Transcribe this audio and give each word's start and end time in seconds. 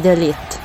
The 0.00 0.12
elite. 0.12 0.62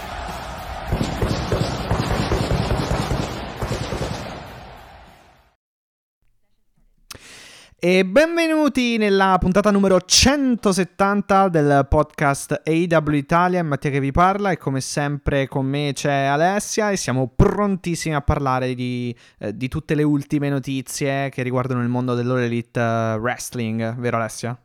E 7.82 8.06
benvenuti 8.06 8.98
nella 8.98 9.38
puntata 9.40 9.72
numero 9.72 10.02
170 10.02 11.48
del 11.48 11.86
podcast 11.88 12.62
AW 12.66 13.14
Italia, 13.14 13.64
Mattia 13.64 13.90
che 13.90 14.00
vi 14.00 14.12
parla 14.12 14.52
e 14.52 14.58
come 14.58 14.82
sempre 14.82 15.48
con 15.48 15.66
me 15.66 15.92
c'è 15.94 16.24
Alessia 16.24 16.92
e 16.92 16.98
siamo 16.98 17.32
prontissimi 17.34 18.16
a 18.16 18.22
parlare 18.22 18.74
di, 18.74 19.16
eh, 19.38 19.56
di 19.56 19.68
tutte 19.70 19.96
le 19.96 20.04
ultime 20.04 20.50
notizie 20.50 21.30
che 21.30 21.42
riguardano 21.42 21.82
il 21.82 21.88
mondo 21.88 22.16
dell'All 22.16 22.40
Elite 22.40 22.80
uh, 22.80 23.18
Wrestling, 23.18 23.96
vero 23.96 24.18
Alessia? 24.18 24.60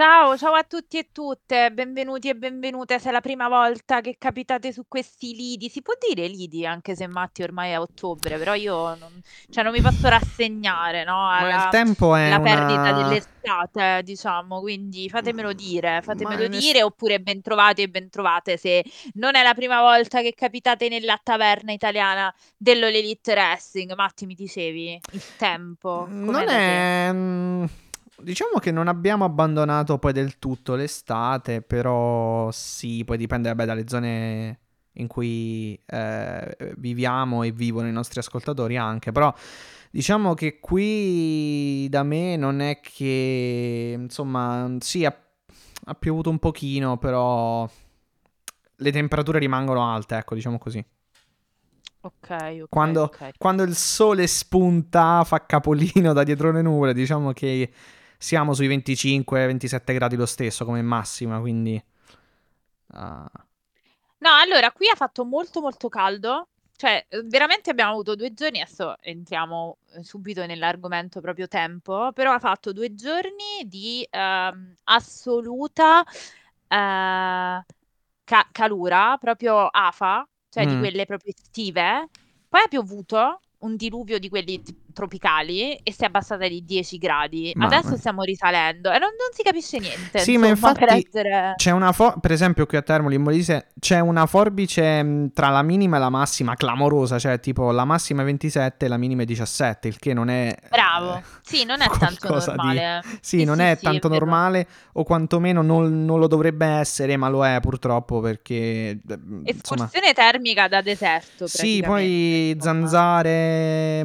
Ciao, 0.00 0.34
ciao 0.38 0.54
a 0.54 0.64
tutti 0.64 0.96
e 0.96 1.08
tutte, 1.12 1.70
benvenuti 1.72 2.30
e 2.30 2.34
benvenute 2.34 2.98
se 2.98 3.10
è 3.10 3.12
la 3.12 3.20
prima 3.20 3.48
volta 3.48 4.00
che 4.00 4.16
capitate 4.16 4.72
su 4.72 4.84
questi 4.88 5.34
lidi. 5.34 5.68
Si 5.68 5.82
può 5.82 5.92
dire 6.00 6.26
lidi 6.26 6.64
anche 6.64 6.96
se 6.96 7.06
Matti 7.06 7.42
ormai 7.42 7.72
è 7.72 7.74
a 7.74 7.82
ottobre, 7.82 8.38
però 8.38 8.54
io 8.54 8.94
non, 8.94 9.20
cioè 9.50 9.62
non 9.62 9.74
mi 9.74 9.82
posso 9.82 10.08
rassegnare 10.08 11.04
no, 11.04 11.16
Ma 11.18 11.40
il 11.40 11.52
alla, 11.52 11.68
tempo 11.68 12.14
è 12.14 12.30
alla 12.30 12.40
perdita 12.40 12.80
una... 12.80 12.92
dell'estate, 12.92 14.00
diciamo, 14.02 14.60
quindi 14.60 15.10
fatemelo 15.10 15.52
dire, 15.52 15.96
Ma 15.96 16.00
fatemelo 16.00 16.44
in 16.44 16.54
es- 16.54 16.60
dire 16.60 16.82
oppure 16.82 17.20
bentrovati 17.20 17.82
e 17.82 17.90
bentrovate 17.90 18.56
se 18.56 18.82
non 19.16 19.34
è 19.34 19.42
la 19.42 19.52
prima 19.52 19.82
volta 19.82 20.22
che 20.22 20.32
capitate 20.32 20.88
nella 20.88 21.20
taverna 21.22 21.72
italiana 21.72 22.34
dell'All 22.56 22.94
Elite 22.94 23.32
Wrestling. 23.32 23.94
Matti, 23.94 24.24
mi 24.24 24.34
dicevi 24.34 24.98
il 25.12 25.22
tempo, 25.36 26.06
com'è 26.06 26.24
Non 26.24 26.46
da 26.46 26.52
te? 26.52 26.56
è... 26.56 27.12
mm, 27.12 27.64
Diciamo 28.22 28.58
che 28.58 28.70
non 28.70 28.88
abbiamo 28.88 29.24
abbandonato 29.24 29.98
poi 29.98 30.12
del 30.12 30.38
tutto 30.38 30.74
l'estate, 30.74 31.62
però 31.62 32.50
sì, 32.50 33.04
poi 33.04 33.16
dipende 33.16 33.48
vabbè, 33.48 33.64
dalle 33.64 33.88
zone 33.88 34.58
in 34.94 35.06
cui 35.06 35.80
eh, 35.86 36.56
viviamo 36.76 37.42
e 37.42 37.52
vivono 37.52 37.88
i 37.88 37.92
nostri 37.92 38.18
ascoltatori 38.20 38.76
anche, 38.76 39.12
però 39.12 39.32
diciamo 39.90 40.34
che 40.34 40.60
qui 40.60 41.88
da 41.88 42.02
me 42.02 42.36
non 42.36 42.60
è 42.60 42.80
che, 42.80 43.94
insomma, 43.98 44.76
sì, 44.80 45.04
ha, 45.04 45.16
ha 45.84 45.94
piovuto 45.94 46.30
un 46.30 46.38
pochino, 46.38 46.98
però 46.98 47.68
le 48.76 48.92
temperature 48.92 49.38
rimangono 49.38 49.90
alte, 49.92 50.16
ecco, 50.16 50.34
diciamo 50.34 50.58
così. 50.58 50.84
Ok, 52.02 52.30
ok, 52.62 52.68
Quando, 52.68 53.02
ok. 53.02 53.30
quando 53.36 53.62
il 53.62 53.74
sole 53.74 54.26
spunta, 54.26 55.22
fa 55.24 55.44
capolino 55.44 56.12
da 56.12 56.22
dietro 56.22 56.52
le 56.52 56.62
nuvole, 56.62 56.94
diciamo 56.94 57.32
che 57.32 57.70
siamo 58.20 58.52
sui 58.54 58.66
25-27 58.68 59.94
gradi 59.94 60.16
lo 60.16 60.26
stesso 60.26 60.64
come 60.66 60.82
massima, 60.82 61.40
quindi... 61.40 61.82
ah, 62.94 63.30
No, 64.18 64.30
allora 64.34 64.70
qui 64.72 64.88
ha 64.88 64.94
fatto 64.94 65.24
molto 65.24 65.60
molto 65.60 65.88
caldo, 65.88 66.48
cioè 66.76 67.06
veramente 67.24 67.70
abbiamo 67.70 67.92
avuto 67.92 68.14
due 68.14 68.34
giorni, 68.34 68.60
adesso 68.60 68.96
entriamo 69.00 69.78
eh, 69.94 70.04
subito 70.04 70.44
nell'argomento 70.44 71.20
proprio 71.20 71.48
tempo, 71.48 72.12
però 72.12 72.32
ha 72.32 72.38
fatto 72.38 72.72
due 72.72 72.94
giorni 72.94 73.64
di 73.66 74.06
ehm, 74.10 74.74
assoluta 74.84 76.02
eh, 76.04 77.64
ca- 78.24 78.48
calura, 78.52 79.16
proprio 79.18 79.66
afa, 79.68 80.26
cioè 80.50 80.66
di 80.66 80.76
mm, 80.76 80.76
quelle 80.76 81.06
proprio 81.06 81.32
estive, 81.34 82.08
poi 82.48 82.62
ha 82.62 82.68
piovuto 82.68 83.40
un 83.60 83.76
diluvio 83.76 84.18
di 84.18 84.28
quelli 84.28 84.60
tropicali 84.92 85.74
e 85.76 85.92
si 85.92 86.02
è 86.02 86.06
abbassata 86.06 86.46
di 86.48 86.64
10 86.64 86.98
gradi, 86.98 87.52
mamma 87.54 87.66
adesso 87.66 87.96
stiamo 87.96 88.22
risalendo 88.22 88.88
e 88.90 88.98
non, 88.98 89.10
non 89.10 89.28
si 89.32 89.42
capisce 89.42 89.78
niente, 89.78 90.18
Sì, 90.18 90.36
ma 90.36 90.46
insomma, 90.48 90.74
per 90.74 90.88
infatti 90.88 91.06
essere... 91.06 91.52
c'è 91.56 91.70
una 91.70 91.92
for- 91.92 92.18
per 92.20 92.32
esempio 92.32 92.66
qui 92.66 92.76
a 92.76 92.82
Termoli 92.82 93.14
in 93.16 93.22
Molise 93.22 93.68
c'è 93.78 94.00
una 94.00 94.26
forbice 94.26 95.02
mh, 95.02 95.32
tra 95.32 95.48
la 95.48 95.62
minima 95.62 95.96
e 95.96 96.00
la 96.00 96.10
massima 96.10 96.54
clamorosa, 96.54 97.18
cioè 97.18 97.40
tipo 97.40 97.70
la 97.70 97.84
massima 97.84 98.22
è 98.22 98.24
27 98.24 98.86
e 98.86 98.88
la 98.88 98.96
minima 98.96 99.22
è 99.22 99.24
17, 99.24 99.88
il 99.88 99.98
che 99.98 100.12
non 100.14 100.28
è 100.28 100.54
Bravo, 100.68 101.16
eh, 101.16 101.22
sì, 101.42 101.64
non 101.64 101.80
è 101.80 101.86
tanto 101.98 102.28
qualcosa 102.28 102.52
di... 102.56 102.56
normale. 102.56 103.00
Sì, 103.20 103.38
Sì, 103.40 103.44
non 103.44 103.56
sì, 103.56 103.62
è 103.62 103.74
sì, 103.74 103.78
è 103.78 103.80
tanto 103.80 104.08
vero. 104.08 104.24
normale 104.24 104.66
o 104.94 105.04
quantomeno 105.04 105.62
non, 105.62 106.04
non 106.04 106.18
lo 106.18 106.26
dovrebbe 106.26 106.66
essere, 106.66 107.16
ma 107.16 107.28
lo 107.28 107.44
è 107.46 107.58
purtroppo 107.60 108.20
perché 108.20 108.98
insomma... 109.06 109.88
Escursione 109.88 110.12
termica 110.12 110.68
da 110.68 110.80
deserto, 110.82 111.46
Sì, 111.46 111.82
poi 111.84 112.50
insomma. 112.50 112.62
zanzare, 112.88 114.02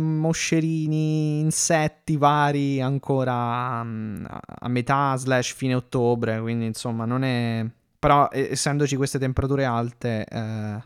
moscerini, 0.76 1.40
insetti 1.40 2.18
vari 2.18 2.82
ancora 2.82 3.84
mm, 3.84 4.26
a 4.60 4.68
metà 4.68 5.16
slash 5.16 5.54
fine 5.54 5.76
ottobre, 5.76 6.40
quindi 6.40 6.66
insomma 6.66 7.06
non 7.06 7.24
è... 7.24 7.66
Però 7.98 8.30
essendoci 8.32 8.96
queste 8.96 9.18
temperature 9.18 9.66
alte, 9.66 10.26
eh, 10.30 10.84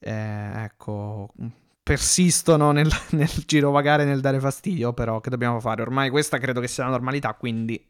eh, 0.00 0.64
ecco, 0.64 1.30
persistono 1.82 2.70
nel, 2.72 2.90
nel 3.10 3.30
girovagare, 3.46 4.04
nel 4.04 4.20
dare 4.20 4.40
fastidio, 4.40 4.92
però 4.92 5.20
che 5.20 5.30
dobbiamo 5.30 5.60
fare? 5.60 5.80
Ormai 5.80 6.10
questa 6.10 6.38
credo 6.38 6.60
che 6.60 6.68
sia 6.68 6.84
la 6.84 6.90
normalità, 6.90 7.32
quindi 7.34 7.82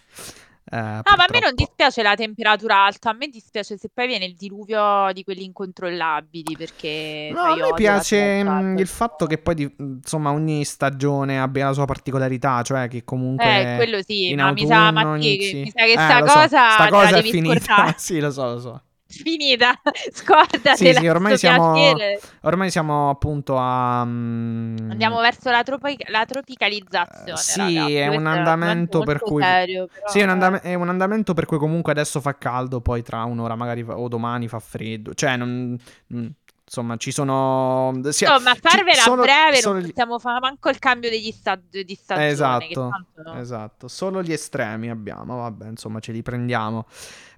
eh, 0.70 1.02
Ah, 1.06 1.16
ma 1.16 1.24
a 1.24 1.28
me 1.30 1.38
non 1.40 1.54
dispiace 1.54 2.02
la 2.02 2.14
temperatura 2.14 2.82
alta, 2.84 3.10
a 3.10 3.12
me 3.12 3.28
dispiace 3.28 3.76
se 3.76 3.90
poi 3.92 4.06
viene 4.06 4.24
il 4.24 4.34
diluvio 4.36 5.12
di 5.12 5.22
quelli 5.22 5.44
incontrollabili, 5.44 6.56
perché 6.56 7.28
No, 7.32 7.40
a 7.42 7.56
me 7.56 7.72
piace 7.74 8.42
mm, 8.44 8.78
il 8.78 8.86
fatto 8.86 9.26
che 9.26 9.38
poi, 9.38 9.54
di- 9.54 9.74
insomma, 9.78 10.30
ogni 10.32 10.64
stagione 10.64 11.40
abbia 11.40 11.66
la 11.66 11.72
sua 11.72 11.86
particolarità, 11.86 12.62
cioè 12.62 12.86
che 12.88 12.98
Eh, 12.98 13.02
comunque 13.04 13.72
quello 13.74 14.02
sì, 14.02 14.34
ma 14.34 14.50
mi 14.52 14.64
sa, 14.66 14.90
autunno 14.90 14.92
Matti, 14.92 15.36
che- 15.36 15.56
inizi... 15.56 15.60
mi 15.62 15.70
sa 15.70 15.84
che 15.84 15.92
Eh, 15.92 15.94
sta 15.94 16.18
lo 16.20 16.26
so, 16.28 16.38
cosa 16.38 16.70
sta 16.70 16.88
cosa 16.88 17.16
è 17.18 17.22
finita, 17.22 17.94
sì, 17.98 18.20
lo 18.20 18.30
so, 18.30 18.44
lo 18.52 18.60
so. 18.60 18.82
Finita, 19.06 19.80
Sì, 19.92 20.10
scordatela, 20.12 21.00
sì, 21.00 21.06
ormai 21.06 21.36
sto 21.36 21.46
siamo, 21.46 21.94
ormai 22.42 22.70
siamo 22.70 23.10
appunto 23.10 23.56
a... 23.58 24.04
mm, 24.04 24.90
Andiamo 24.90 25.20
verso 25.20 25.50
la, 25.50 25.62
tropi- 25.62 26.02
la 26.08 26.22
eh, 26.22 26.26
tropicalizzazione, 26.26 27.36
sì, 27.36 27.58
ragazzi. 27.58 27.94
è 27.96 28.06
un 28.08 28.12
Questo 28.14 28.28
andamento 28.28 29.02
per 29.02 29.20
cui... 29.20 29.42
serio, 29.42 29.88
Sì, 30.06 30.18
è 30.18 30.22
un, 30.22 30.28
però 30.28 30.32
andam- 30.32 30.54
eh. 30.64 30.70
è 30.70 30.74
un 30.74 30.88
andamento 30.88 31.34
per 31.34 31.44
cui 31.46 31.58
comunque 31.58 31.92
adesso 31.92 32.20
fa 32.20 32.36
caldo, 32.36 32.80
poi 32.80 33.02
tra 33.02 33.24
un'ora 33.24 33.54
magari 33.54 33.84
fa- 33.84 33.98
o 33.98 34.08
domani 34.08 34.48
fa 34.48 34.58
freddo. 34.58 35.14
Cioè, 35.14 35.36
non... 35.36 35.78
mm, 36.14 36.26
Insomma, 36.66 36.96
ci 36.96 37.12
sono... 37.12 37.92
sia- 38.10 38.32
Insomma, 38.32 38.54
farvela 38.54 39.00
a 39.00 39.04
solo, 39.04 39.22
breve 39.22 39.56
solo 39.56 39.80
non 39.80 39.82
possiamo 39.90 40.18
fare 40.18 40.40
manco 40.40 40.70
il 40.70 40.78
cambio 40.78 41.10
degli 41.10 41.30
sta- 41.30 41.60
di 41.60 41.94
stagione, 41.94 42.28
Esatto, 42.28 42.88
tanto... 42.88 43.32
esatto. 43.38 43.86
Solo 43.88 44.22
gli 44.22 44.32
estremi 44.32 44.88
abbiamo, 44.88 45.36
vabbè, 45.36 45.68
insomma, 45.68 46.00
ce 46.00 46.12
li 46.12 46.22
prendiamo. 46.22 46.86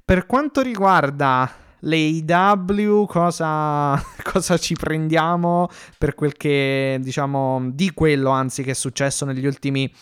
Per 0.06 0.24
quanto 0.26 0.62
riguarda 0.62 1.52
le 1.80 1.96
IW, 1.96 3.06
cosa, 3.06 4.00
cosa 4.22 4.56
ci 4.56 4.74
prendiamo 4.74 5.68
per 5.98 6.14
quel 6.14 6.36
che, 6.36 6.98
diciamo, 7.00 7.70
di 7.72 7.90
quello, 7.92 8.30
anzi, 8.30 8.62
che 8.62 8.70
è 8.70 8.74
successo 8.74 9.24
negli 9.24 9.44
ultimi... 9.44 9.92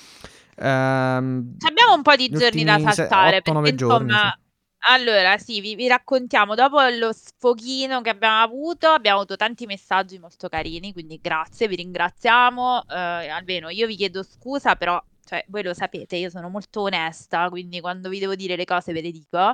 ehm, 0.57 1.57
Abbiamo 1.67 1.95
un 1.95 2.03
po' 2.03 2.17
di 2.17 2.29
giorni 2.29 2.65
da 2.65 2.79
saltare, 2.81 3.39
8-9 3.39 3.43
perché 3.63 3.75
giorni, 3.77 4.11
sì. 4.11 4.15
insomma... 4.15 4.39
Allora, 4.87 5.39
sì, 5.39 5.63
vi, 5.63 5.75
vi 5.75 5.89
raccontiamo, 5.89 6.55
dopo 6.55 6.79
lo 6.83 7.11
sfoghino 7.15 8.03
che 8.03 8.11
abbiamo 8.11 8.43
avuto, 8.43 8.89
abbiamo 8.89 9.17
avuto 9.21 9.37
tanti 9.37 9.65
messaggi 9.65 10.19
molto 10.19 10.51
carini, 10.51 10.93
quindi 10.93 11.19
grazie, 11.23 11.67
vi 11.67 11.77
ringraziamo, 11.77 12.85
eh, 12.91 13.29
almeno 13.29 13.71
io 13.71 13.87
vi 13.87 13.97
chiedo 13.97 14.23
scusa, 14.23 14.77
però 14.77 15.03
cioè, 15.25 15.45
voi 15.49 15.63
lo 15.63 15.75
sapete, 15.75 16.17
io 16.17 16.31
sono 16.31 16.49
molto 16.49 16.83
onesta, 16.83 17.49
quindi 17.49 17.81
quando 17.81 18.09
vi 18.09 18.19
devo 18.19 18.35
dire 18.35 18.57
le 18.57 18.65
cose 18.65 18.93
ve 18.93 19.01
le 19.01 19.11
dico 19.11 19.53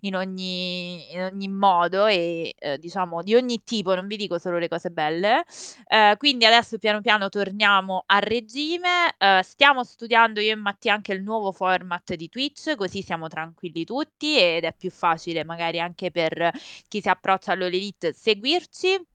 in 0.00 0.16
ogni, 0.16 1.12
in 1.12 1.22
ogni 1.22 1.48
modo 1.48 2.06
e 2.06 2.54
eh, 2.58 2.78
diciamo 2.78 3.22
di 3.22 3.34
ogni 3.34 3.62
tipo, 3.64 3.94
non 3.94 4.06
vi 4.06 4.16
dico 4.16 4.38
solo 4.38 4.58
le 4.58 4.68
cose 4.68 4.90
belle. 4.90 5.44
Eh, 5.86 6.14
quindi 6.18 6.44
adesso 6.46 6.78
piano 6.78 7.00
piano 7.00 7.28
torniamo 7.28 8.04
a 8.06 8.18
regime. 8.18 9.14
eh, 9.18 9.42
stiamo 9.42 9.84
studiando 9.84 10.40
io 10.40 10.52
e 10.52 10.54
Mattia 10.56 10.94
anche 10.94 11.12
il 11.12 11.22
nuovo 11.22 11.52
format 11.52 12.14
di 12.14 12.28
Twitch, 12.28 12.74
così 12.76 13.02
siamo 13.02 13.28
tranquilli 13.28 13.84
tutti 13.84 14.38
ed 14.38 14.64
è 14.64 14.74
più 14.74 14.90
facile 14.90 15.44
magari 15.44 15.80
anche 15.80 16.10
per 16.10 16.50
chi 16.88 17.00
si 17.00 17.08
approccia 17.08 17.52
all'All 17.52 17.68
Elite 17.72 18.12
seguirci. 18.12 19.06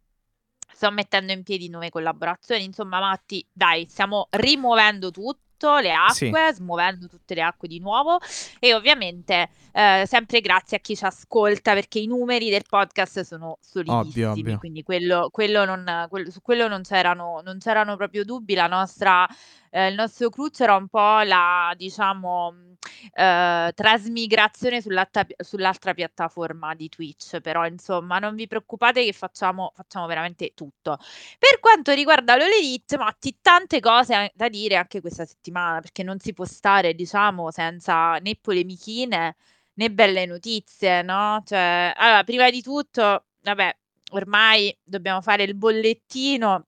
Sto 0.75 0.91
mettendo 0.91 1.31
in 1.31 1.43
piedi 1.43 1.69
nuove 1.69 1.89
collaborazioni, 1.89 2.65
insomma, 2.65 2.99
Matti, 2.99 3.45
dai, 3.51 3.87
stiamo 3.87 4.27
rimuovendo 4.31 5.09
tutto 5.09 5.44
riempito 5.69 5.77
le 5.79 5.94
acque, 5.94 6.53
smuovendo 6.53 7.07
tutte 7.07 7.33
le 7.33 7.41
acque 7.41 7.67
di 7.67 7.79
nuovo. 7.79 8.19
E 8.59 8.73
ovviamente 8.73 9.50
eh, 9.71 10.03
sempre 10.07 10.41
grazie 10.41 10.77
a 10.77 10.79
chi 10.79 10.95
ci 10.95 11.03
ascolta 11.06 11.73
perché 11.73 12.00
i 12.00 12.07
numeri 12.07 12.50
del 12.50 12.63
podcast 12.67 13.21
sono 13.21 13.57
solidissimi, 13.62 14.25
Ovvio, 14.25 14.31
ovvio. 14.31 14.57
quindi 14.59 14.83
quello, 14.83 15.29
quello 15.31 15.65
non, 15.65 16.07
quello- 16.09 16.31
su 16.31 16.41
quello 16.41 16.67
non 16.67 16.81
c'erano, 16.83 17.41
non 17.44 17.57
c'erano 17.59 17.95
proprio 17.97 18.23
dubbi, 18.23 18.53
la 18.53 18.67
nostra, 18.67 19.27
eh, 19.75 19.89
il 19.89 19.95
nostro 19.95 20.30
cruccio 20.30 20.63
era 20.63 20.75
un 20.77 20.88
po' 20.88 21.19
la, 21.24 21.74
diciamo, 21.75 22.51
mh, 22.51 22.74
eh, 23.13 23.72
trasmigrazione 23.75 24.81
sull'altra, 24.81 25.94
piattaforma 25.94 26.74
di 26.75 26.88
Twitch, 26.88 27.42
però 27.42 27.66
insomma 27.68 28.19
non 28.19 28.36
vi 28.36 28.48
preoccupate 28.48 29.04
che 29.04 29.12
facciamo, 29.12 29.72
facciamo 29.75 30.06
veramente 30.07 30.54
tutto. 30.54 30.98
Per 31.38 31.60
quanto 31.60 31.92
riguarda 31.92 32.38
l'All 32.38 32.51
Elite, 32.51 32.98
Matti, 32.98 33.38
tante 33.42 33.81
cose 33.81 34.31
da 34.33 34.48
dire 34.48 34.77
anche 34.77 35.01
questa 35.01 35.25
settimana, 35.25 35.81
perché 35.81 36.04
non 36.04 36.19
si 36.19 36.31
può 36.33 36.45
stare, 36.45 36.94
diciamo, 36.94 37.51
senza 37.51 38.16
né 38.19 38.38
polemichine 38.39 39.36
né 39.74 39.92
belle 39.92 40.25
notizie, 40.25 41.01
no? 41.01 41.42
Cioè, 41.45 41.94
allora, 41.98 42.24
prima 42.24 42.50
di 42.50 42.62
tutto, 42.62 43.25
vabbè, 43.42 43.77
ormai 44.12 44.74
dobbiamo 44.83 45.19
fare 45.22 45.44
il 45.44 45.56
bollettino. 45.56 46.66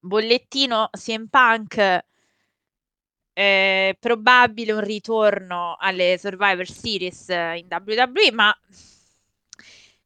Bollettino 0.00 0.88
CM 0.92 1.26
Punk 1.28 2.04
è 3.32 3.96
probabile 3.98 4.72
un 4.72 4.80
ritorno 4.80 5.76
alle 5.78 6.18
Survivor 6.18 6.66
Series 6.66 7.28
in 7.28 7.66
WWE, 7.68 8.32
ma 8.32 8.54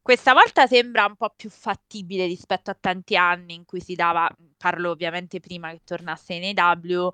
questa 0.00 0.32
volta 0.32 0.66
sembra 0.66 1.04
un 1.06 1.16
po' 1.16 1.32
più 1.34 1.50
fattibile 1.50 2.26
rispetto 2.26 2.70
a 2.70 2.76
tanti 2.78 3.16
anni 3.16 3.54
in 3.54 3.64
cui 3.64 3.80
si 3.80 3.94
dava, 3.94 4.28
parlo 4.56 4.90
ovviamente 4.90 5.40
prima 5.40 5.70
che 5.72 5.80
tornasse 5.84 6.34
in 6.34 6.56
AW, 6.58 7.10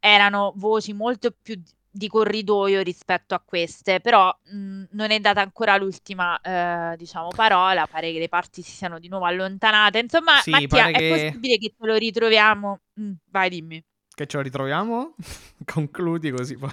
erano 0.00 0.52
voci 0.56 0.92
molto 0.94 1.30
più 1.30 1.60
di 1.90 2.08
corridoio 2.08 2.82
rispetto 2.82 3.34
a 3.34 3.40
queste, 3.44 4.00
però 4.00 4.34
mh, 4.44 4.84
non 4.92 5.10
è 5.10 5.18
data 5.20 5.40
ancora 5.40 5.76
l'ultima, 5.76 6.38
eh, 6.40 6.96
diciamo, 6.96 7.28
parola, 7.28 7.86
pare 7.86 8.12
che 8.12 8.18
le 8.18 8.28
parti 8.28 8.62
si 8.62 8.70
siano 8.72 8.98
di 8.98 9.08
nuovo 9.08 9.24
allontanate, 9.26 9.98
insomma, 9.98 10.34
Sì, 10.40 10.50
Mattia, 10.50 10.82
pare 10.82 10.92
è 10.92 10.98
che- 10.98 11.06
possibile 11.06 11.56
che 11.58 11.74
te 11.78 11.86
lo 11.86 11.96
ritroviamo? 11.96 12.80
Mm, 13.00 13.12
vai, 13.30 13.48
dimmi. 13.50 13.82
Che 14.16 14.26
ce 14.26 14.38
lo 14.38 14.42
ritroviamo? 14.42 15.14
Concludi 15.64 16.30
così 16.30 16.56
poi. 16.56 16.70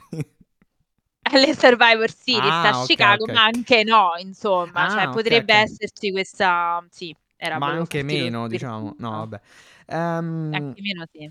alle 1.24 1.54
Survivor 1.54 2.10
Series 2.10 2.64
Ah, 2.64 2.70
a 2.70 2.74
Chicago, 2.74 3.28
ok. 3.28 3.30
ma 3.30 3.44
anche 3.44 3.84
no, 3.84 4.12
insomma, 4.18 4.86
Ah, 4.86 4.88
cioè 4.88 5.08
potrebbe 5.10 5.54
ok. 5.54 5.54
esserci 5.54 6.12
questa, 6.12 6.86
sì, 6.90 7.16
era 7.36 7.60
Ma 7.60 7.68
anche 7.72 8.02
meno, 8.04 8.48
diciamo. 8.48 8.96
No, 8.98 9.10
vabbè. 9.12 9.42
Ehm, 9.88 10.76
Anche 10.76 10.82
meno 10.82 11.06
sì. 11.12 11.30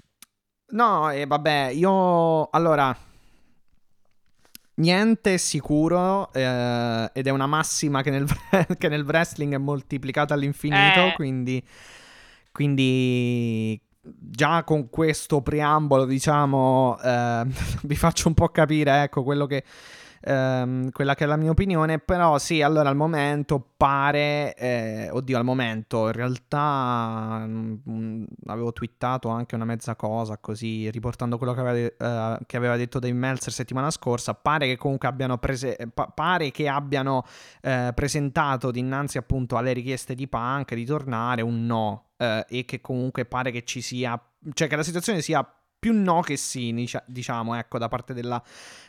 No, 0.73 1.09
e 1.11 1.25
vabbè, 1.27 1.69
io 1.73 2.49
allora 2.51 2.97
niente 4.75 5.39
sicuro 5.39 6.33
eh, 6.33 7.11
ed 7.13 7.27
è 7.27 7.31
una 7.31 7.47
massima 7.47 8.03
che 8.03 8.11
nel, 8.11 8.27
che 8.79 8.89
nel 8.89 9.05
wrestling 9.05 9.55
è 9.55 9.59
moltiplicata 9.59 10.35
all'infinito, 10.35 11.11
Eh. 11.11 11.13
quindi 11.13 11.63
quindi 12.53 13.81
già 14.03 14.65
con 14.65 14.89
questo 14.91 15.41
preambolo, 15.43 16.05
diciamo, 16.05 16.99
eh, 17.03 17.47
vi 17.83 17.97
faccio 17.97 18.29
un 18.29 18.35
po' 18.35 18.49
capire, 18.49 19.03
ecco, 19.03 19.23
quello 19.23 19.47
che 19.47 19.65
ehm, 20.23 20.91
quella 20.91 21.15
che 21.15 21.25
è 21.25 21.27
la 21.27 21.37
mia 21.37 21.51
opinione, 21.51 21.99
però 21.99 22.39
sì, 22.39 22.63
allora 22.63 22.89
al 22.89 22.97
momento 22.97 23.65
pare, 23.77 24.55
eh, 24.55 25.09
oddio, 25.11 25.37
al 25.37 25.45
momento 25.45 26.07
in 26.07 26.13
realtà 26.13 27.45
mm, 27.47 28.25
avevo 28.47 28.73
twittato 28.73 29.29
anche 29.29 29.55
una 29.55 29.65
mezza 29.65 29.97
cosa 29.97 30.39
così, 30.39 30.91
riportando 30.91 31.39
quello 31.39 31.53
che 31.53 31.61
aveva, 31.61 32.37
eh, 32.39 32.45
che 32.47 32.57
aveva 32.57 32.77
detto 32.77 32.99
Dave 32.99 33.15
Meltzer 33.15 33.53
settimana 33.53 33.91
scorsa, 33.91 34.35
pare 34.35 34.67
che 34.67 34.77
comunque 34.77 35.09
abbiano, 35.09 35.39
prese- 35.39 35.77
eh, 35.77 35.89
pa- 35.89 36.07
pare 36.07 36.51
che 36.51 36.69
abbiano 36.69 37.25
eh, 37.61 37.93
presentato 37.95 38.71
dinanzi 38.71 39.19
appunto 39.19 39.57
alle 39.57 39.73
richieste 39.73 40.15
di 40.15 40.29
Punk 40.29 40.75
di 40.75 40.85
tornare 40.85 41.43
un 41.43 41.67
no 41.67 42.11
eh, 42.17 42.45
e 42.49 42.65
che 42.65 42.81
comunque 42.81 43.25
pare 43.25 43.51
che 43.51 43.65
ci 43.65 43.81
sia, 43.81 44.21
cioè 44.55 44.69
che 44.69 44.77
la 44.77 44.83
situazione 44.83 45.21
sia 45.21 45.47
più 45.83 45.93
no 46.01 46.21
che 46.21 46.37
sì, 46.37 46.73
dicia- 46.73 47.03
diciamo, 47.09 47.57
ecco, 47.57 47.77
da 47.77 47.89
parte 47.89 48.15
della, 48.15 48.41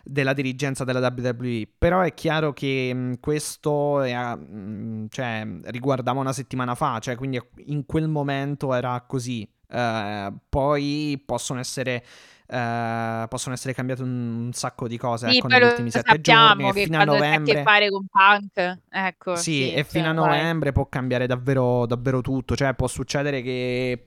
della 0.03 0.33
dirigenza 0.33 0.83
della 0.83 0.99
WWE. 0.99 1.67
Però 1.75 2.01
è 2.01 2.13
chiaro 2.13 2.53
che 2.53 2.93
mh, 2.93 3.19
questo 3.19 4.01
è, 4.01 4.13
mh, 4.35 5.07
cioè, 5.09 5.47
riguardava 5.63 6.19
una 6.19 6.33
settimana 6.33 6.75
fa, 6.75 6.99
cioè, 6.99 7.15
quindi 7.15 7.41
in 7.65 7.87
quel 7.87 8.07
momento 8.07 8.75
era 8.75 9.01
così. 9.07 9.41
Eh, 9.67 10.33
poi 10.49 11.19
possono 11.25 11.59
essere. 11.59 12.03
eh, 12.45 13.25
possono 13.27 13.55
essere 13.55 13.73
cambiate 13.73 14.03
un, 14.03 14.51
sacco 14.53 14.87
di 14.87 14.97
cose 14.97 15.29
Sì, 15.29 15.37
ecco, 15.37 15.47
negli 15.47 15.63
ultimi 15.63 15.89
sette 15.89 16.21
giorni. 16.21 16.71
Che 16.73 16.83
fino 16.83 16.99
a 16.99 17.05
c'è 17.05 17.05
a 17.05 17.41
che 17.41 17.55
novembre. 17.55 17.61
fare 17.63 17.89
con 17.89 18.05
Punk, 18.07 18.79
ecco, 18.89 19.35
Sì, 19.35 19.63
sì, 19.63 19.73
e 19.73 19.83
fino 19.83 20.05
cioè, 20.05 20.13
a 20.13 20.13
vai. 20.19 20.37
novembre 20.37 20.71
può 20.71 20.87
cambiare 20.87 21.25
davvero, 21.25 21.85
davvero 21.87 22.21
tutto. 22.21 22.55
Cioè, 22.55 22.75
può 22.75 22.87
succedere 22.87 23.41
che. 23.41 24.05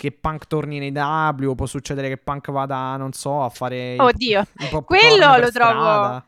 Che 0.00 0.12
Punk 0.12 0.46
torni 0.46 0.78
nei 0.78 0.92
W, 0.92 1.52
può 1.54 1.66
succedere 1.66 2.08
che 2.08 2.16
Punk 2.16 2.50
vada, 2.50 2.96
non 2.96 3.12
so, 3.12 3.42
a 3.44 3.50
fare. 3.50 3.96
Oddio, 3.98 4.46
quello 4.86 5.36
lo 5.36 5.50
trovo- 5.50 5.50
strada. 5.50 6.24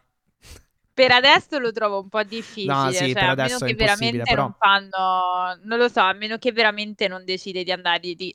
Per 0.93 1.11
adesso 1.11 1.59
lo 1.59 1.73
trovo 1.73 2.01
un 2.01 2.09
po' 2.11 2.23
difficile, 2.23 2.71
No, 2.71 2.91
sì, 2.91 2.97
cioè, 2.97 3.13
per 3.15 3.23
a 3.31 3.35
meno 3.35 3.59
che 3.61 3.75
veramente 3.75 4.35
non 4.35 4.55
fanno, 4.59 5.59
non 5.63 5.79
lo 5.79 5.89
so, 5.89 6.01
a 6.01 6.13
meno 6.13 6.37
che 6.37 6.53
veramente 6.53 7.09
non 7.09 7.25
decide 7.25 7.65
di 7.65 7.73
andare 7.73 7.99
di, 8.01 8.15
di- 8.15 8.35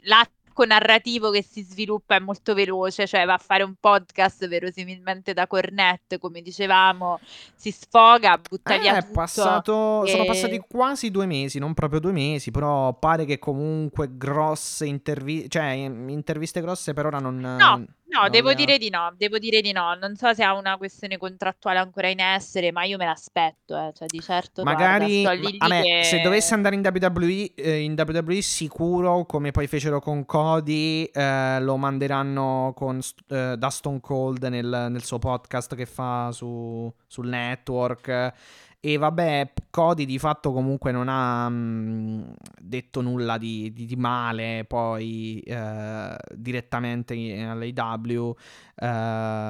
l'arco 0.58 0.66
narrativo 0.66 1.30
che 1.30 1.44
si 1.44 1.62
sviluppa 1.62 2.16
è 2.16 2.20
molto 2.20 2.54
veloce, 2.54 3.06
cioè 3.06 3.26
va 3.26 3.34
a 3.34 3.38
fare 3.38 3.64
un 3.64 3.76
podcast 3.80 4.48
verosimilmente 4.48 5.34
da 5.34 5.46
cornet, 5.48 6.18
come 6.20 6.42
dicevamo, 6.42 7.20
si 7.56 7.72
sfoga, 7.72 8.38
butta 8.38 8.76
Eh, 8.76 8.80
via 8.80 8.98
è 8.98 9.02
tutto. 9.02 9.14
passato. 9.14 10.06
Sono 10.06 10.24
e- 10.24 10.26
passati 10.26 10.64
quasi 10.68 11.12
due 11.12 11.26
mesi, 11.26 11.60
non 11.60 11.74
proprio 11.74 12.00
due 12.00 12.12
mesi, 12.12 12.52
però 12.52 12.94
pare 12.94 13.26
che 13.26 13.38
comunque 13.40 14.10
grosse 14.18 14.86
interviste. 14.86 15.50
Cioè, 15.50 15.66
in- 15.66 16.10
interviste 16.10 16.62
grosse 16.62 16.94
per 16.94 17.06
ora 17.06 17.20
non. 17.20 17.38
No, 17.38 17.86
no, 18.10 18.22
non 18.22 18.32
devo 18.32 18.50
ha- 18.50 18.54
dire 18.54 18.78
di 18.78 18.90
no, 18.90 19.14
devo 19.18 19.38
dire 19.38 19.62
di 19.62 19.72
no. 19.72 19.94
Non 19.96 20.16
so 20.16 20.34
se 20.34 20.44
ha 20.44 20.54
una 20.54 20.78
questione 20.78 21.18
contrattuale 21.18 21.80
ancora 21.80 22.08
in 22.10 22.20
essere, 22.20 22.72
ma 22.72 22.84
io 22.84 22.98
me 22.98 23.06
l'aspetto, 23.06 23.78
eh, 23.78 23.92
cioè 23.96 24.08
di 24.08 24.20
certo, 24.20 24.64
Magari, 24.64 25.22
guarda, 25.22 25.40
sto 25.40 25.48
lì 25.48 25.52
lì 25.54 25.58
vabbè, 25.58 25.82
che- 25.82 26.04
se 26.04 26.22
dovesse 26.22 26.54
andare 26.54 26.76
in 26.76 26.82
WWE, 26.84 27.54
eh, 27.56 27.80
in 27.82 27.96
WWE 27.98 28.42
sicuro, 28.42 29.26
come 29.26 29.52
poi 29.52 29.68
fecero 29.68 30.00
con 30.00 30.26
Cody, 30.26 31.04
eh, 31.06 31.60
lo 31.62 31.78
manderanno 31.78 32.74
con, 32.76 33.02
st- 33.02 33.32
eh, 33.32 33.56
da 33.58 33.70
Stone 33.70 34.00
Cold 34.00 34.44
nel, 34.46 34.88
nel 34.90 35.04
suo 35.04 35.20
podcast 35.20 35.76
che 35.76 35.86
fa 35.86 36.32
su, 36.32 36.92
sul 37.08 37.28
network. 37.28 38.34
E 38.80 38.96
vabbè, 38.98 39.54
Cody 39.72 40.06
di 40.06 40.20
fatto 40.20 40.54
comunque 40.54 40.92
non 40.92 41.08
ha 41.10 41.50
mm, 41.50 42.22
detto 42.62 43.02
nulla 43.02 43.38
di, 43.38 43.74
di- 43.74 43.86
di 43.86 43.96
male 43.96 44.66
poi 44.68 45.40
eh, 45.40 46.16
direttamente 46.36 47.14
all'AW, 47.42 48.36
eh, 48.76 48.86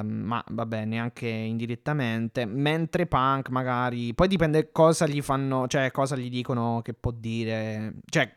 ma 0.02 0.42
vabbè, 0.48 0.84
neanche 0.86 1.28
indirettamente. 1.28 2.46
Mentre 2.46 3.06
Punk 3.06 3.50
magari, 3.50 4.14
poi 4.14 4.28
dipende 4.28 4.72
cosa 4.72 5.06
gli 5.06 5.20
fanno, 5.20 5.66
cioè 5.68 5.90
cosa 5.90 6.16
gli 6.16 6.30
dicono 6.30 6.80
che 6.82 6.94
può 6.94 7.10
dire, 7.12 7.96
cioè 8.08 8.34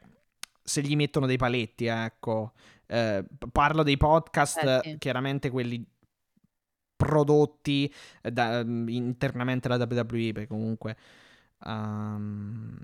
se 0.62 0.82
gli 0.82 0.96
mettono 0.96 1.26
dei 1.26 1.38
paletti, 1.38 1.86
ecco. 1.86 2.52
Eh, 2.86 3.24
parlo 3.52 3.82
dei 3.84 3.98
podcast, 3.98 4.58
Eh, 4.64 4.80
sì. 4.84 4.98
chiaramente 5.00 5.50
quelli 5.50 5.84
prodotti 7.02 7.92
eh, 8.22 8.32
da- 8.32 8.60
internamente 8.60 9.68
alla 9.68 9.86
WWE, 9.90 10.32
perché 10.34 10.48
comunque 10.48 10.96
ehm, 11.66 12.78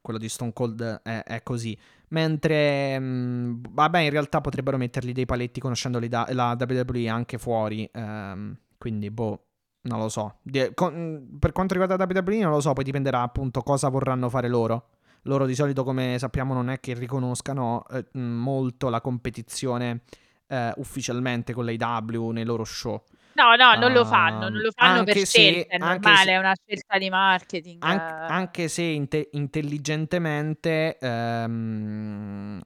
quello 0.00 0.18
di 0.18 0.28
Stone 0.28 0.52
Cold 0.52 1.00
è, 1.02 1.22
è 1.24 1.42
così. 1.42 1.76
Mentre, 2.08 2.98
mm, 2.98 3.62
vabbè, 3.70 3.98
in 4.00 4.10
realtà 4.10 4.40
potrebbero 4.40 4.76
mettergli 4.76 5.12
dei 5.12 5.26
paletti 5.26 5.60
conoscendo 5.60 5.98
li 5.98 6.08
da- 6.08 6.28
la 6.32 6.56
WWE 6.58 7.08
anche 7.08 7.38
fuori. 7.38 7.88
ehm, 7.92 8.56
quindi, 8.78 9.10
boh, 9.10 9.44
non 9.82 9.98
lo 9.98 10.08
so. 10.08 10.40
Con- 10.74 11.36
per 11.38 11.52
quanto 11.52 11.74
riguarda 11.74 12.04
WWE, 12.04 12.42
non 12.42 12.52
lo 12.52 12.60
so, 12.60 12.72
poi 12.72 12.84
dipenderà 12.84 13.22
appunto 13.22 13.62
cosa 13.62 13.88
vorranno 13.88 14.28
fare 14.28 14.48
loro. 14.48 14.88
Loro 15.22 15.44
di 15.46 15.54
solito, 15.54 15.82
come 15.82 16.16
sappiamo, 16.18 16.54
non 16.54 16.68
è 16.70 16.78
che 16.78 16.94
riconoscano 16.94 17.84
eh, 17.90 18.06
mm, 18.16 18.38
molto 18.38 18.88
la 18.88 19.00
competizione 19.00 20.02
eh, 20.48 20.72
ufficialmente 20.76 21.52
con 21.52 21.64
l'AW 21.64 22.30
nei 22.30 22.44
loro 22.44 22.64
show. 22.64 23.02
No, 23.36 23.54
no, 23.54 23.74
non 23.78 23.92
lo 23.92 24.04
fanno, 24.06 24.48
non 24.48 24.60
lo 24.60 24.70
fanno 24.74 25.04
per 25.04 25.14
anche 25.14 25.26
se- 25.26 25.40
scelta, 25.40 25.68
è 25.68 25.76
anche 25.78 25.86
normale, 26.08 26.24
se- 26.24 26.30
è 26.32 26.36
una 26.38 26.54
scelta 26.64 26.98
di 26.98 27.10
marketing. 27.10 27.82
An- 27.84 27.96
eh. 27.98 28.26
anche 28.32 28.68
se 28.68 28.82
inte- 28.82 29.28
intelligentemente 29.32 30.96
ehm, 30.98 32.60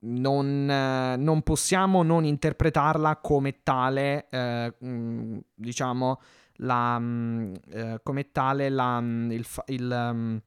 non, 0.00 0.70
eh, 0.70 1.16
non 1.16 1.42
possiamo 1.42 2.02
non 2.02 2.24
interpretarla 2.24 3.16
come 3.16 3.62
tale, 3.62 4.26
eh, 4.28 4.74
mm, 4.84 5.38
diciamo, 5.54 6.20
la, 6.56 6.98
mm, 6.98 7.54
eh, 7.70 8.00
come 8.02 8.30
tale 8.32 8.68
la, 8.68 9.00
mm, 9.00 9.30
il, 9.30 9.44
fa- 9.44 9.64
il, 9.68 10.42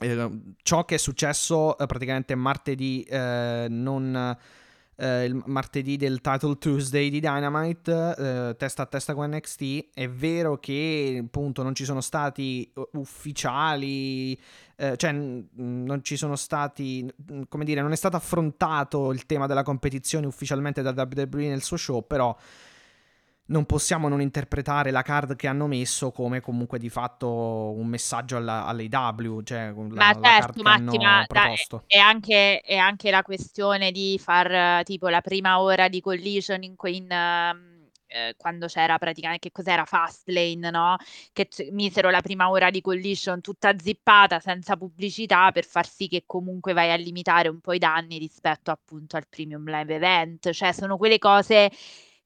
eh, 0.00 0.40
ciò 0.62 0.84
che 0.84 0.96
è 0.96 0.98
successo 0.98 1.78
eh, 1.78 1.86
praticamente 1.86 2.34
martedì 2.34 3.02
eh, 3.04 3.66
non 3.70 4.14
eh, 4.14 4.38
il 5.04 5.42
martedì 5.46 5.96
del 5.96 6.20
Title 6.20 6.56
Tuesday 6.56 7.10
di 7.10 7.20
Dynamite, 7.20 8.14
eh, 8.16 8.56
testa 8.56 8.82
a 8.82 8.86
testa 8.86 9.14
con 9.14 9.28
NXT. 9.28 9.88
È 9.92 10.08
vero 10.08 10.58
che 10.58 11.22
appunto 11.22 11.62
non 11.62 11.74
ci 11.74 11.84
sono 11.84 12.00
stati 12.00 12.70
uh, 12.74 12.88
ufficiali, 12.92 14.38
eh, 14.76 14.96
cioè 14.96 15.12
non 15.12 16.00
ci 16.02 16.16
sono 16.16 16.36
stati, 16.36 17.10
come 17.48 17.64
dire, 17.64 17.82
non 17.82 17.92
è 17.92 17.96
stato 17.96 18.16
affrontato 18.16 19.12
il 19.12 19.26
tema 19.26 19.46
della 19.46 19.62
competizione 19.62 20.26
ufficialmente 20.26 20.82
da 20.82 20.92
WWE 20.92 21.48
nel 21.48 21.62
suo 21.62 21.76
show, 21.76 22.06
però 22.06 22.34
non 23.46 23.64
possiamo 23.64 24.08
non 24.08 24.20
interpretare 24.20 24.90
la 24.90 25.02
card 25.02 25.36
che 25.36 25.46
hanno 25.46 25.66
messo 25.66 26.10
come 26.10 26.40
comunque 26.40 26.78
di 26.78 26.88
fatto 26.88 27.28
un 27.28 27.86
messaggio 27.86 28.36
alla, 28.36 28.64
all'AW, 28.64 29.42
cioè 29.42 29.72
la, 29.72 29.82
ma 29.94 30.18
la 30.18 30.40
certo, 30.40 30.62
Matti, 30.62 30.98
ma 30.98 31.24
da, 31.28 31.52
è, 31.86 31.98
anche, 31.98 32.60
è, 32.60 32.76
anche, 32.76 33.10
la 33.10 33.22
questione 33.22 33.92
di 33.92 34.18
far 34.22 34.82
tipo 34.84 35.08
la 35.08 35.20
prima 35.20 35.60
ora 35.60 35.88
di 35.88 36.00
collision 36.00 36.62
in, 36.62 36.74
in 36.84 37.06
uh, 37.08 37.76
eh, 38.08 38.34
quando 38.36 38.66
c'era 38.66 38.98
praticamente, 38.98 39.48
che 39.48 39.52
cos'era 39.52 39.84
Fastlane, 39.84 40.70
no? 40.70 40.96
Che 41.32 41.48
c- 41.48 41.68
misero 41.70 42.10
la 42.10 42.20
prima 42.22 42.48
ora 42.48 42.70
di 42.70 42.80
collision 42.80 43.40
tutta 43.40 43.74
zippata, 43.78 44.40
senza 44.40 44.76
pubblicità, 44.76 45.52
per 45.52 45.64
far 45.64 45.86
sì 45.86 46.08
che 46.08 46.24
comunque 46.26 46.72
vai 46.72 46.90
a 46.90 46.96
limitare 46.96 47.48
un 47.48 47.60
po' 47.60 47.72
i 47.72 47.78
danni 47.78 48.18
rispetto 48.18 48.70
appunto 48.70 49.16
al 49.16 49.26
premium 49.28 49.64
live 49.66 49.94
event, 49.94 50.50
cioè 50.50 50.72
sono 50.72 50.96
quelle 50.96 51.18
cose 51.18 51.70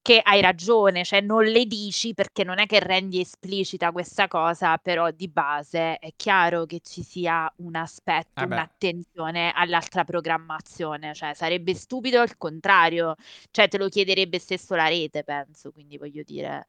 che 0.03 0.21
hai 0.23 0.41
ragione, 0.41 1.05
cioè 1.05 1.21
non 1.21 1.45
le 1.45 1.67
dici 1.67 2.15
perché 2.15 2.43
non 2.45 2.59
è 2.59 2.67
che 2.67 2.81
rendi 2.81 3.21
esplicita 3.21 3.93
questa 3.93 4.29
cosa, 4.29 4.79
però 4.79 5.11
di 5.11 5.29
base 5.29 5.99
è 5.99 6.11
chiaro 6.17 6.65
che 6.67 6.81
ci 6.83 7.03
sia 7.03 7.53
un 7.59 7.77
aspetto, 7.77 8.45
Eh 8.45 8.47
un'attenzione 8.47 9.53
all'altra 9.55 10.05
programmazione, 10.05 11.15
cioè 11.15 11.35
sarebbe 11.35 11.75
stupido 11.75 12.23
il 12.23 12.37
contrario, 12.39 13.15
cioè 13.51 13.69
te 13.69 13.79
lo 13.79 13.89
chiederebbe 13.89 14.39
stesso 14.39 14.75
la 14.75 14.89
rete, 14.89 15.23
penso, 15.25 15.71
quindi 15.73 15.99
voglio 15.99 16.23
dire, 16.25 16.69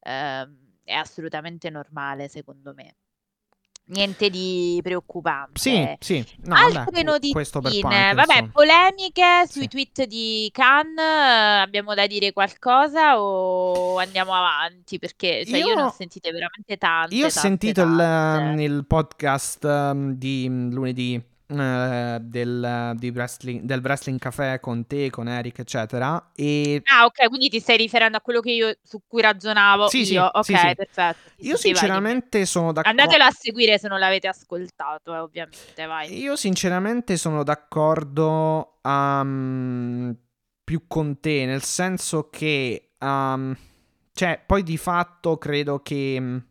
ehm, 0.00 0.78
è 0.84 0.94
assolutamente 0.94 1.68
normale 1.70 2.28
secondo 2.28 2.72
me. 2.74 2.94
Niente 3.90 4.30
di 4.30 4.78
preoccupante. 4.82 5.58
Sì, 5.60 5.96
sì. 5.98 6.24
No, 6.44 6.54
Altre 6.54 7.02
notizie, 7.02 8.14
vabbè, 8.14 8.48
polemiche 8.52 9.46
sui 9.48 9.62
Sì. 9.62 9.68
tweet 9.68 10.04
di 10.04 10.48
Khan, 10.52 10.96
abbiamo 10.96 11.94
da 11.94 12.06
dire 12.06 12.32
qualcosa 12.32 13.20
o 13.20 13.98
andiamo 13.98 14.32
avanti? 14.32 14.98
Perché 14.98 15.44
cioè, 15.44 15.58
io, 15.58 15.68
Io- 15.68 15.74
ne 15.74 15.82
ho 15.82 15.90
sentite 15.90 16.30
veramente 16.30 16.76
tante. 16.76 17.14
Io 17.16 17.26
ho 17.26 17.30
tante, 17.30 17.40
sentito 17.40 17.82
il, 17.82 17.96
tante. 17.96 18.62
il 18.62 18.86
podcast 18.86 19.64
um, 19.64 20.14
di 20.14 20.46
mm, 20.48 20.72
lunedì 20.72 21.22
eh, 21.50 22.18
del, 22.20 22.92
di 22.96 23.08
wrestling, 23.10 23.62
del 23.62 23.80
Wrestling 23.80 24.18
Café 24.18 24.58
con 24.60 24.86
te, 24.86 25.10
con 25.10 25.28
Eric, 25.28 25.58
eccetera. 25.60 26.30
E 26.34 26.80
Ah, 26.84 27.04
ok, 27.04 27.28
quindi 27.28 27.48
ti 27.48 27.60
stai 27.60 27.76
riferendo 27.76 28.16
a 28.16 28.20
quello 28.20 28.40
che 28.40 28.50
io, 28.52 28.74
su 28.82 29.00
cui 29.06 29.22
ragionavo 29.22 29.88
Sì, 29.88 30.04
sì, 30.04 30.12
io. 30.14 30.24
Ok, 30.24 30.44
sì, 30.44 30.56
sì. 30.56 30.74
perfetto. 30.74 31.30
Sì, 31.36 31.46
io 31.46 31.56
sì, 31.56 31.62
sì, 31.62 31.68
vai, 31.68 31.78
sinceramente 31.78 32.46
sono 32.46 32.72
d'accordo. 32.72 33.00
Andatelo 33.00 33.24
a 33.24 33.30
seguire 33.30 33.78
se 33.78 33.88
non 33.88 33.98
l'avete 33.98 34.28
ascoltato, 34.28 35.14
eh, 35.14 35.18
ovviamente, 35.18 35.86
vai. 35.86 36.18
Io 36.18 36.36
sinceramente 36.36 37.16
sono 37.16 37.42
d'accordo 37.42 38.78
um, 38.82 40.14
più 40.62 40.86
con 40.86 41.18
te, 41.20 41.46
nel 41.46 41.62
senso 41.62 42.28
che, 42.30 42.92
um, 42.98 43.56
cioè, 44.12 44.42
poi 44.44 44.62
di 44.62 44.76
fatto 44.76 45.38
credo 45.38 45.80
che 45.80 46.42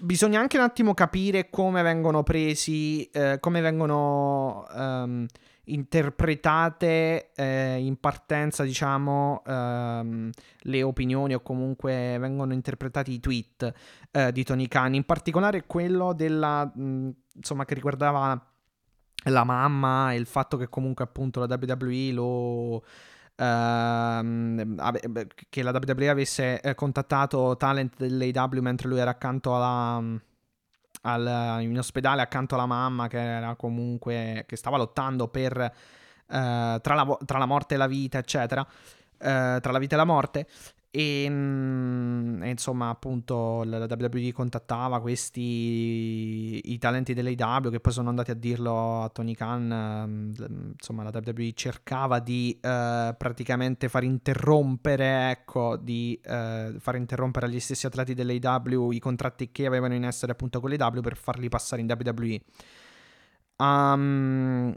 bisogna 0.00 0.40
anche 0.40 0.56
un 0.56 0.62
attimo 0.62 0.94
capire 0.94 1.50
come 1.50 1.82
vengono 1.82 2.22
presi, 2.22 3.04
eh, 3.10 3.38
come 3.40 3.60
vengono 3.60 4.66
um, 4.72 5.26
interpretate 5.64 7.32
eh, 7.34 7.78
in 7.78 7.98
partenza, 7.98 8.64
diciamo, 8.64 9.42
ehm, 9.46 10.30
le 10.60 10.82
opinioni 10.82 11.34
o 11.34 11.40
comunque 11.40 12.16
vengono 12.18 12.52
interpretati 12.52 13.12
i 13.12 13.20
tweet 13.20 13.72
eh, 14.10 14.32
di 14.32 14.44
Tony 14.44 14.68
Khan, 14.68 14.94
in 14.94 15.04
particolare 15.04 15.64
quello 15.66 16.12
della, 16.12 16.70
mh, 16.72 17.10
insomma, 17.34 17.64
che 17.64 17.74
riguardava 17.74 18.48
la 19.24 19.44
mamma 19.44 20.12
e 20.12 20.16
il 20.16 20.26
fatto 20.26 20.56
che 20.56 20.68
comunque 20.68 21.04
appunto 21.04 21.44
la 21.44 21.58
WWE 21.58 22.12
lo... 22.12 22.84
ehm, 23.36 24.76
che 25.48 25.62
la 25.62 25.70
WWE 25.70 26.08
avesse 26.08 26.60
eh, 26.60 26.74
contattato 26.74 27.56
talent 27.56 27.96
dell'AW 27.96 28.60
mentre 28.60 28.88
lui 28.88 28.98
era 28.98 29.10
accanto 29.10 29.54
alla, 29.54 30.02
al- 31.02 31.62
in 31.62 31.78
ospedale 31.78 32.22
accanto 32.22 32.54
alla 32.54 32.66
mamma 32.66 33.08
che 33.08 33.20
era 33.20 33.54
comunque 33.56 34.44
che 34.46 34.56
stava 34.56 34.76
lottando 34.76 35.28
per 35.28 35.58
eh, 35.60 35.70
tra, 36.26 36.94
la, 36.94 37.18
tra 37.24 37.38
la 37.38 37.46
morte 37.46 37.74
e 37.74 37.76
la 37.76 37.86
vita 37.86 38.18
eccetera 38.18 38.66
eh, 39.18 39.58
tra 39.60 39.72
la 39.72 39.78
vita 39.78 39.94
e 39.94 39.98
la 39.98 40.04
morte 40.04 40.46
e, 40.96 41.26
mm, 41.28 42.42
e 42.44 42.50
insomma 42.50 42.88
appunto 42.88 43.64
la, 43.64 43.78
WWE 43.78 44.30
contattava 44.30 45.00
questi 45.00 46.60
i 46.72 46.78
talenti 46.78 47.14
dell'AW 47.14 47.68
che 47.68 47.80
poi 47.80 47.92
sono 47.92 48.10
andati 48.10 48.30
a 48.30 48.34
dirlo 48.34 49.02
a 49.02 49.08
Tony 49.08 49.34
Khan 49.34 49.72
ehm, 49.72 50.72
insomma 50.78 51.02
la 51.02 51.10
WWE 51.12 51.52
cercava 51.54 52.20
di 52.20 52.56
eh, 52.60 53.12
praticamente 53.18 53.88
far 53.88 54.04
interrompere 54.04 55.30
ecco 55.30 55.76
di 55.76 56.16
eh, 56.24 56.76
far 56.78 56.94
interrompere 56.94 57.46
agli 57.46 57.58
stessi 57.58 57.86
atleti 57.86 58.14
dell'AW 58.14 58.92
i 58.92 59.00
contratti 59.00 59.50
che 59.50 59.66
avevano 59.66 59.94
in 59.94 60.04
essere 60.04 60.30
appunto 60.30 60.60
con 60.60 60.70
l'AW 60.70 61.00
per 61.00 61.16
farli 61.16 61.48
passare 61.48 61.80
in 61.80 61.92
WWE 61.92 62.40
Um, 63.56 64.76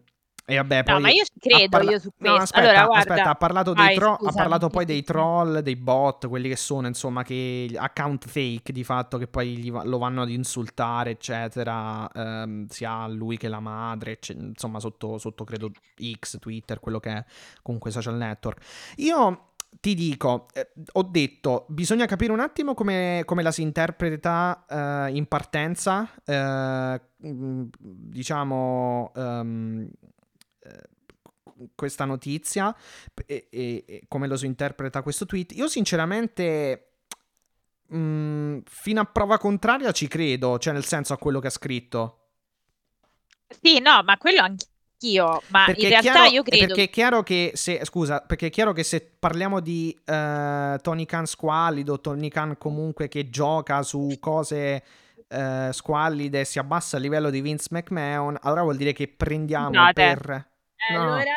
e 0.49 0.55
vabbè, 0.55 0.83
poi 0.83 0.93
No, 0.93 0.99
ma 1.01 1.09
io 1.09 1.23
credo 1.37 1.67
parla- 1.69 1.91
io 1.91 1.99
su 1.99 2.07
No, 2.07 2.13
questo. 2.35 2.41
aspetta, 2.43 2.69
allora, 2.69 2.85
guarda, 2.85 3.11
aspetta, 3.13 3.29
ha 3.31 3.35
parlato, 3.35 3.73
vai, 3.73 3.95
tro- 3.95 4.13
ha 4.13 4.31
parlato 4.31 4.69
poi 4.69 4.85
dei 4.85 5.03
troll, 5.03 5.59
dei 5.59 5.75
bot, 5.75 6.27
quelli 6.29 6.47
che 6.47 6.55
sono, 6.55 6.87
insomma, 6.87 7.23
che 7.23 7.69
account 7.75 8.27
fake 8.27 8.71
di 8.71 8.85
fatto 8.85 9.17
che 9.17 9.27
poi 9.27 9.57
gli 9.57 9.69
va- 9.69 9.83
lo 9.83 9.97
vanno 9.97 10.21
ad 10.21 10.29
insultare, 10.29 11.09
eccetera, 11.11 12.09
ehm, 12.09 12.67
sia 12.67 13.07
lui 13.07 13.35
che 13.37 13.49
la 13.49 13.59
madre, 13.59 14.11
ecce- 14.13 14.33
insomma, 14.33 14.79
sotto, 14.79 15.17
sotto 15.17 15.43
credo 15.43 15.69
X, 16.17 16.39
Twitter, 16.39 16.79
quello 16.79 16.99
che 17.01 17.09
è 17.11 17.25
comunque 17.61 17.91
social 17.91 18.15
network. 18.15 18.63
Io 18.97 19.41
ti 19.81 19.93
dico, 19.95 20.47
eh, 20.53 20.69
ho 20.93 21.03
detto, 21.03 21.65
bisogna 21.67 22.05
capire 22.05 22.31
un 22.31 22.39
attimo 22.39 22.73
come, 22.73 23.21
come 23.25 23.43
la 23.43 23.51
si 23.51 23.61
interpreta 23.63 24.63
eh, 24.67 25.11
in 25.15 25.25
partenza, 25.27 26.09
eh, 26.25 27.01
mm, 27.27 27.63
diciamo, 27.81 29.11
ehm, 29.15 29.89
eh, 30.01 30.06
questa 31.75 32.05
notizia 32.05 32.75
e, 33.25 33.47
e- 33.49 33.83
e 33.87 34.03
come 34.07 34.27
lo 34.27 34.37
si 34.37 34.45
interpreta 34.45 35.01
questo 35.01 35.25
tweet. 35.25 35.53
Io 35.53 35.67
sinceramente, 35.67 36.91
mm, 37.93 38.59
fino 38.65 39.01
a 39.01 39.05
prova 39.05 39.37
contraria 39.37 39.91
ci 39.91 40.07
credo, 40.07 40.57
cioè 40.59 40.73
nel 40.73 40.85
senso 40.85 41.13
a 41.13 41.17
quello 41.17 41.39
che 41.39 41.47
ha 41.47 41.51
scritto. 41.51 42.21
Sì, 43.61 43.79
no, 43.79 44.01
ma 44.03 44.17
quello 44.17 44.41
anch'io, 44.41 45.41
ma 45.47 45.65
Perché 45.65 45.83
in 45.83 45.89
realtà 45.89 46.11
chiaro, 46.11 46.29
io 46.29 46.43
credo 46.43 46.65
perché 46.65 46.83
è 46.83 46.89
chiaro 46.89 47.23
che 47.23 47.51
se, 47.53 47.79
scusa, 47.85 48.19
perché 48.19 48.47
è 48.47 48.49
chiaro 48.49 48.73
che 48.73 48.83
se 48.83 49.15
parliamo 49.17 49.59
di 49.61 49.97
eh, 50.03 50.79
Tony 50.81 51.05
Khan 51.05 51.25
squallido, 51.25 52.01
Tony 52.01 52.27
Khan 52.27 52.57
comunque 52.57 53.07
che 53.07 53.29
gioca 53.29 53.81
su 53.83 54.17
cose 54.19 54.83
eh, 55.29 55.69
squallide, 55.71 56.45
si 56.45 56.59
abbassa 56.59 56.97
il 56.97 57.03
livello 57.03 57.29
di 57.29 57.41
Vince 57.41 57.67
McMahon, 57.71 58.37
allora 58.41 58.63
vuol 58.63 58.77
dire 58.77 58.93
che 58.93 59.07
prendiamo 59.07 59.69
Scusate. 59.69 59.93
per... 59.93 60.47
Eh, 60.77 60.93
no. 60.93 61.01
allora? 61.01 61.33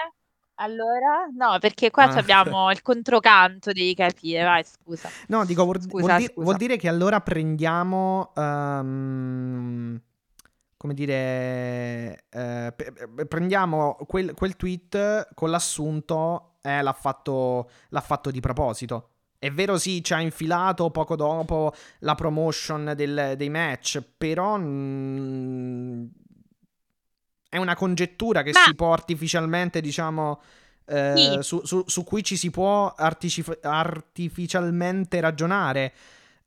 Allora? 0.56 1.26
No, 1.35 1.59
perché 1.59 1.90
qua 1.90 2.04
Ah. 2.04 2.16
abbiamo 2.18 2.70
il 2.73 2.82
controcanto, 2.82 3.73
devi 3.73 3.94
capire, 3.94 4.42
vai, 4.44 4.62
scusa. 4.64 5.09
No, 5.28 5.44
dico, 5.47 5.64
vuol, 5.64 5.80
Scusa, 5.80 6.06
vuol 6.06 6.16
di- 6.18 6.32
vuol 6.37 6.56
dire 6.56 6.76
che 6.76 6.88
allora 6.88 7.20
prendiamo, 7.20 8.32
ehm, 8.37 10.00
come 10.76 10.94
dire, 10.94 12.25
eh, 12.28 12.75
prendiamo 13.26 13.97
quel, 14.06 14.35
quel 14.35 14.56
tweet 14.56 15.28
con 15.35 15.50
l'assunto, 15.50 16.56
eh, 16.62 16.82
l'ha 16.82 16.92
fatto, 16.92 17.70
l'ha 17.88 18.00
fatto 18.00 18.30
di 18.30 18.40
proposito. 18.40 19.09
È 19.38 19.50
vero, 19.50 19.78
sì, 19.78 20.04
ci 20.04 20.12
ha 20.12 20.20
infilato 20.20 20.90
poco 20.90 21.16
dopo 21.16 21.73
la 22.00 22.14
promotion 22.14 22.92
del- 22.94 23.32
dei 23.38 23.49
match, 23.49 24.02
però 24.18 24.59
mm, 24.59 26.04
è 27.50 27.59
una 27.59 27.75
congettura 27.76 28.42
che 28.42 28.52
Ma- 28.52 28.61
si 28.61 28.75
può 28.75 28.92
artificialmente, 28.95 29.83
diciamo, 29.83 30.40
eh, 30.87 31.12
Sì. 31.16 31.38
su, 31.42 31.61
su- 31.66 31.85
su 31.87 32.04
cui 32.04 32.23
ci 32.25 32.37
si 32.38 32.50
può 32.50 32.95
artici- 32.97 33.45
artificialmente 33.61 35.21
ragionare. 35.21 35.92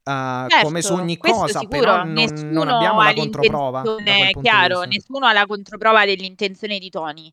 eh, 0.05 0.45
Certo, 0.49 0.65
come 0.65 0.81
su 0.81 0.93
ogni 0.93 1.15
questo 1.15 1.39
cosa, 1.39 1.59
sicuro, 1.59 1.79
però 1.79 1.97
non, 2.03 2.11
nessuno 2.11 2.51
non 2.65 2.67
abbiamo 2.67 2.99
ha 2.99 3.05
la 3.05 3.13
controprova. 3.13 3.81
di 3.83 4.41
chiaro, 4.41 4.81
nessuno 4.83 5.25
ha 5.27 5.31
la 5.31 5.45
controprova 5.45 6.03
dell'intenzione 6.03 6.77
di 6.77 6.89
Tony. 6.89 7.31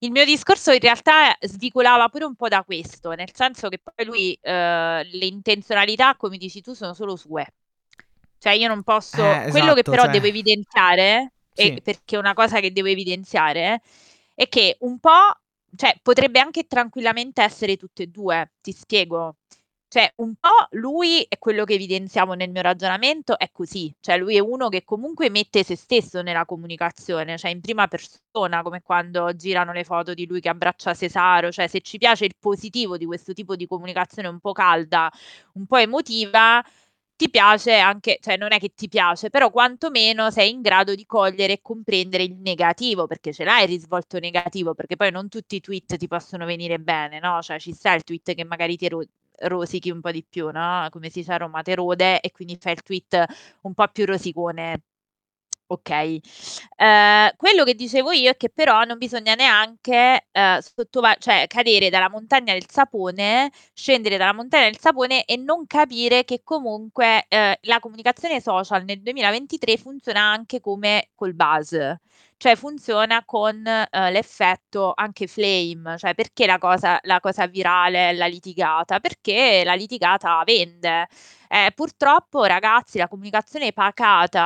Il 0.00 0.10
mio 0.10 0.24
discorso 0.26 0.72
in 0.72 0.80
realtà 0.80 1.34
svicolava 1.40 2.08
pure 2.10 2.24
un 2.24 2.34
po' 2.34 2.48
da 2.48 2.64
questo, 2.64 3.12
nel 3.12 3.30
senso 3.32 3.68
che 3.70 3.78
poi 3.82 4.04
lui, 4.04 4.38
eh, 4.42 5.04
le 5.10 5.24
intenzionalità, 5.24 6.14
come 6.16 6.36
dici 6.36 6.60
tu, 6.60 6.74
sono 6.74 6.92
solo 6.92 7.16
sue. 7.16 7.46
Cioè 8.38 8.52
io 8.52 8.68
non 8.68 8.82
posso... 8.82 9.22
Eh, 9.22 9.46
Quello 9.50 9.72
che 9.72 9.80
esatto, 9.80 9.90
però 9.90 10.02
cioè- 10.02 10.12
devo 10.12 10.26
evidenziare, 10.26 11.32
Sì. 11.56 11.80
perché 11.82 12.16
una 12.16 12.32
cosa 12.34 12.60
che 12.60 12.72
devo 12.72 12.88
evidenziare, 12.88 13.82
è 14.34 14.48
che 14.48 14.76
un 14.80 14.98
po' 14.98 15.10
cioè 15.76 15.96
potrebbe 16.02 16.38
anche 16.40 16.66
tranquillamente 16.66 17.42
essere 17.42 17.76
tutte 17.76 18.04
e 18.04 18.06
due, 18.08 18.52
ti 18.60 18.72
spiego. 18.72 19.36
Cioè, 19.88 20.10
un 20.16 20.34
po' 20.40 20.48
lui 20.72 21.22
è 21.28 21.36
quello 21.38 21.64
che 21.64 21.74
evidenziamo 21.74 22.32
nel 22.32 22.50
mio 22.50 22.62
ragionamento, 22.62 23.38
è 23.38 23.50
così, 23.52 23.94
cioè 24.00 24.16
lui 24.16 24.36
è 24.36 24.38
uno 24.40 24.68
che 24.70 24.84
comunque 24.84 25.28
mette 25.28 25.62
se 25.64 25.76
stesso 25.76 26.22
nella 26.22 26.46
comunicazione, 26.46 27.36
cioè 27.36 27.50
in 27.50 27.60
prima 27.60 27.86
persona, 27.88 28.62
come 28.62 28.80
quando 28.82 29.34
girano 29.36 29.72
le 29.72 29.84
foto 29.84 30.14
di 30.14 30.26
lui 30.26 30.40
che 30.40 30.48
abbraccia 30.48 30.94
Cesaro, 30.94 31.52
cioè 31.52 31.68
se 31.68 31.82
ci 31.82 31.98
piace 31.98 32.24
il 32.24 32.34
positivo 32.38 32.96
di 32.96 33.04
questo 33.04 33.34
tipo 33.34 33.54
di 33.54 33.66
comunicazione 33.66 34.28
un 34.28 34.40
po' 34.40 34.52
calda, 34.52 35.10
un 35.54 35.66
po' 35.66 35.76
emotiva, 35.76 36.64
ti 37.22 37.30
piace 37.30 37.76
anche, 37.76 38.18
cioè 38.20 38.36
non 38.36 38.52
è 38.52 38.58
che 38.58 38.72
ti 38.74 38.88
piace, 38.88 39.30
però 39.30 39.50
quantomeno 39.50 40.30
sei 40.32 40.50
in 40.50 40.60
grado 40.60 40.94
di 40.96 41.06
cogliere 41.06 41.54
e 41.54 41.60
comprendere 41.62 42.24
il 42.24 42.34
negativo, 42.36 43.06
perché 43.06 43.32
ce 43.32 43.44
l'hai 43.44 43.62
il 43.62 43.68
risvolto 43.68 44.18
negativo, 44.18 44.74
perché 44.74 44.96
poi 44.96 45.10
non 45.12 45.28
tutti 45.28 45.54
i 45.56 45.60
tweet 45.60 45.96
ti 45.96 46.08
possono 46.08 46.44
venire 46.46 46.78
bene, 46.80 47.20
no? 47.20 47.40
Cioè 47.40 47.60
ci 47.60 47.72
sta 47.72 47.92
il 47.94 48.02
tweet 48.02 48.34
che 48.34 48.44
magari 48.44 48.76
ti 48.76 48.88
ro- 48.88 49.04
rosichi 49.44 49.90
un 49.90 50.00
po' 50.00 50.10
di 50.10 50.24
più, 50.28 50.50
no? 50.50 50.88
Come 50.90 51.10
si 51.10 51.22
sa 51.22 51.34
a 51.34 51.36
Roma 51.38 51.62
te 51.62 51.74
rode 51.76 52.20
e 52.20 52.32
quindi 52.32 52.56
fai 52.60 52.72
il 52.72 52.82
tweet 52.82 53.24
un 53.62 53.74
po' 53.74 53.86
più 53.88 54.04
rosicone. 54.04 54.82
Ok, 55.72 55.88
eh, 55.88 57.34
quello 57.34 57.64
che 57.64 57.74
dicevo 57.74 58.12
io 58.12 58.28
è 58.28 58.36
che 58.36 58.50
però 58.50 58.84
non 58.84 58.98
bisogna 58.98 59.34
neanche 59.34 60.26
eh, 60.30 60.58
sottova- 60.60 61.14
cioè, 61.18 61.46
cadere 61.48 61.88
dalla 61.88 62.10
montagna 62.10 62.52
del 62.52 62.68
sapone, 62.68 63.50
scendere 63.72 64.18
dalla 64.18 64.34
montagna 64.34 64.64
del 64.64 64.78
sapone 64.78 65.24
e 65.24 65.36
non 65.38 65.66
capire 65.66 66.24
che 66.24 66.42
comunque 66.44 67.24
eh, 67.28 67.58
la 67.62 67.80
comunicazione 67.80 68.42
social 68.42 68.84
nel 68.84 69.00
2023 69.00 69.78
funziona 69.78 70.20
anche 70.20 70.60
come 70.60 71.08
col 71.14 71.32
buzz, 71.34 71.74
cioè 72.36 72.56
funziona 72.56 73.24
con 73.24 73.66
eh, 73.66 74.10
l'effetto 74.10 74.92
anche 74.94 75.26
flame, 75.26 75.96
cioè 75.96 76.14
perché 76.14 76.44
la 76.46 76.58
cosa, 76.58 76.98
la 77.04 77.20
cosa 77.20 77.46
virale 77.46 78.10
è 78.10 78.12
la 78.14 78.26
litigata? 78.26 79.00
Perché 79.00 79.62
la 79.64 79.74
litigata 79.74 80.42
vende. 80.44 81.06
Eh, 81.54 81.70
purtroppo, 81.74 82.44
ragazzi, 82.44 82.96
la 82.96 83.08
comunicazione 83.08 83.74
pacata, 83.74 84.40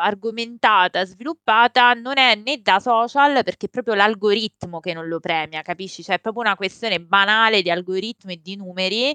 argomentata, 0.00 1.04
sviluppata 1.04 1.94
non 1.94 2.16
è 2.16 2.36
né 2.36 2.62
da 2.62 2.78
social 2.78 3.42
perché 3.42 3.66
è 3.66 3.68
proprio 3.68 3.94
l'algoritmo 3.94 4.78
che 4.78 4.92
non 4.94 5.08
lo 5.08 5.18
premia, 5.18 5.62
capisci? 5.62 6.04
Cioè 6.04 6.14
è 6.14 6.20
proprio 6.20 6.44
una 6.44 6.54
questione 6.54 7.00
banale 7.00 7.60
di 7.60 7.72
algoritmo 7.72 8.30
e 8.30 8.38
di 8.40 8.54
numeri 8.54 9.12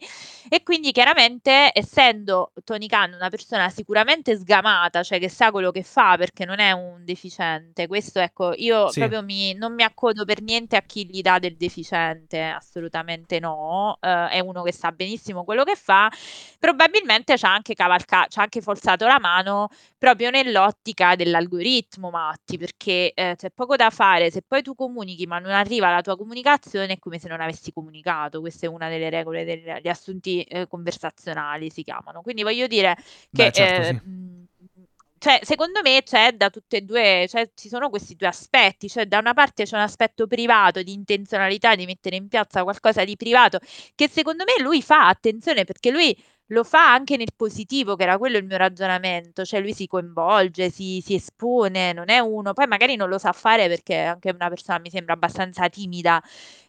e 0.49 0.63
quindi 0.63 0.91
chiaramente 0.91 1.71
essendo 1.73 2.51
Tony 2.65 2.87
Khan 2.87 3.13
una 3.13 3.29
persona 3.29 3.69
sicuramente 3.69 4.35
sgamata, 4.35 5.01
cioè 5.01 5.17
che 5.17 5.29
sa 5.29 5.49
quello 5.51 5.71
che 5.71 5.83
fa 5.83 6.17
perché 6.17 6.43
non 6.43 6.59
è 6.59 6.73
un 6.73 7.05
deficiente, 7.05 7.87
questo 7.87 8.19
ecco, 8.19 8.51
io 8.53 8.89
Sì. 8.89 8.99
proprio 8.99 9.23
mi, 9.23 9.53
non 9.53 9.73
mi 9.75 9.83
accodo 9.83 10.25
per 10.25 10.41
niente 10.41 10.75
a 10.75 10.81
chi 10.81 11.05
gli 11.09 11.21
dà 11.21 11.39
del 11.39 11.55
deficiente, 11.55 12.41
assolutamente 12.41 13.39
no, 13.39 13.97
eh, 14.01 14.27
è 14.27 14.39
uno 14.41 14.61
che 14.61 14.73
sa 14.73 14.91
benissimo 14.91 15.45
quello 15.45 15.63
che 15.63 15.75
fa, 15.77 16.11
probabilmente 16.59 17.11
ci 17.23 17.45
ha 17.45 17.53
anche 17.53 17.73
cavalcato, 17.73 18.29
ci 18.29 18.39
ha 18.39 18.43
anche 18.43 18.61
forzato 18.61 19.05
la 19.05 19.19
mano 19.19 19.69
proprio 19.97 20.29
nell'ottica 20.29 21.15
dell'algoritmo, 21.15 22.09
Matti, 22.09 22.57
perché 22.57 23.13
eh, 23.13 23.35
c'è 23.37 23.49
poco 23.51 23.75
da 23.75 23.89
fare, 23.89 24.31
se 24.31 24.41
poi 24.41 24.61
tu 24.61 24.75
comunichi 24.75 25.25
ma 25.25 25.39
non 25.39 25.51
arriva 25.51 25.91
la 25.91 26.01
tua 26.01 26.17
comunicazione 26.17 26.93
è 26.93 26.99
come 26.99 27.19
se 27.19 27.27
non 27.27 27.41
avessi 27.41 27.71
comunicato, 27.71 28.39
questa 28.39 28.65
è 28.65 28.69
una 28.69 28.89
delle 28.89 29.09
regole 29.09 29.43
degli 29.45 29.87
assunti 29.87 30.41
eh, 30.43 30.67
conversazionali, 30.67 31.69
si 31.69 31.83
chiamano. 31.83 32.21
Quindi 32.21 32.43
voglio 32.43 32.67
dire 32.67 32.95
che... 32.95 33.45
Beh, 33.45 33.51
certo, 33.51 33.81
eh, 33.81 34.01
sì. 34.03 34.87
cioè, 35.17 35.39
secondo 35.43 35.81
me 35.81 36.01
c'è 36.03 36.33
da 36.33 36.49
tutte 36.49 36.77
e 36.77 36.81
due, 36.81 37.25
cioè 37.29 37.49
ci 37.53 37.67
sono 37.69 37.89
questi 37.89 38.15
due 38.15 38.27
aspetti, 38.27 38.89
cioè 38.89 39.05
da 39.05 39.19
una 39.19 39.33
parte 39.33 39.63
c'è 39.63 39.75
un 39.75 39.81
aspetto 39.81 40.27
privato 40.27 40.81
di 40.81 40.93
intenzionalità 40.93 41.75
di 41.75 41.85
mettere 41.85 42.15
in 42.15 42.27
piazza 42.27 42.63
qualcosa 42.63 43.03
di 43.03 43.15
privato 43.15 43.59
che 43.95 44.09
secondo 44.09 44.43
me 44.45 44.61
lui 44.61 44.81
fa, 44.81 45.07
attenzione 45.07 45.63
perché 45.65 45.91
lui 45.91 46.15
lo 46.47 46.63
fa 46.63 46.91
anche 46.93 47.17
nel 47.17 47.33
positivo, 47.35 47.95
che 47.95 48.03
era 48.03 48.17
quello 48.17 48.37
il 48.37 48.45
mio 48.45 48.57
ragionamento, 48.57 49.43
cioè 49.45 49.59
lui 49.61 49.73
si 49.73 49.87
coinvolge, 49.87 50.69
si, 50.69 51.01
si 51.03 51.15
espone, 51.15 51.93
non 51.93 52.09
è 52.09 52.19
uno, 52.19 52.53
poi 52.53 52.67
magari 52.67 52.95
non 52.95 53.09
lo 53.09 53.17
sa 53.17 53.31
fare 53.33 53.67
perché 53.67 53.95
è 54.03 54.05
anche 54.05 54.29
una 54.31 54.49
persona 54.49 54.79
mi 54.79 54.89
sembra 54.89 55.13
abbastanza 55.13 55.67
timida, 55.69 56.21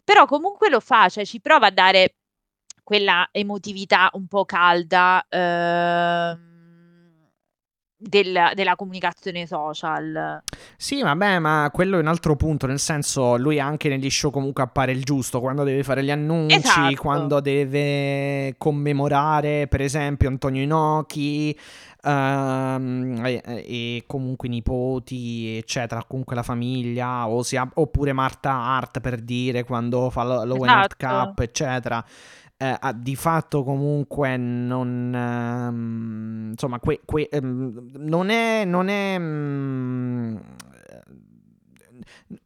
però 0.03 0.27
comunque 0.27 0.71
lo 0.71 0.81
fa, 0.81 1.09
cioè 1.09 1.25
ci 1.27 1.41
prova 1.41 1.67
a 1.67 1.71
dare 1.71 2.15
quella 2.83 3.29
emotività 3.33 4.11
un 4.15 4.27
po' 4.27 4.45
calda. 4.45 5.25
ehm, 5.29 6.53
del- 8.07 8.51
della 8.55 8.77
comunicazione 8.77 9.47
social. 9.47 10.43
Sì, 10.77 11.03
vabbè, 11.03 11.39
ma 11.39 11.71
quello 11.73 11.97
è 11.97 12.01
un 12.01 12.07
altro 12.07 12.37
punto, 12.37 12.67
nel 12.67 12.79
senso, 12.79 13.37
lui 13.37 13.59
anche 13.59 13.89
negli 13.89 14.11
show 14.11 14.31
comunque 14.31 14.63
appare 14.63 14.93
il 14.93 15.03
giusto, 15.03 15.41
quando 15.41 15.65
deve 15.65 15.83
fare 15.83 16.05
gli 16.05 16.11
annunci, 16.11 16.57
Esatto. 16.57 16.95
quando 17.01 17.41
deve 17.41 18.55
commemorare, 18.59 19.67
per 19.69 19.81
esempio, 19.81 20.29
Antonio 20.29 20.63
Inoki, 20.63 21.57
ehm, 22.03 23.21
e, 23.25 23.43
e 23.47 24.05
comunque 24.07 24.49
i 24.49 24.51
nipoti, 24.51 25.57
eccetera, 25.57 26.05
comunque 26.07 26.35
la 26.37 26.43
famiglia, 26.43 27.29
o 27.29 27.43
sia- 27.43 27.69
oppure 27.75 28.13
Marta 28.13 28.53
Hart, 28.53 29.01
per 29.01 29.19
dire, 29.21 29.65
quando 29.65 30.11
fa 30.11 30.25
lo- 30.25 30.45
l'Owen 30.45 30.69
Hart 30.71 30.95
Esatto. 31.03 31.25
Cup, 31.29 31.39
eccetera. 31.41 32.05
Eh, 32.57 32.79
di 32.95 33.17
fatto 33.17 33.65
comunque 33.65 34.37
non 34.37 35.13
ehm, 35.13 36.51
insomma 36.53 36.79
que- 36.79 37.01
que- 37.05 37.29
ehm, 37.29 37.91
non 37.97 38.29
è 38.31 38.65
non 38.65 38.89
è 38.89 39.19
mm, 39.19 40.37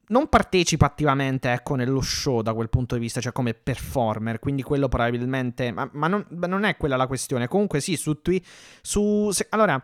non 0.09 0.29
partecipa 0.29 0.87
attivamente 0.87 1.51
ecco 1.53 1.75
nello 1.75 2.01
show 2.01 2.41
da 2.43 2.55
quel 2.55 2.69
punto 2.71 2.95
di 2.95 3.01
vista 3.03 3.21
cioè 3.21 3.33
come 3.33 3.53
performer 3.55 4.39
quindi 4.39 4.63
quello 4.63 4.89
probabilmente 4.89 5.71
ma, 5.73 5.89
ma 5.93 6.09
non, 6.09 6.25
ma 6.31 6.47
non 6.47 6.65
è 6.65 6.77
quella 6.77 6.97
la 6.97 7.07
questione. 7.07 7.47
Comunque 7.49 7.81
sì 7.81 7.97
su 7.97 8.21
Twi- 8.23 8.43
su 8.83 9.31
se- 9.31 9.47
allora 9.51 9.83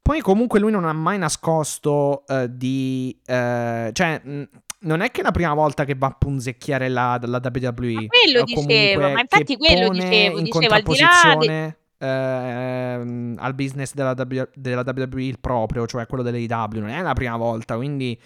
poi 0.00 0.20
comunque 0.20 0.58
lui 0.58 0.70
non 0.72 0.84
ha 0.84 0.92
mai 0.92 1.16
nascosto 1.18 2.24
eh, 2.26 2.48
di 2.54 3.16
eh, 3.24 3.90
cioè 3.92 4.20
mh, 4.22 4.42
non 4.82 5.00
è 5.00 5.10
che 5.10 5.20
è 5.20 5.24
la 5.24 5.30
prima 5.30 5.54
volta 5.54 5.84
che 5.84 5.94
va 5.96 6.06
a 6.08 6.16
punzecchiare 6.18 6.88
la, 6.88 7.18
la 7.22 7.40
WWE. 7.42 7.92
Ma 7.92 8.06
quello 8.06 8.44
dicevo, 8.44 8.60
comunque 8.66 9.12
ma 9.12 9.20
infatti 9.20 9.56
quello 9.56 9.88
dicevo, 9.88 10.38
in 10.38 10.44
dicevo 10.44 10.58
al 10.58 10.62
di 10.62 10.68
là 10.68 10.76
de- 10.76 10.82
contrapposizione 10.82 11.76
ehm, 11.98 13.36
al 13.38 13.54
business 13.54 13.94
della, 13.94 14.14
W- 14.16 14.50
della 14.54 14.82
WWE 14.84 15.22
il 15.22 15.38
proprio, 15.40 15.86
cioè 15.86 16.06
quello 16.06 16.22
dell'AEW. 16.22 16.80
Non 16.80 16.88
è 16.90 17.00
la 17.00 17.12
prima 17.14 17.36
volta, 17.36 17.76
quindi... 17.76 18.18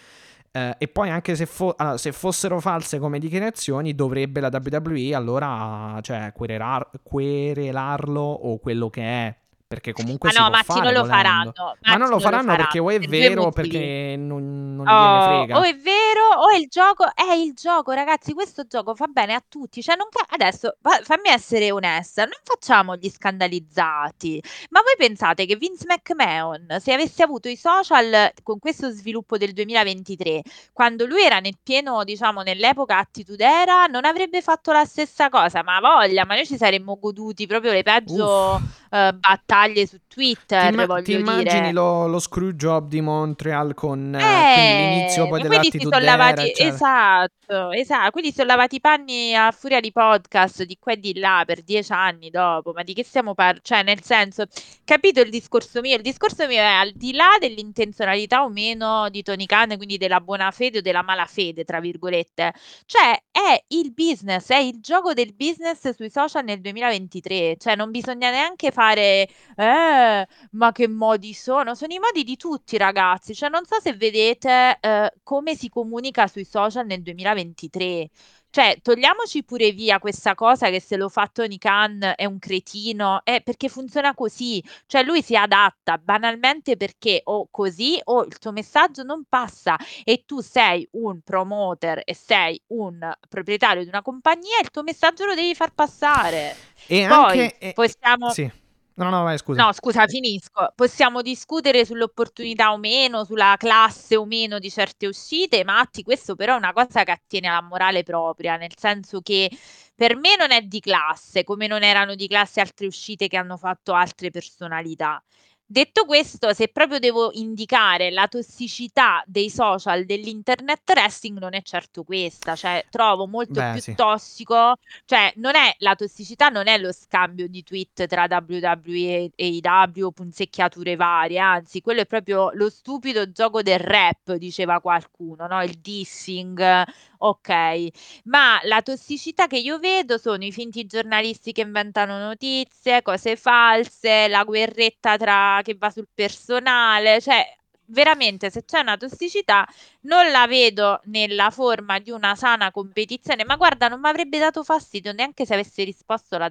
eh, 0.53 0.75
e 0.79 0.89
poi 0.89 1.11
anche 1.11 1.35
se, 1.37 1.47
fo- 1.47 1.75
allora, 1.77 1.97
se 1.99 2.13
fossero 2.13 2.61
false 2.61 2.99
come 2.99 3.19
dichiarazioni, 3.19 3.95
dovrebbe 3.95 4.41
la 4.41 4.51
WWE 4.51 5.15
allora 5.15 5.99
cioè, 6.01 6.33
querelar- 6.35 6.91
querelarlo 7.03 8.21
o 8.23 8.59
quello 8.59 8.89
che 8.89 9.03
è. 9.03 9.37
Perché 9.69 9.93
comunque 9.93 10.29
Ah 10.29 10.33
si 10.33 10.39
no, 10.39 10.51
fare 10.63 10.81
non 10.81 10.93
lo 10.93 11.01
volendo. 11.01 11.09
faranno. 11.17 11.77
Ma 11.83 11.97
non 11.97 12.09
lo 12.09 12.21
faranno 12.21 12.55
perché 12.55 12.79
o 12.79 12.89
è 12.89 13.01
per 13.01 13.09
vero 13.09 13.51
perché 13.51 14.15
non, 14.17 14.77
non 14.77 14.85
gliene 14.87 14.97
Oh, 15.19 15.23
frega. 15.25 15.59
o 15.59 15.63
è 15.65 15.75
vero 15.77 16.29
o 16.39 16.53
il 16.57 16.67
gioco 16.69 17.05
è 17.13 17.33
il 17.35 17.53
gioco, 17.53 17.91
ragazzi. 17.91 18.33
Questo 18.33 18.65
gioco 18.69 18.95
fa 18.95 19.07
bene 19.09 19.35
a 19.35 19.43
tutti. 19.47 19.83
Cioè, 19.83 19.97
non 19.97 20.07
ca- 20.09 20.25
adesso 20.29 20.77
fa- 20.81 21.01
fammi 21.03 21.31
essere 21.31 21.73
onesta: 21.73 22.23
non 22.23 22.39
facciamo 22.45 22.95
gli 22.95 23.11
scandalizzati. 23.11 24.41
Ma 24.71 24.83
voi 24.83 24.95
pensate 24.97 25.47
che 25.47 25.57
Vince 25.57 25.85
McMahon, 25.89 26.77
se 26.81 26.93
avesse 26.93 27.25
avuto 27.25 27.49
i 27.49 27.57
social 27.57 28.31
con 28.45 28.61
questo 28.61 28.91
sviluppo 28.91 29.37
del 29.37 29.53
2023, 29.53 30.43
quando 30.73 31.07
lui 31.07 31.23
era 31.23 31.41
nel 31.41 31.59
pieno, 31.61 32.05
diciamo, 32.05 32.43
nell'epoca 32.43 32.99
attitudera, 32.99 33.87
non 33.87 34.05
avrebbe 34.05 34.43
fatto 34.43 34.71
la 34.71 34.85
stessa 34.85 35.29
cosa? 35.29 35.65
Ma 35.65 35.81
voglia, 35.81 36.25
ma 36.25 36.37
noi 36.37 36.47
ci 36.47 36.57
saremmo 36.57 36.99
goduti 37.01 37.49
proprio 37.49 37.73
le 37.73 37.83
peggio 37.83 38.55
Uff. 38.55 38.85
Eh, 38.97 39.13
battaglie 39.13 39.87
su 39.87 39.99
Ti, 39.99 40.05
Twitter, 40.09 40.73
imma- 40.73 40.87
voglio 40.87 41.03
ti 41.03 41.13
immagini 41.13 41.73
lo, 41.73 42.07
lo 42.07 42.19
screw 42.19 42.51
job 42.53 42.89
di 42.89 43.01
Montreal 43.01 43.75
con 43.75 44.15
eh, 44.15 44.53
quindi 44.55 44.73
l'inizio 44.77 45.25
Eh, 45.25 45.29
poi 45.29 45.41
ma 45.41 45.47
quelli 45.49 45.71
si 45.71 45.79
sono 45.81 45.99
lavati, 45.99 46.41
eccetera. 46.51 46.75
esatto, 46.75 47.71
esatto, 47.73 48.21
si 48.23 48.33
sono 48.33 48.47
lavati 48.49 48.77
i 48.77 48.81
panni 48.81 49.35
a 49.35 49.51
furia 49.51 49.81
di 49.81 49.93
podcast 49.93 50.63
di 50.65 50.77
qua 50.81 50.93
e 50.93 50.97
di 50.99 51.19
là 51.19 51.43
per 51.47 51.63
dieci 51.63 51.93
anni 51.93 52.31
dopo, 52.31 52.73
ma 52.73 52.83
di 52.83 52.95
che 52.95 53.05
stiamo 53.05 53.35
parlando? 53.35 53.63
Cioè, 53.63 53.83
nel 53.83 54.03
senso, 54.03 54.45
capito 54.85 55.21
il 55.21 55.31
discorso 55.31 55.81
mio? 55.81 55.97
Il 55.97 56.03
discorso 56.03 56.47
mio 56.47 56.59
è 56.59 56.65
al 56.65 56.93
di 56.93 57.13
là 57.13 57.37
dell'intenzionalità 57.39 58.43
o 58.45 58.49
meno 58.49 59.09
di 59.11 59.23
Tony 59.23 59.47
Khan, 59.47 59.77
quindi 59.77 59.97
della 59.99 60.21
buona 60.21 60.51
fede 60.51 60.79
o 60.79 60.81
della 60.81 61.03
malafede, 61.03 61.65
tra 61.65 61.81
virgolette, 61.81 62.53
cioè 62.87 63.17
è 63.31 63.63
il 63.69 63.93
business, 63.93 64.49
è 64.51 64.57
il 64.57 64.81
gioco 64.81 65.13
del 65.13 65.35
business 65.35 65.89
sui 65.95 66.11
social 66.11 66.45
nel 66.45 66.61
2023, 66.61 67.57
cioè 67.59 67.77
non 67.77 67.91
bisogna 67.91 68.31
neanche 68.31 68.71
fare, 68.71 68.86
eh, 68.95 70.27
ma 70.53 70.73
che 70.73 70.89
modi 70.89 71.33
sono? 71.35 71.75
Sono 71.75 71.93
i 71.95 71.99
modi 71.99 72.25
di 72.25 72.37
tutti, 72.37 72.77
ragazzi. 72.77 73.35
Cioè, 73.35 73.49
non 73.49 73.65
so 73.65 73.81
se 73.81 73.95
vedete 73.95 74.79
eh, 74.81 75.13
come 75.23 75.55
si 75.57 75.69
comunica 75.69 76.27
sui 76.27 76.45
social 76.45 76.87
nel 76.87 77.03
2023. 77.03 78.11
Cioè, 78.57 78.79
togliamoci 78.81 79.45
pure 79.45 79.71
via 79.73 79.99
questa 79.99 80.35
cosa 80.35 80.71
che 80.71 80.81
se 80.81 80.97
lo 80.97 81.11
fa 81.11 81.29
Tony 81.31 81.59
Khan 81.59 82.15
è 82.17 82.25
un 82.25 82.39
cretino, 82.39 83.21
eh, 83.23 83.43
perché 83.43 83.69
funziona 83.69 84.15
così. 84.15 84.65
Cioè, 84.87 85.03
lui 85.03 85.21
si 85.23 85.37
adatta 85.37 85.99
banalmente 85.99 86.79
perché 86.79 87.21
o 87.25 87.49
così 87.51 88.01
o 88.05 88.25
il 88.25 88.39
tuo 88.39 88.53
messaggio 88.53 89.03
non 89.03 89.25
passa 89.29 89.77
e 90.05 90.23
tu 90.25 90.41
sei 90.41 90.89
un 90.93 91.21
promoter 91.21 92.01
e 92.03 92.15
sei 92.15 92.59
un 92.69 92.99
proprietario 93.29 93.83
di 93.83 93.89
una 93.89 94.01
compagnia, 94.01 94.59
il 94.63 94.71
tuo 94.71 94.83
messaggio 94.83 95.27
lo 95.27 95.35
devi 95.35 95.55
far 95.55 95.75
passare. 95.75 96.57
E 96.87 97.07
Poi 97.07 97.41
anche... 97.41 97.73
possiamo... 97.75 98.31
Sì. 98.31 98.51
No, 98.99 99.11
no, 99.11 99.25
vai, 99.25 99.37
scusa. 99.39 99.67
No, 99.67 99.73
scusa, 99.73 100.07
finisco. 100.07 100.73
Possiamo 100.75 101.23
discutere 101.23 101.85
sull'opportunità 101.87 102.73
o 102.73 102.79
meno, 102.79 103.25
sulla 103.25 103.55
classe 103.59 104.17
o 104.17 104.25
meno 104.27 104.59
di 104.59 104.71
certe 104.71 105.07
uscite, 105.07 105.65
Matti, 105.65 106.03
questo 106.03 106.35
però 106.35 106.55
è 106.55 106.57
una 106.59 106.73
cosa 106.73 107.05
che 107.05 107.11
attiene 107.13 107.49
alla 107.49 107.63
morale 107.63 108.03
propria, 108.03 108.57
nel 108.57 108.73
senso 108.77 109.21
che 109.21 109.51
per 109.95 110.17
me 110.17 110.37
non 110.37 110.51
è 110.51 110.61
di 110.63 110.81
classe, 110.81 111.43
come 111.45 111.67
non 111.67 111.83
erano 111.83 112.15
di 112.15 112.27
classe 112.29 112.61
altre 112.61 112.87
uscite 112.87 113.29
che 113.29 113.37
hanno 113.39 113.57
fatto 113.57 113.93
altre 113.95 114.31
personalità. 114.31 115.23
Detto 115.69 116.05
questo, 116.05 116.55
se 116.55 116.69
proprio 116.69 117.01
devo 117.01 117.31
indicare 117.33 118.13
la 118.13 118.29
tossicità 118.29 119.25
dei 119.27 119.51
social 119.51 120.05
dell'internet 120.05 120.83
wrestling, 120.89 121.39
non 121.41 121.55
è 121.55 121.63
certo 121.63 122.05
questa, 122.05 122.55
cioè 122.55 122.85
trovo 122.89 123.27
molto 123.27 123.55
Beh, 123.55 123.73
più 123.73 123.81
sì. 123.81 123.95
tossico, 123.97 124.77
cioè 125.05 125.33
non 125.39 125.57
è 125.57 125.75
la 125.79 125.97
tossicità, 125.97 126.51
non 126.51 126.69
è 126.69 126.79
lo 126.79 126.93
scambio 126.93 127.49
di 127.49 127.65
tweet 127.65 128.07
tra 128.07 128.29
WWE 128.31 129.33
e 129.35 129.59
AEW, 129.61 130.13
punzecchiature 130.13 130.95
varie, 130.95 131.41
anzi, 131.41 131.81
quello 131.81 132.03
è 132.03 132.07
proprio 132.07 132.51
lo 132.53 132.71
stupido 132.71 133.33
gioco 133.33 133.61
del 133.63 133.81
rap, 133.81 134.35
diceva 134.35 134.81
qualcuno, 134.81 135.49
no? 135.49 135.61
Il 135.65 135.79
dissing, 135.81 136.85
ok, 137.19 137.89
ma 138.25 138.59
la 138.65 138.83
tossicità 138.83 139.47
che 139.47 139.59
io 139.59 139.79
vedo 139.79 140.19
sono 140.19 140.45
i 140.45 140.53
finti 140.53 140.87
giornalisti 140.87 141.53
che 141.53 141.63
inventano 141.63 142.19
notizie, 142.19 143.03
cose 143.03 143.37
false, 143.37 144.29
la 144.29 144.45
guerretta 144.45 145.17
tra 145.17 145.61
che 145.63 145.75
va 145.75 145.91
sul 145.91 146.09
personale, 146.13 147.21
cioè 147.21 147.45
veramente 147.89 148.51
se 148.51 148.65
c'è 148.65 148.81
una 148.81 148.97
tossicità 148.97 149.67
non 150.03 150.31
la 150.31 150.47
vedo 150.47 151.01
nella 151.05 151.51
forma 151.51 151.99
di 151.99 152.11
una 152.11 152.35
sana 152.35 152.71
competizione, 152.71 153.45
ma 153.45 153.57
guarda, 153.57 153.89
non 153.89 154.01
mi 154.01 154.09
avrebbe 154.09 154.39
dato 154.39 154.65
fastidio 154.65 155.13
neanche 155.13 155.47
se 155.47 155.55
avesse 155.55 155.85
risposto 155.85 156.39
la 156.39 156.49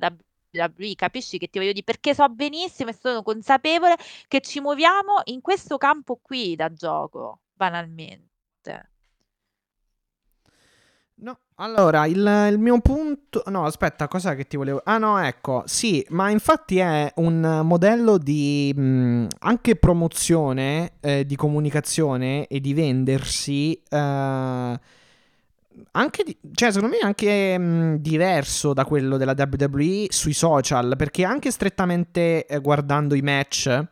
WWE, 0.51 0.95
capisci 0.95 1.37
che 1.37 1.47
ti 1.49 1.59
voglio 1.59 1.71
dire? 1.73 1.83
Perché 1.83 2.13
so 2.13 2.27
benissimo 2.29 2.89
e 2.89 2.93
sono 2.93 3.21
consapevole 3.23 3.95
che 4.27 4.41
ci 4.41 4.59
muoviamo 4.61 5.21
in 5.25 5.41
questo 5.41 5.77
campo 5.77 6.17
qui 6.21 6.55
da 6.55 6.71
gioco, 6.71 7.41
banalmente. 7.53 8.34
No, 11.17 11.39
allora 11.55 12.05
il, 12.07 12.17
il 12.51 12.59
mio 12.59 12.79
punto. 12.81 13.41
No, 13.47 13.65
aspetta, 13.65 14.07
cos'è 14.09 14.35
che 14.35 14.45
ti 14.47 14.57
volevo. 14.57 14.81
Ah, 14.83 14.97
no, 14.97 15.17
ecco, 15.17 15.63
sì, 15.65 16.05
ma 16.09 16.29
infatti 16.29 16.77
è 16.79 17.09
un 17.15 17.61
modello 17.63 18.17
di 18.17 18.73
mh, 18.75 19.27
anche 19.39 19.77
promozione, 19.77 20.93
eh, 20.99 21.25
di 21.25 21.35
comunicazione 21.37 22.47
e 22.47 22.59
di 22.59 22.73
vendersi. 22.73 23.81
eh, 23.89 24.79
anche 25.91 26.23
di- 26.23 26.37
cioè, 26.53 26.71
secondo 26.71 26.95
me 26.95 27.01
è 27.01 27.05
anche 27.05 27.57
mh, 27.57 27.97
diverso 27.97 28.73
da 28.73 28.85
quello 28.85 29.17
della 29.17 29.33
WWE 29.37 30.07
sui 30.09 30.33
social, 30.33 30.95
perché 30.97 31.23
anche 31.25 31.51
strettamente 31.51 32.45
eh, 32.45 32.59
guardando 32.59 33.15
i 33.15 33.21
match 33.21 33.83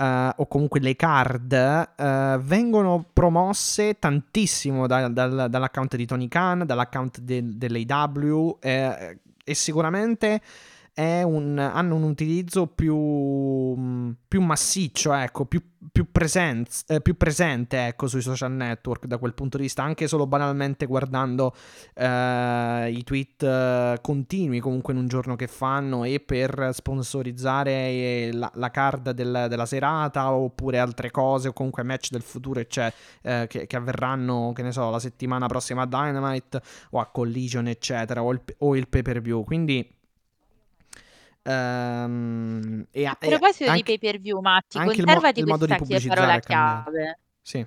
eh, 0.00 0.32
o 0.36 0.46
comunque 0.46 0.80
le 0.80 0.96
card 0.96 1.52
eh, 1.52 2.38
vengono 2.40 3.04
promosse 3.12 3.98
tantissimo 3.98 4.86
da- 4.86 5.08
dal- 5.08 5.48
dall'account 5.50 5.96
di 5.96 6.06
Tony 6.06 6.28
Khan, 6.28 6.64
dall'account 6.64 7.20
del- 7.20 7.56
dell'AW 7.56 8.56
eh, 8.60 9.18
e 9.44 9.54
sicuramente 9.54 10.40
un- 11.22 11.58
hanno 11.58 11.94
un 11.94 12.02
utilizzo 12.02 12.66
più, 12.66 12.96
mh, 12.96 14.16
più 14.28 14.40
massiccio, 14.42 15.12
ecco, 15.12 15.46
più, 15.46 15.62
più, 15.90 16.10
presenz- 16.10 16.84
eh, 16.90 17.00
più 17.00 17.16
presente 17.16 17.86
ecco, 17.86 18.06
sui 18.06 18.20
social 18.20 18.52
network 18.52 19.06
da 19.06 19.18
quel 19.18 19.34
punto 19.34 19.56
di 19.56 19.64
vista, 19.64 19.82
anche 19.82 20.06
solo 20.08 20.26
banalmente 20.26 20.86
guardando 20.86 21.54
eh, 21.94 22.90
i 22.92 23.02
tweet 23.04 23.42
eh, 23.42 23.98
continui 24.02 24.60
comunque 24.60 24.92
in 24.92 24.98
un 24.98 25.08
giorno 25.08 25.36
che 25.36 25.46
fanno 25.46 26.04
e 26.04 26.20
per 26.20 26.70
sponsorizzare 26.72 27.70
eh, 27.70 28.30
la, 28.32 28.50
la 28.54 28.70
card 28.70 29.10
del- 29.12 29.46
della 29.48 29.66
serata 29.66 30.32
oppure 30.32 30.78
altre 30.78 31.10
cose 31.10 31.48
o 31.48 31.52
comunque 31.52 31.82
match 31.82 32.10
del 32.10 32.22
futuro 32.22 32.64
cioè, 32.66 32.92
che, 33.22 33.66
che 33.66 33.76
avverranno, 33.76 34.52
che 34.54 34.62
ne 34.62 34.72
so, 34.72 34.90
la 34.90 34.98
settimana 34.98 35.46
prossima 35.46 35.82
a 35.82 35.86
Dynamite 35.86 36.60
o 36.90 37.00
a 37.00 37.06
Collision 37.06 37.68
eccetera 37.68 38.22
o 38.22 38.32
il, 38.32 38.40
o 38.58 38.76
il 38.76 38.88
pay 38.88 39.02
per 39.02 39.20
view. 39.20 39.44
Quindi... 39.44 39.98
ehm, 41.50 42.86
e, 42.90 43.04
A 43.06 43.14
e 43.20 43.28
proposito 43.28 43.64
di 43.64 43.70
anche, 43.70 43.82
pay 43.82 43.98
per 43.98 44.18
view, 44.20 44.40
Matti, 44.40 44.78
mo- 44.78 44.84
conservati 44.84 45.42
di 45.42 45.42
questa 45.50 45.76
chi- 45.76 46.08
parola 46.08 46.38
chiave. 46.38 47.18
Sì, 47.42 47.66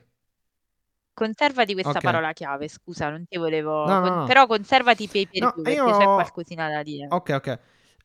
Conservati 1.14 1.74
questa 1.74 2.00
ok. 2.00 2.04
parola 2.04 2.34
chiave, 2.34 2.68
scusa, 2.68 3.10
non 3.10 3.26
ti 3.28 3.38
volevo... 3.38 3.86
No, 3.86 4.00
no, 4.00 4.10
no. 4.10 4.26
Però 4.28 4.46
conservati 4.48 5.04
i 5.04 5.08
pay 5.08 5.28
per 5.28 5.48
view 5.54 5.64
perché 5.64 5.72
io... 5.76 5.92
c'è 5.92 6.10
qualcosina 6.12 6.70
da 6.70 6.84
dire. 6.84 7.08
Ok, 7.08 7.30
ok. 7.30 7.60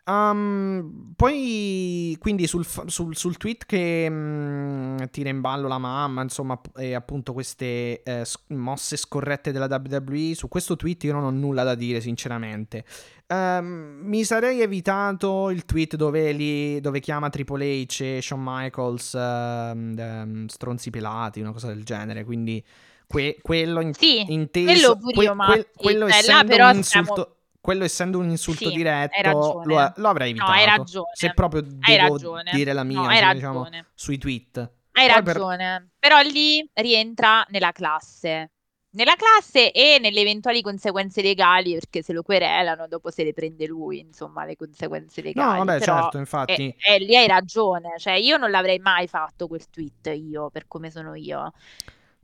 Um, 0.09 1.13
poi, 1.17 2.17
quindi 2.19 2.47
sul, 2.47 2.65
sul- 2.87 3.15
sul 3.15 3.37
tweet 3.37 3.67
che 3.67 4.09
mm, 4.09 4.97
tira 5.11 5.29
in 5.29 5.43
ballo 5.43 5.69
la 5.69 5.77
mamma, 5.77 6.23
insomma, 6.23 6.59
e 6.77 6.95
appunto 6.95 7.35
queste 7.35 8.03
eh, 8.03 8.25
mosse 8.49 8.97
scorrette 8.97 9.53
della 9.53 9.67
WWE, 9.69 10.35
su 10.35 10.49
questo 10.49 10.77
tweet 10.77 11.05
io 11.05 11.13
non 11.13 11.25
ho 11.25 11.31
nulla 11.31 11.63
da 11.63 11.75
dire, 11.75 12.01
sinceramente. 12.01 12.85
Ehm, 13.27 13.99
mi 14.03 14.25
sarei 14.25 14.63
evitato 14.63 15.51
il 15.51 15.67
tweet 15.67 15.97
dove, 15.97 16.33
li- 16.33 16.81
dove 16.81 17.01
chiama 17.01 17.29
Triple 17.29 17.83
H 17.83 18.01
e 18.03 18.21
Shawn 18.23 18.41
Michaels 18.43 19.13
ehm, 19.15 20.47
stronzi 20.47 20.89
pelati, 20.89 21.41
una 21.41 21.53
cosa 21.53 21.67
del 21.69 21.85
genere, 21.85 22.25
quindi 22.25 22.65
que- 23.07 23.39
quello 23.43 23.81
in- 23.83 23.93
Sì, 23.93 24.25
inteso, 24.33 24.97
quello 24.97 24.99
pure 24.99 25.13
que- 25.13 25.23
io, 25.23 25.27
quel- 25.35 25.37
Matti. 25.37 25.67
quello 25.77 26.09
Cioè, 26.11 26.27
là 26.27 26.45
però 26.45 26.71
un 26.71 26.77
insulto 26.77 27.33
quello 27.61 27.85
essendo 27.85 28.19
un 28.19 28.31
insulto 28.31 28.69
Sì, 28.69 28.77
diretto, 28.77 29.63
lo, 29.65 29.93
lo 29.97 30.09
avrei 30.09 30.33
No, 30.35 30.47
hai 30.47 30.61
evitato. 30.63 30.81
ragione. 30.81 31.11
Se 31.13 31.33
proprio 31.35 31.63
devo 31.63 32.19
dire 32.51 32.73
la 32.73 32.83
No, 32.83 32.89
mia, 32.89 33.09
hai 33.09 33.19
cioè, 33.19 33.35
diciamo, 33.35 33.69
sui 33.95 34.19
tweet. 34.19 34.71
Hai 34.93 35.07
Poi 35.07 35.23
per- 35.23 35.37
ragione. 35.37 35.89
Però 35.99 36.21
lì 36.23 36.69
rientra 36.75 37.45
nella 37.51 37.73
classe. 37.73 38.51
Nella 38.91 39.15
classe 39.17 39.71
e 39.71 39.99
nelle 40.01 40.21
eventuali 40.21 40.63
conseguenze 40.63 41.21
legali, 41.23 41.75
perché 41.75 42.03
se 42.03 42.13
lo 42.13 42.23
querelano, 42.23 42.89
dopo 42.89 43.11
se 43.11 43.23
le 43.23 43.33
prende 43.35 43.67
lui, 43.67 44.01
insomma, 44.01 44.45
le 44.45 44.57
conseguenze 44.57 45.21
No, 45.35 45.45
legali. 45.45 45.59
vabbè, 45.65 45.79
Però 45.79 45.95
certo, 46.03 46.17
eh, 46.17 46.21
infatti. 46.21 46.75
eh, 46.95 46.99
lì 46.99 47.15
hai 47.17 47.27
ragione. 47.27 47.99
Cioè, 47.99 48.15
io 48.15 48.39
non 48.39 48.51
l'avrei 48.51 48.79
mai 48.79 49.07
fatto 49.07 49.47
quel 49.47 49.69
tweet, 49.69 50.07
io, 50.17 50.51
per 50.51 50.67
come 50.67 50.91
sono 50.91 51.15
io. 51.15 51.53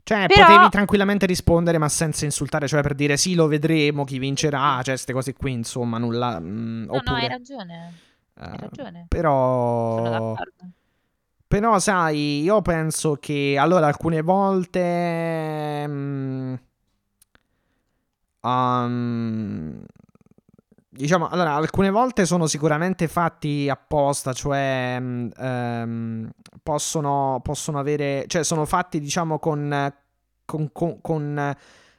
Cioè, 0.05 0.27
Però- 0.27 0.45
potevi 0.45 0.69
tranquillamente 0.69 1.25
rispondere, 1.25 1.79
ma 1.79 1.89
senza 1.89 2.25
insultare, 2.25 2.67
cioè 2.67 2.83
per 2.83 2.93
dire 2.93 3.17
sì, 3.17 3.33
lo 3.33 3.47
vedremo, 3.47 4.03
chi 4.03 4.19
vincerà, 4.19 4.75
cioè 4.83 4.93
queste 4.93 5.13
cose 5.13 5.33
qui, 5.33 5.51
insomma, 5.51 5.97
nulla. 5.97 6.39
mm, 6.39 6.83
No, 6.85 6.91
no, 6.91 6.93
hai 6.93 6.99
oppure, 6.99 7.27
ragione. 7.27 7.93
Hai 8.35 8.53
eh, 8.53 8.57
ragione. 8.59 8.91
Sono 8.93 9.05
però, 9.07 10.11
d'accordo. 10.11 10.69
però, 11.47 11.79
sai, 11.79 12.43
io 12.43 12.61
penso 12.61 13.15
che 13.15 13.57
allora 13.59 13.87
alcune 13.87 14.21
volte. 14.21 15.87
mm, 15.87 16.53
um, 18.41 19.83
diciamo, 20.95 21.27
allora, 21.27 21.53
alcune 21.53 21.89
volte 21.89 22.25
sono 22.25 22.47
sicuramente 22.47 23.07
fatti 23.07 23.69
apposta, 23.69 24.33
cioè 24.33 24.97
ehm, 24.99 26.29
possono, 26.63 27.39
possono 27.43 27.79
avere, 27.79 28.25
cioè 28.27 28.43
sono 28.43 28.65
fatti, 28.65 28.99
diciamo, 28.99 29.39
con, 29.39 29.93
con, 30.45 30.71
con- 30.71 31.01
con 31.01 31.55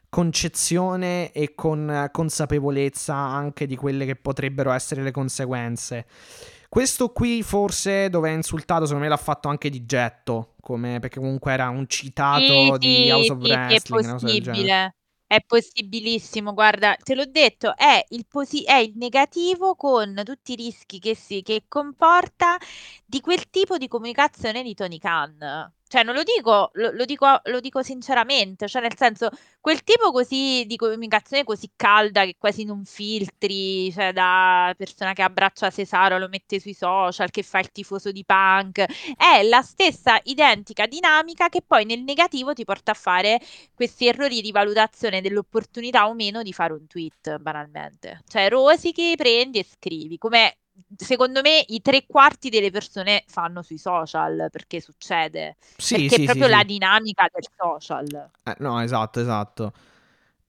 concezione 0.08 1.30
e 1.32 1.54
con 1.54 2.08
consapevolezza 2.10 3.14
anche 3.14 3.66
di 3.66 3.76
quelle 3.76 4.06
che 4.06 4.16
potrebbero 4.16 4.70
essere 4.72 5.02
le 5.02 5.10
conseguenze. 5.10 6.06
Questo 6.68 7.10
qui 7.10 7.42
forse 7.42 8.08
dove 8.08 8.30
è 8.30 8.32
insultato, 8.32 8.84
secondo 8.86 9.04
me 9.04 9.10
l'ha 9.10 9.16
fatto 9.16 9.48
anche 9.48 9.68
di 9.68 9.84
getto, 9.84 10.54
come, 10.60 10.98
perché 11.00 11.18
comunque 11.18 11.52
era 11.52 11.68
un 11.68 11.86
citato 11.86 12.40
Sì, 12.40 12.78
di 12.78 13.10
House 13.10 13.32
of 13.32 13.42
sì, 13.42 13.50
è 13.50 13.54
Wrestling, 13.54 14.16
genere. 14.16 14.40
possibile. 14.40 14.94
È 15.28 15.40
possibilissimo, 15.44 16.52
guarda, 16.52 16.96
te 16.96 17.14
l'ho 17.14 17.26
detto, 17.26 17.76
è 17.76 18.04
il, 18.08 18.26
posi- 18.26 18.64
è 18.64 18.74
il 18.78 18.92
negativo 18.96 19.76
con 19.76 20.20
tutti 20.24 20.52
i 20.52 20.56
rischi 20.56 20.98
che, 20.98 21.14
si, 21.14 21.42
che 21.42 21.64
comporta 21.68 22.56
di 23.04 23.20
quel 23.20 23.48
tipo 23.50 23.76
di 23.78 23.86
comunicazione 23.88 24.62
di 24.64 24.74
Tony 24.74 24.98
Khan. 24.98 25.72
Cioè, 25.88 26.02
non 26.02 26.14
lo 26.14 26.22
dico, 26.24 26.70
lo, 26.74 26.90
lo 26.90 27.04
dico, 27.04 27.40
lo 27.44 27.60
dico 27.60 27.82
sinceramente, 27.82 28.66
cioè 28.66 28.82
nel 28.82 28.96
senso, 28.96 29.28
quel 29.60 29.84
tipo 29.84 30.10
così 30.10 30.64
di 30.66 30.76
comunicazione 30.76 31.44
così 31.44 31.70
calda 31.76 32.24
che 32.24 32.34
quasi 32.38 32.64
non 32.64 32.84
filtri, 32.84 33.92
cioè 33.92 34.12
da 34.12 34.74
persona 34.76 35.12
che 35.12 35.22
abbraccia 35.22 35.70
Cesaro, 35.70 36.18
lo 36.18 36.26
mette 36.28 36.58
sui 36.58 36.74
social, 36.74 37.30
che 37.30 37.42
fa 37.44 37.60
il 37.60 37.70
tifoso 37.70 38.10
di 38.10 38.24
punk, 38.24 38.84
è 39.16 39.42
la 39.44 39.62
stessa 39.62 40.18
identica 40.24 40.86
dinamica 40.86 41.48
che 41.48 41.62
poi 41.62 41.84
nel 41.84 42.02
negativo 42.02 42.52
ti 42.52 42.64
porta 42.64 42.90
a 42.90 42.94
fare 42.94 43.40
questi 43.74 44.06
errori 44.08 44.40
di 44.40 44.50
valutazione 44.50 45.20
dell'opportunità 45.20 46.08
o 46.08 46.14
meno 46.14 46.42
di 46.42 46.52
fare 46.52 46.72
un 46.72 46.86
tweet, 46.88 47.38
banalmente. 47.38 48.22
Cioè, 48.26 48.48
rosichi, 48.48 49.14
prendi 49.16 49.60
e 49.60 49.64
scrivi, 49.64 50.18
come 50.18 50.56
secondo 50.96 51.40
me 51.40 51.64
i 51.68 51.80
tre 51.80 52.04
quarti 52.06 52.48
delle 52.48 52.70
persone 52.70 53.24
fanno 53.26 53.62
sui 53.62 53.78
social 53.78 54.48
perché 54.50 54.80
succede. 54.80 55.56
Sì, 55.76 55.94
perché 55.94 56.14
sì, 56.14 56.22
è 56.22 56.24
proprio 56.24 56.46
sì, 56.46 56.50
la 56.50 56.64
dinamica 56.64 57.28
del 57.32 57.46
social. 57.56 58.30
Eh, 58.44 58.56
no, 58.58 58.80
esatto, 58.80 59.20
esatto. 59.20 59.72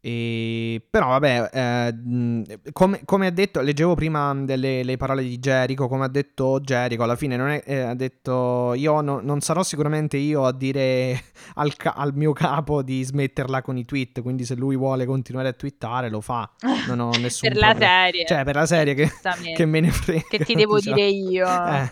E... 0.08 0.82
Però 0.89 1.08
vabbè, 1.08 1.50
eh, 1.52 2.60
come, 2.72 3.02
come 3.04 3.28
ha 3.28 3.30
detto, 3.30 3.60
leggevo 3.60 3.93
prima 3.93 4.34
delle 4.36 4.82
le 4.84 4.96
parole 4.96 5.22
di 5.22 5.38
Jericho, 5.38 5.89
come 5.89 6.06
ha 6.06 6.08
detto 6.08 6.62
Jericho, 6.62 7.04
alla 7.04 7.17
fine 7.17 7.36
non 7.36 7.50
è, 7.50 7.62
eh, 7.65 7.80
ha 7.82 7.93
detto 7.93 8.74
io 8.76 9.02
no- 9.02 9.20
non 9.22 9.41
sarò 9.41 9.63
sicuramente 9.63 10.15
io 10.15 10.46
a 10.46 10.54
dire 10.54 11.22
al, 11.56 11.76
ca- 11.76 11.93
al 11.98 12.13
mio 12.15 12.32
capo 12.32 12.82
di 12.84 13.04
smetterla 13.04 13.62
con 13.62 13.78
i 13.78 13.84
tweet, 13.84 14.22
quindi 14.22 14.46
se 14.46 14.56
lui 14.56 14.78
vuole 14.78 15.06
continuare 15.06 15.50
a 15.50 15.54
twittare 15.54 16.10
lo 16.10 16.22
fa, 16.22 16.50
non 16.88 17.00
ho 17.02 17.10
nessun 17.20 17.50
per 17.50 17.58
la 17.58 17.67
problema. 17.72 17.91
serie. 18.06 18.26
Cioè, 18.26 18.43
per 18.46 18.56
la 18.56 18.65
serie 18.65 18.93
che, 18.93 19.12
che 19.56 19.65
me 19.65 19.80
ne 19.82 19.91
frega. 19.91 20.24
Che 20.30 20.39
ti 20.46 20.54
devo 20.56 20.76
diciamo. 20.80 20.96
dire 20.96 21.08
io. 21.10 21.48
Eh. 21.48 21.91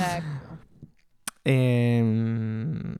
Ecco. 0.00 0.46
Ehm, 1.42 2.94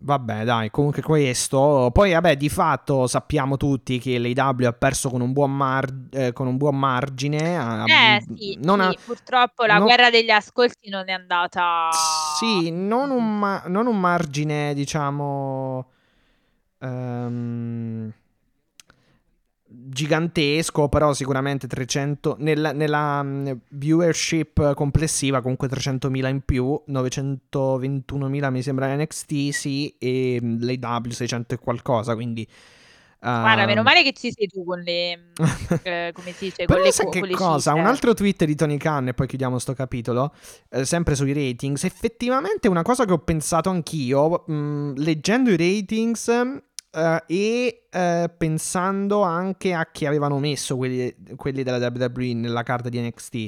vabbè, 0.00 0.44
dai, 0.44 0.70
comunque 0.70 1.02
questo. 1.02 1.90
Poi, 1.92 2.12
vabbè, 2.12 2.36
di 2.36 2.48
fatto 2.48 3.06
sappiamo 3.06 3.56
tutti 3.56 3.98
che 3.98 4.18
l'AW 4.18 4.66
ha 4.66 4.72
perso 4.72 5.10
con 5.10 5.20
un 5.20 5.32
buon, 5.32 5.54
mar- 5.56 5.92
eh, 6.10 6.32
con 6.32 6.46
un 6.46 6.56
buon 6.56 6.78
margine. 6.78 7.56
ha- 7.56 7.84
Eh 7.86 8.22
sì, 8.36 8.58
non 8.62 8.80
sì, 8.80 8.86
ha- 8.86 8.94
purtroppo 9.04 9.64
la 9.64 9.78
no- 9.78 9.84
guerra 9.84 10.10
degli 10.10 10.30
ascolti 10.30 10.88
non 10.90 11.08
è 11.08 11.12
andata... 11.12 11.88
Sì, 12.38 12.70
non 12.70 13.10
un, 13.10 13.38
ma- 13.38 13.62
non 13.66 13.86
un 13.86 13.98
margine, 13.98 14.74
diciamo. 14.74 15.86
ehm, 16.80 18.12
gigantesco, 19.88 20.88
però 20.88 21.12
sicuramente 21.12 21.66
300 21.66 22.36
nella, 22.38 22.72
nella, 22.72 23.22
mm, 23.22 23.50
viewership 23.70 24.74
complessiva 24.74 25.40
comunque 25.40 25.68
300.000 25.68 26.28
in 26.28 26.40
più, 26.44 26.80
921.000 26.86 28.50
mi 28.50 28.62
sembra 28.62 28.94
NXT, 28.94 29.48
sì, 29.50 29.94
e 29.98 30.38
mm, 30.42 30.62
l'AW 30.62 31.10
600 31.10 31.54
e 31.54 31.58
qualcosa, 31.58 32.14
quindi 32.14 32.46
Guarda, 33.20 33.66
meno 33.66 33.80
ehm, 33.80 33.84
male 33.84 34.02
che 34.04 34.12
ci 34.12 34.30
sei 34.30 34.46
tu 34.46 34.64
con 34.64 34.78
le... 34.78 35.32
eh, 35.82 36.12
come 36.14 36.32
si 36.32 36.44
dice? 36.44 36.66
Con 36.66 36.66
Però 36.66 36.82
le, 36.82 36.92
sai 36.92 37.06
co- 37.06 37.10
che 37.10 37.18
con 37.20 37.28
le 37.28 37.34
cosa? 37.34 37.74
Un 37.74 37.86
altro 37.86 38.14
tweet 38.14 38.44
di 38.44 38.54
Tony 38.54 38.76
Khan 38.76 39.08
e 39.08 39.14
poi 39.14 39.26
chiudiamo 39.26 39.58
sto 39.58 39.74
capitolo, 39.74 40.32
eh, 40.70 40.84
sempre 40.84 41.16
sui 41.16 41.32
ratings. 41.32 41.82
Effettivamente 41.82 42.68
una 42.68 42.82
cosa 42.82 43.04
che 43.04 43.12
ho 43.12 43.18
pensato 43.18 43.70
anch'io, 43.70 44.44
mh, 44.46 44.92
leggendo 44.98 45.50
i 45.50 45.56
ratings 45.56 46.28
eh, 46.90 47.22
e 47.26 47.86
eh, 47.90 48.30
pensando 48.36 49.22
anche 49.22 49.72
a 49.74 49.88
chi 49.90 50.06
avevano 50.06 50.38
messo 50.38 50.76
quelli, 50.76 51.14
quelli 51.36 51.62
della 51.62 51.78
WWE 51.86 52.34
nella 52.34 52.62
carta 52.62 52.88
di 52.88 53.00
NXT. 53.00 53.46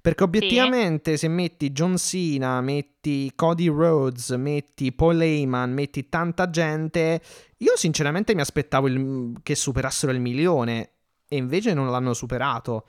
Perché 0.00 0.24
obiettivamente 0.24 1.16
se 1.16 1.28
metti 1.28 1.70
John 1.72 1.96
Cena, 1.96 2.60
metti 2.60 3.32
Cody 3.34 3.68
Rhodes, 3.68 4.30
metti 4.30 4.92
Paul 4.92 5.20
Heyman, 5.20 5.72
metti 5.72 6.08
tanta 6.08 6.50
gente, 6.50 7.20
io 7.58 7.76
sinceramente 7.76 8.34
mi 8.34 8.40
aspettavo 8.40 8.86
il- 8.88 9.32
che 9.42 9.54
superassero 9.54 10.12
il 10.12 10.20
milione 10.20 10.90
e 11.28 11.36
invece 11.36 11.74
non 11.74 11.90
l'hanno 11.90 12.14
superato. 12.14 12.86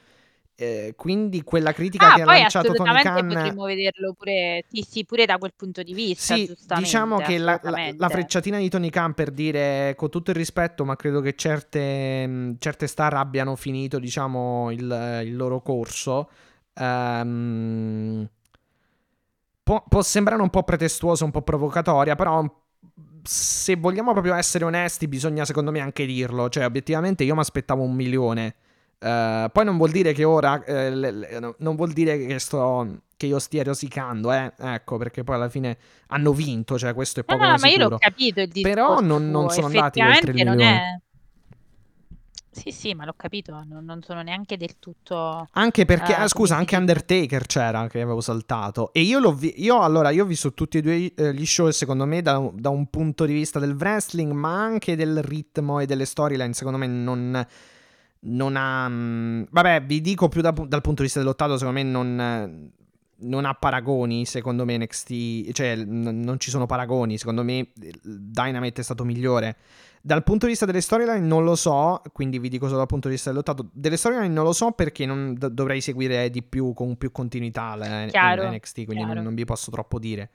Eh, 0.55 0.93
quindi 0.95 1.41
quella 1.43 1.73
critica 1.73 2.09
Ah, 2.09 2.13
che 2.13 2.21
ha 2.21 2.25
lanciato 2.25 2.73
Tony 2.73 2.99
Khan 2.99 3.25
potremmo 3.27 3.63
vederlo 3.65 4.13
pure, 4.13 4.63
sì, 4.69 4.85
sì, 4.87 5.05
pure 5.05 5.25
da 5.25 5.37
quel 5.37 5.53
punto 5.55 5.81
di 5.83 5.93
vista, 5.93 6.35
sì, 6.35 6.47
diciamo 6.69 7.21
che 7.21 7.37
la, 7.37 7.59
la- 7.63 7.93
la 7.97 8.09
frecciatina 8.09 8.57
di 8.59 8.69
Tony 8.69 8.89
Khan 8.89 9.13
per 9.13 9.31
dire 9.31 9.93
con 9.97 10.09
tutto 10.09 10.29
il 10.31 10.37
rispetto, 10.37 10.85
ma 10.85 10.95
credo 10.95 11.21
che 11.21 11.35
certe, 11.35 12.55
certe 12.59 12.87
star 12.87 13.13
abbiano 13.15 13.55
finito, 13.55 13.99
diciamo, 13.99 14.71
il, 14.71 15.21
il 15.25 15.35
loro 15.35 15.61
corso. 15.61 16.29
ehm, 16.75 18.27
può, 19.63 19.83
può 19.87 20.01
sembrare 20.01 20.41
un 20.41 20.49
po' 20.49 20.63
pretestuosa, 20.63 21.25
un 21.25 21.31
po' 21.31 21.41
provocatoria, 21.41 22.15
però 22.15 22.43
se 23.23 23.75
vogliamo 23.77 24.11
proprio 24.11 24.33
essere 24.35 24.65
onesti, 24.65 25.07
bisogna 25.07 25.45
secondo 25.45 25.71
me 25.71 25.79
anche 25.79 26.05
dirlo. 26.05 26.49
Cioè, 26.49 26.65
obiettivamente 26.65 27.23
io 27.23 27.33
mi 27.35 27.41
aspettavo 27.41 27.81
un 27.83 27.93
milione. 27.93 28.55
Eh, 29.03 29.49
poi 29.51 29.65
non 29.65 29.75
vuol 29.75 29.91
dire 29.91 30.13
che 30.13 30.23
ora, 30.23 30.63
eh, 30.63 30.89
le- 30.89 31.11
le- 31.11 31.39
no- 31.39 31.55
non 31.57 31.75
vuol 31.75 31.91
dire 31.91 32.17
che, 32.17 32.39
sto, 32.39 32.99
che 33.17 33.25
io 33.25 33.37
stia 33.39 33.61
rosicando, 33.63 34.31
eh. 34.31 34.53
Ecco, 34.57 34.95
perché 34.97 35.23
poi 35.25 35.35
alla 35.35 35.49
fine 35.49 35.77
hanno 36.07 36.31
vinto, 36.31 36.77
cioè 36.77 36.93
questo 36.93 37.19
è 37.19 37.25
No, 37.27 37.35
poco 37.35 37.47
no, 37.49 37.55
di 37.55 37.61
ma 37.61 37.67
io 37.67 37.89
l'ho 37.89 37.97
capito 37.97 38.39
il 38.39 38.47
discorso 38.47 38.75
Però 38.75 38.99
non, 39.01 39.29
non 39.29 39.49
sono 39.49 39.65
andati 39.65 39.99
oltre 39.99 40.31
il 40.31 40.37
milione. 40.37 40.63
è... 40.77 41.01
Sì, 42.55 42.69
sì, 42.71 42.93
ma 42.93 43.03
l'ho 43.03 43.15
capito, 43.17 43.51
non, 43.67 43.83
non 43.83 44.03
sono 44.03 44.21
neanche 44.21 44.57
del 44.57 44.77
tutto... 44.77 45.47
Anche 45.53 45.85
perché, 45.85 46.11
eh, 46.11 46.15
ah, 46.21 46.27
scusa, 46.27 46.55
anche? 46.55 46.75
Undertaker 46.75 47.47
c'era 47.47 47.87
che 47.87 47.99
avevo 47.99 48.21
saltato. 48.21 48.93
E 48.93 49.01
io 49.01 49.17
l'ho 49.19 49.33
vi- 49.33 49.55
io 49.57 49.81
allora, 49.81 50.11
io 50.11 50.23
ho 50.23 50.27
visto 50.27 50.53
tutti 50.53 50.77
e 50.77 50.81
due 50.81 51.11
eh, 51.15 51.33
gli 51.33 51.45
show, 51.47 51.67
secondo 51.71 52.05
me, 52.05 52.21
da, 52.21 52.47
da 52.53 52.69
un 52.69 52.85
punto 52.91 53.25
di 53.25 53.33
vista 53.33 53.57
del 53.57 53.73
wrestling, 53.73 54.31
ma 54.31 54.53
anche 54.61 54.95
del 54.95 55.23
ritmo 55.23 55.79
e 55.79 55.87
delle 55.87 56.05
storyline, 56.05 56.53
secondo 56.53 56.77
me 56.77 56.85
non, 56.85 57.43
non 58.23 58.55
ha... 58.55 58.87
mm, 58.89 59.43
Vabbè, 59.49 59.83
vi 59.83 60.01
dico 60.01 60.27
più 60.29 60.41
da- 60.41 60.51
dal 60.51 60.81
punto 60.81 60.97
di 61.01 61.03
vista 61.03 61.19
dell'ottato, 61.19 61.57
secondo 61.57 61.79
me 61.81 61.85
non... 61.89 62.71
Non 63.15 63.45
ha 63.45 63.53
paragoni, 63.53 64.25
secondo 64.25 64.65
me 64.65 64.75
NXT, 64.79 65.51
cioè 65.53 65.77
n- 65.77 66.19
non 66.25 66.39
ci 66.39 66.49
sono 66.49 66.65
paragoni, 66.65 67.17
secondo 67.17 67.41
me 67.41 67.69
Dynamite 68.03 68.81
è 68.81 68.83
stato 68.83 69.05
migliore. 69.05 69.55
Dal 70.01 70.23
punto 70.23 70.43
di 70.45 70.51
vista 70.51 70.65
delle 70.65 70.81
storyline 70.81 71.19
non 71.25 71.45
lo 71.45 71.55
so, 71.55 72.01
quindi 72.11 72.37
vi 72.37 72.49
dico 72.49 72.65
solo 72.65 72.79
dal 72.79 72.87
punto 72.87 73.07
di 73.07 73.13
vista 73.13 73.29
dell'ottato. 73.29 73.69
Delle 73.71 73.95
storyline 73.95 74.27
non 74.27 74.43
lo 74.43 74.51
so 74.51 74.71
perché 74.71 75.05
non 75.05 75.35
do- 75.37 75.47
dovrei 75.47 75.79
seguire 75.79 76.29
di 76.29 76.43
più 76.43 76.73
con 76.73 76.97
più 76.97 77.13
continuità 77.13 77.75
la- 77.75 78.07
Chiaro, 78.07 78.41
NXT, 78.51 78.83
quindi 78.83 79.03
non, 79.15 79.23
non 79.23 79.35
vi 79.35 79.45
posso 79.45 79.71
troppo 79.71 79.99
dire. 79.99 80.29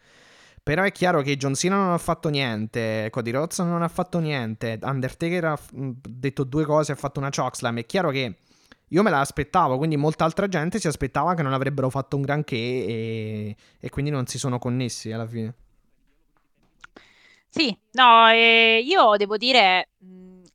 Però 0.62 0.82
è 0.82 0.92
chiaro 0.92 1.22
che 1.22 1.36
John 1.36 1.54
Cena 1.54 1.76
non 1.76 1.92
ha 1.92 1.98
fatto 1.98 2.28
niente, 2.28 3.08
Cody 3.10 3.30
Rhodes 3.30 3.58
non 3.60 3.82
ha 3.82 3.88
fatto 3.88 4.18
niente, 4.18 4.78
Undertaker 4.82 5.44
ha 5.44 5.58
detto 5.72 6.44
due 6.44 6.64
cose, 6.64 6.92
ha 6.92 6.96
fatto 6.96 7.20
una 7.20 7.30
chokeslam. 7.30 7.78
È 7.78 7.86
chiaro 7.86 8.10
che 8.10 8.36
io 8.88 9.02
me 9.02 9.10
la 9.10 9.20
aspettavo, 9.20 9.76
quindi 9.76 9.96
molta 9.96 10.24
altra 10.24 10.48
gente 10.48 10.78
si 10.78 10.86
aspettava 10.86 11.34
che 11.34 11.42
non 11.42 11.52
avrebbero 11.52 11.90
fatto 11.90 12.16
un 12.16 12.22
granché 12.22 12.56
e, 12.56 13.56
e 13.78 13.90
quindi 13.90 14.10
non 14.10 14.26
si 14.26 14.38
sono 14.38 14.58
connessi 14.58 15.12
alla 15.12 15.26
fine. 15.26 15.54
Sì, 17.50 17.76
no, 17.92 18.28
eh, 18.28 18.82
io 18.84 19.16
devo 19.16 19.36
dire, 19.36 19.88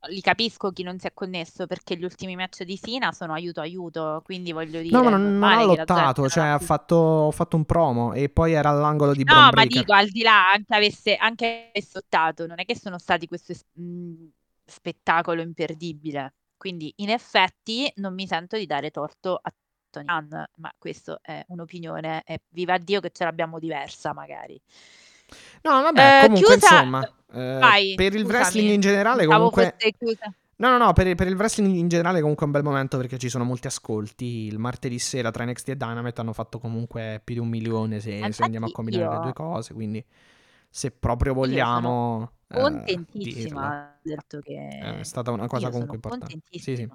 li 0.10 0.22
capisco 0.22 0.72
chi 0.72 0.84
non 0.84 1.00
si 1.00 1.08
è 1.08 1.14
connesso 1.14 1.66
perché 1.66 1.96
gli 1.98 2.04
ultimi 2.04 2.36
match 2.36 2.64
di 2.64 2.78
Sina 2.78 3.12
sono 3.12 3.34
aiuto-aiuto, 3.34 4.22
quindi 4.24 4.52
voglio 4.52 4.82
dire, 4.82 4.98
No, 4.98 5.04
ma 5.04 5.10
non, 5.10 5.40
non 5.40 5.52
ha 5.52 5.64
lottato, 5.64 6.28
cioè 6.28 6.46
ha 6.46 6.60
fatto, 6.60 7.32
fatto 7.32 7.56
un 7.56 7.66
promo 7.66 8.14
e 8.14 8.30
poi 8.30 8.54
era 8.54 8.70
all'angolo 8.70 9.14
di 9.14 9.24
No, 9.24 9.50
ma 9.54 9.66
dico, 9.66 9.94
al 9.94 10.10
di 10.10 10.22
là, 10.22 10.52
anche 10.52 10.74
avesse, 10.76 11.16
anche 11.16 11.70
avesse 11.74 11.92
lottato, 11.94 12.48
non 12.48 12.60
è 12.60 12.66
che 12.66 12.78
sono 12.78 12.98
stati 12.98 13.28
questo 13.28 13.52
es- 13.54 13.66
mh, 13.74 14.26
spettacolo 14.66 15.42
imperdibile. 15.42 16.34
Quindi, 16.58 16.94
in 16.98 17.10
effetti, 17.10 17.92
non 17.96 18.14
mi 18.14 18.28
sento 18.28 18.58
di 18.58 18.66
dare 18.66 18.90
torto 18.92 19.40
a 19.42 19.54
Tony 19.90 20.06
Khan, 20.06 20.46
ma 20.58 20.74
questa 20.78 21.20
è 21.22 21.44
un'opinione 21.48 22.24
e 22.26 22.42
viva 22.50 22.78
Dio 22.78 23.00
che 23.00 23.12
ce 23.12 23.26
l'abbiamo 23.26 23.60
diversa, 23.60 24.14
magari. 24.14 24.60
No, 25.62 25.82
vabbè, 25.82 26.18
Eh, 26.24 26.26
comunque 26.28 26.56
chiusa, 26.56 26.76
insomma, 26.76 27.14
eh, 27.34 27.58
vai, 27.60 27.96
per 27.96 28.14
il 28.14 28.22
scusami, 28.22 28.34
wrestling 28.34 28.70
in 28.70 28.80
generale 28.82 29.26
comunque... 29.26 29.76
No, 30.56 30.70
no, 30.70 30.78
no, 30.78 30.94
per, 30.94 31.14
per 31.16 31.28
il 31.28 31.36
wrestling 31.36 31.76
in 31.76 31.88
generale 31.88 32.22
comunque 32.22 32.44
è 32.44 32.46
un 32.48 32.54
bel 32.54 32.64
momento 32.64 32.98
perché 32.98 33.18
ci 33.18 33.28
sono 33.28 33.44
molti 33.44 33.68
ascolti. 33.68 34.46
Il 34.46 34.60
martedì 34.60 35.00
sera 35.00 35.32
tra 35.32 35.44
NXT 35.46 35.70
e 35.70 35.76
Dynamite 35.78 36.22
hanno 36.22 36.32
fatto 36.34 36.60
comunque 36.60 37.20
più 37.24 37.34
di 37.36 37.42
un 37.42 37.50
milione 37.50 38.00
se, 38.00 38.32
se 38.32 38.44
andiamo 38.44 38.68
a 38.68 38.72
combinare 38.72 39.08
le 39.10 39.16
io- 39.16 39.20
due 39.20 39.34
cose, 39.34 39.74
quindi 39.74 40.04
se 40.70 40.92
proprio 40.92 41.34
vogliamo... 41.34 42.32
eh. 42.48 42.60
Contentissima 42.62 43.98
del 44.02 44.16
fatto 44.16 44.40
che 44.40 44.68
È 45.00 45.04
stata 45.04 45.32
una 45.32 45.48
cosa 45.48 45.70
comunque 45.70 45.96
importante. 45.96 46.40
Sì, 46.52 46.76
sì. 46.76 46.90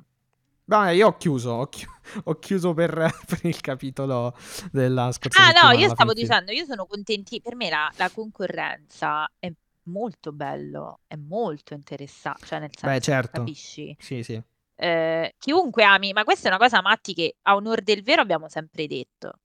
Vabbè, 0.68 0.90
io 0.90 1.06
ho 1.08 1.16
chiuso, 1.16 1.50
ho, 1.52 1.66
chi- 1.68 1.86
ho 2.24 2.38
chiuso 2.38 2.74
per, 2.74 2.92
per 3.26 3.40
il 3.44 3.60
capitolo 3.60 4.34
della 4.70 5.10
scorsa 5.12 5.40
Ah 5.40 5.52
no, 5.52 5.70
io 5.72 5.88
stavo 5.88 6.12
dicendo, 6.12 6.52
io 6.52 6.64
sono 6.64 6.86
contenti, 6.86 7.40
per 7.40 7.54
me 7.54 7.68
la, 7.70 7.90
la 7.96 8.10
concorrenza 8.10 9.30
è 9.38 9.52
molto 9.84 10.32
bello, 10.32 11.00
è 11.06 11.16
molto 11.16 11.74
interessante, 11.74 12.46
cioè 12.46 12.58
nel 12.60 12.76
Beh, 12.82 13.00
senso, 13.00 13.00
certo. 13.00 13.38
capisci? 13.42 13.96
Sì, 13.98 14.22
sì. 14.22 14.42
Eh, 14.76 15.34
chiunque 15.38 15.84
ami, 15.84 16.12
ma 16.12 16.24
questa 16.24 16.48
è 16.48 16.50
una 16.52 16.58
cosa, 16.60 16.80
Matti, 16.82 17.14
che 17.14 17.36
a 17.42 17.54
onor 17.56 17.82
del 17.82 18.02
vero 18.02 18.22
abbiamo 18.22 18.48
sempre 18.48 18.86
detto. 18.86 19.40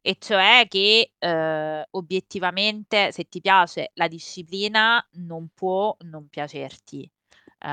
e 0.00 0.16
cioè 0.20 0.66
che 0.68 1.12
eh, 1.18 1.86
obiettivamente 1.90 3.10
se 3.12 3.24
ti 3.28 3.40
piace 3.40 3.90
la 3.94 4.06
disciplina 4.08 5.04
non 5.14 5.48
può 5.54 5.96
non 6.02 6.28
piacerti 6.28 7.10
eh, 7.60 7.68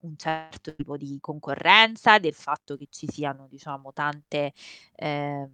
un 0.00 0.16
certo 0.16 0.74
tipo 0.74 0.96
di 0.96 1.18
concorrenza, 1.20 2.18
del 2.18 2.34
fatto 2.34 2.76
che 2.76 2.86
ci 2.90 3.06
siano 3.10 3.46
diciamo 3.48 3.92
tante, 3.92 4.52
eh, 4.96 5.48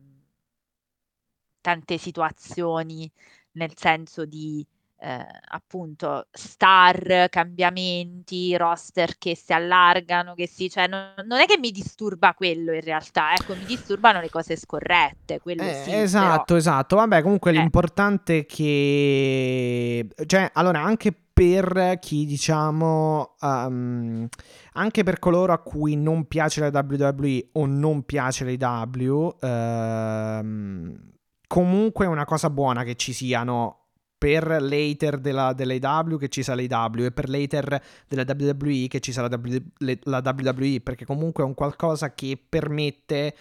tante 1.61 1.99
situazioni 1.99 3.11
nel 3.53 3.73
senso 3.77 4.25
di 4.25 4.67
eh, 4.99 5.27
appunto 5.49 6.27
star, 6.31 7.29
cambiamenti, 7.29 8.57
roster 8.57 9.19
che 9.19 9.37
si 9.37 9.53
allargano, 9.53 10.35
che 10.35 10.47
si, 10.47 10.71
cioè 10.71 10.87
non, 10.87 11.13
non, 11.25 11.39
è 11.39 11.47
che 11.47 11.59
mi 11.59 11.71
disturba 11.71 12.35
quello 12.35 12.73
in 12.73 12.81
realtà, 12.81 13.35
ecco, 13.35 13.55
mi 13.55 13.65
disturbano 13.65 14.21
le 14.21 14.31
cose 14.31 14.57
scorrette, 14.57 15.41
quello 15.41 15.63
eh, 15.63 15.83
sì, 15.85 15.93
Esatto, 15.93 16.45
però... 16.45 16.59
esatto, 16.59 16.97
vabbè, 16.97 17.23
comunque 17.23 17.51
eh. 17.51 17.55
l'importante 17.55 18.39
è 18.39 18.47
che, 18.47 20.09
cioè, 20.27 20.51
allora, 20.55 20.83
anche 20.83 21.26
per 21.37 21.99
chi 22.01 22.25
diciamo 22.25 23.35
um, 23.43 24.27
anche 24.73 25.03
per 25.03 25.19
coloro 25.19 25.53
a 25.53 25.59
cui 25.59 25.95
non 25.95 26.25
piace 26.25 26.61
la 26.61 26.71
WWE 26.73 27.49
o 27.53 27.67
non 27.67 28.05
piace 28.05 28.57
l'AW 28.57 29.37
ehm, 29.39 31.13
comunque 31.47 32.07
è 32.07 32.09
una 32.09 32.25
cosa 32.25 32.49
buona 32.49 32.85
che 32.85 32.95
ci 32.95 33.13
siano 33.13 33.89
per 34.17 34.63
l'hater 34.63 35.19
della, 35.19 35.53
dell'AW 35.53 36.17
che 36.17 36.31
ci 36.31 36.43
sia 36.43 36.55
l'AW 36.55 37.05
e 37.05 37.13
per 37.13 37.29
l'hater 37.29 37.83
della 38.09 38.25
WWE 38.27 38.87
che 38.89 39.01
ci 39.01 39.13
w, 39.15 39.57
la 40.05 40.23
WWE 40.25 40.81
perché 40.81 41.05
comunque 41.05 41.45
è 41.45 41.47
un 41.47 41.53
qualcosa 41.53 42.15
che 42.15 42.43
permette 42.49 43.37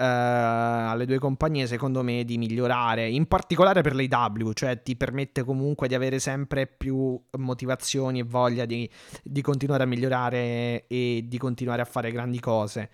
uh, 0.00 0.90
alle 0.90 1.04
due 1.04 1.18
compagnie 1.18 1.66
secondo 1.66 2.02
me 2.02 2.24
di 2.24 2.38
migliorare 2.38 3.08
in 3.08 3.26
particolare 3.26 3.82
per 3.82 3.94
l'AW 3.94 4.52
cioè 4.52 4.82
ti 4.82 4.96
permette 4.96 5.44
comunque 5.44 5.88
di 5.88 5.94
avere 5.94 6.18
sempre 6.18 6.66
più 6.66 7.20
motivazioni 7.38 8.20
e 8.20 8.24
voglia 8.24 8.64
di, 8.64 8.88
di 9.22 9.42
continuare 9.42 9.82
a 9.82 9.86
migliorare 9.86 10.86
e 10.86 11.24
di 11.26 11.38
continuare 11.38 11.82
a 11.82 11.84
fare 11.84 12.10
grandi 12.10 12.40
cose 12.40 12.90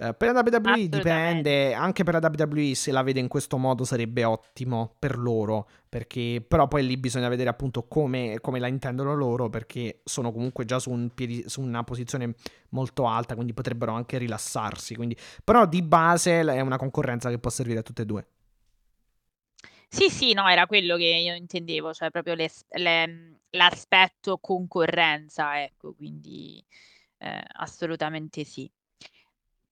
Uh, 0.00 0.14
per 0.16 0.32
la 0.32 0.44
WWE 0.44 0.88
dipende, 0.88 1.74
anche 1.74 2.04
per 2.04 2.20
la 2.20 2.30
WWE 2.32 2.76
se 2.76 2.92
la 2.92 3.02
vede 3.02 3.18
in 3.18 3.26
questo 3.26 3.58
modo 3.58 3.82
sarebbe 3.82 4.22
ottimo 4.22 4.94
per 4.96 5.18
loro, 5.18 5.68
perché 5.88 6.40
però 6.46 6.68
poi 6.68 6.86
lì 6.86 6.96
bisogna 6.96 7.28
vedere 7.28 7.50
appunto 7.50 7.88
come, 7.88 8.38
come 8.40 8.60
la 8.60 8.68
intendono 8.68 9.16
loro, 9.16 9.48
perché 9.48 10.00
sono 10.04 10.30
comunque 10.30 10.64
già 10.64 10.78
su, 10.78 10.90
un 10.90 11.10
piedi, 11.12 11.42
su, 11.48 11.62
una 11.62 11.82
posizione 11.82 12.36
molto 12.68 13.08
alta, 13.08 13.34
quindi 13.34 13.52
potrebbero 13.52 13.90
anche 13.92 14.18
rilassarsi. 14.18 14.94
Quindi... 14.94 15.16
Però 15.42 15.66
di 15.66 15.82
base 15.82 16.42
è 16.42 16.60
una 16.60 16.76
concorrenza 16.76 17.28
che 17.28 17.40
può 17.40 17.50
servire 17.50 17.80
a 17.80 17.82
tutte 17.82 18.02
e 18.02 18.06
due. 18.06 18.26
Sì, 19.88 20.10
sì, 20.10 20.32
no, 20.32 20.46
era 20.46 20.68
quello 20.68 20.96
che 20.96 21.06
io 21.06 21.34
intendevo, 21.34 21.92
cioè 21.92 22.10
proprio 22.10 22.34
le, 22.34 22.48
le, 22.76 23.40
l'aspetto 23.50 24.38
concorrenza, 24.38 25.60
ecco, 25.60 25.92
quindi 25.92 26.64
eh, 27.18 27.42
assolutamente 27.54 28.44
sì. 28.44 28.70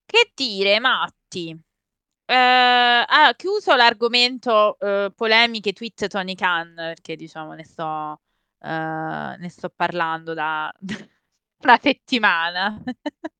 Che 0.07 0.31
dire, 0.35 0.79
Matti? 0.79 1.51
Eh, 2.29 2.35
ah, 2.35 3.35
chiuso 3.37 3.75
l'argomento 3.75 4.79
eh, 4.79 5.13
polemiche 5.15 5.73
tweet 5.73 6.07
Tony 6.09 6.35
Khan, 6.35 6.75
perché 6.75 7.17
diciamo 7.17 7.53
ne 7.53 7.65
sto, 7.65 8.21
eh, 8.61 8.69
ne 9.39 9.49
sto 9.49 9.69
parlando 9.69 10.33
da, 10.33 10.73
una 11.63 11.79
settimana. 11.81 12.83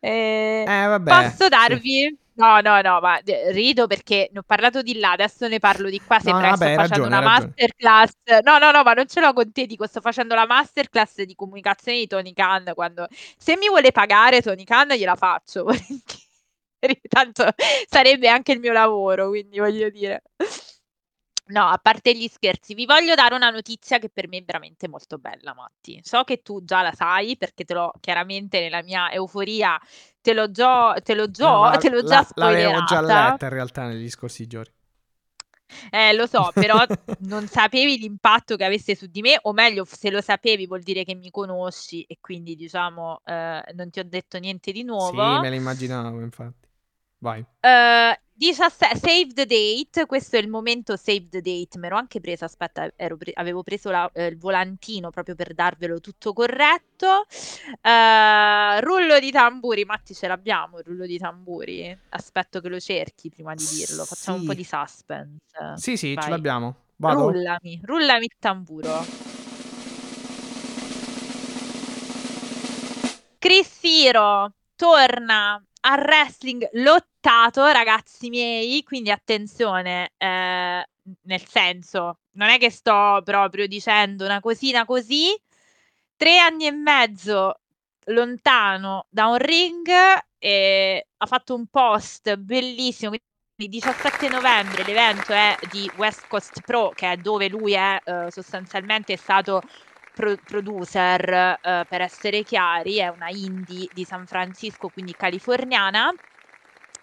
eh, 0.00 0.64
vabbè, 0.66 1.10
posso 1.10 1.48
darvi... 1.48 2.18
No, 2.42 2.60
no, 2.60 2.80
no, 2.80 3.00
ma 3.00 3.20
rido 3.50 3.86
perché 3.86 4.28
ne 4.32 4.40
ho 4.40 4.42
parlato 4.42 4.82
di 4.82 4.98
là, 4.98 5.12
adesso 5.12 5.46
ne 5.46 5.60
parlo 5.60 5.88
di 5.88 6.00
qua, 6.00 6.18
sembra 6.18 6.50
no, 6.50 6.56
che 6.56 6.56
sto 6.56 6.74
facendo 6.74 7.04
ragione, 7.04 7.16
una 7.16 7.20
masterclass. 7.20 8.12
No, 8.42 8.58
no, 8.58 8.70
no, 8.72 8.82
ma 8.82 8.92
non 8.94 9.06
ce 9.06 9.20
l'ho 9.20 9.32
con 9.32 9.52
te, 9.52 9.66
dico, 9.66 9.86
sto 9.86 10.00
facendo 10.00 10.34
la 10.34 10.44
masterclass 10.46 11.22
di 11.22 11.36
comunicazione 11.36 11.98
di 11.98 12.06
Tony 12.08 12.32
Khan, 12.32 12.72
quando... 12.74 13.06
Se 13.36 13.56
mi 13.56 13.68
vuole 13.68 13.92
pagare 13.92 14.42
Tony 14.42 14.64
Khan 14.64 14.88
gliela 14.88 15.14
faccio, 15.14 15.66
tanto 17.08 17.46
sarebbe 17.88 18.28
anche 18.28 18.50
il 18.52 18.58
mio 18.58 18.72
lavoro, 18.72 19.28
quindi 19.28 19.60
voglio 19.60 19.88
dire... 19.88 20.22
No, 21.52 21.66
a 21.66 21.76
parte 21.76 22.16
gli 22.16 22.28
scherzi, 22.28 22.72
vi 22.72 22.86
voglio 22.86 23.14
dare 23.14 23.34
una 23.34 23.50
notizia 23.50 23.98
che 23.98 24.08
per 24.08 24.26
me 24.26 24.38
è 24.38 24.42
veramente 24.42 24.88
molto 24.88 25.18
bella, 25.18 25.52
Matti. 25.54 26.00
So 26.02 26.24
che 26.24 26.40
tu 26.40 26.64
già 26.64 26.80
la 26.80 26.92
sai 26.92 27.36
perché 27.36 27.64
te 27.64 27.74
l'ho 27.74 27.92
chiaramente 28.00 28.58
nella 28.58 28.82
mia 28.82 29.12
euforia 29.12 29.78
te 30.22 30.32
l'ho 30.32 30.50
già, 30.50 30.96
te 31.02 31.14
l'ho 31.14 31.30
già, 31.30 31.50
no, 31.50 31.76
te 31.78 31.90
l'ho 31.90 32.02
già 32.02 32.26
la, 32.34 32.52
L'avevo 32.52 32.84
già 32.84 33.00
letta 33.02 33.46
in 33.46 33.52
realtà 33.52 33.86
negli 33.86 34.08
scorsi 34.08 34.46
giorni. 34.46 34.72
Eh, 35.90 36.14
lo 36.14 36.26
so, 36.26 36.50
però 36.54 36.78
non 37.20 37.46
sapevi 37.46 37.98
l'impatto 37.98 38.56
che 38.56 38.64
avesse 38.64 38.94
su 38.94 39.06
di 39.06 39.20
me, 39.20 39.38
o 39.42 39.52
meglio, 39.52 39.84
se 39.84 40.10
lo 40.10 40.22
sapevi 40.22 40.66
vuol 40.66 40.80
dire 40.80 41.04
che 41.04 41.14
mi 41.14 41.30
conosci 41.30 42.02
e 42.04 42.16
quindi 42.20 42.56
diciamo 42.56 43.20
eh, 43.24 43.62
non 43.74 43.90
ti 43.90 44.00
ho 44.00 44.04
detto 44.04 44.38
niente 44.38 44.72
di 44.72 44.84
nuovo. 44.84 45.10
Sì, 45.10 45.40
me 45.40 45.48
lo 45.50 45.54
immaginavo, 45.54 46.20
infatti. 46.20 46.70
Vai. 47.22 47.38
Uh, 47.60 48.18
17, 48.34 48.98
save 48.98 49.32
the 49.34 49.46
date, 49.46 50.06
questo 50.06 50.34
è 50.34 50.40
il 50.40 50.48
momento 50.48 50.96
save 50.96 51.28
the 51.28 51.40
date, 51.40 51.78
me 51.78 51.88
l'ho 51.88 51.94
anche 51.94 52.18
preso, 52.18 52.44
aspetta, 52.44 52.90
pre- 52.96 53.32
avevo 53.34 53.62
preso 53.62 53.90
la, 53.90 54.10
eh, 54.12 54.26
il 54.26 54.36
volantino 54.36 55.10
proprio 55.10 55.36
per 55.36 55.54
darvelo 55.54 56.00
tutto 56.00 56.32
corretto. 56.32 57.26
Uh, 57.80 58.80
rullo 58.80 59.20
di 59.20 59.30
tamburi, 59.30 59.84
Matti 59.84 60.14
ce 60.14 60.26
l'abbiamo 60.26 60.78
il 60.78 60.84
rullo 60.84 61.06
di 61.06 61.16
tamburi? 61.16 61.96
Aspetto 62.08 62.60
che 62.60 62.68
lo 62.68 62.80
cerchi 62.80 63.30
prima 63.30 63.54
di 63.54 63.64
dirlo, 63.64 64.04
facciamo 64.04 64.38
sì. 64.38 64.42
un 64.42 64.48
po' 64.48 64.54
di 64.54 64.64
suspense. 64.64 65.74
Sì, 65.76 65.96
sì, 65.96 66.14
Vai. 66.14 66.24
ce 66.24 66.30
l'abbiamo. 66.30 66.76
Vado. 66.96 67.30
Rullami, 67.30 67.80
rullami 67.84 68.24
il 68.24 68.34
tamburo. 68.40 69.04
Chris 73.38 73.78
Hero 73.82 74.52
torna 74.74 75.64
al 75.84 76.00
wrestling 76.00 76.68
lottato, 76.72 77.66
ragazzi 77.66 78.28
miei, 78.28 78.82
quindi 78.82 79.10
attenzione, 79.10 80.12
eh, 80.16 80.86
nel 81.22 81.46
senso, 81.46 82.18
non 82.32 82.48
è 82.48 82.58
che 82.58 82.70
sto 82.70 83.20
proprio 83.24 83.66
dicendo 83.66 84.24
una 84.24 84.40
cosina 84.40 84.84
così, 84.84 85.36
tre 86.16 86.38
anni 86.38 86.66
e 86.66 86.72
mezzo 86.72 87.60
lontano 88.06 89.06
da 89.08 89.26
un 89.26 89.36
ring 89.38 89.88
e 90.38 91.06
ha 91.16 91.26
fatto 91.26 91.54
un 91.54 91.66
post 91.66 92.36
bellissimo, 92.36 93.14
il 93.14 93.68
17 93.68 94.28
novembre 94.28 94.84
l'evento 94.84 95.32
è 95.32 95.56
di 95.70 95.90
West 95.96 96.26
Coast 96.26 96.60
Pro, 96.62 96.90
che 96.90 97.12
è 97.12 97.16
dove 97.16 97.48
lui 97.48 97.74
è 97.74 98.00
eh, 98.04 98.30
sostanzialmente 98.30 99.16
stato 99.16 99.62
pro- 100.14 100.36
producer, 100.44 101.58
uh, 101.62 101.86
per 101.88 102.00
essere 102.00 102.42
chiari, 102.42 102.96
è 102.96 103.08
una 103.08 103.30
indie 103.30 103.88
di 103.92 104.04
San 104.04 104.26
Francisco, 104.26 104.88
quindi 104.88 105.14
californiana. 105.14 106.10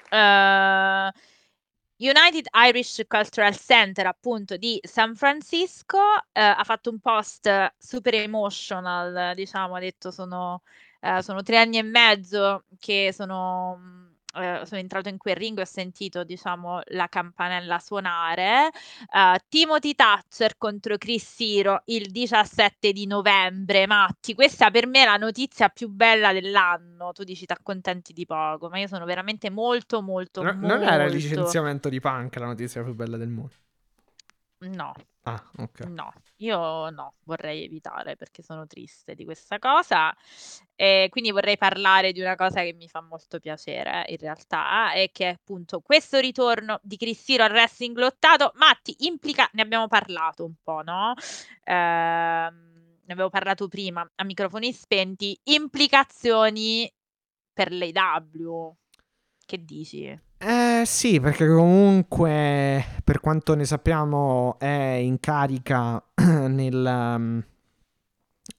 Uh, 0.09 1.11
United 2.01 2.47
Irish 2.53 3.01
Cultural 3.07 3.55
Center, 3.55 4.07
appunto 4.07 4.55
di 4.57 4.79
San 4.81 5.15
Francisco, 5.15 5.97
uh, 5.97 6.21
ha 6.31 6.63
fatto 6.63 6.89
un 6.89 6.99
post 6.99 7.73
super 7.77 8.13
emotional, 8.13 9.35
diciamo, 9.35 9.75
ha 9.75 9.79
detto 9.79 10.11
sono, 10.11 10.61
sono 11.19 11.41
tre 11.43 11.57
anni 11.57 11.77
e 11.77 11.83
mezzo 11.83 12.65
che 12.77 13.11
sono 13.13 14.08
eh, 14.35 14.61
sono 14.65 14.79
entrato 14.79 15.09
in 15.09 15.17
quel 15.17 15.35
ring 15.35 15.57
e 15.57 15.61
ho 15.61 15.65
sentito, 15.65 16.23
diciamo, 16.23 16.81
la 16.89 17.07
campanella 17.07 17.79
suonare. 17.79 18.69
Uh, 19.11 19.37
Timothy 19.47 19.95
Thatcher 19.95 20.57
contro 20.57 20.97
Chris 20.97 21.35
Hero 21.39 21.81
il 21.85 22.11
17 22.11 22.91
di 22.91 23.07
novembre. 23.07 23.87
Matti, 23.87 24.35
questa 24.35 24.69
per 24.69 24.85
me 24.85 25.01
è 25.01 25.05
la 25.05 25.17
notizia 25.17 25.69
più 25.69 25.89
bella 25.89 26.31
dell'anno. 26.31 27.11
Tu 27.11 27.23
dici 27.23 27.45
ti 27.45 27.53
accontenti 27.53 28.13
di 28.13 28.25
poco, 28.25 28.69
ma 28.69 28.77
io 28.77 28.87
sono 28.87 29.05
veramente 29.05 29.49
molto, 29.49 30.01
molto, 30.01 30.43
no, 30.43 30.53
molto... 30.53 30.67
Non 30.67 30.83
era 30.83 31.05
il 31.05 31.13
licenziamento 31.13 31.89
di 31.89 31.99
Punk 31.99 32.35
la 32.35 32.45
notizia 32.45 32.83
più 32.83 32.93
bella 32.93 33.17
del 33.17 33.29
mondo. 33.29 33.53
No. 34.59 34.93
Ah, 35.29 35.51
ok. 35.57 35.79
No, 35.87 36.11
io 36.37 36.89
no, 36.89 37.15
vorrei 37.23 37.63
evitare 37.63 38.15
perché 38.15 38.41
sono 38.41 38.65
triste 38.65 39.15
di 39.15 39.23
questa 39.23 39.59
cosa. 39.59 40.15
E 40.75 41.07
quindi 41.09 41.31
vorrei 41.31 41.57
parlare 41.57 42.11
di 42.11 42.21
una 42.21 42.35
cosa 42.35 42.61
che 42.61 42.73
mi 42.73 42.87
fa 42.87 43.01
molto 43.01 43.39
piacere 43.39 44.05
in 44.07 44.17
realtà, 44.17 44.93
e 44.93 45.09
che 45.11 45.29
è 45.29 45.33
appunto 45.33 45.81
questo 45.81 46.19
ritorno 46.19 46.79
di 46.81 46.97
Cristiro 46.97 47.43
al 47.43 47.51
wrestling 47.51 47.97
lottato. 47.97 48.51
Matti, 48.55 48.95
implica, 48.99 49.49
ne 49.53 49.61
abbiamo 49.61 49.87
parlato 49.87 50.45
un 50.45 50.55
po', 50.61 50.81
no? 50.81 51.13
Ehm, 51.63 52.97
ne 53.05 53.13
avevo 53.13 53.29
parlato 53.29 53.67
prima 53.67 54.09
a 54.15 54.23
microfoni 54.23 54.71
spenti, 54.73 55.39
implicazioni 55.43 56.91
per 57.53 57.71
l'AW. 57.71 58.75
Che 59.45 59.65
dici? 59.65 60.19
Eh 60.81 60.85
sì, 60.85 61.19
perché 61.19 61.45
comunque 61.45 63.01
per 63.03 63.19
quanto 63.19 63.53
ne 63.53 63.65
sappiamo 63.65 64.57
è 64.59 64.67
in 65.01 65.19
carica 65.19 66.01
nel, 66.15 66.85
um, 66.85 67.43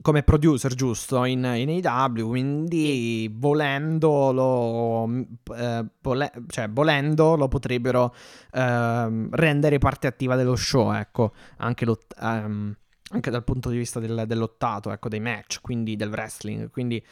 come 0.03 0.23
producer, 0.23 0.75
giusto, 0.75 1.25
in, 1.25 1.45
in 1.57 1.81
AW, 1.83 2.29
quindi 2.29 3.35
volendo 3.35 4.33
lo, 4.33 5.09
eh, 5.57 5.85
vole- 6.03 6.33
cioè, 6.49 6.69
volendo 6.69 7.37
lo 7.37 7.49
potrebbero 7.49 8.15
eh, 8.53 9.29
rendere 9.31 9.79
parte 9.79 10.07
attiva 10.07 10.37
dello 10.37 10.57
show, 10.57 10.93
ecco, 10.93 11.33
anche, 11.59 11.87
ehm, 12.21 12.77
anche 13.13 13.31
dal 13.31 13.45
punto 13.45 13.71
di 13.71 13.79
vista 13.79 13.99
del, 13.99 14.25
dell'ottato, 14.27 14.91
ecco, 14.91 15.09
dei 15.09 15.21
match, 15.21 15.61
quindi 15.63 15.97
del 15.97 16.11
wrestling, 16.11 16.71
quindi 16.71 17.03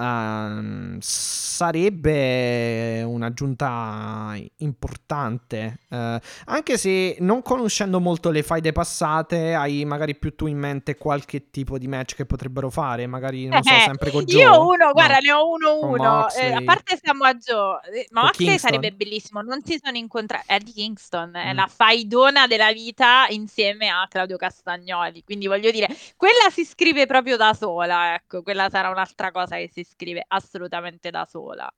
Uh, 0.00 0.96
sarebbe 1.00 3.02
un'aggiunta 3.02 4.34
importante. 4.58 5.80
Uh, 5.90 6.16
anche 6.46 6.78
se 6.78 7.16
non 7.20 7.42
conoscendo 7.42 8.00
molto 8.00 8.30
le 8.30 8.42
faide 8.42 8.72
passate, 8.72 9.54
hai 9.54 9.84
magari 9.84 10.16
più 10.16 10.34
tu 10.34 10.46
in 10.46 10.56
mente 10.56 10.96
qualche 10.96 11.50
tipo 11.50 11.76
di 11.76 11.86
match 11.86 12.14
che 12.14 12.24
potrebbero 12.24 12.70
fare. 12.70 13.06
Magari 13.06 13.46
non 13.46 13.62
so, 13.62 13.74
sempre 13.78 14.10
con 14.10 14.24
Joe. 14.24 14.40
Io 14.40 14.66
uno, 14.66 14.86
no. 14.86 14.92
guarda, 14.92 15.18
ne 15.18 15.32
ho 15.32 15.50
uno 15.50 15.80
uno. 15.80 16.30
Eh, 16.30 16.52
a 16.52 16.62
parte 16.64 16.98
siamo 17.02 17.24
a 17.24 17.34
Joe, 17.34 17.80
eh, 17.92 18.06
ma 18.12 18.22
Moxley 18.22 18.58
sarebbe 18.58 18.92
bellissimo. 18.92 19.42
Non 19.42 19.62
si 19.62 19.78
sono 19.82 19.98
incontrati. 19.98 20.46
Eddie 20.46 20.72
Kingston 20.72 21.30
mm. 21.30 21.34
è 21.34 21.52
la 21.52 21.68
faidona 21.70 22.46
della 22.46 22.72
vita 22.72 23.26
insieme 23.28 23.88
a 23.88 24.06
Claudio 24.08 24.38
Castagnoli. 24.38 25.22
Quindi 25.24 25.46
voglio 25.46 25.70
dire, 25.70 25.88
quella 26.16 26.48
si 26.50 26.64
scrive 26.64 27.04
proprio 27.04 27.36
da 27.36 27.52
sola. 27.52 28.14
Ecco, 28.14 28.42
quella 28.42 28.70
sarà 28.70 28.88
un'altra 28.88 29.30
cosa 29.30 29.56
che 29.56 29.68
si 29.70 29.88
scrive 29.90 30.24
assolutamente 30.26 31.10
da 31.10 31.24
sola. 31.24 31.72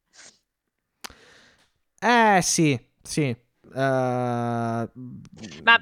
Eh 1.98 2.40
sì, 2.42 2.78
sì. 3.02 3.36
Uh, 3.64 3.74
Ma 3.74 4.90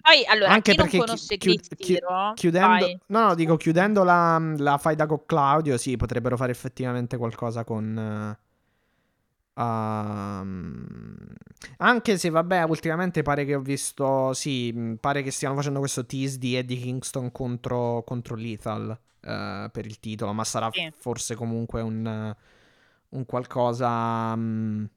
poi 0.01 0.25
allora 0.29 0.53
anche 0.53 0.73
chi 0.73 0.77
perché 0.77 0.97
non 0.99 1.07
conosce 1.07 1.37
chi, 1.39 1.59
chi, 1.59 1.99
chiudendo, 2.35 2.69
vai. 2.69 3.01
no, 3.07 3.21
no, 3.29 3.35
dico 3.35 3.57
chiudendo 3.57 4.05
la, 4.05 4.39
la 4.59 4.79
faida 4.79 5.07
con 5.07 5.25
Claudio, 5.27 5.77
sì, 5.77 5.97
potrebbero 5.97 6.37
fare 6.37 6.53
effettivamente 6.53 7.17
qualcosa 7.17 7.65
con. 7.65 8.39
Uh, 9.57 9.61
um, 9.63 11.17
anche 11.79 12.19
se 12.19 12.31
vabbè, 12.31 12.63
ultimamente 12.65 13.23
pare 13.23 13.45
che 13.45 13.55
ho 13.55 13.61
visto. 13.61 14.33
Sì, 14.35 14.97
pare 15.01 15.23
che 15.23 15.31
stiano 15.33 15.57
facendo 15.57 15.81
questo 15.81 16.07
tease 16.07 16.39
di 16.39 16.55
Eddie 16.55 16.79
Kingston 16.79 17.33
contro, 17.33 18.05
contro 18.05 18.37
Lethal 18.37 18.97
uh, 19.23 19.71
per 19.71 19.87
il 19.87 19.99
titolo, 20.01 20.33
ma 20.33 20.45
sarà 20.45 20.71
Sì. 20.73 20.91
forse 20.97 21.35
comunque 21.35 21.81
un, 21.83 22.35
un 23.11 23.25
qualcosa. 23.27 24.33
um, 24.35 24.89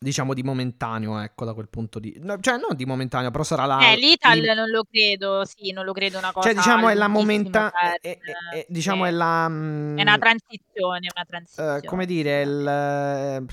diciamo 0.00 0.32
di 0.32 0.42
momentaneo, 0.42 1.18
ecco, 1.18 1.44
da 1.44 1.54
quel 1.54 1.68
punto 1.68 1.98
di... 1.98 2.14
no, 2.20 2.38
cioè, 2.40 2.56
non 2.56 2.76
di 2.76 2.84
momentaneo, 2.86 3.30
però 3.30 3.42
sarà 3.42 3.64
la... 3.64 3.92
Eh, 3.92 3.96
l'Ital 3.96 4.38
il- 4.38 4.52
non 4.54 4.68
lo 4.70 4.84
credo, 4.88 5.44
sì, 5.44 5.72
non 5.72 5.84
lo 5.84 5.92
credo 5.92 6.18
una 6.18 6.30
cosa 6.32 6.48
Cioè, 6.48 6.54
diciamo, 6.54 6.88
è 6.88 6.94
la 6.94 7.08
momenta... 7.08 7.72
è- 7.72 7.98
è- 8.00 8.18
è- 8.52 8.66
diciamo, 8.68 9.02
Sì. 9.04 9.08
è 9.08 9.12
la... 9.12 9.44
È 9.46 9.48
una 9.48 10.16
mm, 10.16 10.20
transizione, 10.20 11.08
una 11.12 11.22
eh, 11.22 11.26
transizione. 11.26 11.80
come 11.82 12.06
dire, 12.06 12.42
il, 12.42 12.66
eh, 12.66 13.44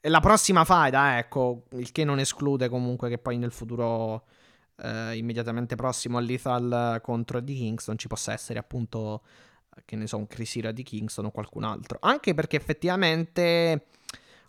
è 0.00 0.08
la 0.08 0.20
prossima 0.20 0.64
faida, 0.64 1.18
ecco, 1.18 1.64
il 1.72 1.90
che 1.92 2.04
non 2.04 2.18
esclude 2.18 2.68
comunque 2.68 3.08
che 3.08 3.18
poi 3.18 3.38
nel 3.38 3.52
futuro 3.52 4.26
eh, 4.82 5.16
immediatamente 5.16 5.74
prossimo 5.76 6.18
all'Ethal 6.18 7.00
contro 7.02 7.38
Eddie 7.38 7.56
Kingston 7.56 7.98
ci 7.98 8.08
possa 8.08 8.32
essere 8.32 8.58
appunto, 8.58 9.22
che 9.84 9.96
ne 9.96 10.06
so, 10.06 10.16
un 10.16 10.26
Chris 10.26 10.56
Hero 10.56 10.72
di 10.72 10.82
Kingston 10.82 11.26
o 11.26 11.30
qualcun 11.30 11.64
altro. 11.64 11.98
Anche 12.00 12.34
perché 12.34 12.56
effettivamente... 12.56 13.86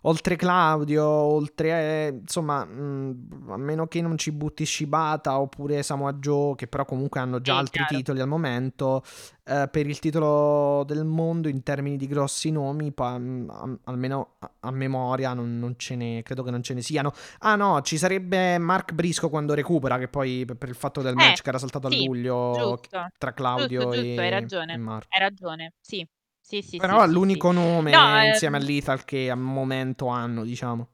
Oltre 0.04 0.36
Claudio, 0.36 1.04
oltre 1.04 2.06
eh, 2.06 2.18
insomma, 2.22 2.64
mh, 2.64 3.48
a 3.50 3.56
meno 3.58 3.86
che 3.86 4.00
non 4.00 4.16
ci 4.16 4.32
butti 4.32 4.64
Shibata 4.64 5.38
oppure 5.38 5.82
Samoa 5.82 6.14
Joe, 6.14 6.54
che 6.54 6.66
però 6.68 6.86
comunque 6.86 7.20
hanno 7.20 7.40
già 7.42 7.52
Sì, 7.52 7.58
altri 7.58 7.84
chiaro. 7.84 7.96
titoli 7.96 8.20
al 8.20 8.28
momento, 8.28 9.02
eh, 9.44 9.68
per 9.70 9.86
il 9.86 9.98
titolo 9.98 10.84
del 10.84 11.04
mondo 11.04 11.48
in 11.48 11.62
termini 11.62 11.96
di 11.98 12.06
grossi 12.06 12.50
nomi, 12.50 12.92
pa- 12.92 13.18
mh, 13.18 13.50
a- 13.50 13.78
almeno 13.90 14.36
a, 14.38 14.50
a 14.60 14.70
memoria 14.70 15.34
non, 15.34 15.58
non 15.58 15.74
ce 15.76 15.96
ne, 15.96 16.22
credo 16.22 16.42
che 16.42 16.50
non 16.50 16.62
ce 16.62 16.72
ne 16.72 16.80
siano. 16.80 17.12
Ah 17.40 17.56
no, 17.56 17.82
ci 17.82 17.98
sarebbe 17.98 18.56
Mark 18.58 18.92
Brisco 18.92 19.28
quando 19.28 19.52
recupera, 19.52 19.98
che 19.98 20.08
poi 20.08 20.46
per, 20.46 20.68
il 20.70 20.74
fatto 20.76 21.02
del 21.02 21.12
Eh, 21.12 21.16
match 21.16 21.42
che 21.42 21.48
era 21.50 21.58
saltato 21.58 21.88
sì, 21.88 21.94
a 21.94 21.96
luglio 21.98 22.78
giusto. 22.80 23.08
tra 23.18 23.32
Claudio 23.34 23.80
Giusto, 23.82 23.92
e, 23.92 24.02
giusto, 24.04 24.20
hai 24.22 24.30
ragione. 24.30 24.72
e 24.72 24.76
Mark. 24.78 25.08
Hai 25.08 25.20
ragione, 25.20 25.72
sì. 25.80 26.06
Sì, 26.50 26.62
sì, 26.62 26.80
Però 26.80 27.00
sì, 27.00 27.02
è 27.02 27.06
sì, 27.06 27.08
l'unico 27.08 27.52
nome 27.52 27.92
No, 27.92 28.20
insieme 28.24 28.56
ehm, 28.56 28.58
all'Ethal 28.58 29.04
che 29.04 29.30
al 29.30 29.38
momento 29.38 30.08
hanno, 30.08 30.44
diciamo. 30.44 30.88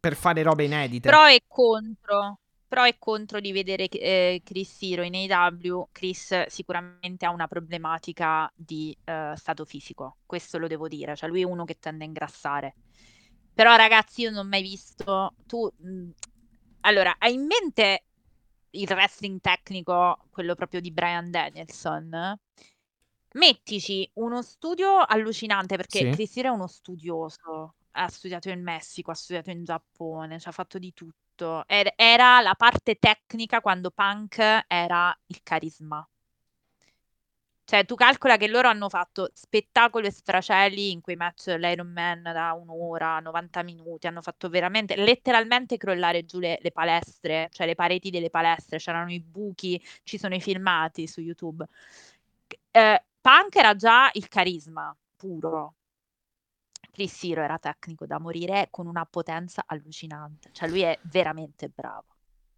Per 0.00 0.14
fare 0.16 0.42
robe 0.42 0.64
inedite. 0.64 1.18
Pro 1.18 1.26
e 1.26 1.42
contro. 1.46 2.38
Pro 2.68 2.84
e 2.84 2.96
contro 2.98 3.40
di 3.40 3.52
vedere 3.52 3.86
eh, 3.88 4.40
Chris 4.44 4.78
Hero 4.80 5.02
in 5.02 5.14
AW. 5.14 5.88
Chris 5.92 6.46
sicuramente 6.46 7.26
ha 7.26 7.30
una 7.30 7.46
problematica 7.46 8.50
di 8.54 8.96
eh, 9.04 9.34
stato 9.36 9.64
fisico, 9.66 10.16
questo 10.24 10.58
lo 10.58 10.66
devo 10.68 10.88
dire. 10.88 11.14
Cioè, 11.16 11.28
lui 11.28 11.42
è 11.42 11.44
uno 11.44 11.64
che 11.64 11.78
tende 11.78 12.04
a 12.04 12.06
ingrassare. 12.06 12.76
Però, 13.52 13.74
ragazzi, 13.76 14.22
io 14.22 14.30
non 14.30 14.46
ho 14.46 14.48
mai 14.48 14.62
visto. 14.62 15.34
Tu. 15.46 15.70
mh, 15.76 16.10
Allora, 16.80 17.14
hai 17.18 17.34
in 17.34 17.46
mente 17.46 18.04
il 18.70 18.88
wrestling 18.90 19.40
tecnico, 19.40 20.18
quello 20.30 20.54
proprio 20.54 20.80
di 20.80 20.90
Brian 20.92 21.30
Danielson? 21.30 22.38
Mettici 23.34 24.08
uno 24.14 24.42
studio 24.42 24.98
allucinante 24.98 25.76
perché 25.76 25.98
Sì. 25.98 26.10
Chris 26.10 26.36
è 26.36 26.48
uno 26.48 26.66
studioso. 26.66 27.74
Ha 27.92 28.08
studiato 28.08 28.48
in 28.48 28.62
Messico, 28.62 29.10
ha 29.10 29.14
studiato 29.14 29.50
in 29.50 29.64
Giappone, 29.64 30.38
ci 30.40 30.48
ha 30.48 30.52
fatto 30.52 30.78
di 30.78 30.92
tutto. 30.92 31.64
Er- 31.66 31.92
Era 31.96 32.40
la 32.40 32.54
parte 32.54 32.96
tecnica 32.96 33.60
quando 33.60 33.90
Punk 33.90 34.64
era 34.66 35.16
il 35.26 35.40
carisma. 35.42 36.06
Cioè, 37.64 37.84
tu 37.86 37.94
calcola 37.94 38.36
che 38.36 38.48
loro 38.48 38.68
hanno 38.68 38.88
fatto 38.90 39.30
spettacolo 39.32 40.06
e 40.06 40.10
sfracelli 40.12 40.90
in 40.90 41.00
quei 41.00 41.16
match 41.16 41.46
dell'Iron 41.46 41.90
Man 41.90 42.22
da 42.22 42.52
un'ora, 42.52 43.18
90 43.20 43.62
minuti. 43.62 44.06
Hanno 44.06 44.20
fatto 44.20 44.48
veramente, 44.50 44.94
letteralmente 44.96 45.78
crollare 45.78 46.24
giù 46.26 46.38
le, 46.38 46.58
le 46.60 46.70
palestre, 46.72 47.48
cioè 47.52 47.66
le 47.66 47.74
pareti 47.74 48.10
delle 48.10 48.30
palestre. 48.30 48.78
C'erano 48.78 49.10
i 49.12 49.20
buchi, 49.20 49.82
ci 50.02 50.18
sono 50.18 50.34
i 50.34 50.40
filmati 50.40 51.06
su 51.06 51.20
YouTube. 51.22 51.64
Eh, 52.70 53.02
Punk 53.22 53.54
era 53.54 53.76
già 53.76 54.10
il 54.14 54.26
carisma 54.28 54.94
puro. 55.16 55.74
Chris 56.90 57.22
Hero 57.22 57.40
era 57.42 57.56
tecnico 57.58 58.04
da 58.04 58.18
morire 58.18 58.66
con 58.70 58.86
una 58.86 59.06
potenza 59.06 59.62
allucinante. 59.64 60.50
Cioè, 60.52 60.68
lui 60.68 60.80
è 60.82 60.98
veramente 61.04 61.68
bravo. 61.68 62.04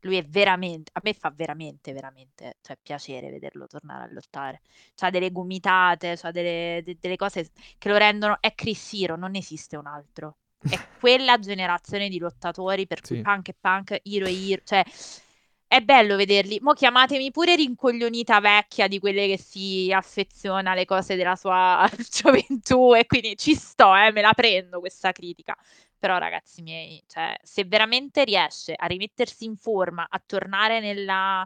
Lui 0.00 0.16
è 0.16 0.24
veramente, 0.24 0.90
a 0.94 1.00
me 1.02 1.12
fa 1.14 1.30
veramente, 1.30 1.92
veramente, 1.92 2.56
cioè, 2.62 2.76
piacere 2.82 3.30
vederlo 3.30 3.66
tornare 3.66 4.04
a 4.04 4.12
lottare. 4.12 4.60
C'ha 4.94 5.10
delle 5.10 5.30
gomitate, 5.30 6.16
c'ha 6.16 6.30
delle, 6.30 6.82
de- 6.82 6.96
delle 6.98 7.16
cose 7.16 7.50
che 7.78 7.88
lo 7.88 7.96
rendono, 7.96 8.38
è 8.40 8.54
Chris 8.54 8.92
Hero, 8.94 9.16
non 9.16 9.34
esiste 9.34 9.76
un 9.76 9.86
altro. 9.86 10.36
È 10.58 10.76
quella 10.98 11.38
generazione 11.38 12.08
di 12.08 12.18
lottatori 12.18 12.86
per 12.86 13.00
cui 13.02 13.16
Sì. 13.16 13.22
Punk 13.22 13.50
è 13.50 13.54
Punk, 13.58 14.00
Hero 14.02 14.26
è 14.26 14.30
Hero, 14.30 14.62
cioè 14.64 14.82
è 15.76 15.80
bello 15.82 16.16
vederli. 16.16 16.58
Mo 16.60 16.72
chiamatemi 16.72 17.30
pure 17.32 17.56
rincoglionita 17.56 18.38
vecchia 18.40 18.86
di 18.86 18.98
quelle 19.00 19.26
che 19.26 19.38
si 19.38 19.90
affeziona 19.92 20.70
alle 20.72 20.84
cose 20.84 21.16
della 21.16 21.34
sua 21.36 21.88
gioventù 22.10 22.94
e 22.94 23.06
quindi 23.06 23.36
ci 23.36 23.54
sto, 23.54 23.94
eh, 23.96 24.12
me 24.12 24.20
la 24.20 24.32
prendo 24.34 24.78
questa 24.80 25.10
critica. 25.12 25.56
Però 25.98 26.18
ragazzi 26.18 26.60
miei, 26.62 27.02
cioè, 27.06 27.34
se 27.42 27.64
veramente 27.64 28.24
riesce 28.24 28.74
a 28.76 28.86
rimettersi 28.86 29.46
in 29.46 29.56
forma, 29.56 30.06
a 30.08 30.22
tornare 30.24 30.78
nella... 30.80 31.44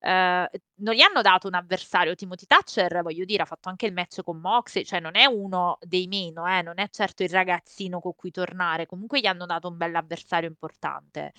eh, 0.00 0.50
non 0.76 0.94
gli 0.94 1.00
hanno 1.00 1.22
dato 1.22 1.48
un 1.48 1.54
avversario, 1.54 2.14
Timothy 2.14 2.44
Thatcher, 2.46 3.02
voglio 3.02 3.24
dire, 3.24 3.42
ha 3.42 3.46
fatto 3.46 3.70
anche 3.70 3.86
il 3.86 3.92
match 3.94 4.22
con 4.22 4.38
Moxley, 4.40 4.84
cioè 4.84 5.00
non 5.00 5.16
è 5.16 5.24
uno 5.24 5.78
dei 5.80 6.06
meno, 6.06 6.46
eh, 6.46 6.60
non 6.62 6.78
è 6.78 6.88
certo 6.90 7.22
il 7.22 7.30
ragazzino 7.30 8.00
con 8.00 8.14
cui 8.14 8.30
tornare, 8.30 8.84
comunque 8.86 9.20
gli 9.20 9.26
hanno 9.26 9.46
dato 9.46 9.68
un 9.68 9.76
bell'avversario 9.78 10.48
importante 10.48 11.32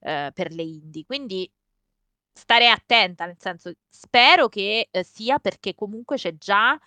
eh, 0.00 0.30
per 0.34 0.52
le 0.52 0.62
indie, 0.62 1.04
quindi 1.04 1.50
stare 2.32 2.68
attenta, 2.68 3.26
nel 3.26 3.36
senso, 3.38 3.72
spero 3.88 4.48
che 4.48 4.88
eh, 4.90 5.04
sia 5.04 5.38
perché 5.38 5.74
comunque 5.74 6.16
c'è 6.16 6.36
già 6.38 6.78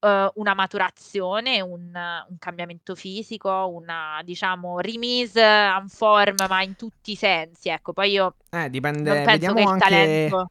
eh, 0.00 0.30
una 0.34 0.54
maturazione, 0.54 1.60
un, 1.60 1.92
un 2.28 2.38
cambiamento 2.38 2.94
fisico, 2.94 3.50
una, 3.68 4.20
diciamo, 4.24 4.80
remise 4.80 5.42
en 5.42 5.88
form, 5.88 6.36
ma 6.48 6.62
in 6.62 6.76
tutti 6.76 7.12
i 7.12 7.16
sensi, 7.16 7.68
ecco, 7.68 7.92
poi 7.92 8.10
io 8.12 8.36
Eh, 8.50 8.70
dipende. 8.70 9.22
penso 9.22 9.28
Vediamo 9.28 9.58
che 9.58 9.66
anche 9.66 9.76
talento... 9.76 10.50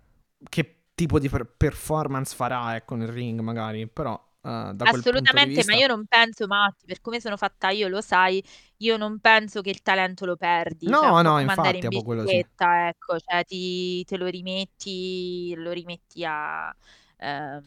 che 0.50 0.84
tipo 0.94 1.20
di 1.20 1.30
per- 1.30 1.46
performance 1.56 2.36
farà, 2.36 2.76
ecco, 2.76 2.96
nel 2.96 3.08
ring, 3.08 3.40
magari. 3.40 3.88
Però, 3.88 4.22
eh, 4.44 4.72
da 4.74 4.86
quel 4.86 5.04
punto 5.04 5.22
di 5.22 5.28
Assolutamente, 5.28 5.64
ma 5.66 5.76
io 5.76 5.88
non 5.88 6.06
penso, 6.06 6.48
Matti, 6.48 6.86
per 6.86 7.00
come 7.02 7.22
sono 7.22 7.38
fatta 7.38 7.70
io, 7.70 7.88
lo 7.88 8.02
sai, 8.02 8.44
io 8.78 8.98
non 8.98 9.20
penso 9.20 9.62
che 9.62 9.70
il 9.70 9.82
talento 9.82 10.26
lo 10.26 10.36
perdi, 10.36 10.88
No, 10.88 10.98
cioè 10.98 11.10
un 11.10 11.12
po' 11.14 11.22
no, 11.22 11.38
come 11.38 11.52
andare 11.54 11.78
infatti, 11.78 11.78
in 11.78 11.86
a 11.86 11.90
po' 11.90 12.04
quello 12.04 12.26
sì. 12.28 12.28
bicicletta, 12.28 12.88
ecco, 12.90 13.20
cioè 13.20 13.46
ti, 13.46 14.04
te 14.04 14.18
lo 14.18 14.28
rimetti, 14.28 15.54
lo 15.56 15.72
rimetti 15.72 16.26
a, 16.26 16.76
ehm, 17.18 17.64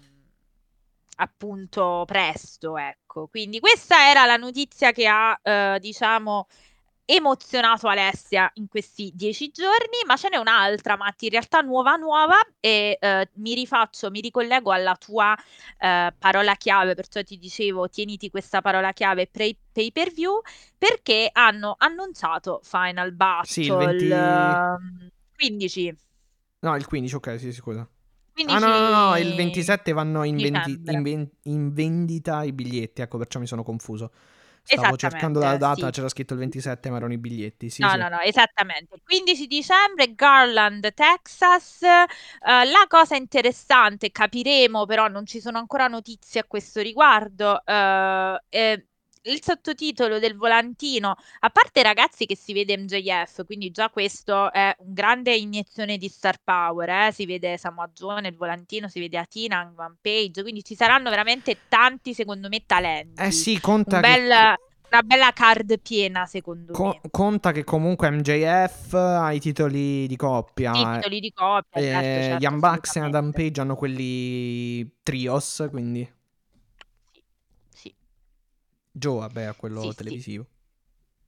appunto 1.17 2.05
presto, 2.07 2.77
ecco. 2.77 3.27
Quindi 3.29 3.59
questa 3.61 4.11
era 4.11 4.27
la 4.27 4.37
notizia 4.37 4.93
che 4.93 5.07
ha, 5.07 5.39
eh, 5.43 5.79
diciamo, 5.81 6.47
emozionato 7.07 7.87
Alessia 7.87 8.51
in 8.55 8.67
questi 8.69 9.13
dieci 9.15 9.51
giorni, 9.51 10.03
ma 10.07 10.17
ce 10.17 10.29
n'è 10.29 10.37
un'altra, 10.37 10.97
Matti, 10.97 11.27
in 11.27 11.31
realtà 11.31 11.61
nuova 11.61 11.95
nuova 11.95 12.37
e 12.59 12.99
eh, 13.01 13.31
mi 13.35 13.55
rifaccio, 13.55 14.11
mi 14.11 14.21
ricollego 14.21 14.73
alla 14.73 14.97
tua 14.97 15.35
eh, 15.79 16.13
parola 16.19 16.55
chiave, 16.57 16.95
perciò 16.95 17.23
ti 17.23 17.39
dicevo 17.39 17.89
tieniti 17.89 18.29
questa 18.29 18.61
parola 18.61 18.93
chiave 18.93 19.29
pay, 19.29 19.57
pay 19.73 19.93
per 19.93 20.13
view, 20.13 20.41
perché 20.77 21.31
hanno 21.33 21.77
annunciato 21.79 22.61
Final 22.65 23.13
Battle 23.13 23.47
Sì, 23.49 23.63
il 23.63 23.77
20... 23.77 24.05
ehm, 24.11 25.11
15. 25.37 25.97
No, 26.61 26.75
il 26.75 26.87
15, 26.87 27.15
ok, 27.15 27.39
sì, 27.39 27.53
scusa. 27.53 27.89
15 28.33 28.65
Ah 28.65 28.69
no, 28.69 28.81
no, 28.81 29.09
no, 29.09 29.17
il 29.17 29.35
27 29.35 29.93
vanno 29.93 30.25
in, 30.25 30.37
vendi- 30.37 30.83
in 30.85 31.03
ven- 31.03 31.31
in 31.45 31.73
vendita 31.73 32.43
i 32.43 32.53
biglietti, 32.53 33.01
ecco 33.01 33.17
perciò 33.17 33.39
mi 33.39 33.47
sono 33.47 33.63
confuso. 33.63 34.11
Stavo 34.67 34.97
cercando 34.97 35.41
la 35.41 35.57
data, 35.57 35.87
sì. 35.87 35.93
c'era 35.93 36.09
scritto 36.09 36.33
il 36.35 36.41
27, 36.41 36.91
ma 36.91 36.97
erano 36.97 37.13
i 37.13 37.19
biglietti. 37.19 37.71
Sì, 37.71 37.83
No, 37.83 37.89
sì. 37.89 37.97
no, 37.99 38.09
no, 38.09 38.21
esattamente. 38.21 38.95
Il 38.95 39.03
15 39.05 39.47
dicembre, 39.47 40.15
Garland, 40.15 40.93
Texas. 40.95 41.83
Eh, 41.83 42.09
la 42.41 42.85
cosa 42.89 43.17
interessante, 43.17 44.11
capiremo, 44.11 44.87
però 44.87 45.09
non 45.09 45.27
ci 45.27 45.41
sono 45.41 45.59
ancora 45.59 45.87
notizie 45.89 46.41
a 46.41 46.45
questo 46.45 46.81
riguardo. 46.81 47.63
eh, 47.65 48.41
eh, 48.49 48.87
il 49.27 49.43
sottotitolo 49.43 50.19
del 50.19 50.37
volantino, 50.37 51.17
a 51.41 51.51
parte 51.51 51.83
ragazzi 51.83 52.27
che 52.27 52.37
si 52.37 52.53
vede 52.53 52.77
MJF, 52.77 53.45
quindi 53.45 53.71
già 53.71 53.91
questo 53.91 54.53
è 54.53 54.75
un 54.79 54.93
grande 54.93 55.35
iniezione 55.35 55.97
di 55.99 56.09
star 56.09 56.39
power, 56.43 56.89
eh? 56.89 57.13
si 57.13 57.27
vede 57.27 57.57
Samoa 57.59 57.91
Joe 57.93 58.21
nel 58.21 58.37
volantino, 58.37 58.89
si 58.89 59.01
vede 59.01 59.19
Atina, 59.19 59.71
Van 59.75 59.97
Page, 60.01 60.43
quindi 60.43 60.63
ci 60.63 60.75
saranno 60.75 61.11
veramente 61.11 61.59
tanti, 61.69 62.15
secondo 62.15 62.49
me, 62.49 62.65
talenti. 62.67 63.23
Eh 63.23 63.31
sì, 63.31 63.61
conta 63.61 64.01
una 64.89 65.03
bella 65.03 65.33
card 65.33 65.81
piena, 65.81 66.27
secondo 66.27 66.73
co- 66.73 66.99
me. 67.03 67.11
conta 67.11 67.53
che 67.53 67.65
comunque 67.65 68.11
MJF 68.11 68.95
ha 68.95 69.33
i 69.33 69.41
titoli 69.41 70.07
di 70.07 70.17
coppia. 70.17 70.73
Eh, 70.73 70.97
titoli 70.97 71.21
di 71.21 71.33
coppia, 71.35 71.81
eh, 71.81 71.85
certo, 71.85 72.23
certo, 72.23 72.45
Young 72.45 72.61
Bucks 72.61 72.97
e. 72.97 73.01
Adam 73.01 73.31
Page 73.33 73.61
hanno 73.61 73.75
quelli 73.75 74.89
trios, 75.03 75.67
quindi 75.71 76.09
Joe, 78.99 79.19
vabbè, 79.21 79.43
a 79.45 79.55
quello 79.55 79.81
Sì, 79.81 79.89
sì. 79.91 79.95
televisivo. 79.97 80.47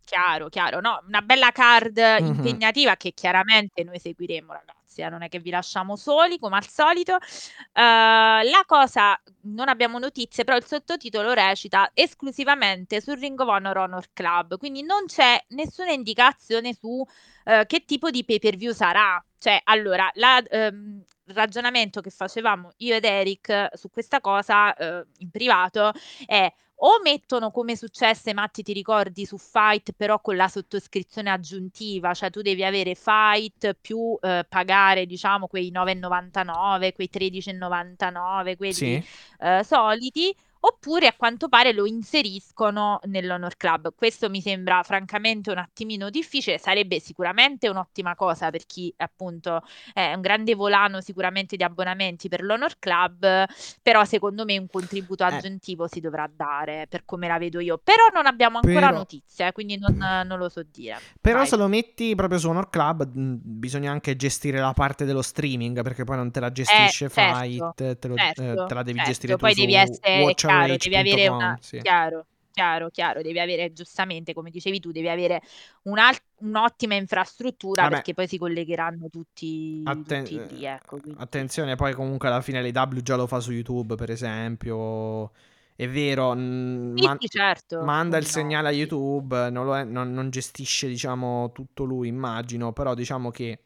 chiaro, 0.04 0.48
chiaro. 0.48 0.80
No, 0.80 1.02
una 1.06 1.20
bella 1.20 1.50
card 1.52 1.98
Mhm. 1.98 2.26
impegnativa 2.26 2.96
che 2.96 3.12
chiaramente 3.12 3.84
noi 3.84 3.98
seguiremo, 3.98 4.52
ragazzi. 4.52 5.02
eh, 5.02 5.08
Non 5.10 5.22
è 5.22 5.28
che 5.28 5.38
vi 5.38 5.50
lasciamo 5.50 5.96
soli, 5.96 6.38
come 6.38 6.56
al 6.56 6.66
solito. 6.66 7.16
Eh, 7.16 7.80
la 7.82 8.62
cosa, 8.66 9.20
non 9.42 9.68
abbiamo 9.68 9.98
notizie, 9.98 10.44
però 10.44 10.56
il 10.56 10.64
sottotitolo 10.64 11.32
recita 11.34 11.90
esclusivamente 11.94 13.00
sul 13.02 13.18
Ring 13.18 13.38
of 13.38 13.48
Honor 13.48 13.76
Honor 13.76 14.06
Club, 14.14 14.56
quindi 14.56 14.82
non 14.82 15.04
c'è 15.06 15.38
nessuna 15.48 15.92
indicazione 15.92 16.72
su 16.74 17.04
eh, 17.44 17.64
che 17.66 17.84
tipo 17.84 18.08
di 18.10 18.24
pay 18.24 18.38
per 18.38 18.56
view 18.56 18.72
sarà. 18.72 19.22
Cioè, 19.38 19.60
allora, 19.64 20.10
la, 20.14 20.38
ehm, 20.42 21.02
il 21.26 21.34
ragionamento 21.34 22.00
che 22.00 22.10
facevamo 22.10 22.70
io 22.78 22.94
ed 22.96 23.04
Eric 23.04 23.68
su 23.74 23.90
questa 23.90 24.20
cosa 24.20 24.74
eh, 24.74 25.04
in 25.18 25.30
privato 25.30 25.92
è 26.26 26.50
o 26.80 27.00
mettono 27.02 27.50
come 27.50 27.76
successe, 27.76 28.32
Matti, 28.34 28.62
ti 28.62 28.72
ricordi 28.72 29.26
su 29.26 29.36
Fight, 29.38 29.92
però 29.96 30.20
con 30.20 30.36
la 30.36 30.48
sottoscrizione 30.48 31.30
aggiuntiva, 31.30 32.14
cioè 32.14 32.30
tu 32.30 32.40
devi 32.42 32.64
avere 32.64 32.94
Fight 32.94 33.74
più 33.80 34.16
eh, 34.20 34.44
pagare, 34.48 35.06
diciamo, 35.06 35.48
quei 35.48 35.70
9,99, 35.72 36.92
quei 36.92 37.08
13,99, 37.10 38.56
quelli 38.56 38.72
Sì. 38.74 39.04
eh, 39.40 39.64
soliti, 39.64 40.34
oppure 40.60 41.06
a 41.06 41.14
quanto 41.16 41.48
pare 41.48 41.72
lo 41.72 41.86
inseriscono 41.86 43.00
nell'Honor 43.04 43.56
Club. 43.56 43.92
Questo 43.96 44.28
mi 44.28 44.40
sembra 44.40 44.82
francamente 44.82 45.50
un 45.50 45.58
attimino 45.58 46.10
difficile, 46.10 46.58
sarebbe 46.58 47.00
sicuramente 47.00 47.68
un'ottima 47.68 48.14
cosa 48.14 48.50
per 48.50 48.66
chi 48.66 48.92
appunto 48.98 49.62
è 49.92 50.12
un 50.14 50.20
grande 50.20 50.54
volano 50.54 51.00
sicuramente 51.00 51.56
di 51.56 51.62
abbonamenti 51.62 52.28
per 52.28 52.42
l'Honor 52.42 52.78
Club, 52.78 53.46
però 53.82 54.04
secondo 54.04 54.44
me 54.44 54.58
un 54.58 54.66
contributo 54.68 55.24
Eh. 55.24 55.26
aggiuntivo 55.34 55.86
si 55.86 56.00
dovrà 56.00 56.28
dare 56.32 56.86
per 56.88 57.04
come 57.04 57.28
la 57.28 57.38
vedo 57.38 57.60
io. 57.60 57.78
Però 57.82 58.06
non 58.12 58.26
abbiamo 58.26 58.56
ancora 58.62 58.86
Però- 58.86 58.98
notizie, 58.98 59.52
quindi 59.52 59.78
non, 59.78 59.96
non 59.96 60.38
lo 60.38 60.48
so 60.48 60.62
dire. 60.62 60.98
Però 61.20 61.38
Vai. 61.38 61.46
se 61.46 61.56
lo 61.56 61.68
metti 61.68 62.14
proprio 62.14 62.38
su 62.38 62.48
Honor 62.48 62.70
Club, 62.70 63.08
mh, 63.14 63.38
bisogna 63.42 63.90
anche 63.90 64.16
gestire 64.16 64.58
la 64.58 64.72
parte 64.72 65.04
dello 65.04 65.22
streaming, 65.22 65.82
perché 65.82 66.04
poi 66.04 66.16
non 66.16 66.30
te 66.30 66.40
la 66.40 66.50
gestisce 66.50 67.08
certo, 67.08 67.38
Fight, 67.38 67.74
te, 67.98 68.08
lo- 68.08 68.14
eh, 68.16 68.32
certo, 68.34 68.66
te 68.66 68.74
la 68.74 68.82
devi 68.82 68.96
certo. 68.98 69.10
gestire 69.12 69.32
tu 69.34 69.38
Poi 69.38 69.54
devi 69.54 69.74
essere 69.74 70.34
chiaro, 70.48 70.76
devi 70.76 70.96
avere 70.96 71.28
una 71.28 71.58
sì. 71.60 71.80
chiaro, 71.80 72.26
chiaro, 72.52 72.88
chiaro, 72.90 73.22
devi 73.22 73.38
avere 73.38 73.72
giustamente, 73.72 74.32
come 74.34 74.50
dicevi 74.50 74.80
tu, 74.80 74.90
devi 74.90 75.08
avere 75.08 75.40
un'ottima 75.82 76.94
infrastruttura 76.94 77.82
Vabbè. 77.82 77.94
perché 77.94 78.14
poi 78.14 78.26
si 78.28 78.38
collegheranno 78.38 79.08
tutti, 79.08 79.82
Atten- 79.84 80.24
tutti 80.24 80.56
lì, 80.56 80.64
ecco, 80.64 80.98
quindi- 80.98 81.20
attenzione, 81.20 81.76
poi 81.76 81.94
comunque 81.94 82.28
alla 82.28 82.40
fine 82.40 82.60
l'AW 82.60 83.00
già 83.00 83.16
lo 83.16 83.26
fa 83.26 83.40
su 83.40 83.52
YouTube, 83.52 83.94
per 83.94 84.10
esempio. 84.10 85.30
È 85.76 85.88
vero, 85.88 86.32
Sì, 86.32 86.38
man- 86.38 87.18
certo, 87.20 87.84
manda 87.84 88.16
il 88.16 88.24
no, 88.24 88.28
segnale 88.30 88.68
a. 88.68 88.72
YouTube, 88.72 89.48
non, 89.50 89.64
lo 89.64 89.76
è- 89.76 89.84
non- 89.84 90.12
non 90.12 90.28
gestisce, 90.28 90.88
diciamo, 90.88 91.52
tutto 91.52 91.84
lui, 91.84 92.08
immagino, 92.08 92.72
però 92.72 92.94
diciamo 92.94 93.30
che 93.30 93.60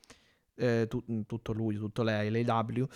eh, 0.55 0.87
tu- 0.87 1.03
tutto 1.27 1.53
lui, 1.53 1.77
tutto 1.77 2.03
lei, 2.03 2.31
l'AW. 2.45 2.87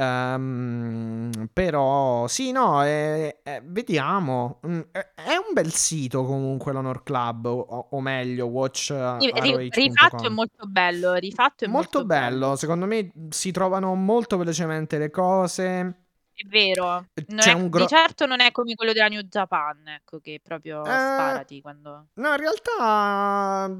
Ehm, 0.00 1.50
però 1.52 2.26
sì, 2.26 2.52
no, 2.52 2.82
eh, 2.82 3.40
eh, 3.42 3.60
vediamo. 3.62 4.60
Mm, 4.66 4.80
È, 4.90 4.98
è 5.14 5.36
un 5.36 5.52
bel 5.52 5.72
sito 5.72 6.24
comunque 6.24 6.72
l'Honor 6.72 7.02
Club, 7.02 7.44
o, 7.44 7.88
o 7.90 8.00
meglio, 8.00 8.46
watch 8.46 8.90
Ri- 8.90 9.30
ri- 9.34 9.68
rifatto 9.70 10.26
è 10.26 10.30
molto 10.30 10.66
bello, 10.66 11.12
rifatto 11.14 11.66
è 11.66 11.68
molto 11.68 12.06
bello. 12.06 12.56
Secondo 12.56 12.86
me 12.86 13.10
si 13.28 13.50
trovano 13.50 13.94
molto 13.94 14.38
velocemente 14.38 14.96
le 14.96 15.10
cose. 15.10 15.94
È 16.32 16.46
vero, 16.46 17.04
è- 17.12 17.52
un 17.52 17.68
gro- 17.68 17.82
di 17.84 17.88
certo 17.88 18.24
non 18.24 18.40
è 18.40 18.50
come 18.52 18.74
quello 18.74 18.94
della 18.94 19.08
New 19.08 19.20
Japan, 19.20 19.86
ecco, 19.86 20.20
che 20.20 20.40
proprio 20.42 20.82
Eh, 20.82 20.98
sparati 20.98 21.60
quando... 21.60 22.06
No, 22.14 22.30
in 22.30 22.36
realtà. 22.38 23.70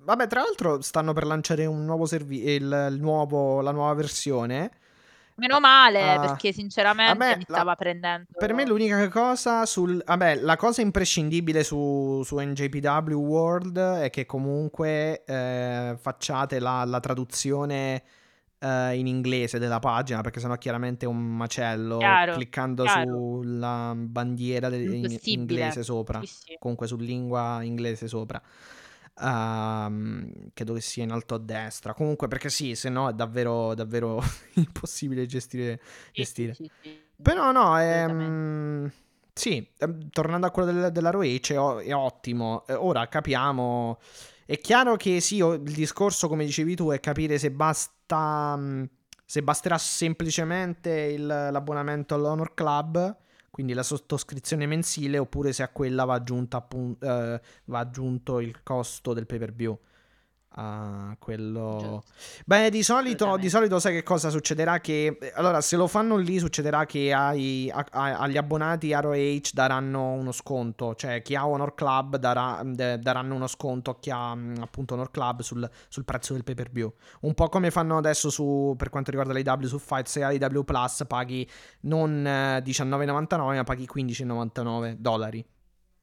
Vabbè, 0.00 0.26
tra 0.26 0.40
l'altro 0.40 0.80
stanno 0.80 1.12
per 1.12 1.26
lanciare 1.26 1.66
un 1.66 1.84
nuovo 1.84 2.06
servizio. 2.06 2.66
la 3.60 3.70
nuova 3.70 3.94
versione. 3.94 4.70
Meno 5.38 5.60
male, 5.60 6.14
Ah, 6.14 6.20
perché 6.20 6.52
sinceramente 6.52 7.16
vabbè, 7.16 7.36
mi 7.36 7.44
la- 7.46 7.54
stava 7.54 7.74
prendendo... 7.76 8.26
Per 8.36 8.52
me 8.54 8.66
l'unica 8.66 9.08
cosa 9.08 9.64
sul... 9.66 10.02
Vabbè, 10.04 10.36
la 10.40 10.56
cosa 10.56 10.80
imprescindibile 10.80 11.62
su, 11.62 12.22
su 12.24 12.38
NJPW 12.38 13.12
World 13.14 13.78
è 13.78 14.10
che 14.10 14.26
comunque 14.26 15.22
eh, 15.24 15.96
facciate 16.00 16.58
la, 16.58 16.82
la 16.84 16.98
traduzione 16.98 18.02
eh, 18.58 18.96
in 18.98 19.06
inglese 19.06 19.60
della 19.60 19.78
pagina, 19.78 20.22
perché 20.22 20.40
sennò 20.40 20.56
chiaramente 20.56 21.04
è 21.06 21.08
un 21.08 21.18
macello 21.36 21.98
Chiaro, 21.98 22.32
cliccando 22.34 22.82
chiaro. 22.82 23.08
sulla 23.08 23.92
bandiera 23.96 24.66
in- 24.74 25.16
inglese 25.22 25.84
sopra, 25.84 26.18
Sì, 26.20 26.26
sì. 26.26 26.56
comunque 26.58 26.88
su 26.88 26.96
lingua 26.96 27.62
inglese 27.62 28.08
sopra. 28.08 28.42
Ehm, 29.20 30.30
credo 30.54 30.74
che 30.74 30.80
sia 30.80 31.02
in 31.04 31.10
alto 31.12 31.34
a 31.34 31.38
destra. 31.38 31.94
Comunque, 31.94 32.28
perché 32.28 32.48
sì, 32.50 32.74
se 32.74 32.88
no 32.88 33.08
è 33.08 33.12
davvero, 33.12 33.74
davvero 33.74 34.20
impossibile 34.54 35.26
gestire. 35.26 35.80
Sì, 36.12 36.22
gestire. 36.22 36.54
sì, 36.54 36.70
sì. 36.80 37.02
Però 37.20 37.50
no, 37.52 37.74
Assolutamente. 37.74 38.24
ehm, 38.24 38.90
sì, 39.32 39.68
ehm, 39.78 40.10
tornando 40.10 40.46
a 40.46 40.50
quello 40.50 40.72
del, 40.72 40.92
della 40.92 41.10
ROH 41.10 41.52
è, 41.52 41.58
o- 41.58 41.78
è 41.80 41.94
ottimo. 41.94 42.64
Eh, 42.66 42.74
ora 42.74 43.08
capiamo. 43.08 43.98
È 44.44 44.58
chiaro 44.58 44.96
che 44.96 45.20
sì, 45.20 45.36
il 45.38 45.60
discorso, 45.62 46.28
come 46.28 46.44
dicevi 46.44 46.74
tu, 46.74 46.90
è 46.90 47.00
capire 47.00 47.38
se 47.38 47.50
basta. 47.50 48.58
Se 49.24 49.42
basterà 49.42 49.76
semplicemente 49.78 50.90
il- 50.90 51.26
l'abbonamento 51.26 52.14
all'Honor 52.14 52.54
Club, 52.54 53.16
quindi 53.58 53.74
la 53.74 53.82
sottoscrizione 53.82 54.66
mensile, 54.66 55.18
oppure 55.18 55.52
se 55.52 55.64
a 55.64 55.68
quella 55.68 56.04
va, 56.04 56.14
aggiunta 56.14 56.58
appun- 56.58 56.96
eh, 57.02 57.40
va 57.64 57.78
aggiunto 57.80 58.38
il 58.38 58.62
costo 58.62 59.12
del 59.12 59.26
pay 59.26 59.38
per 59.38 59.52
view. 59.52 59.76
A 60.60 61.16
quello. 61.20 62.02
Beh, 62.44 62.68
di 62.70 62.82
solito, 62.82 63.36
di 63.36 63.48
solito 63.48 63.78
sai 63.78 63.92
che 63.92 64.02
cosa 64.02 64.28
succederà? 64.28 64.80
Che 64.80 65.16
eh, 65.20 65.32
allora, 65.36 65.60
se 65.60 65.76
lo 65.76 65.86
fanno 65.86 66.16
lì, 66.16 66.40
succederà 66.40 66.84
che 66.84 67.12
ai- 67.12 67.70
a- 67.72 67.86
a- 67.88 68.18
agli 68.18 68.36
abbonati 68.36 68.92
ROH 68.92 69.50
daranno 69.52 70.10
uno 70.14 70.32
sconto. 70.32 70.96
Cioè, 70.96 71.22
chi 71.22 71.36
ha 71.36 71.46
Honor 71.46 71.74
Club 71.74 72.16
darà- 72.16 72.60
de- 72.64 72.98
daranno 72.98 73.36
uno 73.36 73.46
sconto 73.46 73.90
a 73.92 73.96
chi 74.00 74.10
ha 74.10 74.34
mm, 74.34 74.56
appunto 74.60 74.94
Honor 74.94 75.12
Club 75.12 75.42
sul, 75.42 75.68
sul 75.86 76.04
prezzo 76.04 76.32
del 76.32 76.42
pay 76.42 76.54
per 76.56 76.70
view. 76.70 76.92
Un 77.20 77.34
po' 77.34 77.48
come 77.48 77.70
fanno 77.70 77.96
adesso 77.96 78.28
su, 78.28 78.74
per 78.76 78.88
quanto 78.90 79.10
riguarda 79.12 79.32
l'AW 79.32 79.66
su 79.66 79.78
Fight. 79.78 80.06
Se 80.08 80.24
hai 80.24 80.40
l'AW 80.40 80.64
Plus 80.64 81.04
paghi 81.06 81.48
non 81.82 82.26
eh, 82.26 82.62
19,99, 82.64 83.54
ma 83.54 83.62
paghi 83.62 83.88
15,99 83.94 84.96
dollari. 84.98 85.46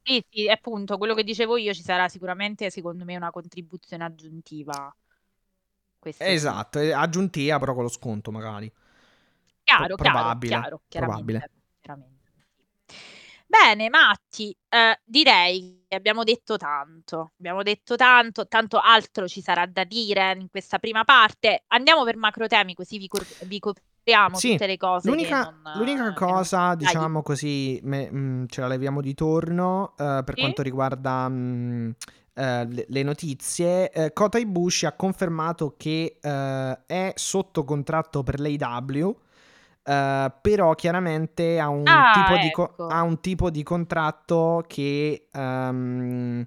Sì, 0.07 0.23
sì, 0.29 0.47
appunto, 0.47 0.99
quello 0.99 1.15
che 1.15 1.23
dicevo 1.23 1.57
io 1.57 1.73
ci 1.73 1.81
sarà 1.81 2.07
sicuramente, 2.07 2.69
secondo 2.69 3.03
me, 3.05 3.15
una 3.15 3.31
contribuzione 3.31 4.03
aggiuntiva. 4.03 4.95
Questo 5.97 6.23
sì. 6.23 6.29
Esatto, 6.29 6.77
e 6.77 6.91
aggiuntiva 6.91 7.57
però 7.57 7.73
con 7.73 7.83
lo 7.83 7.89
sconto 7.89 8.29
magari. 8.31 8.71
Chiaro, 9.63 9.95
Pro- 9.95 9.95
chiaro, 9.95 9.95
probabile, 9.95 10.47
chiaro, 10.47 10.81
chiaramente, 10.87 11.23
probabile. 11.23 11.49
chiaramente, 11.81 12.31
sì. 12.35 12.95
Bene, 13.47 13.89
Matti, 13.89 14.55
eh, 14.69 14.99
direi 15.03 15.85
che 15.87 15.95
abbiamo 15.95 16.23
detto 16.23 16.55
tanto, 16.57 17.31
abbiamo 17.39 17.63
detto 17.63 17.95
tanto, 17.95 18.47
tanto 18.47 18.77
altro 18.77 19.27
ci 19.27 19.41
sarà 19.41 19.65
da 19.65 19.83
dire 19.85 20.35
in 20.39 20.49
questa 20.49 20.77
prima 20.77 21.03
parte. 21.03 21.63
Andiamo 21.67 22.03
per 22.03 22.15
macro 22.17 22.45
temi 22.45 22.75
così 22.75 22.99
vi, 22.99 23.07
cor- 23.07 23.25
vi 23.45 23.57
copriamo 23.57 23.94
Sì, 24.33 24.51
tutte 24.51 24.67
le 24.67 24.77
cose. 24.77 25.09
L'unica, 25.09 25.43
non, 25.43 25.61
l'unica 25.77 26.03
che 26.03 26.03
non- 26.03 26.13
cosa, 26.13 26.67
Dai, 26.67 26.77
diciamo 26.77 27.21
così, 27.23 27.79
me- 27.83 28.11
mh, 28.11 28.45
ce 28.47 28.61
la 28.61 28.67
leviamo 28.67 29.01
di 29.01 29.13
torno 29.13 29.93
eh, 29.97 30.21
per 30.23 30.33
Sì? 30.35 30.39
quanto 30.41 30.61
riguarda 30.61 31.27
mh, 31.27 31.95
eh, 32.33 32.65
le, 32.67 32.85
le 32.87 33.03
notizie. 33.03 33.91
Eh, 33.91 34.13
Kota 34.13 34.37
Ibushi 34.37 34.85
ha 34.85 34.91
confermato 34.93 35.73
che 35.77 36.17
eh, 36.21 36.77
è 36.85 37.13
sotto 37.15 37.63
contratto 37.63 38.23
per 38.23 38.39
l'AW, 38.39 39.15
eh, 39.83 40.31
però 40.41 40.73
chiaramente 40.75 41.59
ha 41.59 41.69
un, 41.69 41.85
Ah, 41.87 42.11
tipo 42.11 42.37
di 42.37 42.51
co- 42.51 42.63
ecco. 42.71 42.87
ha 42.87 43.01
un 43.01 43.19
tipo 43.21 43.49
di 43.49 43.63
contratto 43.63 44.63
che 44.67 45.27
ehm, 45.31 46.45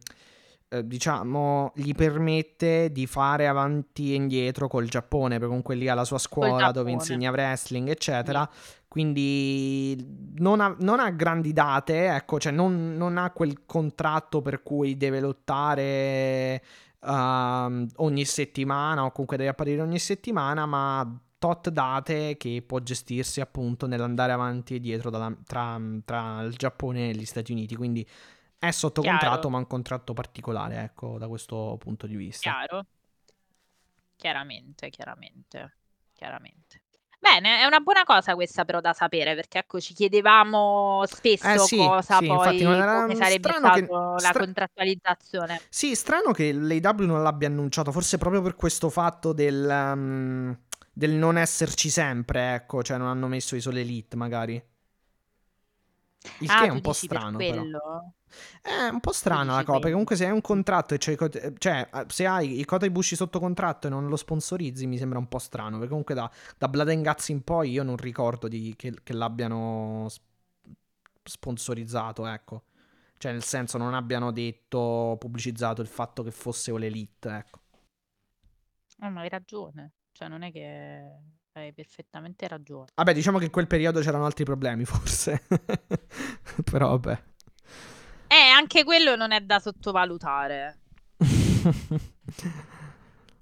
eh, 0.71 0.87
diciamo 0.87 1.73
gli 1.75 1.95
permette 1.95 2.93
di 2.93 3.07
fare 3.07 3.47
avanti 3.47 4.13
e 4.13 4.17
indietro 4.17 4.69
col 4.69 4.89
Giappone, 4.89 5.35
perché 5.35 5.47
comunque 5.47 5.75
lì 5.75 5.89
ha 5.89 5.95
la 5.95 6.05
sua 6.05 6.19
scuola 6.19 6.71
dove 6.73 6.91
insegna 6.91 7.31
wrestling, 7.31 7.89
eccetera. 7.89 8.49
Quindi 8.87 9.97
non 10.37 10.61
ha, 10.61 10.75
non 10.81 11.01
ha 11.01 11.11
grandi 11.11 11.53
date, 11.53 12.09
ecco, 12.09 12.39
cioè 12.39 12.53
non, 12.53 12.97
non 12.97 13.19
ha 13.19 13.31
quel 13.31 13.65
contratto 13.67 14.41
per 14.43 14.63
cui 14.63 14.97
deve 14.97 15.21
lottare 15.21 16.63
ehm, 17.05 17.87
ogni 17.97 18.25
settimana 18.25 19.05
o 19.05 19.11
comunque 19.11 19.37
deve 19.37 19.51
apparire 19.51 19.83
ogni 19.83 19.99
settimana, 19.99 20.67
ma 20.67 21.21
tot 21.39 21.69
date 21.71 22.37
che 22.37 22.63
può 22.67 22.81
gestirsi 22.81 23.41
appunto 23.41 23.87
nell'andare 23.87 24.33
avanti 24.33 24.75
e 24.75 24.81
dietro 24.81 25.09
dalla- 25.09 25.37
tra, 25.47 25.81
tra 26.05 26.43
il 26.43 26.55
Giappone 26.57 27.11
e 27.11 27.15
gli 27.15 27.25
Stati 27.25 27.53
Uniti. 27.53 27.77
Quindi 27.77 28.07
è 28.59 28.71
sotto 28.71 29.01
Chiaro. 29.03 29.19
contratto, 29.19 29.51
ma 29.51 29.59
un 29.59 29.67
contratto 29.67 30.15
particolare, 30.15 30.83
ecco, 30.83 31.19
da 31.19 31.29
questo 31.29 31.77
punto 31.79 32.07
di 32.07 32.17
vista. 32.17 32.51
Chiaro? 32.51 32.87
Chiaramente, 34.17 34.91
chiaramente, 34.91 35.77
chiaramente. 36.13 36.83
Bene, 37.21 37.61
è 37.61 37.65
una 37.65 37.81
buona 37.81 38.05
cosa 38.05 38.35
questa 38.35 38.65
però 38.65 38.81
da 38.81 38.93
sapere, 38.93 39.35
perché 39.35 39.59
ecco 39.59 39.81
ci 39.81 39.93
chiedevamo 39.93 41.03
spesso 41.07 41.49
Eh 41.49 41.59
sì, 41.59 41.77
cosa 41.77 42.19
sì, 42.19 42.27
poi, 42.27 42.59
come 42.59 43.15
sarebbe 43.17 43.49
strano 43.49 43.75
che- 43.75 43.85
stata 43.85 44.21
la 44.21 44.33
contrattualizzazione. 44.33 45.61
Sì, 45.69 45.95
strano 45.97 46.33
che 46.33 46.53
l'AW 46.53 47.05
non 47.07 47.23
l'abbia 47.23 47.49
annunciato, 47.49 47.91
forse 47.93 48.19
proprio 48.19 48.41
per 48.43 48.55
questo 48.55 48.89
fatto 48.89 49.33
del, 49.33 49.69
um, 49.69 50.57
del 50.93 51.11
non 51.13 51.37
esserci 51.37 51.91
sempre, 51.91 52.55
ecco, 52.55 52.83
cioè 52.85 52.99
non 52.99 53.09
hanno 53.09 53.27
messo 53.27 53.57
i 53.57 53.61
sole 53.61 53.81
elite 53.81 54.17
magari. 54.17 54.63
Il 56.41 56.51
Ah, 56.51 56.61
che 56.61 56.67
è 56.67 56.71
un 56.71 56.81
po' 56.81 56.93
dici 56.93 57.09
per 57.09 57.19
strano 57.19 57.39
però. 57.39 57.63
È 58.61 58.89
un 58.93 59.01
po' 59.01 59.13
strana 59.13 59.55
la 59.55 59.65
cosa, 59.65 59.79
perché 59.79 59.91
comunque 59.93 60.17
se 60.17 60.27
hai 60.27 60.33
un 60.33 60.41
contratto 60.41 60.95
e 60.95 60.99
c'hai, 60.99 61.17
co- 61.17 61.29
cioè 61.31 61.89
eh, 61.93 62.05
se 62.09 62.27
hai 62.27 62.61
i 62.61 62.65
Kota 62.65 62.87
sotto 63.03 63.39
contratto 63.41 63.87
e 63.87 63.91
non 63.91 64.09
lo 64.09 64.17
sponsorizzi 64.17 64.87
mi 64.87 64.99
sembra 64.99 65.19
un 65.19 65.29
po' 65.29 65.39
strano, 65.39 65.73
perché 65.77 65.89
comunque 65.89 66.15
da, 66.15 66.31
da 66.57 66.69
Blood 66.69 66.89
and 66.91 67.03
Guts 67.03 67.29
in 67.31 67.43
poi 67.43 67.71
io 67.71 67.83
non 67.83 67.97
ricordo 67.97 68.47
di- 68.49 68.75
che, 68.77 68.95
che 69.03 69.13
l'abbiano 69.15 70.07
sponsorizzato, 71.23 72.27
ecco. 72.27 72.63
Cioè 73.19 73.33
nel 73.33 73.43
senso 73.43 73.79
non 73.79 73.95
abbiano 73.95 74.31
detto, 74.31 75.17
pubblicizzato 75.19 75.81
il 75.83 75.89
fatto 75.89 76.23
che 76.23 76.31
fosse 76.31 76.71
All 76.71 76.83
Elite, 76.83 77.29
ecco. 77.31 77.61
Oh, 79.01 79.11
ma 79.11 79.21
hai 79.21 79.29
ragione, 79.29 79.93
cioè 80.13 80.29
non 80.29 80.43
è 80.43 80.51
che 80.51 81.21
hai 81.59 81.73
perfettamente 81.73 82.47
ragione. 82.49 82.87
Vabbè, 82.95 83.13
diciamo 83.13 83.39
che 83.39 83.45
in 83.47 83.51
quel 83.51 83.67
periodo 83.67 84.01
c'erano 84.01 84.25
altri 84.25 84.45
problemi, 84.45 84.85
forse. 84.85 85.45
Però 86.71 86.89
vabbè. 86.99 87.23
Eh, 88.29 88.49
anche 88.55 88.85
quello 88.85 89.17
non 89.17 89.33
è 89.33 89.41
da 89.41 89.59
sottovalutare, 89.59 90.79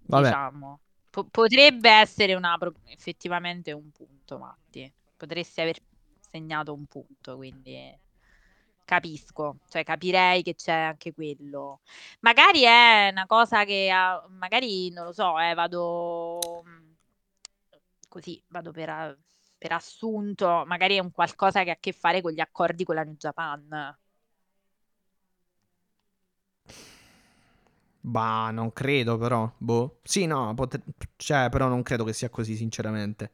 vabbè. 0.06 0.24
diciamo. 0.24 0.80
Po- 1.10 1.26
potrebbe 1.30 1.90
essere 1.90 2.34
una 2.34 2.56
pro- 2.56 2.74
effettivamente 2.86 3.72
un 3.72 3.90
punto, 3.90 4.38
Matti. 4.38 4.92
Potresti 5.16 5.60
aver 5.60 5.78
segnato 6.30 6.72
un 6.72 6.84
punto, 6.86 7.36
quindi 7.36 7.98
capisco, 8.84 9.56
cioè 9.68 9.82
capirei 9.82 10.42
che 10.42 10.54
c'è 10.54 10.72
anche 10.72 11.12
quello. 11.12 11.80
Magari 12.20 12.62
è 12.62 13.08
una 13.10 13.26
cosa 13.26 13.64
che 13.64 13.90
ha- 13.90 14.24
magari 14.28 14.90
non 14.90 15.06
lo 15.06 15.12
so, 15.12 15.38
eh, 15.40 15.54
vado 15.54 16.38
così, 18.16 18.42
vado 18.48 18.70
per, 18.72 18.88
a- 18.90 19.16
per 19.58 19.72
assunto, 19.72 20.64
magari 20.66 20.96
è 20.96 21.00
un 21.00 21.10
qualcosa 21.10 21.62
che 21.64 21.70
ha 21.70 21.72
a 21.74 21.76
che 21.80 21.92
fare 21.92 22.20
con 22.22 22.32
gli 22.32 22.40
accordi 22.40 22.84
con 22.84 22.94
la 22.96 23.02
New 23.04 23.16
Japan. 23.16 23.96
Bah, 28.00 28.50
non 28.52 28.72
credo 28.72 29.18
però. 29.18 29.52
Boh. 29.58 29.98
Sì, 30.04 30.26
no, 30.26 30.54
potre- 30.54 30.82
cioè, 31.16 31.48
però 31.50 31.68
non 31.68 31.82
credo 31.82 32.04
che 32.04 32.12
sia 32.12 32.30
così, 32.30 32.54
sinceramente. 32.54 33.32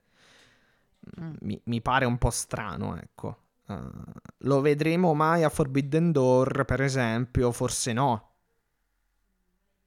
Mm. 1.21 1.35
Mi, 1.41 1.61
mi 1.65 1.81
pare 1.83 2.05
un 2.05 2.19
po' 2.19 2.31
strano, 2.31 2.97
ecco. 2.97 3.39
Uh, 3.67 3.91
lo 4.39 4.61
vedremo 4.61 5.15
mai 5.15 5.43
a 5.45 5.49
Forbidden 5.49 6.13
Door, 6.13 6.65
per 6.65 6.81
esempio? 6.83 7.53
Forse 7.53 7.93
no. 7.93 8.32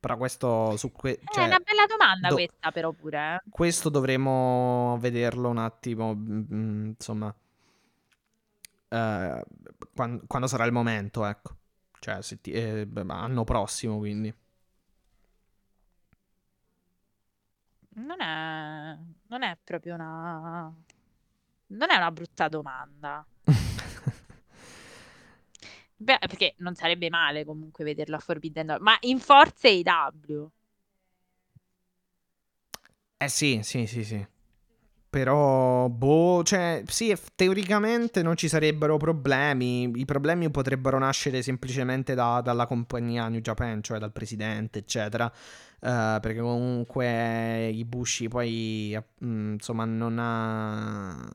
Però 0.05 0.17
questo 0.17 0.77
su 0.77 0.91
que- 0.91 1.13
Eh, 1.19 1.25
cioè, 1.31 1.45
è 1.45 1.47
una 1.47 1.57
bella 1.57 1.85
domanda 1.87 2.27
do- 2.27 2.35
questa 2.35 2.71
però 2.71 2.91
pure. 2.91 3.17
eh. 3.43 3.49
questo 3.49 3.89
dovremo 3.89 4.97
vederlo 4.99 5.49
un 5.49 5.57
attimo, 5.57 6.13
mm, 6.13 6.43
mm, 6.53 6.85
insomma, 6.89 7.33
eh, 8.89 9.45
quan- 9.95 10.27
quando 10.27 10.47
sarà 10.47 10.63
il 10.65 10.71
momento, 10.71 11.25
ecco. 11.25 11.55
Cioè, 11.99 12.21
setti- 12.21 12.51
eh, 12.51 12.87
anno 13.07 13.43
prossimo, 13.45 13.97
quindi. 13.97 14.31
Non 17.97 18.21
è, 18.21 18.97
non 19.27 19.41
è 19.43 19.57
proprio 19.63 19.95
una... 19.95 20.71
Non 21.67 21.89
è 21.89 21.95
una 21.95 22.11
brutta 22.11 22.47
domanda. 22.47 23.25
Beh, 25.97 26.19
perché 26.19 26.55
non 26.59 26.73
sarebbe 26.75 27.09
male 27.09 27.43
comunque 27.45 27.83
vederlo 27.83 28.15
a 28.15 28.19
Forbidden 28.19 28.65
Door, 28.67 28.79
ma 28.81 28.97
in 29.01 29.19
Forza 29.19 29.67
AEW. 29.67 30.49
Eh 33.17 33.29
sì, 33.29 33.61
sì, 33.63 33.85
sì, 33.87 34.03
sì. 34.03 34.25
Però, 35.09 35.89
boh, 35.89 36.43
cioè, 36.43 36.83
sì, 36.87 37.15
teoricamente 37.35 38.21
non 38.23 38.35
ci 38.37 38.47
sarebbero 38.49 38.97
problemi. 38.97 39.91
I 39.95 40.05
problemi 40.05 40.49
potrebbero 40.51 40.99
nascere 40.99 41.41
semplicemente 41.41 42.15
da- 42.15 42.41
dalla 42.41 42.67
compagnia 42.67 43.27
New 43.29 43.39
Japan, 43.41 43.81
cioè 43.83 43.99
dal 43.99 44.11
presidente, 44.11 44.79
eccetera. 44.79 45.31
Eh, 45.81 46.17
perché 46.21 46.39
comunque 46.39 47.69
Ibushi 47.69 48.27
poi, 48.27 48.93
eh, 48.95 49.03
mm, 49.25 49.53
insomma, 49.53 49.85
non 49.85 50.17
ha, 50.19 51.29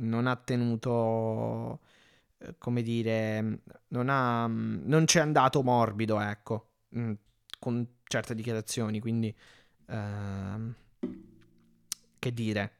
non 0.00 0.26
ha 0.26 0.36
tenuto, 0.36 1.80
come 2.58 2.82
dire, 2.82 3.60
non 3.88 4.08
ha, 4.08 4.46
non 4.46 5.06
ci 5.06 5.18
è 5.18 5.20
andato 5.20 5.62
morbido, 5.62 6.20
ecco, 6.20 6.72
mm, 6.96 7.12
con 7.58 7.86
certe 8.04 8.34
dichiarazioni, 8.34 9.00
quindi... 9.00 9.34
ehm, 9.88 10.74
che 12.18 12.32
dire, 12.32 12.72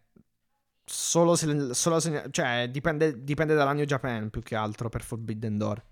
solo 0.84 1.34
se, 1.36 1.74
solo 1.74 2.00
se- 2.00 2.28
cioè 2.30 2.68
dipende, 2.70 3.24
dipende 3.24 3.54
dalla 3.54 3.72
New 3.72 3.84
Japan 3.84 4.30
più 4.30 4.42
che 4.42 4.54
altro 4.56 4.88
per 4.88 5.02
Forbidden 5.02 5.56
Door. 5.58 5.82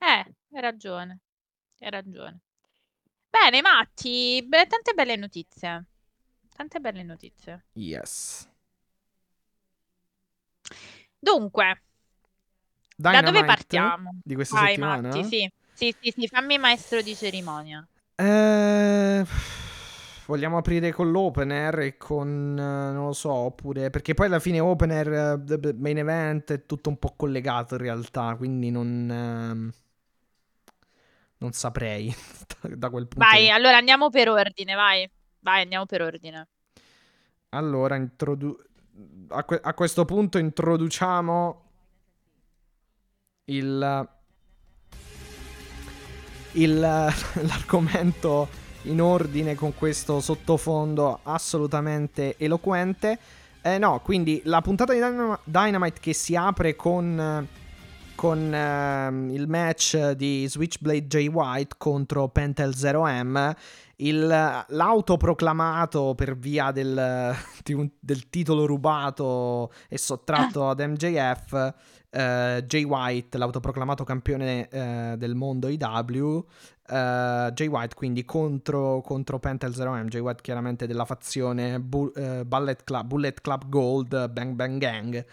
Eh, 0.00 0.24
hai 0.52 0.60
ragione, 0.60 1.20
hai 1.80 1.90
ragione. 1.90 2.40
Bene, 3.30 3.62
Matti, 3.62 4.44
beh, 4.46 4.66
tante 4.68 4.94
belle 4.94 5.16
notizie. 5.16 5.86
Tante 6.54 6.80
belle 6.80 7.02
notizie. 7.02 7.64
Yes. 7.76 8.48
Dunque, 11.20 11.82
da 13.10 13.20
dove 13.22 13.38
Dynamite 13.38 13.44
partiamo? 13.44 14.20
Di 14.22 14.34
questa 14.34 14.56
Vai, 14.56 14.76
settimana? 14.76 15.08
Matti, 15.08 15.24
sì. 15.24 15.50
Sì, 15.72 15.94
sì, 16.00 16.12
sì, 16.16 16.28
fammi 16.28 16.56
maestro 16.58 17.02
di 17.02 17.16
cerimonia. 17.16 17.86
Eh, 18.16 19.24
vogliamo 20.26 20.56
aprire 20.58 20.92
con 20.92 21.10
l'opener 21.10 21.78
e 21.80 21.96
con, 21.96 22.56
eh, 22.58 22.92
non 22.92 23.06
lo 23.06 23.12
so, 23.12 23.32
oppure... 23.32 23.90
Perché 23.90 24.14
poi 24.14 24.26
alla 24.26 24.38
fine 24.40 24.60
opener, 24.60 25.08
eh, 25.48 25.72
main 25.74 25.98
event 25.98 26.52
è 26.52 26.66
tutto 26.66 26.88
un 26.90 26.98
po' 26.98 27.14
collegato 27.16 27.74
in 27.74 27.80
realtà, 27.80 28.34
quindi 28.36 28.70
non... 28.70 29.10
ehm, 29.10 29.72
non 31.38 31.52
saprei 31.52 32.14
da 32.76 32.90
quel 32.90 33.06
punto 33.08 33.26
Vai, 33.26 33.42
di 33.42 33.50
allora 33.50 33.76
andiamo 33.78 34.08
per 34.10 34.28
ordine, 34.28 34.74
vai. 34.74 35.10
Vai, 35.40 35.62
andiamo 35.62 35.86
per 35.86 36.02
ordine. 36.02 36.48
Allora, 37.50 37.96
introdu- 37.96 38.60
a, 39.28 39.44
que- 39.44 39.60
a 39.62 39.74
questo 39.74 40.04
punto 40.04 40.38
introduciamo 40.38 41.62
il, 43.46 44.08
il- 46.52 46.80
l'argomento 47.42 48.48
in 48.82 49.00
ordine 49.00 49.54
con 49.54 49.74
questo 49.74 50.20
sottofondo 50.20 51.20
assolutamente 51.22 52.36
eloquente. 52.38 53.18
Eh 53.62 53.78
no, 53.78 54.00
quindi 54.00 54.42
la 54.44 54.60
puntata 54.60 54.92
di 54.92 54.98
Dynam- 54.98 55.40
Dynamite 55.44 55.98
che 56.00 56.12
si 56.12 56.36
apre 56.36 56.76
con, 56.76 57.46
con 58.14 58.52
ehm, 58.54 59.30
il 59.30 59.48
match 59.48 60.12
di 60.12 60.46
Switchblade 60.48 61.06
Jay 61.06 61.28
White 61.28 61.74
contro 61.78 62.28
Pentel 62.28 62.70
0M. 62.70 63.54
Il, 63.96 64.26
l'autoproclamato 64.26 66.14
per 66.14 66.36
via 66.36 66.72
del, 66.72 67.34
del 68.00 68.28
titolo 68.28 68.66
rubato 68.66 69.72
e 69.88 69.98
sottratto 69.98 70.68
ad 70.68 70.80
MJF, 70.80 71.74
eh, 72.10 72.64
Jay 72.66 72.84
White, 72.84 73.38
l'autoproclamato 73.38 74.04
campione 74.04 74.68
eh, 74.68 75.14
del 75.16 75.34
mondo 75.34 75.68
IW, 75.68 76.44
eh, 76.88 77.50
Jay 77.52 77.66
White 77.68 77.94
quindi 77.94 78.24
contro, 78.24 79.00
contro 79.00 79.38
Pentel 79.38 79.72
0M, 79.72 80.06
Jay 80.06 80.20
White 80.20 80.42
chiaramente 80.42 80.86
della 80.86 81.04
fazione 81.04 81.80
Bu- 81.80 82.12
eh, 82.14 82.44
Bullet, 82.44 82.84
Club, 82.84 83.06
Bullet 83.06 83.40
Club 83.40 83.68
Gold, 83.68 84.30
Bang 84.30 84.54
Bang 84.54 84.78
Gang, 84.78 85.24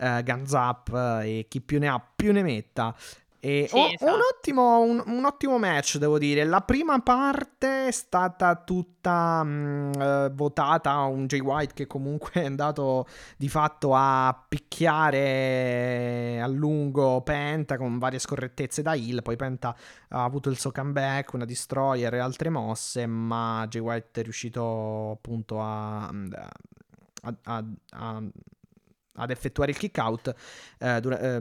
eh, 0.00 0.22
Guns 0.24 0.52
Up 0.52 0.92
eh, 0.94 1.38
e 1.40 1.46
chi 1.48 1.60
più 1.60 1.78
ne 1.78 1.88
ha 1.88 2.02
più 2.16 2.32
ne 2.32 2.42
metta. 2.42 2.94
E 3.42 3.66
Sì, 3.70 3.74
o- 3.76 3.86
esatto. 3.86 4.12
un, 4.14 4.20
ottimo, 4.36 4.80
un, 4.82 5.02
un 5.06 5.24
ottimo 5.24 5.58
match, 5.58 5.96
devo 5.96 6.18
dire. 6.18 6.44
La 6.44 6.60
prima 6.60 7.00
parte 7.00 7.86
è 7.86 7.90
stata 7.90 8.54
tutta 8.56 9.42
mh, 9.42 9.92
eh, 9.98 10.30
votata 10.34 10.90
a 10.90 11.04
un 11.06 11.26
Jay 11.26 11.40
White 11.40 11.72
che 11.72 11.86
comunque 11.86 12.32
è 12.42 12.44
andato 12.44 13.06
di 13.38 13.48
fatto 13.48 13.94
a 13.94 14.44
picchiare 14.46 16.38
a 16.40 16.46
lungo 16.46 17.22
Penta 17.22 17.76
con 17.78 17.98
varie 17.98 18.18
scorrettezze 18.18 18.82
da 18.82 18.94
heal. 18.94 19.22
Poi 19.22 19.36
Penta 19.36 19.74
ha 20.08 20.24
avuto 20.24 20.50
il 20.50 20.58
suo 20.58 20.70
comeback, 20.72 21.32
una 21.32 21.44
destroyer 21.46 22.12
e 22.14 22.18
altre 22.18 22.50
mosse, 22.50 23.06
ma 23.06 23.64
Jay 23.68 23.80
White 23.80 24.20
è 24.20 24.22
riuscito 24.22 25.12
appunto 25.12 25.60
a, 25.62 26.04
a- 26.08 27.34
a- 27.44 27.64
a- 27.90 28.22
ad 29.14 29.30
effettuare 29.30 29.72
il 29.72 29.76
kick 29.76 29.98
out 29.98 30.34
eh, 30.78 31.00
dura- 31.00 31.18
eh, 31.18 31.40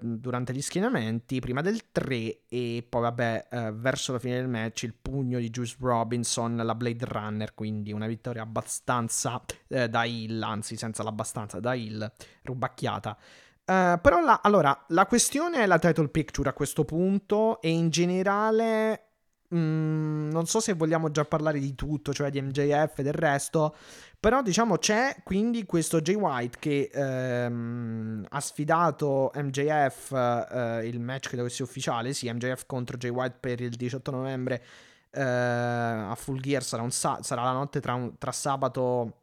durante 0.00 0.52
gli 0.52 0.62
schienamenti 0.62 1.40
prima 1.40 1.60
del 1.60 1.90
3 1.92 2.46
e 2.48 2.86
poi 2.88 3.02
vabbè 3.02 3.46
eh, 3.50 3.72
verso 3.72 4.12
la 4.12 4.18
fine 4.18 4.36
del 4.36 4.48
match 4.48 4.84
il 4.84 4.94
pugno 4.94 5.38
di 5.38 5.50
Juice 5.50 5.76
Robinson 5.78 6.56
la 6.56 6.74
Blade 6.74 7.04
Runner 7.04 7.54
quindi 7.54 7.92
una 7.92 8.06
vittoria 8.06 8.42
abbastanza 8.42 9.42
eh, 9.68 9.88
da 9.88 10.04
heal 10.04 10.42
anzi 10.42 10.76
senza 10.76 11.02
l'abbastanza 11.02 11.60
da 11.60 11.74
heal 11.74 12.10
rubacchiata. 12.42 13.16
Eh, 13.64 13.98
però 14.00 14.20
la, 14.20 14.40
allora 14.42 14.84
la 14.88 15.06
questione 15.06 15.58
è 15.58 15.66
la 15.66 15.78
title 15.78 16.08
picture 16.08 16.48
a 16.48 16.52
questo 16.52 16.84
punto 16.84 17.60
e 17.60 17.68
in 17.70 17.90
generale 17.90 19.10
mm, 19.54 20.30
non 20.30 20.46
so 20.46 20.58
se 20.58 20.72
vogliamo 20.72 21.10
già 21.10 21.24
parlare 21.24 21.60
di 21.60 21.74
tutto 21.76 22.12
cioè 22.12 22.30
di 22.30 22.42
MJF 22.42 22.98
e 22.98 23.02
del 23.04 23.12
resto 23.12 23.76
però 24.20 24.42
diciamo 24.42 24.76
c'è 24.76 25.16
quindi 25.24 25.64
questo 25.64 26.02
Jay 26.02 26.14
White 26.14 26.58
che 26.60 26.90
ehm, 26.92 28.26
ha 28.28 28.40
sfidato 28.40 29.30
MJF, 29.34 30.12
eh, 30.12 30.86
il 30.86 31.00
match 31.00 31.28
credo 31.28 31.44
che 31.44 31.50
sia 31.50 31.64
ufficiale, 31.64 32.12
sì, 32.12 32.30
MJF 32.30 32.66
contro 32.66 32.98
Jay 32.98 33.10
White 33.10 33.36
per 33.40 33.60
il 33.62 33.70
18 33.76 34.10
novembre 34.10 34.62
eh, 35.10 35.22
a 35.22 36.14
Full 36.16 36.38
Gear, 36.40 36.62
sarà, 36.62 36.82
un 36.82 36.90
sa- 36.90 37.22
sarà 37.22 37.42
la 37.44 37.52
notte 37.52 37.80
tra, 37.80 37.94
un- 37.94 38.18
tra 38.18 38.30
sabato, 38.30 39.14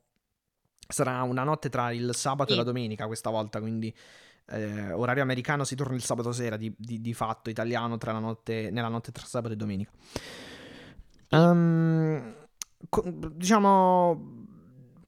sarà 0.87 1.21
una 1.21 1.43
notte 1.43 1.69
tra 1.69 1.91
il 1.91 2.09
sabato 2.15 2.49
e 2.49 2.53
Sì. 2.53 2.57
la 2.57 2.65
domenica 2.65 3.05
questa 3.05 3.29
volta, 3.29 3.59
quindi 3.59 3.93
eh, 4.49 4.91
orario 4.93 5.21
americano 5.21 5.63
si 5.63 5.75
torna 5.75 5.93
il 5.95 6.01
sabato 6.03 6.31
sera, 6.31 6.57
di, 6.57 6.73
di- 6.75 7.01
di 7.01 7.13
fatto 7.13 7.49
italiano 7.51 7.97
tra 7.97 8.13
la 8.13 8.19
notte, 8.19 8.71
nella 8.71 8.87
notte 8.87 9.11
tra 9.11 9.25
sabato 9.25 9.53
e 9.53 9.57
domenica. 9.57 9.91
Ehm, 11.29 12.35
co- 12.89 13.03
diciamo 13.05 14.45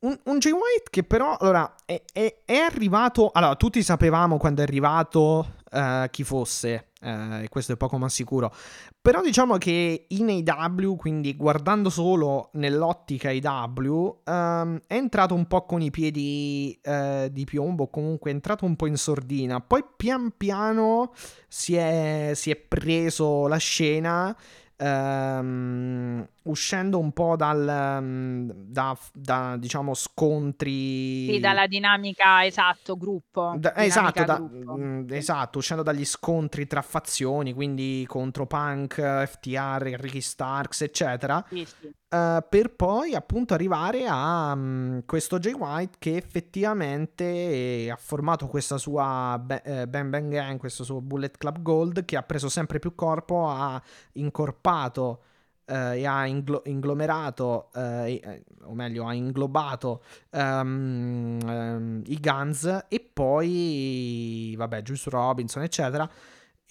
un, 0.02 0.18
un 0.26 0.39
Jay 0.39 0.52
White 0.52 0.89
che 0.89 1.04
però 1.04 1.36
allora 1.38 1.76
è, 1.86 2.02
è- 2.14 2.38
è 2.45 2.56
arrivato 2.58 3.32
allora 3.34 3.56
tutti 3.56 3.84
sapevamo 3.84 4.38
quando 4.38 4.62
è 4.62 4.64
arrivato 4.64 5.56
eh, 5.72 6.08
chi 6.12 6.24
fosse 6.24 6.91
eh, 7.02 7.43
e 7.43 7.50
questo 7.50 7.74
è 7.74 7.78
poco 7.78 7.97
ma 7.97 8.10
sicuro. 8.10 8.54
Però 9.02 9.22
diciamo 9.22 9.58
che 9.58 10.06
in 10.10 10.43
AW 10.45 10.95
quindi 10.95 11.36
guardando 11.36 11.89
solo 11.89 12.50
nell'ottica 12.54 13.30
AW 13.30 14.22
ehm, 14.24 14.80
è 14.88 14.95
entrato 14.95 15.34
un 15.34 15.45
po' 15.47 15.66
con 15.66 15.82
i 15.82 15.89
piedi 15.91 16.78
eh, 16.82 17.30
di 17.32 17.45
piombo 17.45 17.88
comunque 17.88 18.32
è 18.32 18.34
entrato 18.34 18.66
un 18.66 18.76
po' 18.76 18.88
in 18.88 18.97
sordina. 18.97 19.62
Poi 19.62 19.84
pian 19.95 20.34
piano 20.36 21.12
si 21.47 21.76
è, 21.76 22.32
si 22.36 22.52
è 22.52 22.56
preso 22.56 23.47
la 23.47 23.58
scena 23.58 24.36
ehm, 24.76 26.28
uscendo 26.50 27.00
un 27.00 27.12
po' 27.12 27.36
dal 27.36 28.00
mm, 28.02 28.50
da, 28.54 28.97
da, 29.14 29.56
diciamo 29.58 29.93
scontri 29.93 31.28
Sì, 31.34 31.39
dalla 31.39 31.68
dinamica, 31.68 32.45
esatto, 32.45 32.97
gruppo. 32.97 33.54
da- 33.58 33.72
dinamica 33.76 33.84
esatto, 33.84 34.24
da- 34.24 34.38
gruppo. 34.38 34.78
mm, 34.78 35.06
esatto, 35.12 35.58
uscendo 35.60 35.84
dagli 35.84 36.06
scontri 36.06 36.68
tra 36.68 36.82
fazioni, 36.82 37.54
quindi 37.54 38.04
contro 38.08 38.45
Punk, 38.47 38.95
FTR, 39.26 39.95
Ricky 40.00 40.22
Starks, 40.22 40.82
eccetera, 40.82 41.43
Sì, 41.50 41.66
sì. 41.66 41.88
eh, 42.10 42.45
per 42.50 42.76
poi 42.76 43.14
appunto 43.16 43.54
arrivare 43.54 44.06
a 44.08 44.54
mm, 44.56 45.00
questo 45.06 45.39
Jay 45.39 45.54
White 45.54 45.97
che 46.00 46.16
effettivamente 46.18 47.24
eh, 47.24 47.89
ha 47.91 47.95
formato 47.97 48.47
questa 48.47 48.78
sua 48.78 49.39
Ba- 49.43 49.62
eh, 49.62 49.88
Bang 49.88 50.10
Bang 50.10 50.32
Gang, 50.32 50.58
questo 50.60 50.84
suo 50.84 51.02
Bullet 51.02 51.38
Club 51.38 51.62
Gold 51.62 52.06
che 52.06 52.18
ha 52.18 52.24
preso 52.24 52.50
sempre 52.50 52.80
più 52.80 52.95
corpo, 52.95 53.47
ha 53.50 53.82
incorpato 54.14 55.22
eh, 55.70 55.99
e 55.99 56.05
ha 56.05 56.26
inglo- 56.26 56.63
inglomerato, 56.65 57.70
eh, 57.76 58.20
e- 58.24 58.43
o 58.63 58.74
meglio, 58.74 59.05
ha 59.05 59.13
inglobato 59.13 60.03
ehm, 60.32 61.39
ehm, 61.45 62.01
i 62.07 62.20
Guns 62.20 62.86
e 62.88 62.99
poi, 62.99 64.55
vabbè, 64.57 64.82
Juice 64.82 65.09
Robinson, 65.09 65.63
eccetera. 65.63 66.09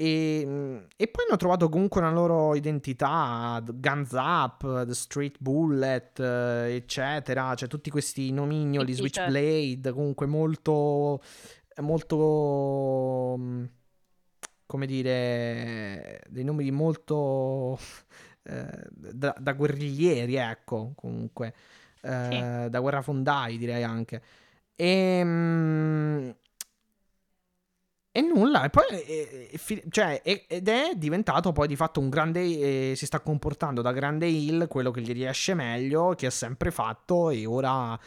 E, 0.00 0.44
mm, 0.46 0.76
e 0.96 1.08
poi 1.08 1.24
hanno 1.26 1.36
trovato 1.36 1.68
comunque 1.68 2.00
una 2.00 2.12
loro 2.12 2.54
identità, 2.54 3.60
Guns 3.64 4.12
Up, 4.12 4.84
The 4.84 4.94
Street 4.94 5.36
Bullet, 5.40 6.20
eh, 6.20 6.74
eccetera. 6.76 7.54
Cioè 7.54 7.68
tutti 7.68 7.90
questi 7.90 8.30
nomignoli, 8.30 8.94
sì, 8.94 9.10
certo. 9.10 9.30
Switchblade, 9.30 9.92
comunque 9.92 10.26
molto, 10.26 11.20
molto, 11.80 13.36
mm, 13.38 13.64
come 14.66 14.86
dire, 14.86 16.22
dei 16.28 16.44
nomi 16.44 16.70
molto 16.70 17.76
eh, 17.76 18.27
da, 18.90 19.34
da 19.38 19.52
guerriglieri, 19.52 20.36
ecco, 20.36 20.92
comunque, 20.94 21.54
eh, 22.02 22.66
da 22.70 22.80
guerrafondai 22.80 23.58
direi 23.58 23.82
anche. 23.82 24.22
E, 24.74 26.34
e 28.10 28.20
nulla, 28.22 28.64
e 28.64 28.70
poi 28.70 28.84
eh, 28.88 29.50
eh, 29.52 29.84
cioè, 29.90 30.20
e- 30.24 30.44
ed 30.48 30.68
è 30.68 30.92
diventato 30.96 31.52
poi 31.52 31.68
di 31.68 31.76
fatto 31.76 32.00
un 32.00 32.08
grande, 32.08 32.40
eh, 32.90 32.92
si 32.96 33.06
sta 33.06 33.20
comportando 33.20 33.82
da 33.82 33.92
grande 33.92 34.26
heel, 34.26 34.66
quello 34.68 34.90
che 34.90 35.02
gli 35.02 35.12
riesce 35.12 35.54
meglio, 35.54 36.14
che 36.16 36.26
ha 36.26 36.30
sempre 36.30 36.70
fatto 36.70 37.30
e 37.30 37.46
ora 37.46 37.98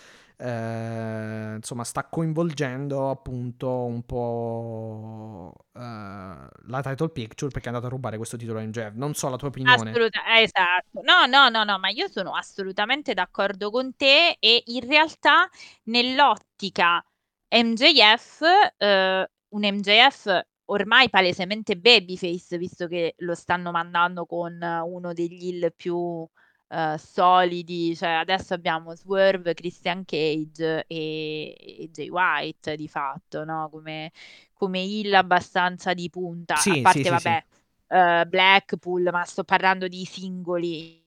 eh, 0.42 1.54
insomma 1.58 1.84
sta 1.84 2.06
coinvolgendo 2.06 3.12
appunto 3.12 3.84
un 3.84 4.04
po' 4.04 5.54
eh, 5.74 5.80
la 5.80 6.82
title 6.82 7.10
picture 7.10 7.52
perché 7.52 7.66
è 7.66 7.68
andato 7.68 7.86
a 7.86 7.90
rubare 7.90 8.18
questo 8.18 8.38
titolo 8.38 8.60
in 8.60 8.72
Jeff. 8.72 8.94
Non 8.96 9.14
so 9.14 9.30
la 9.30 9.38
tua 9.38 9.50
opinione. 9.50 9.92
Assoluta- 9.92 10.26
eh, 10.36 10.42
esatto. 10.42 11.02
No, 11.04 11.28
no, 11.28 11.50
no, 11.50 11.64
no, 11.64 11.78
ma 11.78 11.90
io 11.90 12.08
sono 12.08 12.34
assolutamente 12.34 13.14
d'accordo 13.14 13.70
con 13.70 13.96
te 13.96 14.38
e 14.40 14.64
in 14.66 14.88
realtà 14.88 15.48
nell'ottica 15.84 17.06
MJF, 17.50 18.42
eh, 18.78 19.30
un 19.50 19.62
MJF 19.62 20.42
ormai 20.66 21.10
palesemente 21.10 21.78
babyface, 21.78 22.58
visto 22.58 22.88
che 22.88 23.14
lo 23.18 23.36
stanno 23.36 23.72
mandando 23.72 24.26
con 24.26 24.58
uno 24.60 25.14
degli 25.14 25.50
heel 25.50 25.74
più 25.76 26.28
eh, 26.72 26.98
solidi, 26.98 27.96
cioè 27.96 28.10
adesso 28.12 28.54
abbiamo 28.54 28.96
Swerve, 28.96 29.54
Christian 29.54 30.06
Cage 30.06 30.86
e, 30.88 31.56
e 31.58 31.90
Jay 31.92 32.10
White 32.10 32.76
di 32.76 32.88
fatto, 32.88 33.44
no? 33.44 33.70
Come, 33.72 34.12
come 34.54 34.80
heel 34.82 35.14
abbastanza 35.16 35.94
di 35.94 36.10
punta, 36.10 36.64
Sì, 36.64 36.72
a 36.72 36.78
sì, 36.86 36.86
parte 36.88 37.02
sì, 37.04 37.18
sì. 37.18 37.36
vabbè 37.36 37.46
eh, 37.88 38.26
Blackpool, 38.28 39.10
ma 39.12 39.24
sto 39.26 39.44
parlando 39.44 39.88
di 39.88 40.06
singoli 40.06 41.04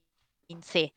in 0.46 0.62
sé. 0.62 0.92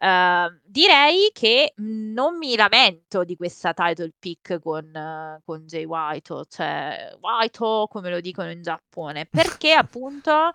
Eh, 0.00 0.60
direi 0.64 1.30
che 1.32 1.72
non 1.76 2.36
mi 2.38 2.54
lamento 2.56 3.24
di 3.24 3.36
questa 3.36 3.72
title 3.74 4.12
pick 4.18 4.60
con, 4.60 4.94
eh, 4.94 5.40
con 5.44 5.66
Jay 5.66 5.84
White, 5.84 6.44
cioè 6.48 7.16
White, 7.20 7.58
come 7.88 8.10
lo 8.10 8.20
dicono 8.20 8.50
in 8.50 8.62
Giappone, 8.62 9.26
perché 9.26 9.72
appunto 9.72 10.52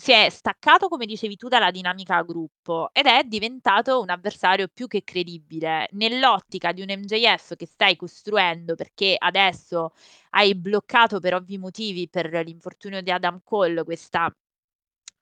si 0.00 0.12
è 0.12 0.28
staccato, 0.30 0.86
come 0.88 1.06
dicevi 1.06 1.34
tu, 1.36 1.48
dalla 1.48 1.72
dinamica 1.72 2.22
gruppo 2.22 2.90
ed 2.92 3.06
è 3.06 3.24
diventato 3.24 4.00
un 4.00 4.10
avversario 4.10 4.68
più 4.72 4.86
che 4.86 5.02
credibile. 5.02 5.88
Nell'ottica 5.92 6.70
di 6.72 6.82
un 6.82 6.88
MJF 6.88 7.56
che 7.56 7.66
stai 7.66 7.96
costruendo 7.96 8.76
perché 8.76 9.16
adesso 9.18 9.92
hai 10.30 10.54
bloccato 10.54 11.18
per 11.18 11.34
ovvi 11.34 11.58
motivi 11.58 12.08
per 12.08 12.30
l'infortunio 12.44 13.00
di 13.02 13.10
Adam 13.10 13.40
Cole 13.42 13.82
questa 13.84 14.30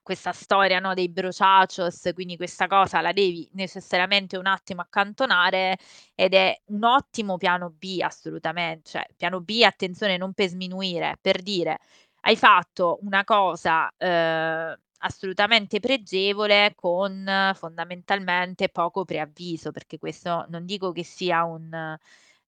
questa 0.02 0.30
storia, 0.32 0.78
no, 0.78 0.94
dei 0.94 1.08
brociachos, 1.08 2.10
quindi 2.14 2.36
questa 2.36 2.68
cosa 2.68 3.00
la 3.00 3.12
devi 3.12 3.48
necessariamente 3.54 4.36
un 4.36 4.46
attimo 4.46 4.80
accantonare 4.82 5.76
ed 6.14 6.32
è 6.32 6.56
un 6.66 6.84
ottimo 6.84 7.36
piano 7.38 7.70
B 7.70 7.98
assolutamente, 8.00 8.90
cioè 8.90 9.06
piano 9.16 9.40
B 9.40 9.62
attenzione 9.64 10.16
non 10.16 10.32
per 10.32 10.48
sminuire, 10.48 11.18
per 11.20 11.42
dire 11.42 11.78
hai 12.26 12.36
fatto 12.36 12.98
una 13.02 13.24
cosa, 13.24 13.88
ehm, 13.96 14.76
assolutamente 14.98 15.78
pregevole 15.80 16.72
con 16.74 17.24
fondamentalmente 17.54 18.68
poco 18.68 19.04
preavviso, 19.04 19.70
perché 19.70 19.98
questo 19.98 20.44
non 20.48 20.64
dico 20.66 20.90
che 20.92 21.04
sia 21.04 21.44
un 21.44 21.96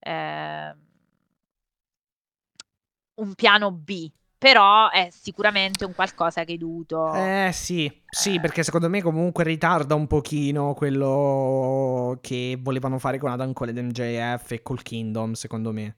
ehm 0.01 0.87
un 3.18 3.35
piano 3.35 3.72
B, 3.72 4.11
però 4.37 4.91
è 4.91 5.09
sicuramente 5.11 5.85
un 5.85 5.93
qualcosa 5.93 6.45
che 6.45 6.53
hai 6.53 6.59
dovuto 6.59 7.12
Eh 7.14 7.51
sì, 7.53 7.91
sì, 8.09 8.35
eh. 8.35 8.41
perché 8.41 8.62
secondo 8.62 8.89
me 8.89 9.03
comunque 9.03 9.43
ritarda 9.45 9.95
un 9.95 10.07
pochino 10.07 10.74
quello 10.74 12.18
che 12.20 12.57
volevano 12.61 12.99
fare 12.99 13.18
con 13.18 13.31
Adam 13.31 13.53
Cole 13.53 13.70
ed 13.70 13.79
MJF 13.79 14.53
e 14.53 14.62
col 14.62 14.83
Kingdom, 14.83 15.33
secondo 15.33 15.72
me. 15.72 15.97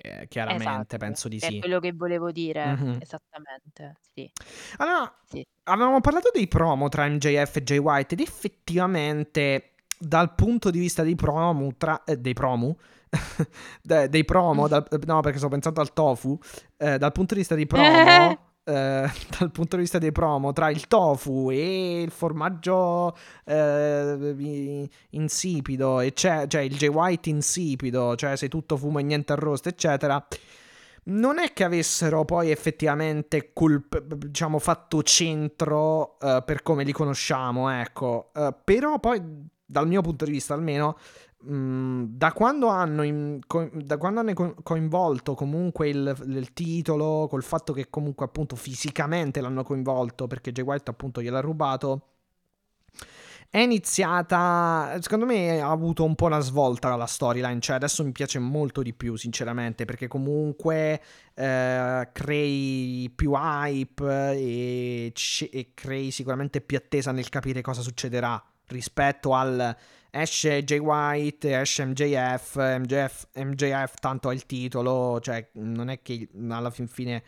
Eh, 0.00 0.28
chiaramente, 0.28 0.64
Esatto, 0.68 0.96
penso 0.96 1.28
di 1.28 1.38
è 1.38 1.46
sì. 1.50 1.58
quello 1.58 1.80
che 1.80 1.92
volevo 1.92 2.30
dire, 2.30 2.72
Mhm. 2.72 2.98
esattamente, 3.00 3.96
sì. 4.14 4.30
Allora, 4.76 5.12
Sì. 5.24 5.44
avevamo 5.64 6.00
parlato 6.00 6.30
dei 6.32 6.46
promo 6.46 6.88
tra 6.88 7.08
MJF 7.08 7.56
e 7.56 7.62
Jay 7.64 7.78
White 7.78 8.14
ed 8.14 8.20
effettivamente 8.20 9.72
dal 9.98 10.34
punto 10.34 10.70
di 10.70 10.78
vista 10.78 11.02
dei 11.02 11.16
promo, 11.16 11.74
tra, 11.76 12.04
eh, 12.04 12.16
dei 12.16 12.32
promo, 12.34 12.78
de- 13.82 14.08
dei 14.08 14.24
promo, 14.24 14.68
dal- 14.68 14.86
no 15.06 15.20
perché 15.20 15.38
sto 15.38 15.48
pensando 15.48 15.80
al 15.80 15.92
tofu, 15.92 16.38
eh, 16.76 16.98
dal 16.98 17.10
punto 17.12 17.34
di 17.34 17.40
vista 17.40 17.54
dei 17.56 17.66
promo, 18.28 18.47
eh, 18.68 19.10
dal 19.38 19.50
punto 19.50 19.76
di 19.76 19.82
vista 19.82 19.98
dei 19.98 20.12
promo 20.12 20.52
tra 20.52 20.68
il 20.70 20.86
tofu 20.86 21.50
e 21.50 22.02
il 22.02 22.10
formaggio 22.10 23.16
eh, 23.44 24.88
insipido, 25.10 26.10
cioè 26.12 26.60
il 26.60 26.76
Jay 26.76 26.88
White 26.88 27.30
insipido, 27.30 28.14
cioè 28.16 28.36
sei 28.36 28.48
tutto 28.48 28.76
fumo 28.76 28.98
e 28.98 29.02
niente 29.02 29.32
arrosto, 29.32 29.68
eccetera 29.68 30.24
non 31.10 31.38
è 31.38 31.54
che 31.54 31.64
avessero 31.64 32.26
poi 32.26 32.50
effettivamente 32.50 33.54
colp- 33.54 34.02
diciamo 34.14 34.58
fatto 34.58 35.02
centro 35.02 36.18
eh, 36.20 36.42
per 36.44 36.62
come 36.62 36.84
li 36.84 36.92
conosciamo, 36.92 37.70
ecco. 37.70 38.30
Eh, 38.34 38.54
però 38.62 38.98
poi 38.98 39.22
dal 39.64 39.86
mio 39.86 40.00
punto 40.02 40.24
di 40.24 40.30
vista 40.30 40.52
almeno 40.54 40.98
da 41.40 42.32
quando 42.32 42.66
hanno 42.66 43.02
in- 43.02 43.40
co- 43.46 43.70
da 43.72 43.96
quando 43.96 44.20
hanno 44.20 44.32
co- 44.34 44.56
coinvolto 44.62 45.34
comunque 45.34 45.88
il, 45.88 46.16
il 46.26 46.52
titolo 46.52 47.26
col 47.28 47.44
fatto 47.44 47.72
che 47.72 47.88
comunque 47.90 48.26
appunto 48.26 48.56
fisicamente 48.56 49.40
l'hanno 49.40 49.62
coinvolto 49.62 50.26
perché 50.26 50.50
Jay 50.52 50.64
White 50.64 50.90
appunto 50.90 51.22
gliel'ha 51.22 51.40
rubato 51.40 52.02
è 53.50 53.58
iniziata, 53.58 54.98
secondo 55.00 55.24
me 55.24 55.60
ha 55.60 55.70
avuto 55.70 56.04
un 56.04 56.14
po' 56.14 56.26
una 56.26 56.40
svolta 56.40 56.94
la 56.96 57.06
storyline, 57.06 57.60
cioè 57.60 57.76
adesso 57.76 58.04
mi 58.04 58.12
piace 58.12 58.38
molto 58.38 58.82
di 58.82 58.92
più 58.92 59.16
sinceramente 59.16 59.86
perché 59.86 60.06
comunque 60.06 61.00
eh, 61.34 62.08
crei 62.12 63.10
più 63.14 63.32
hype 63.34 64.32
e, 64.36 65.12
c- 65.14 65.48
e 65.50 65.70
crei 65.72 66.10
sicuramente 66.10 66.60
più 66.60 66.76
attesa 66.76 67.10
nel 67.12 67.30
capire 67.30 67.62
cosa 67.62 67.80
succederà 67.80 68.42
rispetto 68.66 69.32
al 69.34 69.74
esce 70.10 70.64
Jay 70.64 70.78
White, 70.78 71.60
esce 71.60 71.84
MJF, 71.84 72.56
MJF, 72.56 73.28
MJF 73.34 73.94
tanto 74.00 74.28
ha 74.28 74.32
il 74.32 74.46
titolo, 74.46 75.20
cioè 75.20 75.48
non 75.54 75.90
è 75.90 76.02
che 76.02 76.28
alla 76.48 76.70
fin 76.70 76.88
fine 76.88 77.22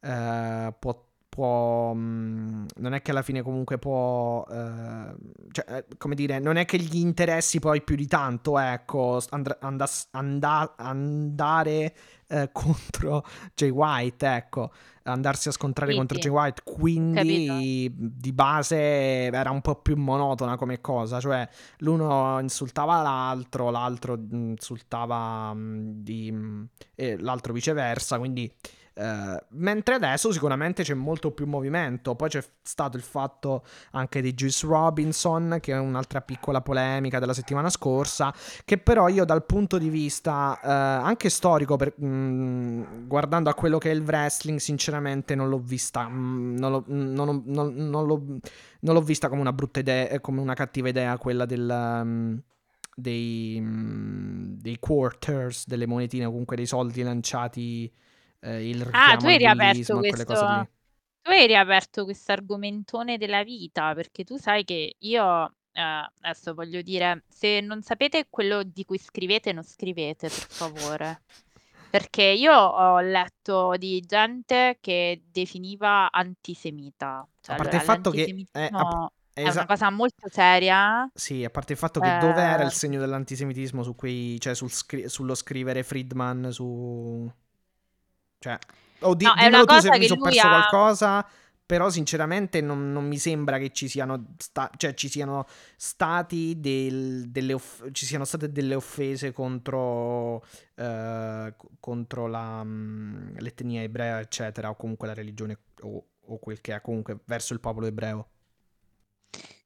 eh, 0.00 0.74
può 0.78 1.07
può 1.28 1.92
mh, 1.92 2.66
non 2.76 2.94
è 2.94 3.02
che 3.02 3.10
alla 3.10 3.22
fine 3.22 3.42
comunque 3.42 3.78
può 3.78 4.44
eh, 4.50 5.14
cioè, 5.52 5.64
eh, 5.76 5.84
come 5.98 6.14
dire 6.14 6.38
non 6.38 6.56
è 6.56 6.64
che 6.64 6.78
gli 6.78 6.96
interessi 6.96 7.58
poi 7.60 7.82
più 7.82 7.96
di 7.96 8.06
tanto 8.06 8.58
ecco 8.58 9.20
and- 9.30 9.56
andas- 9.60 10.08
anda- 10.12 10.74
andare 10.76 11.94
eh, 12.28 12.48
contro 12.52 13.24
Jay 13.54 13.70
White 13.70 14.26
ecco 14.26 14.72
andarsi 15.04 15.48
a 15.48 15.52
scontrare 15.52 15.92
Sì, 15.92 15.96
contro. 15.96 16.18
Jay 16.18 16.30
White 16.30 16.62
quindi 16.64 17.90
di 17.94 18.32
base 18.32 18.76
era 18.76 19.50
un 19.50 19.60
po' 19.62 19.76
più 19.76 19.96
monotona 19.96 20.56
come 20.56 20.80
cosa 20.80 21.18
cioè 21.20 21.48
l'uno 21.78 22.38
insultava 22.40 23.00
l'altro 23.00 23.70
l'altro 23.70 24.18
insultava 24.30 25.54
mh, 25.54 25.92
di, 26.02 26.30
mh, 26.32 26.68
e 26.94 27.16
l'altro 27.18 27.52
viceversa 27.52 28.18
quindi 28.18 28.52
Uh, 28.98 29.38
mentre 29.50 29.94
adesso 29.94 30.32
sicuramente 30.32 30.82
c'è 30.82 30.94
molto 30.94 31.30
più 31.30 31.46
movimento. 31.46 32.16
Poi 32.16 32.28
c'è 32.28 32.42
stato 32.62 32.96
il 32.96 33.04
fatto 33.04 33.64
anche 33.92 34.20
di 34.20 34.34
Juice 34.34 34.66
Robinson, 34.66 35.58
che 35.60 35.72
è 35.72 35.78
un'altra 35.78 36.20
piccola 36.20 36.60
polemica 36.62 37.20
della 37.20 37.32
settimana 37.32 37.70
scorsa. 37.70 38.34
Che 38.64 38.78
però 38.78 39.06
io, 39.06 39.24
dal 39.24 39.46
punto 39.46 39.78
di 39.78 39.88
vista 39.88 40.58
uh, 40.60 41.06
anche 41.06 41.30
storico, 41.30 41.76
per, 41.76 41.96
mh, 41.96 43.06
guardando 43.06 43.50
a 43.50 43.54
quello 43.54 43.78
che 43.78 43.92
è 43.92 43.94
il 43.94 44.02
wrestling, 44.02 44.58
sinceramente 44.58 45.36
non 45.36 45.48
l'ho 45.48 45.60
vista. 45.60 46.08
Mh, 46.08 46.58
non, 46.58 46.70
l'ho, 46.72 46.84
non, 46.88 47.42
non, 47.46 47.74
non, 47.76 48.06
l'ho, 48.06 48.22
non, 48.80 48.94
l'ho, 48.94 49.02
vista 49.02 49.28
come 49.28 49.42
una 49.42 49.52
brutta 49.52 49.78
idea, 49.78 50.18
come 50.18 50.40
una 50.40 50.54
cattiva 50.54 50.88
idea 50.88 51.16
quella 51.18 51.46
del. 51.46 51.68
Um, 51.70 52.42
dei, 52.98 53.62
dei 54.60 54.76
quarters, 54.80 55.68
delle 55.68 55.86
monetine, 55.86 56.24
comunque 56.24 56.56
dei 56.56 56.66
soldi 56.66 57.02
lanciati 57.02 57.88
eh, 58.40 58.68
il 58.68 58.88
Ah, 58.92 59.16
tu 59.16 59.26
hai 59.26 59.38
riaperto 59.38 59.98
questo, 59.98 60.68
tu 61.22 61.30
hai 61.30 61.46
riaperto 61.46 62.04
questo 62.04 62.32
argomentone 62.32 63.18
della 63.18 63.42
vita, 63.42 63.94
perché 63.94 64.24
tu 64.24 64.36
sai 64.36 64.64
che 64.64 64.94
io, 64.98 65.44
eh, 65.72 66.10
adesso 66.20 66.54
voglio 66.54 66.82
dire, 66.82 67.24
se 67.28 67.60
non 67.60 67.82
sapete 67.82 68.26
quello 68.30 68.62
di 68.62 68.84
cui 68.84 68.98
scrivete, 68.98 69.52
non 69.52 69.64
scrivete, 69.64 70.28
per 70.28 70.46
favore. 70.48 71.22
Perché 71.90 72.22
io 72.22 72.52
ho 72.52 73.00
letto 73.00 73.74
di 73.78 74.00
gente 74.00 74.76
che 74.78 75.22
definiva 75.30 76.10
antisemita. 76.12 77.26
Cioè, 77.40 77.54
a 77.54 77.58
parte 77.58 77.76
allora, 77.76 77.92
il 77.92 77.96
fatto 77.96 78.10
che 78.10 78.46
è, 78.52 78.68
a, 78.70 79.10
è 79.32 79.48
una 79.48 79.64
cosa 79.64 79.90
molto 79.90 80.28
seria. 80.30 81.10
Sì, 81.14 81.44
a 81.44 81.50
parte 81.50 81.72
il 81.72 81.78
fatto 81.78 82.00
che 82.00 82.16
eh... 82.16 82.20
dov'era 82.20 82.62
il 82.62 82.72
segno 82.72 83.00
dell'antisemitismo 83.00 83.82
su 83.82 83.94
quei, 83.94 84.38
cioè 84.38 84.54
sul 84.54 84.70
scri- 84.70 85.08
sullo 85.08 85.34
scrivere 85.34 85.82
Friedman 85.82 86.52
su 86.52 87.26
cioè, 88.38 88.58
o 89.00 89.14
di, 89.14 89.24
no, 89.24 89.34
dimmelo 89.36 89.64
tu 89.64 89.78
se 89.78 89.98
mi 89.98 90.06
sono 90.06 90.22
perso 90.22 90.46
ha... 90.46 90.48
qualcosa. 90.48 91.28
Però, 91.68 91.90
sinceramente, 91.90 92.62
non, 92.62 92.92
non, 92.92 93.06
mi 93.06 93.18
sembra 93.18 93.58
che 93.58 93.72
ci 93.72 93.88
siano, 93.88 94.28
sta- 94.38 94.70
cioè, 94.78 94.94
ci 94.94 95.06
siano 95.06 95.44
stati 95.76 96.58
del, 96.58 97.28
delle 97.28 97.52
off- 97.52 97.90
ci 97.92 98.06
siano 98.06 98.24
state 98.24 98.50
delle 98.50 98.74
offese 98.74 99.32
contro, 99.32 100.42
eh, 100.76 101.54
contro 101.78 102.26
la, 102.26 102.64
mh, 102.64 103.40
l'etnia 103.40 103.82
ebrea, 103.82 104.18
eccetera, 104.20 104.70
o 104.70 104.76
comunque 104.76 105.08
la 105.08 105.12
religione 105.12 105.58
o, 105.82 106.06
o 106.24 106.38
quel 106.38 106.62
che 106.62 106.74
è, 106.74 106.80
comunque 106.80 107.18
verso 107.26 107.52
il 107.52 107.60
popolo 107.60 107.84
ebreo. 107.86 108.28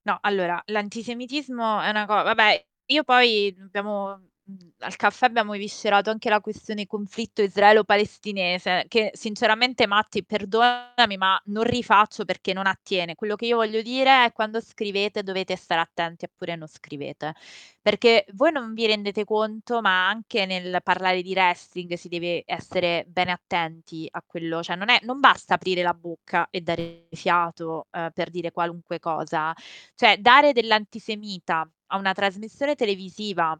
No, 0.03 0.19
allora, 0.23 0.61
l'antisemitismo 0.67 1.81
è 1.83 1.89
una 1.89 2.07
cosa. 2.07 2.23
Vabbè, 2.25 2.67
io 2.87 3.05
poi 3.05 3.57
abbiamo 3.61 4.32
al 4.79 4.97
caffè 4.97 5.27
abbiamo 5.27 5.55
eviscerato 5.55 6.11
anche 6.11 6.29
la 6.29 6.41
questione 6.41 6.87
conflitto 6.87 7.43
israelo-palestinese, 7.43 8.87
che 8.89 9.11
sinceramente 9.15 9.87
Matti, 9.87 10.25
perdonami, 10.25 11.17
ma 11.17 11.41
non 11.47 11.65
rifaccio 11.65 12.25
perché 12.25 12.53
non 12.53 12.67
attiene. 12.67 13.15
Quello 13.15 13.37
che 13.37 13.47
io 13.47 13.57
voglio 13.57 13.83
dire 13.83 14.27
è 14.27 14.33
quando 14.33 14.61
scrivete 14.61 15.23
dovete 15.23 15.57
stare 15.57 15.81
attenti 15.81 16.25
eppure 16.25 16.57
non 16.57 16.69
scrivete, 16.69 17.35
perché 17.81 18.27
voi 18.35 18.53
non 18.53 18.75
vi 18.75 18.87
rendete 18.87 19.25
conto, 19.25 19.81
ma 19.81 20.09
anche 20.09 20.47
nel 20.47 20.81
parlare 20.83 21.23
di 21.23 21.33
wrestling 21.33 21.95
si 21.95 22.09
deve 22.09 22.43
essere 22.47 23.05
bene 23.09 23.33
attenti 23.33 24.07
a 24.11 24.23
quello, 24.27 24.63
cioè 24.63 24.77
non, 24.77 24.89
è, 24.89 24.99
non 25.03 25.21
basta 25.21 25.55
aprire 25.55 25.83
la 25.83 25.95
bocca 25.95 26.49
e 26.51 26.61
dare 26.61 27.09
fiato 27.11 27.89
eh, 27.91 28.11
per 28.15 28.31
dire 28.31 28.51
qualunque 28.53 28.99
cosa, 28.99 29.55
cioè 29.95 30.19
dare 30.19 30.53
dell'antisemita 30.53 31.69
a 31.87 31.97
una 31.99 32.13
trasmissione 32.13 32.75
televisiva 32.75 33.59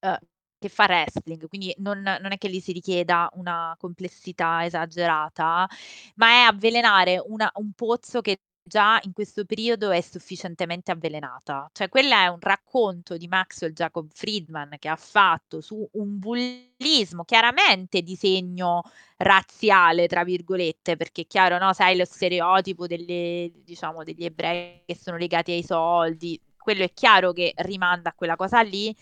Uh, 0.00 0.16
che 0.58 0.68
fa 0.68 0.86
wrestling, 0.86 1.48
quindi 1.48 1.72
non, 1.78 2.00
non, 2.02 2.32
è 2.32 2.38
che 2.38 2.50
gli 2.50 2.60
si 2.60 2.72
richieda 2.72 3.30
una 3.34 3.76
complessità 3.78 4.64
esagerata, 4.64 5.68
ma 6.16 6.28
è 6.30 6.40
avvelenare 6.48 7.22
una, 7.24 7.50
un 7.54 7.72
pozzo 7.72 8.20
che 8.20 8.40
già 8.68 9.00
in 9.02 9.12
questo 9.12 9.44
periodo 9.44 9.90
è 9.90 10.00
sufficientemente 10.00 10.92
avvelenata. 10.92 11.68
Cioè, 11.72 11.88
quello 11.88 12.14
è 12.14 12.26
un 12.28 12.38
racconto 12.40 13.16
di 13.16 13.26
Maxwell 13.26 13.72
Jacob 13.72 14.08
Friedman 14.12 14.76
che 14.78 14.88
ha 14.88 14.96
fatto 14.96 15.60
su 15.60 15.88
un 15.92 16.18
bullismo 16.18 17.24
chiaramente 17.24 18.02
di 18.02 18.14
segno 18.14 18.82
razziale, 19.16 20.06
tra 20.06 20.22
virgolette, 20.22 20.96
perché 20.96 21.22
è 21.22 21.26
chiaro, 21.26 21.58
no? 21.58 21.72
Sai 21.72 21.96
lo 21.96 22.04
stereotipo 22.04 22.86
delle, 22.86 23.50
diciamo, 23.64 24.04
degli 24.04 24.24
ebrei 24.24 24.82
che 24.86 24.96
sono 24.96 25.16
legati 25.16 25.52
ai 25.52 25.64
soldi, 25.64 26.40
quello 26.56 26.84
è 26.84 26.92
chiaro 26.92 27.32
che 27.32 27.54
rimanda 27.56 28.10
a 28.10 28.14
quella 28.14 28.36
cosa 28.36 28.60
lì 28.60 28.94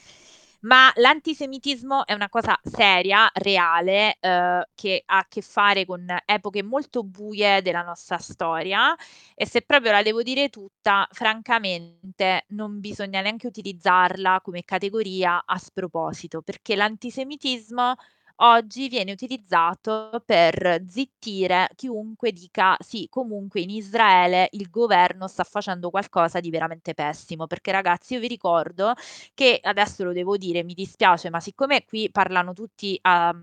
ma 0.66 0.90
l'antisemitismo 0.96 2.06
è 2.06 2.12
una 2.12 2.28
cosa 2.28 2.58
seria, 2.64 3.30
reale, 3.34 4.16
eh, 4.20 4.68
che 4.74 5.02
ha 5.06 5.18
a 5.18 5.26
che 5.28 5.40
fare 5.40 5.84
con 5.86 6.04
epoche 6.24 6.62
molto 6.62 7.04
buie 7.04 7.62
della 7.62 7.82
nostra 7.82 8.18
storia. 8.18 8.94
E 9.34 9.46
se 9.46 9.62
proprio 9.62 9.92
la 9.92 10.02
devo 10.02 10.22
dire 10.22 10.48
tutta, 10.48 11.06
francamente 11.12 12.44
non 12.48 12.80
bisogna 12.80 13.20
neanche 13.20 13.46
utilizzarla 13.46 14.40
come 14.42 14.64
categoria 14.64 15.44
a 15.46 15.56
sproposito, 15.58 16.42
perché 16.42 16.74
l'antisemitismo 16.74 17.94
oggi 18.37 18.89
viene 18.89 19.12
utilizzato 19.12 20.22
per 20.24 20.84
zittire 20.89 21.68
chiunque 21.74 22.32
dica 22.32 22.76
sì, 22.80 23.07
comunque 23.11 23.61
in 23.61 23.70
Israele 23.70 24.49
il 24.53 24.68
governo 24.70 25.26
sta 25.28 25.45
facendo 25.45 25.91
qualcosa 25.91 26.41
di 26.41 26.51
veramente 26.51 26.95
pessimo, 26.95 27.47
perché 27.47 27.72
ragazzi 27.72 28.14
io 28.14 28.20
vi 28.20 28.28
ricordo 28.28 28.93
che 29.34 29.59
adesso 29.62 30.05
lo 30.05 30.12
devo 30.12 30.37
dire, 30.37 30.62
mi 30.64 30.74
dispiace, 30.74 31.30
ma 31.30 31.41
siccome 31.41 31.84
qui 31.84 32.11
parlano 32.11 32.53
tutti 32.53 32.99
a, 33.03 33.34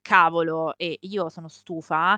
cavolo 0.00 0.76
e 0.76 0.98
io 1.00 1.28
sono 1.28 1.48
stufa, 1.48 2.16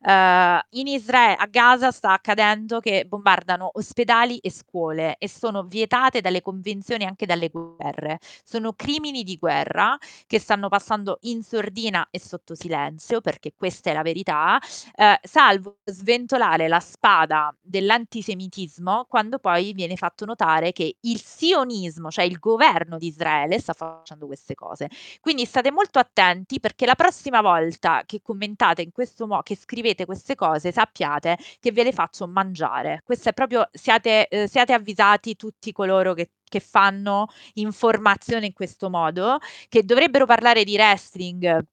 Uh, 0.00 0.60
in 0.72 0.86
Israele, 0.86 1.36
a 1.36 1.46
Gaza 1.46 1.90
sta 1.90 2.12
accadendo 2.12 2.80
che 2.80 3.06
bombardano 3.06 3.70
ospedali 3.74 4.36
e 4.38 4.50
scuole 4.50 5.16
e 5.18 5.28
sono 5.28 5.62
vietate 5.62 6.20
dalle 6.20 6.42
convenzioni 6.42 7.04
anche 7.04 7.24
dalle 7.24 7.48
guerre. 7.48 8.18
Sono 8.44 8.74
crimini 8.74 9.22
di 9.22 9.36
guerra 9.38 9.96
che 10.26 10.38
stanno 10.38 10.68
passando 10.68 11.18
in 11.22 11.42
sordina 11.42 12.06
e 12.10 12.20
sotto 12.20 12.54
silenzio, 12.54 13.22
perché 13.22 13.54
questa 13.56 13.90
è 13.90 13.94
la 13.94 14.02
verità, 14.02 14.60
uh, 14.60 15.04
salvo 15.22 15.78
sventolare 15.84 16.68
la 16.68 16.80
spada 16.80 17.54
dell'antisemitismo 17.60 19.06
quando 19.08 19.38
poi 19.38 19.72
viene 19.72 19.96
fatto 19.96 20.26
notare 20.26 20.72
che 20.72 20.96
il 21.00 21.20
sionismo, 21.22 22.10
cioè 22.10 22.24
il 22.24 22.38
governo 22.38 22.98
di 22.98 23.06
Israele, 23.06 23.58
sta 23.58 23.72
facendo 23.72 24.26
queste 24.26 24.54
cose. 24.54 24.90
Quindi 25.20 25.46
state 25.46 25.70
molto 25.70 25.98
attenti 25.98 26.60
perché 26.60 26.84
la 26.84 26.94
prossima 27.04 27.42
volta 27.42 28.02
che 28.06 28.22
commentate 28.22 28.80
in 28.80 28.90
questo 28.90 29.26
modo, 29.26 29.42
che 29.42 29.56
scrivete 29.56 30.06
queste 30.06 30.34
cose, 30.34 30.72
sappiate 30.72 31.36
che 31.60 31.70
ve 31.70 31.82
le 31.82 31.92
faccio 31.92 32.26
mangiare. 32.26 33.02
Questo 33.04 33.28
è 33.28 33.34
proprio, 33.34 33.68
siate, 33.72 34.26
eh, 34.28 34.48
siate 34.48 34.72
avvisati 34.72 35.36
tutti 35.36 35.70
coloro 35.72 36.14
che 36.14 36.30
che 36.54 36.60
fanno 36.60 37.26
informazione 37.54 38.46
in 38.46 38.52
questo 38.52 38.88
modo, 38.88 39.38
che 39.68 39.82
dovrebbero 39.82 40.24
parlare 40.24 40.62
di 40.62 40.74
wrestling 40.74 41.66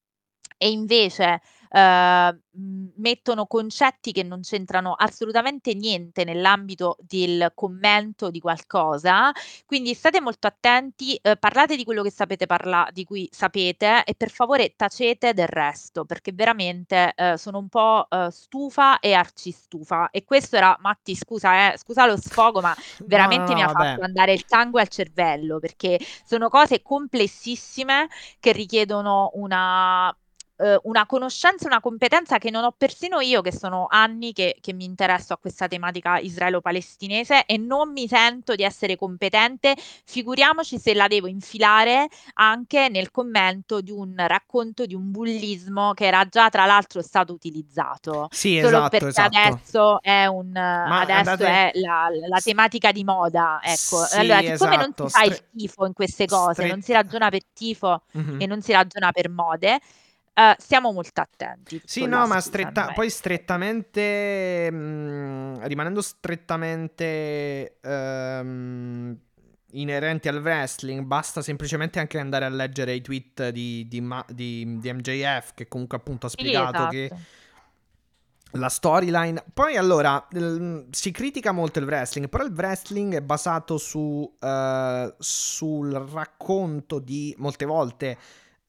e 0.57 0.69
invece 0.71 1.41
uh, 1.71 2.39
mettono 2.97 3.45
concetti 3.45 4.11
che 4.11 4.23
non 4.23 4.41
c'entrano 4.41 4.93
assolutamente 4.93 5.73
niente 5.73 6.23
nell'ambito 6.23 6.97
del 6.99 7.51
commento 7.55 8.29
di 8.29 8.39
qualcosa. 8.39 9.31
Quindi 9.65 9.93
state 9.93 10.21
molto 10.21 10.47
attenti, 10.47 11.19
uh, 11.21 11.37
parlate 11.39 11.75
di 11.75 11.83
quello 11.83 12.03
che 12.03 12.11
sapete 12.11 12.45
parla- 12.45 12.89
di 12.91 13.03
cui 13.05 13.27
sapete 13.31 14.03
e 14.03 14.15
per 14.15 14.29
favore 14.29 14.73
tacete 14.75 15.33
del 15.33 15.47
resto, 15.47 16.05
perché 16.05 16.31
veramente 16.33 17.13
uh, 17.15 17.35
sono 17.35 17.57
un 17.59 17.69
po' 17.69 18.07
stufa 18.29 18.99
e 18.99 19.13
arcistufa. 19.13 20.09
E 20.09 20.23
questo 20.23 20.55
era, 20.57 20.75
Matti, 20.79 21.15
scusa, 21.15 21.73
eh, 21.73 21.77
scusa 21.77 22.05
lo 22.05 22.17
sfogo, 22.17 22.61
ma 22.61 22.75
veramente 23.05 23.53
no, 23.53 23.53
mi 23.53 23.61
ha 23.61 23.67
vabbè. 23.67 23.99
fatto 23.99 24.01
andare 24.01 24.33
il 24.33 24.43
sangue 24.45 24.81
al 24.81 24.87
cervello, 24.89 25.59
perché 25.59 25.99
sono 26.23 26.49
cose 26.49 26.81
complessissime 26.81 28.07
che 28.39 28.51
richiedono 28.51 29.31
una 29.35 30.13
eh, 30.61 30.79
una 30.83 31.05
conoscenza, 31.05 31.67
una 31.67 31.79
competenza 31.79 32.37
che 32.37 32.51
non 32.51 32.63
ho 32.63 32.73
persino 32.75 33.19
io, 33.19 33.41
che 33.41 33.51
sono 33.51 33.87
anni 33.89 34.31
che, 34.33 34.57
che 34.61 34.73
mi 34.73 34.85
interesso 34.85 35.33
a 35.33 35.37
questa 35.37 35.67
tematica 35.67 36.19
israelo-palestinese 36.19 37.45
e 37.45 37.57
non 37.57 37.91
mi 37.91 38.07
sento 38.07 38.55
di 38.55 38.63
essere 38.63 38.95
competente, 38.95 39.75
figuriamoci 40.05 40.77
se 40.77 40.93
la 40.93 41.07
devo 41.07 41.27
infilare 41.27 42.07
anche 42.35 42.89
nel 42.89 43.11
commento 43.11 43.81
di 43.81 43.91
un 43.91 44.13
racconto 44.15 44.85
di 44.85 44.93
un 44.93 45.11
bullismo 45.11 45.93
che 45.93 46.05
era 46.05 46.25
già 46.25 46.49
tra 46.49 46.65
l'altro 46.65 47.01
stato 47.01 47.33
utilizzato. 47.33 48.27
Sì, 48.31 48.57
solo 48.57 48.67
esatto, 48.67 48.89
perché 48.89 49.07
esatto. 49.07 49.37
adesso 49.37 50.01
è, 50.01 50.25
un, 50.25 50.55
adesso 50.55 51.29
andate... 51.31 51.47
è 51.47 51.71
la, 51.79 52.07
la, 52.27 52.39
tematica 52.39 52.91
di 52.91 53.03
moda. 53.03 53.59
Ecco. 53.63 54.03
Sì, 54.05 54.17
allora, 54.17 54.39
siccome 54.39 54.75
esatto. 54.75 54.77
non 54.77 54.93
si 54.95 55.17
fa 55.17 55.23
Stre... 55.23 55.25
il 55.27 55.43
tifo 55.57 55.85
in 55.85 55.93
queste 55.93 56.25
cose, 56.27 56.53
Stre... 56.53 56.67
non 56.67 56.81
si 56.81 56.93
ragiona 56.93 57.29
per 57.29 57.41
tifo 57.53 58.03
mm-hmm. 58.17 58.41
e 58.41 58.45
non 58.45 58.61
si 58.61 58.71
ragiona 58.71 59.11
per 59.11 59.29
mode, 59.29 59.79
Uh, 60.33 60.53
stiamo 60.57 60.93
molto 60.93 61.19
attenti. 61.19 61.81
Sì, 61.83 62.05
no, 62.05 62.25
ma 62.25 62.39
stretta- 62.39 62.93
poi 62.93 63.09
strettamente, 63.09 64.71
mh, 64.71 64.77
mm, 64.77 65.63
rimanendo 65.63 66.01
strettamente 66.01 67.77
um, 67.83 69.17
inerenti 69.71 70.29
al 70.29 70.37
wrestling, 70.37 71.03
basta 71.03 71.41
semplicemente 71.41 71.99
anche 71.99 72.17
andare 72.17 72.45
a 72.45 72.49
leggere 72.49 72.93
i 72.93 73.01
tweet 73.01 73.49
di, 73.49 73.85
di, 73.89 74.07
di, 74.29 74.79
di 74.79 74.93
MJF 74.93 75.53
che 75.53 75.67
comunque 75.67 75.97
appunto 75.97 76.27
ha 76.27 76.29
spiegato 76.29 76.77
esatto. 76.77 76.89
che 76.89 77.11
la 78.51 78.69
storyline. 78.69 79.43
Poi 79.53 79.75
allora 79.75 80.25
l- 80.31 80.85
si 80.91 81.11
critica 81.11 81.51
molto 81.51 81.79
il 81.79 81.85
wrestling, 81.85 82.29
però 82.29 82.45
il 82.45 82.53
wrestling 82.53 83.15
è 83.15 83.21
basato 83.21 83.77
su, 83.77 84.37
uh, 84.39 85.13
sul 85.17 85.91
racconto 85.91 86.99
di 86.99 87.33
molte 87.37 87.65
volte 87.65 88.17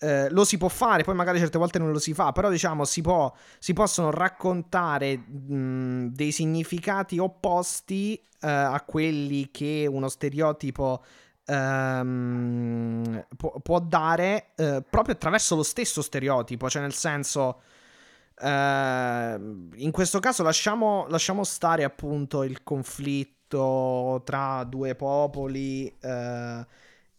eh, 0.02 0.28
lo 0.30 0.44
si 0.44 0.58
può 0.58 0.66
fare, 0.66 1.04
poi 1.04 1.14
magari 1.14 1.38
certe 1.38 1.58
volte 1.58 1.78
non 1.78 1.92
lo 1.92 2.00
si 2.00 2.12
fa, 2.12 2.32
però 2.32 2.50
diciamo 2.50 2.84
si, 2.84 3.02
può, 3.02 3.32
si 3.60 3.72
possono 3.72 4.10
raccontare 4.10 5.16
mh, 5.16 6.06
dei 6.08 6.32
significati 6.32 7.18
opposti 7.18 8.14
eh, 8.14 8.48
a 8.48 8.82
quelli 8.84 9.52
che 9.52 9.86
uno 9.88 10.08
stereotipo 10.08 11.04
ehm, 11.44 13.26
può, 13.36 13.60
può, 13.62 13.78
dare 13.78 14.46
eh, 14.56 14.82
proprio 14.88 15.14
attraverso 15.14 15.54
lo 15.54 15.62
stesso 15.62 16.02
stereotipo, 16.02 16.68
cioè 16.68 16.82
nel 16.82 16.94
senso... 16.94 17.62
Uh, 18.34 19.68
in 19.76 19.90
questo 19.92 20.18
caso 20.18 20.42
lasciamo, 20.42 21.06
lasciamo, 21.08 21.44
stare 21.44 21.84
appunto 21.84 22.42
il 22.42 22.64
conflitto 22.64 24.22
tra 24.24 24.64
due 24.64 24.96
popoli 24.96 25.94
uh, 26.00 26.66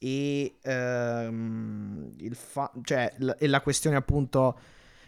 e, 0.03 0.55
ehm, 0.61 2.11
il 2.17 2.35
fa- 2.35 2.71
cioè, 2.83 3.13
l- 3.19 3.31
e 3.37 3.47
la 3.47 3.61
questione 3.61 3.95
appunto 3.95 4.59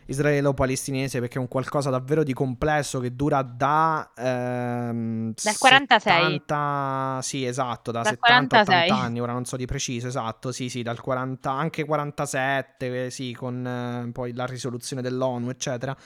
israelo-palestinese 0.07 1.19
perché 1.19 1.37
è 1.37 1.41
un 1.41 1.47
qualcosa 1.47 1.89
davvero 1.89 2.23
di 2.23 2.31
complesso 2.31 2.99
che 2.99 3.13
dura 3.15 3.41
da 3.41 4.11
ehm, 4.15 5.33
dal 5.41 5.57
46 5.57 6.31
70, 6.31 7.19
sì 7.23 7.43
esatto 7.45 7.91
da 7.91 8.03
dal 8.03 8.13
70 8.13 8.63
46. 8.63 8.83
80 8.83 9.03
anni 9.03 9.19
ora 9.19 9.33
non 9.33 9.45
so 9.45 9.57
di 9.57 9.65
preciso 9.65 10.07
esatto 10.07 10.51
sì 10.51 10.69
sì 10.69 10.83
dal 10.83 11.01
40 11.01 11.51
anche 11.51 11.83
47 11.85 13.09
sì 13.09 13.33
con 13.33 13.65
eh, 13.65 14.11
poi 14.11 14.33
la 14.33 14.45
risoluzione 14.45 15.01
dell'ONU 15.01 15.49
eccetera 15.49 15.97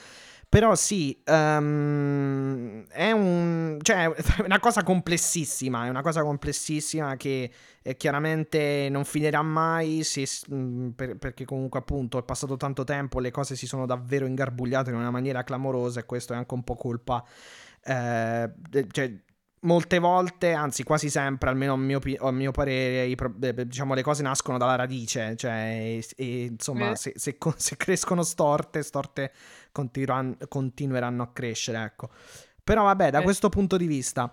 però 0.50 0.74
sì, 0.74 1.16
um, 1.26 2.84
è 2.88 3.12
un, 3.12 3.78
cioè, 3.82 4.12
una 4.44 4.58
cosa 4.58 4.82
complessissima, 4.82 5.86
è 5.86 5.88
una 5.88 6.02
cosa 6.02 6.22
complessissima 6.22 7.14
che 7.14 7.48
eh, 7.80 7.96
chiaramente 7.96 8.88
non 8.90 9.04
finirà 9.04 9.42
mai 9.42 10.02
se, 10.02 10.26
mh, 10.48 10.88
per, 10.88 11.16
perché 11.18 11.44
comunque 11.44 11.78
appunto 11.78 12.18
è 12.18 12.24
passato 12.24 12.56
tanto 12.56 12.82
tempo, 12.82 13.20
le 13.20 13.30
cose 13.30 13.54
si 13.54 13.68
sono 13.68 13.86
davvero 13.86 14.26
ingarbugliate 14.26 14.90
in 14.90 14.96
una 14.96 15.12
maniera 15.12 15.44
clamorosa 15.44 16.00
e 16.00 16.04
questo 16.04 16.32
è 16.32 16.36
anche 16.36 16.54
un 16.54 16.64
po' 16.64 16.74
colpa 16.74 17.24
eh, 17.84 18.52
cioè, 18.90 19.22
molte 19.60 19.98
volte, 19.98 20.52
anzi 20.52 20.82
quasi 20.84 21.10
sempre, 21.10 21.50
almeno 21.50 21.74
a 21.74 21.76
mio, 21.76 22.00
a 22.20 22.30
mio 22.30 22.50
parere, 22.50 23.14
pro- 23.14 23.32
diciamo, 23.36 23.94
le 23.94 24.02
cose 24.02 24.22
nascono 24.22 24.58
dalla 24.58 24.76
radice, 24.76 25.36
cioè, 25.36 25.52
e, 25.52 26.06
e, 26.16 26.44
insomma, 26.44 26.92
eh. 26.92 26.96
se, 26.96 27.12
se, 27.16 27.36
se, 27.56 27.76
crescono 27.76 28.22
storte, 28.22 28.82
storte 28.82 29.32
continueranno, 29.72 30.36
continueranno 30.48 31.22
a 31.22 31.28
crescere, 31.32 31.82
ecco. 31.82 32.10
Però 32.62 32.84
vabbè, 32.84 33.10
da 33.10 33.20
eh. 33.20 33.22
questo 33.22 33.48
punto 33.48 33.76
di 33.76 33.86
vista... 33.86 34.30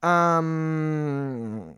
Um, 0.00 1.76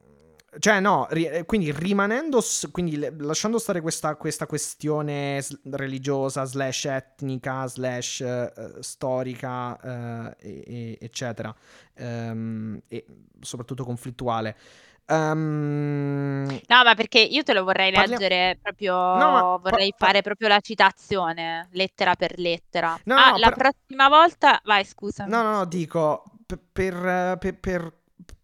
cioè, 0.59 0.81
no, 0.81 1.07
ri- 1.11 1.27
eh, 1.27 1.45
quindi 1.45 1.71
rimanendo, 1.71 2.43
quindi 2.73 2.99
lasciando 3.19 3.59
stare 3.59 3.81
questa, 3.81 4.17
questa 4.17 4.47
questione 4.47 5.45
religiosa, 5.71 6.45
slash 6.45 6.87
etnica, 6.87 7.67
slash 7.69 8.19
uh, 8.21 8.81
storica, 8.81 9.79
uh, 9.81 10.35
e, 10.39 10.65
e, 10.67 10.99
eccetera, 11.01 11.55
um, 11.99 12.81
e 12.89 13.07
soprattutto 13.41 13.85
conflittuale. 13.85 14.57
Um, 15.07 16.47
no, 16.47 16.85
ma 16.85 16.95
perché 16.95 17.19
io 17.19 17.43
te 17.43 17.53
lo 17.53 17.65
vorrei 17.65 17.93
parliamo... 17.93 18.21
leggere 18.21 18.59
proprio, 18.63 18.95
no, 18.95 19.59
vorrei 19.63 19.93
pa- 19.97 20.07
fare 20.07 20.23
proprio 20.23 20.49
la 20.49 20.61
citazione, 20.61 21.69
lettera 21.73 22.15
per 22.15 22.39
lettera. 22.39 22.99
No, 23.05 23.17
ah, 23.17 23.31
no, 23.31 23.37
la 23.39 23.51
per... 23.51 23.57
prossima 23.57 24.09
volta, 24.09 24.61
vai, 24.65 24.85
scusa. 24.85 25.25
No, 25.27 25.43
no, 25.43 25.51
no, 25.51 25.65
dico, 25.65 26.23
per, 26.47 27.37
per, 27.39 27.59
per 27.59 28.00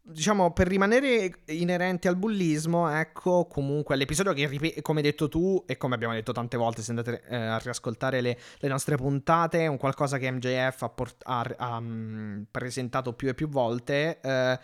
diciamo, 0.09 0.53
per 0.53 0.69
rimanere 0.69 1.41
inerenti 1.47 2.07
al 2.09 2.17
bullismo, 2.17 2.89
ecco, 2.89 3.47
comunque 3.47 3.97
l'episodio 3.97 4.33
che, 4.33 4.81
come 4.83 5.01
hai 5.01 5.05
detto 5.05 5.29
tu, 5.29 5.63
e 5.67 5.77
come 5.77 5.95
abbiamo 5.95 6.15
detto 6.15 6.33
tante 6.33 6.57
volte, 6.57 6.83
se 6.83 6.91
andate 6.91 7.23
eh, 7.29 7.37
a 7.37 7.59
riascoltare 7.59 8.21
le, 8.21 8.39
le, 8.59 8.69
nostre 8.69 8.97
puntate, 8.97 9.67
un 9.67 9.77
qualcosa 9.77 10.19
che 10.19 10.31
MJF 10.31 10.83
ha, 10.83 10.89
port- 10.89 11.23
ha, 11.25 11.55
ha 11.57 11.77
um, 11.77 12.45
presentato 12.51 13.13
più 13.15 13.29
e 13.29 13.35
più 13.35 13.49
volte. 13.49 14.21
Eh, 14.21 14.59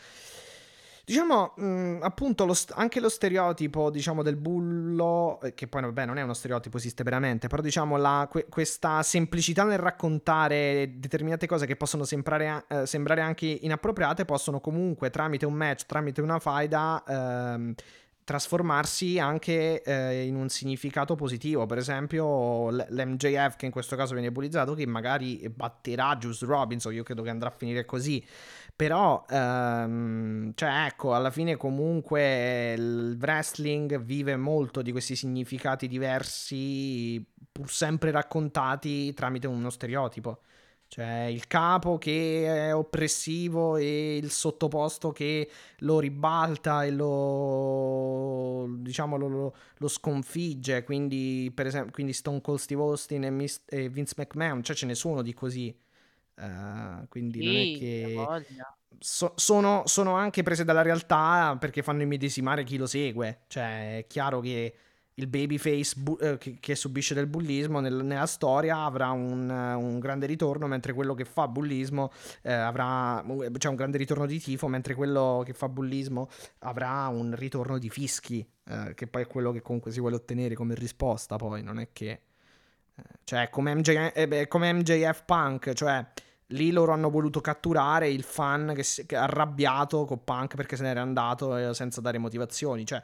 Diciamo, 1.12 1.52
mh, 1.56 1.98
appunto, 2.00 2.46
lo 2.46 2.54
st- 2.54 2.72
anche 2.74 2.98
lo 2.98 3.10
stereotipo, 3.10 3.90
diciamo, 3.90 4.22
del 4.22 4.36
bullo, 4.36 5.38
eh, 5.42 5.52
che 5.52 5.68
poi, 5.68 5.82
vabbè, 5.82 6.06
non 6.06 6.16
è 6.16 6.22
uno 6.22 6.32
stereotipo, 6.32 6.78
esiste 6.78 7.02
veramente, 7.02 7.48
però, 7.48 7.60
diciamo, 7.60 7.98
la, 7.98 8.26
que- 8.30 8.46
questa 8.48 9.02
semplicità 9.02 9.64
nel 9.64 9.76
raccontare 9.76 10.94
determinate 10.96 11.46
cose 11.46 11.66
che 11.66 11.76
possono 11.76 12.04
sembrare, 12.04 12.64
eh, 12.66 12.86
sembrare 12.86 13.20
anche 13.20 13.44
inappropriate, 13.44 14.24
possono 14.24 14.58
comunque, 14.60 15.10
tramite 15.10 15.44
un 15.44 15.52
match, 15.52 15.84
tramite 15.84 16.22
una 16.22 16.38
faida, 16.38 17.04
ehm, 17.06 17.74
trasformarsi 18.24 19.18
anche 19.18 19.82
eh, 19.82 20.24
in 20.24 20.36
un 20.36 20.48
significato 20.48 21.14
positivo. 21.14 21.66
Per 21.66 21.76
esempio, 21.76 22.70
l- 22.70 22.86
l'MJF, 22.88 23.56
che 23.56 23.66
in 23.66 23.72
questo 23.72 23.96
caso 23.96 24.14
viene 24.14 24.30
bullizzato, 24.30 24.74
che 24.74 24.86
magari 24.86 25.46
batterà 25.54 26.16
Juice 26.16 26.46
Robinson, 26.46 26.94
io 26.94 27.02
credo 27.02 27.22
che 27.22 27.30
andrà 27.30 27.48
a 27.48 27.52
finire 27.54 27.84
così. 27.84 28.24
Però, 28.74 29.24
ehm, 29.28 30.52
cioè, 30.54 30.86
ecco, 30.86 31.14
alla 31.14 31.30
fine 31.30 31.56
comunque 31.56 32.72
il 32.72 33.16
wrestling 33.20 34.00
vive 34.00 34.36
molto 34.36 34.82
di 34.82 34.90
questi 34.90 35.14
significati 35.14 35.86
diversi, 35.86 37.24
pur 37.52 37.70
sempre 37.70 38.10
raccontati 38.10 39.12
tramite 39.14 39.46
uno 39.46 39.70
stereotipo. 39.70 40.40
Cioè, 40.92 41.24
il 41.30 41.46
capo 41.46 41.96
che 41.96 42.44
è 42.68 42.74
oppressivo 42.74 43.76
e 43.78 44.18
il 44.18 44.30
sottoposto 44.30 45.10
che 45.10 45.48
lo 45.78 45.98
ribalta 46.00 46.84
e 46.84 46.90
lo, 46.90 48.66
diciamo, 48.78 49.16
lo, 49.16 49.54
lo, 49.78 49.88
sconfigge. 49.88 50.84
Quindi, 50.84 51.50
per 51.54 51.66
esempio, 51.66 51.92
quindi 51.92 52.12
Stone 52.12 52.42
Cold 52.42 52.58
Steve 52.58 52.82
Austin 52.82 53.24
e 53.66 53.88
Vince 53.88 54.14
McMahon, 54.18 54.62
cioè 54.62 54.76
ce 54.76 54.84
ne 54.84 54.94
sono 54.94 55.22
di 55.22 55.32
così. 55.32 55.74
Uh, 56.34 57.06
quindi 57.08 57.44
non 57.44 57.54
è 57.54 57.78
che 57.78 58.54
so, 58.98 59.32
sono, 59.36 59.82
sono, 59.84 60.14
anche 60.14 60.42
prese 60.42 60.64
dalla 60.64 60.82
realtà 60.82 61.56
perché 61.58 61.82
fanno 61.82 62.02
immedesimare 62.02 62.64
chi 62.64 62.76
lo 62.76 62.86
segue. 62.86 63.42
Cioè, 63.48 63.98
è 63.98 64.06
chiaro 64.06 64.40
che 64.40 64.74
il 65.14 65.26
babyface 65.26 65.94
bu- 65.98 66.18
eh, 66.20 66.38
che, 66.38 66.56
che, 66.58 66.74
subisce 66.74 67.14
del 67.14 67.26
bullismo 67.26 67.80
nel, 67.80 68.02
nella 68.04 68.26
storia 68.26 68.84
avrà 68.84 69.10
un, 69.10 69.48
un, 69.50 69.98
grande 69.98 70.26
ritorno, 70.26 70.66
mentre 70.66 70.92
quello 70.94 71.14
che 71.14 71.24
fa 71.24 71.48
bullismo 71.48 72.10
eh, 72.42 72.52
avrà 72.52 73.22
cioè 73.58 73.70
un 73.70 73.76
grande 73.76 73.98
ritorno 73.98 74.26
di 74.26 74.40
tifo, 74.40 74.68
mentre 74.68 74.94
quello 74.94 75.42
che 75.44 75.52
fa 75.52 75.68
bullismo 75.68 76.30
avrà 76.60 77.08
un 77.08 77.34
ritorno 77.36 77.78
di 77.78 77.90
fischi, 77.90 78.46
eh, 78.64 78.94
che 78.94 79.06
poi 79.06 79.22
è 79.22 79.26
quello 79.26 79.52
che 79.52 79.60
comunque 79.60 79.90
si 79.90 80.00
vuole 80.00 80.16
ottenere 80.16 80.54
come 80.54 80.74
risposta. 80.74 81.36
Poi 81.36 81.62
non 81.62 81.78
è 81.78 81.88
che. 81.92 82.20
Cioè, 83.24 83.50
come, 83.50 83.74
MJ, 83.74 84.10
eh, 84.14 84.48
come 84.48 84.72
MJF 84.72 85.24
Punk, 85.24 85.72
cioè 85.72 86.04
lì 86.52 86.70
loro 86.70 86.92
hanno 86.92 87.10
voluto 87.10 87.40
catturare 87.40 88.08
il 88.08 88.22
fan 88.22 88.72
che, 88.74 88.82
si, 88.82 89.06
che 89.06 89.16
è 89.16 89.18
arrabbiato 89.18 90.04
con 90.04 90.22
Punk 90.24 90.54
perché 90.54 90.76
se 90.76 90.82
n'era 90.82 91.02
andato 91.02 91.56
eh, 91.56 91.74
senza 91.74 92.00
dare 92.00 92.18
motivazioni. 92.18 92.84
Cioè, 92.84 93.02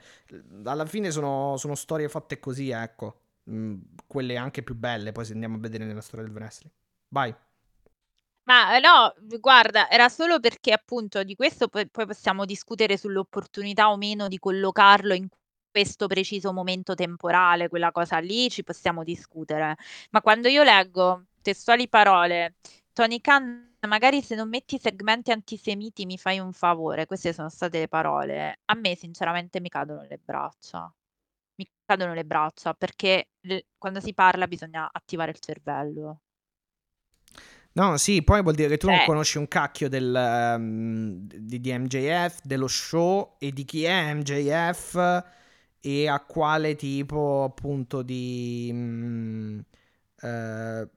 alla 0.65 0.87
fine 0.87 1.11
sono, 1.11 1.57
sono 1.57 1.75
storie 1.75 2.09
fatte 2.09 2.39
così, 2.39 2.71
ecco. 2.71 3.21
Mm, 3.51 3.81
quelle 4.07 4.37
anche 4.37 4.63
più 4.63 4.75
belle, 4.75 5.13
poi 5.13 5.25
se 5.25 5.33
andiamo 5.33 5.57
a 5.57 5.61
vedere 5.61 5.85
nella 5.85 6.03
storia 6.03 6.27
del 6.27 6.35
wrestling. 6.35 6.75
Vai. 7.09 7.35
Ma 8.45 8.77
eh, 8.77 8.81
no, 8.81 9.15
guarda, 9.41 9.91
era 9.91 10.09
solo 10.09 10.41
perché 10.41 10.73
appunto 10.73 11.23
di 11.23 11.35
questo 11.35 11.69
poi, 11.69 11.87
poi 11.89 12.07
possiamo 12.07 12.45
discutere 12.47 12.97
sull'opportunità 12.97 13.91
o 13.91 13.97
meno 13.97 14.27
di 14.29 14.39
collocarlo 14.39 15.13
in 15.15 15.29
questo 15.79 16.07
preciso 16.07 16.53
momento 16.53 16.95
temporale, 16.95 17.69
quella 17.69 17.93
cosa 17.93 18.19
lì 18.19 18.51
ci 18.51 18.65
possiamo 18.65 19.05
discutere. 19.05 19.77
Ma 20.11 20.21
quando 20.21 20.49
io 20.49 20.63
leggo 20.65 21.27
testuali 21.43 21.89
parole 21.89 22.55
Tony 22.93 23.21
Khan, 23.21 23.77
magari 23.89 24.23
se 24.23 24.35
non 24.35 24.49
metti 24.49 24.79
segmenti 24.79 25.31
antisemiti 25.31 26.05
mi 26.07 26.19
fai 26.19 26.39
un 26.41 26.53
favore, 26.53 27.07
queste 27.07 27.33
sono 27.33 27.49
state 27.49 27.79
le 27.81 27.89
parole. 27.89 28.59
A 28.67 28.75
me 28.75 28.97
sinceramente 28.97 29.61
mi 29.61 29.69
cadono 29.69 30.03
le 30.09 30.19
braccia. 30.23 30.93
Mi 31.57 31.69
cadono 31.85 32.15
le 32.15 32.25
braccia 32.25 32.75
perché 32.75 33.29
le- 33.41 33.67
quando 33.79 34.01
si 34.01 34.15
parla 34.15 34.47
bisogna 34.49 34.89
attivare 34.93 35.31
il 35.33 35.39
cervello. 35.41 36.21
No, 37.73 37.97
sì, 37.97 38.23
poi 38.23 38.43
vuol 38.43 38.55
dire 38.57 38.69
che 38.69 38.77
tu 38.77 38.89
non 38.89 38.99
Cioè, 38.99 39.03
conosci 39.03 39.39
un 39.39 39.47
cacchio 39.47 39.89
del, 39.89 40.13
ehm, 40.15 41.27
di, 41.33 41.61
di 41.61 41.73
MJF, 41.79 42.41
dello 42.43 42.67
show 42.67 43.37
e 43.39 43.53
di 43.53 43.65
chi 43.65 43.85
è 43.85 44.13
MJF 44.15 45.23
e 45.81 46.09
a 46.09 46.21
quale 46.21 46.77
tipo 46.77 47.45
appunto 47.45 48.03
di... 48.03 48.71
mm, 48.73 49.59
eh, 50.21 50.89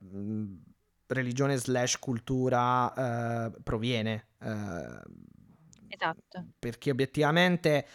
religione 1.12 1.56
slash 1.56 1.98
cultura 1.98 3.46
eh, 3.46 3.52
proviene. 3.62 4.28
Eh, 4.40 5.00
esatto. 5.88 6.46
Perché 6.58 6.90
obiettivamente... 6.90 7.86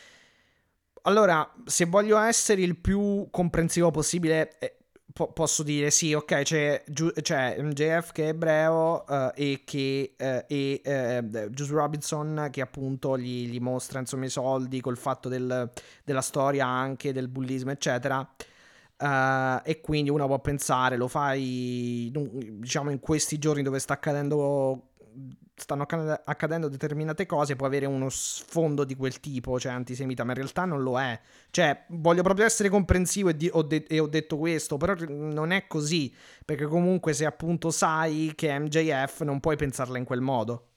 Allora, 1.03 1.49
se 1.65 1.85
voglio 1.85 2.17
essere 2.19 2.61
il 2.61 2.77
più 2.77 3.27
comprensivo 3.31 3.91
possibile, 3.91 4.57
eh, 4.59 4.76
po- 5.17 5.31
posso 5.31 5.63
dire 5.63 5.89
sì, 5.89 6.13
ok, 6.13 6.41
c'è, 6.43 6.83
Giu- 6.85 7.11
c'è 7.21 7.59
MJF 7.59 8.11
che 8.11 8.25
è 8.25 8.27
ebreo 8.27 9.03
uh, 9.07 9.31
e 9.33 9.63
che 9.65 10.13
uh, 10.15 10.43
e 10.45 10.81
uh, 10.85 11.49
Juice 11.49 11.73
Robinson 11.73 12.49
che 12.51 12.61
appunto 12.61 13.17
gli, 13.17 13.49
gli, 13.49 13.59
mostra 13.59 13.99
insomma 13.99 14.25
i 14.25 14.29
soldi 14.29 14.79
col 14.79 14.95
fatto 14.95 15.27
del, 15.27 15.71
della 16.03 16.21
storia 16.21 16.67
anche 16.67 17.13
del 17.13 17.29
bullismo, 17.29 17.71
eccetera. 17.71 18.19
Uh, 18.99 19.59
e 19.63 19.81
quindi 19.81 20.11
uno 20.11 20.27
può 20.27 20.39
pensare, 20.39 20.97
lo 20.97 21.07
fai 21.07 22.11
diciamo 22.11 22.91
in 22.91 22.99
questi 22.99 23.39
giorni 23.39 23.63
dove 23.63 23.79
sta 23.79 23.93
accadendo 23.93 24.89
stanno 25.55 25.83
accadendo 25.83 26.69
determinate 26.69 27.25
cose 27.25 27.55
può 27.55 27.65
avere 27.65 27.85
uno 27.85 28.09
sfondo 28.09 28.83
di 28.83 28.95
quel 28.95 29.19
tipo, 29.19 29.59
cioè 29.59 29.71
antisemita, 29.71 30.23
ma 30.23 30.31
in 30.31 30.37
realtà 30.37 30.65
non 30.65 30.83
lo 30.83 30.99
è. 30.99 31.19
Cioè, 31.49 31.85
voglio 31.89 32.21
proprio 32.21 32.45
essere 32.45 32.69
comprensivo 32.69 33.29
e, 33.29 33.35
di- 33.35 33.49
ho, 33.51 33.63
de- 33.63 33.85
e 33.87 33.99
ho, 33.99 34.07
detto 34.07 34.37
questo, 34.37 34.77
però 34.77 34.93
non 35.07 35.51
è 35.51 35.67
così, 35.67 36.13
perché 36.45 36.65
comunque 36.65 37.13
se 37.13 37.25
appunto 37.25 37.71
sai 37.71 38.33
che 38.35 38.49
è 38.49 38.59
MJF 38.59 39.21
non 39.21 39.39
puoi 39.39 39.55
pensarla 39.55 39.97
in 39.97 40.05
quel 40.05 40.21
modo. 40.21 40.67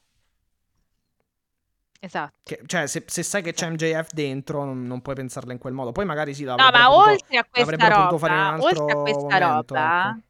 Esatto. 2.03 2.39
Che, 2.43 2.63
cioè, 2.65 2.87
se, 2.87 3.05
se, 3.07 3.23
sai 3.23 3.43
che 3.43 3.51
esatto. 3.51 3.77
c'è 3.77 3.93
MJF 3.93 4.13
dentro, 4.13 4.65
non, 4.65 4.87
non, 4.87 5.03
puoi 5.03 5.15
pensarla 5.15 5.53
in 5.53 5.59
quel 5.59 5.75
modo. 5.75 5.93
Poi 5.93 6.07
magari 6.07 6.33
sì, 6.33 6.45
no, 6.45 6.57
ma 6.57 6.71
potuto, 6.71 7.11
oltre 7.11 7.37
a 7.37 7.45
questa 7.45 7.89
roba, 7.89 8.57
oltre 8.59 8.93
a 8.93 8.97
questa 8.97 9.21
momento, 9.21 9.75
roba, 9.75 10.09
ecco. 10.09 10.29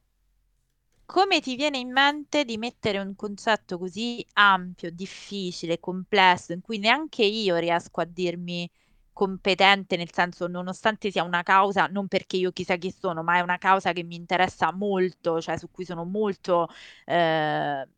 Come 1.11 1.40
ti 1.40 1.56
viene 1.56 1.78
in 1.78 1.90
mente 1.90 2.44
di 2.44 2.56
mettere 2.56 3.00
un 3.00 3.16
concetto 3.16 3.78
così 3.78 4.24
ampio, 4.34 4.92
difficile, 4.92 5.80
complesso, 5.80 6.52
in 6.52 6.61
cui 6.61 6.78
neanche 6.78 7.24
io 7.24 7.56
riesco 7.56 8.00
a 8.00 8.04
dirmi 8.04 8.70
competente, 9.12 9.96
nel 9.96 10.12
senso, 10.12 10.46
nonostante 10.46 11.11
sia 11.11 11.24
una 11.24 11.42
causa, 11.42 11.86
non 11.88 12.06
perché 12.06 12.36
io 12.36 12.52
chissà 12.52 12.76
chi 12.76 12.94
sono, 12.96 13.24
ma 13.24 13.36
è 13.38 13.40
una 13.40 13.58
causa 13.58 13.92
che 13.92 14.04
mi 14.04 14.14
interessa 14.14 14.72
molto, 14.72 15.40
cioè 15.40 15.58
su 15.58 15.68
cui 15.70 15.84
sono 15.84 16.04
molto... 16.04 16.68
Eh, 17.04 17.88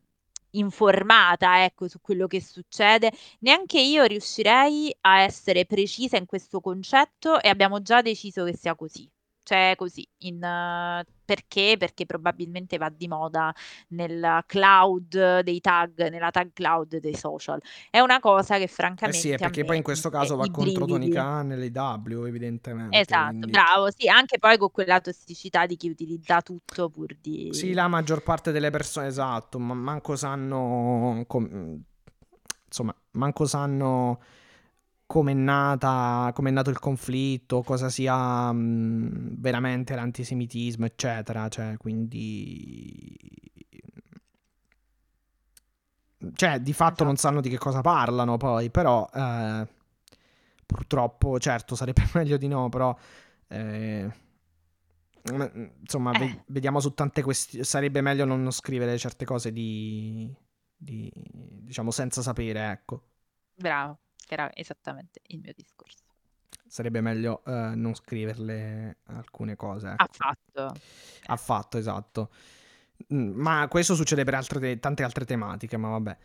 informata, 0.55 1.63
ecco, 1.63 1.87
su 1.87 1.99
quello 2.01 2.27
che 2.27 2.39
succede. 2.41 3.11
Neanche 3.39 3.79
io 3.79 4.03
riuscirei 4.03 4.95
a 5.01 5.21
essere 5.21 5.65
precisa 5.65 6.17
in 6.17 6.25
questo 6.27 6.61
concetto 6.61 7.41
e 7.41 7.49
abbiamo 7.49 7.81
già 7.81 8.01
deciso 8.03 8.43
che 8.43 8.55
sia 8.55 8.75
così. 8.75 9.09
Cioè 9.43 9.73
così, 9.75 10.07
in, 10.19 10.35
uh, 10.35 11.03
perché? 11.23 11.75
Perché 11.77 12.05
probabilmente 12.05 12.77
va 12.77 12.89
di 12.89 13.07
moda 13.07 13.53
nel 13.89 14.43
cloud 14.45 15.41
dei 15.41 15.59
tag, 15.61 16.09
nella 16.09 16.31
tag 16.31 16.51
cloud 16.53 16.97
dei 16.97 17.15
social. 17.15 17.61
È 17.89 17.99
una 17.99 18.19
cosa 18.19 18.57
che 18.57 18.67
francamente... 18.67 19.17
Eh 19.17 19.31
sì, 19.31 19.35
perché 19.37 19.65
poi 19.65 19.77
in 19.77 19.83
questo 19.83 20.09
caso 20.09 20.35
va 20.35 20.49
contro 20.49 20.85
Tony 20.85 21.09
Khan 21.09 21.51
e 21.51 21.69
l'AW 21.71 22.25
evidentemente. 22.25 22.99
Esatto, 22.99 23.29
quindi... 23.29 23.51
bravo, 23.51 23.89
sì, 23.91 24.07
anche 24.07 24.39
poi 24.39 24.57
con 24.57 24.71
quella 24.71 24.99
tossicità 24.99 25.65
di 25.65 25.75
chi 25.75 25.89
utilizza 25.89 26.41
tutto 26.41 26.89
pur 26.89 27.15
di... 27.19 27.49
Sì, 27.53 27.73
la 27.73 27.87
maggior 27.87 28.23
parte 28.23 28.51
delle 28.51 28.69
persone, 28.69 29.07
esatto, 29.07 29.59
ma 29.59 29.73
manco 29.73 30.15
sanno... 30.15 31.23
Com... 31.27 31.81
Insomma, 32.65 32.95
manco 33.11 33.45
sanno 33.45 34.19
come 35.13 35.33
è 35.33 35.35
nata, 35.35 36.31
come 36.33 36.49
è 36.49 36.51
nato 36.51 36.71
il 36.71 36.79
conflitto, 36.79 37.61
cosa 37.61 37.87
sia 37.87 38.51
mh, 38.51 39.35
veramente 39.39 39.93
l'antisemitismo, 39.93 40.85
eccetera. 40.85 41.47
Cioè, 41.49 41.77
quindi. 41.77 43.15
Cioè, 46.33 46.59
di 46.61 46.73
fatto 46.73 46.93
esatto. 46.93 47.03
non 47.03 47.15
sanno 47.17 47.41
di 47.41 47.49
che 47.49 47.59
cosa 47.59 47.81
parlano 47.81 48.37
poi, 48.37 48.71
però. 48.71 49.07
Eh, 49.13 49.67
purtroppo, 50.65 51.37
certo, 51.37 51.75
sarebbe 51.75 52.09
meglio 52.15 52.37
di 52.37 52.47
no, 52.47 52.69
però. 52.69 52.97
Eh, 53.49 54.11
insomma, 55.79 56.11
eh. 56.13 56.17
ve- 56.17 56.43
vediamo 56.47 56.79
su 56.79 56.95
tante 56.95 57.21
questioni. 57.21 57.63
Sarebbe 57.63 58.01
meglio 58.01 58.25
non 58.25 58.49
scrivere 58.51 58.97
certe 58.97 59.25
cose 59.25 59.51
di, 59.51 60.35
di. 60.75 61.11
diciamo, 61.13 61.91
senza 61.91 62.23
sapere, 62.23 62.71
ecco. 62.71 63.03
Bravo 63.53 63.99
era 64.27 64.49
esattamente 64.53 65.21
il 65.27 65.39
mio 65.39 65.53
discorso. 65.55 66.01
Sarebbe 66.67 67.01
meglio 67.01 67.41
uh, 67.45 67.75
non 67.75 67.93
scriverle 67.93 68.97
alcune 69.05 69.55
cose. 69.55 69.89
Ecco. 69.89 70.03
Affatto. 70.03 70.73
Affatto, 71.27 71.77
esatto. 71.77 72.29
Mm, 73.13 73.33
ma 73.39 73.67
questo 73.69 73.95
succede 73.95 74.23
per 74.23 74.33
altre 74.35 74.59
te- 74.59 74.79
tante 74.79 75.03
altre 75.03 75.25
tematiche, 75.25 75.77
ma 75.77 75.89
vabbè. 75.89 76.17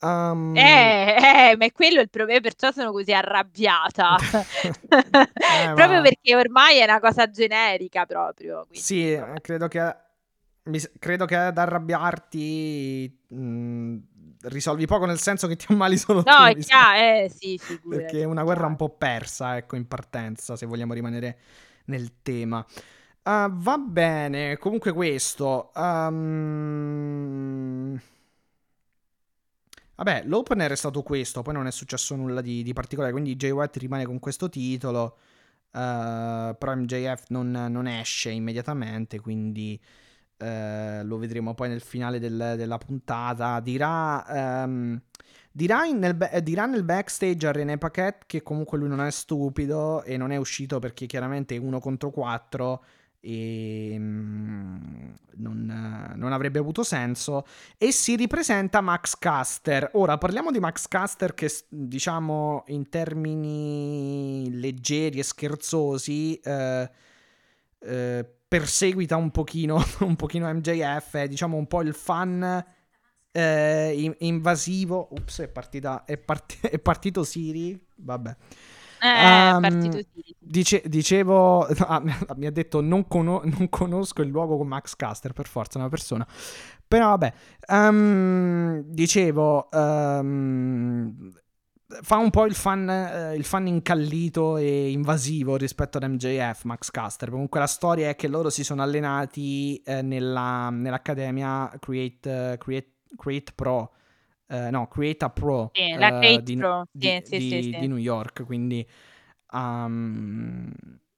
Um... 0.00 0.54
Eh, 0.56 1.50
eh, 1.50 1.56
ma 1.56 1.64
è 1.64 1.72
quello 1.72 2.00
il 2.00 2.10
problema, 2.10 2.40
perciò 2.40 2.70
sono 2.72 2.92
così 2.92 3.12
arrabbiata. 3.12 4.16
Eh, 5.44 5.72
proprio 5.74 5.98
ma- 5.98 6.02
perché 6.02 6.34
ormai 6.34 6.78
è 6.78 6.84
una 6.84 7.00
cosa 7.00 7.28
generica 7.30 8.06
proprio. 8.06 8.64
quindi, 8.66 8.78
Sì, 8.78 9.12
eh, 9.12 9.40
credo 9.40 9.68
che, 9.68 9.94
credo 10.98 11.26
che 11.26 11.36
ad 11.36 11.58
arrabbiarti 11.58 13.24
mh, 13.28 13.96
risolvi 14.44 14.86
poco 14.86 15.06
nel 15.06 15.18
senso 15.18 15.46
che 15.46 15.56
ti 15.56 15.66
ammali 15.68 15.96
solo 15.98 16.22
tu. 16.22 16.30
No, 16.30 16.44
è 16.46 16.56
chiaro, 16.56 16.98
eh, 17.24 17.30
sì, 17.34 17.58
figurati. 17.58 18.02
Perché 18.02 18.20
è 18.22 18.24
una 18.24 18.42
guerra 18.42 18.66
un 18.66 18.76
po' 18.76 18.90
persa, 18.90 19.56
ecco, 19.56 19.76
in 19.76 19.86
partenza, 19.86 20.56
se 20.56 20.66
vogliamo 20.66 20.92
rimanere 20.94 21.38
nel 21.86 22.22
tema. 22.22 22.64
Ah, 23.22 23.48
va 23.52 23.78
bene, 23.78 24.58
comunque 24.58 24.92
questo. 24.92 25.72
ehm, 25.74 27.20
Vabbè, 29.96 30.24
l'opener 30.26 30.72
è 30.72 30.76
stato 30.76 31.02
questo, 31.02 31.42
poi 31.42 31.54
non 31.54 31.66
è 31.68 31.70
successo 31.70 32.16
nulla 32.16 32.40
di, 32.40 32.62
di 32.64 32.72
particolare, 32.72 33.12
quindi 33.12 33.36
Jay 33.36 33.50
White 33.50 33.78
rimane 33.78 34.04
con 34.04 34.18
questo 34.18 34.48
titolo, 34.48 35.18
eh, 35.72 36.56
però 36.58 36.74
MJF 36.74 37.26
non, 37.28 37.50
non 37.50 37.86
esce 37.86 38.30
immediatamente, 38.30 39.20
quindi 39.20 39.80
eh, 40.36 41.02
lo 41.04 41.18
vedremo 41.18 41.54
poi 41.54 41.68
nel 41.68 41.80
finale 41.80 42.18
del- 42.18 42.54
della 42.56 42.78
puntata. 42.78 43.60
Dirà, 43.60 44.62
ehm, 44.62 45.00
dirà, 45.52 45.84
nel, 45.90 46.16
dirà 46.42 46.66
nel 46.66 46.84
backstage 46.84 47.46
a 47.46 47.52
René 47.52 47.78
Paquette 47.78 48.24
che 48.26 48.42
comunque 48.42 48.78
lui 48.78 48.88
non 48.88 49.00
è 49.00 49.10
stupido 49.10 50.02
e 50.02 50.16
non 50.16 50.30
è 50.32 50.36
uscito 50.36 50.78
perché 50.78 51.06
chiaramente 51.06 51.54
è 51.54 51.58
uno 51.58 51.80
contro 51.80 52.10
quattro 52.10 52.82
e 53.24 53.96
mm, 53.98 55.12
non, 55.36 56.12
non 56.14 56.32
avrebbe 56.32 56.58
avuto 56.58 56.82
senso 56.82 57.46
e 57.78 57.90
si 57.90 58.16
ripresenta 58.16 58.82
Max 58.82 59.16
Caster. 59.18 59.90
Ora 59.94 60.18
parliamo 60.18 60.50
di 60.50 60.60
Max 60.60 60.86
Caster 60.88 61.32
che 61.32 61.50
diciamo 61.68 62.64
in 62.66 62.88
termini 62.90 64.50
leggeri 64.52 65.20
e 65.20 65.22
scherzosi 65.22 66.38
eh, 66.40 66.90
eh, 67.78 68.26
perseguita 68.54 69.16
un 69.16 69.32
pochino, 69.32 69.82
un 70.00 70.14
pochino 70.14 70.52
MJF, 70.52 71.16
è 71.16 71.26
diciamo 71.26 71.56
un 71.56 71.66
po' 71.66 71.82
il 71.82 71.92
fan 71.92 72.64
eh, 73.32 73.92
in- 73.96 74.14
invasivo. 74.18 75.08
Ups, 75.10 75.40
è, 75.40 75.48
partita, 75.48 76.04
è, 76.04 76.16
parti- 76.16 76.58
è 76.70 76.78
partito 76.78 77.24
Siri, 77.24 77.76
vabbè. 77.96 78.36
Eh, 79.02 79.70
sì. 79.92 80.06
Dice- 80.38 80.82
dicevo, 80.86 81.64
ah, 81.66 82.00
mi 82.36 82.46
ha 82.46 82.52
detto 82.52 82.80
non, 82.80 83.08
cono- 83.08 83.42
non 83.44 83.68
conosco 83.68 84.22
il 84.22 84.28
luogo 84.28 84.56
con 84.56 84.68
Max 84.68 84.94
Caster, 84.94 85.32
per 85.32 85.48
forza, 85.48 85.78
una 85.78 85.88
persona. 85.88 86.24
Però 86.86 87.08
vabbè, 87.08 87.32
ehm, 87.66 88.82
dicevo, 88.86 89.68
ehm, 89.68 91.32
fa 92.02 92.16
un 92.16 92.30
po' 92.30 92.44
il 92.46 92.54
fan, 92.54 92.88
eh, 92.88 93.34
il 93.34 93.44
fan 93.44 93.66
incallito 93.66 94.56
e 94.56 94.90
invasivo 94.90 95.56
rispetto 95.56 95.98
ad 95.98 96.04
MJF, 96.04 96.64
Max 96.64 96.90
Caster. 96.90 97.30
Comunque 97.30 97.60
la 97.60 97.66
storia 97.66 98.08
è 98.08 98.16
che 98.16 98.28
loro 98.28 98.50
si 98.50 98.64
sono 98.64 98.82
allenati 98.82 99.76
eh, 99.84 100.02
nella- 100.02 100.70
nell'accademia 100.70 101.72
Create, 101.80 102.52
eh, 102.52 102.58
Create, 102.58 102.92
Create 103.16 103.52
Pro. 103.54 103.92
eh, 104.48 104.70
no, 104.70 104.88
Create 104.88 105.24
a 105.24 105.30
Pro 105.30 105.70
Sì, 105.72 105.94
la 105.96 106.06
eh, 106.08 106.18
Create 106.20 106.42
di, 106.42 106.56
Pro, 106.56 106.84
di- 106.92 107.06
sì, 107.06 107.20
sì, 107.24 107.36
di- 107.38 107.50
sì, 107.50 107.62
sì. 107.72 107.78
di 107.78 107.86
New 107.88 107.96
York. 107.96 108.44
Quindi 108.44 108.86
um, 109.52 110.70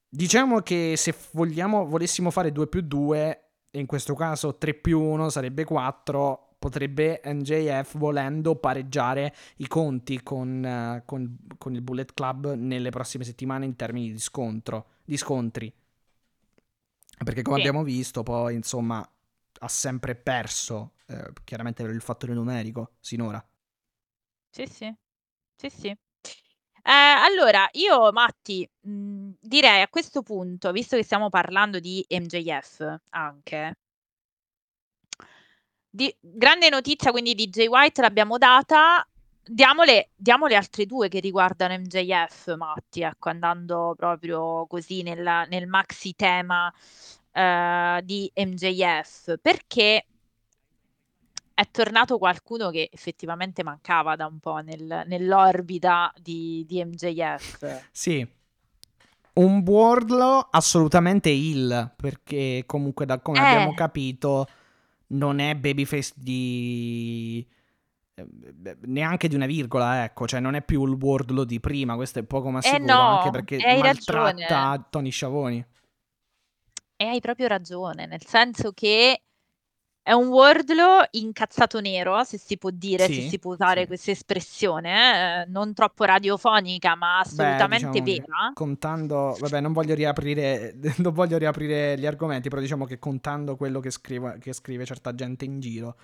diciamo 0.09 0.61
che 0.61 0.95
se 0.97 1.15
vogliamo, 1.33 1.87
volessimo 1.87 2.31
fare 2.31 2.53
2 2.53 2.67
più 2.69 2.81
2, 2.83 3.41
in 3.73 3.87
questo 3.87 4.15
caso 4.15 4.57
3 4.57 4.75
più 4.75 5.01
1 5.01 5.29
sarebbe 5.29 5.65
4. 5.65 6.46
Potrebbe 6.59 7.21
MJF 7.25 7.97
volendo 7.99 8.57
pareggiare 8.57 9.35
i 9.59 9.67
conti 9.69 10.23
con, 10.23 10.65
eh, 10.65 11.03
con- 11.05 11.37
con 11.59 11.75
il 11.75 11.83
Bullet 11.83 12.13
Club 12.15 12.55
nelle 12.55 12.91
prossime 12.91 13.25
settimane 13.25 13.67
in 13.67 13.77
termini 13.77 14.11
di 14.13 14.19
scontro, 14.19 14.87
di 15.05 15.17
scontri. 15.17 15.73
Perché 17.25 17.43
come 17.43 17.57
Sì. 17.57 17.61
abbiamo 17.61 17.83
visto, 17.83 18.23
poi 18.23 18.55
insomma 18.55 19.07
ha 19.61 19.69
sempre 19.69 20.15
perso, 20.15 20.93
eh, 21.07 21.33
chiaramente 21.45 21.83
per 21.83 21.93
il 21.95 22.01
fattore 22.03 22.35
numerico 22.35 22.93
sinora. 23.01 23.45
Sì, 24.51 24.67
sì. 24.67 24.93
Sì, 25.57 25.71
sì. 25.71 25.89
Eh, 25.89 25.99
allora, 26.93 27.69
io, 27.73 28.13
Matti, 28.13 28.69
mh, 28.83 29.31
direi 29.41 29.83
a 29.83 29.89
questo 29.89 30.23
punto, 30.23 30.71
visto 30.73 30.97
che 30.97 31.03
stiamo 31.03 31.29
parlando 31.29 31.81
di 31.81 32.05
MJF 32.11 33.01
anche, 33.11 33.79
di 35.97 36.15
grande 36.21 36.69
notizia 36.69 37.11
quindi 37.11 37.35
di 37.35 37.49
Jay 37.49 37.67
White 37.67 38.03
l'abbiamo 38.03 38.37
data, 38.37 39.07
diamole, 39.43 40.11
diamo 40.15 40.47
le 40.47 40.55
altre 40.55 40.85
due 40.85 41.09
che 41.09 41.21
riguardano 41.21 41.75
MJF, 41.79 42.55
Matti, 42.55 43.01
ecco, 43.01 43.31
andando 43.31 43.95
proprio 43.97 44.67
così 44.67 45.01
nel, 45.01 45.47
nel 45.49 45.67
maxi 45.67 46.15
tema 46.15 46.71
eh, 47.33 48.01
di 48.05 48.31
MJF, 48.37 49.39
perché 49.41 50.07
è 51.55 51.67
tornato 51.71 52.19
qualcuno 52.19 52.69
che 52.69 52.91
effettivamente 52.93 53.63
mancava 53.63 54.17
da 54.17 54.27
un 54.27 54.39
po' 54.39 54.59
nel- 54.59 55.05
nell'orbita 55.07 56.13
di, 56.21 56.63
di 56.69 56.85
MJF. 56.85 57.87
Sì. 57.91 58.35
Un 59.33 59.63
Wardlow 59.67 60.49
assolutamente 60.51 61.31
il, 61.31 61.91
perché 61.97 62.65
comunque 62.67 63.07
da 63.07 63.19
come 63.19 63.39
Eh. 63.39 63.43
abbiamo 63.43 63.73
capito 63.73 64.47
non 65.09 65.39
è 65.39 65.55
babyface 65.55 66.13
di... 66.17 67.47
eh, 68.15 68.77
neanche 68.83 69.29
di 69.29 69.35
una 69.35 69.47
virgola, 69.47 70.05
ecco, 70.05 70.27
cioè 70.27 70.41
non 70.41 70.55
è 70.55 70.63
più 70.63 70.85
il 70.85 70.93
Wardlow 71.01 71.45
di 71.45 71.61
prima, 71.61 71.95
questo 71.95 72.19
è 72.19 72.23
poco 72.23 72.51
ma 72.51 72.59
Eh 72.59 72.63
sicuro, 72.63 72.93
no, 72.93 73.19
anche 73.19 73.31
perché 73.31 73.57
hai 73.57 73.81
maltratta 73.81 74.35
ragione. 74.39 74.87
Tony 74.91 75.11
Sciavoni. 75.11 75.67
E 76.97 77.05
hai 77.05 77.21
proprio 77.21 77.47
ragione, 77.47 78.07
nel 78.07 78.25
senso 78.25 78.73
che 78.73 79.21
è 80.07 80.13
un 80.13 80.29
Wardlow 80.29 81.03
incazzato 81.13 81.81
nero, 81.81 82.23
se 82.23 82.39
si 82.39 82.57
può 82.59 82.71
dire, 82.71 83.09
se 83.11 83.23
Sì, 83.23 83.23
si 83.23 83.39
può 83.41 83.55
usare 83.55 83.81
sì. 83.81 83.87
questa 83.89 84.11
espressione, 84.13 85.43
eh, 85.43 85.47
non 85.51 85.75
troppo 85.75 86.05
radiofonica, 86.05 86.95
ma 86.95 87.19
assolutamente 87.19 87.89
diciamo 87.89 87.93
che 88.01 88.03
vera. 88.03 88.51
Contando, 88.53 89.37
vabbè, 89.37 89.61
non 89.61 89.73
voglio 89.73 89.97
riaprire, 89.97 90.77
non 90.99 91.13
voglio 91.13 91.39
riaprire 91.39 91.99
gli 91.99 92.07
argomenti, 92.07 92.49
però 92.49 92.61
diciamo 92.61 92.85
che 92.85 93.01
contando 93.01 93.57
quello 93.57 93.81
che 93.81 93.91
scrive, 93.91 94.39
che 94.39 94.53
scrive 94.53 94.85
certa 94.85 95.13
gente 95.13 95.45
in 95.45 95.59
giro, 95.59 95.97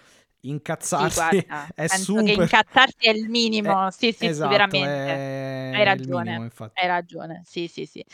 Sì, 0.94 1.09
incazzarsi 1.09 1.12
guarda, 1.12 1.70
è 1.74 1.86
super... 1.89 2.24
che 2.24 2.32
incazzarsi 2.32 3.06
è 3.06 3.10
il 3.10 3.28
minimo, 3.28 3.89
Eh, 3.89 3.93
sì, 3.93 4.12
sì, 4.12 4.28
sì, 4.28 4.28
esatto, 4.28 4.47
veramente. 4.47 5.23
è 5.70 5.74
Hai 5.74 5.85
ragione, 5.85 6.32
minimo, 6.35 6.43
hai 6.74 6.86
ragione, 6.86 7.43
sì, 7.44 7.69
sì, 7.69 7.86
sì. 7.86 8.05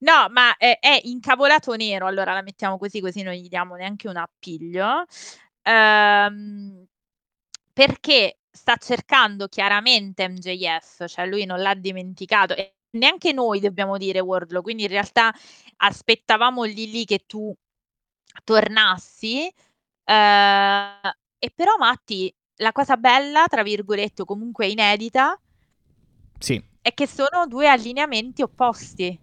No, 0.00 0.28
ma 0.30 0.56
è, 0.56 0.78
è 0.80 1.00
incavolato 1.04 1.74
nero, 1.76 2.06
allora 2.06 2.34
la 2.34 2.42
mettiamo 2.42 2.76
così, 2.78 3.00
così 3.00 3.22
non 3.22 3.32
gli 3.34 3.48
diamo 3.48 3.74
neanche 3.76 4.08
un 4.08 4.16
appiglio, 4.16 5.04
ehm, 5.62 6.84
perché 7.72 8.40
sta 8.50 8.76
cercando 8.76 9.48
chiaramente 9.48 10.28
MJF, 10.28 11.06
cioè 11.06 11.26
lui 11.26 11.44
non 11.46 11.60
l'ha 11.62 11.74
dimenticato, 11.74 12.54
e 12.56 12.76
neanche 12.92 13.32
noi 13.32 13.60
dobbiamo 13.60 13.96
dire 13.98 14.20
Wardlow, 14.20 14.62
quindi 14.62 14.82
in 14.84 14.88
realtà 14.90 15.32
aspettavamo 15.78 16.64
lì 16.64 16.90
lì 16.90 17.04
che 17.06 17.20
tu 17.26 17.54
tornassi, 18.44 19.46
eh, 20.04 21.00
e 21.38 21.50
però 21.54 21.76
Matti, 21.78 22.34
la 22.56 22.72
cosa 22.72 22.96
bella, 22.96 23.46
tra 23.48 23.62
virgolette, 23.62 24.22
o 24.22 24.24
comunque 24.24 24.66
inedita, 24.68 25.38
Sì, 26.38 26.62
è 26.80 26.94
che 26.94 27.06
sono 27.06 27.46
due 27.46 27.68
allineamenti 27.68 28.40
opposti. 28.42 29.20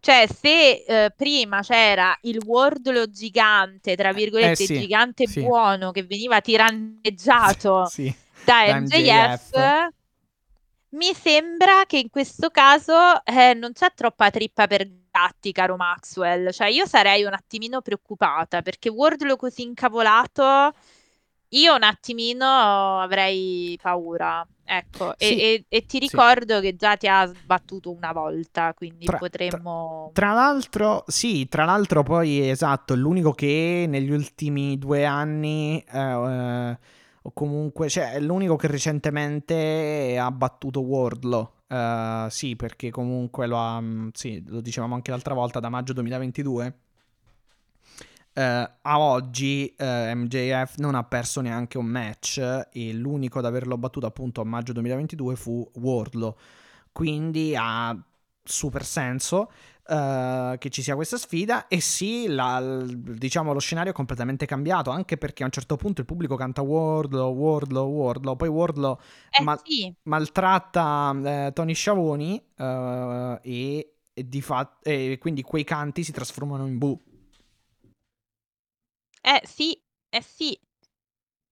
Cioè, 0.00 0.26
se 0.28 0.84
eh, 0.86 1.10
prima 1.14 1.60
c'era 1.62 2.16
il 2.22 2.38
Wardlow 2.44 3.06
gigante, 3.06 3.96
tra 3.96 4.12
virgolette, 4.12 4.62
Eh, 4.62 4.66
sì, 4.66 4.78
gigante 4.78 5.26
sì. 5.26 5.40
buono, 5.42 5.90
che 5.90 6.04
veniva 6.04 6.40
tiranneggiato 6.40 7.84
sì, 7.90 8.14
da 8.44 8.64
da 8.64 8.80
MJF, 8.80 9.88
mi 10.90 11.12
sembra 11.14 11.84
che 11.86 11.98
in 11.98 12.08
questo 12.10 12.48
caso 12.50 13.22
eh, 13.24 13.52
non 13.54 13.72
c'è 13.72 13.92
troppa 13.94 14.30
trippa 14.30 14.66
per 14.66 14.88
gatti, 15.10 15.52
caro 15.52 15.76
Maxwell. 15.76 16.50
Cioè, 16.50 16.68
io 16.68 16.86
sarei 16.86 17.24
un 17.24 17.34
attimino 17.34 17.82
preoccupata 17.82 18.62
perché 18.62 18.88
Wardlow 18.88 19.36
così 19.36 19.62
incavolato, 19.62 20.72
io 21.50 21.74
un 21.74 21.82
attimino 21.82 23.00
avrei 23.00 23.78
paura. 23.80 24.46
Ecco, 24.70 25.16
e- 25.16 25.26
Sì, 25.26 25.40
e, 25.40 25.64
e 25.68 25.86
ti 25.86 25.98
sì. 25.98 25.98
ricordo 25.98 26.60
che 26.60 26.76
già 26.76 26.96
ti 26.96 27.06
ha 27.08 27.24
sbattuto 27.26 27.90
una 27.90 28.12
volta, 28.12 28.74
quindi 28.74 29.06
Tra- 29.06 29.16
potremmo... 29.16 30.10
Tra 30.12 30.32
l'altro, 30.34 31.04
sì, 31.06 31.48
tra 31.48 31.64
l'altro 31.64 32.02
poi 32.02 32.46
esatto, 32.50 32.92
è 32.92 32.96
l'unico 32.96 33.32
che 33.32 33.86
negli 33.88 34.10
ultimi 34.10 34.76
due 34.78 35.06
anni, 35.06 35.82
eh, 35.90 35.98
eh, 35.98 36.78
o 37.22 37.30
comunque, 37.32 37.88
cioè 37.88 38.12
è 38.12 38.20
l'unico 38.20 38.56
che 38.56 38.66
recentemente 38.66 40.18
ha 40.20 40.30
battuto 40.30 40.80
Wardlow. 40.80 41.50
Eh, 41.66 42.26
sì, 42.30 42.54
perché 42.56 42.90
comunque 42.90 43.46
lo 43.46 43.56
ha, 43.58 43.80
mm, 43.80 44.08
sì, 44.12 44.42
lo 44.46 44.60
dicevamo 44.60 44.94
anche 44.94 45.10
l'altra 45.10 45.32
volta, 45.34 45.60
da 45.60 45.68
maggio 45.70 45.92
2022. 45.94 46.78
Eh, 48.38 48.70
a 48.82 49.00
oggi 49.00 49.74
eh, 49.76 50.14
MJF 50.14 50.76
non 50.76 50.94
ha 50.94 51.02
perso 51.02 51.40
neanche 51.40 51.76
un 51.76 51.86
match 51.86 52.38
e 52.72 52.92
l'unico 52.92 53.40
ad 53.40 53.46
averlo 53.46 53.76
battuto 53.76 54.06
appunto 54.06 54.40
a 54.40 54.44
maggio 54.44 54.72
2022 54.72 55.34
fu 55.34 55.68
Wardlow. 55.74 56.36
Quindi 56.92 57.56
ha 57.56 57.96
super 58.44 58.84
senso 58.84 59.50
uh, 59.88 60.56
che 60.56 60.70
ci 60.70 60.82
sia 60.82 60.94
questa 60.94 61.18
sfida 61.18 61.66
e 61.66 61.80
sì, 61.80 62.28
la, 62.28 62.82
diciamo 62.86 63.52
lo 63.52 63.58
scenario 63.58 63.90
è 63.90 63.94
completamente 63.94 64.46
cambiato 64.46 64.90
anche 64.90 65.18
perché 65.18 65.42
a 65.42 65.46
un 65.46 65.52
certo 65.52 65.76
punto 65.76 66.00
il 66.00 66.06
pubblico 66.06 66.34
canta 66.36 66.62
Wardlow, 66.62 67.34
Wardlow, 67.34 67.90
Wardlow, 67.90 68.36
poi 68.36 68.48
Wardlow 68.48 68.98
Eh 69.38 69.42
ma- 69.42 69.60
sì, 69.62 69.92
maltratta 70.04 71.46
eh, 71.46 71.52
Tony 71.52 71.74
Sciavoni 71.74 72.42
uh, 72.56 72.62
e, 73.42 73.94
e, 74.14 74.28
di 74.28 74.40
fa- 74.40 74.78
e 74.82 75.18
quindi 75.20 75.42
quei 75.42 75.64
canti 75.64 76.04
si 76.04 76.12
trasformano 76.12 76.66
in 76.66 76.78
bu. 76.78 76.98
Eh 79.22 79.40
sì, 79.44 79.80
eh 80.10 80.22
sì. 80.22 80.58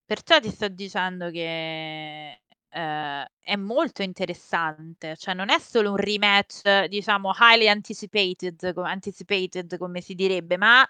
Perciò 0.05 0.38
ti 0.40 0.51
sto 0.51 0.68
dicendo 0.68 1.30
che 1.30 2.40
eh, 2.68 3.30
è 3.40 3.56
molto 3.56 4.02
interessante, 4.02 5.16
cioè 5.16 5.34
non 5.34 5.51
è 5.51 5.59
solo 5.59 5.90
un 5.90 5.97
rematch, 5.97 6.84
diciamo, 6.86 7.32
highly 7.38 7.68
anticipated, 7.68 8.72
anticipated 8.76 9.76
come 9.78 10.01
si 10.01 10.14
direbbe, 10.14 10.56
ma 10.56 10.86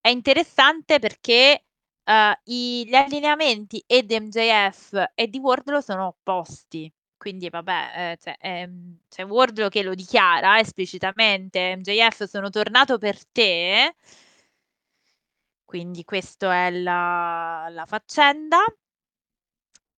è 0.00 0.08
interessante 0.08 0.98
perché 0.98 1.64
uh, 2.04 2.12
i, 2.44 2.84
gli 2.86 2.94
allineamenti 2.94 3.82
e 3.86 4.04
di 4.04 4.18
MJF 4.18 5.10
e 5.14 5.28
di 5.28 5.38
Wardlow 5.38 5.80
sono 5.80 6.06
opposti. 6.06 6.90
Quindi 7.16 7.48
vabbè, 7.50 8.12
eh, 8.12 8.18
cioè, 8.22 8.36
ehm, 8.40 9.00
c'è 9.08 9.24
Wardlow 9.26 9.68
che 9.68 9.82
lo 9.82 9.94
dichiara 9.94 10.58
esplicitamente, 10.60 11.74
MJF 11.76 12.24
sono 12.24 12.48
tornato 12.48 12.96
per 12.98 13.18
te, 13.32 13.94
quindi 15.68 16.02
questa 16.02 16.66
è 16.66 16.70
la, 16.70 17.68
la 17.70 17.84
faccenda. 17.84 18.56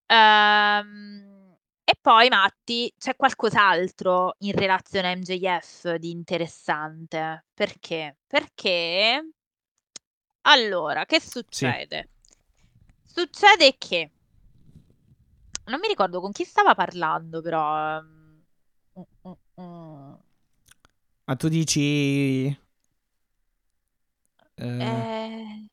Ehm, 0.07 1.57
e 1.85 1.93
poi 2.01 2.29
Matti, 2.29 2.93
c'è 2.99 3.15
qualcos'altro 3.15 4.35
in 4.39 4.51
relazione 4.51 5.13
a 5.13 5.17
MJF 5.17 5.95
di 5.95 6.11
interessante. 6.11 7.45
Perché? 7.55 8.17
Perché 8.27 9.31
allora, 10.43 11.05
che 11.05 11.21
succede? 11.21 12.09
Succede 13.05 13.77
che 13.79 14.11
non 15.67 15.79
mi 15.79 15.87
ricordo 15.87 16.21
con 16.21 16.33
chi 16.33 16.43
stava 16.45 16.75
parlando, 16.75 17.41
però. 17.41 17.99
ehm, 17.99 18.43
mm, 18.99 19.03
mm, 19.29 19.33
mm. 19.63 20.15
Ma 21.27 21.37
tu 21.37 21.49
dici... 21.49 22.69
eh, 24.61 24.85
Eh, 24.85 25.67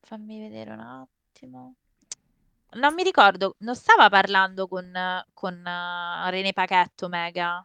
fammi 0.00 0.40
vedere 0.40 0.72
un 0.72 0.80
attimo. 0.80 1.74
Non 2.74 2.94
mi 2.94 3.02
ricordo, 3.02 3.56
non 3.58 3.74
stava 3.76 4.08
parlando 4.08 4.66
con, 4.66 4.90
con 5.34 5.66
eh, 5.66 6.30
René 6.30 6.52
Paquette 6.52 7.04
Omega. 7.04 7.64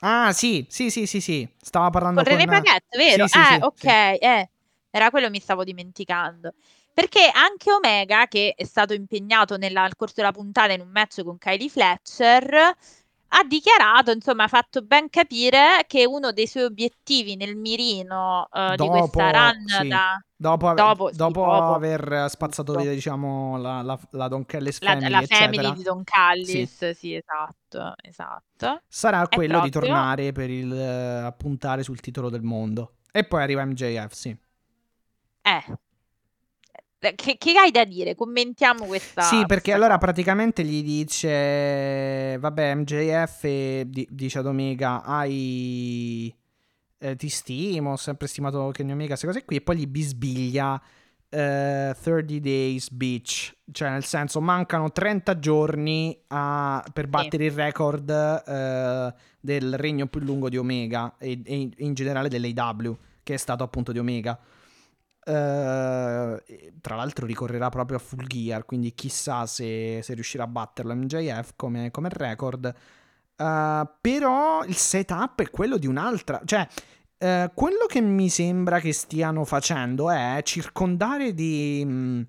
Ah 0.00 0.32
sì, 0.32 0.64
sì, 0.68 0.90
sì, 0.90 1.06
sì, 1.06 1.20
sì. 1.20 1.48
Stava 1.60 1.90
parlando 1.90 2.22
Con 2.22 2.30
René 2.30 2.46
con... 2.46 2.54
Paquette, 2.62 2.96
vero? 2.96 3.26
Sì, 3.26 3.32
sì, 3.32 3.38
eh, 3.38 3.54
sì, 3.54 3.60
ok, 3.62 3.78
sì. 3.80 3.88
eh, 3.88 4.50
era 4.90 5.10
quello 5.10 5.26
che 5.26 5.32
mi 5.32 5.40
stavo 5.40 5.64
dimenticando. 5.64 6.54
Perché 6.92 7.30
anche 7.32 7.72
Omega, 7.72 8.26
che 8.26 8.54
è 8.56 8.64
stato 8.64 8.92
impegnato 8.92 9.56
nella- 9.56 9.82
nel 9.82 9.96
corso 9.96 10.14
della 10.16 10.32
puntata 10.32 10.72
in 10.72 10.80
un 10.80 10.88
match 10.90 11.22
con 11.22 11.38
Kylie 11.38 11.68
Fletcher, 11.68 12.76
ha 13.28 13.44
dichiarato, 13.44 14.10
insomma, 14.10 14.44
ha 14.44 14.48
fatto 14.48 14.82
ben 14.82 15.08
capire 15.10 15.84
che 15.86 16.06
uno 16.06 16.32
dei 16.32 16.46
suoi 16.46 16.64
obiettivi 16.64 17.36
nel 17.36 17.56
mirino 17.56 18.48
eh, 18.52 18.74
di 18.76 18.86
questa 18.86 19.30
Dopo, 19.30 19.38
run 19.38 19.66
sì, 19.66 19.88
da... 19.88 20.22
dopo, 20.34 20.68
ave- 20.68 20.76
dopo, 20.82 21.08
sì, 21.10 21.16
dopo 21.16 21.40
dopo 21.40 21.74
aver 21.74 22.26
spazzato 22.30 22.74
via, 22.74 22.90
diciamo, 22.92 23.58
la, 23.58 23.82
la, 23.82 23.98
la 24.12 24.28
Don 24.28 24.46
Kellis 24.46 24.80
La, 24.80 24.92
Family, 24.92 25.10
la 25.10 25.22
family 25.22 25.72
di 25.74 25.82
Don 25.82 26.02
Callis, 26.04 26.90
sì, 26.90 27.14
esatto, 27.14 27.94
esatto. 28.02 28.82
sarà 28.88 29.22
È 29.28 29.34
quello 29.34 29.60
di 29.60 29.70
proprio- 29.70 29.92
tornare 29.92 30.32
per 30.32 30.50
il, 30.50 30.72
eh, 30.72 31.34
puntare 31.36 31.82
sul 31.82 32.00
titolo 32.00 32.30
del 32.30 32.42
mondo. 32.42 32.94
E 33.12 33.24
poi 33.24 33.42
arriva 33.42 33.64
MJF, 33.64 34.12
sì. 34.12 34.36
Eh. 35.42 35.64
Eh, 37.00 37.14
Che, 37.14 37.36
che 37.38 37.58
hai 37.58 37.70
da 37.70 37.84
dire? 37.84 38.14
Commentiamo 38.14 38.84
questa. 38.86 39.22
Sì, 39.22 39.44
perché 39.46 39.72
allora 39.72 39.98
praticamente 39.98 40.64
gli 40.64 40.82
dice, 40.82 42.36
vabbè, 42.38 42.74
MJF 42.74 43.82
di- 43.86 44.08
dice 44.10 44.38
ad 44.38 44.46
Omega, 44.46 45.02
hai, 45.04 46.34
eh, 46.98 47.16
ti 47.16 47.28
stimo, 47.28 47.92
ho 47.92 47.96
sempre 47.96 48.26
stimato 48.26 48.70
Kenny 48.72 48.92
Omega, 48.92 49.08
queste 49.08 49.26
cose 49.26 49.44
qui, 49.44 49.56
e 49.56 49.60
poi 49.60 49.76
gli 49.76 49.86
bisbiglia 49.86 50.80
eh, 51.30 51.94
30 52.02 52.38
days 52.40 52.90
bitch, 52.90 53.54
cioè 53.70 53.90
nel 53.90 54.04
senso 54.04 54.40
mancano 54.40 54.90
30 54.90 55.38
giorni 55.38 56.18
a- 56.28 56.82
per 56.92 57.06
battere 57.06 57.44
il 57.44 57.52
record 57.52 58.08
eh, 58.10 59.14
del 59.38 59.76
regno 59.76 60.06
più 60.06 60.20
lungo 60.20 60.48
di 60.48 60.56
Omega 60.56 61.14
e, 61.18 61.40
e 61.44 61.68
in 61.76 61.94
generale 61.94 62.28
dell'AW, 62.28 62.96
che 63.22 63.34
è 63.34 63.36
stato 63.36 63.62
appunto 63.62 63.92
di 63.92 63.98
Omega. 63.98 64.36
Eh, 65.28 66.72
tra 66.80 66.96
l'altro 66.96 67.26
ricorrerà 67.26 67.68
proprio 67.68 67.98
a 67.98 68.00
Full 68.00 68.26
Gear, 68.26 68.64
quindi 68.64 68.94
chissà 68.94 69.44
se, 69.44 70.00
se 70.02 70.14
riuscirà 70.14 70.44
a 70.44 70.46
batterlo 70.46 70.94
MJF 70.94 71.52
come, 71.54 71.90
come 71.90 72.08
record. 72.10 72.74
Eh, 73.36 73.88
però 74.00 74.64
il 74.64 74.74
setup 74.74 75.42
è 75.42 75.50
quello 75.50 75.76
di 75.76 75.86
un'altra. 75.86 76.40
Cioè, 76.44 76.66
eh, 77.18 77.50
quello 77.54 77.84
che 77.86 78.00
mi 78.00 78.30
sembra 78.30 78.80
che 78.80 78.92
stiano 78.94 79.44
facendo 79.44 80.10
è 80.10 80.40
circondare 80.44 81.34
di. 81.34 81.84
mh, 81.84 82.26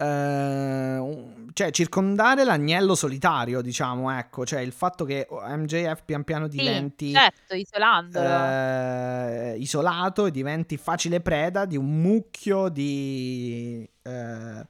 eh, 0.00 1.24
cioè, 1.52 1.70
circondare 1.72 2.44
l'agnello 2.44 2.94
solitario, 2.94 3.60
diciamo, 3.60 4.16
ecco, 4.16 4.46
cioè 4.46 4.60
il 4.60 4.70
fatto 4.72 5.04
che 5.04 5.26
MJF 5.30 6.02
pian 6.04 6.22
piano 6.22 6.48
Sì, 6.48 6.56
diventi 6.56 7.12
certo, 7.12 7.54
isolandolo. 7.54 8.24
eh, 8.24 9.56
isolato 9.58 10.26
e 10.26 10.30
diventi 10.30 10.76
facile 10.76 11.20
preda 11.20 11.64
di 11.64 11.76
un 11.76 12.00
mucchio 12.00 12.68
di, 12.68 13.88
eh, 14.02 14.66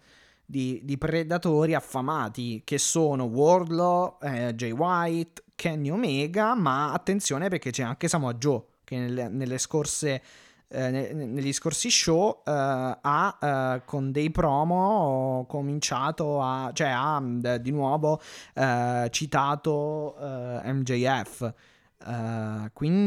di, 0.47 0.81
di 0.83 0.97
predatori 0.99 1.75
affamati 1.75 2.63
che 2.65 2.79
sono 2.79 3.25
Wardlow, 3.25 4.17
eh, 4.23 4.55
Jay 4.55 4.71
White, 4.71 5.43
Kenny 5.55 5.91
Omega, 5.91 6.55
ma 6.55 6.93
attenzione 6.93 7.49
perché 7.49 7.71
c'è 7.71 7.83
anche 7.83 8.09
Samoa 8.09 8.33
Joe 8.35 8.63
che 8.85 8.97
nelle, 8.97 9.29
nelle 9.29 9.59
scorse, 9.59 10.23
eh, 10.71 10.91
ne- 10.91 11.13
negli 11.13 11.53
scorsi 11.53 11.91
show 11.91 12.43
eh, 12.45 12.51
ha 12.51 13.39
eh, 13.41 13.83
con 13.85 14.13
dei 14.13 14.31
promo 14.31 15.47
cominciato 15.49 16.43
a, 16.43 16.71
cioè 16.75 16.89
ha 16.89 17.19
mh, 17.19 17.57
di 17.57 17.71
nuovo 17.71 18.21
eh, 18.55 19.09
citato 19.11 20.17
eh, 20.21 20.73
MJF. 20.73 21.55
Uh, 22.01 22.71
quindi 22.75 23.05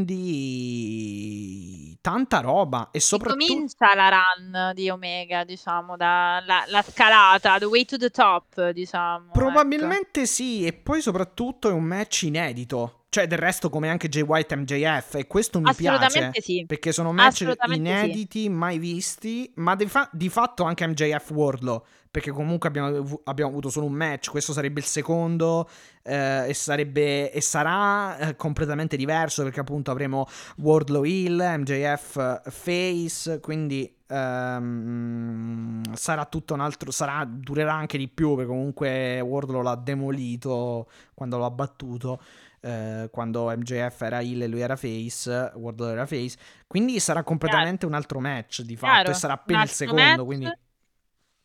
tanta 2.01 2.41
roba 2.41 2.89
e 2.91 2.99
soprattutto 2.99 3.45
comincia 3.45 3.95
la 3.95 4.09
run 4.09 4.73
di 4.73 4.89
Omega, 4.89 5.45
diciamo, 5.45 5.95
da, 5.95 6.43
la, 6.45 6.65
la 6.67 6.81
scalata, 6.81 7.57
the 7.57 7.63
way 7.65 7.85
to 7.85 7.95
the 7.95 8.09
top, 8.09 8.71
diciamo. 8.71 9.27
ecco. 9.27 9.39
probabilmente 9.39 10.25
sì 10.25 10.65
e 10.65 10.73
poi 10.73 11.01
soprattutto 11.01 11.69
è 11.69 11.71
un 11.71 11.85
match 11.85 12.23
inedito 12.23 13.00
cioè 13.11 13.27
del 13.27 13.39
resto 13.39 13.69
come 13.69 13.89
anche 13.89 14.07
Jay 14.07 14.21
White 14.21 14.55
MJF 14.55 15.15
e 15.15 15.27
questo 15.27 15.59
mi 15.59 15.75
piace 15.75 16.31
sì. 16.39 16.63
perché 16.65 16.93
sono 16.93 17.11
match 17.11 17.41
Assolutamente 17.41 17.89
sì. 17.89 18.05
inediti 18.05 18.49
mai 18.49 18.79
visti 18.79 19.51
ma 19.55 19.75
di, 19.75 19.85
fa- 19.87 20.09
di 20.13 20.29
fatto 20.29 20.63
anche 20.63 20.87
MJF 20.87 21.31
Wardlow 21.31 21.83
perché 22.09 22.31
comunque 22.31 22.69
abbiamo, 22.69 23.21
abbiamo 23.25 23.51
avuto 23.51 23.69
solo 23.69 23.87
un 23.87 23.91
match 23.91 24.29
questo 24.29 24.53
sarebbe 24.53 24.79
il 24.79 24.85
secondo 24.85 25.67
eh, 26.03 26.47
e 26.47 26.53
sarebbe 26.53 27.33
e 27.33 27.41
sarà 27.41 28.17
eh, 28.17 28.35
completamente 28.37 28.95
diverso 28.95 29.43
perché 29.43 29.59
appunto 29.59 29.91
avremo 29.91 30.25
Wardlow 30.59 31.03
Hill 31.03 31.37
MJF 31.57 32.49
Face 32.49 33.41
quindi 33.41 33.93
ehm, 34.07 35.81
sarà 35.95 36.23
tutto 36.27 36.53
un 36.53 36.61
altro 36.61 36.91
sarà 36.91 37.25
durerà 37.29 37.73
anche 37.73 37.97
di 37.97 38.07
più 38.07 38.35
perché 38.35 38.49
comunque 38.49 39.19
Wardlow 39.19 39.61
l'ha 39.61 39.75
demolito 39.75 40.87
quando 41.13 41.37
l'ha 41.37 41.51
battuto 41.51 42.21
eh, 42.61 43.09
quando 43.11 43.45
MJF 43.45 44.01
era 44.01 44.21
heel 44.21 44.43
e 44.43 44.47
lui 44.47 44.61
era 44.61 44.75
face, 44.75 45.51
Wardlow 45.55 45.89
era 45.89 46.05
face, 46.05 46.37
quindi 46.67 46.99
sarà 46.99 47.23
completamente 47.23 47.85
un 47.85 47.93
altro 47.93 48.19
match 48.19 48.61
di 48.61 48.75
fatto 48.75 48.93
Chiaro, 48.93 49.09
e 49.09 49.13
sarà 49.13 49.33
appena 49.33 49.63
il 49.63 49.69
secondo, 49.69 50.01
match. 50.01 50.23
quindi 50.23 50.51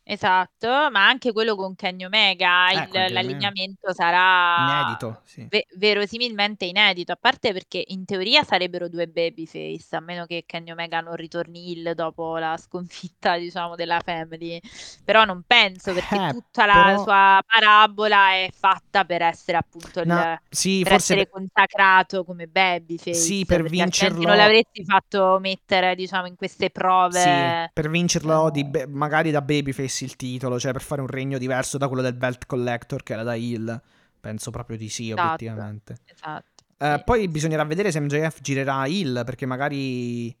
Esatto, 0.09 0.69
ma 0.89 1.05
anche 1.05 1.33
quello 1.33 1.53
con 1.57 1.75
Kenny 1.75 2.05
Omega, 2.05 2.69
il 2.69 2.87
anche 2.87 2.87
Kenny 2.87 3.17
Omega. 3.17 3.53
l'allineamento 3.53 3.93
sarà 3.93 4.15
Inedito, 4.55 5.21
sì. 5.25 5.49
ve 5.49 5.65
verosimilmente 5.75 6.63
inedito, 6.63 7.11
a 7.11 7.17
parte 7.17 7.51
perché 7.51 7.83
in 7.87 8.05
teoria 8.05 8.43
sarebbero 8.45 8.87
2 8.87 9.07
babyface, 9.09 9.97
a 9.97 9.99
meno 9.99 10.25
che 10.25 10.43
Kenny 10.45 10.71
Omega 10.71 11.01
non 11.01 11.15
ritorni 11.17 11.71
heel 11.73 11.93
dopo 11.93 12.37
la 12.37 12.55
sconfitta, 12.55 13.35
diciamo, 13.37 13.75
della 13.75 13.99
Family. 13.99 14.57
Però 15.03 15.25
non 15.25 15.43
penso, 15.45 15.91
perché 15.93 16.21
Eh, 16.21 16.29
tutta 16.29 16.65
la 16.65 16.93
però 16.93 16.97
sua 16.97 17.41
parabola 17.45 18.31
è 18.31 18.49
fatta 18.57 19.03
per 19.03 19.21
essere 19.23 19.57
appunto 19.57 19.99
il 19.99 20.09
No, 20.09 20.23
sì, 20.49 20.83
per 20.83 20.93
forse 20.93 21.15
essere 21.17 21.27
pe 21.27 21.27
consacrato 21.27 22.23
come 22.23 22.47
babyface, 22.47 23.09
Sì, 23.09 23.45
per 23.45 23.63
perché 23.63 23.81
altrimenti 23.81 24.23
non 24.25 24.37
vincerlo 24.37 24.37
l'avresti 24.37 24.85
fatto 24.85 25.37
mettere, 25.41 25.95
diciamo, 25.95 26.27
in 26.27 26.35
queste 26.37 26.69
Sì, 27.09 27.55
prove, 27.55 27.71
per 27.71 27.89
vincerlo 27.89 28.49
di 28.49 28.63
ehm 28.63 28.65
be 28.65 28.85
magari 28.85 29.31
da 29.31 29.41
babyface 29.41 29.96
il 30.05 30.15
titolo, 30.15 30.59
cioè 30.59 30.71
per 30.71 30.81
fare 30.81 31.01
un 31.01 31.07
regno 31.07 31.37
diverso 31.37 31.77
da 31.77 31.87
quello 31.87 32.01
del 32.03 32.13
belt 32.15 32.45
collector 32.45 33.03
che 33.03 33.13
era 33.13 33.23
da 33.23 33.35
heel. 33.35 33.81
Penso 34.19 34.51
proprio 34.51 34.77
di 34.77 34.89
sì, 34.89 35.11
Esatto, 35.11 35.11
obiettivamente. 35.11 35.99
esatto, 36.05 36.63
Eh, 36.79 37.01
sì, 37.01 37.05
poi 37.05 37.27
bisognerà 37.27 37.63
vedere 37.65 37.91
se 37.91 37.99
MJF 37.99 38.41
girerà 38.41 38.85
heel, 38.87 39.23
perché 39.25 39.45
magari... 39.45 40.35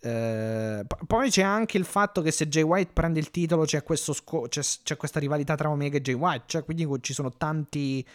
eh, 0.00 0.84
poi 1.06 1.30
c'è 1.30 1.42
anche 1.42 1.78
il 1.78 1.84
fatto 1.84 2.20
che 2.22 2.30
se 2.30 2.48
Jay 2.48 2.62
White 2.62 2.92
prende 2.92 3.20
il 3.20 3.30
titolo 3.30 3.64
c'è, 3.64 3.82
questo 3.82 4.12
sco- 4.12 4.48
c'è, 4.48 4.60
c'è 4.82 4.96
questa 4.96 5.20
rivalità 5.20 5.54
tra 5.54 5.70
Omega 5.70 5.96
e 5.98 6.02
Jay 6.02 6.14
White, 6.14 6.44
cioè 6.46 6.64
quindi 6.64 6.86
ci 7.00 7.12
sono 7.14 7.30
tanti, 7.32 8.06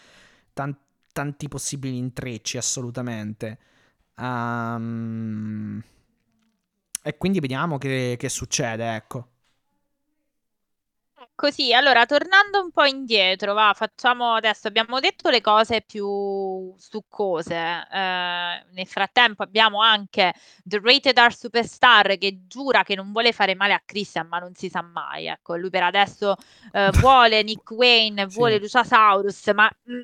tan- 0.53 0.77
tanti 1.13 1.47
possibili 1.47 1.97
intrecci 1.97 2.57
assolutamente. 2.57 3.57
Ehm, 4.19 5.83
e 7.01 7.17
quindi 7.17 7.39
vediamo 7.39 7.77
che, 7.77 8.15
che 8.17 8.29
succede, 8.29 8.95
ecco. 8.95 9.27
Così, 11.39 11.73
allora 11.73 12.05
tornando 12.05 12.61
un 12.61 12.69
po' 12.69 12.83
indietro, 12.83 13.53
va, 13.53 13.71
facciamo 13.73 14.33
adesso, 14.33 14.67
abbiamo 14.67 14.99
detto 14.99 15.29
le 15.29 15.39
cose 15.39 15.81
più 15.81 16.73
succose. 16.77 17.55
Eh, 17.55 18.65
nel 18.73 18.85
frattempo 18.85 19.41
abbiamo 19.43 19.81
anche 19.81 20.33
The 20.65 20.81
Rated 20.83 21.17
R 21.17 21.33
Superstar 21.33 22.17
che 22.17 22.41
giura 22.45 22.83
che 22.83 22.95
non 22.95 23.13
vuole 23.13 23.31
fare 23.31 23.55
male 23.55 23.71
a 23.71 23.81
Christian, 23.85 24.27
ma 24.27 24.39
non 24.39 24.53
si 24.53 24.67
sa 24.67 24.81
mai. 24.81 25.27
Ecco, 25.27 25.55
lui 25.55 25.69
per 25.69 25.83
adesso 25.83 26.35
eh, 26.73 26.89
vuole 26.99 27.41
Nick 27.41 27.71
Wayne, 27.71 28.25
vuole 28.25 28.55
Sì. 28.55 28.59
Luciasaurus, 28.59 29.47
ma 29.53 29.71
mm, 29.89 29.95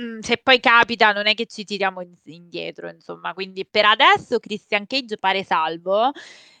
mm, 0.00 0.16
mm, 0.16 0.18
se 0.22 0.38
poi 0.38 0.58
capita 0.58 1.12
non 1.12 1.28
è 1.28 1.34
che 1.34 1.46
ci 1.46 1.62
tiriamo 1.62 2.00
in- 2.00 2.16
indietro, 2.24 2.88
insomma. 2.88 3.32
Quindi 3.32 3.64
per 3.64 3.84
adesso 3.84 4.40
Christian 4.40 4.88
Cage 4.88 5.18
pare 5.18 5.44
salvo 5.44 6.10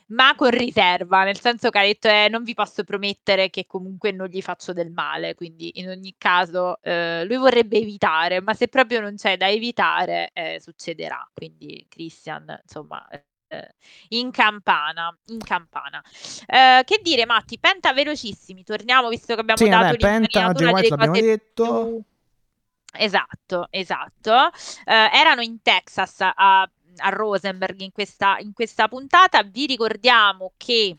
ma 0.06 0.34
con 0.34 0.50
riserva, 0.50 1.24
nel 1.24 1.40
senso 1.40 1.70
che 1.70 1.78
ha 1.78 1.82
detto 1.82 2.08
eh, 2.08 2.28
non 2.28 2.42
vi 2.42 2.54
posso 2.54 2.84
promettere 2.84 3.50
che 3.50 3.66
comunque 3.66 4.12
non 4.12 4.28
gli 4.28 4.42
faccio 4.42 4.72
del 4.72 4.90
male, 4.90 5.34
quindi 5.34 5.78
in 5.80 5.88
ogni 5.88 6.14
caso 6.18 6.80
eh, 6.82 7.24
lui 7.24 7.36
vorrebbe 7.36 7.78
evitare, 7.78 8.40
ma 8.40 8.54
se 8.54 8.68
proprio 8.68 9.00
non 9.00 9.16
c'è 9.16 9.36
da 9.36 9.48
evitare 9.48 10.30
eh, 10.32 10.60
succederà, 10.60 11.28
quindi 11.32 11.86
Christian 11.88 12.60
insomma 12.62 13.06
eh, 13.08 13.74
in 14.08 14.30
campana, 14.30 15.16
in 15.26 15.38
campana. 15.38 16.02
Eh, 16.46 16.82
che 16.84 17.00
dire 17.02 17.24
Matti, 17.26 17.58
Penta 17.58 17.92
velocissimi, 17.92 18.64
torniamo 18.64 19.08
visto 19.08 19.34
che 19.34 19.40
abbiamo 19.40 19.62
Sì, 19.62 19.68
dato 19.68 19.84
vabbè, 19.84 19.96
Penta, 19.96 20.52
White 20.54 20.96
cose 20.96 21.20
detto. 21.20 21.64
più... 21.64 22.02
Esatto, 22.96 23.66
esatto. 23.70 24.50
Eh, 24.84 25.10
erano 25.12 25.42
in 25.42 25.60
Texas 25.62 26.20
a, 26.20 26.68
a 26.98 27.08
Rosenberg 27.10 27.80
in 27.80 27.92
questa, 27.92 28.38
in 28.38 28.52
questa 28.52 28.88
puntata. 28.88 29.42
Vi 29.42 29.66
ricordiamo 29.66 30.52
che 30.56 30.98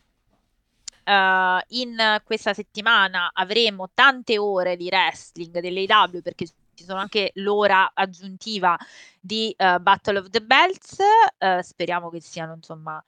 eh, 1.04 1.64
in 1.68 2.20
questa 2.24 2.54
settimana 2.54 3.30
avremo 3.32 3.90
tante 3.94 4.38
ore 4.38 4.76
di 4.76 4.88
wrestling 4.90 5.58
dell'AW 5.60 6.20
perché 6.20 6.46
ci 6.74 6.84
sono 6.84 7.00
anche 7.00 7.30
l'ora 7.36 7.92
aggiuntiva 7.94 8.76
di 9.20 9.54
eh, 9.56 9.78
Battle 9.80 10.18
of 10.18 10.30
the 10.30 10.42
Belts. 10.42 10.98
Eh, 11.38 11.62
speriamo 11.62 12.10
che 12.10 12.20
siano 12.20 12.54
insomma 12.54 13.02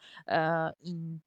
in- 0.82 1.18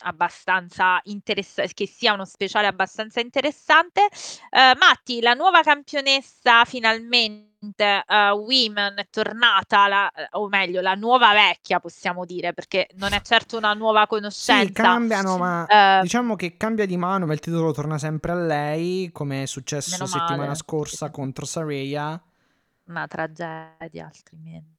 abbastanza 0.00 1.00
interessante, 1.04 1.72
che 1.74 1.86
sia 1.86 2.12
uno 2.12 2.24
speciale 2.24 2.66
abbastanza 2.66 3.20
interessante. 3.20 4.02
Eh, 4.50 4.74
Matti, 4.78 5.20
la 5.20 5.34
nuova 5.34 5.62
campionessa 5.62 6.64
finalmente 6.64 8.04
eh, 8.06 8.30
Women 8.30 8.94
è 8.96 9.06
tornata, 9.10 9.88
la- 9.88 10.12
o 10.32 10.48
meglio, 10.48 10.80
la 10.80 10.94
nuova 10.94 11.32
vecchia 11.32 11.80
possiamo 11.80 12.24
dire, 12.24 12.52
perché 12.52 12.88
non 12.94 13.12
è 13.12 13.20
certo 13.22 13.56
una 13.56 13.72
nuova 13.74 14.06
conoscenza. 14.06 14.64
Sì, 14.64 14.72
cambiano, 14.72 15.36
ma 15.38 15.66
Eh, 15.66 16.02
diciamo 16.02 16.36
che 16.36 16.56
cambia 16.56 16.86
di 16.86 16.96
mano, 16.96 17.26
ma 17.26 17.32
il 17.32 17.40
titolo 17.40 17.72
torna 17.72 17.98
sempre 17.98 18.32
a 18.32 18.36
lei, 18.36 19.10
come 19.12 19.42
è 19.42 19.46
successo 19.46 20.06
settimana 20.06 20.54
scorsa 20.54 21.10
contro 21.10 21.44
Saraya. 21.44 22.20
una 22.86 23.06
tragedia 23.06 24.06
altrimenti. 24.06 24.77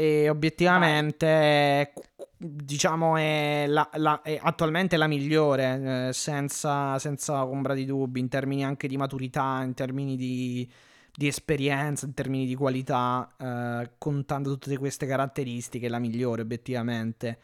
E 0.00 0.30
obiettivamente, 0.30 1.92
diciamo, 2.38 3.16
è, 3.18 3.66
la- 3.68 3.90
la- 3.96 4.22
è 4.22 4.38
attualmente 4.42 4.96
la 4.96 5.06
migliore, 5.06 6.08
eh, 6.08 6.12
senza, 6.14 6.98
senza 6.98 7.44
ombra 7.44 7.74
di 7.74 7.84
dubbi, 7.84 8.18
in 8.20 8.28
termini 8.28 8.64
anche 8.64 8.88
di 8.88 8.96
maturità, 8.96 9.60
in 9.62 9.74
termini 9.74 10.16
di, 10.16 10.66
di 11.14 11.26
esperienza, 11.26 12.06
in 12.06 12.14
termini 12.14 12.46
di 12.46 12.54
qualità, 12.54 13.30
eh, 13.38 13.90
contando 13.98 14.56
tutte 14.56 14.78
queste 14.78 15.06
caratteristiche, 15.06 15.84
è 15.86 15.90
la 15.90 15.98
migliore, 15.98 16.40
obiettivamente. 16.42 17.38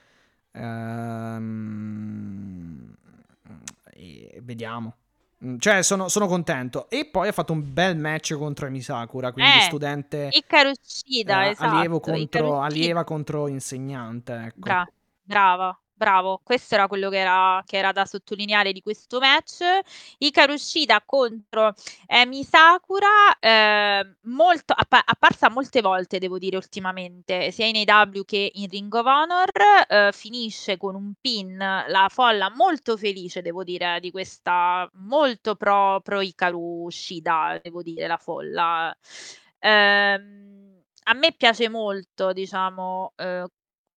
Ehm, 0.53 1.77
vediamo. 4.43 4.97
Mm, 5.45 5.59
Cioè, 5.59 5.83
sono, 5.83 6.09
sono 6.09 6.27
contento. 6.27 6.89
E 6.89 7.07
poi 7.11 7.29
ha 7.29 7.33
fatto 7.33 7.53
un 7.53 7.73
bel 7.73 7.97
match 7.97 8.35
contro 8.35 8.67
Emi 8.67 8.81
Sakura, 8.81 9.33
quindi 9.33 9.59
Eh, 9.59 9.61
studente 9.63 10.29
Icaro 10.33 10.71
uscita, 10.71 11.45
eh, 11.45 11.51
esatto. 11.51 11.77
allievo, 11.77 12.01
contro, 12.01 12.61
allieva 12.61 13.05
contro 13.05 13.47
insegnante, 13.49 14.33
ecco. 14.33 14.59
Bra- 14.61 14.89
brava, 15.23 15.79
bravo. 15.97 16.41
Questo 16.45 16.75
era 16.75 16.87
quello 16.89 17.09
che 17.11 17.19
era, 17.19 17.63
che 17.67 17.77
era 17.79 17.93
da 17.93 18.05
sottolineare 18.05 18.73
di 18.73 18.83
questo 18.83 19.19
match. 19.19 19.63
Ikaru 20.19 20.57
Shida 20.57 21.03
contro 21.05 21.75
Emi 22.07 22.45
Sakura, 22.45 23.39
eh, 23.41 24.17
molto, 24.23 24.73
appa- 24.77 25.03
apparsa 25.05 25.51
molte 25.51 25.81
volte, 25.81 26.19
devo 26.19 26.39
dire, 26.39 26.57
ultimamente, 26.57 27.51
sia 27.51 27.67
in 27.67 27.77
AW 27.89 28.25
che 28.25 28.51
in 28.55 28.69
Ring 28.69 28.93
of 28.95 29.07
Honor. 29.07 29.51
eh, 29.89 30.11
finisce 30.13 30.77
con 30.77 30.95
un 30.95 31.13
pin, 31.21 31.57
la 31.57 32.09
folla 32.11 32.51
molto 32.55 32.97
felice, 32.97 33.43
devo 33.43 33.65
dire, 33.65 33.99
di 34.01 34.11
questa 34.11 34.89
molto 34.95 35.55
pro, 35.57 36.01
pro 36.03 36.21
Ikaru 36.21 36.89
Shida, 36.91 37.59
devo 37.63 37.83
dire, 37.83 38.07
la 38.07 38.17
folla. 38.17 38.95
Ehm, 39.61 40.83
a 41.05 41.15
me 41.15 41.33
piace 41.37 41.69
molto, 41.69 42.33
diciamo, 42.33 43.13
eh, 43.17 43.45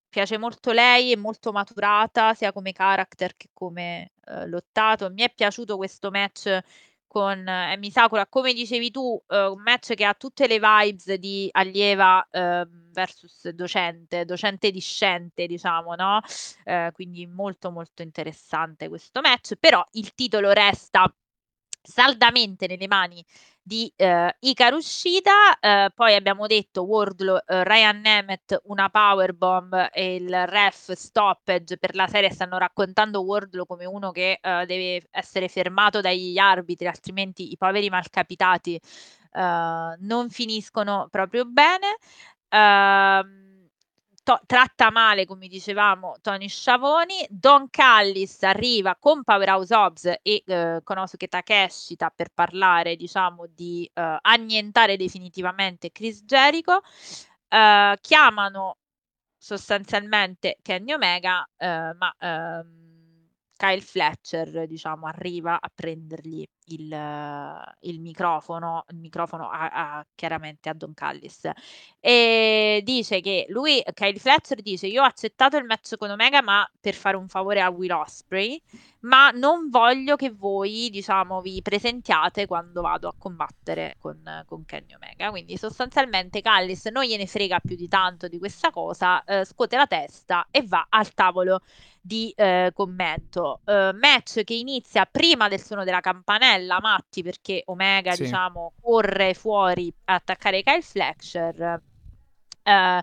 piace 0.09 0.37
molto 0.37 0.71
lei, 0.71 1.11
è 1.13 1.15
molto 1.15 1.51
maturata 1.51 2.33
sia 2.33 2.51
come 2.51 2.71
character 2.71 3.35
che 3.37 3.49
come 3.53 4.11
eh, 4.25 4.47
lottato. 4.47 5.09
Mi 5.09 5.21
è 5.21 5.31
piaciuto 5.33 5.77
questo 5.77 6.09
match 6.11 6.59
con 7.07 7.47
eh, 7.47 7.73
Emi 7.73 7.91
Sakura, 7.91 8.27
come 8.27 8.53
dicevi 8.53 8.91
tu, 8.91 9.21
eh, 9.27 9.45
un 9.47 9.61
match 9.61 9.93
che 9.95 10.05
ha 10.05 10.13
tutte 10.13 10.47
le 10.47 10.59
vibes 10.59 11.13
di 11.15 11.49
allieva 11.51 12.25
eh, 12.29 12.67
versus 12.91 13.49
docente, 13.49 14.25
docente 14.25 14.71
discente, 14.71 15.47
diciamo, 15.47 15.95
no? 15.95 16.21
Eh, 16.63 16.91
quindi 16.93 17.25
molto 17.25 17.71
molto 17.71 18.01
interessante 18.01 18.87
questo 18.89 19.21
match, 19.21 19.55
però 19.59 19.83
il 19.93 20.13
titolo 20.13 20.51
resta 20.51 21.11
saldamente 21.89 22.67
nelle 22.67 22.87
mani 22.87 23.23
di 23.61 23.91
eh, 23.95 24.35
Hikaru 24.39 24.79
Shida, 24.79 25.59
eh, 25.59 25.89
poi 25.93 26.15
abbiamo 26.15 26.47
detto 26.47 26.83
Wardlow, 26.83 27.37
eh, 27.45 27.63
Ryan 27.63 27.99
Nemeth 27.99 28.61
una 28.65 28.89
powerbomb 28.89 29.89
e 29.91 30.15
il 30.15 30.47
ref 30.47 30.91
stoppage 30.93 31.77
per 31.77 31.93
la 31.95 32.07
serie. 32.07 32.31
Stanno 32.31 32.57
raccontando 32.57 33.21
Wardlow 33.21 33.65
come 33.65 33.85
uno 33.85 34.11
che 34.11 34.39
eh, 34.41 34.65
deve 34.65 35.07
essere 35.11 35.47
fermato 35.49 36.01
dagli 36.01 36.37
arbitri 36.37 36.87
altrimenti 36.87 37.51
i 37.51 37.57
poveri 37.57 37.89
malcapitati 37.89 38.75
eh, 38.75 39.95
non 39.99 40.29
finiscono 40.29 41.07
proprio 41.11 41.45
bene. 41.45 41.97
Ehm, 42.49 43.48
to- 44.29 44.39
tratta 44.45 44.91
male, 44.91 45.25
come 45.25 45.47
dicevamo, 45.47 46.17
Tony 46.21 46.47
Sciavoni. 46.47 47.25
Don 47.29 47.67
Callis 47.71 48.43
arriva 48.43 48.95
con 48.95 49.23
Powerhouse 49.23 49.73
Hobbs 49.73 50.05
e 50.21 50.43
eh, 50.45 50.81
Konosuke 50.83 51.27
Takeshita 51.27 52.11
per 52.15 52.29
parlare, 52.31 52.95
diciamo, 52.95 53.47
di 53.47 53.89
eh, 53.91 54.17
annientare 54.21 54.97
definitivamente 54.97 55.91
Chris 55.91 56.23
Jericho. 56.25 56.81
Eh, 57.47 57.97
chiamano 58.01 58.77
sostanzialmente 59.35 60.57
Kenny 60.61 60.93
Omega, 60.93 61.47
eh, 61.57 61.93
ma 61.95 62.13
ehm, 62.19 63.29
Kyle 63.57 63.81
Fletcher, 63.81 64.67
diciamo, 64.67 65.07
arriva 65.07 65.59
a 65.59 65.71
prendergli 65.73 66.45
il, 66.69 66.91
eh, 66.91 67.77
il 67.81 67.99
microfono, 67.99 68.85
il 68.89 68.97
microfono 68.97 69.49
a, 69.49 69.69
a- 69.69 70.05
chiaramente 70.15 70.69
a 70.69 70.73
Don 70.73 70.93
Callis 70.93 71.49
e 71.99 72.81
dice 72.83 73.21
che 73.21 73.45
lui, 73.49 73.83
Kyle 73.93 74.19
Fletcher 74.19 74.61
dice 74.61 74.87
io 74.87 75.01
ho 75.01 75.05
accettato 75.05 75.57
il 75.57 75.65
match 75.65 75.95
con 75.97 76.09
Omega 76.09 76.41
ma 76.41 76.69
per 76.79 76.93
fare 76.93 77.17
un 77.17 77.27
favore 77.27 77.61
a 77.61 77.69
Will 77.69 77.91
Osprey 77.91 78.61
ma 79.01 79.29
non 79.31 79.69
voglio 79.69 80.15
che 80.15 80.29
voi, 80.29 80.89
diciamo, 80.89 81.41
vi 81.41 81.61
presentiate 81.61 82.45
quando 82.47 82.81
vado 82.81 83.07
a 83.07 83.13
combattere 83.17 83.95
con, 83.97 84.43
con 84.45 84.65
Kenny 84.65 84.93
Omega. 84.93 85.29
Quindi 85.29 85.57
sostanzialmente 85.57 86.41
Callis 86.41 86.85
non 86.87 87.03
gliene 87.03 87.25
frega 87.25 87.59
più 87.59 87.75
di 87.75 87.87
tanto 87.87 88.27
di 88.27 88.37
questa 88.37 88.71
cosa, 88.71 89.23
eh, 89.23 89.45
scuote 89.45 89.77
la 89.77 89.87
testa 89.87 90.47
e 90.51 90.63
va 90.63 90.87
al 90.89 91.13
tavolo 91.13 91.61
di 92.01 92.33
eh, 92.35 92.71
commento. 92.73 93.61
Uh, 93.65 93.95
match 93.97 94.43
che 94.43 94.53
inizia 94.53 95.05
prima 95.05 95.47
del 95.47 95.61
suono 95.61 95.83
della 95.83 95.99
campanella, 95.99 96.58
Matti, 96.67 97.23
perché 97.23 97.63
Omega, 97.65 98.15
Sì. 98.15 98.23
diciamo, 98.23 98.73
corre 98.81 99.33
fuori 99.33 99.93
a 100.05 100.15
attaccare 100.15 100.63
Kyle 100.63 100.81
Fletcher. 100.81 101.81
Uh, 102.61 102.99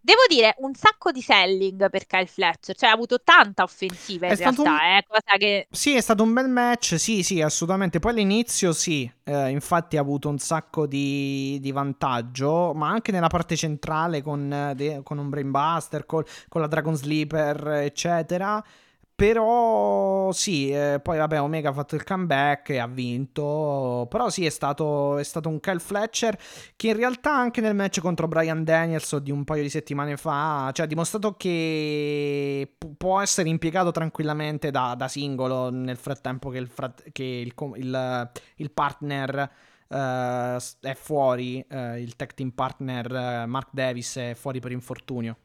devo 0.00 0.20
dire 0.28 0.54
un 0.58 0.72
sacco 0.74 1.10
di 1.10 1.20
selling 1.20 1.90
per 1.90 2.06
Kyle 2.06 2.24
Fletcher, 2.26 2.74
cioè 2.74 2.88
ha 2.88 2.92
avuto 2.92 3.20
tanta 3.22 3.62
offensiva 3.64 4.26
in 4.28 4.32
È 4.32 4.36
realtà, 4.36 4.62
un- 4.62 4.78
eh, 4.78 5.04
cosa 5.06 5.36
che 5.36 5.66
Sì, 5.70 5.94
è 5.94 6.00
stato 6.00 6.22
un 6.22 6.32
bel 6.32 6.48
match, 6.48 6.98
sì, 6.98 7.22
sì, 7.22 7.42
assolutamente. 7.42 7.98
Poi 7.98 8.12
all'inizio 8.12 8.72
sì, 8.72 9.10
eh, 9.24 9.50
infatti 9.50 9.96
ha 9.98 10.00
avuto 10.00 10.28
un 10.28 10.38
sacco 10.38 10.86
di, 10.86 11.58
di 11.60 11.70
vantaggio, 11.70 12.72
ma 12.74 12.88
anche 12.88 13.12
nella 13.12 13.26
parte 13.28 13.56
centrale 13.56 14.22
con, 14.22 14.50
eh, 14.52 14.74
de- 14.74 15.02
con 15.02 15.18
un 15.18 15.28
Brainbuster, 15.28 16.06
col- 16.06 16.24
con 16.48 16.60
la 16.62 16.66
Dragon 16.66 16.96
Sleeper, 16.96 17.68
eccetera. 17.82 18.62
Però 19.20 20.32
sì, 20.32 20.70
eh, 20.70 20.98
poi 21.02 21.18
vabbè, 21.18 21.42
Omega 21.42 21.68
ha 21.68 21.72
fatto 21.74 21.94
il 21.94 22.04
comeback 22.04 22.70
e 22.70 22.78
ha 22.78 22.86
vinto. 22.86 24.06
Però 24.08 24.30
sì, 24.30 24.46
è 24.46 24.48
stato, 24.48 25.18
è 25.18 25.22
stato 25.24 25.50
un 25.50 25.60
Kyle 25.60 25.78
Fletcher 25.78 26.38
che 26.74 26.88
in 26.88 26.96
realtà 26.96 27.34
anche 27.36 27.60
nel 27.60 27.74
match 27.74 28.00
contro 28.00 28.28
Brian 28.28 28.64
Daniels 28.64 29.14
di 29.18 29.30
un 29.30 29.44
paio 29.44 29.60
di 29.60 29.68
settimane 29.68 30.16
fa, 30.16 30.70
cioè 30.72 30.86
ha 30.86 30.88
dimostrato 30.88 31.34
che 31.36 32.74
pu- 32.78 32.96
può 32.96 33.20
essere 33.20 33.50
impiegato 33.50 33.90
tranquillamente 33.90 34.70
da, 34.70 34.94
da 34.96 35.06
singolo 35.06 35.68
nel 35.70 35.98
frattempo 35.98 36.48
che 36.48 36.56
il, 36.58 36.68
frat- 36.68 37.12
che 37.12 37.22
il, 37.24 37.52
il- 37.76 38.30
il 38.56 38.70
partner 38.70 39.50
s- 39.86 40.76
è 40.80 40.94
fuori, 40.94 41.62
eh, 41.68 42.00
il 42.00 42.16
tag 42.16 42.32
team 42.32 42.52
partner 42.52 43.12
eh, 43.42 43.46
Mark 43.46 43.68
Davis 43.72 44.16
è 44.16 44.32
fuori 44.34 44.60
per 44.60 44.72
infortunio. 44.72 45.36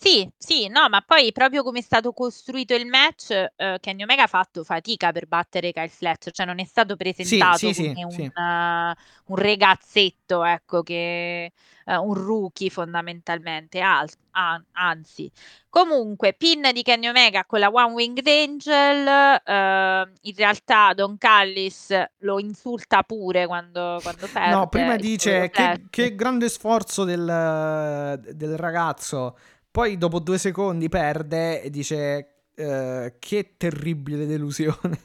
Sì, 0.00 0.30
sì, 0.38 0.68
no, 0.68 0.88
ma 0.88 1.00
poi 1.00 1.32
proprio 1.32 1.64
come 1.64 1.80
è 1.80 1.82
stato 1.82 2.12
costruito 2.12 2.72
il 2.72 2.86
match, 2.86 3.30
eh, 3.56 3.78
Kenny 3.80 4.04
Omega 4.04 4.22
ha 4.22 4.28
fatto 4.28 4.62
fatica 4.62 5.10
per 5.10 5.26
battere 5.26 5.72
Kyle 5.72 5.88
Fletcher, 5.88 6.32
cioè 6.32 6.46
non 6.46 6.60
è 6.60 6.64
stato 6.64 6.94
presentato 6.94 7.56
sì, 7.56 7.74
sì, 7.74 7.88
come 7.88 8.04
un, 8.04 8.10
sì. 8.12 8.22
eh, 8.22 8.30
un 8.32 9.36
ragazzetto, 9.36 10.44
ecco, 10.44 10.84
che 10.84 11.52
eh, 11.88 11.96
un 11.96 12.14
rookie 12.14 12.70
fondamentalmente, 12.70 13.80
al- 13.80 14.08
an- 14.32 14.64
anzi. 14.72 15.30
Comunque, 15.68 16.32
pin 16.32 16.70
di 16.72 16.82
Kenny 16.82 17.08
Omega 17.08 17.44
con 17.44 17.58
la 17.58 17.68
One 17.68 17.94
Winged 17.94 18.26
Angel, 18.26 19.40
eh, 19.44 20.12
in 20.20 20.34
realtà 20.36 20.92
Don 20.94 21.18
Callis 21.18 21.92
lo 22.18 22.38
insulta 22.38 23.02
pure 23.02 23.46
quando, 23.46 23.98
quando 24.02 24.28
perde. 24.32 24.54
No, 24.58 24.68
prima 24.68 24.94
il 24.94 25.00
dice 25.00 25.50
che, 25.50 25.62
Fletcher. 25.62 25.86
che 25.90 26.14
grande 26.14 26.48
sforzo 26.48 27.02
del, 27.02 28.20
del 28.32 28.56
ragazzo. 28.56 29.36
Poi 29.78 29.96
dopo 29.96 30.18
due 30.18 30.38
secondi 30.38 30.88
perde 30.88 31.62
e 31.62 31.70
dice 31.70 32.46
eh, 32.56 33.14
che 33.20 33.54
terribile 33.56 34.26
delusione. 34.26 34.98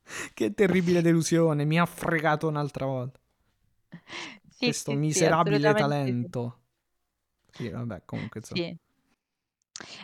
che 0.32 0.54
terribile 0.54 1.02
delusione. 1.02 1.66
Mi 1.66 1.78
ha 1.78 1.84
fregato 1.84 2.48
un'altra 2.48 2.86
volta. 2.86 3.20
Sì, 4.48 4.64
Questo 4.64 4.92
sì, 4.92 4.96
miserabile 4.96 5.68
sì. 5.68 5.74
talento. 5.74 6.60
Sì, 7.52 7.68
vabbè, 7.68 8.00
comunque 8.06 8.40
insomma. 8.40 8.62
Sì. 8.62 8.76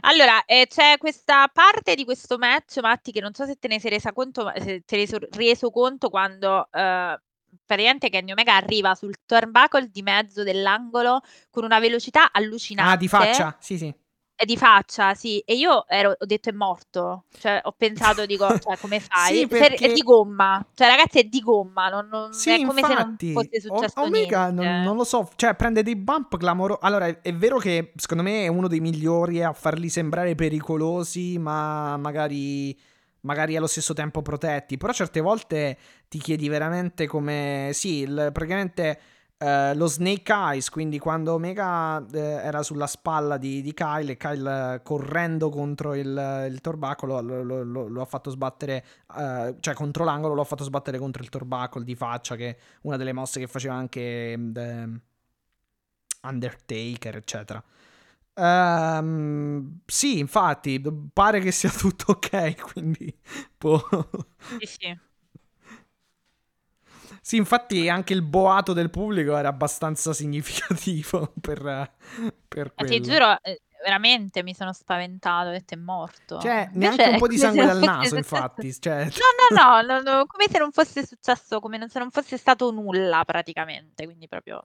Allora, 0.01 0.44
eh, 0.44 0.66
c'è 0.68 0.98
questa 0.98 1.48
parte 1.48 1.94
di 1.94 2.05
questo 2.05 2.36
match, 2.36 2.76
Matti, 2.80 3.12
che 3.12 3.22
non 3.22 3.32
so 3.32 3.47
se 3.47 3.56
te 3.59 3.68
ne 3.68 3.80
sei 3.80 3.88
resa 3.88 4.12
conto, 4.12 4.52
se 4.55 4.82
te 4.84 4.97
ne 4.98 5.06
sei 5.06 5.18
reso 5.30 5.70
conto 5.70 6.10
quando 6.10 6.68
eh, 6.70 7.18
praticamente 7.64 8.10
Kenny 8.10 8.32
Omega 8.32 8.55
arriva 8.55 8.94
sul 8.94 9.14
turnbuckle 9.24 9.88
di 9.90 10.02
mezzo 10.02 10.42
dell'angolo 10.42 11.22
con 11.48 11.64
una 11.64 11.78
velocità 11.78 12.30
allucinante. 12.32 12.92
Ah, 12.92 12.97
di 12.98 13.09
faccia? 13.09 13.56
Sì, 13.60 13.78
sì. 13.78 13.99
È 14.40 14.46
di 14.46 14.56
faccia, 14.56 15.12
sì. 15.12 15.38
E 15.40 15.52
io 15.54 15.86
ero, 15.86 16.14
ho 16.18 16.24
detto 16.24 16.48
è 16.48 16.52
morto. 16.52 17.24
Cioè, 17.38 17.60
ho 17.62 17.74
pensato, 17.76 18.24
dico, 18.24 18.46
cioè, 18.58 18.78
come 18.78 18.98
fai? 18.98 19.34
Sì, 19.34 19.40
Se- 19.40 19.46
perché- 19.48 19.88
È 19.88 19.92
di 19.92 20.00
gomma. 20.00 20.64
Cioè, 20.74 20.88
ragazzi, 20.88 21.18
è 21.18 21.24
di 21.24 21.40
gomma. 21.40 21.90
Non, 21.90 22.08
non- 22.10 22.32
Sì, 22.32 22.48
è 22.62 22.64
come 22.64 22.80
infatti, 22.80 23.26
se 23.26 23.32
non 23.34 23.44
fosse 23.44 23.68
O- 23.68 23.76
successo 23.76 24.00
Omega 24.00 24.44
niente. 24.48 24.62
non, 24.64 24.82
non 24.82 24.96
lo 24.96 25.04
so, 25.04 25.28
cioè 25.36 25.54
prende 25.54 25.82
dei 25.82 25.94
bump 25.94 26.38
clamorosi. 26.38 26.78
Allora, 26.84 27.04
è, 27.06 27.20
è 27.20 27.34
vero 27.34 27.58
che 27.58 27.92
secondo 27.96 28.22
me 28.22 28.44
è 28.44 28.48
uno 28.48 28.66
dei 28.66 28.80
migliori 28.80 29.42
a 29.42 29.52
farli 29.52 29.90
sembrare 29.90 30.34
pericolosi, 30.34 31.36
ma 31.36 31.98
magari, 31.98 32.74
magari 33.20 33.56
allo 33.56 33.66
stesso 33.66 33.92
tempo 33.92 34.22
protetti. 34.22 34.78
Però 34.78 34.90
certe 34.94 35.20
volte 35.20 35.76
ti 36.08 36.16
chiedi 36.18 36.48
veramente 36.48 37.06
come... 37.06 37.72
Sì, 37.74 37.98
il- 37.98 38.30
praticamente 38.32 38.98
eh, 39.40 39.74
lo 39.74 39.86
Snake 39.86 40.32
Eyes, 40.32 40.68
quindi 40.70 40.98
quando 40.98 41.32
Omega 41.34 42.04
eh, 42.12 42.18
era 42.18 42.62
sulla 42.62 42.86
spalla 42.86 43.38
di, 43.38 43.62
di 43.62 43.72
Kyle 43.74 44.12
e 44.12 44.16
Kyle 44.16 44.74
eh, 44.74 44.82
correndo 44.82 45.48
contro 45.50 45.94
il, 45.94 46.46
il 46.50 46.60
torbacolo 46.60 47.20
lo, 47.20 47.42
lo- 47.42 47.62
lo- 47.64 47.88
lo 47.88 48.00
ha 48.02 48.04
fatto 48.04 48.30
sbattere, 48.30 48.84
cioè 49.60 49.74
contro 49.74 50.04
l'angolo 50.04 50.34
lo 50.34 50.42
ha 50.42 50.44
fatto 50.44 50.64
sbattere 50.64 50.98
contro 50.98 51.22
il 51.22 51.28
torbacolo 51.28 51.84
di 51.84 51.94
faccia, 51.94 52.36
che 52.36 52.48
è 52.50 52.56
una 52.82 52.96
delle 52.96 53.12
mosse 53.12 53.40
che 53.40 53.46
faceva 53.46 53.74
anche 53.74 54.38
The 54.52 54.88
Undertaker, 56.22 57.16
eccetera. 57.16 57.62
Ehm, 58.34 59.80
sì, 59.86 60.18
infatti, 60.18 60.80
pare 61.12 61.40
che 61.40 61.50
sia 61.52 61.70
tutto 61.76 62.12
ok, 62.12 62.72
quindi 62.72 63.14
boh. 63.58 63.82
Sì, 64.58 64.66
sì. 64.66 65.00
Sì, 67.20 67.36
infatti 67.36 67.88
anche 67.88 68.12
il 68.12 68.22
boato 68.22 68.72
del 68.72 68.90
pubblico 68.90 69.36
era 69.36 69.48
abbastanza 69.48 70.12
significativo 70.12 71.32
per, 71.40 71.92
per 72.48 72.72
ti 72.72 72.84
quello. 72.86 73.05
giuro, 73.05 73.42
eh, 73.42 73.60
veramente 73.82 74.43
mi 74.43 74.55
sono 74.55 74.73
spaventato, 74.73 75.48
ho 75.48 75.52
detto 75.52 75.74
è 75.74 75.77
morto. 75.77 76.39
Cioè, 76.39 76.69
Invece 76.73 76.78
neanche 76.78 77.09
un 77.09 77.15
è 77.15 77.19
po' 77.19 77.27
di 77.28 77.39
sangue 77.39 77.66
dal 77.66 77.78
naso, 77.82 78.16
infatti. 78.16 78.73
Cioè, 78.81 79.09
No, 79.51 79.57
no, 79.57 79.82
no, 79.82 80.01
no, 80.01 80.27
come 80.27 80.47
se 80.51 80.59
non 80.59 80.70
fosse 80.73 81.05
successo, 81.07 81.61
come 81.61 81.85
se 81.89 81.98
non 81.98 82.11
fosse 82.11 82.36
stato 82.36 82.70
nulla 82.70 83.24
praticamente, 83.24 84.05
quindi 84.05 84.28
proprio 84.28 84.65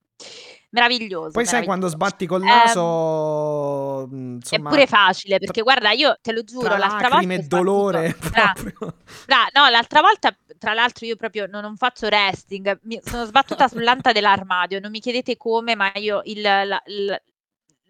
meraviglioso. 0.69 1.31
Poi 1.31 1.45
sai 1.45 1.63
quando 1.63 1.87
meraviglioso. 1.87 1.95
sbatti 1.95 2.25
col 2.25 2.41
Ehm, 2.43 2.47
naso, 2.47 4.07
mh, 4.07 4.33
insomma, 4.35 4.69
è 4.69 4.73
pure 4.73 4.87
facile, 4.87 5.39
perché 5.39 5.61
guarda, 5.61 5.91
io 5.91 6.17
te 6.21 6.31
lo 6.31 6.43
giuro, 6.43 6.67
tra 6.67 6.77
l'altra 6.77 7.09
volta 7.09 7.33
e 7.33 7.43
dolore, 7.47 8.15
proprio. 8.31 8.97
Bra- 9.25 9.49
no, 9.53 9.67
l'altra 9.69 10.01
volta, 10.01 10.35
tra 10.59 10.73
l'altro, 10.73 11.05
io 11.05 11.15
proprio 11.15 11.47
non, 11.47 11.61
non 11.61 11.75
faccio 11.77 12.05
wrestling, 12.07 12.79
mi 12.83 12.99
sono 13.03 13.25
sbattuta 13.25 13.67
sull'anta 13.67 14.11
dell'armadio. 14.11 14.79
Non 14.79 14.91
mi 14.91 14.99
chiedete 14.99 15.35
come, 15.37 15.75
ma 15.75 15.91
io 15.95 16.21
il, 16.25 16.41
la, 16.41 16.63
la- 16.63 17.21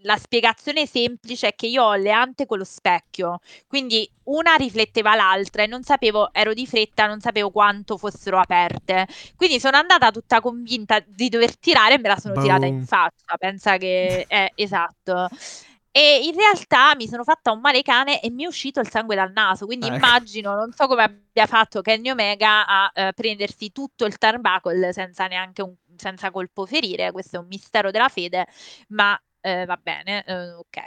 la 0.06 0.18
spiegazione 0.18 0.86
semplice 0.86 1.50
è 1.50 1.56
che 1.56 1.68
io 1.68 1.84
ho 1.84 1.96
le 1.96 2.12
ante 2.12 2.46
con 2.46 2.60
lo 2.60 2.64
specchio, 2.64 3.40
quindi 3.68 4.10
una 4.26 4.56
rifletteva 4.56 5.16
l'altra 5.16 5.64
e 5.64 5.68
non 5.68 5.84
sapevo, 5.84 6.32
ero 6.32 6.54
di 6.54 6.66
fretta, 6.66 7.08
non 7.08 7.20
sapevo 7.20 7.50
quanto 7.52 7.98
fossero 7.98 8.40
aperte. 8.40 9.08
Quindi 9.36 9.60
sono 9.60 9.78
andata 9.78 10.12
tutta 10.12 10.42
convinta 10.42 11.04
di 11.06 11.30
dover 11.30 11.58
tirare 11.58 11.96
e 11.96 12.00
me 12.00 12.08
la 12.08 12.18
sono 12.18 12.40
tirata 12.40 12.66
in 12.66 12.76
Boom. 12.76 12.86
faccia. 12.86 13.36
Pensa 13.38 13.78
che 13.78 14.26
è 14.30 14.52
esatto. 14.56 15.28
E 15.92 16.20
in 16.26 16.36
realtà 16.36 16.94
mi 16.96 17.08
sono 17.08 17.24
fatta 17.24 17.52
un 17.52 17.62
male 17.62 17.82
cane 17.82 18.22
e 18.22 18.30
mi 18.30 18.44
è 18.44 18.48
uscito 18.48 18.82
il 18.82 18.90
sangue 18.90 19.16
dal 19.16 19.32
naso. 19.32 19.66
Quindi 19.66 19.88
Ecco. 19.88 19.96
immagino, 19.96 20.54
non 20.54 20.72
so 20.74 20.88
come 20.88 21.04
abbia 21.04 21.46
fatto 21.46 21.82
Kenny 21.82 22.10
Omega 22.10 22.66
a 22.68 22.92
eh, 22.94 23.14
prendersi 23.14 23.72
tutto 23.72 24.06
il 24.06 24.18
turnbuckle 24.18 24.92
senza 24.92 25.28
neanche 25.28 25.62
un 25.62 25.74
senza 25.98 26.32
colpo 26.32 26.66
ferire. 26.66 27.12
Questo 27.12 27.38
è 27.38 27.40
un 27.40 27.48
mistero 27.48 27.92
della 27.92 28.10
fede, 28.10 28.46
ma 28.90 29.18
eh, 29.46 29.64
va 29.66 29.78
bene, 29.78 30.24
eh, 30.26 30.54
ok. 30.54 30.78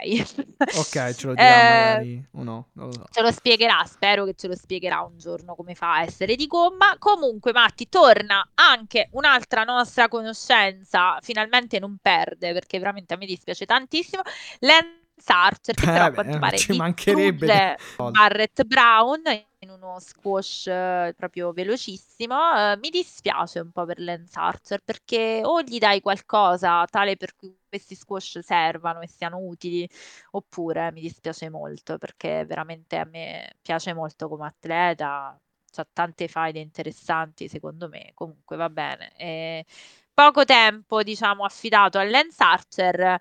Ok, 0.79 1.13
ce 1.13 1.27
lo 1.27 1.33
dirà 1.33 1.99
Eh, 1.99 2.27
o 2.31 2.43
no, 2.43 2.67
non 2.73 2.87
lo 2.87 2.91
so. 2.91 3.05
Ce 3.09 3.21
lo 3.21 3.31
spiegherà, 3.31 3.85
spero 3.85 4.25
che 4.25 4.33
ce 4.33 4.47
lo 4.47 4.55
spiegherà 4.55 4.99
un 4.99 5.17
giorno 5.17 5.55
come 5.55 5.75
fa 5.75 5.93
a 5.93 6.01
essere 6.01 6.35
di 6.35 6.45
gomma. 6.45 6.97
Comunque, 6.99 7.53
Matti, 7.53 7.87
torna 7.87 8.51
anche 8.55 9.07
un'altra 9.13 9.63
nostra 9.63 10.09
conoscenza. 10.09 11.17
Finalmente 11.21 11.79
non 11.79 11.99
perde, 12.01 12.51
perché 12.51 12.79
veramente 12.79 13.13
a 13.13 13.17
me 13.17 13.25
dispiace 13.25 13.65
tantissimo. 13.65 14.23
Lance 14.59 14.97
Archer, 15.25 15.75
che 15.75 15.85
Beh, 15.85 15.91
però 15.93 16.05
a 16.05 16.11
quanto 16.11 16.39
pare 16.39 16.57
ci 16.57 16.75
mancherebbe 16.75 17.77
Barrett 17.95 18.63
Brown 18.65 19.21
in 19.69 19.81
uno 19.81 19.99
squash 19.99 20.67
eh, 20.67 21.13
proprio 21.15 21.51
velocissimo. 21.51 22.35
Eh, 22.73 22.77
mi 22.77 22.89
dispiace 22.89 23.59
un 23.59 23.71
po' 23.71 23.85
per 23.85 23.99
Lance 23.99 24.39
Archer, 24.39 24.81
perché 24.83 25.41
o 25.43 25.61
gli 25.61 25.77
dai 25.77 26.01
qualcosa 26.01 26.85
tale 26.85 27.15
per 27.17 27.35
cui 27.35 27.55
questi 27.67 27.95
squash 27.95 28.39
servano 28.39 29.01
e 29.01 29.07
siano 29.07 29.37
utili, 29.37 29.87
oppure 30.31 30.91
mi 30.91 31.01
dispiace 31.01 31.49
molto 31.49 31.97
perché 31.97 32.45
veramente 32.45 32.97
a 32.97 33.05
me 33.05 33.55
piace 33.61 33.93
molto 33.93 34.27
come 34.27 34.47
atleta, 34.47 35.39
ha 35.75 35.87
tante 35.93 36.27
faide 36.27 36.59
interessanti 36.59 37.47
secondo 37.47 37.87
me, 37.89 38.11
comunque 38.15 38.57
va 38.57 38.69
bene. 38.69 39.11
E 39.17 39.65
poco 40.13 40.43
tempo 40.45 41.03
diciamo 41.03 41.45
affidato 41.45 41.97
a 41.99 42.03
Lance 42.03 42.43
Archer, 42.43 43.19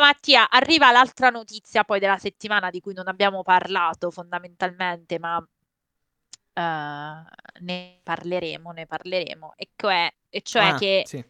Mattia, 0.00 0.48
arriva 0.48 0.90
l'altra 0.90 1.30
notizia 1.30 1.84
poi 1.84 2.00
della 2.00 2.18
settimana 2.18 2.70
di 2.70 2.80
cui 2.80 2.94
non 2.94 3.08
abbiamo 3.08 3.42
parlato 3.42 4.10
fondamentalmente, 4.10 5.18
ma 5.18 5.44
uh, 6.54 7.62
ne 7.64 8.00
parleremo, 8.02 8.70
ne 8.72 8.86
parleremo, 8.86 9.54
e 9.56 9.70
cioè, 9.76 10.12
e 10.28 10.42
cioè 10.42 10.74
Ah, 10.74 10.78
che 10.78 11.04
sì. 11.06 11.24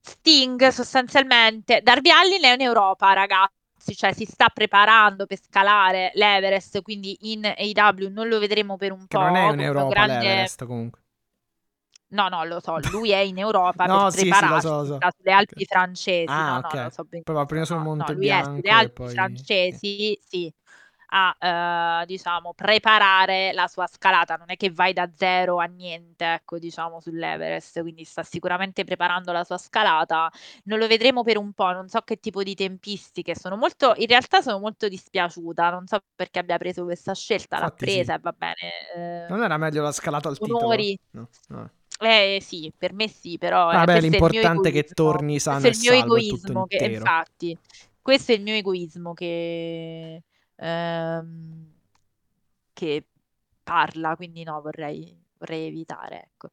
Sting 0.00 0.68
sostanzialmente, 0.68 1.80
Darby 1.82 2.10
Allin 2.10 2.42
è 2.44 2.54
in 2.54 2.62
Europa, 2.62 3.12
ragazzi, 3.12 3.94
cioè 3.94 4.12
si 4.12 4.24
sta 4.24 4.48
preparando 4.48 5.26
per 5.26 5.38
scalare 5.40 6.10
l'Everest, 6.14 6.80
quindi 6.82 7.30
in 7.32 7.44
AEW 7.44 8.08
non 8.10 8.28
lo 8.28 8.38
vedremo 8.38 8.76
per 8.76 8.92
un 8.92 9.06
Che 9.06 9.16
po'. 9.16 9.18
non 9.18 9.36
è 9.36 9.52
in 9.52 9.60
Europa 9.60 9.88
grande... 9.90 10.18
l'Everest 10.18 10.64
comunque. 10.64 11.00
No, 12.10 12.28
no, 12.30 12.42
lo 12.44 12.58
so, 12.60 12.78
lui 12.90 13.10
è 13.10 13.18
in 13.18 13.38
Europa 13.38 13.84
no, 13.86 14.10
per 14.10 14.10
sì, 14.10 14.32
sì, 14.32 14.46
lo 14.48 14.60
prepararsi, 14.60 14.66
so, 14.66 14.76
lo 14.78 14.84
so. 14.86 14.98
sulle 15.16 15.32
Alpi 15.32 15.64
francesi, 15.66 16.26
Ah, 16.32 16.42
no, 16.42 16.60
no, 16.60 16.68
ok. 16.68 16.74
lo 16.84 16.88
so 16.90 17.04
benissimo. 17.04 17.22
Poi 17.24 17.34
va 17.34 17.44
prima 17.44 17.64
sul 17.64 17.76
No, 17.76 17.82
no, 17.82 17.84
Monte 17.84 18.12
lui 18.12 18.28
è 18.28 18.42
Bianco 18.42 18.54
sulle 18.54 18.70
Alpi 18.70 18.92
poi... 18.92 19.10
sì. 19.10 19.12
francesi, 19.12 20.18
sì, 20.26 20.52
a, 21.10 22.00
eh, 22.02 22.06
diciamo, 22.06 22.52
preparare 22.54 23.52
la 23.52 23.66
sua 23.66 23.86
scalata. 23.86 24.36
Non 24.36 24.50
è 24.50 24.56
che 24.56 24.70
vai 24.70 24.92
da 24.92 25.08
zero 25.14 25.58
a 25.58 25.64
niente, 25.64 26.24
ecco, 26.34 26.58
diciamo, 26.58 27.00
sull'Everest, 27.00 27.80
quindi 27.80 28.04
sta 28.04 28.22
sicuramente 28.22 28.84
preparando 28.84 29.32
la 29.32 29.44
sua 29.44 29.58
scalata. 29.58 30.30
Non 30.64 30.78
lo 30.78 30.86
vedremo 30.86 31.22
per 31.22 31.36
un 31.38 31.52
po', 31.52 31.70
non 31.72 31.88
so 31.88 32.00
che 32.00 32.16
tipo 32.20 32.42
di 32.42 32.54
tempistiche, 32.54 33.34
sono 33.36 33.56
molto, 33.56 33.94
in 33.96 34.06
realtà 34.06 34.40
sono 34.42 34.58
molto 34.58 34.88
dispiaciuta, 34.88 35.70
non 35.70 35.86
so 35.86 36.02
perché 36.14 36.38
abbia 36.40 36.58
preso 36.58 36.84
questa 36.84 37.14
scelta, 37.14 37.58
l'ha 37.58 37.64
Infatti 37.64 37.86
sì. 37.86 37.94
presa 37.96 38.14
e 38.14 38.18
va 38.20 38.34
bene. 38.36 38.54
eh, 38.94 39.26
Non 39.28 39.42
era 39.42 39.56
meglio 39.56 39.82
la 39.82 39.92
scalata 39.92 40.28
al 40.28 40.38
titolo? 40.38 40.58
onori. 40.66 40.98
No, 41.10 41.28
no. 41.48 41.70
Eh 42.00 42.38
sì, 42.40 42.72
per 42.76 42.92
me 42.92 43.08
sì, 43.08 43.38
però 43.38 43.72
eh, 43.72 43.74
Vabbè, 43.74 44.00
mio 44.00 44.00
l'importante 44.02 44.68
è 44.68 44.72
che 44.72 44.84
torni 44.84 45.40
sano 45.40 45.60
Questo 45.60 45.90
è 45.90 45.94
e 45.94 45.98
il 45.98 46.04
mio 46.04 46.04
egoismo 46.04 46.66
che, 46.66 46.84
infatti, 46.84 47.58
questo 48.00 48.32
è 48.32 48.36
il 48.36 48.42
mio 48.42 48.54
egoismo 48.54 49.14
che, 49.14 50.22
ehm, 50.58 51.72
che 52.72 53.06
parla, 53.62 54.16
quindi 54.16 54.42
no, 54.44 54.60
vorrei, 54.60 55.16
vorrei 55.38 55.66
evitare, 55.68 56.22
ecco. 56.32 56.50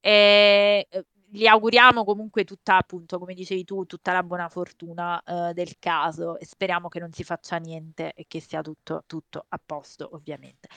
E, 0.00 0.86
eh, 0.90 1.06
gli 1.34 1.46
auguriamo 1.46 2.04
comunque 2.04 2.44
tutta, 2.44 2.76
appunto, 2.76 3.18
come 3.18 3.34
dicevi 3.34 3.64
tu, 3.64 3.86
tutta 3.86 4.12
la 4.12 4.22
buona 4.22 4.48
fortuna 4.48 5.20
eh, 5.24 5.52
del 5.52 5.78
caso 5.80 6.38
e 6.38 6.44
speriamo 6.46 6.88
che 6.88 7.00
non 7.00 7.12
si 7.12 7.24
faccia 7.24 7.56
niente 7.56 8.12
e 8.14 8.26
che 8.28 8.40
sia 8.40 8.62
tutto, 8.62 9.02
tutto 9.06 9.46
a 9.48 9.60
posto, 9.64 10.08
ovviamente. 10.12 10.68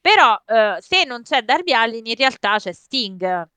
Però 0.00 0.40
eh, 0.46 0.76
se 0.80 1.04
non 1.04 1.22
c'è 1.22 1.42
Darby 1.42 1.72
Allin, 1.72 2.06
in 2.06 2.14
realtà 2.14 2.58
c'è 2.58 2.72
Sting. 2.72 3.48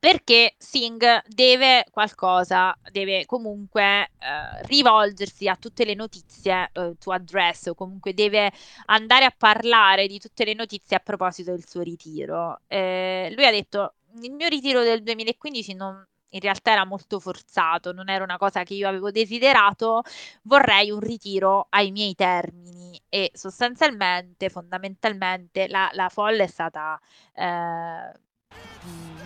Perché 0.00 0.54
Sting 0.56 1.22
deve 1.26 1.84
qualcosa, 1.90 2.74
deve 2.90 3.26
comunque 3.26 4.04
eh, 4.18 4.62
rivolgersi 4.62 5.46
a 5.46 5.56
tutte 5.56 5.84
le 5.84 5.92
notizie 5.94 6.70
eh, 6.72 6.94
to 6.98 7.12
address, 7.12 7.66
o 7.66 7.74
comunque 7.74 8.14
deve 8.14 8.50
andare 8.86 9.26
a 9.26 9.34
parlare 9.36 10.06
di 10.06 10.18
tutte 10.18 10.46
le 10.46 10.54
notizie 10.54 10.96
a 10.96 11.00
proposito 11.00 11.50
del 11.50 11.68
suo 11.68 11.82
ritiro. 11.82 12.60
Eh, 12.66 13.30
lui 13.36 13.44
ha 13.44 13.50
detto: 13.50 13.96
Il 14.22 14.32
mio 14.32 14.48
ritiro 14.48 14.82
del 14.82 15.02
2015 15.02 15.74
non, 15.74 16.02
in 16.30 16.40
realtà 16.40 16.72
era 16.72 16.86
molto 16.86 17.20
forzato, 17.20 17.92
non 17.92 18.08
era 18.08 18.24
una 18.24 18.38
cosa 18.38 18.62
che 18.62 18.72
io 18.72 18.88
avevo 18.88 19.10
desiderato, 19.10 20.02
vorrei 20.44 20.90
un 20.90 21.00
ritiro 21.00 21.66
ai 21.70 21.90
miei 21.90 22.14
termini 22.14 22.98
e 23.10 23.30
sostanzialmente, 23.34 24.48
fondamentalmente, 24.48 25.68
la, 25.68 25.90
la 25.92 26.08
folla 26.08 26.44
è 26.44 26.46
stata 26.46 26.98
eh, 27.34 28.12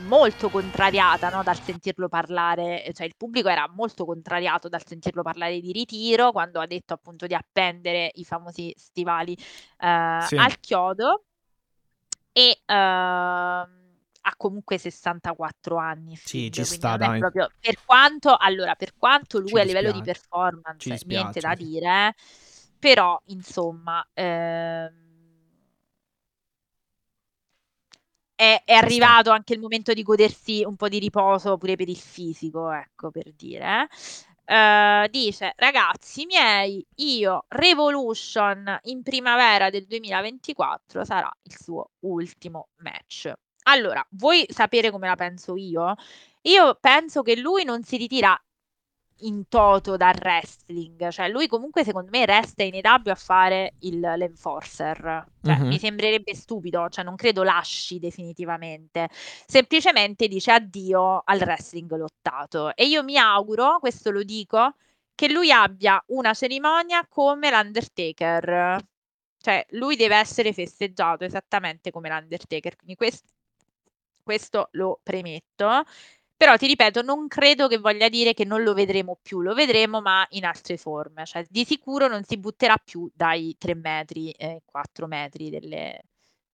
molto 0.04 0.48
contrariata 0.48 1.28
no, 1.30 1.42
dal 1.42 1.58
sentirlo 1.60 2.08
parlare, 2.08 2.90
cioè 2.94 3.06
il 3.06 3.14
pubblico 3.16 3.48
era 3.48 3.68
molto 3.68 4.04
contrariato 4.04 4.68
dal 4.68 4.84
sentirlo 4.84 5.22
parlare 5.22 5.60
di 5.60 5.72
ritiro 5.72 6.32
quando 6.32 6.60
ha 6.60 6.66
detto 6.66 6.94
appunto 6.94 7.26
di 7.26 7.34
appendere 7.34 8.10
i 8.14 8.24
famosi 8.24 8.72
stivali 8.76 9.32
eh, 9.78 10.18
Sì. 10.26 10.36
al 10.36 10.60
chiodo 10.60 11.24
e 12.32 12.60
ehm, 12.64 12.74
ha 14.26 14.34
comunque 14.36 14.78
64 14.78 15.76
anni. 15.76 16.16
Sì, 16.16 16.48
Sting, 16.48 16.52
ci 16.52 16.64
sta, 16.64 16.96
dai. 16.96 17.18
proprio 17.18 17.50
per 17.60 17.76
quanto 17.84 18.36
allora 18.36 18.74
per 18.74 18.94
quanto 18.96 19.38
lui 19.38 19.50
Ci 19.50 19.58
a 19.58 19.64
livello 19.64 19.92
di 19.92 20.02
performance 20.02 20.98
niente 21.06 21.40
da 21.40 21.54
sì. 21.54 21.64
dire, 21.64 22.08
eh, 22.08 22.14
però 22.78 23.20
insomma 23.26 24.06
ehm, 24.12 25.03
è, 28.44 28.62
è 28.64 28.74
arrivato 28.74 29.30
anche 29.30 29.54
il 29.54 29.60
momento 29.60 29.92
di 29.92 30.02
godersi 30.02 30.62
un 30.64 30.76
po' 30.76 30.88
di 30.88 30.98
riposo 30.98 31.56
pure 31.56 31.76
per 31.76 31.88
il 31.88 31.96
fisico, 31.96 32.70
ecco 32.70 33.10
per 33.10 33.32
dire. 33.32 33.88
Eh, 34.44 35.08
dice, 35.10 35.54
ragazzi 35.56 36.26
miei, 36.26 36.84
io 36.96 37.46
Revolution 37.48 38.78
in 38.84 39.02
primavera 39.02 39.70
del 39.70 39.86
2024 39.86 41.04
sarà 41.04 41.30
il 41.42 41.56
suo 41.58 41.90
ultimo 42.00 42.68
match. 42.78 43.32
Allora, 43.66 44.06
vuoi 44.10 44.44
sapere 44.50 44.90
come 44.90 45.06
la 45.08 45.16
penso 45.16 45.56
io? 45.56 45.94
Io 46.42 46.76
penso 46.78 47.22
che 47.22 47.36
lui 47.36 47.64
non 47.64 47.82
si 47.82 47.96
ritira 47.96 48.38
in 49.18 49.46
toto 49.48 49.96
dal 49.96 50.16
wrestling, 50.20 51.08
cioè 51.10 51.28
lui 51.28 51.46
comunque 51.46 51.84
secondo 51.84 52.10
me 52.10 52.26
resta 52.26 52.62
in 52.64 52.74
EW 52.74 53.10
a 53.10 53.14
fare 53.14 53.74
il, 53.80 54.00
l'enforcer, 54.00 55.24
cioè 55.42 55.58
Mhm. 55.58 55.66
mi 55.66 55.78
sembrerebbe 55.78 56.34
stupido, 56.34 56.88
cioè 56.88 57.04
non 57.04 57.16
credo 57.16 57.42
lasci 57.42 57.98
definitivamente, 57.98 59.08
semplicemente 59.46 60.28
dice 60.28 60.50
addio 60.52 61.22
al 61.24 61.38
wrestling 61.40 61.90
lottato. 61.96 62.74
E 62.74 62.86
io 62.86 63.02
mi 63.04 63.16
auguro, 63.16 63.78
questo 63.78 64.10
lo 64.10 64.22
dico, 64.22 64.74
che 65.14 65.30
lui 65.30 65.50
abbia 65.52 66.02
una 66.08 66.34
cerimonia 66.34 67.06
come 67.08 67.50
l'Undertaker, 67.50 68.78
cioè 69.38 69.64
lui 69.70 69.96
deve 69.96 70.16
essere 70.16 70.52
festeggiato 70.52 71.24
esattamente 71.24 71.90
come 71.90 72.08
l'Undertaker, 72.08 72.76
quindi 72.76 72.96
questo, 72.96 73.28
questo 74.22 74.68
lo 74.72 74.98
premetto. 75.02 75.84
Però 76.44 76.58
ti 76.58 76.66
ripeto, 76.66 77.00
non 77.00 77.26
credo 77.26 77.68
che 77.68 77.78
voglia 77.78 78.10
dire 78.10 78.34
che 78.34 78.44
non 78.44 78.62
lo 78.62 78.74
vedremo 78.74 79.18
più, 79.22 79.40
lo 79.40 79.54
vedremo 79.54 80.02
ma 80.02 80.26
in 80.32 80.44
altre 80.44 80.76
forme, 80.76 81.24
cioè 81.24 81.42
di 81.48 81.64
sicuro 81.64 82.06
non 82.06 82.22
si 82.22 82.36
butterà 82.36 82.76
più 82.76 83.10
dai 83.14 83.56
3 83.58 83.74
metri 83.74 84.30
e 84.32 84.60
4 84.66 85.06
metri 85.06 85.48
delle, 85.48 86.02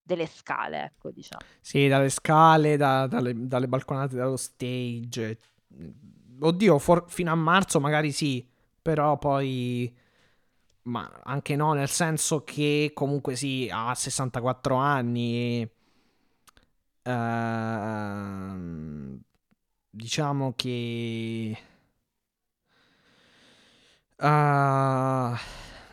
delle 0.01 0.29
scale, 0.29 0.85
ecco 0.85 1.11
diciamo. 1.11 1.45
Sì, 1.61 1.89
dalle 1.89 2.09
scale, 2.09 2.77
da- 2.77 3.09
dalle, 3.09 3.33
dalle 3.35 3.67
balconate, 3.67 4.15
dallo 4.15 4.37
stage. 4.37 5.37
Oddio, 6.39 6.79
for- 6.79 7.07
fino 7.09 7.33
a 7.33 7.35
marzo 7.35 7.81
magari 7.81 8.13
sì, 8.13 8.49
però 8.81 9.19
poi... 9.19 9.93
Ma 10.83 11.21
anche 11.25 11.57
no, 11.57 11.73
nel 11.73 11.89
senso 11.89 12.45
che 12.45 12.93
comunque 12.95 13.35
sì, 13.35 13.69
ha 13.73 13.93
64 13.93 14.77
anni. 14.77 15.63
e, 15.63 15.71
ehm, 17.03 19.21
diciamo 19.91 20.55
che... 20.57 21.57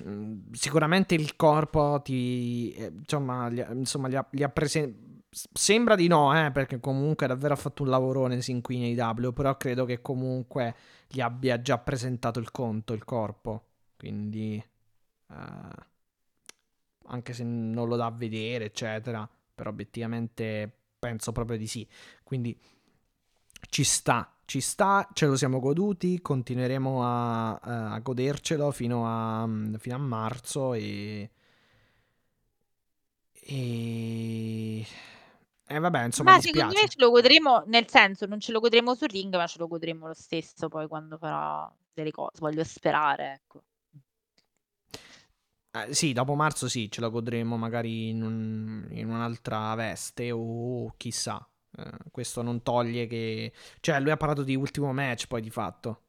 Mm, 0.04 0.52
sicuramente 0.52 1.16
il 1.16 1.36
corpo 1.36 2.02
ti... 2.04 2.72
eh, 2.74 2.92
insomma, 2.96 3.50
gli 3.50 3.64
insomma, 3.74 4.08
gli 4.10 4.16
ha, 4.16 4.28
gli 4.32 4.44
ha 4.44 4.50
prese... 4.50 4.96
Sembra 5.30 5.96
di 5.96 6.08
no, 6.08 6.46
eh, 6.46 6.52
perché 6.52 6.80
comunque 6.80 7.28
davvero 7.28 7.54
ha 7.54 7.58
fatto 7.58 7.84
un 7.84 7.90
lavorone 7.90 8.42
sin 8.42 8.62
qui 8.62 8.80
nei 8.80 8.96
W, 8.96 9.32
però 9.34 9.56
credo 9.58 9.86
che 9.86 10.02
comunque 10.02 10.76
gli 11.08 11.20
abbia 11.22 11.62
già 11.62 11.78
presentato 11.78 12.40
il 12.40 12.52
conto, 12.52 12.94
il 12.94 13.04
corpo. 13.04 13.66
Quindi... 13.98 14.64
eh, 15.30 15.86
anche 17.10 17.34
se 17.34 17.44
non 17.44 17.88
lo 17.88 17.96
dà 17.96 18.08
a 18.08 18.12
vedere, 18.12 18.66
eccetera, 18.66 19.28
però 19.56 19.70
obiettivamente 19.70 20.70
penso 21.00 21.32
proprio 21.32 21.58
di 21.58 21.68
sì. 21.68 21.88
Quindi 22.24 22.60
ci 23.70 23.84
sta, 23.84 24.32
ci 24.46 24.62
sta, 24.62 25.08
ce 25.14 25.26
lo 25.26 25.36
siamo 25.36 25.60
goduti, 25.60 26.22
continueremo 26.22 27.04
a, 27.04 27.56
a 27.56 28.00
godercelo 28.00 28.72
fino 28.72 29.06
a, 29.06 29.48
fino 29.78 29.96
a 29.96 30.00
marzo 30.00 30.74
e... 30.74 31.30
E... 33.32 34.86
E 35.70 35.80
vabbè, 35.80 36.06
insomma, 36.06 36.32
Ma 36.36 36.40
secondo 36.40 36.74
me 36.74 36.88
ce 36.88 36.96
lo 36.98 37.10
godremo, 37.10 37.64
nel 37.68 37.90
senso 37.90 38.26
non 38.26 38.40
ce 38.40 38.54
lo 38.54 38.62
godremo 38.62 38.96
sul 38.96 39.10
ring, 39.10 39.36
ma 39.36 39.48
ce 39.48 39.60
lo 39.60 39.68
godremo 39.68 40.08
lo 40.08 40.14
stesso 40.14 40.70
poi 40.70 40.88
quando 40.88 41.18
farà 41.18 41.70
delle 41.94 42.12
cose, 42.12 42.38
voglio 42.40 42.64
sperare, 42.64 43.34
ecco. 43.34 43.64
Eh, 45.72 45.94
sì, 45.94 46.14
dopo 46.14 46.36
marzo 46.36 46.70
sì, 46.70 46.90
ce 46.90 47.02
lo 47.02 47.12
godremo 47.12 47.58
magari 47.58 48.10
in, 48.10 48.24
un- 48.24 48.88
in 48.92 49.10
un'altra 49.10 49.76
veste 49.76 50.32
o 50.32 50.94
chissà. 50.96 51.46
Eh, 51.78 51.84
questo 52.12 52.42
non 52.42 52.64
toglie 52.64 53.08
che... 53.08 53.54
Cioè, 53.80 54.00
lui 54.00 54.12
ha 54.12 54.18
parlato 54.18 54.44
di 54.44 54.56
ultimo 54.56 54.92
match 54.94 55.28
poi 55.28 55.42
di 55.42 55.50
fatto. 55.50 56.02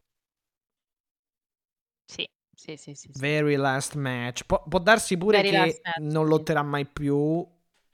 Sì, 2.04 2.28
sì, 2.54 2.76
sì, 2.76 2.94
sì. 2.94 3.08
sì. 3.12 3.20
Very 3.20 3.56
last 3.56 3.94
match. 3.94 4.44
Pu- 4.46 4.62
può 4.68 4.78
darsi 4.78 5.16
pure 5.18 5.42
Very 5.42 5.50
che 5.50 5.80
match, 5.84 5.98
non 5.98 6.26
lotterà 6.26 6.62
mai 6.62 6.86
più 6.86 7.46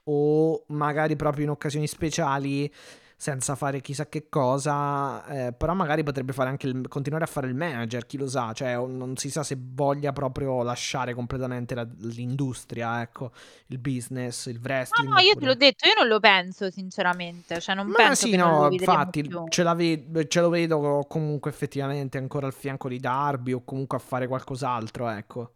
o 0.06 0.64
magari 0.68 1.16
proprio 1.16 1.44
in 1.44 1.50
occasioni 1.50 1.86
speciali 1.86 2.72
senza 3.16 3.54
fare 3.54 3.80
chissà 3.80 4.08
che 4.08 4.28
cosa, 4.28 5.24
eh, 5.26 5.52
però 5.52 5.74
magari 5.74 6.02
potrebbe 6.02 6.32
fare 6.32 6.48
anche 6.50 6.66
il, 6.66 6.88
continuare 6.88 7.24
a 7.24 7.26
fare 7.26 7.46
il 7.46 7.54
manager, 7.54 8.06
chi 8.06 8.16
lo 8.16 8.26
sa, 8.28 8.52
cioè 8.52 8.74
non 8.74 9.16
si 9.16 9.30
sa 9.30 9.42
se 9.42 9.56
voglia 9.58 10.12
proprio 10.12 10.62
lasciare 10.62 11.14
completamente 11.14 11.74
la, 11.74 11.86
l'industria, 11.98 13.00
ecco, 13.00 13.32
il 13.68 13.78
business, 13.78 14.46
il 14.46 14.60
wrestling. 14.62 15.08
No, 15.08 15.14
no, 15.14 15.20
io 15.20 15.34
te 15.34 15.44
l'ho 15.46 15.54
detto, 15.54 15.88
io 15.88 15.94
non 15.96 16.08
lo 16.08 16.20
penso 16.20 16.70
sinceramente, 16.70 17.60
cioè 17.60 17.74
non 17.74 17.86
Ma 17.86 17.94
penso 17.94 18.26
sì, 18.26 18.36
no, 18.36 18.68
infatti 18.70 19.22
ce, 19.48 19.62
ve- 19.74 20.28
ce 20.28 20.40
lo 20.40 20.48
vedo 20.48 21.04
comunque 21.08 21.50
effettivamente 21.50 22.18
ancora 22.18 22.46
al 22.46 22.52
fianco 22.52 22.88
di 22.88 22.98
Darby 22.98 23.52
o 23.52 23.64
comunque 23.64 23.96
a 23.96 24.00
fare 24.00 24.26
qualcos'altro, 24.26 25.08
ecco. 25.08 25.52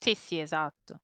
Sì, 0.00 0.14
sì, 0.14 0.40
esatto. 0.40 1.00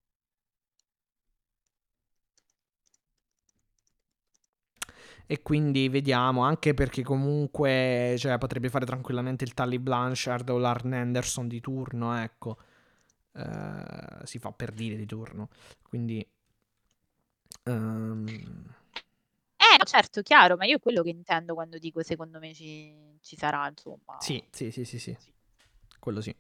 E 5.27 5.43
quindi 5.43 5.89
vediamo, 5.89 6.43
anche 6.43 6.75
perché 6.75 7.03
comunque 7.03 8.15
cioè, 8.19 8.37
potrebbe 8.39 8.69
fare 8.69 8.85
tranquillamente 8.85 9.45
il 9.45 9.55
Tully 9.55 9.79
Blanchard 9.79 10.49
o 10.51 10.59
l'Arn 10.59 10.93
Anderson 10.93 11.49
di 11.49 11.61
turno, 11.61 12.15
ecco. 12.17 12.59
Eh, 13.33 14.27
si 14.27 14.39
fa 14.39 14.53
per 14.53 14.73
dire 14.73 14.97
di 14.97 15.07
turno. 15.07 15.49
Quindi... 15.83 16.27
ehm, 17.67 18.25
Eh, 19.57 19.85
certo, 19.85 20.23
chiaro, 20.23 20.57
ma 20.57 20.65
io 20.65 20.79
quello 20.79 21.03
che 21.03 21.09
intendo 21.11 21.55
quando 21.55 21.79
dico 21.79 22.03
secondo 22.03 22.39
me 22.39 22.55
ci, 22.55 22.93
ci 23.21 23.37
sarà, 23.37 23.67
insomma. 23.69 24.17
sì, 24.19 24.43
sì, 24.51 24.71
sì, 24.71 24.85
sì, 24.85 24.99
sì. 24.99 25.17
Quello 25.99 26.21
sì. 26.21 26.35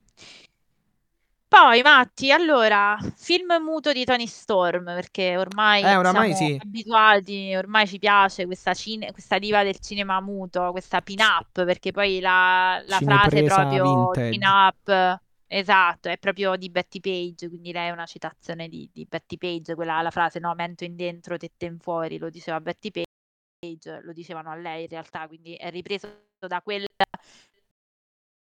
Poi, 1.54 1.82
Matti, 1.82 2.32
allora, 2.32 2.98
film 3.14 3.62
muto 3.62 3.92
di 3.92 4.04
Tony 4.04 4.26
Storm, 4.26 4.86
perché 4.86 5.36
ormai 5.36 5.84
Eh, 5.84 5.94
oramai 5.94 6.34
siamo 6.34 6.50
sì. 6.50 6.58
abituati, 6.60 7.54
ormai 7.54 7.86
ci 7.86 8.00
piace 8.00 8.44
questa, 8.44 8.74
cine- 8.74 9.12
questa 9.12 9.38
diva 9.38 9.62
del 9.62 9.78
cinema 9.78 10.20
muto, 10.20 10.72
questa 10.72 11.00
pin-up, 11.00 11.64
perché 11.64 11.92
poi 11.92 12.18
la, 12.18 12.82
la 12.88 12.98
frase 12.98 13.36
Cinepresa 13.36 13.54
proprio 13.54 13.84
vintage. 13.84 14.28
pin-up, 14.30 15.20
esatto, 15.46 16.08
è 16.08 16.18
proprio 16.18 16.56
di 16.56 16.70
Betty 16.70 16.98
Page, 16.98 17.48
quindi 17.48 17.70
lei 17.70 17.86
è 17.86 17.92
una 17.92 18.06
citazione 18.06 18.66
di, 18.68 18.90
di 18.92 19.06
Betty 19.08 19.38
Page, 19.38 19.76
quella 19.76 20.02
la 20.02 20.10
frase 20.10 20.40
no, 20.40 20.52
mento 20.56 20.82
in 20.82 20.96
dentro, 20.96 21.36
tette 21.36 21.66
in 21.66 21.78
fuori, 21.78 22.18
lo 22.18 22.30
diceva 22.30 22.60
Betty 22.60 22.90
Page, 22.90 24.00
lo 24.02 24.12
dicevano 24.12 24.50
a 24.50 24.56
lei 24.56 24.82
in 24.82 24.88
realtà, 24.88 25.28
quindi 25.28 25.54
è 25.54 25.70
ripreso 25.70 26.08
da 26.48 26.60
quel 26.62 26.84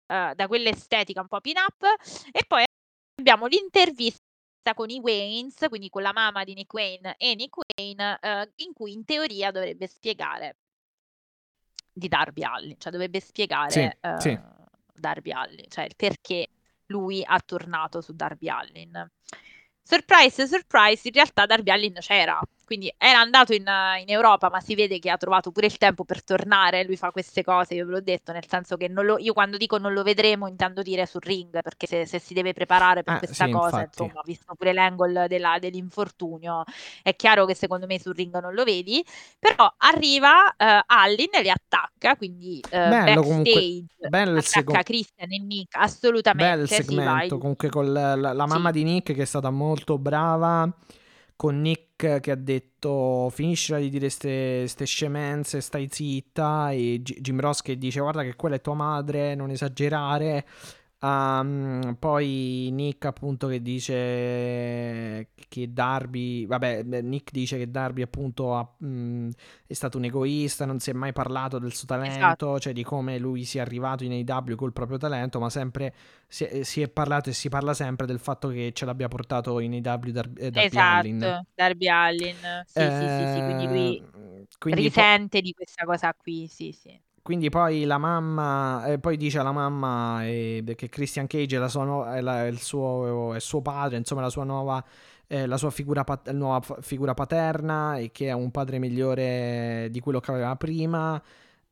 eh, 0.06 0.32
da 0.34 0.46
quell'estetica 0.48 1.20
un 1.22 1.28
po' 1.28 1.40
pin-up 1.40 1.82
e 2.30 2.44
poi 2.46 2.64
abbiamo 3.20 3.46
l'intervista 3.46 4.18
con 4.74 4.90
i 4.90 4.98
Waynes, 4.98 5.66
quindi 5.68 5.88
con 5.88 6.02
la 6.02 6.12
mamma 6.12 6.44
di 6.44 6.54
Nick 6.54 6.72
Wayne 6.72 7.14
e 7.16 7.34
Nick 7.34 7.56
Wayne, 7.56 8.18
eh, 8.20 8.52
in 8.56 8.72
cui 8.72 8.92
in 8.92 9.04
teoria 9.04 9.50
dovrebbe 9.50 9.86
spiegare 9.86 10.56
di 11.92 12.08
Darby 12.08 12.42
Allin, 12.42 12.76
cioè 12.78 12.92
dovrebbe 12.92 13.20
spiegare 13.20 13.70
Sì, 13.70 13.80
eh, 13.80 14.20
sì. 14.20 14.38
Darby 14.94 15.32
Allin, 15.32 15.68
cioè 15.68 15.84
il 15.84 15.96
perché 15.96 16.48
lui 16.86 17.22
ha 17.24 17.40
tornato 17.40 18.00
su 18.00 18.14
Darby 18.14 18.48
Allin. 18.48 19.10
Surprise, 19.82 20.46
surprise, 20.46 21.08
in 21.08 21.14
realtà 21.14 21.46
Darby 21.46 21.70
Allin 21.70 21.94
c'era, 21.94 22.40
quindi 22.70 22.94
era 22.96 23.18
andato 23.18 23.52
in, 23.52 23.62
in 23.62 24.04
Europa, 24.08 24.48
ma 24.48 24.60
si 24.60 24.76
vede 24.76 25.00
che 25.00 25.10
ha 25.10 25.16
trovato 25.16 25.50
pure 25.50 25.66
il 25.66 25.76
tempo 25.76 26.04
per 26.04 26.22
tornare, 26.22 26.84
lui 26.84 26.96
fa 26.96 27.10
queste 27.10 27.42
cose, 27.42 27.74
io 27.74 27.84
ve 27.84 27.90
l'ho 27.90 28.00
detto, 28.00 28.30
nel 28.30 28.46
senso 28.46 28.76
che 28.76 28.86
non 28.86 29.04
lo- 29.06 29.18
io 29.18 29.32
quando 29.32 29.56
dico 29.56 29.76
non 29.78 29.92
lo 29.92 30.04
vedremo 30.04 30.46
intendo 30.46 30.80
dire 30.82 31.04
sul 31.04 31.20
ring, 31.20 31.50
perché 31.62 31.88
se, 31.88 32.06
se 32.06 32.20
si 32.20 32.32
deve 32.32 32.52
preparare 32.52 33.02
per 33.02 33.16
Eh, 33.16 33.16
questa 33.16 33.48
sì, 33.48 33.48
cosa, 33.48 33.82
infatti. 33.82 33.82
insomma, 33.82 34.20
visto 34.24 34.54
pure 34.54 34.72
l'angle 34.72 35.26
della- 35.26 35.58
dell'infortunio, 35.58 36.62
è 37.02 37.16
chiaro 37.16 37.44
che 37.44 37.56
secondo 37.56 37.86
me 37.86 37.98
sul 37.98 38.14
ring 38.14 38.38
non 38.40 38.54
lo 38.54 38.62
vedi, 38.62 39.04
però 39.38 39.72
arriva 39.78 40.54
eh, 40.56 40.82
Allin 40.86 41.30
e 41.32 41.42
li 41.42 41.50
attacca, 41.50 42.14
quindi 42.16 42.64
eh, 42.68 42.94
Bello 42.94 43.22
comunque, 43.22 43.74
backstage 43.80 43.86
bello 44.00 44.40
attacca 44.40 44.82
seco- 44.82 44.84
Christian 44.84 45.32
e 45.32 45.38
Nick, 45.40 45.74
bello 46.30 46.66
assolutamente, 46.66 46.82
sì, 46.82 47.00
vai. 47.00 47.34
segmento, 47.34 47.38
comunque 47.38 47.68
con 47.68 47.92
la, 47.92 48.14
la- 48.14 48.32
la 48.32 48.46
mamma 48.46 48.70
Sì. 48.70 48.72
di 48.72 48.84
Nick 48.84 49.12
che 49.14 49.22
è 49.22 49.24
stata 49.24 49.50
molto 49.50 49.98
brava, 49.98 50.72
con 51.36 51.60
Nick 51.60 51.88
che 52.20 52.30
ha 52.30 52.36
detto 52.36 53.28
finiscila 53.30 53.78
di 53.78 53.90
dire 53.90 54.08
ste, 54.08 54.66
ste 54.66 54.86
scemenze, 54.86 55.60
stai 55.60 55.88
zitta, 55.90 56.70
e 56.70 57.00
G- 57.02 57.20
Jim 57.20 57.38
Ross 57.40 57.62
che 57.62 57.76
dice 57.76 58.00
guarda 58.00 58.22
che 58.22 58.36
quella 58.36 58.56
è 58.56 58.60
tua 58.60 58.74
madre, 58.74 59.34
non 59.34 59.50
esagerare. 59.50 60.46
Um, 61.02 61.96
poi 61.98 62.68
Nick 62.72 63.06
appunto 63.06 63.46
che 63.46 63.62
dice 63.62 65.30
che 65.48 65.72
Darby, 65.72 66.44
vabbè, 66.46 66.82
Nick 66.82 67.30
dice 67.32 67.56
che 67.56 67.70
Darby 67.70 68.02
appunto 68.02 68.54
ha, 68.54 68.76
mm, 68.84 69.30
è 69.66 69.72
stato 69.72 69.96
un 69.96 70.04
egoista, 70.04 70.66
non 70.66 70.78
si 70.78 70.90
è 70.90 70.92
mai 70.92 71.12
parlato 71.12 71.58
del 71.58 71.72
suo 71.72 71.86
talento, 71.86 72.56
Esatto. 72.56 72.58
cioè 72.60 72.72
di 72.74 72.82
come 72.84 73.18
lui 73.18 73.44
sia 73.44 73.62
arrivato 73.62 74.04
in 74.04 74.12
AEW 74.12 74.54
col 74.56 74.72
proprio 74.74 74.98
talento, 74.98 75.40
ma 75.40 75.48
sempre 75.48 75.94
si 76.28 76.44
è, 76.44 76.62
si 76.64 76.82
è 76.82 76.88
parlato 76.90 77.30
e 77.30 77.32
si 77.32 77.48
parla 77.48 77.72
sempre 77.72 78.04
del 78.06 78.18
fatto 78.18 78.48
che 78.48 78.72
ce 78.74 78.84
l'abbia 78.84 79.08
portato 79.08 79.58
in 79.60 79.72
AEW 79.72 80.10
Dar- 80.12 80.30
eh, 80.36 80.50
Darby 80.50 80.76
Allin. 80.78 81.16
Esatto, 81.22 81.46
Darby 81.54 81.88
Allin, 81.88 82.62
sì, 82.66 82.90
sì, 82.90 83.08
sì, 83.08 83.26
sì, 83.26 83.42
quindi 83.42 83.66
lui 83.66 83.96
Eh, 83.96 84.46
quindi 84.58 84.90
po- 84.90 85.00
risente 85.00 85.40
di 85.40 85.52
questa 85.52 85.84
cosa 85.84 86.12
qui, 86.14 86.46
sì, 86.46 86.72
sì. 86.72 87.00
Quindi 87.22 87.48
poi 87.50 87.84
la 87.84 87.98
mamma, 87.98 88.86
eh, 88.86 88.98
poi 88.98 89.16
dice 89.16 89.38
alla 89.38 89.52
mamma 89.52 90.26
eh, 90.26 90.62
che 90.76 90.88
Christian 90.88 91.26
Cage 91.26 91.56
è, 91.56 91.84
nuova- 91.84 92.16
è, 92.16 92.20
la- 92.20 92.44
è 92.44 92.48
il 92.48 92.60
suo, 92.60 93.34
è 93.34 93.40
suo 93.40 93.60
padre, 93.62 93.96
insomma 93.98 94.22
la 94.22 94.30
sua 94.30 94.44
nuova, 94.44 94.82
eh, 95.26 95.46
la 95.46 95.56
sua 95.56 95.70
figura, 95.70 96.02
pat- 96.04 96.30
nuova 96.32 96.60
f- 96.60 96.80
figura 96.80 97.14
paterna 97.14 97.96
e 97.98 98.10
che 98.10 98.28
è 98.28 98.32
un 98.32 98.50
padre 98.50 98.78
migliore 98.78 99.88
di 99.90 100.00
quello 100.00 100.20
che 100.20 100.30
aveva 100.30 100.56
prima. 100.56 101.22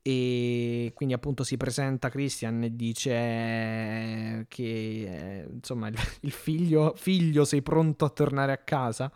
E 0.01 0.93
quindi 0.95 1.13
appunto 1.15 1.43
si 1.45 1.57
presenta 1.59 2.09
Christian 2.09 2.63
e 2.63 2.75
dice 2.75 4.47
che 4.49 4.63
eh, 5.43 5.49
insomma 5.53 5.89
il 6.21 6.31
figlio, 6.31 6.95
figlio 6.97 7.45
sei 7.45 7.61
pronto 7.63 8.05
a 8.05 8.09
tornare 8.09 8.53
a 8.53 8.59
casa 8.59 9.11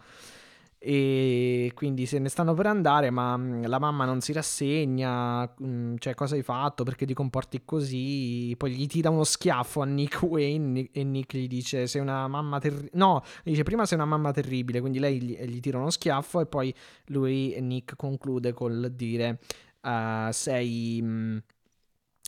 e 0.84 1.70
quindi 1.74 2.06
se 2.06 2.18
ne 2.18 2.28
stanno 2.28 2.54
per 2.54 2.66
andare, 2.66 3.10
ma 3.10 3.36
mh, 3.36 3.68
la 3.68 3.78
mamma 3.78 4.04
non 4.04 4.20
si 4.20 4.32
rassegna, 4.32 5.42
mh, 5.44 5.94
cioè 5.98 6.14
cosa 6.14 6.34
hai 6.34 6.42
fatto, 6.42 6.82
perché 6.84 7.06
ti 7.06 7.14
comporti 7.14 7.62
così, 7.64 8.52
poi 8.58 8.72
gli 8.72 8.86
tira 8.86 9.10
uno 9.10 9.22
schiaffo 9.24 9.80
a 9.82 9.84
Nick 9.84 10.22
Wayne 10.22 10.88
e 10.92 11.04
Nick 11.04 11.36
gli 11.36 11.46
dice 11.46 11.86
sei 11.86 12.00
una 12.00 12.26
mamma 12.26 12.58
terribile, 12.58 12.90
no, 12.94 13.22
dice 13.44 13.62
prima 13.62 13.86
sei 13.86 13.96
una 13.98 14.06
mamma 14.06 14.32
terribile, 14.32 14.80
quindi 14.80 14.98
lei 14.98 15.20
gli, 15.22 15.36
gli 15.44 15.60
tira 15.60 15.78
uno 15.78 15.90
schiaffo 15.90 16.40
e 16.40 16.46
poi 16.46 16.74
lui, 17.06 17.56
Nick, 17.60 17.94
conclude 17.96 18.52
col 18.52 18.90
dire 18.92 19.38
"Ah, 19.82 20.30
sei, 20.32 21.00
mh, 21.02 21.42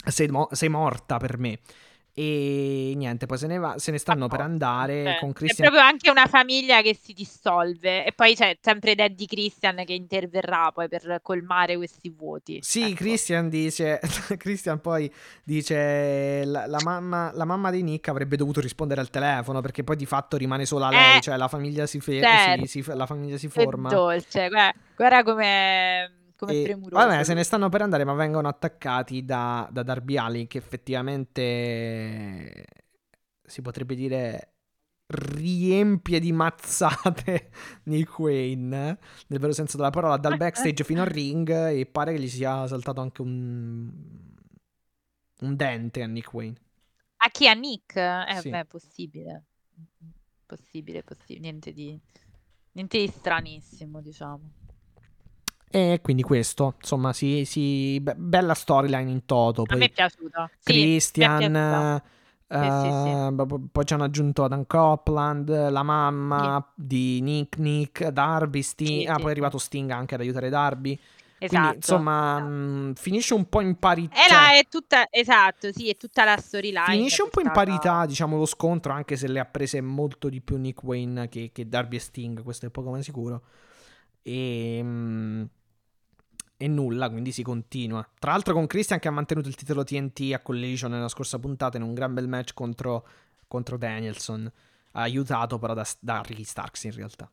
sei, 0.06 0.28
mo- 0.28 0.48
sei 0.52 0.68
morta 0.68 1.16
per 1.18 1.39
me. 1.39 1.59
E 2.16 2.93
niente, 2.95 3.27
poi 3.27 3.36
se 3.39 3.49
ne, 3.49 3.59
va, 3.59 3.74
se 3.77 3.91
ne 3.91 3.99
stanno 3.99 4.28
per 4.28 4.41
andare 4.41 5.03
Cioè, 5.05 5.19
con 5.19 5.31
È 5.31 5.32
Christian. 5.32 5.69
proprio 5.69 5.89
anche 5.91 6.11
una 6.11 6.27
famiglia 6.27 6.81
che 6.81 6.95
si 6.95 7.12
dissolve 7.12 8.05
e 8.07 8.12
poi 8.12 8.36
c'è 8.36 8.57
sempre 8.61 8.95
Daddy 8.95 9.27
Christian 9.27 9.82
che 9.85 9.95
interverrà 9.95 10.70
poi 10.73 10.89
per 10.89 11.19
colmare 11.23 11.74
questi 11.77 12.11
vuoti. 12.11 12.61
Sì, 12.62 12.82
ecco. 12.85 12.95
Christian 12.95 13.49
dice, 13.49 13.99
Christian 14.39 14.81
poi 14.81 15.12
dice 15.43 16.45
la, 16.45 16.66
la 16.66 16.78
mamma, 16.85 17.31
la 17.35 17.45
mamma 17.45 17.70
di 17.70 17.82
Nick 17.82 18.09
avrebbe 18.09 18.36
dovuto 18.36 18.61
rispondere 18.61 19.01
al 19.01 19.11
telefono 19.11 19.61
perché 19.61 19.82
poi 19.82 19.97
di 19.97 20.07
fatto 20.07 20.36
rimane 20.36 20.66
sola 20.66 20.91
lei, 20.91 21.16
Eh, 21.16 21.20
cioè 21.20 21.36
la 21.36 21.49
famiglia 21.49 21.86
si, 21.86 22.01
fe- 22.01 22.20
certo. 22.20 22.66
si- 22.66 22.82
si- 22.82 22.93
la 22.95 23.07
famiglia 23.07 23.36
si 23.36 23.49
forma. 23.49 23.89
dolce, 23.89 24.49
guarda, 24.49 24.73
guarda 24.97 25.23
come 25.24 26.12
come 26.36 26.52
E, 26.52 26.55
premuroso. 26.55 27.06
vabbè, 27.06 27.24
se 27.24 27.35
ne 27.35 27.43
stanno 27.43 27.69
per 27.69 27.82
andare, 27.82 28.05
ma 28.05 28.15
vengono 28.15 28.48
attaccati 28.48 29.24
da, 29.24 29.69
da 29.73 29.82
Darby 29.82 30.16
Allin 30.16 30.47
che 30.47 30.59
effettivamente 30.59 32.65
si 33.43 33.61
potrebbe 33.62 33.94
dire 33.94 34.48
riempie 35.06 36.19
di 36.19 36.32
mazzate 36.32 37.51
Nick 37.85 38.19
Wayne 38.19 38.98
nel 39.28 39.39
vero 39.39 39.52
senso 39.52 39.77
della 39.77 39.90
parola 39.90 40.16
dal 40.16 40.36
backstage 40.36 40.82
fino 40.85 41.02
al 41.02 41.09
ring 41.09 41.48
e 41.69 41.86
pare 41.86 42.15
che 42.15 42.20
gli 42.20 42.28
sia 42.28 42.66
saltato 42.66 43.01
anche 43.02 43.20
un 43.23 43.93
un 45.40 45.56
dente 45.56 46.02
a 46.02 46.06
Nick 46.06 46.32
Wayne 46.32 46.56
A 47.24 47.28
chi? 47.31 47.48
A 47.48 47.55
Nick? 47.55 47.97
Eh, 47.97 48.39
Sì. 48.40 48.51
beh, 48.51 48.65
possibile. 48.66 49.44
Possibile, 50.47 51.02
possibile. 51.02 51.40
Niente 51.40 51.73
di, 51.73 51.98
niente 52.73 52.98
di 52.98 53.09
stranissimo, 53.09 54.01
diciamo. 54.01 54.51
E 55.74 55.98
quindi 56.01 56.22
questo 56.22 56.74
insomma 56.80 57.12
si, 57.12 57.44
si- 57.44 57.98
be- 58.01 58.14
bella 58.14 58.55
storyline 58.55 59.10
in 59.10 59.24
toto 59.26 59.62
A 59.62 59.64
poi 59.64 59.78
me 59.78 59.86
è 59.86 59.90
piaciuta. 59.90 60.48
Sì, 60.60 60.70
è 60.70 60.72
Christian, 60.72 61.38
piaciuta. 61.38 62.02
Sì, 62.46 62.70
sì, 62.70 62.92
sì. 63.02 63.09
eh, 63.09 63.28
b- 63.32 63.44
b- 63.44 63.68
poi 63.72 63.84
ci 63.84 63.94
hanno 63.94 64.05
aggiunto 64.05 64.44
Adam 64.44 64.66
Copeland, 64.66 65.70
la 65.70 65.82
mamma 65.82 66.64
di 66.76 67.20
Nick, 67.20 67.59
Nick, 67.59 68.06
Darby, 68.06 68.62
Sting. 68.62 69.01
Sì, 69.01 69.06
ah, 69.06 69.14
sì, 69.14 69.20
poi 69.20 69.28
è 69.28 69.32
arrivato 69.32 69.59
sì. 69.59 69.64
Sting 69.66 69.90
anche 69.90 70.14
ad 70.14 70.20
aiutare 70.20 70.48
Darby. 70.48 70.96
Quindi 71.36 71.56
Esatto. 71.56 71.74
insomma, 71.74 72.36
esatto. 72.36 72.51
mh, 72.52 72.92
finisce 72.94 73.34
un 73.34 73.48
po' 73.48 73.60
in 73.60 73.76
parità. 73.76 74.14
E 74.14 74.32
là 74.32 74.55
è 74.56 74.66
tutta, 74.68 75.09
esatto, 75.10 75.72
sì, 75.72 75.88
è 75.90 75.96
tutta 75.96 76.22
la 76.24 76.36
storyline. 76.36 76.84
Finisce 76.84 77.22
un 77.22 77.30
po' 77.30 77.40
in 77.40 77.51
parità, 77.52 78.06
diciamo, 78.06 78.36
lo 78.36 78.46
scontro, 78.46 78.92
anche 78.92 79.16
se 79.16 79.26
le 79.26 79.40
ha 79.40 79.44
prese 79.44 79.80
molto 79.80 80.28
di 80.28 80.40
più 80.40 80.56
Nick 80.56 80.84
Wayne 80.84 81.28
che, 81.28 81.51
che 81.52 81.68
Darby 81.68 81.96
e 81.96 81.98
Sting, 82.01 82.42
questo 82.44 82.66
è 82.66 82.70
poco 82.70 82.90
ma 82.90 83.02
sicuro. 83.02 83.42
E, 84.22 84.80
mm, 84.82 85.44
e 86.65 86.69
nulla, 86.69 87.11
quindi 87.11 87.31
si 87.31 87.43
continua. 87.43 88.09
Tra 88.19 88.31
l'altro 88.31 88.55
con 88.55 88.66
Christian 88.66 88.99
che 88.99 89.09
ha 89.09 89.11
mantenuto 89.11 89.49
il 89.49 89.55
titolo 89.55 89.85
TNT 89.85 90.32
a 90.32 90.41
Collision 90.41 90.91
nella 90.91 91.09
scorsa 91.09 91.39
puntata 91.39 91.77
in 91.77 91.82
un 91.82 91.93
gran 91.93 92.15
bel 92.15 92.27
match 92.27 92.55
contro, 92.55 93.07
contro 93.47 93.77
Danielson, 93.77 94.51
aiutato 94.93 95.59
però 95.59 95.74
da, 95.74 95.86
da 96.01 96.23
Ricky 96.24 96.45
Starks 96.45 96.85
in 96.85 96.93
realtà. 96.93 97.31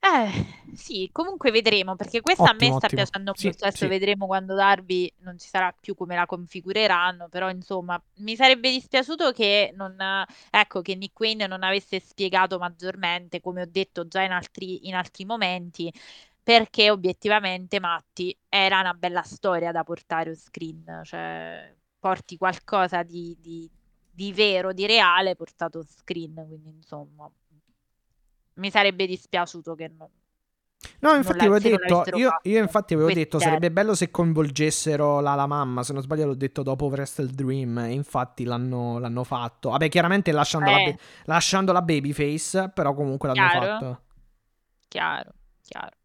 Eh, 0.00 0.74
sì, 0.74 1.08
comunque 1.12 1.50
vedremo, 1.50 1.96
perché 1.96 2.20
questa 2.20 2.44
Ottimo, 2.44 2.56
a 2.66 2.70
me 2.70 2.76
sta 2.76 2.86
ottimo. 2.86 3.02
piacendo 3.02 3.32
Sì, 3.34 3.46
molto. 3.46 3.64
Adesso 3.64 3.84
sì. 3.84 3.86
vedremo 3.88 4.26
quando 4.26 4.54
Darby 4.54 5.12
non 5.18 5.36
ci 5.38 5.48
sarà 5.48 5.74
più 5.78 5.94
come 5.96 6.14
la 6.14 6.24
configureranno, 6.24 7.28
però 7.28 7.50
insomma, 7.50 8.00
mi 8.18 8.36
sarebbe 8.36 8.70
dispiaciuto 8.70 9.32
che 9.32 9.72
non, 9.74 9.96
ecco, 10.50 10.82
che 10.82 10.94
Nick 10.94 11.18
Wayne 11.18 11.46
non 11.48 11.64
avesse 11.64 11.98
spiegato 12.00 12.58
maggiormente, 12.58 13.40
come 13.40 13.62
ho 13.62 13.66
detto 13.68 14.06
già 14.06 14.22
in 14.22 14.30
altri, 14.30 14.86
in 14.86 14.94
altri 14.94 15.24
momenti, 15.24 15.92
perché 16.42 16.90
obiettivamente 16.90 17.80
Matti 17.80 18.34
era 18.48 18.78
una 18.80 18.94
bella 18.94 19.22
storia 19.22 19.72
da 19.72 19.82
portare 19.84 20.30
on 20.30 20.36
screen, 20.36 21.00
cioè 21.04 21.74
porti 21.98 22.36
qualcosa 22.38 23.02
di, 23.02 23.36
di, 23.40 23.68
di 24.10 24.32
vero, 24.32 24.72
di 24.72 24.86
reale 24.86 25.34
portato 25.34 25.78
on 25.78 25.86
screen, 25.86 26.34
quindi 26.46 26.70
insomma 26.70 27.28
mi 28.58 28.70
sarebbe 28.70 29.06
dispiaciuto 29.06 29.74
che 29.74 29.90
non. 29.96 30.08
No, 31.00 31.12
infatti 31.14 31.38
la- 31.38 31.44
avevo 31.56 31.58
detto, 31.58 32.04
io, 32.16 32.30
io 32.42 32.60
infatti 32.62 32.94
avevo 32.94 33.12
detto, 33.12 33.40
sarebbe 33.40 33.72
bello 33.72 33.94
se 33.96 34.10
coinvolgessero 34.12 35.18
la, 35.20 35.34
la 35.34 35.46
mamma, 35.46 35.82
se 35.82 35.92
non 35.92 36.02
sbaglio 36.02 36.26
l'ho 36.26 36.34
detto 36.34 36.62
dopo 36.62 36.86
Wrestle 36.86 37.26
Dream, 37.32 37.78
e 37.78 37.92
infatti 37.92 38.44
l'hanno, 38.44 38.98
l'hanno 38.98 39.24
fatto. 39.24 39.70
Vabbè, 39.70 39.88
chiaramente 39.88 40.30
lasciando, 40.30 40.70
la, 40.70 40.78
Eh. 40.80 40.92
ba- 40.92 40.98
lasciando 41.24 41.72
la 41.72 41.82
babyface, 41.82 42.70
però 42.72 42.94
comunque 42.94 43.28
l'hanno 43.28 43.48
Chiaro. 43.48 43.66
fatto. 43.66 44.00
Chiaro, 44.86 45.30
chiaro. 45.62 45.96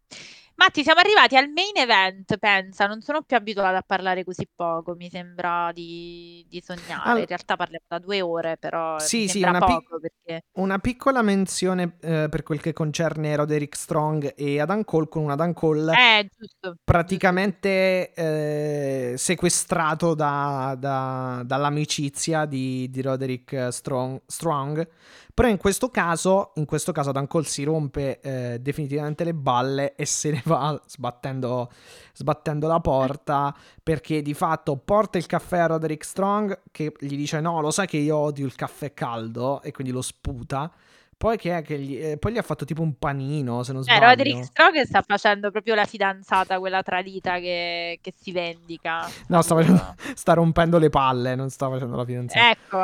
Matti, 0.56 0.84
siamo 0.84 1.00
arrivati 1.00 1.36
al 1.36 1.50
main 1.50 1.76
event, 1.76 2.38
pensa, 2.38 2.86
non 2.86 3.02
sono 3.02 3.24
più 3.24 3.36
abituata 3.36 3.78
a 3.78 3.82
parlare 3.82 4.24
così 4.24 4.48
poco, 4.54 4.94
mi 4.96 5.10
sembra 5.10 5.72
di, 5.74 6.46
di 6.48 6.62
sognare. 6.62 7.10
Al- 7.10 7.20
In 7.22 7.26
realtà 7.26 7.56
parliamo 7.56 7.86
da 7.88 8.00
due 8.00 8.22
ore, 8.22 8.58
però 8.58 9.00
Sì, 9.00 9.28
sì, 9.28 9.42
una 9.42 9.60
pi- 9.60 9.66
poco 9.66 10.00
perché... 10.00 10.46
Una 10.54 10.78
piccola 10.78 11.22
menzione 11.24 11.98
eh, 12.02 12.28
per 12.30 12.44
quel 12.44 12.62
che 12.62 12.72
concerne 12.72 13.36
Roderick 13.36 13.76
Strong 13.76 14.34
e 14.38 14.60
Adam 14.62 14.84
Cole 14.84 15.08
con 15.08 15.24
un 15.24 15.32
Adam 15.32 15.54
Cole 15.54 15.92
Eh, 15.94 16.30
giusto. 16.38 16.76
praticamente 16.84 18.14
eh, 18.14 19.14
sequestrato 19.18 20.14
da- 20.14 20.76
da- 20.78 21.42
dall'amicizia 21.44 22.46
di, 22.46 22.88
di 22.92 23.02
Roderick 23.02 23.70
Strong, 23.74 24.22
Strong. 24.28 24.88
Però 25.34 25.48
in 25.48 25.58
questo 25.58 25.90
caso, 25.90 26.52
in 26.56 26.66
questo 26.66 26.92
caso 26.92 27.10
Adam 27.10 27.26
Cole 27.26 27.46
si 27.46 27.64
rompe 27.64 28.20
eh, 28.22 28.60
definitivamente 28.62 29.24
le 29.24 29.34
balle 29.34 29.96
e 29.96 30.06
se 30.06 30.30
ne 30.30 30.42
va 30.46 30.80
sbattendo, 30.86 31.72
sbattendo 32.14 32.68
la 32.68 32.80
porta 32.80 33.54
perché 33.82 34.22
di 34.22 34.36
fatto 34.36 34.78
porta 34.78 35.18
il 35.18 35.26
caffè 35.26 35.58
a 35.60 35.66
Roderick 35.68 36.04
Strong 36.06 36.62
che 36.72 36.94
gli 37.00 37.16
dice 37.16 37.40
no, 37.42 37.62
lo 37.62 37.72
sai 37.72 37.88
che 37.88 37.98
io 37.98 38.16
odio 38.16 38.46
il 38.46 38.54
caffè 38.56 38.94
caldo 38.94 39.62
e 39.64 39.72
quindi 39.72 39.92
lo 39.92 40.02
sputa. 40.04 40.72
Poi, 41.16 41.38
che 41.38 41.58
è 41.58 41.62
che 41.62 41.80
gli, 41.80 41.96
eh, 41.98 42.18
poi 42.18 42.34
gli 42.34 42.38
ha 42.38 42.42
fatto 42.42 42.66
tipo 42.66 42.82
un 42.82 42.98
panino, 43.00 43.64
se 43.64 43.72
non 43.72 43.82
Eh, 43.82 43.86
sbaglio. 43.86 44.06
Roderick 44.10 44.44
Strong 44.44 44.82
sta 44.82 45.02
facendo 45.08 45.52
proprio 45.52 45.74
la 45.74 45.86
fidanzata, 45.86 46.60
quella 46.60 46.84
tradita 46.84 47.40
che, 47.40 47.98
che 48.02 48.14
si 48.20 48.32
vendica. 48.34 49.14
No, 49.28 49.42
sta, 49.42 49.56
Capito? 49.56 49.78
facendo- 49.78 49.96
sta 50.20 50.34
rompendo 50.34 50.78
le 50.80 50.90
palle, 50.90 51.36
non 51.36 51.50
sta 51.50 51.70
facendo 51.70 51.96
la 51.96 52.04
fidanzata. 52.04 52.50
Ecco, 52.50 52.78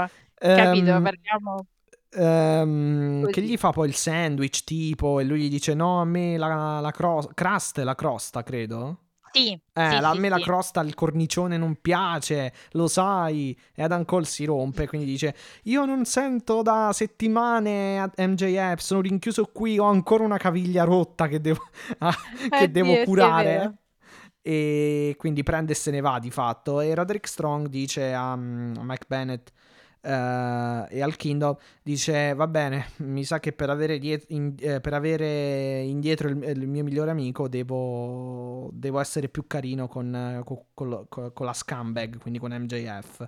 capito, 0.53 0.91
Ehm, 0.91 1.03
parliamo... 1.03 1.65
Così. 3.19 3.31
che 3.31 3.41
gli 3.41 3.57
fa 3.57 3.71
poi 3.71 3.87
il 3.87 3.95
sandwich 3.95 4.63
tipo 4.63 5.19
e 5.19 5.23
lui 5.23 5.41
gli 5.43 5.49
dice 5.49 5.73
no, 5.73 6.01
a 6.01 6.05
me 6.05 6.37
la, 6.37 6.79
la 6.79 6.91
cro- 6.91 7.29
crust 7.33 7.79
la 7.79 7.95
crosta, 7.95 8.43
credo. 8.43 8.97
Sì, 9.31 9.59
Eh, 9.73 9.81
sì, 9.81 9.99
la- 9.99 10.09
a 10.09 10.13
sì, 10.13 10.15
me 10.15 10.29
la 10.29 10.39
sì. 10.39 10.41
crosta, 10.41 10.81
il 10.81 10.93
cornicione 10.95 11.57
non 11.57 11.77
piace, 11.81 12.53
lo 12.71 12.87
sai. 12.87 13.57
E 13.73 13.83
Adam 13.83 14.03
Cole 14.05 14.25
si 14.25 14.43
rompe, 14.45 14.87
quindi 14.87 15.07
dice: 15.07 15.35
Io 15.63 15.85
non 15.85 16.05
sento 16.05 16.61
da 16.61 16.91
settimane 16.93 17.99
a 17.99 18.11
MJF, 18.17 18.79
sono 18.81 19.01
rinchiuso 19.01 19.45
qui, 19.45 19.77
ho 19.79 19.85
ancora 19.85 20.23
una 20.25 20.37
caviglia 20.37 20.83
rotta 20.83 21.27
che 21.27 21.39
devo, 21.41 21.61
ah, 21.99 22.15
che 22.53 22.69
Eh, 22.71 22.71
devo 22.71 22.97
è 23.01 23.07
curare. 23.07 23.73
e 24.41 25.15
quindi 25.17 25.43
prende 25.43 25.73
e 25.73 25.75
se 25.75 25.91
ne 25.91 26.01
va 26.01 26.19
di 26.19 26.31
fatto. 26.31 26.81
E 26.81 26.93
Roderick 26.95 27.27
Strong 27.27 27.67
dice 27.67 28.13
a, 28.13 28.35
mm, 28.35 28.75
a 28.77 28.83
Mike 28.83 29.05
Bennett 29.07 29.51
eh, 30.01 30.85
e 30.89 31.01
al 31.01 31.15
Kingdom: 31.15 31.55
Dice, 31.83 32.33
va 32.33 32.47
bene, 32.47 32.91
mi 32.97 33.23
sa 33.23 33.39
che 33.39 33.51
per 33.53 33.69
avere, 33.69 33.97
diet- 33.99 34.25
in- 34.29 34.55
eh, 34.59 34.79
per 34.81 34.93
avere 34.93 35.81
indietro 35.81 36.29
il, 36.29 36.41
il 36.43 36.67
mio 36.67 36.83
migliore 36.83 37.11
amico 37.11 37.47
devo, 37.47 38.69
devo 38.73 38.99
essere 38.99 39.29
più 39.29 39.45
carino 39.47 39.87
con, 39.87 40.13
eh, 40.15 40.41
co- 40.45 40.67
col- 40.73 41.05
co- 41.09 41.31
con 41.31 41.45
la 41.45 41.53
scumbag, 41.53 42.17
quindi 42.19 42.39
con 42.39 42.51
MJF. 42.53 43.27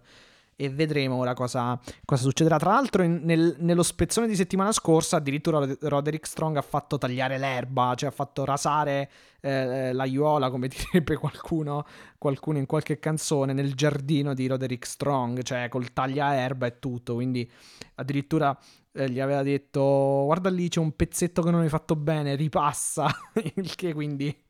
E 0.63 0.69
vedremo 0.69 1.15
ora 1.15 1.33
cosa, 1.33 1.79
cosa 2.05 2.21
succederà. 2.21 2.57
Tra 2.59 2.73
l'altro, 2.73 3.01
in- 3.01 3.21
nel- 3.23 3.55
nello 3.61 3.81
spezzone 3.81 4.27
di 4.27 4.35
settimana 4.35 4.71
scorsa, 4.71 5.15
addirittura 5.17 5.57
Rod- 5.57 5.77
Roderick 5.81 6.27
Strong 6.27 6.55
ha 6.57 6.61
fatto 6.61 6.99
tagliare 6.99 7.39
l'erba, 7.39 7.95
cioè 7.95 8.09
ha 8.09 8.11
fatto 8.11 8.45
rasare 8.45 9.09
eh, 9.41 9.91
l'aiuola, 9.91 10.51
come 10.51 10.67
direbbe 10.91 11.15
qualcuno, 11.17 11.83
qualcuno 12.19 12.59
in 12.59 12.67
qualche 12.67 12.99
canzone, 12.99 13.53
nel 13.53 13.73
giardino 13.73 14.35
di 14.35 14.45
Roderick 14.45 14.85
Strong, 14.85 15.41
cioè 15.41 15.67
col 15.67 15.91
tagliaerba 15.93 16.67
e 16.67 16.77
tutto. 16.77 17.15
Quindi 17.15 17.49
addirittura 17.95 18.55
eh, 18.93 19.09
gli 19.09 19.19
aveva 19.19 19.41
detto: 19.41 20.23
Guarda 20.25 20.51
lì, 20.51 20.69
c'è 20.69 20.79
un 20.79 20.95
pezzetto 20.95 21.41
che 21.41 21.49
non 21.49 21.61
hai 21.61 21.69
fatto 21.69 21.95
bene, 21.95 22.35
ripassa. 22.35 23.07
Il 23.55 23.73
che 23.73 23.93
quindi. 23.93 24.49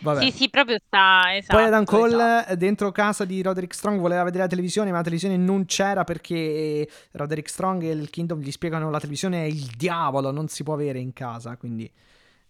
Vabbè. 0.00 0.22
Sì, 0.22 0.30
sì, 0.30 0.50
proprio 0.50 0.78
sta, 0.84 1.34
esatto. 1.34 1.56
Poi 1.56 1.66
Adam 1.66 1.84
Cole 1.84 2.40
esatto. 2.40 2.56
dentro 2.56 2.92
casa 2.92 3.24
di 3.24 3.42
Roderick 3.42 3.74
Strong 3.74 4.00
voleva 4.00 4.22
vedere 4.22 4.44
la 4.44 4.48
televisione, 4.48 4.90
ma 4.90 4.96
la 4.96 5.02
televisione 5.02 5.36
non 5.36 5.64
c'era 5.64 6.04
perché 6.04 6.88
Roderick 7.12 7.48
Strong 7.48 7.82
e 7.84 7.90
il 7.90 8.10
Kingdom 8.10 8.40
gli 8.40 8.50
spiegano 8.50 8.90
la 8.90 8.98
televisione 8.98 9.44
è 9.44 9.46
il 9.46 9.70
diavolo, 9.76 10.30
non 10.30 10.48
si 10.48 10.62
può 10.62 10.74
avere 10.74 10.98
in 10.98 11.12
casa, 11.12 11.56
quindi 11.56 11.90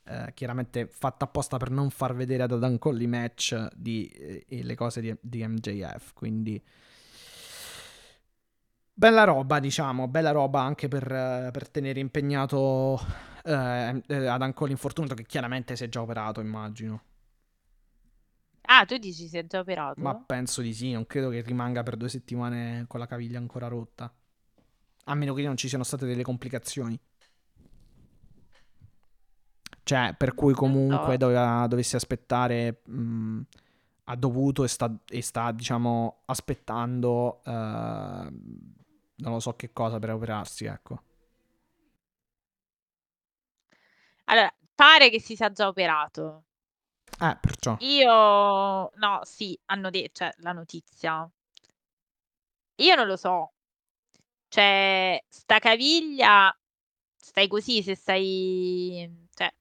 eh, 0.04 0.32
chiaramente 0.34 0.88
fatta 0.90 1.24
apposta 1.26 1.59
per 1.59 1.70
non 1.70 1.90
far 1.90 2.14
vedere 2.14 2.42
ad 2.42 2.52
Adam 2.52 2.78
Cole 2.78 3.02
i 3.02 3.06
match 3.06 3.68
di, 3.74 4.06
eh, 4.09 4.44
e 4.48 4.62
le 4.62 4.74
cose 4.74 5.00
di, 5.00 5.14
di 5.20 5.46
MJF, 5.46 6.12
quindi 6.14 6.62
bella 8.94 9.24
roba, 9.24 9.59
diciamo, 9.59 10.09
bella 10.09 10.30
roba 10.30 10.60
anche 10.60 10.88
per, 10.88 11.06
per 11.52 11.68
tenere 11.68 12.00
impegnato 12.00 13.30
eh, 13.44 14.02
eh, 14.06 14.27
Adam 14.27 14.52
Cole 14.52 14.70
infortunato 14.70 15.14
che 15.14 15.24
chiaramente 15.24 15.77
si 15.77 15.85
è 15.85 15.89
già 15.89 16.01
operato, 16.01 16.40
immagino. 16.40 17.02
Ah, 18.62 18.85
tu 18.85 18.97
dici 18.97 19.27
si 19.28 19.36
è 19.36 19.44
già 19.44 19.59
operato? 19.59 20.01
Ma 20.01 20.14
penso 20.14 20.62
di 20.62 20.73
sì, 20.73 20.93
non 20.93 21.06
credo 21.06 21.28
che 21.31 21.40
rimanga 21.43 21.82
per 21.82 21.97
due 21.97 22.09
settimane 22.09 22.85
con 22.86 23.01
la 23.01 23.06
caviglia 23.06 23.39
ancora 23.39 23.69
rotta. 23.69 24.12
A 25.05 25.14
meno 25.14 25.35
che 25.35 25.43
non 25.43 25.56
ci 25.56 25.69
siano 25.69 25.85
state 25.85 26.06
delle 26.06 26.23
complicazioni. 26.23 26.98
Cioè, 29.82 30.14
per 30.16 30.35
cui 30.35 30.55
comunque 30.55 31.12
so. 31.12 31.16
doveva, 31.16 31.66
dovessi 31.66 31.97
aspettare, 31.97 32.82
mh, 32.85 33.40
ha 34.05 34.16
dovuto 34.16 34.62
e 34.62 34.69
sta, 34.69 34.97
e 35.09 35.23
sta, 35.23 35.51
diciamo, 35.51 36.23
aspettando, 36.27 37.43
eh, 37.44 37.51
non 37.51 39.32
lo 39.32 39.40
so 39.40 39.55
che 39.55 39.73
cosa 39.73 39.98
per 39.98 40.10
operarsi, 40.10 40.66
ecco. 40.66 41.02
Allora, 44.24 44.52
pare 44.74 45.10
che 45.10 45.20
si 45.20 45.36
sia 45.36 45.50
già 45.52 45.66
operato. 45.68 46.44
Eh, 47.20 47.36
perciò. 47.40 47.76
Io, 47.80 48.10
no, 48.94 49.20
sì, 49.22 49.58
hanno 49.66 49.90
detto, 49.90 50.24
cioè, 50.24 50.32
la 50.38 50.52
notizia. 50.52 51.28
Io 52.76 52.94
non 52.94 53.06
lo 53.06 53.16
so. 53.16 53.52
Cioè, 54.48 55.22
sta 55.28 55.58
caviglia, 55.58 56.54
stai 57.16 57.48
così 57.48 57.82
se 57.82 57.94
stai, 57.94 59.28
cioè, 59.34 59.52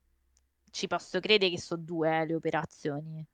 ci 0.71 0.87
posso 0.87 1.19
credere 1.19 1.51
che 1.51 1.59
sono 1.59 1.81
due 1.83 2.19
eh, 2.21 2.25
le 2.25 2.35
operazioni. 2.35 3.25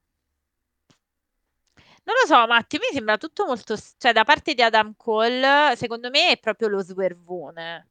Non 2.04 2.16
lo 2.22 2.26
so, 2.26 2.48
Matti, 2.48 2.78
mi 2.78 2.86
sembra 2.92 3.18
tutto 3.18 3.46
molto, 3.46 3.76
s- 3.76 3.96
cioè, 3.98 4.14
da 4.14 4.24
parte 4.24 4.54
di 4.54 4.62
Adam 4.62 4.94
Cole, 4.96 5.74
secondo 5.76 6.10
me 6.10 6.30
è 6.32 6.40
proprio 6.40 6.70
lo 6.70 6.82
swervone. 6.82 7.88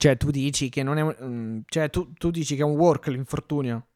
Cioè, 0.00 0.16
tu 0.16 0.30
dici 0.30 0.70
che 0.70 0.82
non 0.82 0.96
è... 0.96 1.02
un- 1.02 1.16
mm, 1.22 1.60
Cioè, 1.66 1.90
tu, 1.90 2.12
tu 2.14 2.30
dici 2.30 2.56
che 2.56 2.62
è 2.62 2.64
un 2.64 2.76
work 2.76 3.08
l'infortunio. 3.08 3.86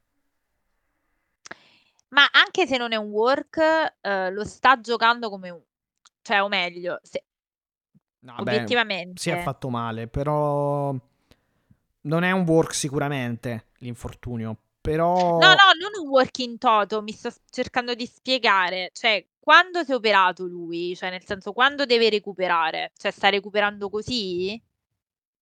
Ma 2.09 2.28
anche 2.32 2.66
se 2.66 2.76
non 2.76 2.93
è 2.93 2.97
un 2.97 3.09
work, 3.10 3.59
eh, 4.01 4.31
lo 4.31 4.44
sta 4.44 4.81
giocando 4.81 5.28
come 5.31 5.51
un, 5.51 5.60
cioè, 6.22 6.43
o 6.43 6.48
meglio, 6.48 7.01
se- 7.02 7.24
No, 8.20 8.40
obiettivamente. 8.40 9.20
si 9.20 9.31
è 9.31 9.36
fatto 9.36 9.68
male, 9.68 10.06
però 10.09 10.94
non 12.02 12.22
è 12.22 12.31
un 12.32 12.44
work 12.47 12.74
sicuramente 12.74 13.68
l'infortunio, 13.78 14.56
però 14.81 15.40
No, 15.40 15.48
no, 15.48 15.72
non 15.81 16.02
un 16.02 16.09
work 16.09 16.39
in 16.39 16.59
toto, 16.59 17.02
mi 17.02 17.12
sto 17.12 17.31
cercando 17.51 17.94
di 17.94 18.06
spiegare. 18.06 18.90
Cioè, 18.93 19.26
quando 19.39 19.82
si 19.85 19.93
è 19.93 19.94
operato 19.94 20.44
lui, 20.47 20.94
cioè 20.97 21.10
nel 21.10 21.24
senso 21.24 21.52
quando 21.52 21.85
deve 21.86 22.09
recuperare, 22.10 22.93
cioè 22.97 23.10
sta 23.10 23.28
recuperando 23.28 23.89
così? 23.90 24.60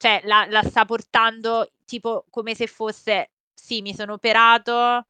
Cioè 0.03 0.21
la, 0.25 0.47
la 0.51 0.65
sta 0.65 0.85
portando 0.85 1.71
tipo 1.87 2.25
come 2.29 2.57
se 2.57 2.67
fosse, 2.67 3.31
sì, 3.55 3.83
mi 3.83 3.95
sono 3.95 4.15
operato, 4.15 5.07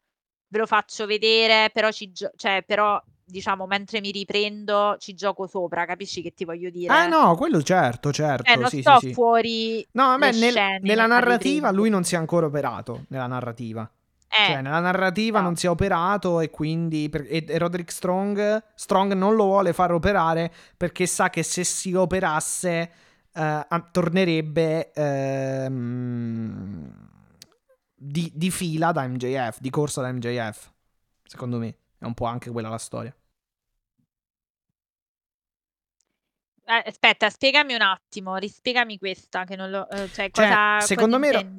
ve 0.48 0.58
lo 0.58 0.66
faccio 0.66 1.06
vedere, 1.06 1.70
però 1.72 1.90
ci 1.90 2.12
gio- 2.12 2.30
cioè, 2.36 2.62
però 2.66 3.02
diciamo 3.24 3.64
mentre 3.66 4.02
mi 4.02 4.10
riprendo 4.10 4.96
ci 4.98 5.14
gioco 5.14 5.46
sopra, 5.46 5.86
capisci 5.86 6.20
che 6.20 6.34
ti 6.34 6.44
voglio 6.44 6.68
dire? 6.68 6.92
Ah 6.92 7.06
no, 7.06 7.34
quello 7.36 7.62
certo, 7.62 8.12
certo. 8.12 8.42
Cioè, 8.44 8.56
non 8.56 8.68
sì, 8.68 8.82
sto 8.82 8.98
sì, 8.98 9.14
fuori 9.14 9.86
No, 9.92 10.18
le 10.18 10.30
nel- 10.32 10.50
scene 10.50 10.78
nella 10.82 11.06
narrativa 11.06 11.70
lui 11.70 11.88
non 11.88 12.04
si 12.04 12.14
è 12.14 12.18
ancora 12.18 12.44
operato. 12.44 13.04
Nella 13.08 13.26
narrativa. 13.26 13.90
Eh, 14.28 14.46
Cioè, 14.52 14.60
nella 14.60 14.80
narrativa 14.80 15.38
no. 15.38 15.44
non 15.46 15.56
si 15.56 15.64
è 15.64 15.70
operato 15.70 16.40
e 16.40 16.50
quindi. 16.50 17.08
per- 17.08 17.24
e, 17.30 17.46
e 17.48 17.56
Roderick 17.58 17.90
Strong, 17.90 18.62
Strong 18.74 19.14
non 19.14 19.36
lo 19.36 19.44
vuole 19.44 19.72
far 19.72 19.92
operare 19.92 20.52
perché 20.76 21.06
sa 21.06 21.30
che 21.30 21.42
se 21.42 21.64
si 21.64 21.94
operasse 21.94 22.90
a- 23.32 23.88
tornerebbe 23.90 24.92
ehm, 24.92 26.90
di, 27.94 28.30
di 28.34 28.50
fila 28.50 28.92
da 28.92 29.06
MJF, 29.06 29.60
di 29.60 29.70
corsa 29.70 30.02
da 30.02 30.12
MJF. 30.12 30.70
Secondo 31.24 31.58
me 31.58 31.76
è 31.98 32.04
un 32.04 32.14
po' 32.14 32.26
anche 32.26 32.50
quella 32.50 32.68
la 32.68 32.78
storia. 32.78 33.14
Eh, 36.64 36.82
aspetta, 36.86 37.28
spiegami 37.28 37.74
un 37.74 37.82
attimo, 37.82 38.36
rispiegami 38.36 38.96
questa 38.98 39.44
che 39.44 39.56
non 39.56 39.70
lo... 39.70 39.88
eh, 39.90 40.08
cioè, 40.12 40.30
cosa, 40.30 40.80
secondo 40.80 41.18
cosa 41.18 41.42
me-? 41.42 41.56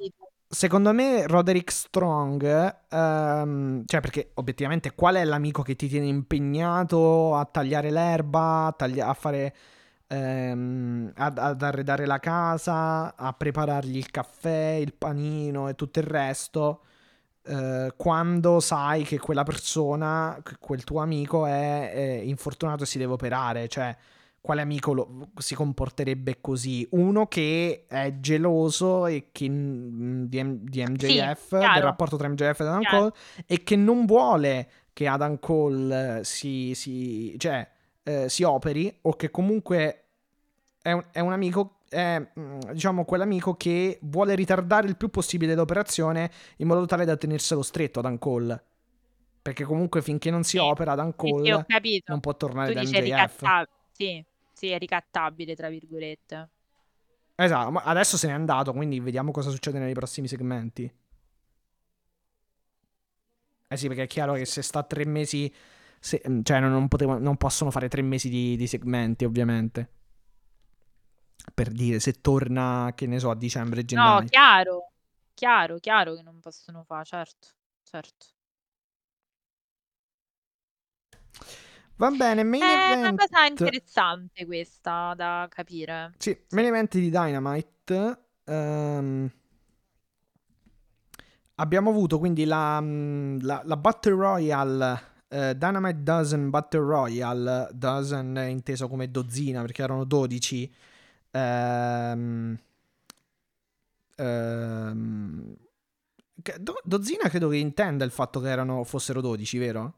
Secondo 0.48 0.94
me 0.94 1.26
Roderick 1.26 1.72
Strong, 1.72 2.44
ehm, 2.90 3.84
cioè 3.86 4.02
perché 4.02 4.32
obiettivamente 4.36 4.94
qual 4.94 5.16
è 5.16 5.26
l'amico 5.26 5.64
che 5.64 5.76
ti 5.76 5.88
tiene 5.88 6.06
impegnato 6.06 7.36
a 7.36 7.44
tagliare 7.46 7.90
l'erba, 7.90 8.68
a, 8.68 8.72
taglia- 8.72 9.08
a 9.08 9.14
fare, 9.14 9.56
ehm, 10.14 11.12
ad, 11.16 11.38
ad 11.38 11.62
arredare 11.62 12.06
la 12.06 12.20
casa, 12.20 13.16
a 13.16 13.34
preparargli 13.34 13.98
il 13.98 14.10
caffè, 14.12 14.78
il 14.80 14.94
panino 14.94 15.68
e 15.70 15.76
tutto 15.76 16.00
il 16.00 16.06
resto, 16.06 16.82
eh, 17.46 17.94
quando 17.98 18.60
sai 18.60 19.04
che 19.04 19.20
quella 19.20 19.44
persona, 19.44 20.40
che 20.44 20.56
quel 20.60 20.84
tuo 20.84 21.02
amico 21.02 21.46
è, 21.46 21.92
è 21.92 22.02
infortunato 22.24 22.84
e 22.84 22.86
si 22.86 22.98
deve 22.98 23.14
operare, 23.14 23.68
cioè 23.68 23.96
quale 24.40 24.60
amico 24.62 24.92
lo- 24.94 25.30
si 25.38 25.56
comporterebbe 25.56 26.40
così? 26.42 26.86
Uno 26.92 27.28
che 27.28 27.86
è 27.88 28.20
geloso 28.20 29.06
e 29.08 29.30
che, 29.32 29.48
di, 29.50 30.28
di 30.28 30.84
MJF, 30.86 31.50
del 31.52 31.60
chiaro. 31.62 31.86
rapporto 31.86 32.18
tra 32.18 32.28
MJF 32.28 32.60
e 32.60 32.64
Adam 32.64 32.82
Chiaro. 32.82 32.98
Cole, 33.00 33.14
e 33.48 33.64
che 33.64 33.76
non 33.78 34.06
vuole 34.06 34.70
che 34.92 35.08
Adam 35.08 35.40
Cole 35.40 36.22
si, 36.26 36.74
si- 36.76 37.36
cioè, 37.38 37.66
eh, 38.04 38.28
si 38.28 38.44
operi, 38.44 38.94
o 39.04 39.14
che 39.16 39.32
comunque 39.32 40.03
è 40.84 40.92
un, 40.92 41.04
è 41.12 41.20
un 41.22 41.32
amico, 41.32 41.78
è 41.88 42.20
mm, 42.38 42.60
diciamo 42.74 43.06
quell'amico 43.06 43.56
che 43.56 43.98
vuole 44.02 44.36
ritardare 44.36 44.86
il 44.86 44.98
più 44.98 45.10
possibile 45.10 45.56
l'operazione 45.56 46.30
in 46.58 46.68
modo 46.68 46.86
tale 46.86 47.06
da 47.06 47.16
tenerselo 47.16 47.62
stretto 47.62 48.00
Adam 48.00 48.18
Cole. 48.20 48.64
Perché 49.42 49.64
comunque 49.64 50.02
finché 50.02 50.30
non 50.30 50.44
si 50.44 50.58
Sì. 50.58 50.58
opera 50.58 50.94
Sì, 50.94 51.14
Cole 51.16 51.66
sì, 51.82 52.04
non 52.06 52.20
può 52.20 52.36
tornare 52.36 52.68
Tu 52.68 52.74
da 52.74 52.82
MJF. 52.82 53.02
ricattabile. 53.02 53.70
Sì, 53.92 54.26
sì, 54.54 54.68
è 54.70 54.78
ricattabile, 54.78 55.56
tra 55.56 55.70
virgolette. 55.70 56.50
Esatto, 57.36 57.72
ma 57.72 57.82
adesso 57.84 58.18
se 58.18 58.28
n'è 58.28 58.34
andato, 58.34 58.74
quindi 58.74 59.00
vediamo 59.00 59.32
cosa 59.32 59.50
succede 59.50 59.80
nei 59.80 59.94
prossimi 59.94 60.28
segmenti. 60.28 60.92
Eh 63.68 63.78
sì, 63.78 63.88
perché 63.88 64.04
è 64.04 64.08
chiaro 64.08 64.34
che 64.34 64.46
se 64.46 64.62
sta 64.62 64.84
tre 64.84 65.06
mesi, 65.06 65.52
se- 66.00 66.22
cioè 66.44 66.60
non, 66.60 66.72
non 66.72 66.88
potevo- 66.88 67.18
non 67.18 67.38
possono 67.38 67.72
fare 67.72 67.88
tre 67.90 68.02
mesi 68.04 68.30
di, 68.30 68.56
di 68.56 68.68
segmenti, 68.68 69.26
ovviamente. 69.26 69.90
Per 71.54 71.70
dire, 71.72 72.00
se 72.00 72.20
torna, 72.22 72.92
che 72.96 73.08
ne 73.08 73.20
so, 73.20 73.30
a 73.30 73.36
dicembre, 73.36 73.86
No, 73.92 74.22
gennaio. 74.22 74.30
chiaro, 74.30 74.92
chiaro, 75.34 75.78
chiaro 75.80 76.16
che 76.16 76.22
non 76.22 76.40
possono 76.42 76.84
fare, 76.84 77.06
certo, 77.06 77.48
certo. 77.84 78.28
Va 81.98 82.10
bene, 82.12 82.44
main 82.44 82.64
È 82.68 82.96
una 82.98 83.14
cosa 83.16 83.46
interessante 83.46 84.46
questa 84.46 85.14
da 85.16 85.48
capire. 85.50 86.16
Sì, 86.18 86.36
main 86.52 86.66
event 86.68 86.96
di 86.98 87.10
Dynamite. 87.10 88.20
Ehm, 88.46 89.30
abbiamo 91.56 91.90
avuto 91.90 92.20
quindi 92.20 92.46
la, 92.46 92.80
mm, 92.82 93.40
la, 93.42 93.62
la 93.66 93.78
Battle 93.78 94.14
Royale. 94.16 95.12
eh, 95.28 95.56
Dynamite 95.58 96.04
Dozen 96.04 96.50
Battle 96.50 96.80
Royale. 96.82 97.70
Dozen 97.74 98.36
è 98.36 98.46
inteso 98.46 98.88
come 98.88 99.10
dozzina 99.10 99.62
perché 99.62 99.82
erano 99.84 100.04
12. 100.06 100.72
Ehm, 101.34 102.58
ehm, 104.18 105.56
do- 106.60 106.82
dozzina 106.84 107.30
credo 107.30 107.50
che 107.50 107.58
intenda 107.58 108.06
il 108.06 108.12
fatto 108.12 108.40
che 108.40 108.50
erano, 108.50 108.84
fossero 108.84 109.22
12, 109.22 109.58
vero? 109.58 109.94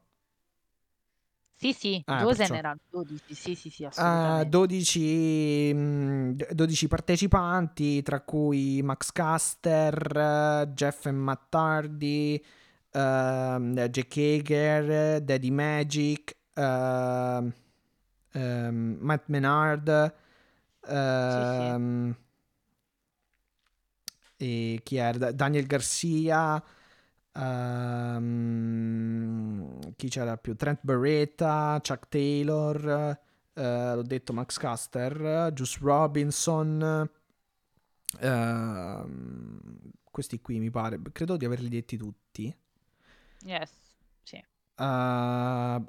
Sì, 1.58 1.74
sì, 1.74 2.04
Ah, 2.08 2.20
Dozen 2.20 2.54
erano 2.54 2.80
12, 2.90 3.34
sì, 3.34 3.56
sì, 3.56 3.70
sì, 3.70 3.84
Ah, 3.98 4.44
assolutamente. 4.44 4.50
12, 4.50 5.72
mm, 5.74 6.32
12 6.52 6.88
partecipanti, 6.88 8.02
tra 8.02 8.20
cui 8.22 8.82
Max 8.84 9.12
Caster, 9.14 10.70
Jeff 10.74 11.10
Matt 11.12 11.56
Hardy, 11.56 12.44
ehm, 12.92 13.74
Jack 13.88 14.18
Hager, 14.18 15.22
Daddy 15.22 15.50
Magic, 15.50 16.36
ehm, 16.54 17.54
ehm, 18.34 18.98
Matt 19.00 19.24
Menard, 19.30 20.14
ehm, 20.88 22.16
e 24.38 24.80
chi 24.84 24.98
era? 24.98 25.32
Daniel 25.32 25.66
Garcia, 25.66 26.64
ehm, 27.34 28.34
chi 29.96 30.10
c'era 30.10 30.38
più? 30.38 30.56
Trent 30.56 30.80
Beretta, 30.82 31.80
Chuck 31.82 32.08
Taylor, 32.10 33.18
eh, 33.54 33.96
l'ho 33.96 34.02
detto 34.04 34.34
Max 34.34 34.58
Caster, 34.58 35.52
Juice 35.54 35.80
Robinson, 35.82 37.10
ehm, 38.20 39.60
questi 40.12 40.40
qui 40.42 40.60
mi 40.60 40.70
pare, 40.70 41.00
credo 41.12 41.38
di 41.38 41.46
averli 41.46 41.70
detti 41.70 41.98
tutti. 41.98 42.56
Yes, 43.46 43.72
sì. 43.72 43.85
Uh, 44.78 44.84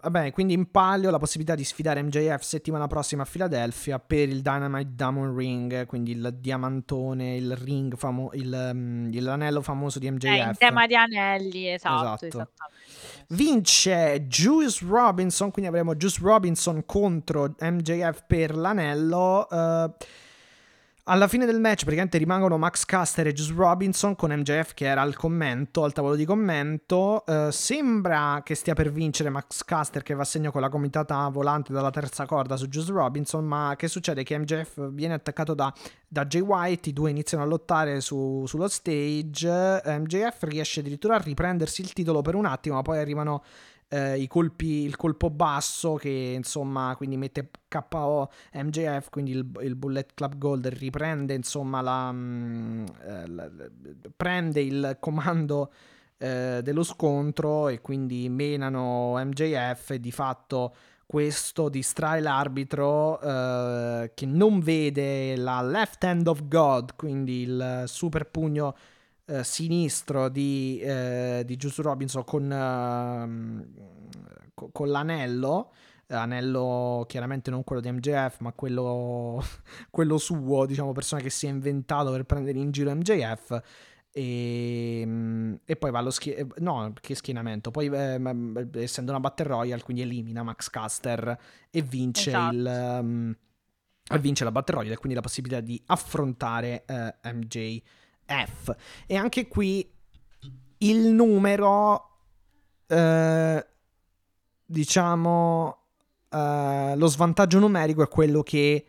vabbè, 0.00 0.30
quindi 0.32 0.52
in 0.54 0.70
palio 0.70 1.10
la 1.10 1.18
possibilità 1.18 1.56
di 1.56 1.64
sfidare 1.64 2.00
MJF 2.04 2.40
settimana 2.40 2.86
prossima 2.86 3.22
a 3.22 3.24
Filadelfia 3.24 3.98
per 3.98 4.28
il 4.28 4.42
Dynamite 4.42 4.90
Diamond 4.94 5.36
Ring, 5.36 5.86
quindi 5.86 6.12
il 6.12 6.36
diamantone, 6.38 7.34
il 7.34 7.56
ring 7.56 7.96
famo- 7.96 8.30
il, 8.34 8.70
um, 8.72 9.08
il- 9.12 9.24
l'anello 9.24 9.60
famoso 9.60 9.98
di 9.98 10.06
Eh, 10.06 10.10
in 10.10 10.14
MJF. 10.14 10.58
tema 10.58 10.86
di 10.86 10.94
anelli, 10.94 11.68
esatto, 11.68 12.26
Esatto. 12.26 12.50
Vince 13.30 14.26
Juice 14.28 14.84
Robinson, 14.86 15.50
quindi 15.50 15.68
avremo 15.70 15.96
Juice 15.96 16.20
Robinson 16.22 16.84
contro 16.86 17.54
MJF 17.58 18.22
per 18.26 18.54
l'anello. 18.56 19.48
eh, 19.50 19.90
alla 21.08 21.28
fine 21.28 21.46
del 21.46 21.60
match 21.60 21.82
praticamente 21.82 22.18
rimangono 22.18 22.58
Max 22.58 22.84
Caster 22.84 23.28
e 23.28 23.32
Juice 23.32 23.52
Robinson 23.54 24.16
con 24.16 24.32
MJF 24.32 24.74
che 24.74 24.86
era 24.86 25.02
al 25.02 25.14
commento, 25.14 25.84
al 25.84 25.92
tavolo 25.92 26.16
di 26.16 26.24
commento. 26.24 27.24
Eh, 27.24 27.48
sembra 27.52 28.40
che 28.44 28.56
stia 28.56 28.74
per 28.74 28.90
vincere 28.90 29.30
Max 29.30 29.62
Caster 29.62 30.02
che 30.02 30.14
va 30.14 30.22
a 30.22 30.24
segno 30.24 30.50
con 30.50 30.60
la 30.60 30.68
comitata 30.68 31.28
volante 31.28 31.72
dalla 31.72 31.90
terza 31.90 32.26
corda 32.26 32.56
su 32.56 32.66
Juice 32.66 32.90
Robinson, 32.90 33.44
ma 33.44 33.74
che 33.76 33.86
succede? 33.86 34.24
Che 34.24 34.36
MJF 34.36 34.90
viene 34.90 35.14
attaccato 35.14 35.54
da, 35.54 35.72
da 36.08 36.26
Jay 36.26 36.40
White, 36.40 36.88
i 36.88 36.92
due 36.92 37.10
iniziano 37.10 37.44
a 37.44 37.46
lottare 37.46 38.00
su- 38.00 38.44
sullo 38.46 38.66
stage, 38.66 39.82
eh, 39.84 39.98
MJF 40.00 40.42
riesce 40.42 40.80
addirittura 40.80 41.14
a 41.14 41.18
riprendersi 41.18 41.82
il 41.82 41.92
titolo 41.92 42.20
per 42.20 42.34
un 42.34 42.46
attimo, 42.46 42.74
ma 42.74 42.82
poi 42.82 42.98
arrivano 42.98 43.44
eh, 43.88 44.26
colpi, 44.28 44.84
il 44.84 44.96
colpo 44.96 45.30
basso 45.30 45.94
che 45.94 46.32
insomma 46.34 46.94
quindi 46.96 47.16
mette 47.16 47.50
KO 47.68 48.30
MJF, 48.54 49.10
quindi 49.10 49.32
il, 49.32 49.48
il 49.62 49.74
Bullet 49.76 50.12
Club 50.14 50.36
Gold 50.38 50.66
riprende 50.68 51.34
insomma 51.34 51.80
la, 51.80 52.10
mm, 52.12 52.84
eh, 53.02 53.26
la- 53.28 53.50
la- 53.50 53.70
prende 54.16 54.60
il 54.60 54.96
comando 55.00 55.70
eh, 56.18 56.60
dello 56.62 56.82
scontro 56.82 57.68
e 57.68 57.80
quindi 57.80 58.28
menano 58.28 59.14
MJF 59.22 59.90
e 59.90 60.00
di 60.00 60.10
fatto 60.12 60.74
questo 61.06 61.68
distrae 61.68 62.20
l'arbitro 62.20 63.20
eh, 63.20 64.10
che 64.14 64.26
non 64.26 64.58
vede 64.60 65.36
la 65.36 65.62
left 65.62 66.02
hand 66.04 66.26
of 66.26 66.48
God, 66.48 66.96
quindi 66.96 67.42
il 67.42 67.84
super 67.86 68.26
pugno 68.28 68.74
eh, 69.26 69.44
sinistro 69.44 70.28
di, 70.28 70.78
eh, 70.80 71.42
di 71.44 71.56
Juice 71.56 71.82
Robinson 71.82 72.24
con, 72.24 72.50
ehm, 72.50 73.66
co- 74.54 74.70
con 74.72 74.88
l'anello. 74.88 75.72
eh, 76.08 76.14
Anello 76.14 77.04
chiaramente 77.08 77.50
non 77.50 77.64
quello 77.64 77.80
di 77.82 77.90
MJF, 77.90 78.38
ma 78.40 78.52
quello, 78.52 79.42
quello 79.90 80.18
suo, 80.18 80.64
diciamo, 80.66 80.92
persona 80.92 81.20
che 81.20 81.30
si 81.30 81.46
è 81.46 81.50
inventato 81.50 82.10
per 82.12 82.24
prendere 82.24 82.58
in 82.58 82.70
giro 82.70 82.94
MJF. 82.94 83.60
E, 84.12 85.02
mm, 85.04 85.54
e 85.66 85.76
poi 85.76 85.90
va 85.90 85.98
allo 85.98 86.10
schienamento. 86.10 86.62
No, 86.62 86.92
che 87.00 87.14
schienamento. 87.14 87.70
Poi, 87.70 87.86
eh, 87.88 88.68
essendo 88.82 89.10
una 89.10 89.20
Battle 89.20 89.46
Royale, 89.46 89.82
quindi 89.82 90.02
elimina 90.02 90.42
Max 90.42 90.70
Caster 90.70 91.38
e 91.70 91.82
vince 91.82 92.30
Esatto. 92.30 92.54
il, 92.54 92.98
um, 93.02 93.36
vince 94.20 94.44
la 94.44 94.52
Battle 94.52 94.76
Royale 94.76 94.94
e 94.94 94.98
quindi 94.98 95.14
la 95.14 95.20
possibilità 95.20 95.60
di 95.60 95.80
affrontare 95.86 96.84
eh, 96.86 97.14
MJF. 98.28 98.76
E 99.06 99.16
anche 99.16 99.48
qui 99.48 99.88
il 100.78 101.06
numero, 101.08 102.10
eh, 102.86 103.66
diciamo, 104.64 105.78
eh, 106.30 106.94
lo 106.96 107.06
svantaggio 107.06 107.58
numerico 107.58 108.02
è 108.02 108.08
quello 108.08 108.42
che 108.42 108.86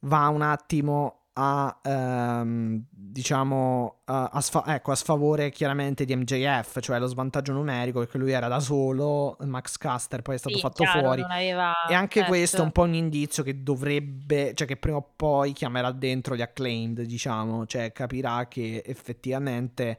va 0.00 0.28
un 0.28 0.42
attimo 0.42 1.17
a, 1.40 1.78
ehm, 1.84 2.84
diciamo, 2.90 4.00
a, 4.06 4.30
a, 4.32 4.40
sfa- 4.40 4.64
ecco, 4.74 4.90
a, 4.90 4.96
sfavore 4.96 5.50
chiaramente 5.50 6.04
di 6.04 6.16
MJF, 6.16 6.80
cioè 6.80 6.98
lo 6.98 7.06
svantaggio 7.06 7.52
numerico 7.52 8.00
perché 8.00 8.18
lui 8.18 8.32
era 8.32 8.48
da 8.48 8.58
solo, 8.58 9.36
Max 9.42 9.76
Caster 9.76 10.20
poi 10.20 10.34
è 10.34 10.38
stato 10.38 10.56
Sì, 10.56 10.60
fatto 10.60 10.82
chiaro, 10.82 11.00
fuori. 11.00 11.22
aveva... 11.22 11.86
E 11.88 11.94
anche 11.94 12.18
certo. 12.18 12.28
questo 12.28 12.56
è 12.56 12.64
un 12.64 12.72
po' 12.72 12.82
un 12.82 12.94
indizio 12.94 13.44
che 13.44 13.62
dovrebbe, 13.62 14.52
cioè 14.54 14.66
che 14.66 14.76
prima 14.76 14.96
o 14.96 15.12
poi 15.14 15.52
chiamerà 15.52 15.92
dentro 15.92 16.34
gli 16.34 16.42
acclaimed, 16.42 17.02
diciamo, 17.02 17.66
cioè 17.66 17.92
capirà 17.92 18.48
che 18.48 18.82
effettivamente 18.84 19.98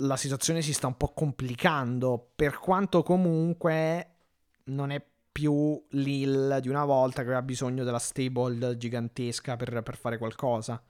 la 0.00 0.16
situazione 0.16 0.62
si 0.62 0.72
sta 0.72 0.86
un 0.86 0.96
po' 0.96 1.12
complicando, 1.14 2.30
per 2.36 2.60
quanto 2.60 3.02
comunque 3.02 4.10
non 4.66 4.92
è 4.92 5.02
più 5.36 5.84
l'Hill 5.90 6.60
di 6.60 6.70
una 6.70 6.86
volta 6.86 7.16
che 7.16 7.26
aveva 7.26 7.42
bisogno 7.42 7.84
della 7.84 7.98
stable 7.98 8.78
gigantesca 8.78 9.54
per, 9.56 9.82
per 9.82 9.94
fare 9.98 10.16
qualcosa. 10.16 10.82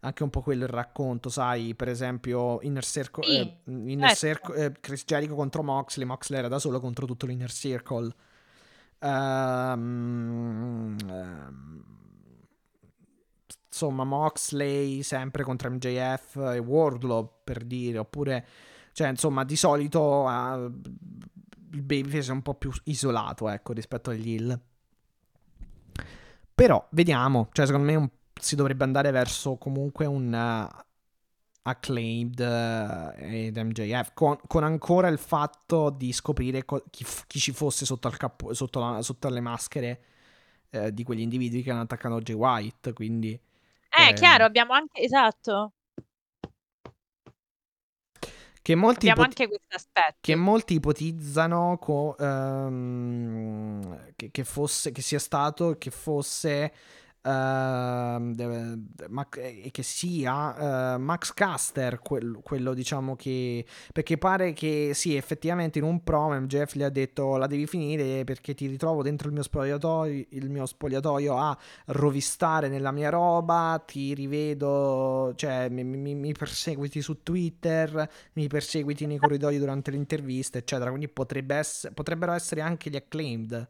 Anche 0.00 0.22
un 0.22 0.30
po' 0.30 0.40
quello 0.40 0.64
il 0.64 0.70
racconto, 0.70 1.28
sai, 1.28 1.74
per 1.74 1.88
esempio 1.90 2.58
Inner 2.62 2.86
Circle, 2.86 3.22
Sì, 3.26 3.36
eh, 3.36 3.58
Inner 3.66 4.16
certo. 4.16 4.54
Circle- 4.54 4.64
eh, 4.64 4.72
Chris 4.80 5.04
Jericho 5.04 5.34
contro 5.34 5.62
Moxley, 5.62 6.06
Moxley 6.06 6.38
era 6.38 6.48
da 6.48 6.58
solo 6.58 6.80
contro 6.80 7.04
tutto 7.04 7.26
l'Inner 7.26 7.52
Circle. 7.52 8.14
Ehm, 9.00 10.96
ehm, 11.06 11.84
insomma, 13.68 14.04
Moxley 14.04 15.02
sempre 15.02 15.42
contro 15.44 15.68
MJF 15.70 16.36
e 16.54 16.58
Wardlow 16.60 17.40
per 17.44 17.62
dire, 17.64 17.98
oppure, 17.98 18.46
cioè, 18.92 19.08
insomma, 19.08 19.44
di 19.44 19.56
solito 19.56 20.26
ah, 20.26 20.66
il 21.72 21.82
babyface 21.82 22.30
è 22.30 22.34
un 22.34 22.42
po' 22.42 22.54
più 22.54 22.70
isolato, 22.84 23.48
ecco, 23.48 23.72
rispetto 23.72 24.10
agli 24.10 24.28
Hill. 24.30 24.60
Però, 26.54 26.86
vediamo, 26.90 27.48
cioè, 27.52 27.66
secondo 27.66 27.86
me 27.86 27.94
un- 27.96 28.10
si 28.40 28.56
dovrebbe 28.56 28.84
andare 28.84 29.10
verso 29.10 29.56
comunque 29.56 30.06
un 30.06 30.32
eh, 30.34 30.68
acclaimed 31.62 32.40
eh, 32.40 33.46
ed 33.46 33.56
MJF, 33.56 34.12
con, 34.14 34.38
con 34.46 34.64
ancora 34.64 35.08
il 35.08 35.18
fatto 35.18 35.90
di 35.90 36.12
scoprire 36.12 36.64
co- 36.64 36.84
chi, 36.90 37.04
chi 37.26 37.38
ci 37.38 37.52
fosse 37.52 37.84
sotto, 37.86 38.08
al 38.08 38.16
capo- 38.16 38.52
sotto, 38.54 38.80
la- 38.80 39.02
sotto 39.02 39.28
le 39.28 39.40
maschere 39.40 40.00
eh, 40.70 40.92
di 40.92 41.04
quegli 41.04 41.20
individui 41.20 41.62
che 41.62 41.70
hanno 41.70 41.82
attaccato 41.82 42.20
Jay 42.20 42.36
White, 42.36 42.92
quindi... 42.92 43.30
Eh, 43.32 44.08
eh, 44.08 44.12
chiaro, 44.14 44.44
abbiamo 44.44 44.72
anche... 44.74 45.00
Esatto. 45.02 45.72
Che 48.62 48.74
molti, 48.76 49.08
Abbiamo 49.08 49.22
ipot- 49.28 49.40
anche 49.40 49.48
questo 49.48 49.74
aspetto. 49.76 50.18
che 50.20 50.34
molti 50.36 50.74
ipotizzano 50.74 51.78
co- 51.80 52.16
ehm, 52.16 54.12
che, 54.14 54.30
che 54.30 54.44
fosse, 54.44 54.92
che 54.92 55.02
sia 55.02 55.18
stato, 55.18 55.76
che 55.78 55.90
fosse 55.90 56.72
ehm, 57.22 58.34
e 59.34 59.70
che 59.70 59.82
sia 59.82 60.94
eh, 60.94 60.98
Max 60.98 61.32
Caster 61.34 61.98
quel- 62.00 62.40
quello 62.42 62.74
diciamo 62.74 63.16
che 63.16 63.64
perché 63.92 64.18
pare 64.18 64.52
che 64.52 64.90
sì 64.94 65.16
effettivamente 65.16 65.78
in 65.78 65.84
un 65.84 66.02
promo 66.02 66.38
MJF 66.38 66.74
gli 66.76 66.82
ha 66.82 66.88
detto 66.88 67.36
la 67.36 67.46
devi 67.46 67.66
finire 67.66 68.24
perché 68.24 68.54
ti 68.54 68.66
ritrovo 68.66 69.02
dentro 69.02 69.28
il 69.28 69.34
mio 69.34 69.42
spogliatoio 69.42 70.24
il 70.30 70.50
mio 70.50 70.66
spogliatoio 70.66 71.36
a 71.36 71.56
rovistare 71.86 72.68
nella 72.68 72.90
mia 72.92 73.10
roba 73.10 73.82
ti 73.86 74.14
rivedo 74.14 75.32
cioè 75.36 75.68
mi, 75.68 75.84
mi- 75.84 76.14
mi 76.14 76.32
perseguiti 76.32 77.00
su 77.00 77.22
Twitter 77.22 78.08
mi 78.34 78.46
perseguiti 78.48 79.06
nei 79.06 79.18
corridoi 79.18 79.58
durante 79.58 79.90
l'intervista, 79.90 80.58
eccetera. 80.58 80.88
Quindi 80.90 81.08
potrebbe 81.08 81.58
ess- 81.58 81.90
potrebbero 81.92 82.32
essere 82.32 82.60
anche 82.60 82.90
gli 82.90 82.96
acclaimed. 82.96 83.68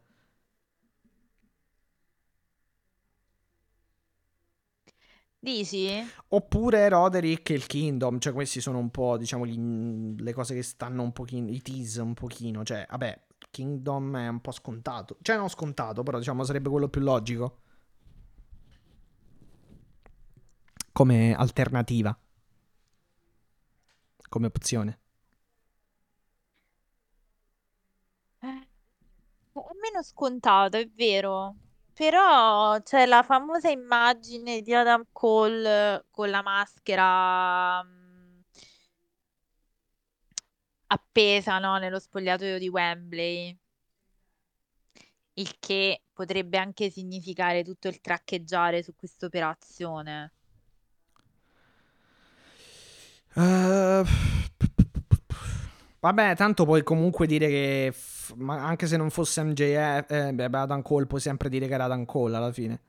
Dici? 5.44 5.88
Oppure 6.28 6.88
Roderick 6.88 7.50
e 7.50 7.54
il 7.54 7.66
Kingdom. 7.66 8.18
Cioè, 8.20 8.32
questi 8.32 8.60
sono 8.60 8.78
un 8.78 8.90
po', 8.90 9.16
diciamo, 9.16 9.44
gli- 9.44 10.14
le 10.20 10.32
cose 10.32 10.54
che 10.54 10.62
stanno 10.62 11.02
un 11.02 11.12
pochino. 11.12 11.48
I 11.50 11.60
tease 11.60 12.00
un 12.00 12.14
pochino. 12.14 12.62
Cioè, 12.64 12.86
vabbè, 12.88 13.20
Kingdom 13.50 14.16
è 14.18 14.28
un 14.28 14.40
po' 14.40 14.52
scontato. 14.52 15.16
Cioè, 15.20 15.36
non 15.36 15.48
scontato, 15.48 16.02
però, 16.04 16.18
diciamo, 16.18 16.44
sarebbe 16.44 16.68
quello 16.68 16.88
più 16.88 17.00
logico. 17.00 17.58
Come 20.92 21.34
alternativa. 21.34 22.16
Come 24.28 24.46
opzione. 24.46 24.98
Eh, 28.40 28.46
È 29.54 29.74
meno 29.80 30.02
scontato, 30.02 30.76
è 30.76 30.88
vero. 30.94 31.54
Però 32.02 32.82
c'è 32.82 33.06
la 33.06 33.22
famosa 33.22 33.70
immagine 33.70 34.60
di 34.60 34.74
Adam 34.74 35.04
Cole 35.12 36.06
con 36.10 36.30
la 36.30 36.42
maschera 36.42 37.80
mm, 37.80 38.40
appesa, 40.88 41.60
no, 41.60 41.78
nello 41.78 42.00
spogliatoio 42.00 42.58
di 42.58 42.68
Wembley. 42.68 43.56
Il 45.34 45.56
che 45.60 46.02
potrebbe 46.12 46.58
anche 46.58 46.90
significare 46.90 47.62
tutto 47.62 47.86
il 47.86 48.00
traccheggiare 48.00 48.82
su 48.82 48.96
questa 48.96 49.26
operazione. 49.26 50.32
Eh, 53.34 54.02
Vabbè, 56.02 56.34
tanto 56.36 56.64
puoi 56.64 56.82
comunque 56.82 57.26
dire 57.28 57.46
che 57.48 57.90
f- 57.92 58.34
ma 58.34 58.64
anche 58.64 58.86
se 58.88 58.96
non 58.96 59.08
fosse 59.10 59.42
MJF, 59.44 60.10
eh, 60.10 60.32
beh, 60.34 60.44
Adam 60.58 60.82
Cole, 60.82 61.06
puoi 61.06 61.20
sempre 61.20 61.48
dire 61.48 61.68
che 61.68 61.74
era 61.74 61.84
Adam 61.84 62.04
Cole 62.04 62.36
alla 62.36 62.52
fine, 62.52 62.80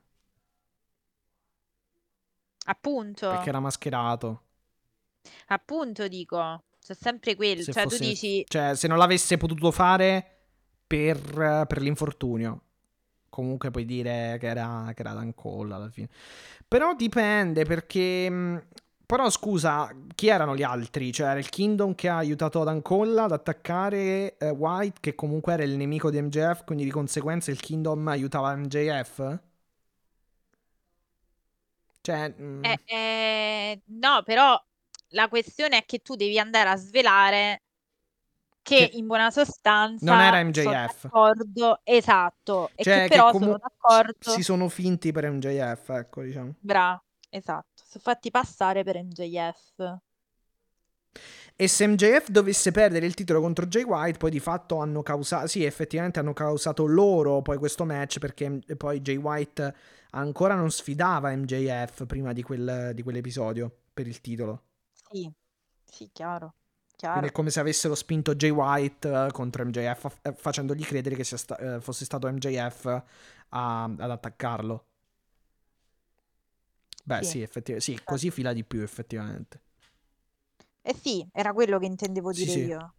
Appunto, 2.66 3.28
perché 3.28 3.50
era 3.50 3.60
mascherato. 3.60 4.44
appunto 5.48 6.08
dico, 6.08 6.64
c'è 6.82 6.94
sempre 6.94 7.36
quello. 7.36 7.62
Se 7.62 7.72
Cioè, 7.72 7.84
tu 7.84 7.90
fosse- 7.90 8.04
dici, 8.06 8.44
cioè, 8.48 8.76
se 8.76 8.88
non 8.88 8.98
l'avesse 8.98 9.38
potuto 9.38 9.72
fare 9.72 10.26
per, 10.86 11.66
per 11.68 11.82
l'infortunio, 11.82 12.62
comunque 13.30 13.72
puoi 13.72 13.86
dire 13.86 14.38
che 14.40 14.48
era, 14.48 14.92
che 14.94 15.02
era 15.02 15.12
Adam 15.12 15.34
Cole 15.34 15.74
alla 15.74 15.90
fine. 15.90 16.10
Però 16.68 16.94
dipende 16.96 17.66
perché... 17.66 18.68
Però 19.06 19.30
scusa, 19.30 19.94
chi 20.16 20.28
erano 20.28 20.56
gli 20.56 20.64
altri? 20.64 21.12
Cioè 21.12 21.28
era 21.30 21.40
il 21.40 21.50
Kingdom 21.50 21.94
che 21.96 22.10
ha 22.10 22.18
aiutato 22.18 22.62
Adam 22.62 22.82
Cole 22.82 23.22
ad 23.22 23.32
attaccare 23.32 24.38
eh, 24.38 24.50
White, 24.50 25.00
che 25.02 25.14
comunque 25.16 25.54
era 25.54 25.64
il 25.64 25.76
nemico 25.78 26.10
di 26.10 26.22
MJF, 26.22 26.64
quindi 26.66 26.84
di 26.86 26.90
conseguenza 26.92 27.52
il 27.52 27.60
Kingdom 27.60 28.08
aiutava 28.08 28.56
MJF? 28.56 29.40
Cioè... 32.02 32.30
mh, 32.30 32.62
Eh, 32.66 32.80
eh, 32.86 33.82
no, 33.88 34.24
però 34.24 34.58
la 35.10 35.28
questione 35.28 35.80
è 35.80 35.86
che 35.86 36.00
tu 36.00 36.16
devi 36.16 36.40
andare 36.40 36.70
a 36.70 36.78
svelare 36.78 37.62
che 38.62 38.88
Che 38.88 38.94
in 38.94 39.08
buona 39.08 39.30
sostanza 39.32 40.06
non 40.06 40.20
era 40.20 40.44
MJF. 40.44 41.10
d'accordo, 41.12 41.82
esatto, 41.84 42.72
e 42.76 42.84
Cioè 42.84 43.04
che 43.04 43.10
che 43.10 43.16
però 43.16 43.34
sono 43.34 43.58
d'accordo, 43.58 44.32
si 44.32 44.44
sono 44.44 44.70
finti 44.70 45.12
per 45.12 45.30
MJF, 45.30 45.90
ecco, 45.90 46.22
diciamo. 46.24 46.54
bra, 46.60 47.00
esatto, 47.30 47.73
fatti 48.00 48.32
passare 48.32 48.84
per 48.84 49.02
MJF. 49.04 50.00
E 51.56 51.68
se 51.68 51.86
MJF 51.88 52.30
dovesse 52.30 52.72
perdere 52.72 53.06
il 53.06 53.14
titolo 53.14 53.40
contro 53.40 53.66
Jay 53.68 53.84
White, 53.84 54.18
poi 54.18 54.32
di 54.32 54.40
fatto 54.40 54.78
hanno 54.78 55.02
causato. 55.04 55.48
Sì, 55.48 55.64
effettivamente 55.64 56.20
hanno 56.20 56.34
causato 56.34 56.86
loro 56.86 57.42
poi 57.42 57.58
questo 57.58 57.86
match 57.86 58.20
perché 58.20 58.60
poi 58.78 59.02
Jay 59.02 59.18
White 59.18 59.74
ancora 60.12 60.56
non 60.56 60.72
sfidava 60.72 61.36
MJF 61.36 62.06
prima 62.06 62.34
di, 62.34 62.42
quel- 62.44 62.92
di 62.94 63.04
quell'episodio 63.04 63.72
per 63.94 64.08
il 64.08 64.20
titolo. 64.22 64.64
Sì, 64.92 65.32
sì, 65.86 66.10
chiaro, 66.12 66.56
Quindi 67.10 67.30
chiaro. 67.30 67.30
è 67.30 67.34
come 67.34 67.52
se 67.52 67.60
avessero 67.60 67.94
spinto 67.96 68.34
Jay 68.36 68.50
White 68.50 69.08
eh, 69.28 69.32
contro 69.32 69.64
MJF, 69.66 70.20
eh, 70.24 70.34
facendogli 70.34 70.84
credere 70.84 71.16
che 71.16 71.24
sia 71.24 71.38
sta- 71.38 71.58
eh, 71.58 71.80
fosse 71.82 72.06
stato 72.06 72.28
MJF 72.28 72.86
a- 73.50 73.84
ad 73.84 74.00
attaccarlo. 74.00 74.88
Beh, 77.06 77.22
Sì. 77.22 77.26
sì, 77.26 77.42
effettivamente. 77.42 77.92
Sì, 77.92 78.00
così 78.04 78.32
fila 78.32 78.54
di 78.54 78.64
più, 78.64 78.82
effettivamente. 78.82 79.62
Eh 80.84 80.94
sì, 80.94 81.28
era 81.34 81.52
quello 81.52 81.80
che 81.80 81.88
intendevo 81.88 82.32
Sì, 82.32 82.46
dire 82.46 82.52
sì. 82.52 82.60
io. 82.62 82.94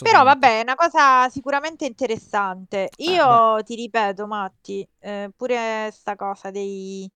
Però 0.00 0.22
vabbè, 0.22 0.58
è 0.58 0.62
una 0.62 0.74
cosa 0.76 1.28
sicuramente 1.28 1.84
interessante. 1.86 2.90
Eh, 3.04 3.20
Io 3.20 3.62
ti 3.64 3.74
ripeto, 3.74 4.26
Matti, 4.26 4.88
eh, 5.00 5.30
pure 5.36 5.90
sta 5.92 6.14
cosa 6.16 6.50
dei, 6.50 7.10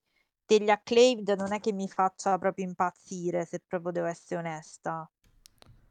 degli 0.44 0.70
acclaimed 0.70 1.28
non 1.38 1.52
è 1.52 1.60
che 1.60 1.72
mi 1.72 1.88
faccia 1.88 2.36
proprio 2.38 2.64
impazzire, 2.66 3.44
se 3.46 3.60
proprio 3.66 3.92
devo 3.92 4.06
essere 4.06 4.40
onesta. 4.40 5.08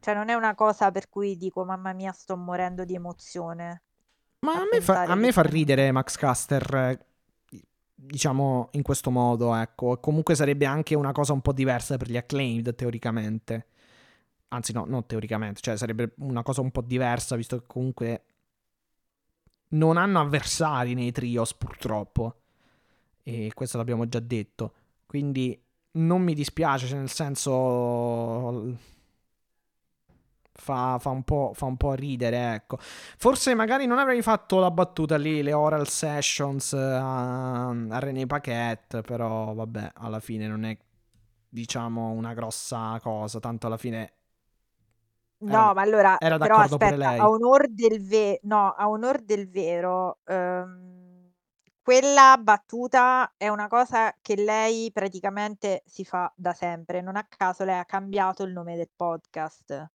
Cioè, 0.00 0.14
non 0.14 0.28
è 0.30 0.34
una 0.34 0.54
cosa 0.54 0.90
per 0.90 1.08
cui 1.08 1.36
dico, 1.36 1.64
mamma 1.64 1.92
mia, 1.94 2.12
sto 2.12 2.36
morendo 2.36 2.84
di 2.84 2.94
emozione. 2.94 3.82
Ma 4.46 4.52
a 4.54 4.60
a 4.60 4.64
me, 4.72 4.80
fa, 4.80 5.00
a 5.04 5.14
me 5.16 5.32
fa 5.32 5.42
ridere 5.42 5.92
Max 5.92 6.16
Caster, 6.16 6.74
eh, 6.74 6.98
diciamo, 8.02 8.68
in 8.72 8.82
questo 8.82 9.10
modo, 9.10 9.54
ecco. 9.54 9.98
Comunque 9.98 10.34
sarebbe 10.34 10.66
anche 10.66 10.94
una 10.94 11.12
cosa 11.12 11.32
un 11.32 11.40
po' 11.40 11.52
diversa 11.52 11.96
per 11.96 12.10
gli 12.10 12.16
acclaimed, 12.16 12.74
teoricamente. 12.74 13.66
Anzi, 14.48 14.72
no, 14.72 14.84
non 14.86 15.06
teoricamente, 15.06 15.60
cioè 15.60 15.76
sarebbe 15.76 16.14
una 16.18 16.42
cosa 16.42 16.60
un 16.60 16.70
po' 16.70 16.80
diversa, 16.80 17.36
visto 17.36 17.58
che 17.58 17.66
comunque 17.66 18.24
non 19.68 19.96
hanno 19.96 20.20
avversari 20.20 20.94
nei 20.94 21.12
trios, 21.12 21.54
purtroppo. 21.54 22.40
E 23.22 23.52
questo 23.54 23.76
l'abbiamo 23.76 24.08
già 24.08 24.20
detto. 24.20 24.74
Quindi 25.06 25.60
non 25.92 26.22
mi 26.22 26.34
dispiace, 26.34 26.86
cioè 26.86 26.98
nel 26.98 27.10
senso... 27.10 28.98
Fa, 30.60 30.98
fa 30.98 31.08
un 31.08 31.22
po', 31.22 31.52
fa 31.54 31.64
un 31.64 31.76
po' 31.76 31.94
ridere, 31.94 32.52
ecco. 32.54 32.76
Forse 32.78 33.54
magari 33.54 33.86
non 33.86 33.98
avrei 33.98 34.20
fatto 34.22 34.58
la 34.58 34.70
battuta 34.70 35.16
lì, 35.16 35.42
le 35.42 35.52
oral 35.54 35.88
sessions 35.88 36.74
a, 36.74 37.68
a 37.70 37.98
René 37.98 38.26
Paquette, 38.26 39.00
però 39.00 39.54
vabbè, 39.54 39.92
alla 39.94 40.20
fine 40.20 40.46
non 40.46 40.64
è, 40.64 40.76
diciamo, 41.48 42.10
una 42.10 42.34
grossa 42.34 42.98
cosa, 43.02 43.40
tanto 43.40 43.66
alla 43.66 43.78
fine... 43.78 44.12
No, 45.42 45.48
Era- 45.48 45.72
ma 45.72 45.80
allora, 45.80 46.16
era 46.18 46.36
però 46.36 46.58
aspetta, 46.58 47.08
a 47.16 47.28
onor 47.30 47.66
del, 47.70 48.04
ve- 48.06 48.40
no, 48.42 48.72
a 48.72 48.88
onor 48.90 49.22
del 49.22 49.48
vero, 49.48 50.18
ehm, 50.26 51.32
quella 51.82 52.36
battuta 52.38 53.32
è 53.38 53.48
una 53.48 53.66
cosa 53.66 54.14
che 54.20 54.36
lei 54.36 54.92
praticamente 54.92 55.82
si 55.86 56.04
fa 56.04 56.30
da 56.36 56.52
sempre. 56.52 57.00
Non 57.00 57.16
a 57.16 57.24
caso 57.26 57.64
lei 57.64 57.78
ha 57.78 57.84
cambiato 57.86 58.42
il 58.44 58.52
nome 58.52 58.76
del 58.76 58.90
podcast. 58.94 59.90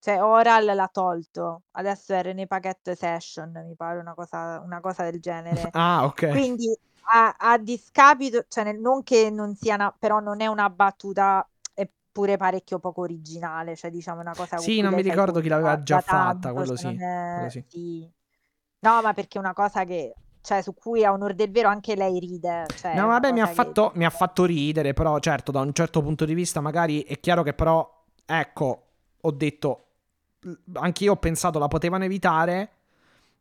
Cioè, 0.00 0.22
Oral 0.22 0.64
l'ha 0.64 0.88
tolto, 0.92 1.64
adesso 1.72 2.14
è 2.14 2.22
René 2.22 2.46
Paquette 2.46 2.94
Session, 2.96 3.52
mi 3.66 3.74
pare 3.76 3.98
una 3.98 4.14
cosa, 4.14 4.60
una 4.64 4.80
cosa 4.80 5.04
del 5.10 5.20
genere. 5.20 5.70
Ah, 5.74 6.04
ok. 6.04 6.22
Quindi 6.26 6.74
a, 7.12 7.34
a 7.38 7.58
discapito, 7.58 8.44
cioè 8.48 8.64
nel- 8.64 8.78
non 8.80 9.02
che 9.02 9.30
non 9.30 9.54
sia 9.54 9.74
una, 9.74 9.92
però 9.92 10.20
non 10.20 10.40
è 10.40 10.46
una 10.46 10.70
battuta 10.70 11.46
eppure 11.74 12.36
parecchio 12.38 12.78
poco 12.78 13.02
originale, 13.02 13.76
cioè 13.76 13.90
diciamo 13.90 14.20
una 14.20 14.34
cosa 14.34 14.56
con 14.56 14.64
Sì, 14.64 14.76
cui 14.76 14.82
non 14.82 14.94
mi 14.94 15.02
ricordo 15.02 15.40
chi 15.40 15.48
l'aveva 15.48 15.82
già 15.82 15.96
da 15.96 16.00
fatta, 16.00 16.48
tanto, 16.48 16.54
quello 16.54 16.74
cioè 16.74 16.82
sì, 16.82 16.86
non 16.92 17.02
è- 17.02 17.34
quello 17.34 17.48
sì. 17.50 17.64
sì. 17.68 18.10
No, 18.80 19.02
ma 19.02 19.12
perché 19.12 19.36
è 19.38 19.40
una 19.40 19.52
cosa 19.52 19.84
che, 19.84 20.14
cioè 20.40 20.62
su 20.62 20.72
cui 20.74 21.04
a 21.04 21.12
onor 21.12 21.34
del 21.34 21.50
vero 21.50 21.68
anche 21.68 21.94
lei 21.96 22.18
ride. 22.18 22.72
Cioè, 22.74 22.96
è 22.96 23.00
No, 23.00 23.06
una 23.06 23.18
vabbè, 23.18 23.30
mi 23.32 23.40
ha, 23.40 23.46
cosa 23.46 23.54
che- 23.54 23.76
fatto, 23.76 23.92
mi 23.94 24.04
ha 24.04 24.10
fatto 24.10 24.44
ridere, 24.44 24.94
però 24.94 25.18
certo, 25.20 25.52
da 25.52 25.60
un 25.60 25.72
certo 25.72 26.02
punto 26.02 26.24
di 26.24 26.34
vista 26.34 26.60
magari 26.60 27.02
è 27.04 27.20
chiaro 27.20 27.42
che 27.44 27.54
però, 27.54 28.04
ecco, 28.26 28.86
ho 29.20 29.30
detto, 29.30 29.89
anch'io 30.74 31.12
ho 31.12 31.16
pensato 31.16 31.58
la 31.58 31.68
potevano 31.68 32.04
evitare, 32.04 32.70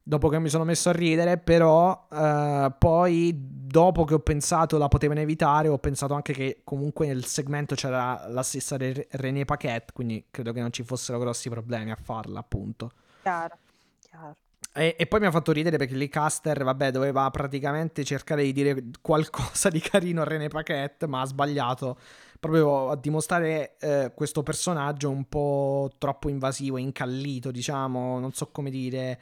dopo 0.02 0.28
che 0.28 0.40
mi 0.40 0.50
sono 0.50 0.64
messo 0.64 0.90
a 0.90 0.94
ridere, 0.94 1.38
però 1.38 2.08
eh, 2.12 2.74
poi 2.78 3.34
dopo 3.36 4.06
che 4.06 4.16
ho 4.16 4.20
pensato 4.20 4.78
la 4.78 4.88
potevano 4.88 5.20
evitare, 5.20 5.68
ho 5.68 5.78
pensato 5.78 6.14
anche 6.14 6.34
che 6.34 6.62
comunque 6.64 7.08
nel 7.08 7.26
segmento 7.26 7.76
c'era 7.76 8.28
la 8.28 8.42
stessa 8.42 8.78
Re- 8.78 9.08
René 9.12 9.46
Paquette, 9.46 9.94
quindi 9.94 10.26
credo 10.32 10.52
che 10.52 10.62
non 10.62 10.72
ci 10.72 10.84
fossero 10.84 11.20
grossi 11.20 11.50
problemi 11.50 11.92
a 11.92 11.98
farla, 12.02 12.40
appunto. 12.40 12.92
Chiaro, 13.22 13.58
chiaro. 14.00 14.36
E, 14.74 14.96
e 14.98 15.08
poi 15.08 15.20
mi 15.20 15.26
ha 15.26 15.32
fatto 15.32 15.52
ridere 15.52 15.78
perché 15.78 15.96
lì 15.96 16.10
Caster, 16.10 16.64
vabbè, 16.64 16.92
doveva 16.92 17.30
praticamente 17.32 18.04
cercare 18.04 18.44
di 18.44 18.54
dire 18.54 18.84
qualcosa 19.02 19.70
di 19.70 19.80
carino 19.80 20.22
a 20.22 20.26
René 20.26 20.48
Paquette, 20.48 21.08
ma 21.08 21.22
ha 21.22 21.26
sbagliato 21.26 21.98
proprio 22.40 22.90
a 22.90 22.96
dimostrare 22.96 23.78
eh, 23.80 24.12
questo 24.16 24.44
personaggio 24.44 25.10
un 25.10 25.26
po' 25.28 25.92
troppo 25.98 26.30
invasivo, 26.30 26.78
incallito, 26.78 27.52
diciamo, 27.52 28.20
non 28.20 28.32
so 28.34 28.48
come 28.52 28.70
dire, 28.70 29.20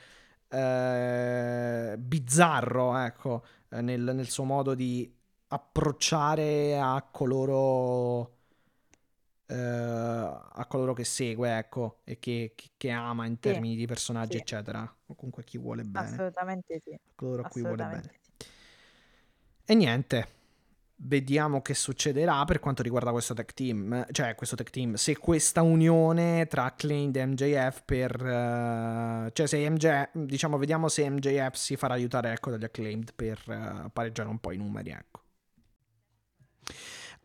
eh, 0.50 1.96
bizzarro, 1.98 2.96
ecco, 2.98 3.44
eh, 3.70 3.82
nel, 3.82 4.02
nel 4.02 4.30
suo 4.30 4.44
modo 4.44 4.74
di 4.76 5.12
approcciare 5.50 6.78
a 6.78 7.02
coloro 7.12 8.36
eh, 9.48 9.56
a 9.56 10.66
coloro 10.68 10.94
che 10.94 11.04
segue, 11.04 11.58
ecco, 11.58 12.02
e 12.04 12.20
che, 12.20 12.54
che- 12.56 12.72
che 12.78 12.90
ama 12.92 13.26
in 13.26 13.40
Sì, 13.40 13.40
termini 13.40 13.76
di 13.76 13.86
personaggi, 13.86 14.38
sì. 14.38 14.38
eccetera. 14.38 14.82
O 15.08 15.16
comunque 15.16 15.44
a 15.44 15.46
chi 15.46 15.58
vuole 15.58 15.84
bene, 15.84 16.08
Assolutamente 16.08 16.82
sì. 16.84 16.92
a 16.94 17.00
coloro 17.16 17.42
a 17.44 17.48
cui 17.48 17.62
vuole 17.62 17.86
bene. 17.86 18.02
Sì. 18.04 18.46
E 19.70 19.74
niente, 19.76 20.28
vediamo 21.00 21.62
che 21.62 21.74
succederà 21.74 22.44
per 22.46 22.60
quanto 22.60 22.82
riguarda 22.82 23.12
questo 23.12 23.34
tech 23.34 23.54
team, 23.54 24.06
cioè 24.12 24.36
questo 24.36 24.56
tech 24.56 24.70
team, 24.70 24.96
se 24.96 25.18
questa 25.18 25.62
unione 25.62 26.48
tra 26.48 26.66
Acclaimed 26.66 27.16
e 27.16 27.26
MJF 27.26 27.84
per... 27.86 28.26
eh, 28.26 29.30
cioè 29.34 29.48
se 29.48 29.70
MJ, 29.70 30.10
diciamo, 30.14 30.58
vediamo 30.58 30.88
se 30.88 31.10
MJF 31.10 31.54
si 31.54 31.76
farà 31.76 31.94
aiutare, 31.94 32.32
ecco, 32.32 32.52
dagli 32.52 32.64
Acclaimed 32.64 33.14
per 33.16 33.40
eh, 33.48 33.90
pareggiare 33.92 34.30
un 34.30 34.40
po' 34.40 34.52
i 34.52 34.58
numeri, 34.58 34.90
ecco. 34.92 35.22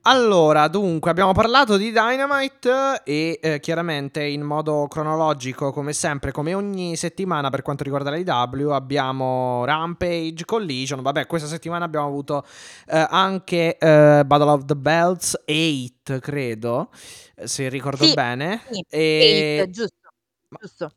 Allora, 0.04 0.66
dunque, 0.66 1.12
abbiamo 1.12 1.32
parlato 1.32 1.76
di 1.76 1.92
Dynamite 1.92 3.02
e 3.04 3.38
eh, 3.40 3.60
chiaramente 3.60 4.24
in 4.24 4.42
modo 4.42 4.88
cronologico, 4.88 5.70
come 5.70 5.92
sempre, 5.92 6.32
come 6.32 6.54
ogni 6.54 6.96
settimana 6.96 7.50
per 7.50 7.62
quanto 7.62 7.84
riguarda 7.84 8.10
l'AEW, 8.10 8.70
abbiamo 8.70 9.64
Rampage, 9.64 10.44
Collision. 10.44 11.02
Vabbè, 11.02 11.26
questa 11.28 11.46
settimana 11.46 11.84
abbiamo 11.84 12.06
avuto 12.08 12.44
eh, 12.88 13.06
anche 13.10 13.78
eh, 13.78 14.24
Battle 14.26 14.50
of 14.50 14.64
the 14.64 14.74
Belts 14.74 15.40
8, 15.46 16.18
credo, 16.18 16.90
se 17.44 17.68
ricordo 17.68 18.04
Sì, 18.06 18.12
bene. 18.12 18.60
sì, 18.72 18.84
E... 18.88 19.58
Eight, 19.58 19.70
giusto, 19.70 19.94
Ma- 20.48 20.58
giusto. 20.60 20.90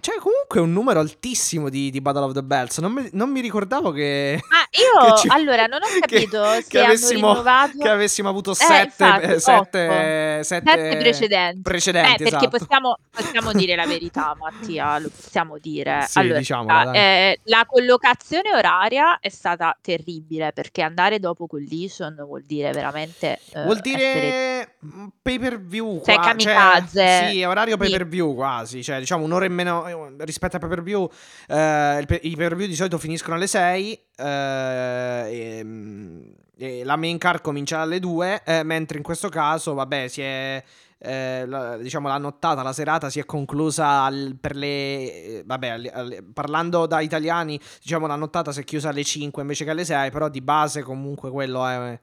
C'è 0.00 0.12
comunque 0.18 0.60
un 0.60 0.72
numero 0.72 1.00
altissimo 1.00 1.68
di, 1.68 1.90
di 1.90 2.00
Battle 2.00 2.24
of 2.24 2.32
the 2.32 2.42
Belts. 2.42 2.78
Non 2.78 2.92
mi, 2.92 3.08
non 3.12 3.30
mi 3.30 3.40
ricordavo 3.40 3.90
che... 3.92 4.40
Ma 4.48 4.58
io, 5.06 5.14
che 5.14 5.20
ci- 5.20 5.28
allora, 5.28 5.66
non 5.66 5.80
ho 5.82 5.86
che- 5.92 6.00
capito 6.00 6.42
che 6.42 6.62
se 6.68 6.78
hanno 6.78 6.86
avessimo, 6.88 7.28
rinnovato... 7.32 7.78
che 7.78 7.88
avessimo 7.88 8.28
avuto 8.28 8.52
Eh, 8.52 8.54
sette, 8.54 9.04
infatti, 9.04 9.24
eh, 9.24 9.38
sette, 9.40 10.40
sette 10.42 10.70
Sette 10.70 10.96
precedenti. 10.98 11.60
precedenti, 11.62 12.10
Eh, 12.12 12.16
perché 12.30 12.36
esatto. 12.46 12.58
possiamo, 12.58 12.96
possiamo 13.10 13.52
dire 13.52 13.76
la 13.76 13.86
verità, 13.86 14.34
Mattia, 14.38 14.98
lo 14.98 15.10
possiamo 15.14 15.58
dire. 15.58 16.04
Sì, 16.08 16.18
allora, 16.18 16.38
diciamola, 16.38 16.84
dai. 16.84 16.96
eh, 16.96 17.40
la 17.44 17.64
collocazione 17.66 18.54
oraria 18.54 19.18
è 19.20 19.28
stata 19.28 19.76
terribile 19.80 20.52
perché 20.52 20.82
andare 20.82 21.18
dopo 21.18 21.46
Collision 21.46 22.14
vuol 22.26 22.42
dire 22.46 22.72
veramente 22.72 23.38
eh, 23.52 23.62
Vuol 23.64 23.80
essere 23.82 23.96
dire 23.96 24.74
mm, 24.86 25.06
pay 25.22 25.38
per 25.38 25.60
view 25.60 26.00
Cioè, 26.04 26.14
qua, 26.14 26.24
kamikaze. 26.24 27.28
sì, 27.30 27.42
orario 27.44 27.76
pay 27.76 27.90
per 27.90 28.06
view 28.06 28.34
quasi, 28.34 28.82
cioè 28.82 28.98
diciamo 28.98 29.24
un'ora 29.24 29.44
in 29.44 29.52
meno 29.52 29.88
rispetto 30.18 30.56
a 30.56 30.58
pay 30.58 30.68
per 30.68 30.82
view. 30.82 31.08
eh, 31.48 32.00
I 32.00 32.06
pay 32.06 32.36
per 32.36 32.56
view 32.56 32.66
di 32.68 32.74
solito 32.74 32.98
finiscono 32.98 33.36
alle 33.36 33.46
6 33.46 34.00
e, 34.16 35.60
mm, 35.64 36.20
e 36.58 36.84
la 36.84 36.96
main 36.96 37.18
car 37.18 37.40
comincia 37.40 37.80
alle 37.80 37.98
2, 38.00 38.42
eh, 38.44 38.62
mentre 38.62 38.96
in 38.98 39.02
questo 39.02 39.28
caso, 39.28 39.74
vabbè, 39.74 40.08
si 40.08 40.20
è 40.22 40.62
eh, 41.02 41.46
la- 41.46 41.78
diciamo 41.78 42.08
la 42.08 42.18
nottata, 42.18 42.60
la 42.62 42.74
serata 42.74 43.08
si 43.08 43.18
è 43.20 43.24
conclusa 43.24 44.02
al- 44.02 44.36
per 44.38 44.54
le 44.54 44.66
eh, 44.68 45.42
vabbè, 45.46 45.66
alle- 45.68 45.90
alle- 45.90 46.22
parlando 46.22 46.84
da 46.84 47.00
italiani, 47.00 47.58
diciamo 47.80 48.06
la 48.06 48.16
nottata 48.16 48.52
si 48.52 48.60
è 48.60 48.64
chiusa 48.64 48.90
alle 48.90 49.02
5 49.02 49.40
invece 49.40 49.64
che 49.64 49.70
alle 49.70 49.86
6, 49.86 50.10
però 50.10 50.28
di 50.28 50.42
base 50.42 50.82
comunque 50.82 51.30
quello 51.30 51.66
è 51.66 51.98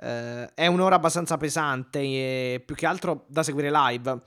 eh, 0.00 0.48
è 0.54 0.66
un'ora 0.66 0.94
abbastanza 0.94 1.36
pesante 1.36 1.98
e 1.98 2.62
più 2.64 2.74
che 2.74 2.86
altro 2.86 3.24
da 3.26 3.42
seguire 3.42 3.70
live. 3.70 4.18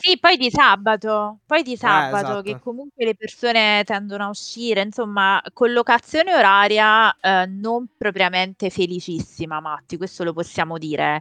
Sì, 0.00 0.16
poi 0.20 0.36
di 0.36 0.48
sabato, 0.48 1.40
poi 1.44 1.64
di 1.64 1.76
sabato 1.76 2.38
esatto. 2.38 2.42
che 2.42 2.56
comunque 2.60 3.04
le 3.04 3.16
persone 3.16 3.82
tendono 3.84 4.26
a 4.26 4.28
uscire, 4.28 4.80
insomma, 4.82 5.42
collocazione 5.52 6.32
oraria 6.32 7.12
eh, 7.20 7.46
non 7.46 7.88
propriamente 7.96 8.70
felicissima, 8.70 9.60
Matti, 9.60 9.96
questo 9.96 10.22
lo 10.22 10.32
possiamo 10.32 10.78
dire. 10.78 11.20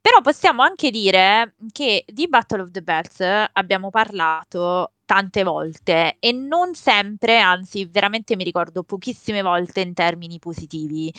Però 0.00 0.20
possiamo 0.22 0.62
anche 0.62 0.90
dire 0.90 1.54
che 1.70 2.04
di 2.08 2.26
Battle 2.28 2.62
of 2.62 2.70
the 2.72 2.82
Bells 2.82 3.20
abbiamo 3.52 3.90
parlato 3.90 4.94
tante 5.04 5.44
volte 5.44 6.16
e 6.18 6.32
non 6.32 6.74
sempre, 6.74 7.38
anzi 7.38 7.84
veramente 7.86 8.34
mi 8.34 8.42
ricordo 8.42 8.82
pochissime 8.82 9.40
volte 9.40 9.80
in 9.82 9.94
termini 9.94 10.40
positivi 10.40 11.12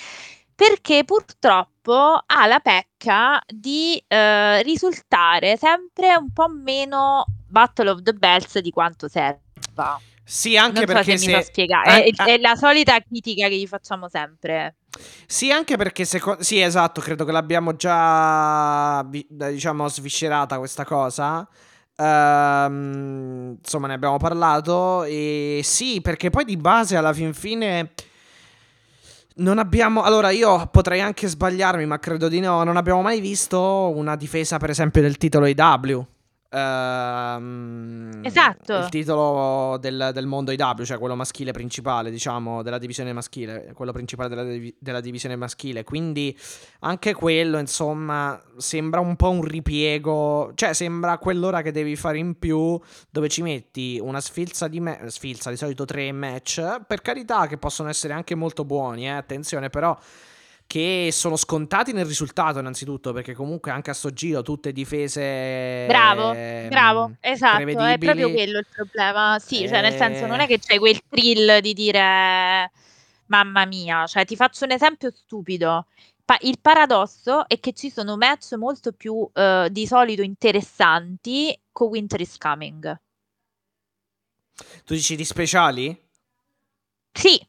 perché 0.58 1.04
purtroppo 1.04 2.20
ha 2.26 2.48
la 2.48 2.60
pecca 2.60 3.40
di 3.46 4.04
eh, 4.08 4.64
risultare 4.64 5.56
sempre 5.56 6.16
un 6.16 6.34
po' 6.34 6.48
meno 6.50 7.26
Battle 7.48 7.92
of 7.92 8.02
the 8.02 8.14
Bells 8.14 8.58
di 8.58 8.72
quanto 8.72 9.08
serva. 9.08 10.02
Sì, 10.24 10.58
anche 10.58 10.80
non 10.80 10.88
so 10.88 10.94
perché 10.94 11.18
se 11.20 11.28
mi 11.28 11.34
so 11.34 11.40
se 11.42 11.46
spiegare, 11.46 12.06
eh, 12.06 12.12
è, 12.12 12.24
è 12.24 12.38
la 12.40 12.56
solita 12.56 13.00
critica 13.00 13.48
che 13.48 13.56
gli 13.56 13.68
facciamo 13.68 14.10
sempre. 14.10 14.78
Sì, 15.28 15.52
anche 15.52 15.78
perché 15.78 16.06
seco- 16.06 16.42
sì, 16.42 16.60
esatto, 16.60 17.02
credo 17.02 17.24
che 17.24 17.32
l'abbiamo 17.32 17.76
già 17.76 19.06
diciamo 19.08 19.88
sviscerata 19.88 20.58
questa 20.58 20.86
cosa. 20.86 21.48
Ehm, 21.98 23.58
insomma, 23.60 23.86
ne 23.86 23.94
abbiamo 23.94 24.18
parlato 24.18 25.04
e 25.04 25.62
sì, 25.64 26.02
perché 26.02 26.32
poi 26.32 26.46
di 26.46 26.58
base 26.58 26.98
alla 26.98 27.14
fin 27.14 27.36
fine 27.36 27.94
non 29.38 29.60
abbiamo 29.60 30.04
allora 30.04 30.30
io 30.30 30.68
potrei 30.68 31.02
anche 31.02 31.28
sbagliarmi, 31.28 31.86
ma 31.86 32.00
credo 32.00 32.28
di 32.28 32.40
no, 32.40 32.64
non 32.64 32.78
abbiamo 32.78 33.02
mai 33.02 33.20
visto 33.20 33.92
una 33.96 34.16
difesa 34.16 34.58
per 34.58 34.70
esempio 34.70 35.02
del 35.02 35.18
titolo 35.18 35.46
IW. 35.46 36.06
Eh, 36.58 37.36
ehm, 37.38 38.22
Esatto. 38.24 38.78
il 38.78 38.90
titolo 38.90 39.78
del, 39.78 40.12
del 40.14 40.26
mondo 40.26 40.52
IW, 40.52 40.84
cioè 40.84 40.98
quello 40.98 41.16
maschile 41.16 41.52
principale, 41.52 42.10
diciamo, 42.10 42.64
della 42.64 42.78
divisione 42.78 43.14
maschile, 43.14 43.72
quello 43.74 43.92
principale 43.92 44.30
della, 44.30 44.72
della 44.80 45.00
divisione 45.00 45.36
maschile. 45.36 45.84
Quindi 45.84 46.38
anche 46.80 47.14
quello, 47.14 47.58
insomma, 47.60 48.42
sembra 48.58 49.00
un 49.00 49.16
po' 49.16 49.30
un 49.30 49.44
ripiego, 49.44 50.52
cioè 50.56 50.74
sembra 50.74 51.18
quell'ora 51.18 51.62
che 51.62 51.72
devi 51.72 51.96
fare 51.96 52.18
in 52.18 52.38
più 52.38 52.80
dove 53.10 53.30
ci 53.30 53.42
metti 53.42 54.00
una 54.02 54.20
sfilza 54.20 54.68
di 54.68 54.80
me- 54.80 55.00
sfilza, 55.08 55.50
di 55.50 55.58
solito 55.58 55.86
tre 55.86 56.12
match, 56.12 56.82
per 56.86 57.02
carità 57.02 57.48
che 57.48 57.58
possono 57.58 57.90
essere 57.90 58.14
anche 58.14 58.36
molto 58.36 58.66
buoni, 58.66 59.06
eh, 59.06 59.10
attenzione, 59.10 59.70
però 59.70 59.98
che 60.68 61.10
sono 61.14 61.38
scontati 61.38 61.94
nel 61.94 62.06
risultato 62.06 62.60
innanzitutto 62.60 63.14
perché 63.14 63.34
comunque 63.34 63.72
anche 63.72 63.90
a 63.90 63.94
sto 63.94 64.12
giro 64.12 64.42
tutte 64.42 64.74
difese 64.74 65.86
Bravo, 65.88 66.34
ehm, 66.34 66.68
bravo, 66.68 67.16
esatto, 67.22 67.62
è 67.62 67.98
proprio 67.98 68.30
quello 68.32 68.60
il 68.60 68.68
problema. 68.70 69.40
Sì, 69.40 69.68
cioè 69.68 69.82
nel 69.82 69.96
senso 69.96 70.28
non 70.28 70.42
Eh. 70.42 70.44
è 70.44 70.48
che 70.48 70.60
c'hai 70.60 70.78
quel 70.78 71.00
thrill 71.08 71.60
di 71.60 71.74
dire 71.74 72.72
mamma 73.28 73.66
mia, 73.66 74.06
cioè 74.08 74.26
ti 74.26 74.36
faccio 74.36 74.66
un 74.66 74.72
esempio 74.72 75.10
stupido. 75.12 75.88
Pa- 76.26 76.38
il 76.42 76.60
paradosso 76.60 77.48
è 77.48 77.58
che 77.62 77.72
ci 77.72 77.90
sono 77.90 78.18
match 78.18 78.54
molto 78.56 78.92
più 78.92 79.28
eh, 79.34 79.70
di 79.72 79.88
solito 79.88 80.22
interessanti 80.22 81.58
con 81.72 81.88
Winter 81.88 82.20
is 82.20 82.38
Coming. 82.38 83.00
tu 84.84 84.94
dici 84.94 85.16
di 85.16 85.24
speciali? 85.24 85.98
Sì, 87.14 87.40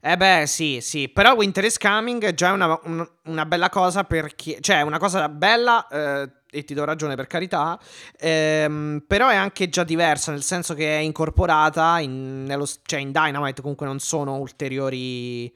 Eh 0.00 0.16
beh, 0.16 0.44
sì, 0.46 0.78
sì, 0.80 1.08
però 1.08 1.34
Winter 1.34 1.64
is 1.64 1.76
Coming 1.76 2.22
è 2.24 2.32
già 2.34 2.52
una, 2.52 2.78
un- 2.84 3.08
una 3.24 3.46
bella 3.46 3.68
cosa 3.68 4.04
perché, 4.04 4.58
cioè, 4.60 4.82
una 4.82 4.98
cosa 4.98 5.28
bella, 5.28 5.86
eh, 5.88 6.30
e 6.50 6.64
ti 6.64 6.72
do 6.72 6.84
ragione 6.84 7.16
per 7.16 7.26
carità, 7.26 7.78
ehm, 8.16 9.02
però 9.06 9.28
è 9.28 9.34
anche 9.34 9.68
già 9.68 9.82
diversa, 9.84 10.30
nel 10.30 10.42
senso 10.44 10.74
che 10.74 10.98
è 10.98 11.00
incorporata 11.00 11.98
in, 11.98 12.44
nello, 12.44 12.66
cioè 12.84 13.00
in 13.00 13.10
Dynamite 13.12 13.60
comunque 13.60 13.86
non 13.86 13.98
sono 13.98 14.36
ulteriori... 14.36 15.52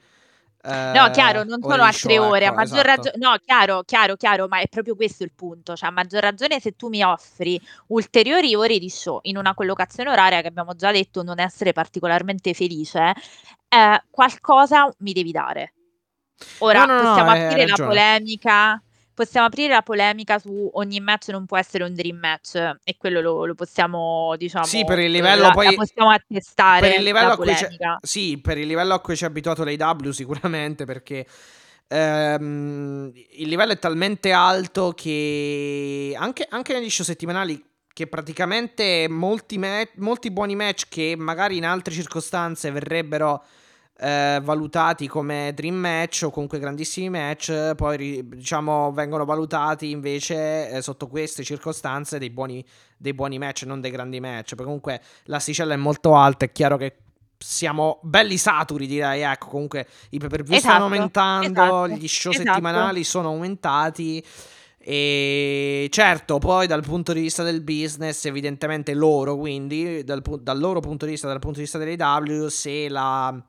eh, 0.65 0.93
No, 0.95 1.11
chiaro, 1.11 1.45
non 1.45 1.61
sono 1.61 1.83
altre 1.83 2.15
show, 2.15 2.29
ore, 2.31 2.45
a 2.45 2.49
ecco, 2.49 2.55
maggior 2.57 2.87
esatto. 2.87 3.03
ragione, 3.03 3.17
no, 3.19 3.37
chiaro, 3.45 3.83
chiaro, 3.83 4.17
chiaro, 4.17 4.49
ma 4.49 4.61
è 4.61 4.69
proprio 4.69 4.95
questo 4.95 5.25
il 5.25 5.33
punto, 5.35 5.75
cioè 5.75 5.89
a 5.89 5.93
maggior 5.93 6.23
ragione 6.23 6.61
se 6.61 6.77
tu 6.77 6.89
mi 6.89 7.03
offri 7.03 7.61
ulteriori 7.89 8.55
ore 8.55 8.79
di 8.79 8.89
show 8.89 9.19
in 9.23 9.37
una 9.37 9.55
collocazione 9.55 10.11
oraria 10.11 10.41
che 10.41 10.49
abbiamo 10.49 10.75
già 10.75 10.93
detto 10.93 11.23
non 11.23 11.41
essere 11.41 11.73
particolarmente 11.73 12.55
felice, 12.55 13.13
eh, 13.69 14.03
qualcosa 14.11 14.93
mi 14.99 15.13
devi 15.13 15.33
dare. 15.33 15.75
Ora 16.59 16.85
No, 16.85 16.87
no, 16.87 17.03
no, 17.03 17.09
possiamo 17.09 17.31
hai 17.31 17.45
aprire 17.47 17.67
la 17.67 17.85
polemica, 17.87 18.83
possiamo 19.15 19.47
aprire 19.47 19.73
la 19.73 19.83
polemica 19.83 20.39
su 20.39 20.71
ogni 20.75 21.01
match 21.01 21.29
non 21.29 21.47
può 21.47 21.57
essere 21.57 21.85
un 21.85 21.95
dream 21.95 22.17
match 22.17 22.55
e 22.83 22.97
quello 22.97 23.21
lo, 23.21 23.45
lo 23.45 23.55
possiamo, 23.55 24.35
diciamo, 24.37 24.65
Sì, 24.65 24.85
per 24.85 24.99
il 24.99 25.07
eh, 25.07 25.09
livello 25.09 25.43
la, 25.43 25.49
la 25.49 25.53
poi... 25.53 25.75
possiamo 25.75 26.11
attestare 26.11 26.89
Per 26.89 26.99
il 26.99 27.05
livello 27.05 27.29
la 27.29 27.33
a 27.33 27.37
cui 27.37 27.55
sì, 28.03 28.41
per 28.41 28.59
il 28.59 28.67
livello 28.67 28.95
a 28.95 29.01
cui 29.01 29.17
ci 29.17 29.25
ha 29.25 29.29
abituato 29.29 29.65
l'AW 29.65 30.11
sicuramente 30.11 30.85
perché 30.85 31.27
ehm, 31.89 33.13
il 33.37 33.49
livello 33.49 33.73
è 33.73 33.79
talmente 33.79 34.33
alto 34.33 34.93
che 34.93 36.15
anche, 36.17 36.47
anche 36.49 36.73
negli 36.73 36.91
show 36.91 37.05
settimanali 37.05 37.63
che 37.93 38.07
praticamente 38.07 39.07
molti, 39.09 39.59
ma- 39.59 39.87
molti 39.97 40.31
buoni 40.31 40.57
match 40.57 40.85
che 40.89 41.15
magari 41.17 41.59
in 41.59 41.67
altre 41.67 41.93
circostanze 41.93 42.71
verrebbero 42.71 43.45
eh, 44.03 44.41
valutati 44.43 45.07
come 45.07 45.53
dream 45.55 45.77
match 45.77 46.23
o 46.25 46.31
comunque 46.31 46.59
grandissimi 46.59 47.09
match, 47.09 47.75
poi 47.77 48.27
diciamo 48.27 48.91
vengono 48.91 49.25
valutati 49.25 49.91
invece 49.91 50.69
eh, 50.69 50.83
sotto 50.83 51.07
queste 51.07 51.45
circostanze 51.45 52.19
dei 52.19 52.31
buoni, 52.31 52.65
dei 52.97 53.15
buoni 53.15 53.39
match, 53.39 53.63
non 53.63 53.81
dei 53.81 53.93
grandi 53.93 54.19
match. 54.19 54.51
Perché 54.51 54.65
comunque 54.65 55.01
l'asticella 55.25 55.75
è 55.75 55.77
molto 55.77 56.17
alta, 56.17 56.47
è 56.47 56.51
chiaro 56.51 56.77
che 56.77 56.97
siamo 57.39 58.01
belli 58.03 58.37
saturi, 58.37 58.89
direi. 58.89 59.23
Ecco, 59.23 59.47
comunque 59.49 59.87
i 60.11 60.19
pay 60.19 60.29
per 60.29 60.43
view 60.43 60.59
stanno 60.59 60.75
Esatto, 60.75 60.95
aumentando, 60.95 61.85
esatto, 61.85 61.89
gli 61.89 62.09
show 62.09 62.33
esatto. 62.33 62.49
settimanali 62.49 63.05
sono 63.05 63.29
aumentati. 63.29 64.25
E 64.85 65.87
certo, 65.93 66.39
poi 66.39 66.67
dal 66.67 66.83
punto 66.83 67.13
di 67.13 67.21
vista 67.21 67.45
del 67.45 67.61
business, 67.61 68.25
evidentemente 68.25 68.95
loro, 68.95 69.37
quindi 69.37 70.03
dal, 70.03 70.21
dal 70.41 70.59
loro 70.59 70.81
punto 70.81 71.05
di 71.05 71.13
vista, 71.13 71.29
dal 71.29 71.39
punto 71.39 71.59
di 71.59 71.63
vista 71.63 71.79
dell'AW, 71.79 72.49
se 72.49 72.89
la, 72.89 73.41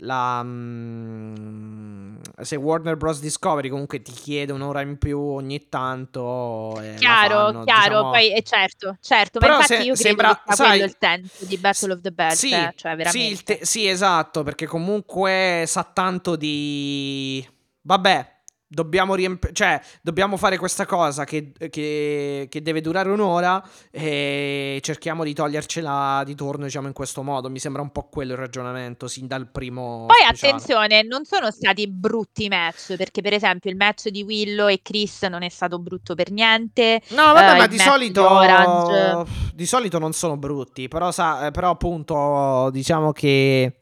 la 0.00 0.42
mm, 0.42 2.16
se 2.40 2.56
Warner 2.56 2.96
Bros. 2.96 3.20
Discovery 3.20 3.68
comunque 3.68 4.00
ti 4.00 4.12
chiede 4.12 4.52
un'ora 4.52 4.80
in 4.80 4.96
più 4.98 5.18
ogni 5.18 5.68
tanto, 5.68 6.80
eh, 6.80 6.94
Chiaro, 6.96 7.34
fanno, 7.46 7.64
chiaro, 7.64 7.88
diciamo- 7.88 8.10
poi 8.10 8.32
è 8.32 8.42
certo, 8.42 8.96
certo, 9.00 9.38
ma 9.40 9.46
Però 9.46 9.58
infatti 9.60 9.74
se- 9.74 9.82
io 9.82 9.94
credo 9.94 10.08
sembra- 10.08 10.42
che 10.46 10.54
sai, 10.54 10.68
quello 10.68 10.84
il 10.84 10.96
senso 10.98 11.44
di 11.46 11.56
Battle 11.58 11.92
of 11.92 12.00
the 12.00 12.12
Bells, 12.12 12.38
Sì, 12.38 12.52
eh, 12.52 12.72
cioè 12.76 13.04
sì, 13.06 13.42
te- 13.42 13.58
sì, 13.62 13.86
esatto, 13.88 14.42
perché 14.42 14.66
comunque 14.66 15.64
sa 15.66 15.82
tanto 15.84 16.36
di... 16.36 17.46
Vabbè, 17.82 18.36
dobbiamo 18.68 19.14
riempire... 19.14 19.52
Cioè, 19.52 19.80
dobbiamo 20.02 20.36
fare 20.36 20.58
questa 20.58 20.84
cosa 20.86 21.24
che, 21.24 21.52
che- 21.70 22.46
che 22.48 22.62
deve 22.62 22.80
durare 22.80 23.10
un'ora 23.10 23.62
e 23.90 24.78
cerchiamo 24.82 25.24
di 25.24 25.32
togliercela 25.34 26.22
di 26.24 26.34
torno, 26.34 26.64
diciamo, 26.64 26.86
in 26.86 26.92
questo 26.92 27.22
modo. 27.22 27.48
Mi 27.48 27.58
sembra 27.58 27.82
un 27.82 27.90
po' 27.90 28.08
quello 28.10 28.32
il 28.32 28.38
ragionamento, 28.38 29.08
sin 29.08 29.26
dal 29.26 29.48
primo 29.50 30.04
Poi 30.06 30.16
speciale. 30.26 30.52
attenzione, 30.52 31.02
non 31.02 31.24
sono 31.24 31.50
stati 31.50 31.88
brutti 31.88 32.48
match, 32.48 32.96
perché 32.96 33.22
per 33.22 33.32
esempio 33.32 33.70
il 33.70 33.76
match 33.76 34.08
di 34.08 34.22
Willow 34.22 34.68
e 34.68 34.80
Chris 34.82 35.22
non 35.24 35.42
è 35.42 35.48
stato 35.48 35.78
brutto 35.78 36.14
per 36.14 36.30
niente. 36.30 37.00
No, 37.10 37.32
vabbè, 37.32 37.54
eh, 37.54 37.58
ma 37.58 37.66
di 37.66 37.78
solito, 37.78 38.30
Orange. 38.30 39.30
di 39.54 39.66
solito 39.66 39.98
non 39.98 40.12
sono 40.12 40.36
brutti, 40.36 40.88
però, 40.88 41.10
sa- 41.10 41.46
eh, 41.46 41.50
però 41.50 41.70
appunto 41.70 42.68
diciamo 42.70 43.12
che 43.12 43.77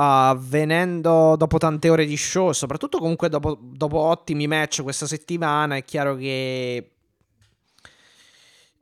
ah, 0.00 0.36
venendo 0.38 1.34
dopo 1.36 1.58
tante 1.58 1.88
ore 1.90 2.06
di 2.06 2.16
show, 2.16 2.52
soprattutto 2.52 2.98
comunque 2.98 3.28
dopo, 3.28 3.58
dopo 3.60 3.98
ottimi 3.98 4.46
match 4.46 4.82
questa 4.82 5.06
settimana, 5.06 5.74
è 5.76 5.84
chiaro 5.84 6.14
che... 6.14 6.90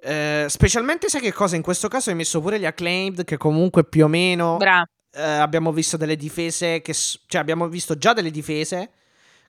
eh, 0.00 0.46
specialmente 0.48 1.08
sai 1.08 1.20
che 1.20 1.32
cosa? 1.32 1.56
In 1.56 1.62
questo 1.62 1.88
caso 1.88 2.10
hai 2.10 2.16
messo 2.16 2.40
pure 2.40 2.58
gli 2.60 2.66
acclaimed 2.66 3.24
che 3.24 3.36
comunque 3.36 3.84
più 3.84 4.04
o 4.04 4.08
meno 4.08 4.56
eh, 5.12 5.22
abbiamo 5.22 5.72
visto 5.72 5.96
delle 5.96 6.16
difese 6.16 6.82
che 6.82 6.92
cioè 6.92 7.40
abbiamo 7.40 7.66
visto 7.68 7.96
già 7.96 8.12
delle 8.12 8.30
difese 8.30 8.90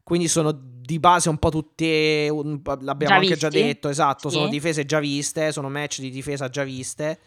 quindi 0.03 0.29
sono 0.29 0.57
di 0.57 0.99
base 0.99 1.27
un 1.27 1.37
po' 1.37 1.49
tutte 1.49 2.29
un 2.31 2.61
l'abbiamo 2.79 3.15
Già 3.15 3.19
anche 3.19 3.35
già 3.35 3.49
visti? 3.49 3.65
detto 3.67 3.89
esatto 3.89 4.29
sono 4.29 4.45
Sì. 4.45 4.51
difese 4.51 4.85
già 4.85 4.99
viste 4.99 5.51
sono 5.51 5.69
match 5.69 5.99
di 5.99 6.09
difesa 6.09 6.47
già 6.49 6.63
viste 6.63 7.19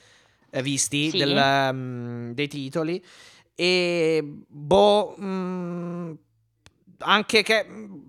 eh, 0.50 0.62
visti 0.62 1.10
Sì. 1.10 1.18
del, 1.18 1.70
mm, 1.74 2.30
dei 2.32 2.48
titoli 2.48 3.04
e 3.60 4.22
boh 4.48 5.14
mm, 5.20 6.12
anche 7.00 7.42
che 7.42 7.66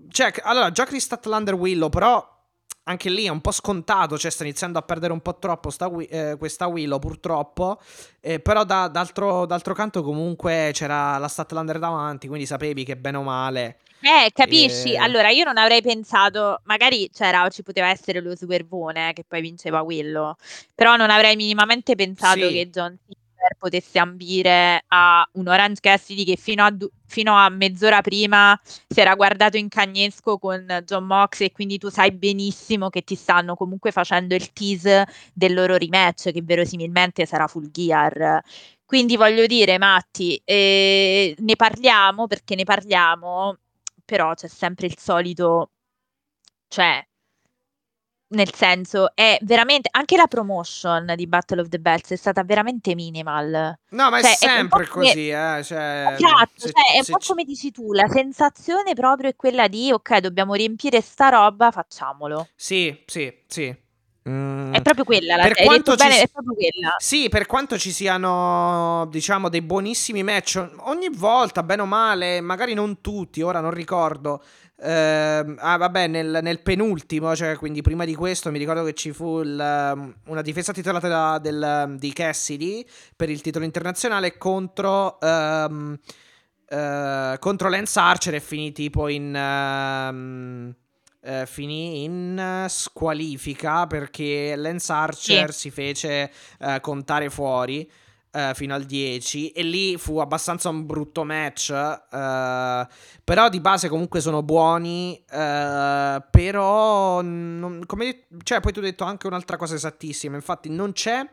cioè 0.07 0.31
allora 0.43 0.71
già 0.71 0.85
Chris 0.85 1.03
Statlander 1.03 1.55
Willow 1.55 1.89
però 1.89 2.25
anche 2.83 3.09
lì 3.09 3.25
è 3.25 3.29
un 3.29 3.41
po' 3.41 3.51
scontato, 3.51 4.17
cioè 4.17 4.31
sta 4.31 4.43
iniziando 4.43 4.79
a 4.79 4.81
perdere 4.81 5.13
un 5.13 5.19
po' 5.19 5.37
troppo 5.37 5.69
sta 5.69 5.91
eh, 6.09 6.35
questa 6.37 6.65
Willow 6.67 6.99
purtroppo, 6.99 7.79
eh, 8.21 8.39
però 8.39 8.63
da- 8.63 8.87
d'altro, 8.87 9.45
d'altro 9.45 9.73
canto 9.73 10.01
comunque 10.01 10.71
c'era 10.73 11.17
la 11.17 11.27
Statlander 11.27 11.77
davanti, 11.79 12.27
quindi 12.27 12.45
sapevi 12.45 12.83
che 12.83 12.97
bene 12.97 13.17
o 13.17 13.23
male... 13.23 13.77
Eh, 14.01 14.31
capisci? 14.33 14.93
Eh. 14.93 14.97
Allora, 14.97 15.29
io 15.29 15.43
non 15.43 15.57
avrei 15.57 15.83
pensato, 15.83 16.59
magari 16.63 17.07
c'era, 17.13 17.47
ci 17.49 17.61
poteva 17.61 17.87
essere 17.89 18.19
lo 18.19 18.35
swervone 18.35 19.13
che 19.13 19.23
poi 19.27 19.41
vinceva 19.41 19.83
quello, 19.83 20.37
però 20.73 20.95
non 20.95 21.11
avrei 21.11 21.35
minimamente 21.35 21.93
pensato 21.93 22.47
Sì. 22.47 22.51
che 22.51 22.69
John 22.71 22.97
Silver 23.41 23.55
potesse 23.57 23.99
ambire 23.99 24.83
a 24.87 25.27
un 25.33 25.47
Orange 25.47 25.79
Cassidy 25.81 26.23
che 26.23 26.35
fino 26.35 26.63
a, 26.63 26.69
du- 26.71 26.89
fino 27.07 27.35
a 27.35 27.49
mezz'ora 27.49 28.01
prima 28.01 28.59
si 28.63 28.99
era 28.99 29.15
guardato 29.15 29.57
in 29.57 29.67
cagnesco 29.67 30.37
con 30.37 30.65
John 30.85 31.05
Mox 31.05 31.41
e 31.41 31.51
quindi 31.51 31.77
tu 31.77 31.89
sai 31.89 32.11
benissimo 32.11 32.89
che 32.89 33.01
ti 33.03 33.15
stanno 33.15 33.55
comunque 33.55 33.91
facendo 33.91 34.35
il 34.35 34.53
tease 34.53 35.05
del 35.33 35.53
loro 35.53 35.75
rematch 35.77 36.31
che 36.31 36.41
verosimilmente 36.43 37.25
sarà 37.25 37.47
full 37.47 37.69
gear. 37.71 38.41
Quindi 38.85 39.15
voglio 39.15 39.45
dire, 39.47 39.77
Matti, 39.77 40.39
eh, 40.43 41.33
ne 41.39 41.55
parliamo 41.55 42.27
perché 42.27 42.55
ne 42.55 42.63
parliamo, 42.65 43.57
però 44.03 44.33
c'è 44.33 44.47
sempre 44.47 44.87
il 44.87 44.97
solito, 44.97 45.71
cioè, 46.67 47.05
nel 48.31 48.53
senso, 48.53 49.15
è 49.15 49.37
veramente, 49.41 49.89
anche 49.91 50.17
la 50.17 50.27
promotion 50.27 51.13
di 51.15 51.27
Battle 51.27 51.61
of 51.61 51.67
the 51.69 51.79
Bells 51.79 52.09
è 52.11 52.15
stata 52.15 52.43
veramente 52.43 52.95
minimal. 52.95 53.77
No, 53.89 54.09
ma 54.09 54.21
Cioè, 54.21 54.29
è 54.29 54.33
è 54.33 54.35
sempre 54.37 54.87
come- 54.87 55.05
così, 55.07 55.29
eh, 55.29 55.61
cioè... 55.63 56.07
Esatto, 56.13 56.51
se- 56.55 56.71
cioè, 56.71 56.95
è 56.95 56.97
un 56.99 57.05
po' 57.07 57.17
come 57.25 57.43
dici 57.43 57.71
tu, 57.71 57.93
la 57.93 58.07
sensazione 58.07 58.93
proprio 58.93 59.29
è 59.29 59.35
quella 59.35 59.67
di, 59.67 59.91
ok, 59.91 60.17
dobbiamo 60.19 60.53
riempire 60.53 61.01
sta 61.01 61.29
roba, 61.29 61.71
facciamolo. 61.71 62.47
Sì, 62.55 63.03
sì, 63.05 63.33
sì. 63.47 63.89
Mm, 64.29 64.73
È 64.75 64.81
proprio 64.83 65.03
quella 65.03 65.35
la 65.35 65.41
per 65.47 65.57
hai 65.57 65.65
quanto 65.65 65.91
ci 65.95 65.97
bene, 65.97 66.21
è 66.21 66.27
proprio 66.27 66.53
quella. 66.53 66.95
Sì, 66.99 67.27
per 67.27 67.47
quanto 67.47 67.79
ci 67.79 67.91
siano, 67.91 69.07
diciamo, 69.09 69.49
dei 69.49 69.63
buonissimi 69.63 70.21
match, 70.21 70.63
ogni 70.81 71.09
volta, 71.09 71.63
bene 71.63 71.81
o 71.81 71.85
male, 71.85 72.39
magari 72.39 72.75
non 72.75 73.01
tutti, 73.01 73.41
ora 73.41 73.61
non 73.61 73.71
ricordo. 73.71 74.43
Ehm, 74.83 75.57
ah, 75.59 75.77
vabbè, 75.77 76.07
nel, 76.07 76.39
nel 76.41 76.61
penultimo, 76.61 77.35
cioè 77.35 77.55
quindi 77.55 77.81
prima 77.81 78.03
di 78.03 78.15
questo, 78.15 78.49
mi 78.49 78.57
ricordo 78.57 78.83
che 78.83 78.93
ci 78.93 79.11
fu 79.11 79.41
il, 79.41 79.93
um, 79.95 80.13
una 80.25 80.41
difesa 80.41 80.73
titolata 80.73 81.07
da- 81.07 81.39
del, 81.39 81.83
um, 81.85 81.97
di 81.97 82.11
Cassidy 82.11 82.83
per 83.15 83.29
il 83.29 83.41
titolo 83.41 83.63
internazionale 83.63 84.37
contro, 84.37 85.19
ehm, 85.21 85.99
eh, 86.67 87.35
contro 87.39 87.69
Lance 87.69 87.99
Archer 87.99 88.35
e 88.35 88.39
finì 88.39 88.71
tipo 88.71 89.07
in... 89.07 89.35
ehm, 89.35 90.75
eh, 91.23 91.45
finì 91.45 92.03
in 92.03 92.65
squalifica 92.67 93.85
perché 93.85 94.55
Lance 94.55 94.91
Archer 94.91 95.53
si 95.53 95.69
fece 95.69 96.31
eh, 96.59 96.79
contare 96.81 97.29
fuori 97.29 97.87
eh, 98.31 98.51
fino 98.55 98.73
al 98.73 98.83
10 98.83 99.51
e 99.51 99.63
lì 99.63 99.97
fu 99.97 100.19
abbastanza 100.19 100.69
un 100.69 100.85
brutto 100.85 101.23
match 101.23 101.69
eh, 101.71 102.87
però 103.23 103.49
di 103.49 103.59
base 103.59 103.89
comunque 103.89 104.21
sono 104.21 104.41
buoni 104.41 105.21
eh, 105.29 106.23
però 106.29 107.21
non- 107.21 107.83
come 107.85 108.27
cioè 108.43 108.59
poi 108.61 108.71
tu 108.71 108.79
hai 108.79 108.85
detto 108.85 109.03
anche 109.03 109.27
un'altra 109.27 109.57
cosa 109.57 109.75
esattissima 109.75 110.35
infatti 110.35 110.69
non 110.69 110.93
c'è 110.93 111.27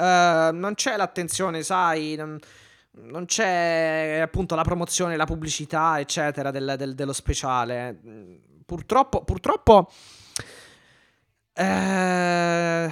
non 0.00 0.74
c'è 0.76 0.96
l'attenzione 0.96 1.64
sai 1.64 2.14
non, 2.14 2.38
non 3.00 3.24
c'è 3.24 4.20
appunto 4.22 4.54
la 4.54 4.62
promozione, 4.62 5.16
la 5.16 5.24
pubblicità, 5.24 5.98
eccetera, 5.98 6.52
del- 6.52 6.74
del- 6.76 6.94
dello 6.94 7.12
speciale. 7.12 7.98
Purtroppo, 8.64 9.24
purtroppo 9.24 9.90
è 11.52 12.88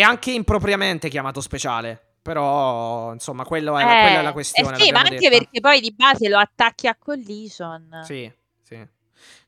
anche 0.00 0.30
impropriamente 0.32 1.08
chiamato 1.08 1.40
speciale. 1.40 2.13
Però, 2.24 3.12
insomma, 3.12 3.44
quello 3.44 3.76
è 3.76 3.84
la- 3.84 4.00
quella 4.00 4.20
è 4.20 4.22
la 4.22 4.30
Eh, 4.30 4.32
questione. 4.32 4.76
eh 4.78 4.80
sì, 4.80 4.92
ma 4.92 5.00
anche 5.00 5.16
detta. 5.16 5.36
perché 5.36 5.60
poi 5.60 5.80
di 5.82 5.92
base 5.92 6.26
lo 6.30 6.38
attacchi 6.38 6.86
a 6.86 6.96
Collision. 6.96 8.00
Sì, 8.02 8.32
sì. 8.62 8.88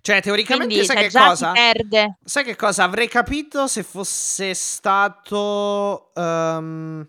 Cioè, 0.03 0.21
teoricamente, 0.21 0.67
Quindi 0.75 0.85
sai 0.85 0.97
cioè, 0.97 1.11
che 1.11 1.19
cosa? 1.19 1.53
perde. 1.53 2.19
Sai 2.23 2.45
che 2.45 2.55
cosa? 2.55 2.85
Avrei 2.85 3.09
capito 3.09 3.67
se 3.67 3.83
fosse 3.83 4.53
stato. 4.53 6.13
ehm, 6.15 7.09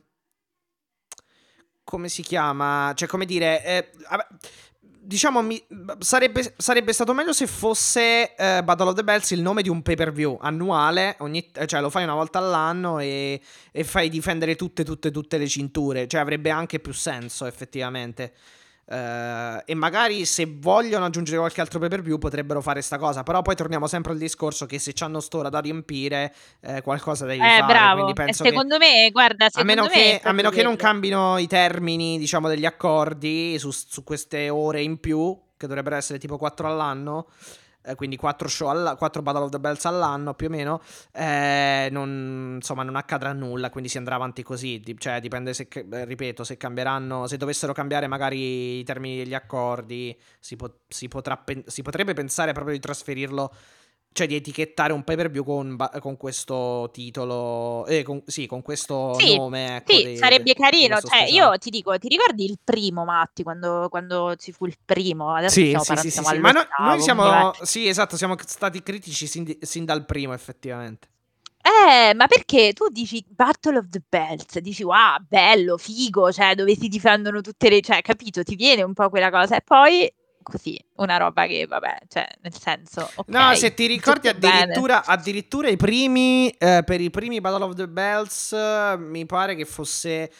come 1.83 2.07
si 2.09 2.21
chiama? 2.21 2.93
Cioè, 2.95 3.07
come 3.09 3.25
dire. 3.25 3.61
eh, 3.65 3.91
diciamo, 5.07 5.41
mi- 5.41 5.63
sarebbe, 5.99 6.53
sarebbe 6.57 6.91
stato 6.91 7.13
meglio 7.13 7.31
se 7.31 7.47
fosse 7.47 8.35
eh, 8.35 8.61
Battle 8.61 8.89
of 8.89 8.95
the 8.95 9.03
Bells 9.03 9.31
il 9.31 9.41
nome 9.41 9.61
di 9.61 9.69
un 9.69 9.81
pay 9.81 9.95
per 9.95 10.11
view 10.11 10.37
annuale. 10.41 11.15
Ogni, 11.19 11.49
cioè, 11.65 11.79
lo 11.79 11.89
fai 11.89 12.03
una 12.03 12.13
volta 12.13 12.39
all'anno 12.39 12.99
e, 12.99 13.39
e 13.71 13.83
fai 13.85 14.09
difendere 14.09 14.55
tutte, 14.55 14.83
tutte, 14.83 15.09
tutte 15.09 15.37
le 15.37 15.47
cinture. 15.47 16.07
Cioè, 16.07 16.19
avrebbe 16.19 16.49
anche 16.49 16.79
più 16.79 16.91
senso, 16.91 17.45
effettivamente. 17.45 18.33
Eh, 18.89 19.63
e 19.65 19.73
magari 19.75 20.23
se 20.25 20.47
vogliono 20.59 21.03
aggiungere 21.05 21.37
qualche 21.37 21.59
altro 21.59 21.77
pay 21.77 21.89
per 21.89 22.01
view 22.01 22.17
potrebbero 22.17 22.61
fare 22.61 22.81
sta 22.81 22.97
cosa. 22.97 23.23
Però 23.23 23.41
poi 23.41 23.55
torniamo 23.55 23.85
sempre 23.87 24.13
al 24.13 24.17
discorso 24.17 24.65
che 24.65 24.79
se 24.79 24.93
c'hanno 24.93 25.19
st'ora 25.19 25.49
da 25.49 25.59
riempire, 25.59 26.33
eh, 26.61 26.81
qualcosa 26.81 27.25
devi 27.25 27.43
Eh, 27.43 27.57
fare. 27.59 27.65
bravo. 27.65 27.93
Quindi 28.03 28.11
E 28.11 28.23
penso 28.25 28.43
che. 28.43 28.49
secondo 28.49 28.77
me, 28.77 29.09
guarda, 29.11 29.45
A 29.45 29.49
secondo 29.49 29.73
meno, 29.73 29.83
me 29.87 29.89
che, 29.91 30.21
a 30.23 30.31
meno 30.31 30.49
che 30.49 30.63
non 30.63 30.75
cambino 30.77 31.37
i 31.37 31.47
termini, 31.47 32.17
diciamo, 32.17 32.47
degli 32.47 32.65
accordi 32.65 33.59
su, 33.59 33.71
su 33.71 34.03
queste 34.05 34.49
ore 34.49 34.81
in 34.81 34.99
più, 34.99 35.37
che 35.57 35.67
dovrebbero 35.67 35.95
essere 35.97 36.17
tipo 36.17 36.37
4 36.37 36.67
all'anno, 36.67 37.27
eh, 37.83 37.95
quindi 37.95 38.17
4 38.17 38.47
show 38.47 38.67
alla- 38.69 38.95
4 38.95 39.21
Battle 39.21 39.43
of 39.43 39.49
the 39.51 39.59
Bells 39.59 39.85
all'anno 39.85 40.33
più 40.33 40.47
o 40.47 40.49
meno, 40.49 40.81
eh, 41.13 41.87
non, 41.91 42.53
insomma, 42.55 42.83
non 42.83 42.95
accadrà 42.95 43.33
nulla, 43.33 43.69
quindi 43.69 43.89
si 43.89 43.97
andrà 43.97 44.15
avanti 44.15 44.43
così. 44.43 44.79
Di- 44.79 44.95
cioè, 44.97 45.19
dipende 45.19 45.53
se, 45.53 45.67
eh, 45.71 46.05
ripeto, 46.05 46.43
se 46.43 46.57
cambieranno, 46.57 47.27
se 47.27 47.37
dovessero 47.37 47.73
cambiare 47.73 48.07
magari 48.07 48.79
i 48.79 48.83
termini 48.83 49.17
degli 49.17 49.33
accordi, 49.33 50.17
si, 50.39 50.55
po- 50.55 50.79
si 50.87 51.07
potrà 51.07 51.43
si 51.65 51.81
potrebbe 51.81 52.13
pensare 52.13 52.51
proprio 52.53 52.73
di 52.75 52.79
trasferirlo 52.81 53.53
cioè 54.17 54.25
di 54.25 54.33
etichettare 54.33 54.93
un 54.93 55.03
pay 55.03 55.15
per 55.15 55.29
view 55.29 55.43
con, 55.43 55.77
con 55.99 56.17
questo 56.17 56.89
titolo, 56.91 57.85
eh, 57.85 58.01
con, 58.01 58.23
sì, 58.25 58.47
con 58.47 58.63
questo 58.63 59.13
Sì, 59.19 59.35
nome. 59.35 59.75
Ecco, 59.77 59.93
Sì, 59.93 60.05
di- 60.05 60.17
sarebbe 60.17 60.43
di 60.43 60.53
carino. 60.55 60.99
Cioè, 60.99 61.25
io 61.29 61.55
ti 61.59 61.69
dico, 61.69 61.95
ti 61.99 62.07
ricordi 62.07 62.45
il 62.45 62.57
primo, 62.63 63.05
Matti, 63.05 63.43
quando, 63.43 63.85
quando 63.91 64.35
ci 64.35 64.51
fu 64.51 64.65
il 64.65 64.75
primo? 64.83 65.35
Adesso 65.35 65.53
Sì, 65.53 65.65
stiamo 65.65 65.83
sì, 65.83 65.87
parlando, 65.93 66.11
sì, 66.11 66.23
sì, 66.23 66.29
sì. 66.29 66.39
Ma 66.39 66.51
no- 66.51 66.67
noi 66.79 66.99
siamo, 67.01 67.53
sì, 67.61 67.87
esatto, 67.87 68.17
siamo 68.17 68.35
stati 68.43 68.81
critici 68.81 69.27
sin, 69.27 69.55
sin 69.61 69.85
dal 69.85 70.03
primo, 70.03 70.33
effettivamente. 70.33 71.09
Eh, 71.61 72.13
ma 72.15 72.25
perché 72.25 72.73
tu 72.73 72.87
dici 72.89 73.23
Battle 73.27 73.77
of 73.77 73.89
the 73.89 74.01
Bells, 74.09 74.57
dici 74.59 74.81
wow, 74.83 75.17
bello, 75.27 75.77
figo, 75.77 76.31
cioè 76.31 76.55
dove 76.55 76.75
si 76.75 76.87
difendono 76.87 77.41
tutte 77.41 77.69
le, 77.69 77.81
cioè 77.81 78.01
capito, 78.01 78.41
ti 78.41 78.55
viene 78.55 78.81
un 78.81 78.93
po' 78.93 79.09
quella 79.09 79.29
cosa 79.29 79.57
e 79.57 79.61
poi 79.61 80.11
così, 80.49 80.79
una 80.95 81.17
roba 81.17 81.45
che 81.45 81.65
vabbè, 81.67 81.97
cioè 82.07 82.27
nel 82.41 82.53
senso, 82.57 83.09
ok. 83.15 83.27
No, 83.27 83.53
se 83.55 83.73
ti 83.73 83.85
ricordi 83.85 84.27
addirittura, 84.29 85.03
addirittura 85.05 85.67
i 85.69 85.75
primi, 85.77 86.49
eh, 86.49 86.83
per 86.85 87.01
i 87.01 87.09
primi 87.09 87.41
Battle 87.41 87.63
of 87.65 87.75
the 87.75 87.87
Bells, 87.87 88.53
mi 88.97 89.25
pare 89.25 89.55
che 89.55 89.65
fosse... 89.65 90.31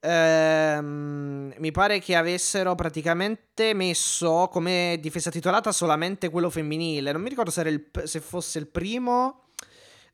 ehm, 0.00 1.54
mi 1.56 1.70
pare 1.72 1.98
che 2.00 2.14
avessero 2.16 2.74
praticamente 2.74 3.72
messo 3.74 4.48
come 4.50 4.98
difesa 5.00 5.30
titolata 5.30 5.72
solamente 5.72 6.28
quello 6.28 6.50
femminile. 6.50 7.12
Non 7.12 7.22
mi 7.22 7.28
ricordo 7.28 7.50
se, 7.50 7.60
era 7.60 7.68
il- 7.70 7.90
se 8.04 8.20
fosse 8.20 8.58
il 8.58 8.66
primo. 8.68 9.40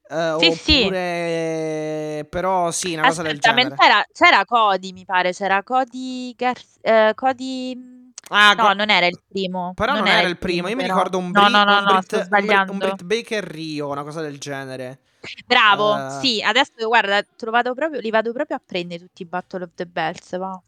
eh, 0.08 0.34
Sì, 0.38 0.50
sì. 0.52 0.80
oppure 0.80 2.26
però 2.28 2.70
sì, 2.70 2.92
una 2.92 3.04
cosa 3.06 3.22
del 3.22 3.38
genere. 3.38 3.68
mentre 3.68 3.86
era- 3.86 4.04
c'era 4.12 4.44
Cody, 4.44 4.92
mi 4.92 5.04
pare, 5.06 5.32
c'era 5.32 5.62
Cody 5.62 6.34
Gar- 6.36 6.60
eh, 6.82 7.12
Cody 7.14 7.91
Ah, 8.32 8.54
No, 8.54 8.62
go- 8.68 8.72
non 8.74 8.90
era 8.90 9.06
il 9.06 9.20
primo. 9.28 9.72
Però 9.74 9.94
non, 9.94 10.06
era 10.06 10.26
il 10.26 10.38
primo. 10.38 10.68
Io 10.68 10.76
mi 10.76 10.82
ricordo 10.82 11.18
un, 11.18 11.30
No, 11.30 11.42
Bri- 11.42 11.52
no, 11.52 11.64
no, 11.64 11.78
un 11.78 11.84
no, 11.84 11.98
Brit, 11.98 12.12
un 12.12 12.28
Brit- 12.28 12.68
un 12.70 12.78
Brit 12.78 13.02
Baker 13.02 13.44
Rio, 13.44 13.88
una 13.88 14.02
cosa 14.02 14.20
del 14.20 14.38
genere. 14.38 15.00
Bravo, 15.46 15.96
Eh. 15.96 16.10
sì, 16.20 16.42
adesso 16.42 16.72
guarda, 16.86 17.24
vado 17.50 17.74
proprio, 17.74 18.00
li 18.00 18.10
vado 18.10 18.32
proprio 18.32 18.56
a 18.56 18.62
prendere 18.64 19.00
tutti 19.04 19.22
i 19.22 19.26
Battle 19.26 19.64
of 19.64 19.70
the 19.74 19.86
Bells, 19.86 20.36
va. 20.36 20.60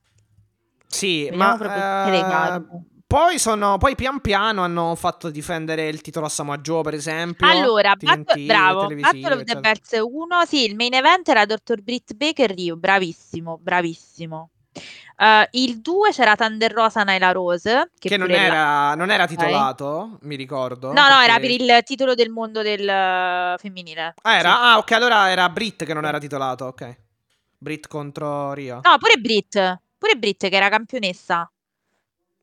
Sì, 0.86 1.24
Vediamo 1.30 1.56
ma 1.56 2.54
eh, 2.56 2.62
poi 3.06 3.38
sono 3.38 3.78
poi 3.78 3.94
pian 3.94 4.20
piano 4.20 4.62
hanno 4.62 4.94
fatto 4.94 5.30
difendere 5.30 5.88
il 5.88 6.00
titolo 6.00 6.26
a 6.26 6.28
Samoa 6.28 6.58
Joe, 6.58 6.82
per 6.82 6.94
esempio. 6.94 7.48
Allora, 7.48 7.94
TNT, 7.94 8.24
Bat- 8.24 8.40
bravo, 8.40 8.86
Battle 8.88 9.34
of 9.34 9.42
the. 9.42 9.60
Bells 9.60 9.90
1, 10.02 10.44
sì, 10.46 10.64
il 10.64 10.74
main 10.74 10.94
event 10.94 11.28
era 11.28 11.44
Dr. 11.44 11.80
Britt 11.82 12.14
Baker 12.14 12.50
Rio, 12.50 12.76
bravissimo, 12.76 13.58
bravissimo. 13.60 14.50
Eh, 15.16 15.48
il 15.52 15.80
2 15.80 16.10
c'era 16.10 16.34
Thunder 16.34 16.72
Rosa 16.72 17.02
Nyla 17.04 17.32
Rose, 17.32 17.90
che, 17.98 18.08
Che 18.08 18.16
non 18.16 18.30
era, 18.30 18.94
non 18.94 19.10
era 19.10 19.26
titolato, 19.26 20.18
mi 20.22 20.34
ricordo. 20.36 20.88
No, 20.92 21.08
no, 21.08 21.20
era 21.20 21.38
per 21.38 21.48
perché- 21.48 21.62
il 21.62 21.82
titolo 21.84 22.14
del 22.14 22.30
mondo 22.30 22.62
del 22.62 22.88
eh, 22.88 23.54
femminile. 23.58 24.14
Ah, 24.22 24.34
era? 24.36 24.50
Sì. 24.50 24.56
Ah, 24.60 24.78
ok, 24.78 24.90
allora 24.92 25.30
era 25.30 25.48
Brit 25.48 25.84
che 25.84 25.94
non 25.94 26.04
era 26.04 26.18
titolato, 26.18 26.64
ok. 26.66 26.96
Brit 27.58 27.86
contro 27.88 28.52
Rio. 28.52 28.80
No, 28.82 28.98
pure 28.98 29.16
Britt, 29.20 29.78
pure 29.98 30.16
Britt 30.16 30.48
che 30.48 30.56
era 30.56 30.68
campionessa. 30.68 31.48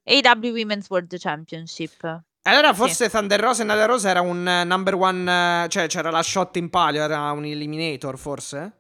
AW 0.04 0.50
Women's 0.52 0.90
World 0.90 1.16
Championship. 1.20 2.22
Allora 2.44 2.70
Sì. 2.70 2.76
forse 2.76 3.10
Thunder 3.10 3.40
Rosa 3.40 3.62
e 3.62 3.66
Nada 3.66 3.86
Rosa 3.86 4.10
era 4.10 4.22
un 4.22 4.48
eh, 4.48 4.64
number 4.64 4.96
one, 4.96 5.64
eh, 5.66 5.70
cioè 5.70 5.86
c'era 5.88 6.10
la 6.10 6.24
shot 6.24 6.56
in 6.56 6.70
palio, 6.72 7.04
era 7.04 7.30
un 7.32 7.46
eliminator 7.46 8.18
forse? 8.18 8.80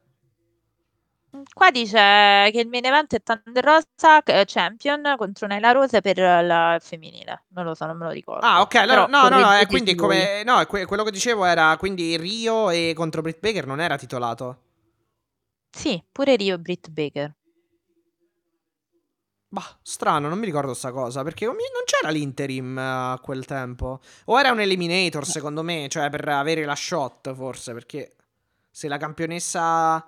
Qua 1.53 1.71
dice 1.71 1.97
che 2.51 2.59
il 2.59 2.67
main 2.67 2.85
event 2.85 3.15
è 3.15 3.21
Thunder 3.23 3.63
Rosa 3.63 4.21
eh, 4.23 4.43
Champion 4.45 5.15
contro 5.17 5.47
Nyla 5.47 5.71
Rose 5.71 6.01
per 6.01 6.17
la 6.17 6.77
femminile. 6.81 7.45
Non 7.49 7.63
lo 7.63 7.73
so, 7.73 7.85
non 7.85 7.97
me 7.97 8.05
lo 8.05 8.11
ricordo. 8.11 8.45
Ah, 8.45 8.59
ok, 8.59 8.75
allora 8.75 9.05
Però 9.05 9.29
no, 9.29 9.29
no, 9.29 9.39
no, 9.39 9.57
eh, 9.57 9.65
quindi 9.65 9.93
voi. 9.95 10.01
come 10.01 10.43
no, 10.43 10.65
que- 10.65 10.85
quello 10.85 11.03
che 11.03 11.11
dicevo 11.11 11.45
era 11.45 11.77
quindi 11.77 12.17
Rio 12.17 12.69
e 12.69 12.91
contro 12.93 13.21
Britt 13.21 13.39
Baker 13.39 13.65
non 13.65 13.79
era 13.79 13.97
titolato. 13.97 14.57
Sì, 15.69 16.03
pure 16.11 16.35
Rio 16.35 16.55
e 16.55 16.59
Britt 16.59 16.89
Baker. 16.89 17.33
Bah, 19.47 19.77
strano, 19.81 20.29
non 20.29 20.37
mi 20.39 20.45
ricordo 20.45 20.73
sta 20.73 20.91
cosa, 20.91 21.23
perché 21.23 21.45
non 21.45 21.55
c'era 21.85 22.09
l'interim 22.09 22.77
eh, 22.77 22.81
a 22.81 23.19
quel 23.21 23.45
tempo. 23.45 23.99
O 24.25 24.39
era 24.39 24.51
un 24.51 24.59
eliminator, 24.59 25.25
secondo 25.25 25.61
me, 25.61 25.87
cioè 25.89 26.09
per 26.09 26.27
avere 26.27 26.65
la 26.65 26.75
shot, 26.75 27.33
forse, 27.33 27.73
perché 27.73 28.15
se 28.69 28.87
la 28.87 28.97
campionessa 28.97 30.05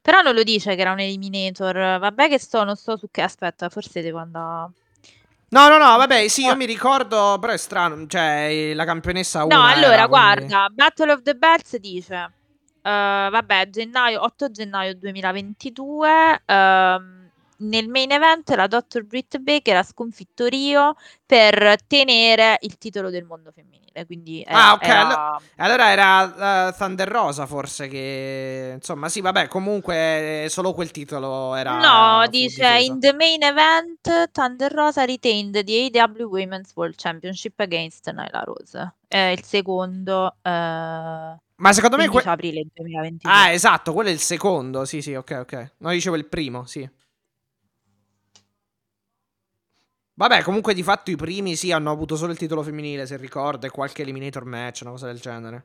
Però 0.00 0.20
non 0.22 0.34
lo 0.34 0.42
dice 0.42 0.74
che 0.74 0.80
era 0.80 0.92
un 0.92 1.00
eliminator. 1.00 1.98
Vabbè 1.98 2.28
che 2.28 2.38
sto, 2.38 2.64
non 2.64 2.76
sto 2.76 2.96
su 2.96 3.08
che... 3.10 3.22
Aspetta, 3.22 3.68
forse 3.68 4.02
devo 4.02 4.18
andare... 4.18 4.70
No, 5.48 5.68
no, 5.68 5.78
no, 5.78 5.96
vabbè, 5.96 6.26
sì, 6.26 6.42
io 6.42 6.56
mi 6.56 6.64
ricordo, 6.64 7.38
però 7.40 7.52
è 7.52 7.56
strano, 7.56 8.06
cioè 8.08 8.72
la 8.74 8.84
campionessa 8.84 9.40
No, 9.40 9.46
una 9.46 9.66
allora, 9.66 9.92
era, 9.92 10.06
guarda, 10.06 10.68
Battle 10.72 11.12
of 11.12 11.22
the 11.22 11.34
Bells 11.36 11.76
dice, 11.76 12.32
eh, 12.82 13.28
vabbè, 13.30 13.70
gennaio, 13.70 14.22
8 14.22 14.50
gennaio 14.50 14.96
2022, 14.96 16.42
ehm, 16.44 17.25
nel 17.58 17.88
main 17.88 18.10
event 18.10 18.48
la 18.50 18.66
Dr. 18.66 19.02
Britt 19.04 19.38
Baker 19.38 19.76
ha 19.76 19.82
sconfitto 19.82 20.46
Rio 20.46 20.94
per 21.24 21.76
tenere 21.86 22.58
il 22.60 22.78
titolo 22.78 23.10
del 23.10 23.24
mondo 23.24 23.50
femminile. 23.52 23.84
Quindi 24.04 24.44
Ah, 24.46 24.50
era- 24.50 24.72
ok, 24.74 24.82
era- 24.82 25.00
allo- 25.32 25.42
Allora 25.56 25.90
era 25.90 26.68
eh, 26.68 26.74
Thunder 26.76 27.08
Rosa 27.08 27.46
forse 27.46 27.88
che... 27.88 28.72
Insomma, 28.74 29.08
sì, 29.08 29.22
vabbè, 29.22 29.48
comunque 29.48 30.46
solo 30.50 30.74
quel 30.74 30.90
titolo 30.90 31.54
era... 31.54 31.78
No, 31.78 32.26
dice 32.28 32.62
difeso. 32.62 32.92
in 32.92 33.00
the 33.00 33.12
main 33.14 33.42
event 33.42 34.30
Thunder 34.32 34.70
Rosa 34.70 35.04
retained 35.06 35.64
the 35.64 35.90
AW 35.98 36.28
Women's 36.28 36.72
World 36.74 36.96
Championship 36.96 37.58
against 37.60 38.10
Nyla 38.10 38.42
Rose. 38.44 38.94
È 39.08 39.16
il 39.34 39.42
secondo 39.42 40.36
eh, 40.42 40.50
Ma 40.50 41.72
secondo 41.72 41.96
me... 41.96 42.06
15 42.06 42.22
que- 42.22 42.30
aprile 42.30 42.66
2022. 42.74 43.32
Ah, 43.34 43.50
esatto, 43.50 43.94
quello 43.94 44.10
è 44.10 44.12
il 44.12 44.20
secondo. 44.20 44.84
Sì, 44.84 45.00
sì, 45.00 45.14
ok, 45.14 45.38
ok. 45.40 45.72
No, 45.78 45.90
dicevo 45.90 46.16
il 46.16 46.26
primo, 46.26 46.66
sì. 46.66 46.86
Vabbè, 50.18 50.42
comunque 50.42 50.72
di 50.72 50.82
fatto 50.82 51.10
i 51.10 51.16
primi 51.16 51.56
sì 51.56 51.72
hanno 51.72 51.90
avuto 51.90 52.16
solo 52.16 52.32
il 52.32 52.38
titolo 52.38 52.62
femminile, 52.62 53.04
se 53.04 53.18
ricordo, 53.18 53.66
e 53.66 53.70
qualche 53.70 54.00
eliminator 54.00 54.46
match, 54.46 54.80
una 54.80 54.92
cosa 54.92 55.06
del 55.06 55.20
genere. 55.20 55.64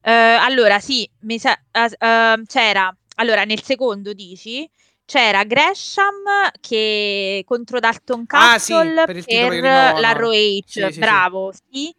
Eh, 0.00 0.10
allora, 0.12 0.78
sì, 0.78 1.08
sa- 1.38 1.58
eh, 1.72 1.96
ehm, 1.98 2.44
c'era, 2.46 2.94
allora 3.16 3.42
nel 3.42 3.62
secondo 3.62 4.12
dici, 4.12 4.68
c'era 5.04 5.42
Gresham 5.42 6.22
che 6.60 7.42
contro 7.46 7.80
Dalton 7.80 8.24
Ah, 8.28 8.58
sì, 8.60 8.72
Castle 8.72 9.04
per 9.04 9.24
per 9.24 9.60
la. 9.60 10.12
ROH, 10.12 10.62
Sì, 10.64 10.82
sì, 10.82 10.92
sì. 10.92 10.98
bravo, 11.00 11.52
sì. 11.68 11.94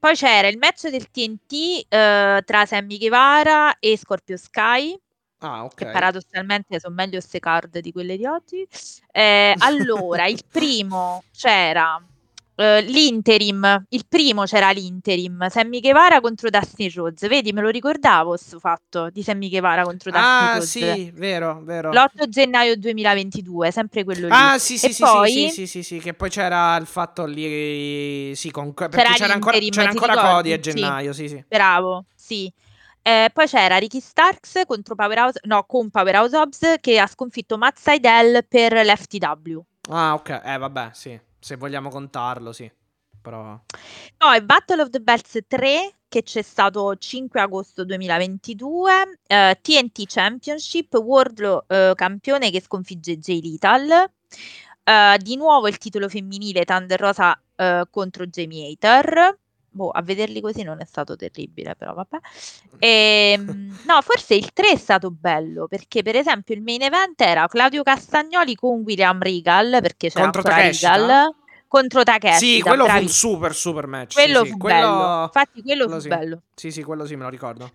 Poi 0.00 0.14
c'era 0.16 0.48
il 0.48 0.58
match 0.58 0.88
del 0.88 1.08
TNT 1.08 1.86
eh, 1.88 2.42
tra 2.44 2.66
Sammy 2.66 2.98
Guevara 2.98 3.78
e 3.78 3.96
Scorpio 3.96 4.36
Sky, 4.36 5.00
Ah, 5.44 5.68
che 5.74 5.86
paradossalmente 5.86 6.78
sono 6.78 6.94
meglio 6.94 7.18
queste 7.18 7.40
card 7.40 7.78
di 7.78 7.90
quelle 7.92 8.16
di 8.16 8.26
oggi. 8.26 8.66
Eh, 9.10 9.54
allora, 9.58 10.26
il 10.26 10.40
primo 10.48 11.24
c'era 11.32 12.00
eh, 12.54 12.80
l'interim, 12.82 13.86
il 13.88 14.04
primo 14.08 14.44
c'era 14.44 14.70
l'interim, 14.70 15.48
Sammy 15.48 15.80
Guevara 15.80 16.20
contro 16.20 16.48
Dustin 16.48 16.90
Rhodes. 16.94 17.26
Vedi, 17.28 17.52
me 17.52 17.60
lo 17.60 17.70
ricordavo 17.70 18.36
sto 18.36 18.60
fatto 18.60 19.10
di 19.10 19.22
Sammy 19.24 19.48
Guevara 19.48 19.82
contro 19.82 20.10
Dustin 20.12 20.24
Ah, 20.46 20.50
Rhodes. 20.52 20.68
sì, 20.68 21.10
vero, 21.12 21.60
vero. 21.64 21.90
L'8 21.90 22.28
gennaio 22.28 22.76
2022, 22.76 23.72
sempre 23.72 24.04
quello 24.04 24.28
lì. 24.28 24.32
Ah, 24.32 24.58
sì, 24.58 24.78
sì, 24.78 24.86
E 24.86 24.92
sì, 24.92 25.02
poi- 25.02 25.30
sì, 25.32 25.48
sì, 25.48 25.66
sì, 25.66 25.82
sì, 25.82 25.98
che 25.98 26.14
poi 26.14 26.30
c'era 26.30 26.76
il 26.76 26.86
fatto 26.86 27.24
lì, 27.24 28.32
sì, 28.36 28.50
con, 28.52 28.72
C'era 28.74 29.12
c'era 29.14 29.32
ancora, 29.32 29.58
c'era 29.58 29.88
ancora 29.90 30.12
ricordi? 30.12 30.32
Cody 30.34 30.52
a 30.52 30.58
gennaio, 30.60 31.12
sì, 31.12 31.26
sì. 31.28 31.44
Bravo, 31.48 32.04
sì. 32.14 32.52
Eh, 33.02 33.30
poi 33.32 33.46
c'era 33.46 33.78
Ricky 33.78 34.00
Starks 34.00 34.62
contro 34.66 34.94
Powerhouse, 34.94 35.40
no, 35.44 35.64
con 35.64 35.90
Powerhouse 35.90 36.36
Hobbs 36.36 36.74
che 36.80 36.98
ha 37.00 37.06
sconfitto 37.06 37.58
Matt 37.58 37.76
Seidel 37.76 38.46
per 38.46 38.72
l'FTW. 38.72 39.58
Ah, 39.90 40.14
ok, 40.14 40.40
eh, 40.44 40.58
vabbè, 40.58 40.90
sì, 40.92 41.18
se 41.38 41.56
vogliamo 41.56 41.90
contarlo, 41.90 42.52
sì, 42.52 42.70
però... 43.20 43.58
Poi 44.16 44.42
Battle 44.42 44.82
of 44.82 44.90
the 44.90 45.00
Belts 45.00 45.38
3 45.48 45.94
che 46.08 46.22
c'è 46.22 46.42
stato 46.42 46.94
5 46.94 47.40
agosto 47.40 47.84
2022, 47.84 49.18
eh, 49.26 49.58
TNT 49.60 50.04
Championship, 50.06 50.94
Wardlow 50.94 51.64
eh, 51.66 51.92
campione 51.96 52.50
che 52.50 52.60
sconfigge 52.60 53.16
Jay 53.16 53.40
Lethal, 53.40 54.10
eh, 54.84 55.18
di 55.18 55.36
nuovo 55.36 55.68
il 55.68 55.78
titolo 55.78 56.10
femminile 56.10 56.64
Thunder 56.64 57.00
Rosa 57.00 57.40
eh, 57.56 57.86
contro 57.90 58.26
Jamie 58.26 58.70
Hater. 58.70 59.38
Boh, 59.74 59.88
a 59.88 60.02
vederli 60.02 60.40
così 60.40 60.62
non 60.62 60.80
è 60.80 60.84
stato 60.84 61.16
terribile, 61.16 61.74
però 61.74 61.94
vabbè. 61.94 62.18
Ehm, 62.82 63.78
no, 63.86 64.00
forse 64.02 64.34
il 64.34 64.52
3 64.52 64.70
è 64.70 64.76
stato 64.76 65.10
bello 65.10 65.68
perché, 65.68 66.02
per 66.02 66.16
esempio, 66.16 66.54
il 66.54 66.62
main 66.62 66.82
event 66.82 67.20
era 67.20 67.46
Claudio 67.46 67.84
Castagnoli 67.84 68.56
con 68.56 68.80
William 68.80 69.20
Regal 69.20 69.78
perché 69.80 70.08
c'era 70.08 70.30
Contro? 70.30 70.52
Regal 70.52 71.34
contro 71.68 72.02
Takeshita. 72.02 72.38
Sì, 72.38 72.60
quello 72.60 72.86
fu 72.86 72.98
un 72.98 73.08
super, 73.08 73.54
super 73.54 73.86
match. 73.86 74.14
Quello 74.14 74.40
sì, 74.40 74.44
sì, 74.46 74.50
fu 74.50 74.58
quello- 74.58 74.76
bello. 74.78 75.22
Infatti, 75.22 75.62
quello, 75.62 75.84
quello 75.84 75.94
fu 75.94 76.00
sì. 76.00 76.08
bello. 76.08 76.42
Sì, 76.54 76.70
sì, 76.70 76.82
quello 76.82 77.06
sì, 77.06 77.16
me 77.16 77.22
lo 77.22 77.28
ricordo. 77.30 77.72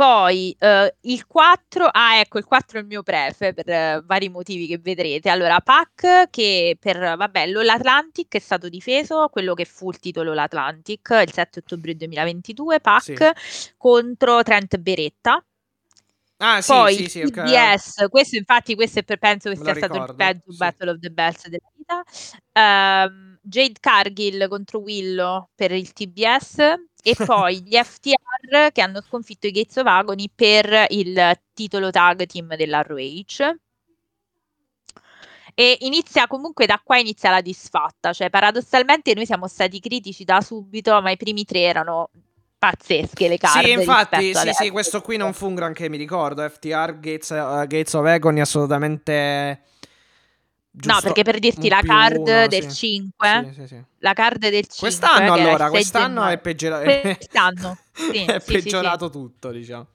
Poi 0.00 0.56
eh, 0.58 0.94
il 1.02 1.26
4, 1.26 1.86
ah 1.86 2.20
ecco, 2.20 2.38
il 2.38 2.46
4 2.46 2.78
è 2.78 2.80
il 2.80 2.86
mio 2.86 3.02
prefe 3.02 3.52
per 3.52 3.68
eh, 3.68 4.02
vari 4.06 4.30
motivi 4.30 4.66
che 4.66 4.78
vedrete. 4.78 5.28
Allora, 5.28 5.60
Pac 5.60 6.30
che 6.30 6.78
per, 6.80 6.98
vabbè, 7.18 7.46
l'Atlantic 7.48 8.34
è 8.34 8.38
stato 8.38 8.70
difeso, 8.70 9.28
quello 9.30 9.52
che 9.52 9.66
fu 9.66 9.90
il 9.90 9.98
titolo 9.98 10.32
l'Atlantic, 10.32 11.22
il 11.22 11.30
7 11.30 11.58
ottobre 11.58 11.94
2022, 11.96 12.80
Pac 12.80 13.02
Sì. 13.02 13.72
contro 13.76 14.42
Trent 14.42 14.78
Beretta. 14.78 15.44
Ah, 16.38 16.62
sì, 16.62 16.72
Poi 16.72 16.94
sì, 16.94 17.06
sì. 17.06 17.20
TBS, 17.30 18.06
questo 18.08 18.36
infatti 18.36 18.74
questo 18.74 19.00
è 19.00 19.02
per, 19.02 19.18
penso 19.18 19.50
che 19.50 19.56
sia 19.56 19.64
lo 19.66 19.74
stato 19.74 19.92
il 19.96 20.00
ricordo, 20.00 20.14
peggio 20.24 20.50
sì. 20.50 20.56
Battle 20.56 20.90
of 20.92 20.98
the 20.98 21.10
Bells 21.10 21.46
della 21.48 21.70
vita. 21.76 22.02
Ehm, 22.52 23.38
Jade 23.42 23.78
Cargill 23.78 24.48
contro 24.48 24.80
Willow 24.80 25.50
per 25.54 25.72
il 25.72 25.92
TBS 25.92 26.56
e 27.02 27.14
poi 27.24 27.62
gli 27.62 27.76
FTR 27.76 28.70
che 28.72 28.80
hanno 28.80 29.00
sconfitto 29.00 29.46
i 29.46 29.50
Gates 29.50 29.76
of 29.76 29.86
Agony 29.86 30.30
per 30.34 30.86
il 30.88 31.38
titolo 31.54 31.90
tag 31.90 32.26
team 32.26 32.56
della 32.56 32.82
ROH. 32.82 33.56
E 35.54 35.78
inizia 35.80 36.26
comunque 36.26 36.66
da 36.66 36.80
qua 36.82 36.98
inizia 36.98 37.30
la 37.30 37.40
disfatta, 37.40 38.12
cioè 38.12 38.30
paradossalmente 38.30 39.14
noi 39.14 39.26
siamo 39.26 39.48
stati 39.48 39.80
critici 39.80 40.24
da 40.24 40.40
subito, 40.40 41.00
ma 41.02 41.10
i 41.10 41.16
primi 41.16 41.44
tre 41.44 41.60
erano 41.60 42.08
pazzesche 42.58 43.28
le 43.28 43.38
carte. 43.38 43.66
Sì, 43.66 43.72
infatti, 43.72 44.34
sì, 44.34 44.52
sì, 44.52 44.70
questo 44.70 45.00
qui 45.00 45.16
non 45.16 45.32
fu 45.32 45.46
un 45.46 45.54
granché, 45.54 45.88
mi 45.88 45.96
ricordo. 45.96 46.48
FTR, 46.48 46.98
Gates, 47.00 47.30
eh, 47.32 47.66
Gates 47.66 47.92
of 47.94 48.06
Agony, 48.06 48.40
assolutamente... 48.40 49.62
No, 50.72 50.80
giusto 50.80 51.02
perché 51.02 51.22
per 51.24 51.38
dirti 51.40 51.68
la 51.68 51.80
card 51.82 52.18
uno, 52.18 52.46
del 52.46 52.68
sì. 52.70 52.74
5, 52.86 53.50
Sì, 53.52 53.66
sì, 53.66 53.82
la 53.98 54.12
card 54.12 54.38
del 54.38 54.66
5 54.66 54.76
Quest'anno 54.78 55.32
allora, 55.32 55.64
6 55.64 55.70
quest'anno 55.70 56.06
gennaio- 56.14 56.34
è 56.34 56.38
peggiorato. 56.38 56.84
Quest'anno, 56.84 57.78
è 58.26 58.40
peggiorato 58.40 59.10
tutto, 59.10 59.50
diciamo. 59.50 59.86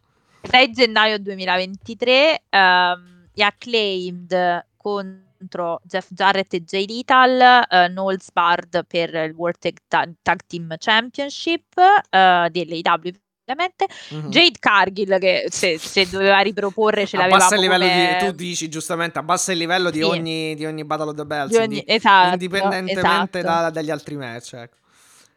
6 0.41 0.71
gennaio 0.73 1.17
2023 1.19 2.43
ehm, 2.49 3.27
gli 3.33 3.41
acclaimed 3.41 4.65
contro 4.75 5.79
Jeff 5.83 6.07
Jarrett 6.11 6.53
e 6.53 6.61
Jay 6.63 6.85
Lethal 6.85 7.65
uh, 7.69 7.87
Knowles 7.87 8.31
Bard 8.31 8.85
per 8.85 9.13
il 9.15 9.33
World 9.33 9.57
Tag, 9.57 9.77
Ta- 9.87 10.09
Tag 10.21 10.41
Team 10.45 10.75
Championship 10.77 11.73
uh, 11.77 12.49
dell'AEW 12.49 13.13
ovviamente 13.47 13.87
Mhm. 14.09 14.29
Jade 14.29 14.57
Cargill 14.59 15.19
che 15.19 15.45
se, 15.49 15.77
se 15.77 16.09
doveva 16.09 16.39
riproporre 16.39 17.05
ce 17.05 17.17
l'avevamo 17.17 17.43
Abbassa 17.43 17.55
il 17.55 17.61
livello 17.61 17.85
come... 17.87 18.17
di, 18.19 18.25
tu 18.25 18.31
dici 18.31 18.69
giustamente, 18.69 19.19
abbassa 19.19 19.51
il 19.51 19.57
livello 19.59 19.89
di, 19.91 19.99
Sì. 19.99 20.03
ogni, 20.03 20.55
di 20.55 20.65
ogni 20.65 20.83
Battle 20.83 21.09
of 21.09 21.15
the 21.15 21.25
Bells, 21.25 21.51
Di 21.51 21.57
ogni- 21.57 21.83
esatto, 21.85 22.31
indipendentemente 22.33 23.39
esatto. 23.39 23.61
da- 23.61 23.69
dagli 23.69 23.91
altri 23.91 24.15
match. 24.15 24.53
Ecco. 24.53 24.75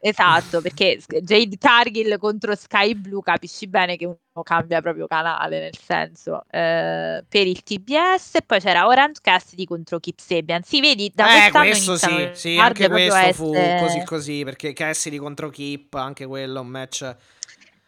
Esatto, 0.01 0.61
perché 0.61 0.97
Jade 1.21 1.57
Cargill 1.59 2.17
contro 2.17 2.55
Sky 2.55 2.95
Blue 2.95 3.21
capisci 3.21 3.67
bene 3.67 3.97
che 3.97 4.05
uno 4.05 4.17
cambia 4.43 4.81
proprio 4.81 5.05
canale, 5.07 5.59
nel 5.59 5.77
senso, 5.77 6.43
eh, 6.49 7.23
per 7.27 7.45
il 7.47 7.61
TBS 7.61 8.35
e 8.35 8.41
poi 8.45 8.59
c'era 8.61 8.87
Orange 8.87 9.19
Cassidy 9.21 9.65
contro 9.65 9.99
Kip 9.99 10.17
Sabian. 10.17 10.63
Sì, 10.63 10.79
vedi, 10.79 11.11
da 11.13 11.47
eh, 11.47 11.51
questo 11.51 11.97
sì, 11.97 12.29
sì, 12.31 12.57
anche 12.57 12.87
questo 12.87 13.33
fu 13.33 13.53
essere- 13.53 13.79
così 13.81 14.03
così, 14.05 14.43
perché 14.45 14.71
Cassidy 14.71 15.17
contro 15.17 15.49
Kip, 15.49 15.93
anche 15.95 16.25
quello, 16.25 16.61
un 16.61 16.67
match 16.67 17.15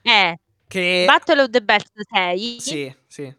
Eh, 0.01 0.37
che... 0.67 1.03
Battle 1.05 1.41
of 1.43 1.49
the 1.49 1.61
Bells 1.61 1.91
6. 2.11 2.59
Sì, 2.59 2.95
sì. 3.07 3.35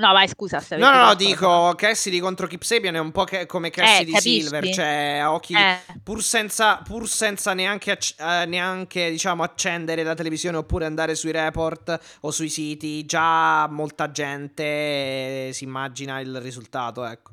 No, 0.00 0.12
vai, 0.12 0.28
scusa, 0.28 0.60
stavi 0.60 0.80
No, 0.80 0.92
no, 0.92 1.06
no, 1.06 1.14
dico 1.16 1.74
Cassidy 1.74 2.20
contro 2.20 2.46
Kip 2.46 2.62
Sabian 2.62 2.94
è 2.94 2.98
un 3.00 3.10
po' 3.10 3.24
che- 3.24 3.46
come 3.46 3.70
Cassidy 3.70 4.12
Eh? 4.14 4.20
Silver, 4.20 4.68
cioè 4.72 5.18
a 5.20 5.32
occhi 5.32 5.54
Eh. 5.54 5.76
pur 6.04 6.22
senza, 6.22 6.76
pur 6.76 7.08
senza 7.08 7.52
neanche, 7.52 7.90
acc- 7.90 8.14
eh, 8.20 8.46
neanche 8.46 9.10
diciamo 9.10 9.42
accendere 9.42 10.04
la 10.04 10.14
televisione 10.14 10.56
oppure 10.56 10.84
andare 10.84 11.16
sui 11.16 11.32
report 11.32 11.98
o 12.20 12.30
sui 12.30 12.48
siti, 12.48 13.04
già 13.06 13.66
molta 13.66 14.12
gente 14.12 14.62
eh, 14.62 15.50
si 15.52 15.64
immagina 15.64 16.20
il 16.20 16.40
risultato, 16.40 17.04
ecco. 17.04 17.32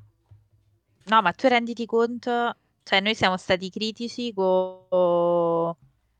No, 1.03 1.21
ma 1.21 1.31
tu 1.33 1.47
renditi 1.47 1.85
conto, 1.85 2.55
cioè 2.81 2.99
noi 2.99 3.13
siamo 3.13 3.37
stati 3.37 3.69
critici 3.69 4.33
con, 4.33 5.75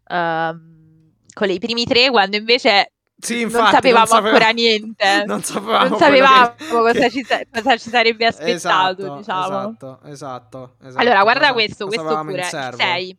ehm, 0.10 0.74
con 1.36 1.49
i 1.52 1.60
primi 1.60 1.84
tre 1.86 2.10
quando 2.10 2.38
invece 2.38 2.94
Sì, 3.20 3.34
non 3.41 3.41
infatti, 3.44 3.76
sapevamo 3.76 4.06
sapeva- 4.07 4.28
ancora 4.30 4.49
niente. 4.49 5.24
Non 5.28 5.44
sapevamo, 5.44 5.88
Non 5.90 5.98
sapevamo 5.99 6.56
che- 6.56 6.66
cosa, 6.72 7.10
ci, 7.10 7.24
sa- 7.24 7.41
cosa 7.53 7.78
ci 7.78 7.90
sarebbe 7.90 8.26
aspettato, 8.26 9.02
Esatto, 9.03 9.18
diciamo. 9.18 9.45
Esatto, 9.45 9.99
esatto, 10.06 10.76
esatto. 10.82 10.99
Allora, 11.02 11.22
guarda 11.22 11.53
questo, 11.53 11.86
questo 11.86 12.20
pure, 12.22 12.40
il 12.40 12.44
serbo? 12.45 12.78
6. 12.78 13.18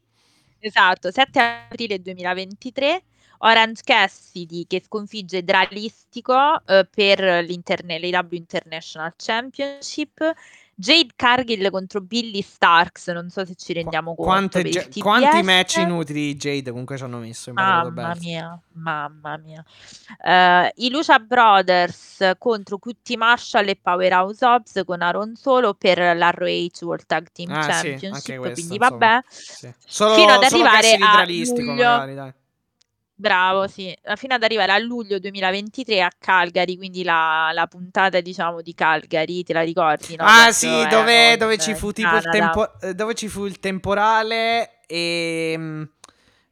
Esatto, 0.59 1.11
7 1.13 1.39
aprile 1.69 2.01
2023, 2.01 3.03
Orange 3.39 3.83
Cassidy 3.85 4.67
che 4.67 4.83
sconfigge 4.85 5.45
Dralistico 5.45 6.35
eh, 6.67 6.89
per 6.93 7.21
l'AW 7.21 8.27
International 8.31 9.13
Championship. 9.17 10.33
Jade 10.79 11.13
Cargill 11.17 11.71
contro 11.71 12.03
Billy 12.03 12.43
Starks, 12.43 13.07
non 13.09 13.31
so 13.31 13.47
se 13.47 13.55
ci 13.55 13.73
rendiamo 13.73 14.15
conto 14.15 14.31
Quante 14.31 14.61
per 14.61 14.71
ge- 14.71 15.01
quanti 15.01 15.43
match 15.43 15.77
inutili 15.77 16.21
di 16.21 16.37
Jade 16.37 16.71
comunque 16.71 16.99
ci 16.99 17.03
hanno 17.05 17.17
messo 17.17 17.49
in 17.49 17.55
Mamma 17.55 17.91
Bells. 17.91 18.21
mia, 18.21 18.61
mamma 18.73 19.37
mia. 19.39 19.65
Eh, 20.23 20.73
I 20.77 20.91
Lucia 20.91 21.19
Brothers 21.19 22.33
contro 22.39 22.79
QT 22.79 23.15
Marshall 23.17 23.69
e 23.69 23.79
Powerhouse 23.81 24.45
Hobbs 24.45 24.83
con 24.85 25.01
Aaron 25.01 25.35
Solo 25.35 25.73
per 25.73 25.99
l'ROH 25.99 26.83
World 26.83 27.07
Tag 27.07 27.29
Team 27.33 27.51
Ah, 27.53 27.63
sì, 27.63 27.71
anche 27.71 27.89
Championship, 27.99 28.37
questo, 28.39 28.55
quindi 28.67 28.75
insomma. 28.85 28.99
vabbè. 28.99 29.25
Sì. 29.31 29.75
Solo, 29.87 30.15
Fino 30.15 30.33
ad 30.33 30.43
arrivare 30.43 30.95
a 31.01 31.25
luglio. 31.25 31.65
magari, 31.65 32.15
dai. 32.15 32.33
Bravo, 33.19 33.67
sì, 33.67 33.97
fino 34.17 34.35
ad 34.35 34.43
arrivare 34.43 34.73
a 34.73 34.79
luglio 34.79 35.19
2023 35.19 36.03
a 36.03 36.11
Calgary, 36.19 36.77
quindi 36.77 37.03
la, 37.03 37.51
la 37.55 37.67
puntata, 37.67 38.21
diciamo, 38.21 38.61
di 38.61 38.75
Calgary, 38.75 39.43
te 39.43 39.55
la 39.55 39.63
ricordi, 39.63 40.17
no? 40.17 40.25
Ah 40.25 40.53
Quando 40.53 40.53
sì, 40.53 40.87
dove, 40.87 41.37
dove 41.39 41.57
ci 41.57 41.75
fu 41.75 41.93
tipo 41.93 42.21
tempo, 42.31 42.79
eh, 42.81 42.95
dove 42.95 43.15
ci 43.15 43.29
fu 43.29 43.47
il 43.47 43.59
temporale 43.59 44.81
e 44.87 45.55
mm, 45.57 45.83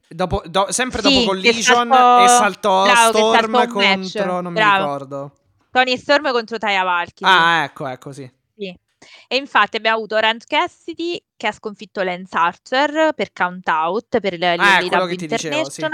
dopo, 0.07 0.41
do- 0.47 0.71
sempre 0.71 1.03
Sì, 1.03 1.13
dopo 1.13 1.29
Collision 1.29 1.87
saltò- 1.91 2.23
e 2.23 2.27
saltò 2.29 2.83
bravo, 2.83 3.11
Storm 3.11 3.51
saltò 3.51 3.73
match, 3.75 4.13
contro, 4.13 4.41
non 4.41 4.53
bravo. 4.53 4.75
mi 4.75 4.79
ricordo. 4.79 5.31
Tony 5.71 5.97
Storm 5.97 6.31
contro 6.31 6.57
Taya 6.57 6.83
Valkyrie. 6.83 7.31
Ah, 7.31 7.63
ecco, 7.65 7.85
ecco, 7.85 8.11
sì. 8.11 8.27
Sì. 8.57 8.75
E 9.27 9.35
infatti 9.35 9.77
abbiamo 9.77 9.97
avuto 9.97 10.15
Orange 10.15 10.45
Cassidy 10.47 11.21
che 11.35 11.47
ha 11.47 11.51
sconfitto 11.51 12.01
Lance 12.01 12.35
Archer 12.35 13.13
per 13.13 13.33
count 13.33 13.67
out 13.67 14.19
per 14.19 14.33
Ah, 14.57 14.83
quello 14.87 15.05
che 15.05 15.15
ti 15.15 15.27
dicevo, 15.27 15.69
sì. 15.69 15.85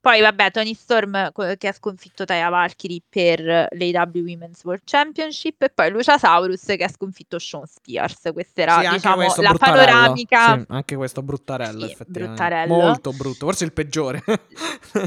Poi 0.00 0.20
vabbè, 0.20 0.50
Tony 0.52 0.74
Storm 0.74 1.32
che 1.58 1.68
ha 1.68 1.72
sconfitto 1.72 2.24
Taya 2.24 2.48
Valkyrie 2.48 3.00
per 3.08 3.40
l'AEW 3.40 4.24
Women's 4.24 4.62
World 4.62 4.82
Championship 4.84 5.62
e 5.62 5.70
poi 5.70 5.90
Luciasaurus 5.90 6.64
che 6.64 6.84
ha 6.84 6.88
sconfitto 6.88 7.38
Sean 7.38 7.66
Spears. 7.66 8.30
Questa 8.32 8.62
era 8.62 8.80
Sì, 8.80 8.88
diciamo 8.90 9.34
la 9.38 9.54
panoramica 9.58 10.56
Sì, 10.56 10.64
anche 10.68 10.96
questo 10.96 11.22
bruttarello, 11.22 11.86
Sì, 11.86 11.92
effettivamente. 11.92 12.42
bruttarello. 12.42 12.74
Molto 12.74 13.12
brutto, 13.12 13.46
forse 13.46 13.64
il 13.64 13.72
peggiore. 13.72 14.22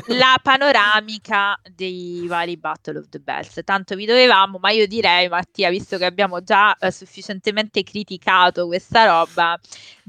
la 0.08 0.38
panoramica 0.42 1.60
dei 1.74 2.26
vari 2.28 2.58
Battle 2.58 3.00
of 3.00 3.10
the 3.10 3.20
Bells. 3.20 3.62
Tanto 3.64 3.96
vi 3.96 4.06
dovevamo, 4.06 4.58
ma 4.60 4.72
io 4.72 4.88
direi, 4.88 5.30
Mattia, 5.30 5.70
visto 5.70 5.98
che 5.98 6.06
abbiamo 6.06 6.42
già 6.44 6.76
eh, 6.78 6.92
sufficientemente 6.92 7.84
criticato 7.84 8.68
questa 8.68 9.06
roba, 9.06 9.58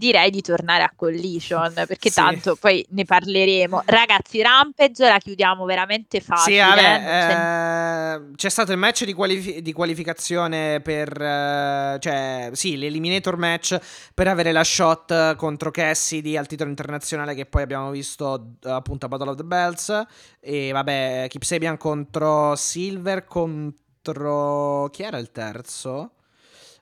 direi 0.03 0.31
di 0.31 0.41
tornare 0.43 0.83
a 0.83 0.93
Collision, 0.97 1.73
perché 1.87 2.09
Sì. 2.11 2.17
tanto 2.17 2.57
poi 2.57 2.85
ne 2.91 3.05
parleremo. 3.05 3.83
Ragazzi, 3.87 4.43
Rampage 4.43 5.09
la 5.09 5.19
chiudiamo 5.19 5.65
veramente 5.65 6.19
Sì, 6.19 6.27
facile. 6.27 6.57
eh, 6.57 6.65
vabbè, 6.65 6.83
c'è- 7.05 8.15
eh, 8.31 8.35
c'è 8.35 8.49
stato 8.49 8.73
il 8.73 8.79
match 8.79 9.05
di, 9.05 9.13
qualifi- 9.13 9.63
di 9.63 9.73
qualificazione 9.73 10.81
per, 10.81 11.09
eh, 11.23 11.99
cioè, 12.01 12.51
sì, 12.53 12.77
l'eliminator 12.77 13.37
match 13.37 13.79
per 14.13 14.27
avere 14.27 14.51
la 14.51 14.65
shot 14.65 15.37
contro 15.37 15.71
Cassidy 15.71 16.37
al 16.37 16.49
titolo 16.49 16.69
internazionale 16.71 17.37
che 17.37 17.47
poi 17.47 17.63
abbiamo 17.63 17.91
visto 17.93 18.55
eh, 18.65 18.71
appunto 18.71 19.07
a 19.07 19.09
Battle 19.09 19.31
of 19.31 19.37
the 19.37 19.45
Bells 19.45 20.03
e 20.41 20.73
vabbè, 20.73 21.27
Kip 21.29 21.43
Sabian 21.43 21.77
contro 21.77 22.57
Silver 22.57 23.25
contro... 23.25 24.89
chi 24.91 25.03
era 25.05 25.19
il 25.19 25.31
terzo? 25.31 26.15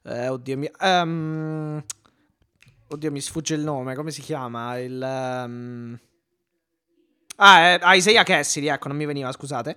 Eh, 0.04 0.28
oddio 0.28 0.56
mio... 0.56 0.70
ehm, 0.80 1.84
oddio 2.90 3.10
mi 3.10 3.20
sfugge 3.20 3.54
il 3.54 3.62
nome, 3.62 3.94
come 3.94 4.10
si 4.10 4.20
chiama? 4.20 4.78
Il... 4.78 5.00
ehm, 5.02 5.98
Ah, 7.42 7.58
eh, 7.60 7.80
Isaiah 7.96 8.22
Cassidy, 8.22 8.66
ecco, 8.68 8.88
non 8.88 8.98
mi 8.98 9.06
veniva, 9.06 9.32
scusate. 9.32 9.74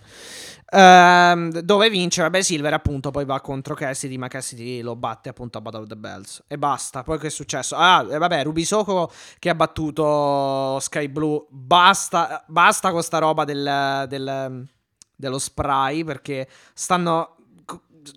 Ehm, 0.69 1.60
dove 1.61 1.90
vince, 1.90 2.22
vabbè, 2.22 2.41
Silver 2.41 2.73
appunto 2.73 3.10
poi 3.10 3.23
va 3.23 3.40
contro 3.40 3.73
Cassidy, 3.73 4.18
ma 4.18 4.27
Cassidy 4.27 4.81
lo 4.81 4.98
batte 4.98 5.30
appunto 5.30 5.60
a 5.60 5.61
Battle 5.61 5.81
of 5.84 5.88
the 5.88 5.95
Bells. 5.95 6.44
E 6.48 6.57
basta, 6.57 7.03
poi 7.03 7.18
che 7.19 7.27
è 7.27 7.30
successo? 7.30 7.76
Ah, 7.77 8.06
e 8.10 8.18
vabbè, 8.18 8.44
Rubisoko 8.44 9.10
che 9.40 9.48
ha 9.49 9.56
battuto 9.56 10.77
Sky 10.81 11.07
Blue, 11.07 11.45
basta, 11.49 12.44
basta 12.48 12.91
con 12.91 13.02
sta 13.02 13.19
roba 13.19 13.45
del, 13.45 14.06
del- 14.10 14.68
dello 15.15 15.40
spray, 15.40 16.03
perché 16.03 16.49
stanno... 16.73 17.38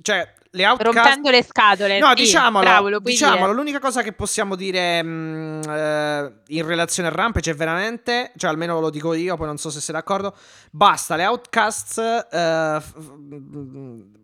Cioè, 0.03 0.35
le 0.57 0.67
outcast... 0.67 0.95
Rompendo 0.95 1.31
le 1.31 1.45
scatole. 1.45 1.99
No, 1.99 2.09
sì, 2.09 2.15
diciamolo, 2.15 2.65
bravo, 2.65 2.99
diciamolo, 2.99 3.53
l'unica 3.53 3.79
cosa 3.79 4.03
che 4.03 4.13
possiamo 4.13 4.57
dire 4.57 5.03
mh, 5.03 5.61
eh, 5.69 6.33
in 6.49 6.67
relazione 6.67 7.09
al 7.09 7.15
Rampage 7.15 7.51
è 7.51 7.55
veramente, 7.55 8.33
cioè 8.37 8.51
almeno 8.51 8.81
lo 8.81 8.91
dico 8.91 9.13
io, 9.13 9.37
poi 9.37 9.47
non 9.47 9.59
so 9.59 9.71
se 9.71 9.81
sei 9.81 9.95
d'accordo, 9.95 10.35
basta, 10.71 11.17
le 11.17 11.27
outcasts 11.27 11.99
eh, 11.99 12.79
f- 12.81 12.95
c- 12.95 14.16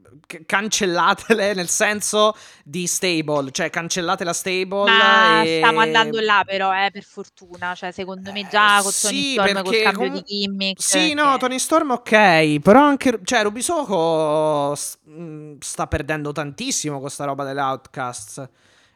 cancellatele 0.47 1.55
nel 1.55 1.69
senso 1.69 2.35
di 2.65 2.87
stable, 2.87 3.51
cioè 3.51 3.71
cancellate 3.71 4.25
la 4.25 4.33
stable 4.33 4.91
Ma 4.91 5.43
e... 5.43 5.57
stiamo 5.57 5.81
andando 5.81 6.21
là 6.21 6.43
però, 6.47 6.73
eh, 6.73 6.91
per 6.91 7.03
fortuna, 7.05 7.75
cioè 7.75 7.91
secondo 7.93 8.31
me 8.33 8.47
già 8.47 8.79
Eh, 8.79 8.83
con 8.83 8.93
Tony 9.01 9.23
sì, 9.23 9.33
Storm 9.33 9.63
col 9.63 9.77
cambio 9.81 10.09
comu- 10.09 10.23
di 10.23 10.23
gimmick 10.25 10.83
Sì, 10.83 11.15
no, 11.15 11.33
che- 11.33 11.39
Tony 11.39 11.59
Storm 11.59 11.91
ok, 11.91 12.59
però 12.61 12.81
anche, 12.85 13.21
cioè, 13.25 13.43
Rubisoko 13.43 14.75
s- 14.75 14.99
mh, 15.05 15.57
sta 15.61 15.87
perdendo 15.87 16.33
tantissimo 16.33 17.01
con 17.01 17.11
sta 17.11 17.25
roba 17.25 17.45
delle 17.45 17.61
Outcasts. 17.61 18.49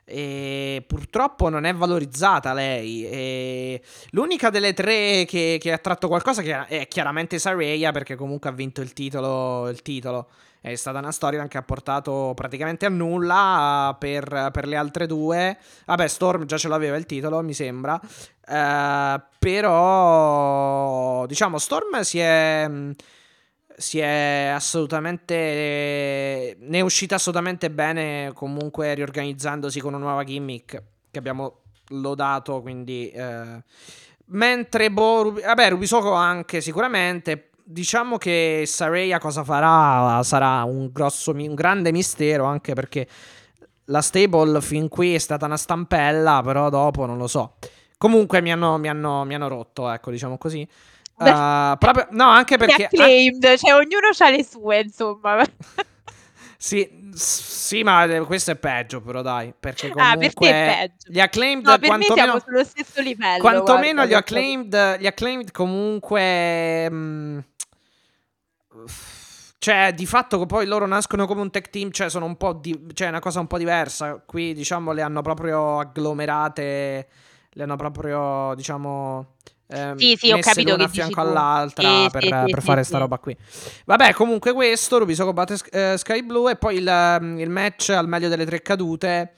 E 0.08 0.84
purtroppo 0.86 1.48
non 1.48 1.64
è 1.64 1.74
valorizzata 1.74 2.52
lei. 2.54 3.04
E 3.06 3.82
l'unica 4.10 4.50
delle 4.50 4.72
tre 4.72 5.24
che, 5.26 5.58
che 5.60 5.72
ha 5.72 5.78
tratto 5.78 6.06
qualcosa 6.06 6.42
che 6.42 6.64
è 6.66 6.86
chiaramente 6.86 7.38
Saraya, 7.40 7.90
perché 7.90 8.14
comunque 8.14 8.48
ha 8.48 8.52
vinto 8.52 8.80
il 8.82 8.92
titolo. 8.92 9.68
Il 9.68 9.82
titolo. 9.82 10.28
È 10.66 10.74
stata 10.74 10.98
una 10.98 11.12
storia 11.12 11.46
che 11.46 11.58
ha 11.58 11.62
portato 11.62 12.32
praticamente 12.34 12.86
a 12.86 12.88
nulla 12.88 13.94
per, 14.00 14.48
per 14.52 14.66
le 14.66 14.74
altre 14.74 15.06
due. 15.06 15.56
Vabbè, 15.84 16.08
Storm 16.08 16.44
già 16.44 16.58
ce 16.58 16.66
l'aveva 16.66 16.96
il 16.96 17.06
titolo, 17.06 17.40
mi 17.40 17.54
sembra. 17.54 18.00
Eh, 18.00 19.22
però, 19.38 21.24
diciamo, 21.26 21.58
Storm 21.58 22.00
si 22.00 22.18
è. 22.18 22.68
Si 23.76 24.00
è 24.00 24.50
assolutamente. 24.52 26.56
Ne 26.58 26.78
è 26.78 26.80
uscita 26.80 27.14
assolutamente 27.14 27.70
bene. 27.70 28.32
Comunque, 28.34 28.92
riorganizzandosi 28.94 29.78
con 29.78 29.94
una 29.94 30.04
nuova 30.04 30.24
gimmick 30.24 30.82
che 31.12 31.18
abbiamo 31.20 31.60
lodato. 31.90 32.60
Quindi, 32.60 33.08
eh, 33.10 33.62
mentre, 34.24 34.90
boh, 34.90 35.22
Rubi- 35.22 35.42
vabbè, 35.42 35.68
Rubisoko 35.68 36.10
anche 36.10 36.60
sicuramente. 36.60 37.50
Diciamo 37.68 38.16
che 38.16 38.62
Saraya 38.64 39.18
cosa 39.18 39.42
farà 39.42 40.22
sarà 40.22 40.62
un, 40.62 40.88
grosso, 40.92 41.32
un 41.32 41.54
grande 41.54 41.90
mistero. 41.90 42.44
Anche 42.44 42.74
perché 42.74 43.08
la 43.86 44.00
stable 44.02 44.60
fin 44.60 44.88
qui 44.88 45.14
è 45.14 45.18
stata 45.18 45.46
una 45.46 45.56
stampella. 45.56 46.42
Però 46.44 46.68
dopo 46.70 47.06
non 47.06 47.18
lo 47.18 47.26
so. 47.26 47.56
Comunque 47.98 48.40
mi 48.40 48.52
hanno, 48.52 48.78
mi 48.78 48.88
hanno- 48.88 49.24
mi 49.24 49.34
hanno 49.34 49.48
rotto, 49.48 49.88
ecco, 49.90 50.10
diciamo 50.10 50.38
così. 50.38 50.66
Beh, 51.18 51.30
Uh, 51.30 51.76
proprio, 51.78 52.06
no, 52.10 52.24
anche 52.28 52.56
perché. 52.58 52.84
acclaimed, 52.84 53.56
cioè 53.56 53.72
ognuno 53.74 54.08
ha 54.16 54.30
le 54.30 54.44
sue, 54.44 54.80
insomma. 54.80 55.42
Sì, 56.58 57.10
sì, 57.12 57.82
ma 57.82 58.04
eh, 58.04 58.20
questo 58.20 58.50
è 58.50 58.56
peggio, 58.56 59.00
però 59.02 59.20
dai. 59.22 59.52
Perché 59.58 59.88
Ah, 59.94 60.16
per 60.16 60.34
te 60.34 60.44
comunque 60.44 60.48
è 60.48 60.78
peggio. 60.78 61.10
gli 61.12 61.20
acclaimed, 61.20 61.64
No, 61.66 61.70
per 61.78 61.80
me 61.80 61.86
quantomeno, 62.06 62.14
siamo 62.14 62.38
sullo 62.44 62.64
stesso 62.64 63.00
livello. 63.02 63.40
quantomeno 63.40 63.94
guarda, 63.94 64.06
gli, 64.06 64.14
acclaimed, 64.14 64.98
gli 65.00 65.06
acclaimed 65.06 65.50
comunque. 65.52 66.90
mm, 66.90 67.38
cioè, 69.58 69.92
di 69.94 70.06
fatto 70.06 70.38
che 70.38 70.46
poi 70.46 70.66
loro 70.66 70.86
nascono 70.86 71.26
come 71.26 71.40
un 71.40 71.50
tech 71.50 71.70
team, 71.70 71.90
cioè 71.90 72.08
sono 72.08 72.24
un 72.26 72.36
po' 72.36 72.52
di, 72.52 72.88
cioè 72.92 73.08
una 73.08 73.20
cosa 73.20 73.40
un 73.40 73.46
po' 73.46 73.58
diversa. 73.58 74.22
Qui, 74.24 74.54
diciamo, 74.54 74.92
le 74.92 75.02
hanno 75.02 75.22
proprio 75.22 75.78
agglomerate, 75.80 77.08
le 77.50 77.62
hanno 77.62 77.76
proprio, 77.76 78.52
diciamo. 78.54 79.34
ehm, 79.68 79.96
Sì, 79.96 80.14
sì, 80.16 80.30
ho 80.30 80.38
capito 80.38 80.72
l'una 80.72 80.84
che 80.86 80.92
fianco 80.92 81.20
tu. 81.20 81.26
all'altra 81.26 81.82
Sì, 81.82 82.08
per, 82.10 82.22
sì, 82.22 82.28
per 82.28 82.60
sì, 82.60 82.66
fare 82.66 82.82
sta 82.84 82.98
roba 82.98 83.18
qui. 83.18 83.36
Vabbè, 83.86 84.12
comunque 84.12 84.52
questo, 84.52 84.98
Rubisoko 84.98 85.32
batte 85.32 85.56
eh, 85.70 85.94
Sky 85.96 86.22
Blue 86.22 86.50
e 86.52 86.56
poi 86.56 86.76
il, 86.76 87.18
mm, 87.22 87.38
il 87.40 87.50
match 87.50 87.88
al 87.88 88.06
meglio 88.06 88.28
delle 88.28 88.44
tre 88.44 88.62
cadute 88.62 89.32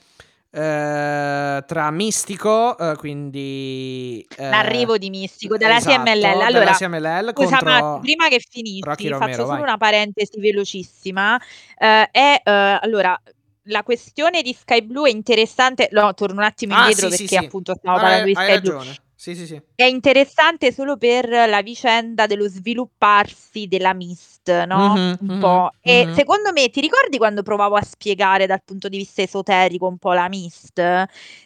eh, 0.51 1.63
tra 1.65 1.91
Mistico, 1.91 2.77
eh, 2.77 2.95
quindi... 2.97 4.25
eh, 4.37 4.49
L'arrivo 4.49 4.97
di 4.97 5.09
Mistico 5.09 5.57
dalla 5.57 5.77
esatto, 5.77 6.03
CMLL. 6.03 6.41
Allora, 6.41 6.71
CMLL 6.73 7.31
scusa, 7.33 7.59
ma 7.63 7.99
prima 8.01 8.27
che 8.27 8.39
finisci, 8.47 8.81
Rocky 8.81 9.07
faccio 9.09 9.19
Romero, 9.19 9.35
solo 9.43 9.47
vai. 9.47 9.61
una 9.61 9.77
parentesi 9.77 10.39
velocissima. 10.39 11.39
Eh, 11.77 12.09
è, 12.11 12.41
eh, 12.43 12.51
allora, 12.81 13.19
la 13.63 13.83
questione 13.83 14.41
di 14.41 14.53
Sky 14.53 14.81
Blue 14.81 15.09
è 15.09 15.13
interessante. 15.13 15.89
No, 15.91 16.13
torno 16.13 16.39
un 16.39 16.45
attimo 16.45 16.73
Ah, 16.75 16.79
indietro 16.89 17.09
sì, 17.09 17.15
sì, 17.15 17.23
perché 17.23 17.37
sì. 17.39 17.45
appunto 17.45 17.75
stiamo 17.77 17.97
Hai- 17.97 18.01
parlando 18.01 18.27
di 18.27 18.33
Sky 18.35 18.59
Blue. 18.61 18.73
ragione. 18.73 18.97
Sì, 19.21 19.35
sì, 19.35 19.45
sì. 19.47 19.61
È 19.75 19.83
interessante 19.83 20.71
solo 20.71 20.95
per 20.95 21.27
la 21.27 21.61
vicenda 21.61 22.25
dello 22.25 22.47
svilupparsi 22.47 23.67
della 23.67 23.93
Mist, 23.93 24.49
no? 24.63 24.93
Mhm, 24.93 25.17
un 25.19 25.37
po'. 25.37 25.71
E 25.81 26.05
mhm. 26.07 26.13
secondo 26.13 26.53
me, 26.53 26.69
ti 26.69 26.79
ricordi 26.79 27.17
quando 27.17 27.43
provavo 27.43 27.75
a 27.75 27.81
spiegare 27.81 28.45
dal 28.47 28.63
punto 28.63 28.87
di 28.87 28.95
vista 28.95 29.21
esoterico 29.21 29.87
un 29.87 29.97
po' 29.97 30.13
la 30.13 30.29
Mist? 30.29 30.79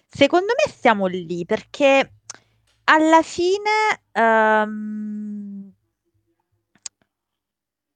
Secondo 0.07 0.53
me 0.55 0.71
siamo 0.71 1.07
lì 1.07 1.45
perché 1.45 2.13
alla 2.83 3.23
fine 3.23 4.01
ehm, 4.11 5.71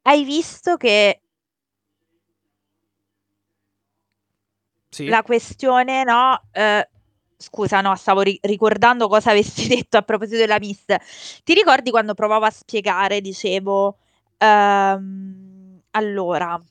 hai 0.03 0.23
visto 0.23 0.75
che 0.77 1.22
Sì. 4.89 5.06
la 5.07 5.22
questione, 5.22 6.03
no? 6.03 6.41
eh, 6.51 6.88
scusa, 7.38 7.82
no, 7.82 7.95
stavo 7.95 8.22
ri- 8.22 8.40
ricordando 8.43 9.07
cosa 9.07 9.32
avessi 9.32 9.67
detto 9.67 9.98
a 9.98 10.01
proposito 10.01 10.38
della 10.38 10.59
Miss. 10.59 10.83
Ti 11.43 11.53
ricordi 11.53 11.91
quando 11.91 12.14
provavo 12.14 12.45
a 12.45 12.49
spiegare, 12.51 13.22
dicevo, 13.22 13.98
ehm, 14.38 15.82
allora, 15.91 16.61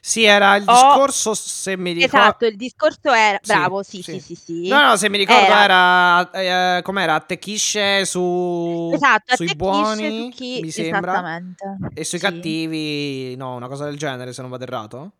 Sì, 0.00 0.24
era 0.24 0.56
il 0.56 0.64
discorso, 0.66 1.34
se 1.34 1.76
mi 1.76 1.92
ricordo... 1.92 2.36
esatto, 2.36 2.46
il 2.46 2.56
discorso 2.56 3.12
era, 3.12 3.38
Sì, 3.40 3.42
bravo, 3.46 3.82
sì, 3.82 4.02
sì. 4.02 4.12
sì, 4.12 4.18
sì, 4.20 4.34
sì. 4.34 4.68
No, 4.68 4.82
no, 4.82 4.96
se 4.96 5.08
mi 5.08 5.18
ricordo 5.18 5.52
Era- 5.52 5.62
era... 5.64 6.30
eh, 6.78 6.82
com'era? 6.82 7.14
Attecchisce 7.14 8.04
su... 8.04 8.90
Esatto, 8.94 9.34
sui 9.36 9.54
buoni, 9.54 10.10
su 10.16 10.28
chi, 10.28 10.60
mi 10.60 10.70
sembra. 10.70 11.12
esattamente. 11.12 11.78
E 11.94 12.04
sui 12.04 12.18
Sì. 12.18 12.26
cattivi, 12.26 13.36
no, 13.36 13.54
una 13.56 13.68
cosa 13.68 13.84
del 13.84 13.96
genere, 13.98 14.32
se 14.32 14.40
non 14.42 14.50
vado 14.50 14.64
errato. 14.64 15.12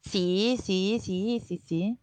Sì, 0.00 0.56
sì, 0.62 0.98
sì, 1.02 1.42
sì, 1.44 1.60
sì. 1.64 1.96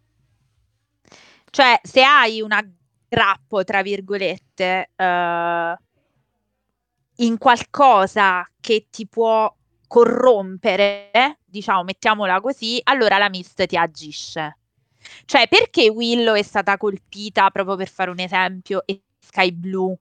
Cioè, 1.56 1.80
se 1.84 2.02
hai 2.02 2.42
un 2.42 2.52
aggrappo, 2.52 3.64
tra 3.64 3.84
virgolette, 3.84 4.90
eh, 4.96 5.76
in 7.18 7.38
qualcosa 7.38 8.44
che 8.60 8.88
ti 8.90 9.08
può 9.08 9.56
corrompere, 9.88 11.12
diciamo, 11.46 11.84
mettiamola 11.84 12.42
così, 12.42 12.80
allora 12.86 13.20
la 13.20 13.30
Mist 13.30 13.68
ti 13.68 13.78
agisce. 13.78 14.58
Cioè, 15.26 15.48
perché 15.48 15.90
Willow 15.90 16.34
è 16.34 16.42
stata 16.42 16.76
colpita, 16.78 17.52
proprio 17.52 17.76
per 17.76 17.88
fare 17.88 18.10
un 18.10 18.20
esempio, 18.20 18.82
e 18.88 19.04
Sky 19.20 19.52
Blue 19.52 19.96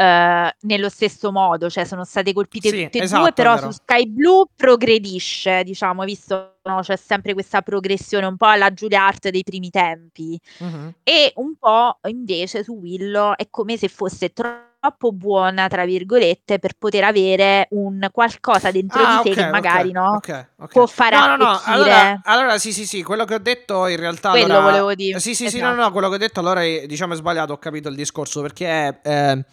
eh, 0.00 0.54
nello 0.60 0.88
stesso 0.88 1.32
modo, 1.32 1.68
cioè 1.68 1.84
sono 1.84 2.04
state 2.04 2.32
colpite 2.32 2.68
Sì, 2.68 2.84
tutte 2.84 2.98
e 2.98 3.02
esatto, 3.02 3.22
due, 3.22 3.32
però 3.32 3.56
su 3.56 3.70
Sky 3.72 4.06
Blue 4.06 4.44
progredisce, 4.54 5.64
diciamo, 5.64 6.04
visto, 6.04 6.58
no? 6.62 6.80
C'è 6.82 6.96
sempre 6.96 7.32
questa 7.32 7.62
progressione 7.62 8.26
un 8.26 8.36
po' 8.36 8.46
alla 8.46 8.70
Julia 8.70 9.04
Hart 9.06 9.28
dei 9.30 9.42
primi 9.42 9.70
tempi. 9.70 10.38
Mhm. 10.60 10.94
E 11.02 11.32
un 11.36 11.56
po' 11.58 11.98
invece 12.08 12.62
su 12.62 12.74
Willow 12.74 13.34
è 13.34 13.48
come 13.50 13.76
se 13.76 13.88
fosse 13.88 14.32
troppo 14.32 15.10
buona, 15.10 15.66
tra 15.66 15.84
virgolette, 15.84 16.60
per 16.60 16.74
poter 16.78 17.02
avere 17.02 17.66
un 17.70 18.08
qualcosa 18.12 18.70
dentro 18.70 19.02
Ah, 19.02 19.20
di 19.22 19.22
sé 19.24 19.28
ok, 19.30 19.34
che 19.46 19.50
magari 19.50 19.88
ok, 19.88 19.94
no, 19.94 20.14
ok, 20.14 20.46
ok. 20.58 20.70
può 20.70 20.86
fare 20.86 21.16
No, 21.16 21.26
no, 21.26 21.36
no, 21.36 21.60
allora, 21.64 22.20
allora 22.22 22.58
sì, 22.58 22.72
sì, 22.72 22.86
sì, 22.86 23.02
quello 23.02 23.24
che 23.24 23.34
ho 23.34 23.38
detto 23.38 23.88
in 23.88 23.96
realtà 23.96 24.30
Quello 24.30 24.44
allora- 24.44 24.60
volevo 24.62 24.94
dire, 24.94 25.18
Sì, 25.18 25.34
sì, 25.34 25.48
sì, 25.48 25.56
esatto. 25.58 25.74
no, 25.74 25.82
no, 25.82 25.90
quello 25.90 26.08
che 26.08 26.14
ho 26.14 26.18
detto 26.18 26.38
allora 26.38 26.60
diciamo 26.62 27.14
è 27.14 27.16
sbagliato, 27.16 27.52
ho 27.54 27.58
capito 27.58 27.88
il 27.88 27.96
discorso 27.96 28.40
perché 28.42 29.00
eh, 29.02 29.44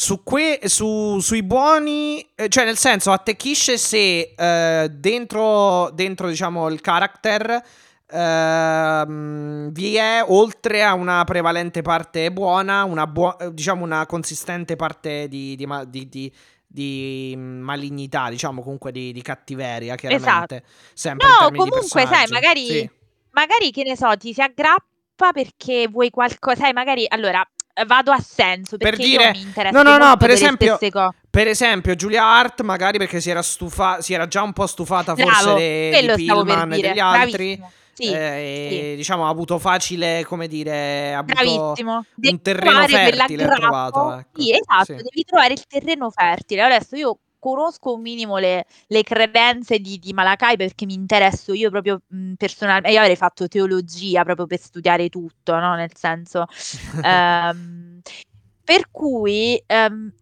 su 0.00 0.22
que- 0.24 0.60
su- 0.64 1.18
sui 1.20 1.42
buoni, 1.42 2.26
eh, 2.34 2.48
cioè 2.48 2.64
nel 2.64 2.78
senso 2.78 3.12
attecchisce 3.12 3.76
se 3.76 4.32
eh, 4.34 4.88
dentro, 4.90 5.90
dentro 5.90 6.26
diciamo 6.28 6.68
il 6.70 6.80
character 6.80 7.62
ehm, 8.12 9.70
vi 9.72 9.96
è 9.96 10.24
oltre 10.26 10.82
a 10.82 10.94
una 10.94 11.22
prevalente 11.24 11.82
parte 11.82 12.32
buona, 12.32 12.84
una 12.84 13.06
buo- 13.06 13.38
eh, 13.38 13.52
diciamo 13.52 13.84
una 13.84 14.06
consistente 14.06 14.74
parte 14.76 15.28
di, 15.28 15.54
di 15.54 15.66
di- 15.88 16.08
di- 16.08 16.32
di 16.66 17.34
malignità, 17.36 18.30
diciamo 18.30 18.62
comunque 18.62 18.92
di, 18.92 19.12
di 19.12 19.20
cattiveria, 19.22 19.96
chiaramente. 19.96 20.62
Sempre 20.94 21.26
in 21.28 21.34
No, 21.40 21.50
comunque, 21.50 22.06
sai, 22.06 22.26
magari, 22.30 22.66
Sì. 22.66 22.90
magari 23.32 23.70
che 23.70 23.82
ne 23.82 23.96
so, 23.96 24.16
ti 24.16 24.32
si 24.32 24.40
aggrappa 24.40 25.32
perché 25.32 25.88
vuoi 25.88 26.08
qualcosa, 26.10 26.62
sai, 26.62 26.72
magari 26.72 27.04
allora 27.08 27.40
eh, 27.42 27.59
vado 27.86 28.10
a 28.12 28.18
senso 28.18 28.76
Per 28.76 28.90
perché 28.90 29.04
dire- 29.04 29.30
mi 29.32 29.40
interesso 29.42 29.82
no, 29.82 29.96
no, 29.96 29.96
no, 30.04 30.16
per 30.16 30.30
esempio-. 30.30 30.78
Per 31.30 31.46
esempio, 31.46 31.94
Giulia 31.94 32.24
Hart, 32.24 32.62
magari 32.62 32.98
perché 32.98 33.20
si 33.20 33.30
era 33.30 33.42
stufa- 33.42 34.00
si 34.00 34.12
era 34.14 34.26
già 34.26 34.42
un 34.42 34.52
po' 34.52 34.66
stufata 34.66 35.14
forse 35.14 35.42
Bravo, 35.42 35.58
de- 35.58 35.90
quello 35.92 36.14
di 36.16 36.24
per 36.26 36.34
Pillman 36.34 36.72
e 36.72 36.76
dire. 36.76 36.88
degli 36.88 36.98
altri. 36.98 37.56
Bravissimo. 37.56 37.72
Sì, 37.92 38.12
eh, 38.12 38.68
sì. 38.90 38.96
diciamo, 38.96 39.26
ha 39.26 39.28
avuto 39.28 39.58
facile, 39.58 40.24
come 40.26 40.48
dire, 40.48 41.12
ha 41.14 41.18
avuto 41.18 41.34
Bravissimo. 41.34 42.04
Devi 42.14 42.32
un 42.34 42.40
terreno 42.42 42.86
fertile 42.86 43.46
trovato. 43.46 44.14
Ecco. 44.18 44.40
Sì, 44.40 44.52
esatto, 44.52 44.84
Sì. 44.84 44.94
devi 44.94 45.24
trovare 45.26 45.52
il 45.52 45.66
terreno 45.66 46.10
fertile. 46.10 46.62
Adesso 46.62 46.96
io 46.96 47.18
conosco 47.40 47.94
un 47.94 48.02
minimo 48.02 48.38
le, 48.38 48.66
le 48.86 49.02
credenze 49.02 49.80
di, 49.80 49.98
di 49.98 50.12
Malakai 50.12 50.56
perché 50.56 50.86
mi 50.86 50.94
interesso 50.94 51.52
io 51.52 51.70
proprio 51.70 52.02
mh, 52.06 52.34
personalmente. 52.34 52.90
Io 52.90 53.00
avrei 53.00 53.16
fatto 53.16 53.48
teologia 53.48 54.22
proprio 54.22 54.46
per 54.46 54.60
studiare 54.60 55.08
tutto, 55.08 55.58
no? 55.58 55.74
Nel 55.74 55.96
senso. 55.96 56.46
ehm, 57.02 58.00
per 58.62 58.88
cui 58.92 59.60
oh, 59.66 60.12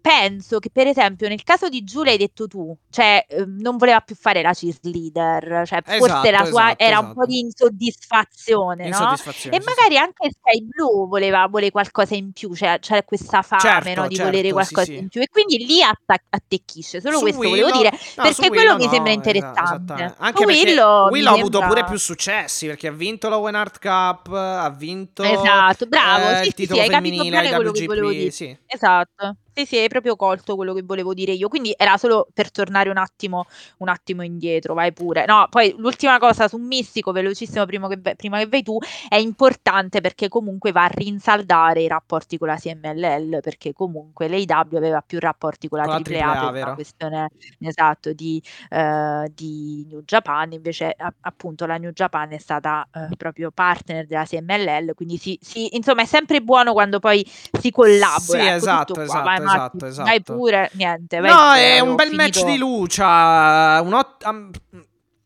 penso 0.00 0.58
che, 0.60 0.70
per 0.70 0.86
esempio, 0.86 1.28
nel 1.28 1.42
caso 1.42 1.68
di 1.68 1.82
Giulia 1.82 2.12
hai 2.12 2.18
detto 2.18 2.46
tu, 2.46 2.76
cioè 2.90 3.24
ehm, 3.28 3.56
non 3.60 3.76
voleva 3.76 4.00
più 4.00 4.14
fare 4.14 4.40
la 4.42 4.52
cheerleader, 4.52 5.66
cioè 5.66 5.80
forse 5.82 6.04
Esatto, 6.04 6.30
la 6.30 6.44
sua 6.44 6.64
esatto, 6.66 6.82
era 6.84 6.98
un 6.98 7.04
esatto. 7.06 7.20
po' 7.20 7.26
di 7.26 7.38
insoddisfazione, 7.40 8.82
no? 8.82 8.88
Insoddisfazione, 8.88 9.56
E 9.56 9.60
sì, 9.60 9.66
sì. 9.66 9.74
magari 9.74 9.96
anche 9.98 10.30
Sky 10.30 10.64
Blue 10.66 11.06
voleva, 11.08 11.46
vuole 11.48 11.70
qualcosa 11.70 12.14
in 12.14 12.32
più, 12.32 12.54
cioè 12.54 12.78
c'è 12.80 13.04
questa 13.04 13.42
fame 13.42 13.60
Certo, 13.62 14.00
no, 14.02 14.08
di 14.08 14.14
certo, 14.16 14.30
volere 14.30 14.46
sì, 14.48 14.52
qualcosa 14.52 14.84
sì. 14.84 14.96
in 14.96 15.08
più 15.08 15.20
e 15.20 15.28
quindi 15.28 15.64
lì 15.64 15.82
atta- 15.82 16.22
attecchisce. 16.30 17.00
Solo 17.00 17.16
Su 17.16 17.22
questo 17.22 17.40
volevo 17.42 17.66
Willow- 17.66 17.76
dire, 17.82 17.90
no, 17.90 18.22
perché 18.22 18.48
quello 18.48 18.54
Willow 18.62 18.76
mi 18.76 18.84
no, 18.84 18.90
sembra 18.90 19.12
interessante. 19.12 20.14
Anche 20.18 20.44
Willow, 20.44 21.08
Willow 21.10 21.32
ha 21.34 21.36
avuto 21.38 21.58
sembra- 21.58 21.68
pure 21.68 21.84
più 21.84 21.98
successi 21.98 22.66
perché 22.66 22.88
ha 22.88 22.92
vinto 22.92 23.28
la 23.28 23.38
One 23.38 23.56
Art 23.56 23.78
Cup, 23.80 24.32
ha 24.32 24.70
vinto 24.70 25.22
Esatto, 25.22 25.86
bravo, 25.86 26.28
eh, 26.28 26.34
sì, 26.34 26.38
il 26.38 26.42
sì, 26.42 26.44
sì, 26.48 26.54
titolo 26.54 26.80
hai 26.80 26.88
capito 26.88 27.14
femminile 27.16 27.40
bene 27.42 27.54
quello 27.56 27.70
che 27.72 27.84
volevo 27.86 28.10
dire. 28.10 28.30
sì. 28.30 28.56
Esatto, 28.66 29.36
sì, 29.54 29.66
sì, 29.66 29.76
hai 29.76 29.88
proprio 29.88 30.16
colto 30.16 30.56
quello 30.56 30.72
che 30.74 30.82
volevo 30.82 31.12
dire 31.14 31.32
io. 31.32 31.48
Quindi 31.48 31.74
era 31.76 31.96
solo 31.96 32.26
per 32.32 32.50
tornare 32.50 32.88
un 32.90 32.96
attimo, 32.96 33.44
un 33.78 33.88
attimo 33.88 34.22
indietro, 34.22 34.74
vai 34.74 34.92
pure. 34.92 35.24
No, 35.26 35.46
poi 35.50 35.74
l'ultima 35.76 36.18
cosa 36.18 36.48
su 36.48 36.56
Mistico, 36.56 37.12
velocissimo 37.12 37.66
prima 37.66 37.88
che, 37.88 37.98
vai- 38.00 38.16
prima 38.16 38.38
che 38.38 38.46
vai 38.46 38.62
tu, 38.62 38.78
è 39.08 39.16
importante 39.16 40.00
perché 40.00 40.28
comunque 40.28 40.72
va 40.72 40.84
a 40.84 40.90
rinsaldare 40.92 41.82
i 41.82 41.88
rapporti 41.88 42.38
con 42.38 42.48
la 42.48 42.56
CMLL, 42.56 43.40
perché 43.40 43.72
comunque 43.72 44.28
l'AW 44.28 44.76
aveva 44.76 45.02
più 45.02 45.18
rapporti 45.18 45.68
con 45.68 45.78
la 45.78 45.84
Con 45.84 45.92
la 45.92 46.00
AAA 46.00 46.32
AAA, 46.32 46.52
per 46.52 46.62
una 46.62 46.74
questione 46.74 47.28
esatto 47.60 48.12
di, 48.12 48.42
eh, 48.70 49.30
di 49.34 49.86
New 49.88 50.02
Japan, 50.02 50.52
invece 50.52 50.94
a- 50.96 51.12
appunto 51.20 51.66
la 51.66 51.76
New 51.76 51.90
Japan 51.90 52.32
è 52.32 52.38
stata 52.38 52.86
eh, 52.92 53.08
proprio 53.16 53.50
partner 53.50 54.06
della 54.06 54.24
CMLL, 54.24 54.94
quindi 54.94 55.16
si, 55.18 55.38
si- 55.40 55.74
insomma 55.76 56.02
è 56.02 56.06
sempre 56.06 56.40
buono 56.40 56.72
quando 56.72 56.98
poi 56.98 57.24
si 57.60 57.70
collabora. 57.70 58.20
Sì, 58.20 58.36
ecco, 58.36 58.56
esatto, 58.56 59.00
esatto, 59.00 59.41
esatto, 59.44 59.86
esatto. 59.86 60.08
Vai 60.08 60.20
pure, 60.22 60.70
niente. 60.74 61.20
vai 61.20 61.30
No, 61.30 61.52
è 61.52 61.80
un 61.80 61.94
bel 61.94 62.12
match 62.14 62.38
finito. 62.40 62.50
di 62.50 62.58
Lucia. 62.58 63.80
Un, 63.82 63.92
ot- 63.94 64.24
am- 64.24 64.50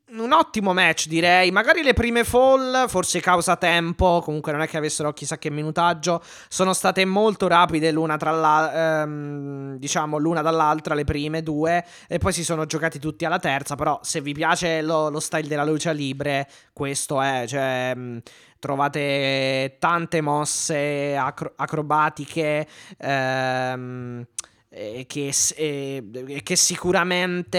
un 0.08 0.32
ottimo 0.32 0.72
match, 0.72 1.08
direi. 1.08 1.50
Magari 1.50 1.82
le 1.82 1.92
prime 1.92 2.24
fall, 2.24 2.86
forse 2.88 3.20
causa 3.20 3.56
tempo. 3.56 4.20
Comunque, 4.22 4.52
non 4.52 4.60
è 4.60 4.68
che 4.68 4.76
avessero 4.76 5.12
chissà 5.12 5.38
che 5.38 5.50
minutaggio. 5.50 6.22
Sono 6.48 6.72
state 6.72 7.04
molto 7.04 7.48
rapide 7.48 7.90
l'una 7.90 8.16
tra 8.16 8.30
la, 8.30 9.02
ehm, 9.02 9.76
diciamo, 9.76 10.18
l'una 10.18 10.42
dall'altra, 10.42 10.94
le 10.94 11.04
prime 11.04 11.42
due. 11.42 11.84
E 12.08 12.18
poi 12.18 12.32
si 12.32 12.44
sono 12.44 12.66
giocati 12.66 12.98
tutti 12.98 13.24
alla 13.24 13.38
terza. 13.38 13.74
Però, 13.74 13.98
se 14.02 14.20
vi 14.20 14.32
piace 14.32 14.80
lo, 14.82 15.08
lo 15.10 15.20
style 15.20 15.48
della 15.48 15.64
luce 15.64 15.92
libre, 15.92 16.48
questo 16.72 17.20
è. 17.20 17.44
Cioè. 17.46 17.94
mh, 17.94 18.20
Trovate 18.58 19.76
tante 19.78 20.22
mosse 20.22 21.14
acro- 21.14 21.52
acrobatiche 21.56 22.66
ehm, 22.98 24.26
eh, 24.70 25.04
che, 25.06 25.32
eh, 25.56 26.40
che 26.42 26.56
sicuramente 26.56 27.58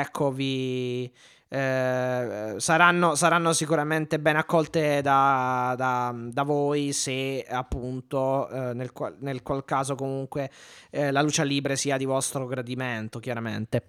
ecco 0.00 0.30
vi 0.30 1.12
eh, 1.52 2.54
saranno, 2.58 3.16
saranno 3.16 3.52
sicuramente 3.52 4.20
ben 4.20 4.36
accolte 4.36 5.00
da, 5.02 5.74
da- 5.76 6.14
da 6.16 6.42
voi 6.44 6.92
se 6.92 7.44
appunto 7.48 8.48
eh, 8.48 8.72
nel, 8.72 8.92
qual, 8.92 9.16
nel 9.18 9.42
qual 9.42 9.64
caso 9.64 9.96
comunque 9.96 10.48
eh, 10.90 11.10
la 11.10 11.22
luce 11.22 11.44
libre 11.44 11.74
sia 11.74 11.96
di 11.96 12.04
vostro 12.04 12.46
gradimento 12.46 13.18
chiaramente. 13.18 13.82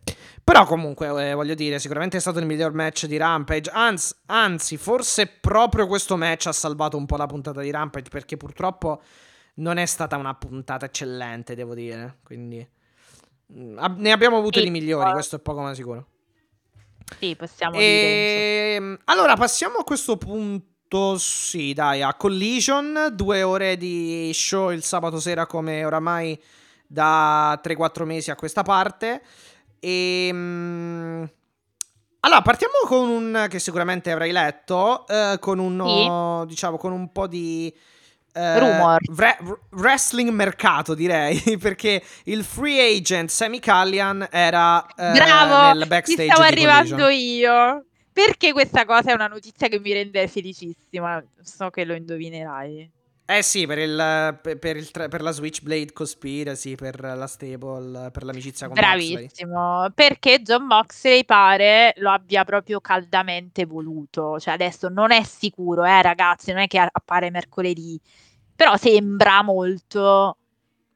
Però 0.43 0.65
comunque 0.65 1.29
eh, 1.29 1.33
voglio 1.35 1.53
dire 1.53 1.77
sicuramente 1.77 2.17
è 2.17 2.19
stato 2.19 2.39
il 2.39 2.47
miglior 2.47 2.73
match 2.73 3.05
di 3.05 3.17
Rampage. 3.17 3.69
Anzi, 3.69 4.15
anzi 4.25 4.77
forse 4.77 5.27
proprio 5.27 5.85
questo 5.85 6.17
match 6.17 6.47
ha 6.47 6.53
salvato 6.53 6.97
un 6.97 7.05
po' 7.05 7.17
la 7.17 7.27
puntata 7.27 7.61
di 7.61 7.69
Rampage 7.69 8.09
perché 8.09 8.37
purtroppo 8.37 9.01
non 9.55 9.77
è 9.77 9.85
stata 9.85 10.17
una 10.17 10.33
puntata 10.33 10.87
eccellente 10.87 11.53
devo 11.53 11.75
dire. 11.75 12.17
Quindi 12.23 12.67
mm, 13.53 13.77
ne 13.97 14.11
abbiamo 14.11 14.37
avute 14.37 14.61
Sì, 14.61 14.65
di 14.65 14.71
migliori 14.71 15.11
questo 15.11 15.35
è 15.35 15.39
poco 15.39 15.61
ma 15.61 15.75
sicuro 15.75 16.07
Sì, 17.19 17.35
possiamo 17.35 17.77
dire. 17.77 18.75
Ehm, 18.75 18.97
allora, 19.05 19.35
passiamo 19.35 19.77
a 19.77 19.83
questo 19.83 20.17
punto. 20.17 21.17
Sì, 21.17 21.73
dai, 21.73 22.01
a 22.01 22.13
Collision. 22.15 23.09
Due 23.13 23.43
ore 23.43 23.77
di 23.77 24.31
show 24.33 24.71
il 24.71 24.83
sabato 24.83 25.19
sera, 25.19 25.45
come 25.45 25.85
oramai 25.85 26.39
da 26.87 27.59
3-4 27.63 28.05
mesi 28.05 28.29
a 28.31 28.35
questa 28.35 28.63
parte. 28.63 29.21
Ehm, 29.79 31.29
Allora, 32.23 32.41
partiamo 32.41 32.73
con 32.85 33.09
un 33.09 33.47
che 33.49 33.57
sicuramente 33.59 34.11
avrai 34.11 34.31
letto. 34.31 35.07
eh, 35.07 35.37
con 35.39 35.57
un, 35.59 36.45
diciamo, 36.47 36.77
con 36.77 36.91
un 36.91 37.11
po' 37.11 37.27
di. 37.27 37.73
Eh, 38.33 38.59
Rumor. 38.59 38.99
vre- 39.11 39.37
wr- 39.41 39.59
wrestling 39.71 40.29
mercato 40.29 40.93
direi 40.93 41.39
perché 41.59 42.01
il 42.25 42.43
free 42.43 42.79
agent 42.97 43.29
Sammy 43.29 43.59
Callian 43.59 44.27
era 44.31 44.85
eh, 44.95 45.11
Bravo, 45.11 45.73
nel 45.73 45.81
ci 45.83 45.87
backstage 45.87 46.25
stavo 46.31 46.41
di 46.41 46.47
arrivando 46.47 47.07
io. 47.09 47.85
perché 48.13 48.51
questa 48.51 48.85
cosa 48.85 49.11
è 49.11 49.13
una 49.13 49.27
notizia 49.27 49.67
che 49.67 49.79
mi 49.79 49.93
rende 49.93 50.27
felicissima. 50.27 51.23
So 51.41 51.69
che 51.69 51.85
lo 51.85 51.93
indovinerai. 51.93 52.89
Eh 53.33 53.43
sì, 53.43 53.65
per, 53.65 53.77
il, 53.77 54.39
per, 54.41 54.75
il, 54.75 54.89
per 54.91 55.21
la 55.21 55.31
Switchblade 55.31 55.93
Conspiracy, 55.93 56.75
per 56.75 56.99
la 56.99 57.27
stable, 57.27 58.11
per 58.11 58.23
l'amicizia 58.23 58.67
con 58.67 58.75
Bravissimo, 58.75 59.53
Moxley. 59.53 59.91
perché 59.95 60.41
John 60.41 60.65
Moxley 60.65 61.23
pare 61.23 61.93
lo 61.97 62.11
abbia 62.11 62.43
proprio 62.43 62.81
caldamente 62.81 63.65
voluto. 63.65 64.37
Cioè 64.37 64.53
adesso 64.53 64.89
non 64.89 65.11
è 65.11 65.23
sicuro, 65.23 65.85
eh 65.85 66.01
ragazzi, 66.01 66.51
non 66.51 66.61
è 66.61 66.67
che 66.67 66.79
appare 66.79 67.31
mercoledì, 67.31 67.97
però 68.53 68.75
sembra 68.75 69.41
molto 69.43 70.37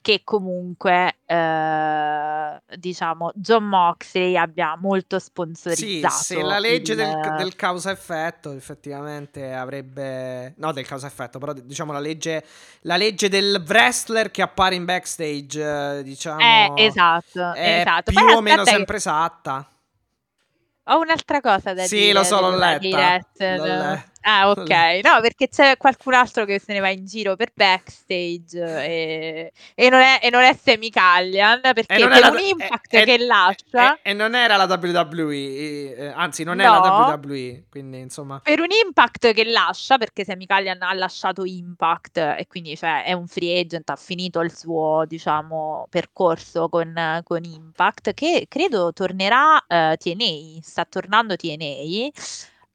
che 0.06 0.22
comunque 0.24 1.16
eh, 1.26 2.62
diciamo 2.76 3.32
John 3.34 3.64
Moxley 3.64 4.38
abbia 4.38 4.78
molto 4.80 5.18
sponsorizzato. 5.18 6.14
Sì, 6.14 6.24
se 6.36 6.44
la 6.44 6.60
legge 6.60 6.92
il... 6.92 7.00
del, 7.00 7.34
del 7.38 7.56
causa-effetto 7.56 8.52
effettivamente 8.52 9.52
avrebbe... 9.52 10.54
No, 10.58 10.72
del 10.74 10.86
causa-effetto, 10.86 11.40
però 11.40 11.54
diciamo 11.54 11.92
la 11.92 11.98
legge, 11.98 12.46
la 12.82 12.98
legge 12.98 13.30
del 13.30 13.64
wrestler 13.68 14.30
che 14.30 14.44
appare 14.44 14.76
in 14.76 14.86
backstage, 14.86 16.04
diciamo... 16.04 16.40
Eh, 16.40 16.72
esatto, 16.86 17.54
è 17.54 17.80
esatto. 17.80 18.12
più 18.12 18.24
Poi 18.24 18.34
o 18.36 18.42
meno 18.42 18.62
aspetta 18.62 18.64
che- 18.64 18.76
sempre 18.78 18.98
esatta. 18.98 19.70
Ho 20.90 21.00
un'altra 21.00 21.42
cosa 21.42 21.74
da 21.74 21.84
Sì, 21.86 21.96
dire. 21.96 22.14
lo 22.14 22.24
so, 22.24 22.42
l'ho 22.42 22.56
letta. 22.56 23.20
L'ho 23.56 23.64
le- 23.64 24.10
Ah, 24.28 24.50
ok. 24.50 24.70
No, 25.04 25.22
perché 25.22 25.48
c'è 25.48 25.78
qualcun 25.78 26.14
altro 26.16 26.46
che 26.46 26.60
se 26.60 26.74
ne 26.74 26.80
va 26.80 26.90
in 26.90 27.06
giro 27.06 27.36
per 27.36 27.52
backstage 27.54 28.60
e, 28.60 29.52
e 29.76 29.90
non, 29.90 30.02
è, 30.02 30.20
e 30.22 30.30
non 30.32 30.42
è 30.42 30.58
Semi 30.60 30.90
Callian 30.90 31.62
perché 31.62 31.86
per 31.86 32.12
era- 32.12 32.30
un 32.30 32.40
impact 32.40 32.94
e- 32.94 33.04
che 33.06 33.18
lascia. 33.20 34.00
E, 34.02 34.14
non 34.14 34.34
era 34.34 34.56
la 34.58 34.66
WWE, 34.66 35.96
eh, 35.96 36.08
anzi 36.08 36.44
non 36.44 36.60
è 36.60 36.66
No. 36.66 36.80
la 36.80 37.16
WWE, 37.16 37.66
quindi 37.70 38.00
insomma... 38.00 38.40
per 38.40 38.60
un 38.60 38.68
impact 38.84 39.32
che 39.34 39.44
lascia, 39.46 39.98
perché 40.00 40.24
Semi 40.26 40.48
Callian 40.48 40.82
ha 40.82 40.94
lasciato 40.94 41.46
Impact 41.46 42.18
e 42.18 42.46
quindi 42.48 42.76
cioè, 42.76 43.04
è 43.04 43.14
un 43.14 43.28
free 43.28 43.60
agent, 43.60 43.90
ha 43.92 43.96
finito 43.96 44.40
il 44.42 44.56
suo 44.56 45.04
diciamo, 45.08 45.86
percorso 45.90 46.68
con, 46.70 47.22
con 47.24 47.44
Impact, 47.44 48.14
che 48.16 48.48
credo 48.50 48.92
tornerà 48.92 49.64
eh, 49.68 49.96
TNA, 50.00 50.62
sta 50.62 50.84
tornando 50.86 51.36
TNA. 51.36 52.10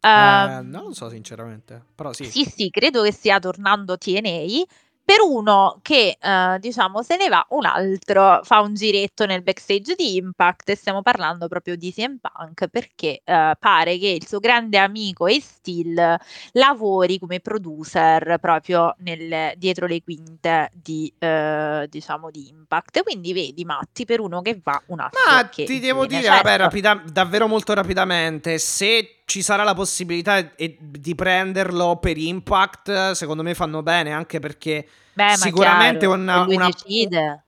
Eh, 0.00 0.08
Ehm, 0.08 0.68
non 0.70 0.84
lo 0.84 0.94
so 0.94 1.08
sinceramente, 1.10 1.82
però 1.94 2.12
sì. 2.12 2.24
Sì, 2.24 2.44
sì, 2.44 2.70
credo 2.70 3.02
che 3.02 3.12
stia 3.12 3.38
tornando 3.38 3.98
TNA. 3.98 4.62
Per 5.02 5.18
uno 5.26 5.80
che, 5.82 6.16
eh, 6.20 6.56
diciamo, 6.60 7.02
se 7.02 7.16
ne 7.16 7.28
va, 7.28 7.44
un 7.50 7.64
altro 7.66 8.40
fa 8.44 8.60
un 8.60 8.74
giretto 8.74 9.26
nel 9.26 9.42
backstage 9.42 9.96
di 9.96 10.14
Impact 10.14 10.68
e 10.68 10.76
stiamo 10.76 11.02
parlando 11.02 11.48
proprio 11.48 11.74
di 11.74 11.92
CM 11.92 12.18
Punk 12.20 12.68
perché 12.68 13.20
eh, 13.24 13.56
pare 13.58 13.98
che 13.98 14.06
il 14.06 14.24
suo 14.24 14.38
grande 14.38 14.78
amico 14.78 15.26
Ace 15.26 15.40
Steel 15.40 16.16
lavori 16.52 17.18
come 17.18 17.40
producer 17.40 18.38
proprio 18.40 18.94
nel- 18.98 19.54
dietro 19.56 19.86
le 19.86 20.00
quinte 20.00 20.70
di, 20.74 21.12
eh, 21.18 21.86
diciamo, 21.90 22.30
di 22.30 22.48
Impact. 22.48 23.02
Quindi 23.02 23.32
vedi, 23.32 23.64
Matti, 23.64 24.04
per 24.04 24.20
uno 24.20 24.40
che 24.42 24.60
va, 24.62 24.80
un 24.86 25.00
altro 25.00 25.20
Ma 25.26 25.42
ti 25.48 25.80
devo 25.80 26.06
dire, 26.06 26.28
vabbè, 26.28 26.42
Certo. 26.42 26.62
rapida- 26.62 27.02
davvero 27.10 27.48
molto 27.48 27.72
rapidamente, 27.72 28.58
se 28.58 29.19
ci 29.30 29.42
sarà 29.42 29.62
la 29.62 29.74
possibilità 29.74 30.40
di 30.56 31.14
prenderlo 31.14 31.98
per 31.98 32.18
Impact, 32.18 33.12
secondo 33.12 33.44
me 33.44 33.54
fanno 33.54 33.80
bene, 33.80 34.10
anche 34.10 34.40
perché 34.40 34.88
Beh, 35.12 35.36
sicuramente 35.36 36.00
chiaro, 36.00 36.14
una- 36.20 36.42
una- 36.46 36.66
decide. 36.66 37.44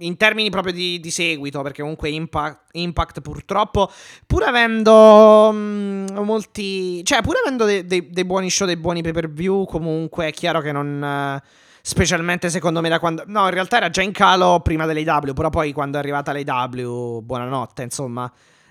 in 0.00 0.16
termini 0.18 0.50
proprio 0.50 0.74
di, 0.74 1.00
di 1.00 1.10
seguito, 1.10 1.62
perché 1.62 1.80
comunque 1.80 2.10
Impact, 2.10 2.64
Impact 2.72 3.22
purtroppo, 3.22 3.90
pur 4.26 4.42
avendo 4.42 5.50
mm, 5.54 6.06
molti, 6.18 7.02
cioè 7.02 7.22
pur 7.22 7.36
avendo 7.42 7.64
dei, 7.64 7.86
dei- 7.86 8.10
dei 8.10 8.24
buoni 8.26 8.50
show, 8.50 8.66
dei 8.66 8.76
buoni 8.76 9.00
pay 9.00 9.12
per 9.12 9.30
view, 9.30 9.64
comunque 9.64 10.26
è 10.26 10.32
chiaro 10.32 10.60
che 10.60 10.70
non... 10.70 11.40
Specialmente 11.80 12.50
secondo 12.50 12.82
me 12.82 12.90
da 12.90 12.98
quando... 12.98 13.22
No, 13.26 13.44
in 13.44 13.50
realtà 13.54 13.78
era 13.78 13.88
già 13.88 14.02
in 14.02 14.12
calo 14.12 14.60
prima 14.60 14.84
dell'AW, 14.84 15.32
però 15.32 15.48
poi 15.48 15.72
quando 15.72 15.96
è 15.96 16.00
arrivata 16.00 16.32
l'AW, 16.34 17.20
buonanotte, 17.22 17.82
insomma. 17.84 18.30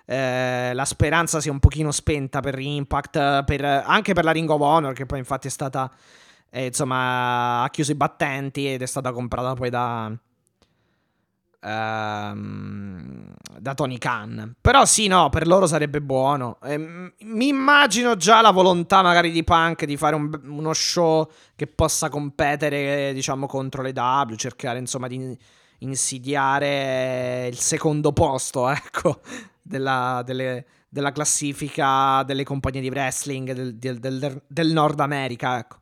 Eh, 0.10 0.72
la 0.74 0.86
speranza 0.86 1.42
si 1.42 1.50
è 1.50 1.52
un 1.52 1.60
pochino 1.60 1.92
spenta 1.92 2.40
per 2.40 2.58
Impact, 2.58 3.44
per- 3.44 3.66
anche 3.86 4.14
per 4.14 4.24
la 4.24 4.32
Ring 4.32 4.50
of 4.50 4.62
Honor, 4.62 4.94
che 4.94 5.06
poi 5.06 5.20
infatti 5.20 5.48
è 5.48 5.52
stata... 5.52 5.92
eh, 6.50 6.68
insomma, 6.68 7.64
ha 7.64 7.70
chiuso 7.70 7.92
i 7.92 7.96
battenti 7.96 8.72
ed 8.72 8.82
è 8.82 8.86
stata 8.86 9.12
comprata 9.12 9.54
poi 9.54 9.70
da... 9.70 10.12
ehm, 11.60 13.34
da 13.60 13.74
Tony 13.74 13.98
Khan. 13.98 14.56
Però 14.62 14.86
sì, 14.86 15.08
no, 15.08 15.30
per 15.30 15.48
loro 15.48 15.68
sarebbe 15.68 16.02
buono. 16.02 16.58
Ehm, 16.64 17.12
mi 17.24 17.48
immagino 17.48 18.16
già 18.16 18.42
la 18.42 18.52
volontà 18.52 19.02
magari 19.02 19.32
di 19.32 19.44
Punk 19.44 19.86
di 19.86 19.98
fare 19.98 20.16
un- 20.16 20.40
uno 20.46 20.74
show 20.74 21.30
che 21.56 21.68
possa 21.68 22.10
competere, 22.10 23.12
diciamo, 23.14 23.46
contro 23.48 23.82
le 23.82 23.92
W, 23.92 24.36
cercare 24.36 24.80
insomma 24.80 25.08
di 25.08 25.38
insidiare 25.80 27.48
il 27.50 27.58
secondo 27.60 28.12
posto, 28.14 28.68
ecco, 28.70 29.22
della, 29.68 30.22
delle- 30.26 30.66
della 30.90 31.12
classifica 31.12 32.24
delle 32.24 32.44
compagnie 32.44 32.82
di 32.82 32.90
wrestling 32.90 33.52
del, 33.52 33.76
del- 33.78 34.00
del- 34.00 34.42
del 34.48 34.72
Nord 34.72 35.00
America, 35.00 35.58
ecco. 35.60 35.82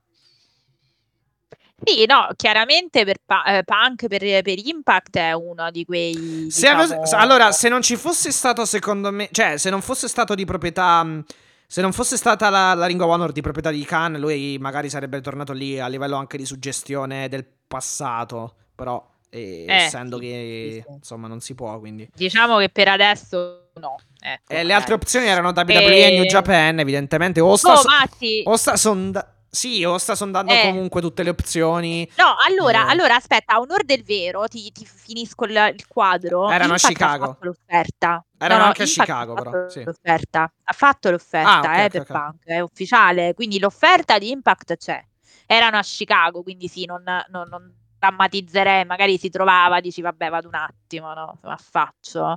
Sì, 1.84 2.06
no, 2.06 2.30
chiaramente 2.36 3.04
per 3.04 3.18
Pa- 3.24 3.44
eh, 3.58 3.64
Punk 3.64 4.08
per, 4.08 4.42
per 4.42 4.58
Impact 4.66 5.18
è 5.18 5.34
uno 5.34 5.70
di 5.72 5.84
quei 5.86 6.48
Se 6.50 6.68
ave- 6.68 6.98
diciamo, 7.00 7.22
allora, 7.22 7.52
se 7.52 7.68
non 7.70 7.82
ci 7.82 7.96
fosse 7.98 8.32
stato, 8.32 8.66
secondo 8.66 9.12
me, 9.12 9.28
cioè, 9.32 9.58
se 9.58 9.70
non 9.70 9.82
fosse 9.82 10.08
stato 10.08 10.36
di 10.36 10.46
proprietà. 10.46 11.04
mh, 11.04 11.26
Se 11.68 11.82
non 11.82 11.92
fosse 11.94 12.16
stata 12.16 12.50
la, 12.50 12.74
la 12.76 12.86
Ring 12.86 13.02
of 13.02 13.10
Honor 13.10 13.32
di 13.32 13.42
proprietà 13.42 13.72
di 13.72 13.84
Khan, 13.84 14.14
lui 14.20 14.58
magari 14.60 14.90
sarebbe 14.90 15.20
tornato 15.22 15.52
lì 15.52 15.80
a 15.80 15.88
livello 15.88 16.16
anche 16.16 16.38
di 16.38 16.46
suggestione 16.46 17.28
del 17.28 17.46
passato. 17.68 18.56
Però, 18.76 19.04
eh, 19.30 19.66
Eh, 19.68 19.74
essendo 19.74 20.18
sì, 20.18 20.24
che 20.24 20.84
sì, 20.86 20.90
sì. 20.90 20.96
insomma 20.96 21.28
non 21.28 21.42
si 21.42 21.56
può, 21.56 21.78
quindi. 21.80 22.10
diciamo 22.14 22.58
che 22.60 22.70
per 22.70 22.88
adesso 22.88 23.65
no. 23.80 23.96
Ecco, 24.20 24.54
E 24.54 24.64
le 24.64 24.74
altre 24.74 24.94
ok. 24.94 25.02
opzioni 25.02 25.28
erano 25.28 25.50
WWE 25.50 26.08
e 26.08 26.12
New 26.12 26.24
E- 26.24 26.28
Japan, 26.28 26.80
evidentemente. 26.80 27.40
O 27.42 27.56
sta, 27.56 27.74
Oh, 27.74 27.76
so- 27.78 27.88
Matti, 27.90 28.42
o 28.46 28.56
sta 28.56 28.76
sonda- 28.78 29.30
sì, 29.50 29.84
o 29.86 29.98
sta 29.98 30.16
sondando 30.16 30.52
Eh. 30.52 30.62
comunque 30.64 31.00
tutte 31.00 31.24
le 31.24 31.30
opzioni. 31.30 32.10
No, 32.18 32.36
allora, 32.46 32.88
Eh. 32.88 32.92
allora 32.92 33.16
aspetta, 33.16 33.54
a 33.54 33.60
onor 33.60 33.86
del 33.86 34.04
vero, 34.04 34.48
ti, 34.48 34.70
ti 34.74 34.86
finisco 34.86 35.46
il, 35.46 35.72
il 35.76 35.88
quadro. 35.88 36.50
Erano 36.50 36.74
a 36.74 36.76
Impact 36.76 36.88
Chicago. 36.88 37.38
L'offerta. 37.40 38.26
Erano 38.38 38.62
No, 38.62 38.66
anche 38.68 38.84
a 38.84 38.86
Chicago, 38.86 39.34
però, 39.34 39.70
sì. 39.70 39.84
L'offerta. 39.84 40.52
Ha 40.64 40.74
fatto 40.74 41.10
l'offerta, 41.10 41.50
Ah, 41.50 41.60
ok, 41.60 41.66
eh, 41.78 41.84
ok, 41.86 41.90
per 41.92 42.02
ok. 42.02 42.08
Punk, 42.12 42.44
è 42.46 42.60
ufficiale. 42.60 43.34
Quindi 43.34 43.60
l'offerta 43.60 44.18
di 44.18 44.30
Impact 44.32 44.76
c'è. 44.76 45.02
Erano 45.46 45.78
a 45.78 45.82
Chicago, 45.84 46.42
quindi 46.44 46.68
sì, 46.68 46.86
non, 46.86 47.04
non, 47.04 47.48
non 47.48 47.72
drammatizzerei. 48.06 48.86
Magari 48.86 49.18
si 49.18 49.30
trovava, 49.30 49.80
dici, 49.80 50.02
vabbè, 50.02 50.30
vado 50.30 50.48
un 50.48 50.56
attimo, 50.56 51.14
no? 51.14 51.38
Ma 51.44 51.58
faccio. 51.58 52.36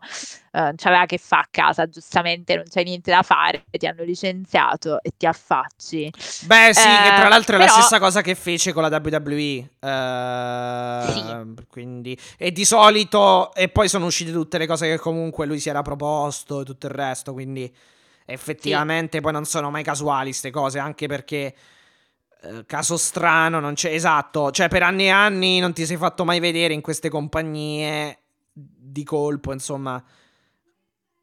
Eh, 0.53 0.61
non 0.61 0.75
c'aveva 0.77 1.07
che 1.07 1.19
fa 1.19 1.39
a 1.39 1.47
casa, 1.51 1.87
giustamente, 1.89 2.55
non 2.57 2.65
c'è 2.69 2.83
niente 2.83 3.11
da 3.11 3.23
fare. 3.23 3.65
Ti 3.71 3.87
hanno 3.87 4.03
licenziato 4.05 5.01
e 5.03 5.13
ti 5.17 5.27
affacci. 5.27 6.11
Beh, 6.47 6.71
sì, 6.73 6.89
che 6.89 7.13
tra 7.15 7.27
Eh, 7.27 7.29
l'altro 7.29 7.57
è 7.57 7.59
la 7.59 7.69
stessa 7.69 7.99
cosa 7.99 8.21
che 8.23 8.35
fece 8.35 8.73
con 8.73 8.83
la 8.83 8.89
WWE. 8.89 9.71
eh, 9.81 11.03
Sì. 11.07 11.65
Quindi, 11.69 12.19
e 12.37 12.51
di 12.53 12.65
solito, 12.65 13.53
e 13.55 13.69
poi 13.69 13.89
sono 13.89 14.07
uscite 14.07 14.33
tutte 14.33 14.59
le 14.59 14.67
cose 14.67 14.89
che 14.89 14.99
comunque 14.99 15.47
lui 15.47 15.59
si 15.61 15.69
era 15.69 15.83
proposto 15.83 16.61
e 16.63 16.65
tutto 16.65 16.87
il 16.87 16.93
resto. 16.93 17.33
Quindi, 17.33 17.73
effettivamente, 18.25 19.21
poi 19.21 19.33
non 19.33 19.45
sono 19.45 19.71
mai 19.71 19.83
casuali 19.83 20.31
queste 20.31 20.51
cose, 20.51 20.79
anche 20.79 21.07
perché. 21.07 21.55
Eh, 22.43 22.65
caso 22.67 22.97
strano, 22.97 23.61
non 23.61 23.75
c'è 23.75 23.93
esatto. 23.93 24.51
Cioè, 24.51 24.69
per 24.69 24.83
anni 24.83 25.05
e 25.05 25.11
anni 25.11 25.59
non 25.59 25.73
ti 25.73 25.87
sei 25.87 25.97
fatto 25.97 26.25
mai 26.25 26.41
vedere 26.41 26.75
in 26.75 26.81
queste 26.81 27.09
compagnie 27.09 28.19
di 28.53 29.05
colpo, 29.05 29.53
insomma 29.53 30.03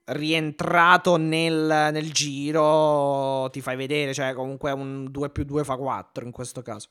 rientrato 0.08 1.18
nel, 1.18 1.90
nel 1.92 2.12
giro, 2.12 3.50
ti 3.52 3.62
fai 3.62 3.76
vedere, 3.76 4.14
cioè 4.14 4.34
comunque 4.34 4.72
un 4.72 5.10
2 5.10 5.30
più 5.32 5.44
2 5.44 5.64
fa 5.64 5.76
4 5.76 6.26
in 6.26 6.32
questo 6.32 6.62
caso. 6.62 6.90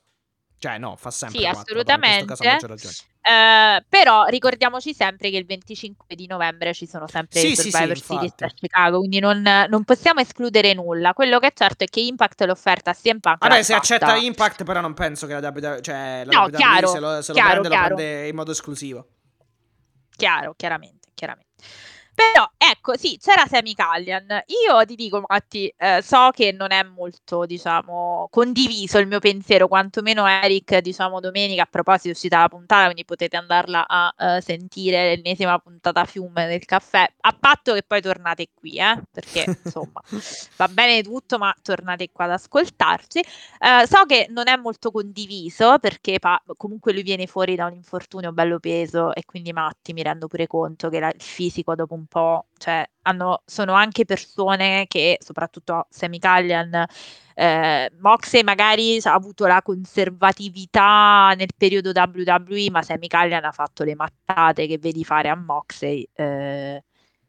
Cioè 0.65 0.77
no, 0.79 0.95
fa 0.95 1.11
sempre 1.11 1.37
Sì, 1.37 1.43
4, 1.43 1.63
però 1.83 1.93
in 1.95 1.99
questo 2.01 2.25
caso 2.25 2.41
ha 2.43 2.45
maggior 2.51 2.71
assolutamente. 2.71 2.87
ragione. 3.21 3.77
Eh, 3.77 3.85
però 3.87 4.25
ricordiamoci 4.25 4.93
sempre 4.95 5.29
che 5.29 5.37
il 5.37 5.45
25 5.45 6.15
di 6.15 6.25
novembre 6.27 6.73
ci 6.73 6.87
sono 6.87 7.07
sempre 7.07 7.39
Sì, 7.39 7.51
i 7.51 7.55
sì, 7.55 7.61
sì, 7.63 7.69
Survivor 7.71 7.97
Series 7.99 8.33
a 8.39 8.47
Chicago, 8.47 8.97
quindi 8.99 9.19
non, 9.19 9.41
non 9.41 9.83
possiamo 9.83 10.21
escludere 10.21 10.73
nulla. 10.73 11.13
Quello 11.13 11.37
che 11.39 11.47
è 11.47 11.53
certo 11.53 11.83
è 11.83 11.87
che 11.87 11.99
Impact 11.99 12.41
l'offerta 12.45 12.93
sia 12.93 13.11
in 13.11 13.19
Punk 13.19 13.37
Vabbè, 13.39 13.61
se 13.61 13.73
fatta. 13.73 13.77
accetta 13.95 14.15
Impact 14.15 14.63
però 14.63 14.81
non 14.81 14.93
penso 14.95 15.27
che 15.27 15.39
la 15.39 15.51
WWE, 15.53 15.81
cioè 15.81 16.23
la 16.25 16.31
No, 16.31 16.43
WWE 16.45 16.55
chiaro, 16.57 16.87
se 16.87 16.99
lo, 16.99 17.21
se 17.21 17.31
lo 17.31 17.37
chiaro, 17.37 17.49
prende 17.61 17.69
chiaro. 17.69 17.89
lo 17.89 17.95
prende 17.95 18.27
in 18.27 18.35
modo 18.35 18.51
esclusivo. 18.51 19.07
Chiaro, 20.15 20.53
chiaramente, 20.55 21.09
chiaramente. 21.13 21.51
Però 22.15 22.49
ecco, 22.57 22.95
sì, 22.95 23.17
c'era 23.21 23.45
Semi 23.45 23.75
Callian. 23.75 24.25
Io 24.47 24.85
ti 24.85 24.95
dico, 24.95 25.21
Matti, 25.27 25.67
eh, 25.77 26.01
so 26.01 26.29
che 26.31 26.53
non 26.53 26.71
è 26.71 26.81
molto, 26.83 27.45
diciamo, 27.45 28.27
condiviso 28.31 28.99
il 28.99 29.07
mio 29.07 29.19
pensiero, 29.19 29.67
quantomeno 29.67 30.25
Eric, 30.25 30.77
diciamo, 30.79 31.19
domenica, 31.19 31.63
a 31.63 31.67
proposito 31.69 32.07
è 32.07 32.11
uscita 32.11 32.39
la 32.39 32.47
puntata, 32.47 32.85
quindi 32.85 33.03
potete 33.03 33.35
andarla 33.35 33.85
a 33.85 34.13
uh, 34.17 34.39
sentire 34.39 35.15
l'ennesima 35.15 35.59
puntata 35.59 36.05
fiume 36.05 36.47
del 36.47 36.63
caffè, 36.63 37.05
a 37.19 37.35
patto 37.37 37.73
che 37.73 37.83
poi 37.83 38.01
tornate 38.01 38.47
qui, 38.53 38.77
eh, 38.77 39.01
perché 39.11 39.43
insomma 39.65 40.01
va 40.55 40.67
bene 40.69 41.01
tutto, 41.03 41.37
ma 41.37 41.53
tornate 41.61 42.09
qua 42.11 42.25
ad 42.25 42.31
ascoltarci. 42.31 43.19
Uh, 43.59 43.85
so 43.85 44.05
che 44.05 44.27
non 44.29 44.47
è 44.47 44.55
molto 44.55 44.91
condiviso 44.91 45.79
perché 45.79 46.19
pa- 46.19 46.41
comunque 46.57 46.93
lui 46.93 47.03
viene 47.03 47.27
fuori 47.27 47.55
da 47.55 47.65
un 47.65 47.73
infortunio 47.73 48.31
bello 48.31 48.59
peso 48.59 49.13
e 49.13 49.23
quindi 49.25 49.51
Matti 49.53 49.93
mi 49.93 50.03
rendo 50.03 50.27
pure 50.27 50.47
conto 50.47 50.89
che 50.89 50.99
la- 50.99 51.11
il 51.13 51.21
fisico 51.21 51.75
dopo 51.75 51.93
un 51.93 52.04
po', 52.07 52.47
cioè 52.57 52.87
hanno, 53.03 53.41
sono 53.45 53.73
anche 53.73 54.05
persone 54.05 54.85
che, 54.87 55.17
soprattutto 55.21 55.87
Semi 55.89 56.19
Callian, 56.19 56.85
eh, 57.33 57.91
Moxley 57.99 58.43
magari 58.43 58.99
ha 59.03 59.13
avuto 59.13 59.45
la 59.45 59.61
conservatività 59.61 61.33
nel 61.35 61.49
periodo 61.57 61.91
WWE, 61.93 62.69
ma 62.71 62.81
Semi 62.81 63.07
Callian 63.07 63.43
ha 63.43 63.51
fatto 63.51 63.83
le 63.83 63.95
mattate 63.95 64.67
che 64.67 64.77
vedi 64.77 65.03
fare 65.03 65.29
a 65.29 65.35
Moxley 65.35 66.07
eh, 66.13 66.83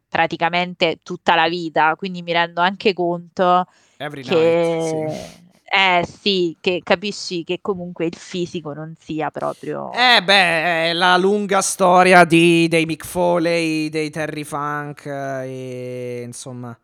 praticamente 0.09 1.01
tutta 1.03 1.35
la 1.35 1.49
vita, 1.49 1.95
quindi 1.97 2.23
mi 2.23 2.33
rendo 2.33 2.61
anche 2.61 2.93
conto 2.93 3.67
Every 3.97 4.23
che... 4.23 4.35
night, 4.35 5.11
sì. 5.11 5.45
Eh 5.69 6.07
sì, 6.07 6.57
che 6.61 6.81
capisci 6.85 7.43
che 7.43 7.59
comunque 7.61 8.07
il 8.07 8.15
fisico 8.15 8.73
non 8.73 8.95
sia 8.99 9.31
proprio... 9.31 9.91
Eh 9.93 10.23
beh, 10.23 10.93
la 10.93 11.17
lunga 11.17 11.61
storia 11.61 12.25
di, 12.25 12.69
dei 12.69 12.87
Mick 12.87 13.05
Foley, 13.05 13.89
dei 13.89 14.09
Terry 14.11 14.45
Funk 14.45 15.07
eh, 15.07 15.47
e 15.49 16.23
insomma 16.25 16.79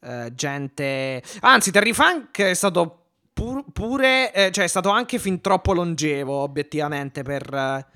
eh, 0.00 0.32
gente... 0.34 1.22
Anzi, 1.40 1.70
Terry 1.70 1.92
Funk 1.92 2.40
è 2.40 2.54
stato 2.54 3.04
pur- 3.34 3.66
pure, 3.70 4.32
eh, 4.32 4.50
cioè 4.50 4.64
è 4.64 4.68
stato 4.68 4.88
anche 4.88 5.18
fin 5.18 5.42
troppo 5.42 5.74
longevo 5.74 6.34
obiettivamente 6.34 7.22
per, 7.22 7.86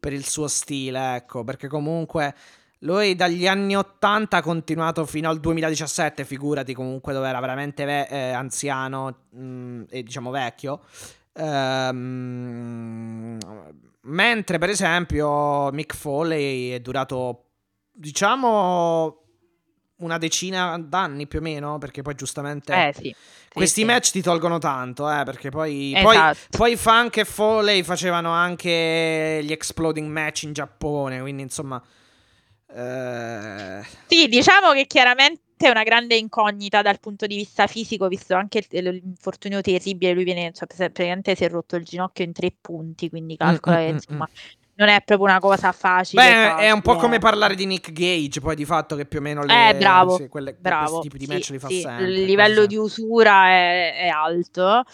per 0.00 0.12
il 0.14 0.26
suo 0.26 0.48
stile, 0.48 1.16
ecco, 1.16 1.44
perché 1.44 1.68
comunque... 1.68 2.34
Lui 2.82 3.14
dagli 3.14 3.46
anni 3.46 3.76
80 3.76 4.38
ha 4.38 4.42
continuato 4.42 5.06
fino 5.06 5.28
al 5.28 5.38
2017, 5.38 6.24
figurati 6.24 6.74
comunque 6.74 7.12
dove 7.12 7.28
era 7.28 7.38
veramente 7.38 7.84
ve- 7.84 8.08
eh, 8.08 8.32
anziano 8.32 9.26
mh, 9.30 9.82
e 9.88 10.02
diciamo 10.02 10.30
vecchio. 10.30 10.80
Ehm, 11.34 13.38
mentre 14.02 14.58
per 14.58 14.68
esempio 14.68 15.70
Mick 15.70 15.94
Foley 15.94 16.70
è 16.70 16.80
durato 16.80 17.44
diciamo 17.92 19.16
una 19.98 20.18
decina 20.18 20.76
d'anni 20.78 21.28
più 21.28 21.38
o 21.38 21.42
meno, 21.42 21.78
perché 21.78 22.02
poi 22.02 22.16
giustamente 22.16 22.88
Eh 22.88 22.92
sì. 22.92 23.14
questi 23.52 23.82
sì. 23.82 23.86
match 23.86 24.10
ti 24.10 24.22
tolgono 24.22 24.58
tanto, 24.58 25.08
eh, 25.08 25.22
perché 25.22 25.50
poi, 25.50 25.96
poi, 26.02 26.16
Esatto. 26.16 26.56
poi 26.56 26.76
Funk 26.76 27.18
e 27.18 27.24
Foley 27.24 27.84
facevano 27.84 28.32
anche 28.32 29.38
gli 29.44 29.52
exploding 29.52 30.10
match 30.10 30.42
in 30.42 30.52
Giappone, 30.52 31.20
quindi 31.20 31.42
insomma... 31.42 31.80
eh, 32.74 33.82
Sì, 34.06 34.28
diciamo 34.28 34.72
che 34.72 34.86
chiaramente 34.86 35.40
è 35.66 35.70
una 35.70 35.82
grande 35.84 36.16
incognita 36.16 36.82
dal 36.82 37.00
punto 37.00 37.26
di 37.26 37.36
vista 37.36 37.66
fisico, 37.66 38.08
visto 38.08 38.34
anche 38.34 38.62
l'infortunio 38.68 39.60
terribile, 39.62 40.12
lui 40.12 40.24
viene, 40.24 40.52
cioè, 40.52 40.66
praticamente 40.66 41.34
si 41.34 41.44
è 41.44 41.48
rotto 41.48 41.76
il 41.76 41.84
ginocchio 41.84 42.24
in 42.24 42.32
tre 42.32 42.52
punti, 42.60 43.08
quindi 43.08 43.36
calcola 43.36 43.76
Mm, 43.76 43.78
che 43.78 43.88
mm, 43.88 43.90
mm, 43.90 43.94
insomma 43.94 44.28
non 44.74 44.88
è 44.88 45.02
proprio 45.02 45.28
una 45.28 45.38
cosa 45.40 45.72
facile. 45.72 46.22
Beh, 46.24 46.56
è 46.56 46.70
un 46.70 46.82
po' 46.82 46.90
facile. 46.90 47.00
come 47.06 47.18
parlare 47.20 47.54
di 47.54 47.64
Nick 47.64 47.90
Gage, 47.92 48.40
poi 48.40 48.54
di 48.54 48.66
fatto 48.66 48.96
che 48.96 49.06
più 49.06 49.18
o 49.20 49.22
meno 49.22 49.44
le, 49.44 49.54
Eh, 49.54 49.74
bravo, 49.74 50.16
sì, 50.16 50.28
quelle- 50.28 50.54
bravo. 50.54 50.96
questi 50.96 51.08
tipi 51.08 51.18
di 51.18 51.26
Sì, 51.26 51.34
match 51.34 51.48
li 51.50 51.58
fa 51.58 51.68
sì, 51.68 51.80
sempre. 51.80 52.04
Il 52.04 52.24
livello 52.24 52.66
di 52.66 52.76
usura 52.76 53.46
è, 53.48 53.94
è 53.96 54.08
alto, 54.08 54.84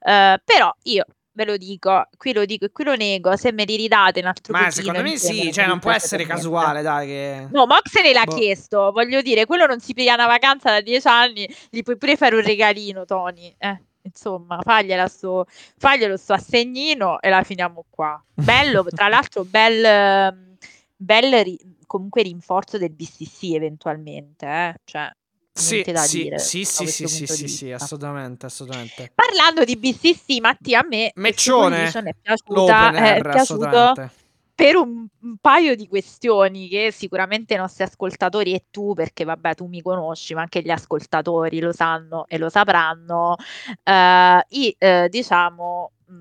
Eh, 0.00 0.40
però 0.44 0.72
io 0.84 1.04
ve 1.38 1.44
lo 1.44 1.56
dico, 1.56 2.08
qui 2.16 2.32
lo 2.32 2.44
dico 2.44 2.64
e 2.64 2.72
qui 2.72 2.82
lo 2.82 2.96
nego, 2.96 3.36
se 3.36 3.52
me 3.52 3.64
li 3.64 3.76
ridate 3.76 4.18
un 4.18 4.26
altro 4.26 4.52
Ma 4.52 4.72
secondo 4.72 5.02
me 5.02 5.10
insieme, 5.10 5.42
sì, 5.42 5.52
cioè 5.52 5.66
non 5.68 5.78
può 5.78 5.92
essere 5.92 6.26
casuale, 6.26 6.82
dai, 6.82 7.06
che... 7.06 7.46
No, 7.52 7.64
Moxley 7.64 8.12
l'ha 8.12 8.24
Boh. 8.24 8.34
chiesto, 8.34 8.90
voglio 8.90 9.22
dire, 9.22 9.46
quello 9.46 9.64
non 9.64 9.78
si 9.78 9.94
piglia 9.94 10.14
una 10.14 10.26
vacanza 10.26 10.70
da 10.70 10.80
dieci 10.80 11.06
anni, 11.06 11.48
gli 11.70 11.82
puoi 11.82 11.96
pure 11.96 12.16
fare 12.16 12.34
un 12.34 12.42
regalino, 12.42 13.04
Tony. 13.04 13.54
Eh, 13.56 13.80
insomma, 14.02 14.58
sto, 15.06 15.46
faglielo 15.76 16.16
sto 16.16 16.32
assegnino 16.32 17.20
e 17.20 17.28
la 17.28 17.44
finiamo 17.44 17.84
qua. 17.88 18.20
Bello, 18.34 18.84
tra 18.84 19.06
l'altro, 19.08 19.44
bel, 19.44 19.84
ehm, 19.84 20.56
bel 20.96 21.44
ri- 21.44 21.76
comunque 21.86 22.22
rinforzo 22.22 22.78
del 22.78 22.90
BCC 22.90 23.54
eventualmente, 23.54 24.44
eh? 24.44 24.74
Cioè, 24.84 25.08
Sì, 25.58 25.72
niente 25.74 25.92
da 25.92 26.00
sì, 26.02 26.22
dire 26.22 26.38
sì, 26.38 26.64
sì, 26.64 26.86
sì, 26.86 27.06
sì, 27.08 27.26
sì, 27.26 27.48
sì, 27.48 27.72
assolutamente, 27.72 28.46
assolutamente. 28.46 29.10
Parlando 29.14 29.64
di 29.64 29.76
BCC, 29.76 30.40
Mattia, 30.40 30.80
a 30.80 30.86
me 30.88 31.10
Meccione, 31.16 31.88
è 31.88 32.14
piaciuta, 32.20 32.52
l'opener, 32.52 33.16
è 33.18 33.30
piaciuto 33.30 33.94
per 34.58 34.74
un, 34.74 35.06
un 35.20 35.36
paio 35.40 35.76
di 35.76 35.86
questioni 35.86 36.66
che 36.68 36.90
sicuramente 36.90 37.54
i 37.54 37.56
nostri 37.56 37.84
ascoltatori 37.84 38.54
e 38.54 38.64
tu, 38.70 38.92
perché 38.92 39.22
vabbè 39.22 39.54
tu 39.54 39.66
mi 39.66 39.80
conosci, 39.80 40.34
ma 40.34 40.40
anche 40.40 40.62
gli 40.62 40.70
ascoltatori 40.70 41.60
lo 41.60 41.72
sanno 41.72 42.26
e 42.26 42.38
lo 42.38 42.48
sapranno, 42.48 43.36
eh, 43.84 44.44
i, 44.48 44.74
eh, 44.76 45.08
diciamo, 45.08 45.92
mh, 46.06 46.14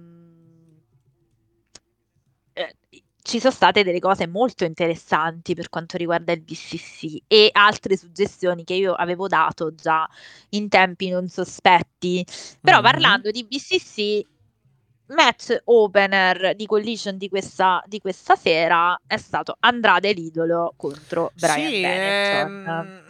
eh, 2.53 2.75
ci 3.27 3.39
sono 3.41 3.51
state 3.53 3.83
delle 3.83 3.99
cose 3.99 4.25
molto 4.25 4.64
interessanti 4.64 5.53
per 5.53 5.67
quanto 5.69 5.97
riguarda 5.97 6.31
il 6.31 6.41
BCC 6.41 7.23
e 7.27 7.49
altre 7.51 7.97
suggestioni 7.97 8.64
che 8.64 8.73
io 8.73 8.93
avevo 8.93 9.27
dato 9.27 9.75
già 9.75 10.07
in 10.51 10.69
tempi 10.69 11.09
non 11.09 11.27
sospetti. 11.27 12.25
Però 12.61 12.77
Mhm. 12.77 12.83
parlando 12.83 13.30
di 13.31 13.45
BCC, 13.45 14.25
match 15.07 15.57
opener 15.65 16.56
di 16.56 16.65
collision 16.65 17.17
di 17.17 17.27
questa, 17.30 17.83
di 17.85 17.99
questa 17.99 18.35
sera 18.35 18.97
è 19.06 19.17
stato 19.17 19.56
Andrade 19.59 20.14
l'idolo 20.14 20.73
contro 20.77 21.31
Brian 21.35 21.69
Sì, 21.69 21.83
ehm, 21.83 23.03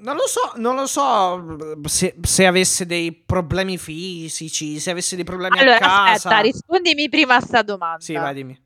non 0.00 0.16
lo 0.16 0.26
so, 0.26 0.52
non 0.56 0.74
lo 0.74 0.86
so 0.86 1.78
se, 1.88 2.14
se 2.20 2.46
avesse 2.46 2.84
dei 2.84 3.12
problemi 3.14 3.78
fisici, 3.78 4.78
se 4.78 4.90
avesse 4.90 5.16
dei 5.16 5.24
problemi 5.24 5.58
Allora, 5.58 5.76
a 5.76 5.78
casa. 5.78 6.12
aspetta, 6.12 6.40
rispondimi 6.40 7.08
prima 7.08 7.36
a 7.36 7.40
sta 7.40 7.62
domanda. 7.62 8.00
Sì, 8.00 8.12
vai, 8.12 8.34
dimmi. 8.34 8.63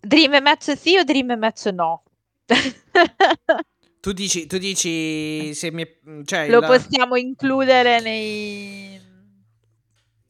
Dream 0.00 0.42
match 0.42 0.76
sì 0.76 0.96
o 0.96 1.04
dream 1.04 1.36
match 1.38 1.66
no? 1.66 2.02
Tu 4.00 4.12
dici, 4.12 4.46
tu 4.46 4.58
dici 4.58 5.52
se 5.54 5.70
mi 5.72 5.82
è- 5.82 5.98
cioè 6.24 6.48
Lo 6.48 6.58
il- 6.60 6.64
possiamo 6.66 7.16
includere 7.16 8.00
nei... 8.00 9.00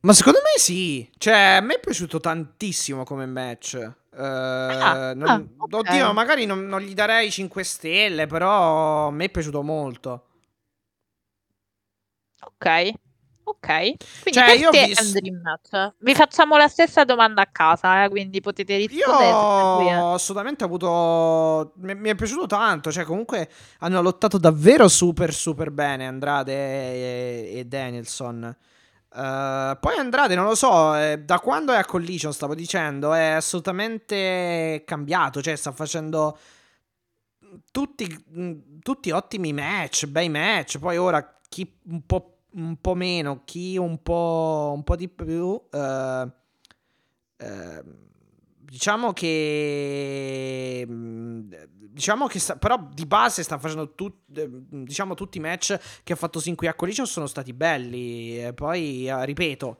Ma 0.00 0.12
secondo 0.12 0.38
me 0.42 0.58
sì. 0.58 1.08
Cioè, 1.18 1.56
a 1.56 1.60
me 1.60 1.74
è 1.74 1.80
piaciuto 1.80 2.18
tantissimo 2.18 3.04
come 3.04 3.26
match. 3.26 3.74
Eh, 3.74 3.92
non- 4.16 5.22
ah, 5.24 5.44
ok. 5.58 5.74
Oddio, 5.74 6.12
magari 6.12 6.46
non, 6.46 6.66
non 6.66 6.80
gli 6.80 6.94
darei 6.94 7.30
5 7.30 7.62
stelle, 7.62 8.26
però 8.26 9.08
a 9.08 9.10
me 9.10 9.26
è 9.26 9.30
piaciuto 9.30 9.62
molto. 9.62 10.24
Ok, 12.40 12.92
ok. 13.48 13.66
Quindi 13.66 13.96
Cioè, 14.32 14.50
io 14.52 14.70
visto-. 14.70 15.94
Vi 15.98 16.14
facciamo 16.14 16.56
la 16.56 16.68
stessa 16.68 17.04
domanda 17.04 17.42
a 17.42 17.46
casa, 17.46 18.04
eh, 18.04 18.08
quindi 18.08 18.40
potete 18.40 18.74
Io 18.74 18.86
rispondere. 18.86 19.90
eh. 19.90 19.96
ho 19.96 20.14
assolutamente 20.14 20.64
avuto. 20.64 21.72
Mi, 21.76 21.94
mi 21.94 22.08
è 22.10 22.14
piaciuto 22.14 22.46
tanto. 22.46 22.90
Cioè, 22.92 23.04
comunque 23.04 23.48
hanno 23.80 24.00
lottato 24.02 24.38
davvero 24.38 24.88
super, 24.88 25.32
super 25.32 25.70
bene 25.70 26.06
Andrade 26.06 26.52
e, 26.52 27.58
e 27.58 27.64
Danielson. 27.64 28.44
Eh, 29.14 29.76
poi 29.80 29.96
Andrade, 29.96 30.34
non 30.34 30.44
lo 30.44 30.54
so, 30.54 30.94
eh, 30.94 31.18
da 31.24 31.40
quando 31.40 31.72
è 31.72 31.76
a 31.78 31.84
Collision, 31.84 32.32
stavo 32.32 32.54
dicendo, 32.54 33.14
è 33.14 33.28
assolutamente 33.30 34.82
cambiato. 34.84 35.40
Cioè, 35.40 35.56
sta 35.56 35.72
facendo 35.72 36.38
tutti, 37.70 38.24
mh, 38.28 38.80
tutti 38.82 39.10
ottimi 39.10 39.52
match, 39.52 40.06
bei 40.06 40.28
match. 40.28 40.78
Poi 40.78 40.96
ora 40.96 41.38
chi 41.48 41.78
un 41.86 42.04
po', 42.04 42.37
un 42.52 42.76
po' 42.80 42.94
meno, 42.94 43.42
chi 43.44 43.76
un 43.76 44.02
po', 44.02 44.72
un 44.74 44.82
po' 44.82 44.96
di 44.96 45.08
più. 45.08 45.60
eh, 45.70 46.32
eh, 47.40 47.82
diciamo 48.60 49.12
che 49.12 50.84
mh, 50.86 51.48
diciamo 51.90 52.26
che 52.26 52.38
sta, 52.38 52.56
però 52.56 52.88
di 52.92 53.06
base 53.06 53.42
sta 53.42 53.58
facendo 53.58 53.94
tut- 53.94 54.24
diciamo 54.26 55.14
tutti 55.14 55.38
i 55.38 55.40
match 55.40 55.78
che 56.02 56.12
ha 56.12 56.16
fatto 56.16 56.38
sin 56.40 56.54
qui 56.54 56.66
a 56.66 56.74
Collision 56.74 57.06
sono 57.06 57.26
stati 57.26 57.52
belli 57.54 58.44
e 58.44 58.52
poi 58.52 59.06
eh, 59.08 59.24
ripeto 59.24 59.78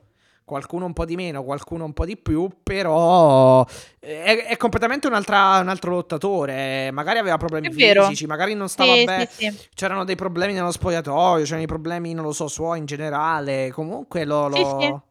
qualcuno 0.49 0.85
un 0.85 0.93
po' 0.93 1.05
di 1.05 1.15
meno 1.15 1.43
qualcuno 1.43 1.85
un 1.85 1.93
po' 1.93 2.05
di 2.05 2.17
più 2.17 2.49
però 2.63 3.63
eh, 3.99 4.23
è, 4.23 4.45
è 4.47 4.57
completamente 4.57 5.07
un'altra, 5.07 5.59
un 5.59 5.69
altro 5.69 5.91
lottatore 5.91 6.89
magari 6.91 7.19
aveva 7.19 7.37
problemi 7.37 7.69
fisici 7.69 8.25
magari 8.25 8.53
non 8.55 8.67
stava 8.67 8.95
Sì, 8.95 9.03
bene 9.05 9.27
sì, 9.29 9.49
sì. 9.49 9.57
c'erano 9.75 10.03
dei 10.05 10.15
problemi 10.15 10.53
nello 10.53 10.71
spogliatoio 10.71 11.43
c'erano 11.43 11.61
i 11.63 11.67
problemi 11.67 12.13
non 12.13 12.25
lo 12.25 12.31
so 12.33 12.47
suoi 12.47 12.79
in 12.79 12.85
generale 12.85 13.71
comunque 13.71 14.25
lo, 14.25 14.47
lo- 14.47 15.03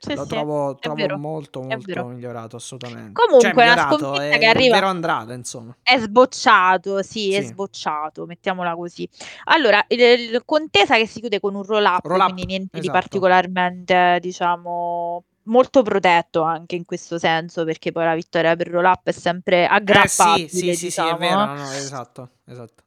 Sì, 0.00 0.14
lo 0.14 0.22
sì, 0.22 0.28
trovo, 0.28 0.76
è 0.76 0.80
trovo 0.80 0.96
vero, 0.96 1.18
molto 1.18 1.62
è 1.62 1.74
molto 1.74 2.04
migliorato 2.06 2.56
assolutamente. 2.56 3.12
Comunque, 3.12 3.50
cioè, 3.52 3.64
è 3.64 3.72
una 3.72 3.82
sconfitta 3.88 4.22
è 4.24 4.38
che 4.38 4.46
arriva- 4.46 4.74
vero 4.76 4.86
Andrade, 4.88 5.34
insomma. 5.34 5.76
È 5.82 5.98
sbocciato, 5.98 7.02
sì, 7.02 7.34
è 7.34 7.40
Sì. 7.40 7.48
sbocciato, 7.48 8.24
mettiamola 8.26 8.74
così. 8.76 9.08
Allora, 9.44 9.84
il, 9.88 10.00
il 10.00 10.42
contesa 10.44 10.96
che 10.96 11.06
si 11.06 11.20
chiude 11.20 11.40
con 11.40 11.54
un 11.54 11.62
roll 11.64 11.84
up, 11.84 12.04
Roll 12.04 12.18
up, 12.20 12.24
quindi 12.26 12.46
niente 12.46 12.78
di 12.78 12.86
esatto. 12.86 12.92
particolarmente, 12.92 14.18
diciamo, 14.20 15.24
molto 15.44 15.82
protetto 15.82 16.42
anche 16.42 16.76
in 16.76 16.84
questo 16.84 17.18
senso, 17.18 17.64
perché 17.64 17.90
poi 17.90 18.04
la 18.04 18.14
vittoria 18.14 18.54
per 18.54 18.68
roll 18.68 18.84
up 18.84 19.00
è 19.08 19.12
sempre 19.12 19.62
Eh 19.62 19.66
aggrappabile, 19.68 20.48
sì, 20.48 20.56
sì, 20.58 20.66
sì, 20.66 20.74
sì, 20.76 20.84
diciamo. 20.86 21.16
è 21.16 21.18
vero, 21.18 21.44
no, 21.44 21.54
no, 21.54 21.70
esatto, 21.72 22.30
esatto. 22.46 22.82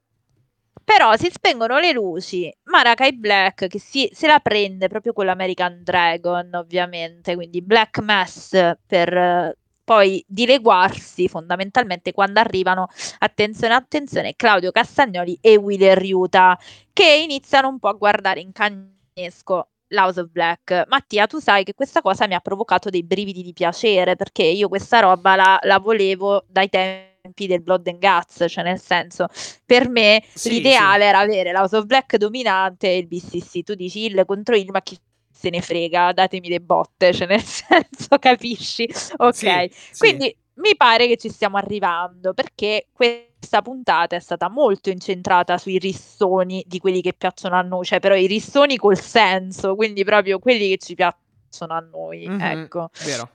Però 0.93 1.15
si 1.15 1.29
spengono 1.31 1.79
le 1.79 1.93
luci, 1.93 2.53
Marakai 2.63 3.15
Black 3.15 3.67
che 3.67 3.79
si, 3.79 4.09
se 4.11 4.27
la 4.27 4.39
prende 4.39 4.89
proprio 4.89 5.13
con 5.13 5.25
l'American 5.25 5.83
Dragon, 5.83 6.53
ovviamente, 6.53 7.33
quindi 7.33 7.61
Black 7.61 7.99
Mass 7.99 8.49
per 8.85 9.15
eh, 9.15 9.57
poi 9.85 10.21
dileguarsi 10.27 11.29
fondamentalmente 11.29 12.11
quando 12.11 12.41
arrivano, 12.41 12.89
attenzione, 13.19 13.73
attenzione, 13.73 14.35
Claudio 14.35 14.71
Castagnoli 14.71 15.37
e 15.39 15.55
Wheeler 15.55 15.97
Ryuta, 15.97 16.59
che 16.91 17.21
iniziano 17.23 17.69
un 17.69 17.79
po' 17.79 17.87
a 17.87 17.93
guardare 17.93 18.41
in 18.41 18.51
cagnesco 18.51 19.69
l'House 19.87 20.19
of 20.19 20.27
Black. 20.29 20.87
Mattia, 20.89 21.25
tu 21.25 21.39
sai 21.39 21.63
che 21.63 21.73
questa 21.73 22.01
cosa 22.01 22.27
mi 22.27 22.33
ha 22.33 22.41
provocato 22.41 22.89
dei 22.89 23.03
brividi 23.03 23.43
di 23.43 23.53
piacere, 23.53 24.17
perché 24.17 24.43
io 24.43 24.67
questa 24.67 24.99
roba 24.99 25.37
la, 25.37 25.57
la 25.61 25.79
volevo 25.79 26.43
dai 26.49 26.67
tempi 26.67 27.10
del 27.35 27.61
Blood 27.61 27.87
and 27.87 27.99
Guts, 27.99 28.45
cioè 28.49 28.63
nel 28.63 28.79
senso, 28.79 29.27
per 29.65 29.89
me 29.89 30.23
Sì, 30.33 30.49
l'ideale 30.49 31.05
era 31.05 31.19
avere 31.19 31.51
l'House 31.51 31.77
of 31.77 31.85
Black 31.85 32.17
dominante 32.17 32.87
e 32.87 32.97
il 32.97 33.07
BCC. 33.07 33.63
Tu 33.63 33.75
dici 33.75 34.05
il 34.05 34.23
contro 34.25 34.55
il, 34.55 34.69
ma 34.71 34.81
chi 34.81 34.97
se 35.31 35.49
ne 35.49 35.61
frega, 35.61 36.11
datemi 36.13 36.49
le 36.49 36.59
botte, 36.61 37.13
cioè 37.13 37.27
nel 37.27 37.41
senso, 37.43 38.17
capisci? 38.19 38.89
Ok, 39.17 39.33
Sì, 39.33 39.71
sì. 39.71 39.97
quindi 39.97 40.35
mi 40.55 40.75
pare 40.75 41.07
che 41.07 41.17
ci 41.17 41.29
stiamo 41.29 41.57
arrivando 41.57 42.33
perché 42.33 42.87
questa 42.91 43.61
puntata 43.63 44.15
è 44.15 44.19
stata 44.19 44.49
molto 44.49 44.89
incentrata 44.89 45.57
sui 45.57 45.79
rissoni 45.79 46.63
di 46.67 46.77
quelli 46.79 47.01
che 47.01 47.13
piacciono 47.13 47.55
a 47.55 47.61
noi, 47.61 47.85
cioè 47.85 47.99
però 47.99 48.15
i 48.15 48.27
rissoni 48.27 48.77
col 48.77 48.99
senso, 48.99 49.75
quindi 49.75 50.03
proprio 50.03 50.37
quelli 50.39 50.69
che 50.69 50.77
ci 50.77 50.93
piacciono 50.95 51.73
a 51.73 51.79
noi, 51.79 52.27
Mhm, 52.27 52.41
ecco. 52.41 52.89
Vero. 53.03 53.29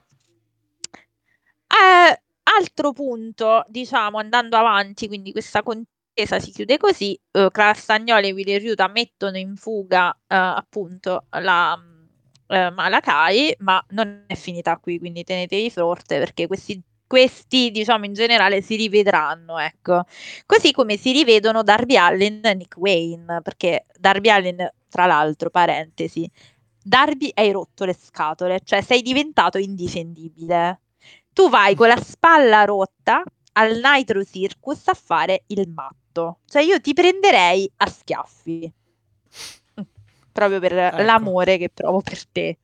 Eh, 1.69 2.21
altro 2.47 2.93
punto, 2.93 3.65
diciamo, 3.69 4.19
andando 4.19 4.57
avanti, 4.57 5.07
quindi 5.09 5.33
questa 5.33 5.63
contesa 5.63 6.39
si 6.41 6.51
chiude 6.53 6.79
così, 6.79 7.19
eh, 7.33 7.49
Castagnoli 7.51 8.29
e 8.29 8.33
Willy 8.33 8.59
Riuta 8.59 8.89
mettono 8.89 9.37
in 9.37 9.57
fuga 9.57 10.11
eh, 10.13 10.35
appunto 10.35 11.27
la 11.31 11.79
eh, 12.49 12.71
Malakai, 12.71 13.57
ma 13.61 13.85
non 13.91 14.25
è 14.27 14.35
finita 14.35 14.77
qui, 14.79 14.99
quindi 14.99 15.25
tenetevi 15.25 15.71
forte 15.71 16.19
perché 16.19 16.47
questi, 16.47 16.81
questi, 17.07 17.71
diciamo, 17.71 18.05
in 18.05 18.13
generale 18.15 18.63
si 18.63 18.77
rivedranno, 18.77 19.59
ecco. 19.59 20.05
Così 20.47 20.73
come 20.73 20.97
si 20.97 21.13
rivedono 21.13 21.63
Darby 21.63 21.97
Allin 21.97 22.41
e 22.45 22.55
Nick 22.55 22.77
Wayne, 22.79 23.41
perché 23.43 23.87
Darby 23.99 24.31
Allin, 24.31 24.69
tra 24.89 25.07
l'altro, 25.07 25.51
parentesi, 25.51 26.31
Darby 26.83 27.31
hai 27.35 27.51
rotto 27.51 27.85
le 27.85 27.95
scatole, 27.95 28.61
cioè 28.65 28.81
sei 28.81 29.03
diventato 29.03 29.59
indifendibile. 29.59 30.81
Tu 31.37 31.51
vai 31.51 31.75
con 31.75 31.89
la 31.89 32.01
spalla 32.03 32.65
rotta 32.65 33.23
al 33.53 33.79
Nitro 33.79 34.25
Circus 34.25 34.89
a 34.89 34.95
fare 34.95 35.43
il 35.49 35.69
matto. 35.69 36.39
Cioè 36.49 36.63
io 36.63 36.81
ti 36.81 36.95
prenderei 36.95 37.71
a 37.77 37.87
schiaffi. 37.91 38.73
Mm, 39.79 39.85
Proprio 40.33 40.61
per 40.61 40.73
Ecco. 40.79 41.03
l'amore 41.03 41.59
che 41.59 41.69
provo 41.69 42.01
per 42.01 42.27
te. 42.27 42.57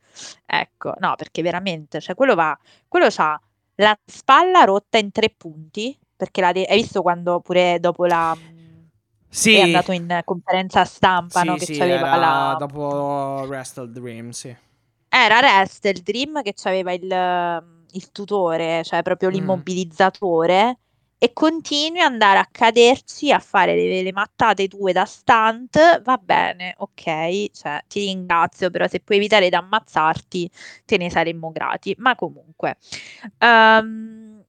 Ecco, 0.47 0.95
no, 1.01 1.15
perché 1.17 1.43
veramente, 1.43 2.01
cioè 2.01 2.15
quello 2.15 2.35
va, 2.35 2.59
quello 2.89 3.09
c'ha 3.11 3.39
la 3.75 3.95
spalla 4.07 4.65
rotta 4.65 4.97
in 4.97 5.13
tre 5.13 5.29
punti, 5.37 5.95
perché 6.17 6.41
de- 6.53 6.65
hai 6.65 6.81
visto 6.81 7.03
quando 7.03 7.41
pure 7.41 7.79
dopo 7.79 8.07
la... 8.07 8.35
Sì. 9.29 9.55
È 9.55 9.61
andato 9.61 9.93
in 9.93 10.23
conferenza 10.25 10.87
stampa, 10.87 11.41
Sì, 11.41 11.47
no? 11.47 11.55
Che 11.57 11.65
sì, 11.67 11.77
c'aveva 11.77 12.17
la... 12.17 12.57
dopo 12.59 13.45
Wrestle 13.47 13.91
Dream, 13.91 14.31
sì. 14.31 14.55
Era 15.11 15.41
Rest, 15.41 15.85
il 15.85 16.01
Dream 16.01 16.41
che 16.41 16.55
aveva 16.65 16.93
il, 16.93 17.07
il 17.93 18.11
tutore, 18.13 18.83
cioè 18.85 19.03
proprio 19.03 19.29
Mm. 19.29 19.33
l'immobilizzatore, 19.33 20.79
e 21.19 21.33
continui 21.33 22.01
ad 22.01 22.11
andare 22.11 22.41
a 22.41 22.49
caderci 22.51 23.31
a 23.31 23.39
fare 23.39 23.77
le, 23.77 24.03
le 24.03 24.13
mattate 24.13 24.67
tue 24.67 24.93
da 24.93 25.05
stunt, 25.05 26.03
va 26.03 26.17
bene, 26.17 26.75
ok, 26.79 27.51
cioè 27.53 27.81
ti 27.87 28.01
ringrazio, 28.07 28.71
però 28.71 28.89
se 28.89 28.99
puoi 28.99 29.19
evitare 29.19 29.49
di 29.49 29.55
ammazzarti 29.55 30.51
te 30.85 30.97
ne 30.97 31.11
saremmo 31.11 31.53
grati. 31.53 31.95
Ma 31.99 32.17
comunque, 32.17 32.77
ehm, 33.39 34.43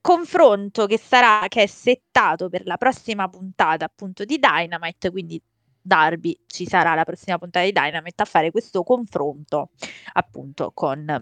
confronto 0.00 0.86
che 0.86 0.96
sarà, 0.98 1.46
che 1.48 1.62
è 1.64 1.66
settato 1.66 2.48
per 2.48 2.66
la 2.66 2.76
prossima 2.76 3.28
puntata 3.28 3.84
appunto 3.84 4.24
di 4.24 4.38
Dynamite, 4.38 5.10
quindi 5.10 5.42
Darby 5.80 6.38
ci 6.46 6.66
sarà 6.66 6.94
la 6.94 7.02
prossima 7.02 7.36
puntata 7.38 7.64
di 7.64 7.72
Dynamite 7.72 8.22
a 8.22 8.26
fare 8.26 8.52
questo 8.52 8.84
confronto 8.84 9.70
appunto 10.12 10.70
con 10.72 11.20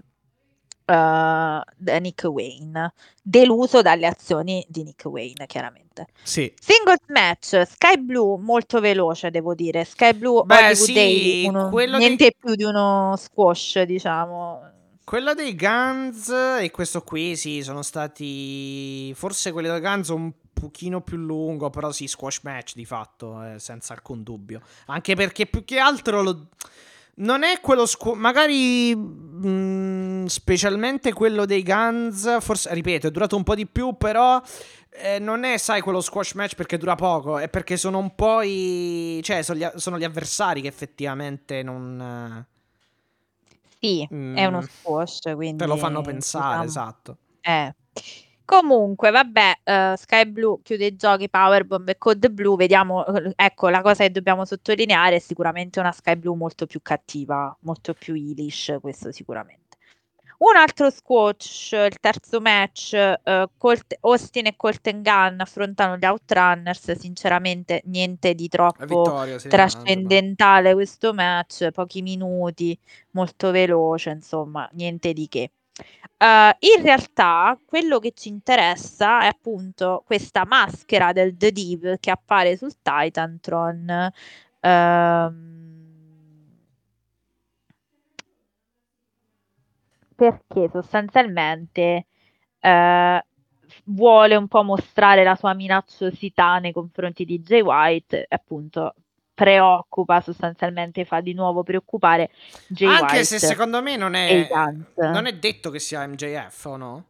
eh, 0.91 2.01
Nick 2.01 2.25
Wayne, 2.25 2.93
deluso 3.23 3.83
dalle 3.83 4.07
azioni 4.07 4.65
di 4.69 4.83
Nick 4.83 5.05
Wayne, 5.05 5.47
chiaramente. 5.47 6.07
Sì. 6.23 6.53
Singles 6.59 7.01
match, 7.09 7.63
Sky 7.67 7.97
Blue 7.99 8.39
molto 8.41 8.81
veloce, 8.81 9.31
devo 9.31 9.55
dire. 9.55 9.85
Sky 9.85 10.13
Blue 10.15 10.43
Beh, 10.45 10.75
sì, 10.75 10.93
Daily, 10.93 11.47
uno- 11.47 11.69
quello 11.69 11.99
di- 11.99 12.05
niente 12.05 12.35
più 12.39 12.55
di 12.55 12.65
uno 12.65 13.15
squash, 13.17 13.83
diciamo. 13.83 14.63
Quello 15.05 15.35
dei 15.35 15.57
Guns 15.57 16.29
e 16.61 16.71
questo 16.71 17.03
qui, 17.03 17.35
sì, 17.37 17.63
sono 17.63 17.83
stati. 17.83 19.13
Forse 19.15 19.51
quelli 19.53 19.69
dei 19.69 19.81
Guns 19.81 20.09
un 20.09 20.31
pochino 20.53 21.01
più 21.01 21.17
lungo, 21.17 21.69
però 21.71 21.91
sì, 21.91 22.07
squash 22.07 22.41
match 22.43 22.75
di 22.75 22.85
fatto, 22.85 23.43
eh, 23.43 23.59
senza 23.59 23.93
alcun 23.95 24.23
dubbio. 24.23 24.61
Anche 24.87 25.17
perché 25.17 25.47
più 25.47 25.65
che 25.65 25.79
altro 25.79 26.23
lo- 26.23 26.47
non 27.21 27.43
è 27.43 27.61
quello 27.61 27.87
squ- 27.87 28.17
magari 28.17 28.95
mm, 28.97 30.27
specialmente 30.27 31.13
quello 31.13 31.45
dei 31.47 31.63
Guns, 31.63 32.41
forse 32.41 32.73
ripeto, 32.75 33.07
è 33.07 33.11
durato 33.11 33.37
un 33.37 33.43
po' 33.43 33.55
di 33.55 33.67
più, 33.67 33.97
però 33.97 34.41
eh, 34.91 35.19
non 35.19 35.45
è, 35.45 35.57
sai, 35.57 35.81
quello 35.81 36.01
squash 36.01 36.33
match 36.35 36.55
perché 36.55 36.77
dura 36.79 36.95
poco, 36.95 37.39
è 37.39 37.49
perché 37.49 37.77
sono 37.77 37.99
un 37.99 38.15
po' 38.15 38.43
i 38.43 39.21
cioè 39.23 39.43
sono 39.43 39.59
gli, 39.59 39.67
sono 39.77 39.99
gli 39.99 40.05
avversari 40.05 40.61
che 40.61 40.69
effettivamente 40.69 41.63
non 41.63 42.45
Sì, 43.81 44.07
è 44.11 44.45
uno 44.47 44.59
Mm. 44.59 44.65
squash, 44.81 45.33
quindi 45.35 45.57
te 45.59 45.67
lo 45.67 45.77
fanno 45.77 46.03
pensare, 46.03 46.47
diciamo, 46.49 46.65
esatto. 46.65 47.17
eh. 47.43 47.75
Comunque, 48.51 49.13
vabbè, 49.13 49.61
eh, 49.63 49.95
Sky 49.97 50.25
Blue 50.29 50.59
chiude 50.65 50.87
i 50.87 50.97
giochi, 50.97 51.31
Powerbomb 51.31 51.89
e 51.89 51.97
Code 51.97 52.31
Blue, 52.31 52.57
vediamo, 52.57 53.07
eh, 53.07 53.33
ecco, 53.37 53.69
la 53.69 53.81
cosa 53.81 54.03
che 54.03 54.11
dobbiamo 54.11 54.45
sottolineare 54.45 55.15
è 55.15 55.19
sicuramente 55.21 55.79
una 55.79 55.93
Sky 55.93 56.17
Blue 56.17 56.35
molto 56.35 56.67
più 56.67 56.81
cattiva, 56.83 57.57
molto 57.61 57.95
più 57.95 58.15
Ilish, 58.15 58.79
questo 58.81 59.13
sicuramente. 59.13 59.77
Un 60.39 60.57
altro 60.57 60.91
squash, 60.91 61.71
il 61.71 62.01
terzo 62.01 62.41
match, 62.41 62.95
eh, 62.95 63.49
Colt- 63.57 63.99
Austin 64.01 64.47
e 64.47 64.57
Colton 64.57 65.01
Gunn 65.01 65.39
affrontano 65.39 65.97
gli 65.97 66.05
Outrunners, 66.05 66.91
sinceramente 66.97 67.83
niente 67.85 68.35
di 68.35 68.49
troppo 68.49 68.85
vittoria, 68.85 69.39
sì, 69.39 69.47
trascendentale 69.47 70.73
questo 70.75 71.15
match, 71.15 71.71
pochi 71.71 72.03
minuti, 72.03 72.77
molto 73.13 73.53
veloce, 73.53 74.11
insomma, 74.11 74.69
niente 74.73 75.13
di 75.13 75.29
che. 75.29 75.53
Eh, 76.19 76.57
in 76.77 76.83
realtà 76.83 77.59
quello 77.65 77.99
che 77.99 78.13
ci 78.13 78.29
interessa 78.29 79.23
è 79.23 79.27
appunto 79.29 80.03
questa 80.07 80.45
maschera 80.45 81.13
del 81.13 81.37
The 81.37 81.51
Div 81.53 81.99
che 81.99 82.11
appare 82.11 82.57
sul 82.57 82.75
Titantron. 82.83 84.11
ehm, 84.61 85.59
perché 90.15 90.69
sostanzialmente 90.71 92.07
eh, 92.61 93.25
vuole 93.85 94.37
un 94.37 94.49
po' 94.49 94.63
mostrare 94.63 95.25
la 95.25 95.35
sua 95.35 95.55
minacciosità 95.55 96.59
nei 96.59 96.73
confronti 96.73 97.25
di 97.25 97.41
Jay 97.41 97.61
White, 97.63 98.27
appunto 98.29 98.95
preoccupa 99.41 100.21
sostanzialmente, 100.21 101.07
fa 101.07 101.23
di 101.23 101.33
nuovo 101.33 101.63
preoccupare 101.63 102.31
Jay 102.67 102.91
Anche 102.91 103.15
White 103.15 103.25
se 103.25 103.39
secondo 103.39 103.81
me 103.81 103.97
non 103.97 104.13
è 104.13 104.47
non 104.97 105.25
è 105.25 105.33
detto 105.33 105.71
che 105.71 105.79
sia 105.79 106.07
MJF 106.07 106.65
o 106.67 106.77
no? 106.77 107.05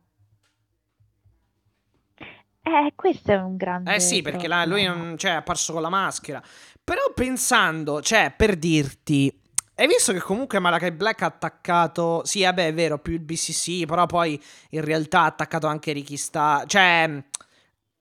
Eh, 2.63 2.93
questo 2.95 3.33
è 3.33 3.37
un 3.37 3.57
grande 3.57 3.97
Eh 3.97 3.99
sì, 3.99 4.23
perché 4.23 4.47
là 4.47 4.65
lui 4.65 4.85
non, 4.85 5.17
cioè, 5.19 5.33
è 5.33 5.35
apparso 5.35 5.73
con 5.73 5.83
la 5.83 5.89
maschera. 5.89 6.41
Però 6.85 7.01
pensando, 7.13 8.01
cioè, 8.01 8.33
per 8.37 8.55
dirti, 8.55 9.43
hai 9.75 9.89
visto 9.89 10.13
che 10.13 10.21
comunque 10.21 10.61
Malakai 10.61 10.93
Black 10.93 11.23
ha 11.23 11.27
attaccato, 11.27 12.21
sì, 12.25 12.43
vabbè, 12.43 12.69
è 12.69 12.75
vero, 12.75 12.99
più 12.99 13.15
il 13.15 13.21
BCC, 13.21 13.87
però 13.87 14.07
poi 14.07 14.41
in 14.71 14.85
realtà 14.85 15.23
ha 15.23 15.27
attaccato 15.27 15.67
anche 15.67 15.91
Ricky 15.93 16.17
Star, 16.17 16.67
cioè 16.67 17.25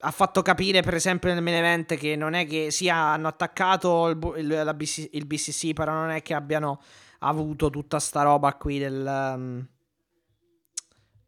ha 0.01 0.11
fatto 0.11 0.41
capire 0.41 0.81
per 0.81 0.93
esempio 0.93 1.33
nel 1.33 1.43
main 1.43 1.57
event 1.57 1.95
che 1.95 2.15
non 2.15 2.33
è 2.33 2.45
che 2.47 2.71
sì 2.71 2.89
hanno 2.89 3.27
attaccato 3.27 4.07
il, 4.09 4.17
il- 4.37 4.71
BC 4.75 5.09
il 5.13 5.25
BCC, 5.25 5.73
però 5.73 5.91
non 5.93 6.09
è 6.11 6.21
che 6.21 6.33
abbiano 6.33 6.81
avuto 7.19 7.69
tutta 7.69 7.99
sta 7.99 8.21
roba 8.23 8.53
qui 8.53 8.79
del... 8.79 9.05
Um, 9.35 9.67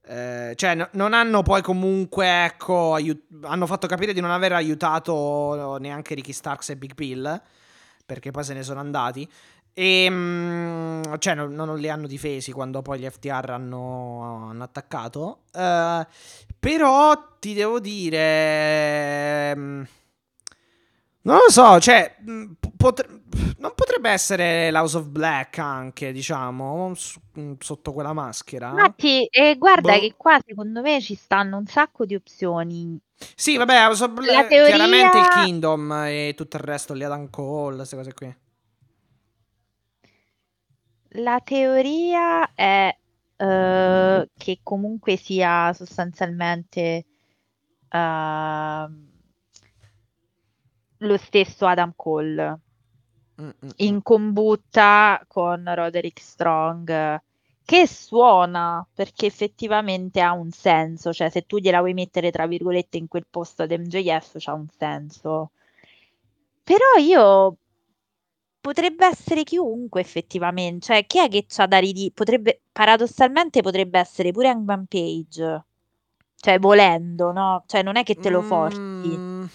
eh, 0.04 0.54
cioè, 0.56 0.76
no, 0.76 0.88
non 0.94 1.14
hanno 1.14 1.42
poi 1.44 1.62
comunque, 1.62 2.46
ecco, 2.46 2.94
aiut- 2.94 3.28
hanno 3.44 3.66
fatto 3.68 3.88
capire 3.88 4.14
di 4.14 4.20
non 4.20 4.32
aver 4.32 4.54
aiutato 4.54 5.78
neanche 5.80 6.16
Ricky 6.16 6.32
Starks 6.34 6.70
e 6.70 6.76
Big 6.78 6.94
Bill, 6.96 7.42
perché 8.06 8.32
poi 8.32 8.44
se 8.44 8.54
ne 8.54 8.64
sono 8.64 8.80
andati. 8.80 9.30
E, 9.74 10.08
mm, 10.10 11.02
cioè, 11.20 11.34
non, 11.36 11.54
non, 11.54 11.78
li 11.78 11.90
hanno 11.90 12.08
difesi 12.08 12.52
quando 12.52 12.82
poi 12.82 13.00
gli 13.00 13.10
FTR 13.10 13.50
hanno, 13.52 14.50
hanno 14.50 14.64
attaccato. 14.64 15.44
Uh, 15.54 16.06
però 16.60 17.36
ti 17.40 17.54
devo 17.54 17.80
dire... 17.80 19.54
Um, 19.56 19.88
non 21.24 21.36
lo 21.38 21.52
so, 21.52 21.80
cioè, 21.80 22.16
mm, 22.28 22.52
potre- 22.76 23.22
non 23.60 23.74
potrebbe 23.76 24.10
essere 24.10 24.72
l'House 24.72 24.98
of 24.98 25.06
Black 25.06 25.60
anche, 25.60 26.12
diciamo, 26.12 26.94
sotto 27.60 27.94
quella 27.94 28.14
maschera? 28.14 28.70
Infatti, 28.70 29.26
eh, 29.26 29.56
guarda 29.58 29.94
Boh. 29.94 30.00
che 30.00 30.14
qua 30.18 30.40
secondo 30.44 30.82
me 30.82 31.00
ci 31.00 31.14
stanno 31.14 31.58
un 31.58 31.68
sacco 31.68 32.06
di 32.06 32.16
opzioni. 32.16 33.00
Sì, 33.36 33.56
vabbè, 33.56 33.86
House 33.86 34.04
of 34.04 34.12
Black, 34.14 34.48
teoria- 34.48 34.76
chiaramente 34.76 35.20
il 35.20 35.28
Kingdom 35.28 35.92
e 36.08 36.34
tutto 36.36 36.58
il 36.58 36.64
resto, 36.64 36.96
gli 36.96 37.04
Adam 37.04 37.30
Cole, 37.30 37.76
queste 37.76 37.96
cose 37.96 38.14
qui. 38.14 38.36
La 41.16 41.40
teoria 41.44 42.54
è 42.54 42.96
eh, 43.36 44.30
che 44.38 44.60
comunque 44.64 45.18
sia 45.18 45.74
sostanzialmente 45.74 47.06
ehm, 47.90 49.10
lo 50.98 51.18
stesso 51.18 51.66
Adam 51.66 51.94
Cole 51.96 52.60
Mm-mm. 53.42 53.54
in 53.78 54.02
combutta 54.02 55.24
con 55.28 55.64
Roderick 55.74 56.22
Strong 56.22 57.22
che 57.66 57.88
suona 57.88 58.86
perché 58.94 59.26
effettivamente 59.26 60.22
ha 60.22 60.34
un 60.34 60.52
senso, 60.52 61.14
cioè 61.14 61.30
se 61.30 61.42
tu 61.46 61.58
gliela 61.58 61.80
vuoi 61.80 61.94
mettere 61.94 62.32
tra 62.32 62.48
virgolette 62.48 62.98
in 62.98 63.08
quel 63.08 63.26
posto 63.30 63.64
ad 63.64 63.72
MJF 63.72 64.36
c'ha 64.38 64.54
un 64.54 64.68
senso. 64.78 65.52
Però 66.64 66.96
io 67.00 67.58
potrebbe 68.62 69.06
essere 69.08 69.44
chiunque 69.44 70.00
effettivamente, 70.02 70.86
cioè 70.86 71.06
chi 71.08 71.20
è 71.20 71.28
che 71.28 71.46
c'ha 71.48 71.66
da 71.66 71.80
ridire? 71.80 72.12
Potrebbe 72.14 72.62
paradossalmente 72.72 73.62
potrebbe 73.62 74.00
essere 74.00 74.32
pure 74.32 74.50
Hangman 74.50 74.86
Page. 74.86 75.66
Cioè 76.36 76.58
volendo, 76.60 77.32
no? 77.32 77.64
Cioè 77.68 77.84
non 77.84 77.98
è 77.98 78.04
che 78.04 78.16
te 78.16 78.30
lo 78.30 78.42
forzi. 78.42 78.80
Mm, 78.80 79.46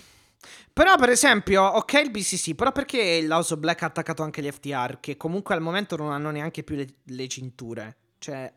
Però, 0.72 0.94
per 0.96 1.08
esempio, 1.08 1.62
ok 1.62 1.92
il 1.94 2.10
BCC, 2.10 2.54
però 2.54 2.70
perché 2.70 3.22
l'House 3.22 3.56
Black 3.56 3.82
ha 3.82 3.86
attaccato 3.86 4.22
anche 4.22 4.42
gli 4.42 4.50
FTR, 4.50 5.00
che 5.00 5.16
comunque 5.16 5.54
al 5.54 5.62
momento 5.62 5.96
non 5.96 6.12
hanno 6.12 6.30
neanche 6.30 6.62
più 6.62 6.76
le, 6.76 6.86
le 7.02 7.28
cinture? 7.28 7.96
Cioè, 8.18 8.52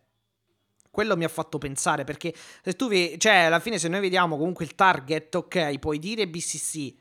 quello 0.92 1.16
mi 1.18 1.24
ha 1.24 1.30
fatto 1.30 1.58
pensare, 1.58 2.04
perché 2.04 2.34
se 2.64 2.76
tu 2.76 2.88
vedi, 2.88 3.18
cioè, 3.20 3.34
alla 3.34 3.60
fine 3.60 3.80
se 3.80 3.88
noi 3.88 4.02
vediamo 4.02 4.38
comunque 4.38 4.66
il 4.66 4.76
target, 4.76 5.34
ok, 5.34 5.80
puoi 5.80 5.98
dire 5.98 6.28
BCC, 6.28 6.94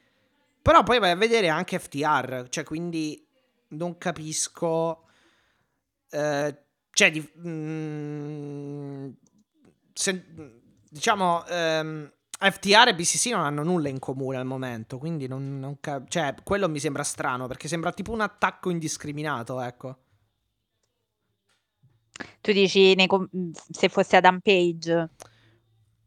però 0.63 0.83
poi 0.83 0.99
vai 0.99 1.11
a 1.11 1.17
vedere 1.17 1.49
anche 1.49 1.79
FTR, 1.79 2.47
cioè, 2.49 2.65
quindi 2.65 3.28
non 3.69 3.99
capisco... 3.99 5.05
Eh, 6.11 6.63
cioè, 6.91 7.11
di, 7.11 7.33
mm, 7.47 9.11
se, 9.93 10.25
diciamo... 10.91 11.45
ehm, 11.47 12.13
FTR 12.41 12.87
e 12.89 12.95
BCC 12.95 13.33
non 13.33 13.41
hanno 13.41 13.65
nulla 13.65 13.89
in 13.89 13.99
comune 13.99 14.37
al 14.37 14.47
momento, 14.47 14.99
quindi 14.99 15.27
non, 15.27 15.59
non 15.59 15.81
ca- 15.81 16.05
cioè, 16.07 16.37
quello 16.45 16.69
mi 16.69 16.79
sembra 16.79 17.03
strano 17.03 17.49
perché 17.49 17.67
sembra 17.67 17.93
tipo 17.93 18.13
un 18.13 18.21
attacco 18.21 18.71
indiscriminato, 18.71 19.61
ecco. 19.61 19.97
Tu 22.41 22.53
dici 22.53 22.95
com- 23.09 23.29
se 23.71 23.89
fosse 23.89 24.17
Adam 24.17 24.39
Page. 24.41 25.11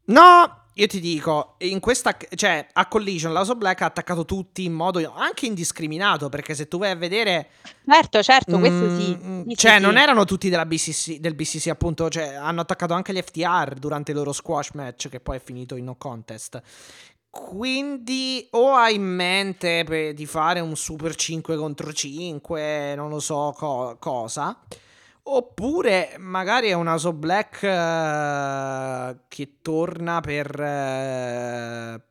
No, 0.06 0.61
io 0.74 0.86
ti 0.86 1.00
dico, 1.00 1.56
in 1.58 1.80
questa, 1.80 2.16
cioè, 2.34 2.66
a 2.72 2.86
Collision 2.86 3.32
l'House 3.32 3.52
of 3.52 3.58
Black 3.58 3.82
ha 3.82 3.86
attaccato 3.86 4.24
tutti 4.24 4.64
in 4.64 4.72
modo 4.72 4.98
anche 5.12 5.46
indiscriminato, 5.46 6.28
perché 6.28 6.54
se 6.54 6.66
tu 6.68 6.78
vai 6.78 6.90
a 6.90 6.96
vedere... 6.96 7.50
Certo, 7.86 8.22
certo, 8.22 8.58
questo 8.58 8.88
sì. 8.94 9.18
Mm, 9.22 9.48
Sì, 9.48 9.56
cioè, 9.56 9.76
sì, 9.76 9.80
non 9.82 9.94
sì. 9.96 9.98
erano 10.00 10.24
tutti 10.24 10.48
della 10.48 10.64
BCC, 10.64 11.16
del 11.18 11.34
BCC, 11.34 11.66
appunto. 11.68 12.08
Cioè, 12.08 12.34
hanno 12.34 12.62
attaccato 12.62 12.94
anche 12.94 13.12
gli 13.12 13.20
FTR 13.20 13.74
durante 13.74 14.12
il 14.12 14.16
loro 14.16 14.32
squash 14.32 14.70
match, 14.72 15.08
che 15.08 15.20
poi 15.20 15.36
è 15.36 15.40
finito 15.42 15.76
in 15.76 15.84
no 15.84 15.96
contest. 15.96 16.60
Quindi, 17.28 18.46
o 18.52 18.74
hai 18.74 18.94
in 18.94 19.02
mente 19.04 19.84
pe- 19.84 20.12
di 20.14 20.26
fare 20.26 20.60
un 20.60 20.76
super 20.76 21.14
5 21.14 21.56
contro 21.56 21.92
5, 21.92 22.94
non 22.94 23.08
lo 23.08 23.20
so 23.20 23.54
co- 23.56 23.96
cosa. 23.98 24.58
Oppure 25.24 26.16
magari 26.18 26.68
è 26.68 26.72
una 26.72 26.98
So 26.98 27.12
Black 27.12 27.62
eh, 27.62 29.20
che 29.28 29.58
torna 29.62 30.20
per, 30.20 30.60
eh, 30.60 32.02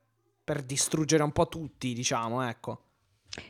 per 0.43 0.63
distruggere 0.63 1.21
un 1.23 1.31
po' 1.31 1.47
tutti, 1.47 1.93
diciamo, 1.93 2.41
ecco. 2.47 2.83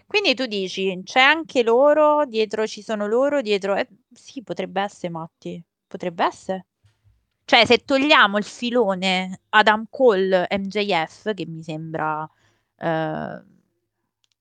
Quindi 0.06 0.34
tu 0.36 0.46
dici, 0.46 1.02
c'è 1.04 1.22
anche 1.22 1.64
loro, 1.64 2.26
dietro 2.26 2.68
ci 2.68 2.82
sono 2.82 3.08
loro, 3.08 3.42
dietro... 3.42 3.76
eh, 3.76 3.88
sì, 4.12 4.44
potrebbe 4.44 4.82
essere, 4.82 5.10
Matti, 5.12 5.64
potrebbe 5.88 6.26
essere. 6.26 6.66
Cioè, 7.46 7.66
se 7.66 7.80
togliamo 7.86 8.38
il 8.38 8.44
filone 8.44 9.42
Adam 9.50 9.86
Cole 9.90 10.48
MJF, 10.50 11.34
che 11.34 11.46
mi 11.48 11.64
sembra... 11.64 12.28
eh, 12.78 13.44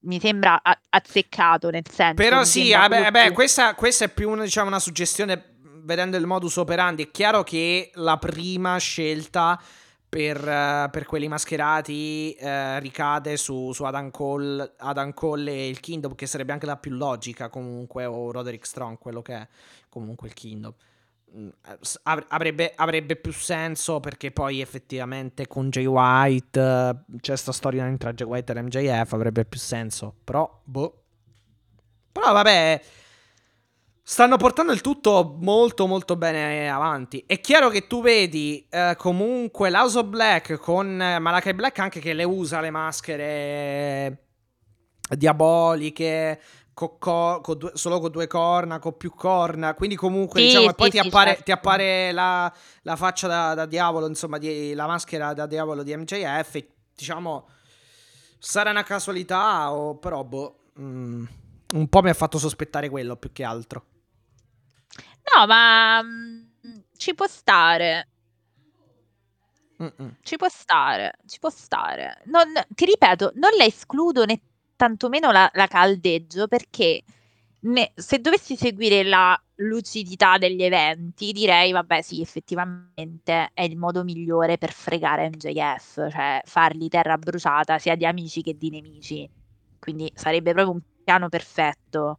mi 0.03 0.21
sembra 0.21 0.61
a- 0.63 0.79
azzeccato 0.91 1.71
nel 1.71 1.85
senso 1.91 2.15
Però 2.15 2.45
sì, 2.45 2.73
vabbè, 2.73 3.11
più- 3.11 3.33
questa, 3.33 3.75
questa 3.75 4.07
è 4.07 4.09
più 4.09 4.31
una, 4.31 4.45
diciamo, 4.45 4.69
una 4.69 4.79
suggestione 4.79 5.57
vedendo 5.83 6.17
il 6.17 6.27
modus 6.27 6.57
operandi. 6.57 7.05
È 7.05 7.11
chiaro 7.11 7.43
che 7.43 7.91
la 7.95 8.17
prima 8.17 8.77
scelta 8.79 9.61
per, 10.09 10.37
eh, 10.37 10.89
per 10.91 11.07
quelli 11.07 11.29
mascherati 11.29 12.33
eh, 12.33 12.81
ricade 12.81 13.37
su, 13.37 13.73
su 13.73 13.85
Adam, 13.85 14.11
Cole, 14.11 14.73
Adam 14.79 15.13
Cole 15.15 15.53
e 15.53 15.69
il 15.69 15.81
Kingdom, 15.81 16.15
che 16.15 16.27
sarebbe 16.27 16.53
anche 16.53 16.67
la 16.67 16.77
più 16.77 16.93
logica 16.93 17.49
comunque, 17.49 18.05
o 18.07 18.33
Roderick 18.33 18.67
Strong, 18.67 18.99
quello 18.99 19.23
che 19.23 19.35
è 19.35 19.49
comunque 19.89 20.29
il 20.29 20.35
Kingdom. 20.35 20.75
Mm, 21.37 21.49
Avrebbe, 22.03 22.73
avrebbe 22.75 23.15
più 23.15 23.33
senso 23.33 24.01
perché 24.01 24.33
poi 24.33 24.61
effettivamente 24.61 25.47
con 25.47 25.71
Jay 25.71 25.87
White 25.87 26.61
eh, 26.61 27.19
c'è 27.21 27.37
sta 27.37 27.53
storia 27.53 27.89
tra 27.97 28.13
Jay 28.13 28.27
White 28.27 28.53
e 28.53 28.63
MJF 28.63 29.13
avrebbe 29.13 29.45
più 29.45 29.59
senso 29.59 30.15
però 30.25 30.61
boh. 30.65 31.03
Però 32.11 32.33
vabbè 32.33 32.81
stanno 34.03 34.37
portando 34.39 34.73
il 34.73 34.81
tutto 34.81 35.37
molto 35.41 35.87
molto 35.87 36.17
bene 36.17 36.69
avanti. 36.69 37.23
È 37.25 37.41
chiaro 37.41 37.69
che 37.69 37.87
tu 37.87 38.03
vedi 38.03 38.67
eh, 38.69 38.97
comunque 38.99 39.71
l'House 39.71 39.99
of 39.99 40.07
Black 40.07 40.57
con 40.57 40.97
Malakai 40.97 41.55
Black 41.55 41.79
anche 41.79 42.01
che 42.01 42.13
le 42.13 42.25
usa 42.25 42.61
le 42.61 42.71
maschere 42.71 44.25
diaboliche 45.17 46.41
co- 46.81 46.97
co- 46.99 47.41
co 47.43 47.55
due- 47.55 47.73
solo 47.75 48.01
con 48.01 48.11
due 48.11 48.27
corna, 48.27 48.79
con 48.79 48.97
più 48.97 49.13
corna, 49.15 49.75
quindi 49.75 49.97
comunque 49.97 50.41
Sì, 50.41 50.47
diciamo, 50.47 50.69
sì, 50.69 50.75
poi 50.75 50.91
ti 50.91 50.99
sì, 50.99 51.07
appare, 51.07 51.29
certo. 51.31 51.43
ti 51.45 51.53
appare 51.53 52.13
la, 52.13 52.51
la 52.83 52.97
faccia 52.97 53.27
da, 53.29 53.53
da 53.55 53.67
diavolo, 53.67 54.07
insomma, 54.07 54.39
di, 54.39 54.73
la 54.73 54.87
maschera 54.87 55.35
da 55.35 55.45
diavolo 55.47 55.83
di 55.83 55.95
MJF, 55.95 56.55
e, 56.55 56.69
diciamo, 56.97 57.49
sarà 58.39 58.71
una 58.71 58.83
casualità 58.83 59.71
o 59.73 59.97
però, 59.99 60.25
boh, 60.25 60.71
mm, 60.81 61.25
un 61.75 61.89
po' 61.89 62.01
mi 62.01 62.09
ha 62.09 62.15
fatto 62.15 62.39
sospettare 62.39 62.89
quello 62.89 63.17
più 63.17 63.31
che 63.31 63.45
altro. 63.45 63.85
No, 65.37 65.47
ma 65.47 66.03
mm, 66.03 66.41
ci 66.97 67.15
può 67.15 67.27
stare. 67.27 68.09
Mm-mm. 69.83 70.17
Ci 70.23 70.37
può 70.37 70.49
stare, 70.49 71.13
ci 71.27 71.39
può 71.39 71.51
stare. 71.51 72.23
Non, 72.27 72.45
ti 72.69 72.85
ripeto, 72.87 73.33
non 73.35 73.51
la 73.57 73.65
escludo 73.65 74.25
né 74.25 74.41
tantomeno 74.81 75.31
la, 75.31 75.51
la 75.53 75.67
caldeggio 75.67 76.49
perché 76.49 77.03
ne- 77.61 77.93
se 77.95 78.19
dovessi 78.19 78.57
seguire 78.57 79.03
la 79.03 79.39
lucidità 79.57 80.39
degli 80.39 80.63
eventi, 80.63 81.33
direi, 81.33 81.71
vabbè, 81.73 82.01
sì, 82.01 82.23
effettivamente 82.23 83.51
è 83.53 83.63
il 83.63 83.77
modo 83.77 84.05
migliore 84.05 84.57
per 84.57 84.73
fregare 84.73 85.29
MJF, 85.29 86.11
cioè 86.11 86.41
fargli 86.47 86.89
terra 86.89 87.19
bruciata 87.19 87.79
sia 87.79 87.95
di 87.95 88.07
amici 88.07 88.41
che 88.41 88.57
di 88.57 88.71
nemici. 88.71 89.29
Quindi 89.79 90.11
sarebbe 90.15 90.53
proprio 90.53 90.75
un 90.75 90.81
piano 91.05 91.29
perfetto. 91.29 92.19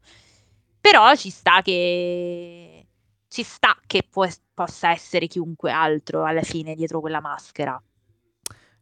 Però 0.80 1.16
ci 1.16 1.32
sta 1.32 1.62
che 1.64 2.86
ci 3.28 3.44
sta 3.44 3.76
che 3.88 4.04
può- 4.08 4.28
possa 4.54 4.92
essere 4.92 5.26
chiunque 5.26 5.72
altro 5.72 6.26
alla 6.26 6.44
fine 6.44 6.76
dietro 6.76 7.00
quella 7.00 7.22
maschera. 7.22 7.82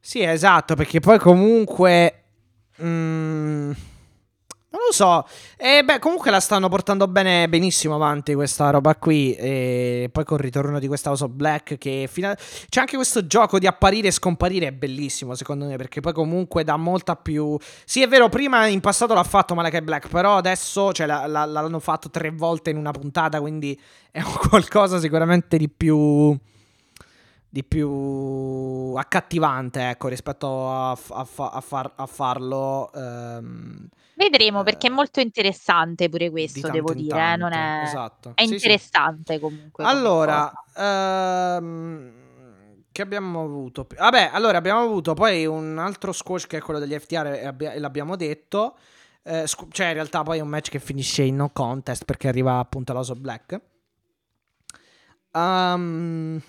Sì, 0.01 0.22
esatto, 0.22 0.75
perché 0.75 0.99
poi 0.99 1.17
comunque... 1.19 2.18
mm, 2.83 3.72
non 4.72 4.82
lo 4.85 4.93
so. 4.93 5.25
E 5.58 5.83
beh, 5.83 5.98
comunque 5.98 6.30
la 6.30 6.40
stanno 6.40 6.69
portando 6.69 7.08
bene, 7.08 7.49
benissimo 7.49 7.95
avanti 7.95 8.35
questa 8.35 8.69
roba 8.69 8.95
qui. 8.95 9.33
E 9.33 10.09
poi 10.11 10.24
col 10.24 10.38
ritorno 10.38 10.77
di 10.77 10.88
questa 10.88 11.09
House 11.09 11.24
of 11.24 11.32
Black, 11.32 11.77
che 11.80 12.08
fino 12.11 12.30
a- 12.30 12.35
c'è 12.69 12.80
anche 12.80 12.95
questo 12.95 13.25
gioco 13.25 13.58
di 13.58 13.66
apparire 13.66 14.09
e 14.09 14.11
scomparire, 14.11 14.67
è 14.67 14.72
bellissimo 14.72 15.33
secondo 15.33 15.66
me, 15.66 15.75
perché 15.75 16.01
poi 16.01 16.14
comunque 16.14 16.64
dà 16.64 16.77
molta 16.77 17.16
più... 17.16 17.58
Sì, 17.83 18.03
è 18.03 18.08
vero, 18.08 18.30
prima 18.30 18.67
in 18.67 18.80
passato 18.80 19.16
l'ha 19.16 19.24
fatto 19.24 19.56
Malakai 19.56 19.82
Black, 19.82 20.08
però 20.08 20.38
adesso 20.38 20.91
cioè, 20.91 21.08
la- 21.08 21.25
la- 21.25 21.45
l'hanno 21.45 21.80
fatto 21.80 22.11
tre 22.11 22.30
volte 22.30 22.69
in 22.69 22.77
una 22.77 22.91
puntata, 22.91 23.40
quindi 23.41 23.80
è 24.11 24.22
un 24.22 24.33
qualcosa 24.49 24.99
sicuramente 24.99 25.58
di 25.58 25.67
più 25.67 26.38
di 27.50 27.64
più 27.64 28.94
accattivante, 28.95 29.90
ecco, 29.90 30.08
rispetto 30.08 30.69
a, 30.69 30.92
a 30.92 30.98
a 31.52 31.61
far- 31.61 31.94
a 31.95 32.06
farlo. 32.06 32.92
ehm, 32.94 33.88
Vedremo 34.14 34.64
perché 34.64 34.88
è 34.88 34.90
eh, 34.90 34.94
molto 34.94 35.19
interessante 35.22 36.10
pure 36.10 36.30
questo, 36.30 36.69
devo 36.69 36.94
dire, 36.94 37.18
eh, 37.18 37.36
non 37.38 37.50
tanto. 37.52 37.56
è... 37.86 37.88
Esatto. 37.88 38.32
È 38.36 38.42
Sì, 38.42 38.48
sì. 38.48 38.53
interessante 38.56 39.40
comunque. 39.40 39.84
Allora, 39.86 40.52
ehm, 40.76 42.11
che 42.92 43.02
abbiamo 43.02 43.44
avuto? 43.44 43.88
Vabbè, 43.98 44.30
allora 44.34 44.58
abbiamo 44.58 44.82
avuto 44.82 45.14
poi 45.14 45.45
un 45.45 45.78
altro 45.78 46.11
squash 46.11 46.48
che 46.48 46.58
è 46.58 46.61
quello 46.61 46.80
degli 46.80 46.98
FTR 46.98 47.28
e 47.28 47.45
abbia- 47.45 47.72
e 47.72 47.80
l'abbiamo 47.80 48.16
detto. 48.16 48.76
Eh, 49.24 49.48
scu- 49.48 49.72
cioè, 49.72 49.88
in 49.88 49.94
realtà 49.94 50.22
poi 50.24 50.40
è 50.40 50.42
un 50.42 50.48
match 50.50 50.69
che 50.69 50.80
finisce 50.80 51.24
in 51.24 51.38
no 51.38 51.50
contest 51.52 52.03
perché 52.06 52.28
arriva 52.28 52.60
appunto 52.60 52.92
l'House 52.94 53.11
of 53.14 53.19
Black. 53.19 53.61
Ehm, 55.32 56.42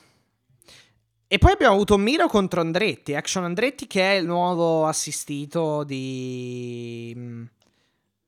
e 1.32 1.38
poi 1.38 1.52
abbiamo 1.52 1.74
avuto 1.74 1.96
Miro 1.96 2.26
contro 2.26 2.60
Andretti, 2.60 3.14
Action 3.14 3.44
Andretti 3.44 3.86
che 3.86 4.14
è 4.14 4.18
il 4.18 4.26
nuovo 4.26 4.84
assistito 4.88 5.84
di, 5.84 7.46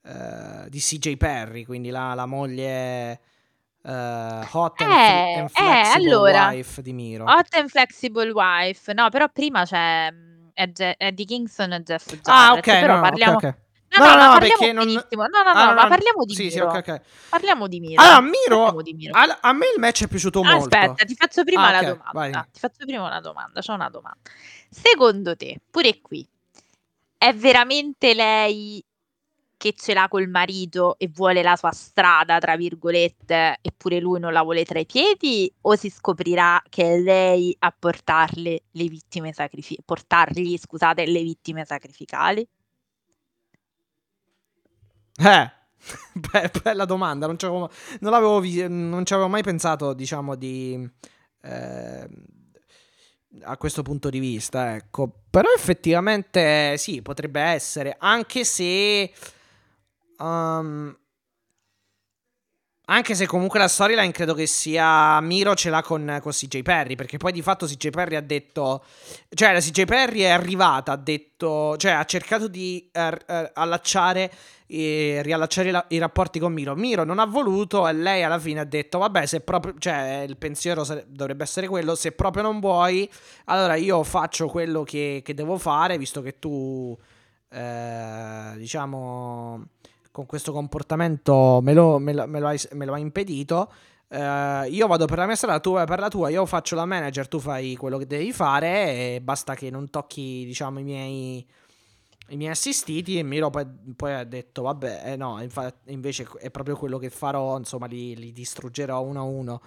eh, 0.04 0.68
di 0.68 0.78
CJ 0.78 1.16
Perry, 1.16 1.64
quindi 1.64 1.90
la, 1.90 2.14
la 2.14 2.26
moglie 2.26 3.10
eh, 3.82 4.48
hot 4.52 4.80
and, 4.82 4.92
fle- 4.92 5.32
Eh, 5.32 5.34
and 5.34 5.48
eh, 5.48 5.52
flexible 5.52 6.12
allora, 6.12 6.48
wife 6.50 6.80
di 6.80 6.92
Miro. 6.92 7.24
Hot 7.24 7.52
and 7.56 7.68
Flexible 7.70 8.30
Wife, 8.30 8.92
no, 8.92 9.08
però 9.08 9.28
prima 9.30 9.64
c'è 9.64 10.08
mm, 10.12 10.46
Ed- 10.54 10.94
Eddie 10.96 11.24
Kingston 11.24 11.72
e 11.72 11.82
Jeff 11.82 12.06
Jarrett, 12.06 12.28
Ah, 12.28 12.52
ok, 12.52 12.60
però 12.62 12.86
no, 12.86 13.00
no, 13.00 13.06
ok, 13.06 13.08
parliamo... 13.08 13.56
No, 13.98 14.04
No, 14.04 14.10
no, 14.10 14.16
no, 14.16 14.22
no, 14.24 14.30
parliamo 14.32 14.56
perché 14.58 14.72
non- 14.72 14.86
benissimo. 14.86 15.22
No, 15.26 15.42
no, 15.42 15.50
Ah, 15.50 15.52
no, 15.52 15.64
no, 15.70 15.74
ma 15.74 15.88
parliamo 15.88 16.24
di 16.24 16.34
sì, 16.34 16.50
sì, 16.50 16.58
Miro. 16.58 16.70
ok, 16.70 16.74
ok. 16.88 17.00
Parliamo 17.28 17.66
di 17.68 17.80
Miro. 17.80 18.02
Allora, 18.02 18.20
Miro, 18.20 18.82
di 18.82 18.94
Miro. 18.94 19.12
al- 19.18 19.38
a 19.40 19.52
me 19.52 19.66
il 19.74 19.80
match 19.80 20.04
è 20.04 20.08
piaciuto 20.08 20.42
molto. 20.42 20.76
Aspetta, 20.76 21.04
ti 21.04 21.14
faccio 21.14 21.44
prima 21.44 21.68
Ah, 21.68 21.70
la 21.72 21.78
ok, 21.78 21.84
domanda. 21.86 22.10
vai. 22.12 22.30
Ti 22.52 22.58
faccio 22.60 22.84
prima 22.86 23.06
una 23.06 23.20
domanda. 23.20 23.60
C'ho 23.60 23.72
una 23.74 23.88
domanda. 23.90 24.18
Secondo 24.70 25.36
te, 25.36 25.60
pure 25.70 26.00
qui, 26.00 26.26
è 27.18 27.34
veramente 27.34 28.14
lei 28.14 28.82
che 29.56 29.74
ce 29.76 29.94
l'ha 29.94 30.08
col 30.08 30.26
marito 30.28 30.96
e 30.98 31.08
vuole 31.12 31.40
la 31.42 31.54
sua 31.54 31.70
strada, 31.70 32.38
tra 32.40 32.56
virgolette, 32.56 33.58
eppure 33.62 34.00
lui 34.00 34.18
non 34.18 34.32
la 34.32 34.42
vuole 34.42 34.64
tra 34.64 34.80
i 34.80 34.86
piedi? 34.86 35.52
O 35.60 35.76
si 35.76 35.88
scoprirà 35.88 36.60
che 36.68 36.94
è 36.94 36.98
lei 36.98 37.54
a 37.60 37.72
portarle 37.78 38.62
le 38.72 38.84
vittime 38.88 39.32
sacrificali, 39.32 39.82
portargli, 39.84 40.58
scusate, 40.58 41.06
le 41.06 41.22
vittime 41.22 41.64
sacrificali? 41.64 42.44
Eh, 45.24 45.50
be- 46.14 46.50
bella 46.62 46.84
domanda, 46.84 47.26
non, 47.26 47.38
ci 47.38 47.44
avevo, 47.44 47.70
non 48.00 48.12
l'avevo 48.12 48.40
vi- 48.40 48.66
non 48.68 49.04
ci 49.04 49.12
avevo 49.14 49.28
mai 49.28 49.42
pensato, 49.42 49.92
diciamo, 49.92 50.34
di... 50.36 50.88
eh, 51.42 52.08
a 53.44 53.56
questo 53.56 53.82
punto 53.82 54.10
di 54.10 54.18
vista, 54.18 54.74
ecco. 54.74 55.10
Però 55.30 55.48
effettivamente 55.56 56.76
sì, 56.76 57.00
potrebbe 57.02 57.40
essere, 57.40 57.96
anche 57.98 58.44
se... 58.44 59.10
um, 60.18 60.96
anche 62.92 63.14
se 63.14 63.26
comunque 63.26 63.58
la 63.58 63.68
storyline 63.68 64.12
credo 64.12 64.34
che 64.34 64.46
sia 64.46 65.18
Miro 65.22 65.54
ce 65.54 65.70
l'ha 65.70 65.80
con, 65.82 66.18
con 66.20 66.30
CJ 66.30 66.60
Perry, 66.60 66.94
perché 66.94 67.16
poi 67.16 67.32
di 67.32 67.40
fatto 67.40 67.64
CJ 67.64 67.88
Perry 67.88 68.16
ha 68.16 68.20
detto, 68.20 68.84
cioè 69.34 69.52
la 69.54 69.60
CJ 69.60 69.84
Perry 69.84 70.20
è 70.20 70.28
arrivata, 70.28 70.92
ha 70.92 70.96
detto, 70.96 71.74
cioè 71.78 71.92
ha 71.92 72.04
cercato 72.04 72.48
di 72.48 72.90
eh, 72.92 73.18
eh, 73.26 73.50
allacciare 73.54 74.30
e 74.66 75.20
riallacciare 75.22 75.70
la- 75.70 75.84
i 75.88 75.98
rapporti 75.98 76.38
con 76.38 76.52
Miro. 76.52 76.74
Miro 76.74 77.04
non 77.04 77.18
ha 77.18 77.24
voluto 77.24 77.88
e 77.88 77.94
lei 77.94 78.22
alla 78.24 78.38
fine 78.38 78.60
ha 78.60 78.64
detto, 78.64 78.98
vabbè, 78.98 79.24
se 79.24 79.40
proprio, 79.40 79.74
cioè 79.78 80.24
il 80.28 80.36
pensiero 80.36 80.84
sare- 80.84 81.06
dovrebbe 81.08 81.44
essere 81.44 81.68
quello, 81.68 81.94
se 81.94 82.12
proprio 82.12 82.42
non 82.42 82.60
vuoi, 82.60 83.10
allora 83.46 83.74
io 83.74 84.02
faccio 84.02 84.48
quello 84.48 84.82
che, 84.82 85.22
che 85.24 85.32
devo 85.32 85.56
fare, 85.56 85.96
visto 85.96 86.20
che 86.20 86.38
tu, 86.38 86.94
eh, 87.50 88.52
diciamo 88.56 89.64
con 90.12 90.26
questo 90.26 90.52
comportamento 90.52 91.58
me 91.62 91.72
lo, 91.74 91.98
me 91.98 92.12
lo- 92.12 92.26
me 92.28 92.38
lo 92.40 92.46
hai, 92.48 92.58
me 92.72 92.84
lo 92.86 92.94
hai 92.94 93.00
impedito. 93.02 93.72
Eh, 94.08 94.66
io 94.70 94.86
vado 94.86 95.06
per 95.06 95.18
la 95.18 95.26
mia 95.26 95.34
strada, 95.36 95.58
tu 95.60 95.72
vai 95.72 95.86
per 95.86 95.98
la 95.98 96.08
tua, 96.08 96.28
io 96.28 96.44
faccio 96.46 96.74
la 96.76 96.84
manager, 96.86 97.26
tu 97.28 97.38
fai 97.40 97.74
quello 97.76 97.98
che 97.98 98.06
devi 98.06 98.32
fare 98.32 99.14
e 99.16 99.20
basta 99.22 99.54
che 99.54 99.70
non 99.70 99.88
tocchi, 99.90 100.44
diciamo, 100.44 100.78
i 100.80 100.82
miei, 100.84 101.46
i 102.28 102.36
miei 102.36 102.50
assistiti 102.50 103.18
e 103.18 103.22
Miro 103.22 103.50
poi, 103.50 103.66
poi 103.96 104.12
ha 104.14 104.24
detto, 104.24 104.62
vabbè, 104.62 105.02
eh 105.12 105.16
no, 105.16 105.40
infa- 105.42 105.74
invece 105.86 106.26
è 106.38 106.50
proprio 106.50 106.76
quello 106.76 106.98
che 106.98 107.10
farò, 107.10 107.56
insomma, 107.58 107.86
li, 107.86 108.14
li 108.16 108.32
distruggerò 108.32 109.00
uno 109.02 109.20
a 109.20 109.24
uno. 109.24 109.60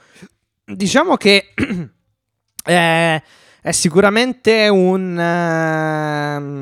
Diciamo 0.66 1.16
che 1.18 1.54
eh, 2.66 3.24
è 3.62 3.72
sicuramente 3.72 4.68
un... 4.68 5.20
ehm, 5.20 6.54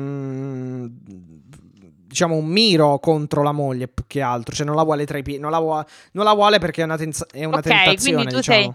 diciamo 2.14 2.36
un 2.36 2.46
miro 2.46 3.00
contro 3.00 3.42
la 3.42 3.50
moglie 3.50 3.88
più 3.88 4.04
che 4.06 4.20
altro, 4.20 4.54
cioè 4.54 4.64
non 4.64 4.76
la 4.76 4.84
vuole 4.84 5.04
tra 5.04 5.18
i 5.18 5.22
piedi, 5.22 5.40
non 5.40 5.50
la, 5.50 5.58
vuole, 5.58 5.84
non 6.12 6.24
la 6.24 6.32
vuole 6.32 6.60
perché 6.60 6.82
è 6.82 6.84
una, 6.84 6.96
tenza- 6.96 7.26
è 7.26 7.42
una 7.44 7.56
Ok, 7.56 7.62
tentazione, 7.62 7.96
quindi 8.00 8.26
tu 8.28 8.36
diciamo. 8.36 8.60
sei- 8.60 8.74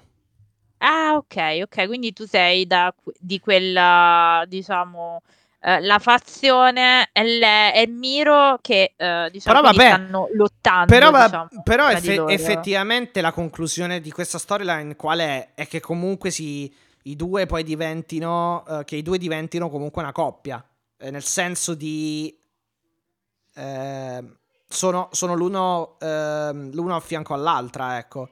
Ah, 0.82 1.14
ok, 1.16 1.59
ok, 1.64 1.88
quindi 1.88 2.14
tu 2.14 2.26
sei 2.26 2.66
da, 2.68 2.93
di 3.18 3.40
quella, 3.40 4.43
diciamo, 4.48 5.22
eh, 5.61 5.80
la 5.82 6.00
fazione 6.00 7.09
è, 7.14 7.24
le- 7.24 7.72
è 7.74 7.85
Miro 7.85 8.58
che, 8.61 8.93
eh, 8.95 9.30
diciamo, 9.32 9.58
Però 9.59 9.72
vabbè, 9.74 9.85
stanno 9.85 10.27
lottando, 10.34 10.85
Però, 10.85 11.11
diciamo, 11.11 11.50
però 11.64 11.90
loro. 12.14 12.27
effettivamente 12.34 13.22
la 13.22 13.32
conclusione 13.32 14.00
di 14.01 14.11
questa 14.11 14.38
storyline 14.38 14.95
qual 14.95 15.19
è? 15.19 15.50
È 15.53 15.68
che 15.68 15.80
comunque 15.80 16.30
si, 16.32 16.74
i 17.03 17.16
due 17.16 17.45
poi 17.45 17.64
diventino, 17.64 18.66
eh, 18.68 18.84
che 18.85 18.95
i 18.98 19.01
due 19.01 19.18
diventino 19.18 19.69
comunque 19.69 20.01
una 20.01 20.11
coppia, 20.11 20.64
Eh, 21.01 21.11
nel 21.11 21.24
senso 21.24 21.74
di... 21.76 22.38
ehm, 23.53 24.38
sono, 24.68 25.10
sono 25.11 25.34
l'uno, 25.36 25.98
ehm, 26.00 26.72
l'uno 26.74 26.95
a 26.95 27.00
fianco 27.00 27.34
all'altra, 27.34 27.98
ecco. 27.98 28.30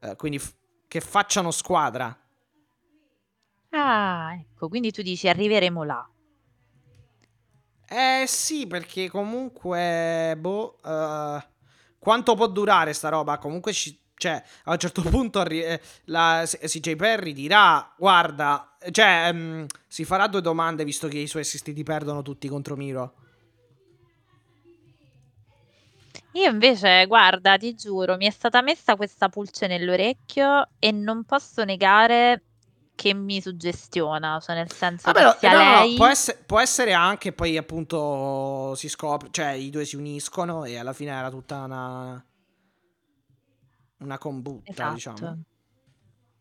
Eh, 0.00 0.16
quindi 0.16 0.38
f- 0.38 0.54
che 0.88 1.00
facciano 1.00 1.50
squadra. 1.50 2.16
Ah, 3.70 4.34
ecco, 4.40 4.68
quindi 4.68 4.90
tu 4.90 5.02
dici 5.02 5.28
arriveremo 5.28 5.82
là. 5.84 6.08
Eh 7.86 8.24
sì, 8.26 8.66
perché 8.66 9.10
comunque, 9.10 10.34
boh, 10.38 10.78
eh, 10.84 11.46
quanto 11.98 12.34
può 12.34 12.46
durare 12.48 12.92
sta 12.92 13.08
roba? 13.10 13.38
Comunque, 13.38 13.72
ci- 13.72 13.98
cioè, 14.16 14.42
a 14.64 14.72
un 14.72 14.78
certo 14.78 15.02
punto 15.08 15.38
arri- 15.40 15.62
eh, 15.62 15.80
la 16.06 16.42
S- 16.46 16.58
CJ 16.58 16.96
Perry 16.96 17.32
dirà, 17.32 17.92
guarda, 17.96 18.76
cioè, 18.90 19.26
ehm, 19.28 19.66
si 19.86 20.04
farà 20.04 20.26
due 20.28 20.40
domande 20.40 20.84
visto 20.84 21.08
che 21.08 21.18
i 21.18 21.26
suoi 21.26 21.42
assistiti 21.42 21.82
perdono 21.82 22.22
tutti 22.22 22.48
contro 22.48 22.74
Miro. 22.76 23.14
Io 26.34 26.50
invece, 26.50 27.06
guarda, 27.06 27.56
ti 27.56 27.74
giuro, 27.74 28.16
mi 28.16 28.26
è 28.26 28.30
stata 28.30 28.60
messa 28.60 28.96
questa 28.96 29.28
pulce 29.28 29.66
nell'orecchio 29.66 30.68
e 30.78 30.90
non 30.90 31.24
posso 31.24 31.64
negare 31.64 32.42
che 32.94 33.14
mi 33.14 33.40
suggestiona, 33.40 34.38
cioè 34.40 34.56
nel 34.56 34.70
senso 34.70 35.10
Vabbè, 35.10 35.18
che 35.18 35.24
no, 35.24 35.36
sia 35.38 35.52
no, 35.52 35.64
no, 35.64 35.80
lei... 35.80 35.94
può, 35.96 36.06
esse- 36.06 36.42
può 36.44 36.60
essere 36.60 36.92
anche 36.92 37.32
poi 37.32 37.56
appunto 37.56 38.74
si 38.76 38.88
scopre, 38.88 39.28
cioè 39.30 39.50
i 39.50 39.70
due 39.70 39.84
si 39.84 39.96
uniscono 39.96 40.64
e 40.64 40.76
alla 40.76 40.92
fine 40.92 41.12
era 41.12 41.30
tutta 41.30 41.62
una 41.64 42.24
una 43.98 44.18
combutta, 44.18 44.90
diciamo. 44.92 45.16
Esatto. 45.16 45.38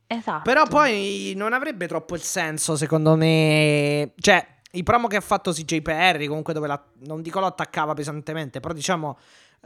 Esatto. 0.05 0.41
Però 0.43 0.67
poi 0.67 1.33
non 1.35 1.53
avrebbe 1.53 1.87
troppo 1.87 2.15
il 2.15 2.21
senso, 2.21 2.75
secondo 2.75 3.15
me. 3.15 4.13
Cioè, 4.17 4.47
i 4.71 4.83
promo 4.83 5.07
che 5.07 5.15
ha 5.15 5.21
fatto 5.21 5.51
CJ 5.51 5.81
PR, 5.81 6.25
comunque 6.27 6.53
dove 6.53 6.67
la, 6.67 6.83
non 7.05 7.21
dico 7.21 7.39
lo 7.39 7.47
attaccava 7.47 7.93
pesantemente, 7.93 8.59
però 8.59 8.73
diciamo 8.73 9.17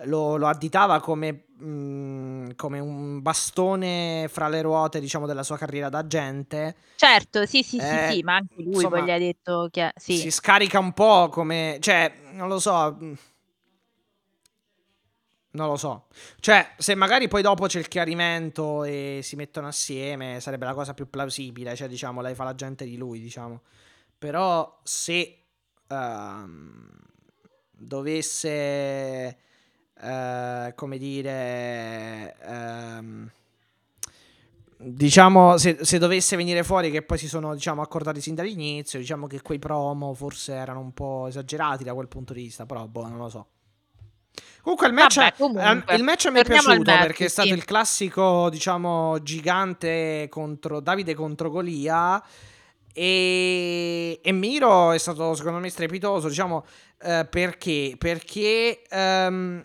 lo, 0.06 0.38
lo 0.38 0.48
additava 0.48 1.00
come, 1.00 1.46
mm, 1.64 2.52
come 2.56 2.80
un 2.80 3.22
bastone 3.22 4.28
fra 4.30 4.48
le 4.48 4.62
ruote, 4.62 5.00
diciamo, 5.00 5.26
della 5.26 5.44
sua 5.44 5.58
carriera 5.58 5.90
da 5.90 6.00
agente. 6.00 6.76
Certo, 6.96 7.46
sì, 7.46 7.64
sì, 7.64 7.78
Eh, 7.78 8.08
sì, 8.10 8.14
sì, 8.16 8.24
ma 8.24 8.36
anche 8.36 8.56
lui 8.62 8.74
insomma, 8.76 8.98
poi 8.98 9.06
gli 9.06 9.12
ha 9.12 9.18
detto 9.18 9.68
che... 9.72 9.92
Sì. 9.96 10.18
Si 10.18 10.32
scarica 10.32 10.80
un 10.80 10.94
po' 10.94 11.30
come... 11.30 11.78
Cioè, 11.80 12.14
non 12.32 12.48
lo 12.48 12.60
so... 12.60 12.98
mm, 13.02 13.14
Non 15.52 15.68
lo 15.68 15.76
so. 15.78 16.08
Cioè, 16.40 16.74
se 16.78 16.94
magari 16.94 17.28
poi 17.28 17.42
dopo 17.42 17.66
c'è 17.66 17.80
il 17.80 17.88
chiarimento 17.88 18.84
e 18.84 19.22
si 19.24 19.36
mettono 19.36 19.68
assieme, 19.68 20.40
sarebbe 20.40 20.66
la 20.66 20.74
cosa 20.76 20.94
più 20.94 21.10
plausibile. 21.10 21.76
Cioè, 21.76 21.88
diciamo, 21.88 22.22
lei 22.22 22.36
fa 22.36 22.44
la 22.44 22.54
gente 22.54 22.86
di 22.86 22.96
lui, 22.98 23.20
diciamo. 23.20 23.62
Però 24.20 24.80
se 24.84 25.46
ehm, 25.88 26.90
dovesse 27.72 29.38
eh, 30.02 30.74
come 30.76 30.98
dire, 30.98 32.36
ehm, 32.42 33.30
diciamo, 34.78 35.58
se, 35.58 35.78
se 35.82 35.98
dovesse 35.98 36.36
venire 36.36 36.64
fuori 36.64 36.92
che 36.92 37.02
poi 37.02 37.18
si 37.18 37.28
sono, 37.28 37.54
diciamo, 37.54 37.82
accordati 37.82 38.22
sin 38.22 38.36
dall'inizio, 38.36 39.00
diciamo 39.00 39.28
che 39.28 39.42
quei 39.42 39.60
promo 39.60 40.14
forse 40.14 40.54
erano 40.54 40.80
un 40.80 40.94
po' 40.94 41.28
esagerati 41.28 41.84
da 41.84 41.94
quel 41.94 42.08
punto 42.08 42.34
di 42.34 42.44
vista, 42.44 42.66
però, 42.66 42.86
boh, 42.86 43.08
non 43.08 43.18
lo 43.18 43.30
so. 43.30 43.48
Comunque 44.62 44.88
il 44.88 44.94
match, 44.94 45.16
Vabbè, 45.16 45.28
ehm, 45.30 45.38
comunque, 45.38 45.96
il 45.96 46.04
match 46.04 46.28
mi 46.30 46.40
è 46.40 46.44
piaciuto 46.44 46.84
match, 46.84 47.02
perché 47.02 47.26
è 47.26 47.30
stato 47.30 47.48
sì. 47.48 47.54
il 47.54 47.64
classico, 47.64 48.50
diciamo, 48.50 49.22
gigante 49.24 50.28
contro 50.30 50.80
Davide 50.82 51.14
contro 51.14 51.50
Golia. 51.50 52.22
E, 52.94 54.20
e 54.24 54.32
Miro 54.32 54.92
è 54.92 54.98
stato 54.98 55.36
secondo 55.36 55.60
me 55.60 55.70
strepitoso, 55.70 56.28
diciamo, 56.28 56.66
eh, 57.02 57.28
perché? 57.30 57.96
Perché, 57.98 58.82
ehm, 58.90 59.64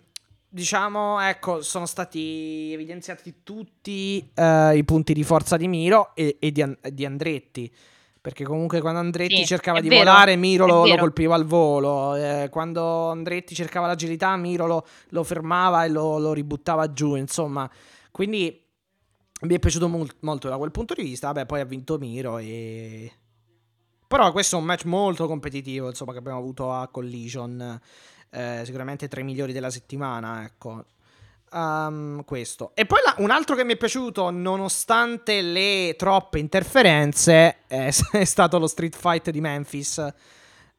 diciamo, 0.53 1.19
ecco, 1.19 1.63
sono 1.63 1.87
stati 1.87 2.71
evidenziati 2.71 3.37
tutti 3.41 4.29
eh, 4.35 4.77
i 4.77 4.83
punti 4.83 5.13
di 5.13 5.23
forza 5.23 5.57
di 5.57 5.67
Miro 5.67 6.13
e, 6.13 6.37
e 6.39 6.51
di, 6.51 6.61
An- 6.61 6.77
di 6.91 7.05
Andretti. 7.05 7.73
Perché 8.21 8.45
comunque 8.45 8.79
quando 8.79 8.99
Andretti 8.99 9.37
Sì, 9.37 9.45
cercava 9.45 9.81
di 9.81 9.89
vero, 9.89 10.03
volare, 10.03 10.35
Miro 10.35 10.65
lo, 10.65 10.85
lo 10.85 10.95
colpiva 10.95 11.35
al 11.35 11.43
volo. 11.45 12.15
eh, 12.15 12.47
quando 12.49 13.09
Andretti 13.09 13.53
cercava 13.55 13.87
l'agilità, 13.87 14.37
Miro 14.37 14.65
lo, 14.65 14.85
lo 15.09 15.23
fermava 15.23 15.83
e 15.83 15.89
lo, 15.89 16.19
lo 16.19 16.31
ributtava 16.31 16.93
giù. 16.93 17.15
Insomma, 17.15 17.69
quindi 18.11 18.63
mi 19.41 19.55
è 19.55 19.59
piaciuto 19.59 19.89
mol- 19.89 20.15
molto 20.19 20.47
da 20.47 20.57
quel 20.57 20.71
punto 20.71 20.93
di 20.93 21.01
vista. 21.01 21.27
Vabbè, 21.27 21.45
poi 21.47 21.59
ha 21.61 21.65
vinto 21.65 21.97
Miro 21.97 22.37
e... 22.37 23.11
Però 24.07 24.31
questo 24.31 24.55
è 24.55 24.59
un 24.59 24.65
match 24.65 24.85
molto 24.85 25.27
competitivo, 25.27 25.87
insomma, 25.89 26.11
che 26.13 26.19
abbiamo 26.19 26.37
avuto 26.37 26.71
a 26.71 26.87
Collision. 26.87 27.81
Eh, 28.33 28.61
sicuramente 28.65 29.07
tra 29.07 29.21
i 29.21 29.23
migliori 29.23 29.53
della 29.53 29.69
settimana, 29.69 30.43
ecco. 30.43 30.85
Ehm, 31.53 32.23
questo. 32.25 32.71
E 32.73 32.85
poi 32.87 32.99
la- 33.05 33.15
un 33.19 33.29
altro 33.29 33.55
che 33.55 33.63
mi 33.63 33.73
è 33.73 33.77
piaciuto, 33.77 34.31
nonostante 34.31 35.41
le 35.41 35.93
troppe 35.97 36.39
interferenze, 36.39 37.57
è, 37.67 37.89
è 38.11 38.23
stato 38.25 38.57
lo 38.57 38.67
street 38.67 38.95
fight 38.97 39.29
di 39.29 39.39
Memphis. 39.41 39.97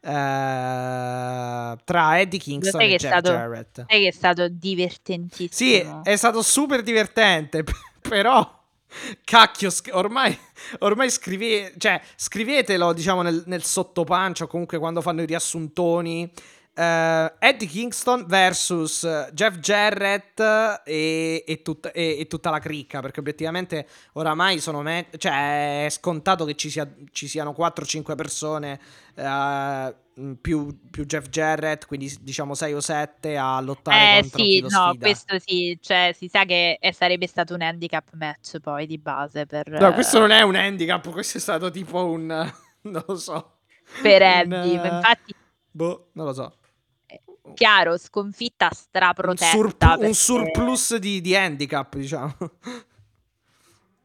eh, 0.07 1.77
tra 1.85 2.21
Eddie 2.21 2.39
Kingston 2.39 2.81
e 2.81 2.89
Jeff 2.89 3.01
stato- 3.07 3.31
Jarrett. 3.31 3.85
Sai 3.89 4.01
che 4.03 4.09
è 4.09 4.13
stato 4.13 4.49
divertentissimo. 4.49 6.03
Sì, 6.03 6.11
è 6.11 6.17
stato 6.17 6.43
super 6.43 6.83
divertente, 6.83 7.65
però 8.07 8.63
cacchio, 9.25 9.71
ormai, 9.93 10.37
ormai 10.81 11.11
scrive- 11.11 11.73
cioè, 11.79 12.01
scrivetelo, 12.17 12.93
diciamo, 12.93 13.23
nel, 13.23 13.43
nel 13.47 13.63
sottopancio, 13.65 14.47
comunque 14.47 14.79
quando 14.79 15.01
fanno 15.01 15.23
i 15.23 15.27
riassuntoni. 15.27 16.31
Eh, 16.77 17.33
Eddie 17.39 17.69
Kingston 17.69 18.27
versus 18.27 19.05
eh, 19.05 19.29
Jeff 19.33 19.59
Jarrett 19.59 20.41
e, 20.85 21.45
e 21.47 21.63
tut- 21.63 21.91
e- 21.95 22.17
e 22.19 22.27
tutta 22.27 22.51
la 22.51 22.59
cricca, 22.59 23.01
perché 23.01 23.21
obiettivamente 23.21 23.87
oramai 24.15 24.59
sono 24.59 24.83
me- 24.83 25.07
cioè, 25.17 25.85
è 25.87 25.91
scontato 25.91 26.45
che 26.45 26.57
ci, 26.57 26.71
sia- 26.71 26.93
ci 27.13 27.29
siano 27.29 27.53
4-5 27.53 28.17
persone 28.17 28.81
eh, 29.15 29.95
più, 30.41 30.77
più 30.91 31.05
Jeff 31.07 31.29
Jarrett, 31.29 31.87
quindi 31.87 32.13
diciamo 32.21 32.55
6 32.55 32.73
o 32.73 32.81
7 32.81 33.37
a 33.37 33.61
lottare 33.61 34.19
Eh 34.19 34.21
contro 34.23 34.43
sì, 34.43 34.61
no, 34.61 34.69
sfida. 34.69 35.07
questo 35.07 35.39
sì, 35.39 35.79
cioè 35.81 36.13
si 36.17 36.29
sa 36.29 36.45
che 36.45 36.79
eh, 36.81 36.93
sarebbe 36.93 37.29
stato 37.29 37.55
un 37.55 37.63
handicap 37.63 38.09
match 38.15 38.59
poi 38.59 38.87
di 38.87 38.99
base 38.99 39.47
per, 39.47 39.69
No, 39.69 39.93
questo 39.93 40.17
eh, 40.17 40.21
non 40.21 40.31
è 40.33 40.43
un 40.43 40.57
handicap, 40.57 41.09
questo 41.11 41.39
è 41.39 41.41
stato 41.41 41.71
tipo 41.71 42.05
un... 42.05 42.27
non 42.83 43.05
lo 43.07 43.17
so. 43.17 43.59
per 44.03 44.23
Un, 44.23 44.29
Eddie, 44.29 44.83
eh, 44.83 44.87
infatti 44.89 45.35
Boh, 45.71 46.11
non 46.13 46.27
lo 46.27 46.33
so. 46.33 46.57
Chiaro, 47.55 47.99
sconfitta 47.99 48.67
Un, 48.71 48.77
straprotetta. 48.77 49.57
un 49.93 49.99
perché- 49.99 50.15
surplus 50.15 50.97
di, 50.97 51.21
di 51.21 51.37
handicap, 51.37 51.95
diciamo. 51.97 52.35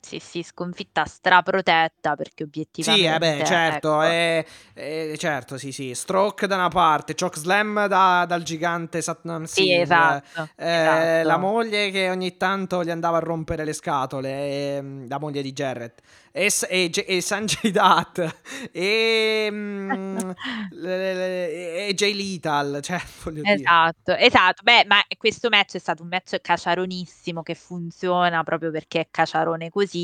Sì, 0.10 0.18
sì, 0.18 0.42
sconfitta 0.42 1.06
straprotetta 1.06 2.16
perché 2.16 2.34
Sì, 2.38 2.44
obiettivamente... 2.44 3.14
eh 3.14 3.20
beh, 3.20 3.46
certo, 3.46 4.02
ecco, 4.02 4.02
è, 4.02 4.46
è- 4.74 5.14
certo, 5.18 5.60
sì, 5.60 5.72
sì. 5.72 5.94
Stroke 5.94 6.48
da 6.48 6.56
una 6.56 6.70
parte, 6.70 7.14
Chokeslam 7.14 7.86
da, 7.86 8.26
dal 8.28 8.42
gigante 8.42 9.02
Satnam 9.04 9.44
Sì, 9.44 9.66
Singh. 9.66 9.82
esatto, 9.82 10.50
eh, 10.56 10.66
esatto. 10.80 11.28
La 11.28 11.38
moglie 11.38 11.92
che 11.92 12.10
ogni 12.10 12.38
tanto 12.38 12.84
gli 12.84 12.90
andava 12.90 13.18
a 13.18 13.20
rompere 13.20 13.64
le 13.66 13.74
scatole, 13.74 14.78
ehm, 14.78 15.08
la 15.08 15.20
moglie 15.20 15.44
di 15.44 15.54
Jarrett. 15.54 16.02
E, 16.32 16.52
e, 16.70 16.92
e 17.08 17.22
Sanjay 17.22 17.70
Dutt 17.72 18.36
e, 18.72 19.48
mm, 19.52 20.30
e 20.84 21.92
Jay 21.96 22.14
Lethal, 22.16 22.80
cioè, 22.82 23.00
voglio 23.24 23.44
dire. 23.44 23.54
Esatto, 23.56 24.16
esatto. 24.16 24.64
Beh, 24.64 24.86
ma 24.88 25.04
questo 25.18 25.50
match 25.50 25.76
è 25.76 25.80
stato 25.80 26.02
un 26.02 26.10
match 26.10 26.40
caciaronissimo 26.42 27.44
che 27.44 27.54
funziona 27.56 28.44
proprio 28.44 28.72
perché 28.72 29.02
è 29.02 29.08
caciarone 29.12 29.70
così 29.70 29.99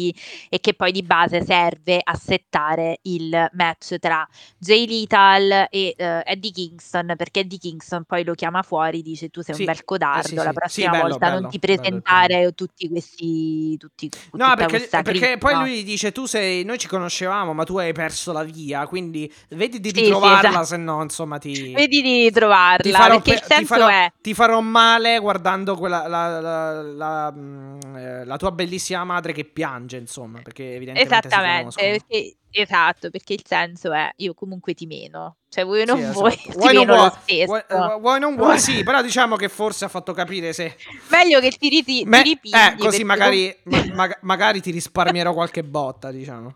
e 0.50 0.60
che 0.60 0.74
poi 0.74 0.92
di 0.92 1.04
base 1.04 1.44
serve 1.44 2.00
a 2.04 2.16
settare 2.16 3.00
il 3.04 3.50
match 3.54 3.98
tra 4.00 4.28
Jay 4.58 4.88
Lethal 4.88 5.68
e 5.70 5.94
eh, 5.98 6.22
Eddie 6.26 6.52
Kingston 6.52 7.14
perché 7.18 7.42
Eddie 7.42 7.58
Kingston 7.58 8.04
poi 8.04 8.24
lo 8.24 8.34
chiama 8.34 8.62
fuori, 8.62 9.02
dice 9.02 9.30
tu 9.30 9.42
sei 9.42 9.56
Sì, 9.56 9.62
un 9.62 9.66
bel 9.66 9.84
codardo, 9.86 10.42
eh 10.42 10.44
sì, 10.44 10.44
la 10.44 10.52
sì. 10.52 10.54
prossima 10.54 10.92
Sì, 10.92 10.98
bello, 10.98 11.08
volta 11.08 11.18
bello, 11.20 11.40
non 11.42 11.50
ti 11.50 11.60
bello 11.60 11.66
presentare 11.76 12.52
tutti 12.54 12.90
questi 12.90 13.78
tutti, 13.78 14.10
No, 14.34 14.54
perché, 14.56 14.90
perché 15.02 15.38
poi 15.38 15.56
lui 15.56 15.84
dice: 15.84 16.12
Tu 16.12 16.26
sei. 16.26 16.64
Noi 16.64 16.78
ci 16.78 16.88
conoscevamo, 16.88 17.54
ma 17.54 17.64
tu 17.64 17.78
hai 17.78 17.94
perso 17.94 18.32
la 18.32 18.44
via. 18.44 18.86
Quindi 18.88 19.32
vedi 19.50 19.80
di 19.80 19.92
ritrovarla, 19.92 20.50
esatto. 20.50 20.66
se 20.66 20.78
no, 20.78 21.02
insomma, 21.02 21.38
ti. 21.38 21.72
Vedi 21.76 22.02
di 22.02 22.32
trovarla, 22.32 22.82
ti 22.82 22.92
farò, 22.92 23.16
perché 23.16 23.34
il 23.34 23.40
pe- 23.40 23.54
ti 23.54 23.66
farò- 23.66 23.88
è 23.88 24.12
ti 24.22 24.34
farò 24.34 24.60
male 24.62 25.20
guardando 25.20 25.76
quella, 25.76 26.08
la, 26.08 26.40
la- 26.40 26.82
la- 26.82 27.32
mm, 27.32 27.80
eh, 27.96 28.26
la 28.26 28.38
tua 28.38 28.52
bellissima 28.52 29.04
madre 29.04 29.34
che 29.34 29.46
piange, 29.46 29.85
insomma, 29.94 30.42
perché 30.42 30.76
evidentemente 30.76 31.28
Esattamente, 31.28 31.76
perché, 32.08 32.38
esatto, 32.50 33.10
perché 33.10 33.34
il 33.34 33.44
senso 33.46 33.92
è 33.94 34.12
io 34.18 34.34
comunque 34.34 34.74
ti 34.74 34.86
meno, 34.86 35.38
cioè 35.56 35.64
vuoi 35.64 35.82
o 35.82 35.86
Sì, 35.86 35.92
non 36.02 36.02
esatto. 36.02 36.20
vuoi, 36.20 36.38
Vuoi 36.54 36.74
non 36.74 36.86
meno 36.86 36.96
vuoi, 36.96 37.12
vuoi, 37.46 37.60
eh, 37.70 38.00
vuoi 38.00 38.20
non 38.20 38.36
vuoi, 38.36 38.60
sì, 38.60 38.84
però 38.84 39.02
diciamo 39.02 39.38
che 39.38 39.48
forse 39.48 39.86
ha 39.86 39.88
fatto 39.88 40.12
capire 40.12 40.52
se... 40.52 40.76
Meglio 41.08 41.40
che 41.40 41.52
ti, 41.52 41.70
riti, 41.70 42.04
Me- 42.06 42.22
ti 42.22 42.30
ripigli. 42.30 42.54
eh, 42.54 42.76
così 42.78 43.04
magari, 43.06 43.56
ma- 43.64 43.86
ma- 43.94 44.18
magari 44.22 44.62
ti 44.62 44.72
risparmierò 44.72 45.34
qualche 45.34 45.64
botta, 45.64 46.12
diciamo. 46.12 46.54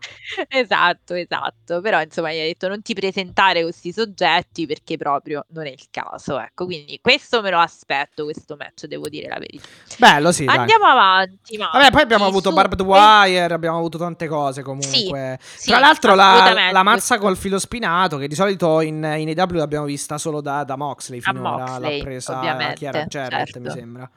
esatto, 0.48 1.14
esatto, 1.14 1.80
però 1.80 2.00
insomma 2.00 2.32
gli 2.32 2.38
ha 2.40 2.42
detto 2.42 2.68
non 2.68 2.82
ti 2.82 2.94
presentare 2.94 3.62
questi 3.62 3.92
soggetti 3.92 4.66
perché 4.66 4.96
proprio 4.96 5.44
non 5.50 5.66
è 5.66 5.70
il 5.70 5.86
caso, 5.90 6.38
ecco, 6.38 6.64
quindi 6.66 6.98
questo 7.00 7.40
me 7.42 7.50
lo 7.50 7.58
aspetto, 7.58 8.24
questo 8.24 8.56
match, 8.56 8.84
devo 8.86 9.08
dire 9.08 9.28
la 9.28 9.38
verità. 9.38 9.68
Bello, 9.98 10.32
sì, 10.32 10.44
dai. 10.44 10.56
Andiamo 10.56 10.86
avanti, 10.86 11.56
Vabbè, 11.56 11.90
poi 11.90 12.02
abbiamo 12.02 12.24
avuto 12.26 12.48
su- 12.48 12.54
Barbed 12.54 12.80
Wire, 12.80 13.52
abbiamo 13.52 13.76
avuto 13.76 13.98
tante 13.98 14.26
cose 14.28 14.62
comunque. 14.62 15.38
sì, 15.40 15.70
Tra 15.70 15.78
l'altro 15.78 16.14
la, 16.14 16.70
la 16.72 16.82
mazza 16.82 17.18
col 17.18 17.36
filo 17.36 17.58
spinato, 17.58 18.16
che 18.16 18.26
di 18.26 18.34
solito 18.34 18.80
in, 18.80 18.89
in 18.98 19.28
AW 19.38 19.56
l'abbiamo 19.56 19.86
vista 19.86 20.18
solo 20.18 20.40
da, 20.40 20.64
da 20.64 20.76
Moxley 20.76 21.20
finora, 21.20 21.64
Moxley, 21.64 21.98
l'ha 21.98 22.04
presa 22.04 22.40
Chiara 22.74 23.04
Jarrett, 23.04 23.56
mi 23.56 23.64
certo. 23.64 23.70
sembra. 23.78 24.10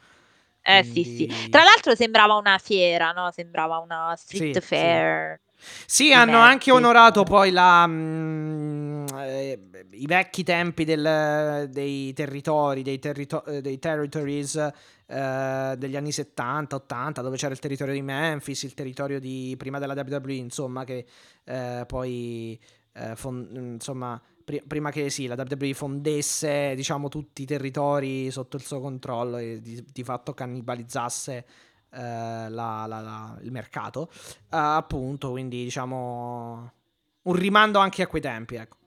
Eh 0.66 0.84
sì, 0.84 1.04
sì. 1.04 1.26
Quindi- 1.28 1.50
Tra 1.50 1.64
l'altro 1.64 1.94
sembrava 1.96 2.36
una 2.36 2.58
fiera, 2.58 3.12
no? 3.12 3.30
Sembrava 3.32 3.80
una 3.80 4.14
street 4.18 4.54
Sì, 4.56 4.62
sì. 4.62 4.68
fair. 4.68 5.40
Sì, 5.86 6.04
di 6.08 6.14
hanno 6.14 6.38
anche 6.40 6.72
Memphis. 6.72 6.74
onorato 6.74 7.24
poi 7.24 7.52
la, 7.52 7.86
mm, 7.88 9.06
eh, 9.18 9.60
i 9.92 10.06
vecchi 10.06 10.44
tempi 10.44 10.84
del- 10.86 11.70
dei 11.70 12.12
territori, 12.14 12.82
dei, 12.82 13.00
territo- 13.00 13.46
eh, 13.46 13.62
dei 13.62 13.80
territories 13.80 14.56
eh, 15.06 15.76
degli 15.78 15.96
anni 15.96 16.12
70, 16.12 16.76
80, 16.78 17.22
dove 17.22 17.38
c'era 17.38 17.52
il 17.54 17.60
territorio 17.60 17.94
di 17.94 18.02
Memphis, 18.02 18.64
il 18.64 18.74
territorio 18.74 19.20
di 19.20 19.54
prima 19.58 19.78
della 19.80 19.94
WWE, 19.94 20.34
insomma, 20.36 20.84
che 20.86 21.06
eh, 21.44 21.84
poi 21.86 22.60
eh, 22.94 23.16
fon- 23.16 23.48
insomma, 23.74 24.20
prima 24.44 24.92
che 24.92 25.10
sì, 25.10 25.28
la 25.28 25.36
WWE 25.36 25.74
fondesse, 25.74 26.74
diciamo, 26.76 27.10
tutti 27.10 27.44
i 27.44 27.46
territori 27.46 28.30
sotto 28.32 28.58
il 28.58 28.64
suo 28.64 28.80
controllo 28.80 29.38
e 29.38 29.60
di, 29.62 29.84
di 29.92 30.04
fatto 30.04 30.34
cannibalizzasse 30.34 31.46
eh, 31.92 31.98
la- 32.50 32.86
la- 32.88 33.00
la- 33.02 33.38
il 33.42 33.52
mercato, 33.52 34.10
eh, 34.12 34.58
appunto, 34.58 35.32
quindi 35.32 35.64
diciamo 35.64 36.72
un 37.24 37.34
rimando 37.36 37.80
anche 37.80 38.02
a 38.04 38.08
quei 38.08 38.22
tempi, 38.22 38.56
ecco. 38.56 38.78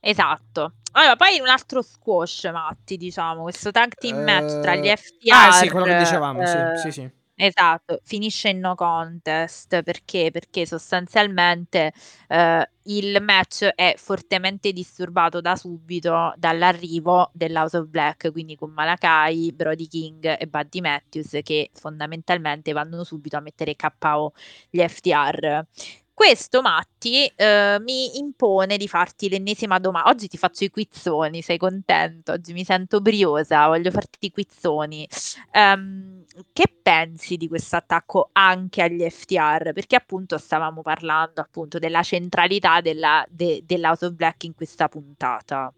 Esatto. 0.00 0.74
Allora, 0.92 1.16
poi 1.16 1.38
un 1.40 1.48
altro 1.48 1.80
squash, 1.80 2.44
Matti, 2.52 2.96
diciamo, 2.96 3.42
questo 3.42 3.70
tag 3.70 3.94
team 3.94 4.18
match 4.22 4.58
tra 4.60 4.74
gli 4.74 4.86
Eh, 4.88 4.96
FTR. 4.96 5.32
Ah, 5.32 5.52
sì, 5.52 5.68
quello 5.68 5.86
che 5.86 5.94
dicevamo, 5.96 6.44
sì, 6.44 6.56
eh, 6.58 6.76
sì, 6.76 6.90
sì. 6.90 7.10
Esatto, 7.44 7.98
finisce 8.04 8.50
in 8.50 8.60
no 8.60 8.76
contest 8.76 9.82
perché? 9.82 10.30
Perché 10.30 10.64
sostanzialmente 10.64 11.92
eh, 12.28 12.70
il 12.84 13.20
match 13.20 13.64
è 13.64 13.94
fortemente 13.96 14.70
disturbato 14.72 15.40
da 15.40 15.56
subito 15.56 16.32
dall'arrivo 16.36 17.30
dell'House 17.34 17.78
of 17.78 17.86
Black, 17.88 18.30
quindi 18.30 18.54
con 18.54 18.70
Malakai, 18.70 19.52
Brody 19.52 19.88
King 19.88 20.36
e 20.38 20.46
Buddy 20.46 20.80
Matthews 20.80 21.40
che 21.42 21.70
fondamentalmente 21.74 22.70
vanno 22.72 23.02
subito 23.02 23.36
a 23.36 23.40
mettere 23.40 23.74
KO 23.74 24.32
gli 24.70 24.80
FTR. 24.80 25.66
Questo, 26.14 26.60
Matti, 26.60 27.26
eh, 27.26 27.78
mi 27.80 28.18
impone 28.18 28.76
di 28.76 28.86
farti 28.86 29.28
l'ennesima 29.30 29.78
domanda. 29.78 30.10
Oggi 30.10 30.28
ti 30.28 30.36
faccio 30.36 30.62
i 30.64 30.70
quizzoni, 30.70 31.40
sei 31.42 31.56
contento? 31.56 32.32
Oggi 32.32 32.52
mi 32.52 32.64
sento 32.64 33.00
briosa, 33.00 33.66
voglio 33.66 33.90
farti 33.90 34.26
i 34.26 34.30
quizzoni. 34.30 35.08
Ehm, 35.52 36.24
che 36.52 36.76
pensi 36.82 37.36
di 37.36 37.48
questo 37.48 37.76
attacco 37.76 38.28
anche 38.32 38.82
agli 38.82 39.02
FTR? 39.08 39.72
Perché 39.72 39.96
appunto 39.96 40.36
stavamo 40.38 40.82
parlando 40.82 41.40
appunto 41.40 41.78
della 41.78 42.02
centralità 42.02 42.80
della, 42.82 43.24
de- 43.28 43.62
dell'House 43.64 44.06
of 44.06 44.12
Black 44.12 44.44
in 44.44 44.54
questa 44.54 44.88
puntata. 44.88 45.72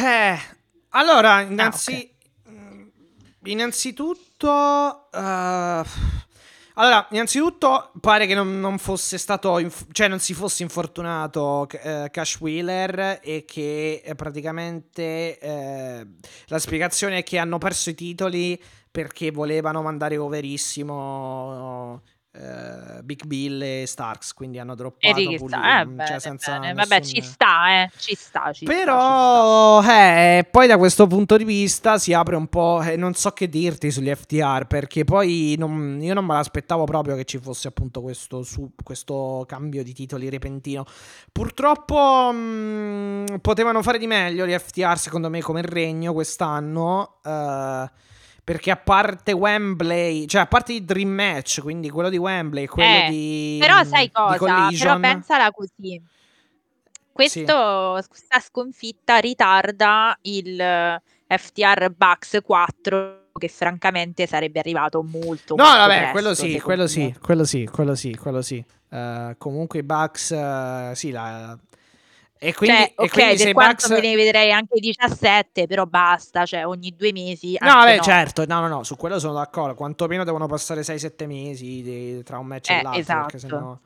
Eh, 0.00 0.38
allora, 0.90 1.34
Ah, 1.34 1.40
innanzi- 1.42 2.14
mm, 2.48 2.88
innanzitutto... 3.44 5.10
eh, 5.12 5.82
allora, 6.74 7.06
innanzitutto 7.10 7.92
pare 8.00 8.26
che 8.26 8.34
non, 8.34 8.60
non 8.60 8.78
fosse 8.78 9.18
stato, 9.18 9.58
inf- 9.58 9.86
cioè 9.92 10.08
non 10.08 10.18
si 10.18 10.34
fosse 10.34 10.62
infortunato 10.62 11.68
eh, 11.68 12.08
Cash 12.10 12.40
Wheeler 12.40 13.20
e 13.22 13.44
che 13.46 14.02
eh, 14.04 14.14
praticamente 14.14 15.38
eh, 15.38 16.06
la 16.46 16.58
spiegazione 16.58 17.18
è 17.18 17.22
che 17.22 17.38
hanno 17.38 17.58
perso 17.58 17.90
i 17.90 17.94
titoli 17.94 18.60
perché 18.90 19.30
volevano 19.30 19.82
mandare 19.82 20.18
overissimo 20.18 22.02
eh, 22.34 23.02
Big 23.02 23.24
Bill 23.26 23.60
e 23.62 23.84
Starks, 23.86 24.32
quindi 24.32 24.58
hanno 24.58 24.74
droppato 24.74 25.14
pulli- 25.36 25.54
sta, 25.54 25.80
eh, 25.80 25.84
cioè 25.84 25.86
bene, 25.94 26.20
senza 26.20 26.58
bene. 26.58 26.72
Vabbè, 26.74 26.98
nessun- 26.98 27.14
ci 27.14 27.20
sta, 27.22 27.82
eh, 27.82 27.90
ci 27.98 28.14
sta, 28.14 28.52
ci 28.52 28.58
ci 28.60 28.64
sta. 28.64 28.74
però, 28.74 29.82
eh, 29.82 30.48
poi 30.50 30.66
da 30.66 30.78
questo 30.78 31.06
punto 31.06 31.36
di 31.36 31.44
vista 31.44 31.98
si 31.98 32.12
apre 32.14 32.36
un 32.36 32.46
po'. 32.46 32.80
E 32.82 32.96
non 32.96 33.12
so 33.14 33.30
che 33.32 33.48
dirti 33.48 33.90
sugli 33.90 34.10
FTR. 34.14 34.66
Perché 34.66 35.04
poi 35.04 35.56
non- 35.58 35.98
io 36.00 36.14
non 36.14 36.24
me 36.24 36.34
l'aspettavo 36.34 36.84
proprio 36.84 37.16
che 37.16 37.24
ci 37.24 37.38
fosse 37.38 37.68
appunto 37.68 38.00
questo, 38.00 38.42
su- 38.42 38.70
questo 38.82 39.44
cambio 39.46 39.82
di 39.82 39.92
titoli 39.92 40.28
repentino. 40.30 40.84
Purtroppo 41.30 42.30
mh, 42.32 43.38
potevano 43.40 43.82
fare 43.82 43.98
di 43.98 44.06
meglio 44.06 44.46
gli 44.46 44.52
FTR, 44.56 44.96
secondo 44.98 45.28
me, 45.28 45.40
come 45.42 45.60
regno 45.62 46.12
quest'anno. 46.12 47.18
eh, 47.24 47.90
perché 48.44 48.70
a 48.70 48.76
parte 48.76 49.32
Wembley, 49.32 50.26
cioè 50.26 50.42
a 50.42 50.46
parte 50.46 50.72
i 50.72 50.84
Dream 50.84 51.10
Match, 51.10 51.60
quindi 51.60 51.90
quello 51.90 52.08
di 52.08 52.16
Wembley 52.16 52.64
e 52.64 52.68
quello 52.68 53.06
Eh, 53.06 53.06
di. 53.08 53.56
Però 53.60 53.84
sai 53.84 54.10
cosa? 54.10 54.68
Però 54.70 54.98
pensala 54.98 55.50
così. 55.52 56.02
Questo, 57.12 58.00
questa 58.08 58.40
sconfitta 58.40 59.18
ritarda 59.18 60.16
il 60.22 60.58
eh, 60.58 61.02
FTR 61.28 61.90
Bucks 61.94 62.38
4 62.42 63.20
che 63.38 63.48
francamente 63.48 64.26
sarebbe 64.26 64.58
arrivato 64.58 65.02
molto 65.02 65.54
No, 65.54 65.64
molto 65.64 65.78
vabbè, 65.78 65.96
presto, 65.96 66.12
quello 66.12 66.34
sì, 66.34 66.60
quello 66.60 66.86
sì, 66.86 67.14
quello 67.20 67.44
sì, 67.44 67.68
quello 67.70 67.94
sì, 67.94 68.16
quello 68.16 68.42
sì. 68.42 68.64
Eh, 68.88 69.34
comunque 69.38 69.78
i 69.78 69.82
Bucks, 69.82 70.30
eh, 70.32 70.92
sì, 70.94 71.10
la... 71.10 71.56
E 72.44 72.52
quindi, 72.54 72.76
cioè, 72.76 72.88
e 72.88 72.92
ok, 72.96 73.10
quindi 73.12 73.36
se 73.38 73.44
per 73.44 73.52
quanto 73.54 73.88
me 73.88 74.00
ne 74.00 74.16
vedrei 74.16 74.50
anche 74.50 74.80
17, 74.80 75.68
però 75.68 75.86
basta, 75.86 76.44
cioè 76.44 76.66
ogni 76.66 76.92
due 76.96 77.12
mesi. 77.12 77.56
No, 77.60 77.68
vabbè, 77.68 77.98
no. 77.98 78.02
certo, 78.02 78.44
no, 78.46 78.58
no, 78.60 78.66
no, 78.66 78.82
su 78.82 78.96
quello 78.96 79.20
sono 79.20 79.34
d'accordo. 79.34 79.76
Quantomeno 79.76 80.24
devono 80.24 80.46
passare 80.48 80.82
6-7 80.82 81.26
mesi 81.26 81.82
di- 81.82 82.22
tra 82.24 82.38
un 82.38 82.46
match 82.46 82.70
e 82.70 82.78
Eh, 82.78 82.82
l'altro, 82.82 83.20
perché 83.20 83.36
esatto. 83.36 83.54
sennò... 83.56 83.78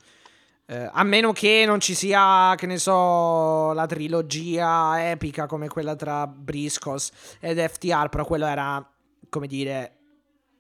eh, 0.69 0.91
a 0.91 1.03
meno 1.05 1.33
che 1.33 1.65
non 1.67 1.81
ci 1.81 1.95
sia, 1.95 2.55
che 2.57 2.65
ne 2.65 2.79
so, 2.79 3.73
la 3.75 3.85
trilogia 3.85 5.11
epica 5.11 5.45
come 5.45 5.69
quella 5.69 5.95
tra 5.95 6.27
Briscos 6.27 7.11
ed 7.41 7.59
FTR, 7.61 8.09
però 8.09 8.25
quello 8.25 8.47
era, 8.47 8.83
come 9.29 9.47
dire, 9.49 9.97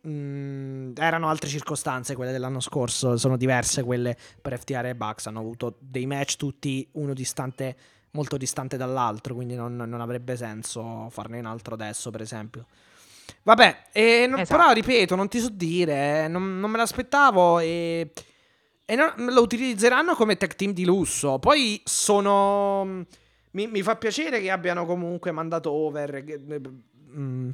mm, 0.06 0.92
erano 0.96 1.28
altre 1.28 1.48
circostanze 1.48 2.14
quelle 2.14 2.32
dell'anno 2.32 2.60
scorso, 2.60 3.16
sono 3.16 3.36
diverse 3.36 3.82
quelle 3.82 4.16
per 4.40 4.58
FTR 4.58 4.86
e 4.86 4.94
Bucks, 4.94 5.26
hanno 5.26 5.40
avuto 5.40 5.76
dei 5.78 6.06
match 6.06 6.36
tutti 6.36 6.86
uno 6.92 7.12
distante, 7.14 7.76
molto 8.12 8.36
distante 8.36 8.76
dall'altro, 8.76 9.34
quindi 9.34 9.54
non, 9.54 9.76
non 9.76 10.00
avrebbe 10.00 10.36
senso 10.36 11.08
farne 11.10 11.38
un 11.38 11.46
altro 11.46 11.74
adesso, 11.74 12.10
per 12.10 12.20
esempio. 12.20 12.66
Vabbè, 13.42 13.86
e 13.92 14.26
non- 14.28 14.40
Esatto. 14.40 14.58
però 14.60 14.72
ripeto, 14.72 15.14
non 15.16 15.28
ti 15.28 15.40
so 15.40 15.48
dire, 15.50 16.24
eh, 16.24 16.28
non, 16.28 16.58
non 16.60 16.70
me 16.70 16.76
l'aspettavo 16.78 17.58
e, 17.58 18.12
e 18.84 18.94
non- 18.94 19.12
lo 19.32 19.42
utilizzeranno 19.42 20.14
come 20.14 20.36
tech 20.36 20.54
team 20.54 20.72
di 20.72 20.84
lusso. 20.84 21.38
Poi 21.38 21.80
sono... 21.84 23.04
Mi, 23.52 23.66
mi 23.68 23.82
fa 23.82 23.96
piacere 23.96 24.40
che 24.40 24.50
abbiano 24.50 24.84
comunque 24.86 25.30
mandato 25.32 25.70
over. 25.72 26.22
che- 26.24 26.38
mm, 27.16 27.50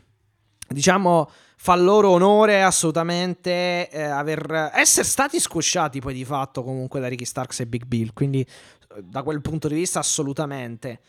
diciamo, 0.72 1.30
fa 1.56 1.74
loro 1.76 2.10
onore 2.10 2.62
assolutamente 2.62 3.88
eh, 3.90 4.02
aver, 4.02 4.70
essere 4.74 5.06
stati 5.06 5.38
scosciati 5.38 6.00
poi 6.00 6.14
di 6.14 6.24
fatto 6.24 6.62
comunque 6.62 7.00
da 7.00 7.08
Ricky 7.08 7.24
Starks 7.24 7.60
e 7.60 7.66
Big 7.66 7.84
Bill. 7.84 8.12
Quindi 8.12 8.40
eh, 8.40 9.02
da 9.02 9.22
quel 9.22 9.40
punto 9.40 9.68
di 9.68 9.74
vista 9.74 9.98
assolutamente. 10.00 11.00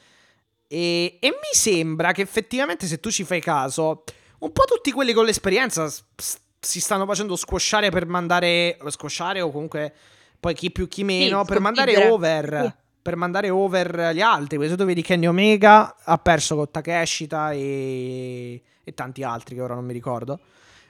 E, 0.68 1.18
e 1.20 1.30
mi 1.30 1.52
sembra 1.54 2.12
che 2.12 2.22
effettivamente 2.22 2.86
se 2.88 3.00
tu 3.00 3.12
ci 3.12 3.24
fai 3.24 3.42
caso, 3.42 4.04
un 4.40 4.52
po' 4.52 4.64
tutti 4.66 4.92
quelli 4.92 5.14
con 5.14 5.26
l'esperienza 5.26 5.88
s- 5.90 6.04
s- 6.16 6.38
si 6.60 6.80
stanno 6.80 7.06
facendo 7.06 7.36
squasciare 7.36 7.90
per 7.90 8.06
mandare, 8.08 8.78
squasciare 8.88 9.42
o 9.42 9.52
comunque 9.52 9.94
poi 10.40 10.54
chi 10.54 10.72
più 10.72 10.88
chi 10.88 11.04
meno, 11.04 11.44
per 11.46 11.60
mandare 11.60 11.92
over. 12.10 12.62
Sì. 12.66 12.82
Per 13.04 13.16
mandare 13.18 13.50
over 13.50 14.12
gli 14.14 14.22
altri. 14.22 14.56
Questo 14.56 14.78
tu 14.78 14.86
vedi 14.86 15.02
Kenny 15.02 15.26
Omega 15.28 15.94
ha 16.04 16.18
perso 16.18 16.56
con 16.56 16.72
Takeshita 16.72 17.52
e, 17.52 18.62
e 18.82 18.94
tanti 18.94 19.24
altri 19.24 19.56
che 19.56 19.62
ora 19.62 19.76
non 19.76 19.84
mi 19.86 19.92
ricordo. 19.94 20.40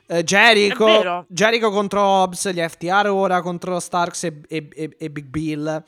Eh, 0.05 0.23
Jericho. 0.23 0.85
Jericho 1.27 1.71
contro 1.71 2.01
Hobbs, 2.01 2.51
gli 2.51 2.59
FTR 2.61 3.07
ora 3.09 3.41
contro 3.41 3.79
Starks 3.79 4.25
e, 4.25 4.41
e- 4.47 4.69
e- 4.71 4.95
e 4.97 5.09
Big 5.09 5.25
Bill. 5.25 5.83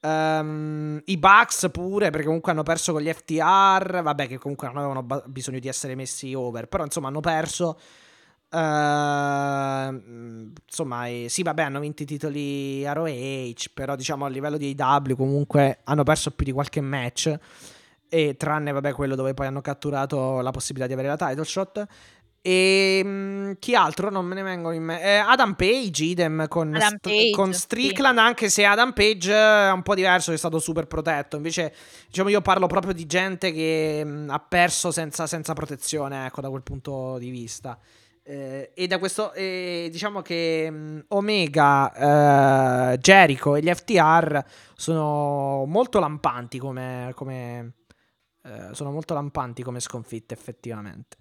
Ehm, 0.00 1.00
I 1.06 1.16
Bucks 1.16 1.68
pure, 1.72 2.10
perché 2.10 2.26
comunque 2.26 2.52
hanno 2.52 2.64
perso 2.64 2.92
con 2.92 3.00
gli 3.00 3.10
FTR. 3.10 4.02
Vabbè, 4.02 4.26
che 4.26 4.36
comunque 4.38 4.66
non 4.66 4.76
avevano 4.76 5.02
ba- 5.02 5.22
bisogno 5.26 5.58
di 5.58 5.68
essere 5.68 5.94
messi 5.94 6.34
over. 6.34 6.66
Però 6.66 6.84
insomma 6.84 7.08
hanno 7.08 7.20
perso. 7.20 7.78
Ehm, 8.54 10.52
insomma, 10.66 11.06
eh, 11.06 11.26
sì, 11.28 11.42
vabbè, 11.42 11.62
hanno 11.62 11.80
vinto 11.80 12.02
i 12.02 12.06
titoli 12.06 12.84
ROH. 12.84 13.70
Però 13.72 13.96
diciamo 13.96 14.24
a 14.26 14.28
livello 14.28 14.56
di 14.58 14.76
AW 14.76 15.16
comunque 15.16 15.78
hanno 15.84 16.02
perso 16.02 16.30
più 16.32 16.44
di 16.44 16.52
qualche 16.52 16.80
match. 16.80 17.34
E 18.08 18.36
tranne, 18.36 18.72
vabbè, 18.72 18.92
quello 18.92 19.14
dove 19.14 19.32
poi 19.32 19.46
hanno 19.46 19.62
catturato 19.62 20.40
la 20.40 20.50
possibilità 20.50 20.86
di 20.86 20.92
avere 20.92 21.08
la 21.08 21.16
title 21.16 21.44
shot. 21.44 21.86
E 22.44 23.00
mm, 23.04 23.52
chi 23.60 23.74
altro 23.76 24.10
non 24.10 24.26
me 24.26 24.34
ne 24.34 24.42
vengono 24.42 24.74
in 24.74 24.82
mente? 24.82 25.16
Adam 25.16 25.54
Page, 25.54 26.02
idem 26.04 26.48
con, 26.48 26.74
Adam 26.74 26.96
St- 26.96 27.00
Page, 27.00 27.30
con 27.30 27.52
sì. 27.54 27.60
Strickland, 27.60 28.18
anche 28.18 28.50
se 28.50 28.64
Adam 28.64 28.92
Page 28.92 29.32
è 29.32 29.70
un 29.70 29.82
po' 29.82 29.94
diverso, 29.94 30.32
è 30.32 30.36
stato 30.36 30.58
super 30.58 30.86
protetto. 30.86 31.36
Invece, 31.36 31.72
diciamo, 32.08 32.28
io 32.28 32.42
parlo 32.42 32.66
proprio 32.66 32.92
di 32.92 33.06
gente 33.06 33.52
che 33.52 34.02
mm, 34.04 34.28
ha 34.28 34.40
perso 34.40 34.90
senza, 34.90 35.26
senza 35.26 35.54
protezione, 35.54 36.26
ecco, 36.26 36.40
da 36.40 36.50
quel 36.50 36.62
punto 36.62 37.16
di 37.18 37.30
vista. 37.30 37.78
Eh, 38.24 38.70
e 38.74 38.86
da 38.86 38.98
questo, 38.98 39.32
eh, 39.32 39.88
diciamo 39.90 40.22
che 40.22 40.68
mm, 40.70 40.98
Omega, 41.08 42.92
eh, 42.92 42.98
Jericho 42.98 43.56
e 43.56 43.62
gli 43.62 43.72
FTR 43.72 44.44
sono 44.74 45.64
molto 45.66 45.98
lampanti 45.98 46.58
come, 46.58 47.10
come 47.14 47.72
eh, 48.44 48.68
sono 48.72 48.92
molto 48.92 49.14
lampanti 49.14 49.62
come 49.62 49.80
sconfitte, 49.80 50.34
effettivamente. 50.34 51.16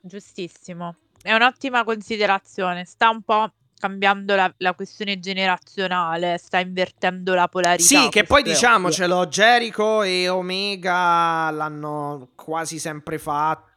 Giustissimo. 0.00 0.96
È 1.20 1.32
un'ottima 1.32 1.84
considerazione. 1.84 2.84
Sta 2.84 3.08
un 3.08 3.22
po' 3.22 3.52
cambiando 3.78 4.36
la, 4.36 4.52
la 4.58 4.74
questione 4.74 5.18
generazionale, 5.18 6.38
sta 6.38 6.58
invertendo 6.60 7.34
la 7.34 7.48
polarità. 7.48 7.82
Sì, 7.82 8.08
che 8.10 8.22
poi 8.22 8.42
diciamocelo, 8.42 9.26
Jericho 9.26 10.02
e 10.02 10.28
Omega 10.28 11.50
l'hanno 11.50 12.30
quasi 12.34 12.78
sempre 12.78 13.18
fatto. 13.18 13.70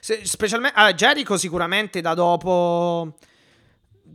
Se- 0.00 0.24
specialmente 0.24 0.78
ah, 0.78 0.92
Jericho 0.94 1.36
sicuramente 1.36 2.00
da 2.00 2.14
dopo 2.14 3.14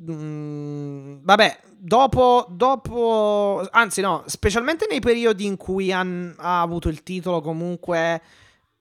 Mm, 0.09 1.17
vabbè, 1.21 1.59
dopo, 1.77 2.45
dopo, 2.49 3.61
anzi 3.71 4.01
no, 4.01 4.23
specialmente 4.25 4.87
nei 4.89 4.99
periodi 4.99 5.45
in 5.45 5.57
cui 5.57 5.91
han- 5.91 6.33
ha 6.37 6.61
avuto 6.61 6.89
il 6.89 7.03
titolo 7.03 7.41
comunque, 7.41 8.21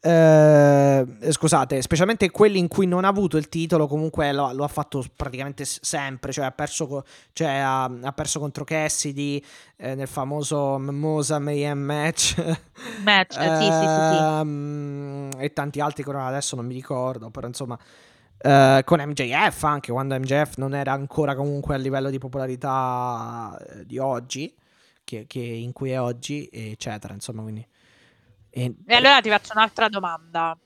eh, 0.02 1.06
scusate, 1.28 1.82
specialmente 1.82 2.30
quelli 2.30 2.58
in 2.58 2.68
cui 2.68 2.86
non 2.86 3.04
ha 3.04 3.08
avuto 3.08 3.36
il 3.36 3.50
titolo 3.50 3.86
comunque 3.86 4.32
lo, 4.32 4.50
lo 4.52 4.64
ha 4.64 4.68
fatto 4.68 5.04
praticamente 5.14 5.64
sempre, 5.66 6.32
cioè 6.32 6.46
ha 6.46 6.52
perso, 6.52 7.04
cioè 7.32 7.48
ha, 7.48 7.84
ha 7.84 8.12
perso 8.12 8.38
contro 8.40 8.64
Cassidy 8.64 9.44
eh, 9.76 9.94
nel 9.94 10.08
famoso 10.08 10.78
Mimosa 10.78 11.38
Mayhem 11.38 11.78
match. 11.78 12.34
Match, 13.04 13.36
eh, 13.36 13.56
sì, 13.56 13.64
sì, 13.64 13.68
sì. 13.68 14.22
Ehm, 14.40 15.28
e 15.36 15.52
tanti 15.52 15.80
altri 15.80 16.02
che 16.02 16.10
adesso 16.10 16.56
non 16.56 16.66
mi 16.66 16.74
ricordo, 16.74 17.30
però 17.30 17.46
insomma... 17.46 17.78
Eh, 18.42 18.80
con 18.86 19.02
MJF 19.02 19.64
anche 19.64 19.92
quando 19.92 20.18
MJF 20.18 20.56
non 20.56 20.74
era 20.74 20.92
ancora 20.92 21.34
comunque 21.34 21.74
a 21.74 21.76
livello 21.76 22.08
di 22.08 22.16
popolarità 22.16 23.54
eh, 23.68 23.84
di 23.84 23.98
oggi 23.98 24.56
che, 25.04 25.26
che 25.26 25.40
in 25.40 25.72
cui 25.72 25.90
è 25.90 26.00
oggi 26.00 26.48
eccetera 26.50 27.12
insomma 27.12 27.42
quindi 27.42 27.66
e- 28.50 28.74
E 28.86 28.94
allora 28.94 29.20
ti 29.20 29.28
faccio 29.30 29.52
un'altra 29.54 29.88
domanda. 29.88 30.56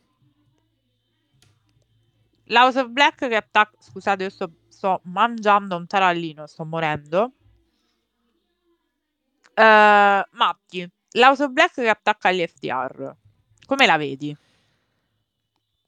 L'House 2.47 2.81
of 2.81 2.89
Black 2.89 3.29
che 3.29 3.37
attacca... 3.37 3.77
Scusate, 3.79 4.25
io 4.25 4.31
sto, 4.31 4.51
sto 4.69 5.01
mangiando 5.05 5.77
un 5.77 5.87
tarallino, 5.87 6.47
sto 6.47 6.65
morendo. 6.65 7.33
Ehm, 9.55 10.23
Matti, 10.33 10.89
l'House 11.13 11.45
of 11.45 11.51
Black 11.53 11.75
che 11.75 11.89
attacca 11.89 12.31
gli 12.33 12.45
FTR. 12.47 13.15
Come 13.67 13.87
la 13.87 13.97
vedi? 13.97 14.37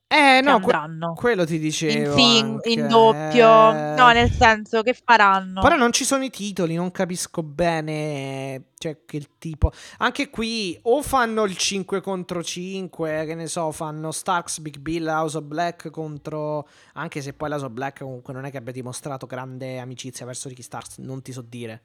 Eh, 0.09 0.41
no, 0.41 0.61
que- 0.61 0.73
quello 1.17 1.45
ti 1.45 1.57
In 1.57 1.61
dicevo 1.61 2.17
sing 2.17 2.61
in 2.67 2.87
doppio? 2.87 3.73
No, 3.97 4.13
nel 4.13 4.31
senso 4.31 4.83
che 4.83 4.95
faranno? 4.95 5.61
Però 5.61 5.75
non 5.75 5.91
ci 5.91 6.05
sono 6.05 6.23
i 6.23 6.31
titoli, 6.31 6.77
non 6.77 6.93
capisco 6.93 7.43
bene. 7.43 8.67
Cioè, 8.79 9.05
che 9.05 9.27
tipo. 9.39 9.73
Anche 9.99 10.31
qui, 10.31 10.79
o 10.83 11.03
fanno 11.03 11.43
il 11.45 11.57
5 11.57 12.01
contro 12.01 12.41
5, 12.41 13.25
che 13.27 13.35
ne 13.35 13.49
so, 13.49 13.73
fanno 13.73 14.13
Starks, 14.13 14.61
Big 14.61 14.79
Bill, 14.79 15.09
House 15.09 15.39
of 15.39 15.43
Black 15.43 15.91
contro. 15.91 16.69
Anche 16.95 17.21
se 17.21 17.33
poi 17.33 17.49
l'House 17.49 17.65
of 17.65 17.73
Black 17.73 17.99
comunque 17.99 18.33
non 18.33 18.45
è 18.45 18.51
che 18.53 18.59
abbia 18.59 18.73
dimostrato 18.73 19.27
grande 19.27 19.79
amicizia 19.81 20.25
verso 20.25 20.49
Ricky 20.49 20.63
Starks, 20.63 20.99
non 20.99 21.21
ti 21.21 21.33
so 21.33 21.43
dire. 21.43 21.83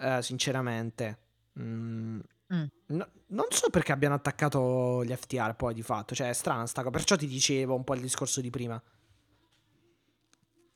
Eh, 0.00 0.22
sinceramente. 0.22 1.18
Mm. 1.60 2.20
Mm. 2.54 2.64
No- 2.86 3.08
non 3.28 3.46
so 3.50 3.70
perché 3.70 3.92
abbiano 3.92 4.14
attaccato 4.14 5.02
gli 5.04 5.14
FTR 5.14 5.54
poi 5.54 5.74
di 5.74 5.82
fatto. 5.82 6.14
Cioè, 6.14 6.28
è 6.28 6.32
strana 6.32 6.66
sta 6.66 6.82
cosa. 6.82 6.92
Perciò 6.96 7.16
ti 7.16 7.26
dicevo 7.26 7.74
un 7.74 7.84
po' 7.84 7.94
il 7.94 8.00
discorso 8.00 8.40
di 8.40 8.50
prima. 8.50 8.80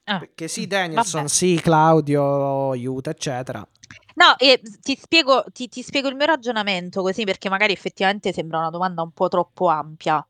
Ah, 0.04 0.18
Perché 0.18 0.48
sì, 0.48 0.62
mm, 0.62 0.68
Danielson, 0.68 1.20
vabbè. 1.22 1.28
sì, 1.28 1.60
Claudio, 1.60 2.70
aiuta, 2.70 3.10
eccetera. 3.10 3.66
No, 4.14 4.36
e 4.38 4.60
ti 4.80 4.96
spiego, 4.96 5.44
ti, 5.52 5.68
ti 5.68 5.82
spiego 5.82 6.08
il 6.08 6.16
mio 6.16 6.26
ragionamento 6.26 7.02
così 7.02 7.24
perché 7.24 7.48
magari 7.48 7.72
effettivamente 7.72 8.32
sembra 8.32 8.58
una 8.58 8.70
domanda 8.70 9.02
un 9.02 9.12
po' 9.12 9.28
troppo 9.28 9.68
ampia. 9.68 10.26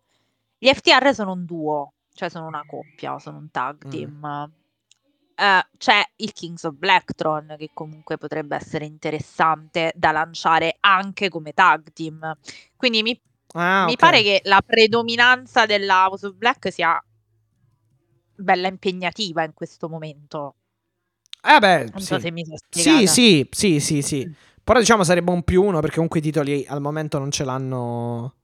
Gli 0.59 0.69
FTR 0.69 1.15
sono 1.15 1.33
un 1.33 1.45
duo, 1.45 1.93
cioè 2.13 2.29
sono 2.29 2.47
una 2.47 2.65
coppia, 2.67 3.19
sono 3.19 3.39
un 3.39 3.51
tag 3.51 3.87
Mm. 3.87 3.91
Eh, 5.41 5.65
c'è 5.79 6.03
il 6.17 6.33
Kings 6.33 6.65
of 6.65 6.75
Blacktron 6.75 7.55
che 7.57 7.71
comunque 7.73 8.19
potrebbe 8.19 8.57
essere 8.57 8.87
interessante 8.87 9.93
da 9.95 10.11
lanciare 10.11 10.79
anche 10.81 11.29
come 11.29 11.53
tag 11.53 11.93
team. 11.93 12.37
Quindi 12.75 13.03
mi, 13.03 13.21
Ah, 13.55 13.87
mi 13.87 13.93
ok. 13.93 13.97
pare 13.97 14.23
che 14.23 14.41
la 14.45 14.61
predominanza 14.67 15.65
della 15.65 16.07
House 16.09 16.27
of 16.27 16.35
Black 16.35 16.73
sia 16.73 17.01
bella 18.37 18.69
impegnativa 18.69 19.43
in 19.45 19.53
questo 19.55 19.89
momento. 19.89 20.55
Eh 21.43 21.59
beh, 21.61 21.87
Non 21.93 22.01
sì. 22.01 22.07
so 22.07 22.19
se 22.19 22.31
mi 22.31 22.45
sono 22.45 22.57
Sì, 22.71 23.07
spiegata. 23.07 23.13
sì, 23.15 23.49
sì, 23.51 23.81
sì, 23.81 24.03
sì. 24.03 24.29
Mm. 24.29 24.33
Però 24.63 24.79
diciamo 24.79 25.03
sarebbe 25.05 25.31
un 25.31 25.43
più 25.43 25.63
uno 25.63 25.81
perché 25.81 25.95
comunque 25.95 26.19
i 26.21 26.23
titoli 26.23 26.65
al 26.69 26.81
momento 26.81 27.19
non 27.19 27.31
ce 27.31 27.45
l'hanno. 27.45 28.35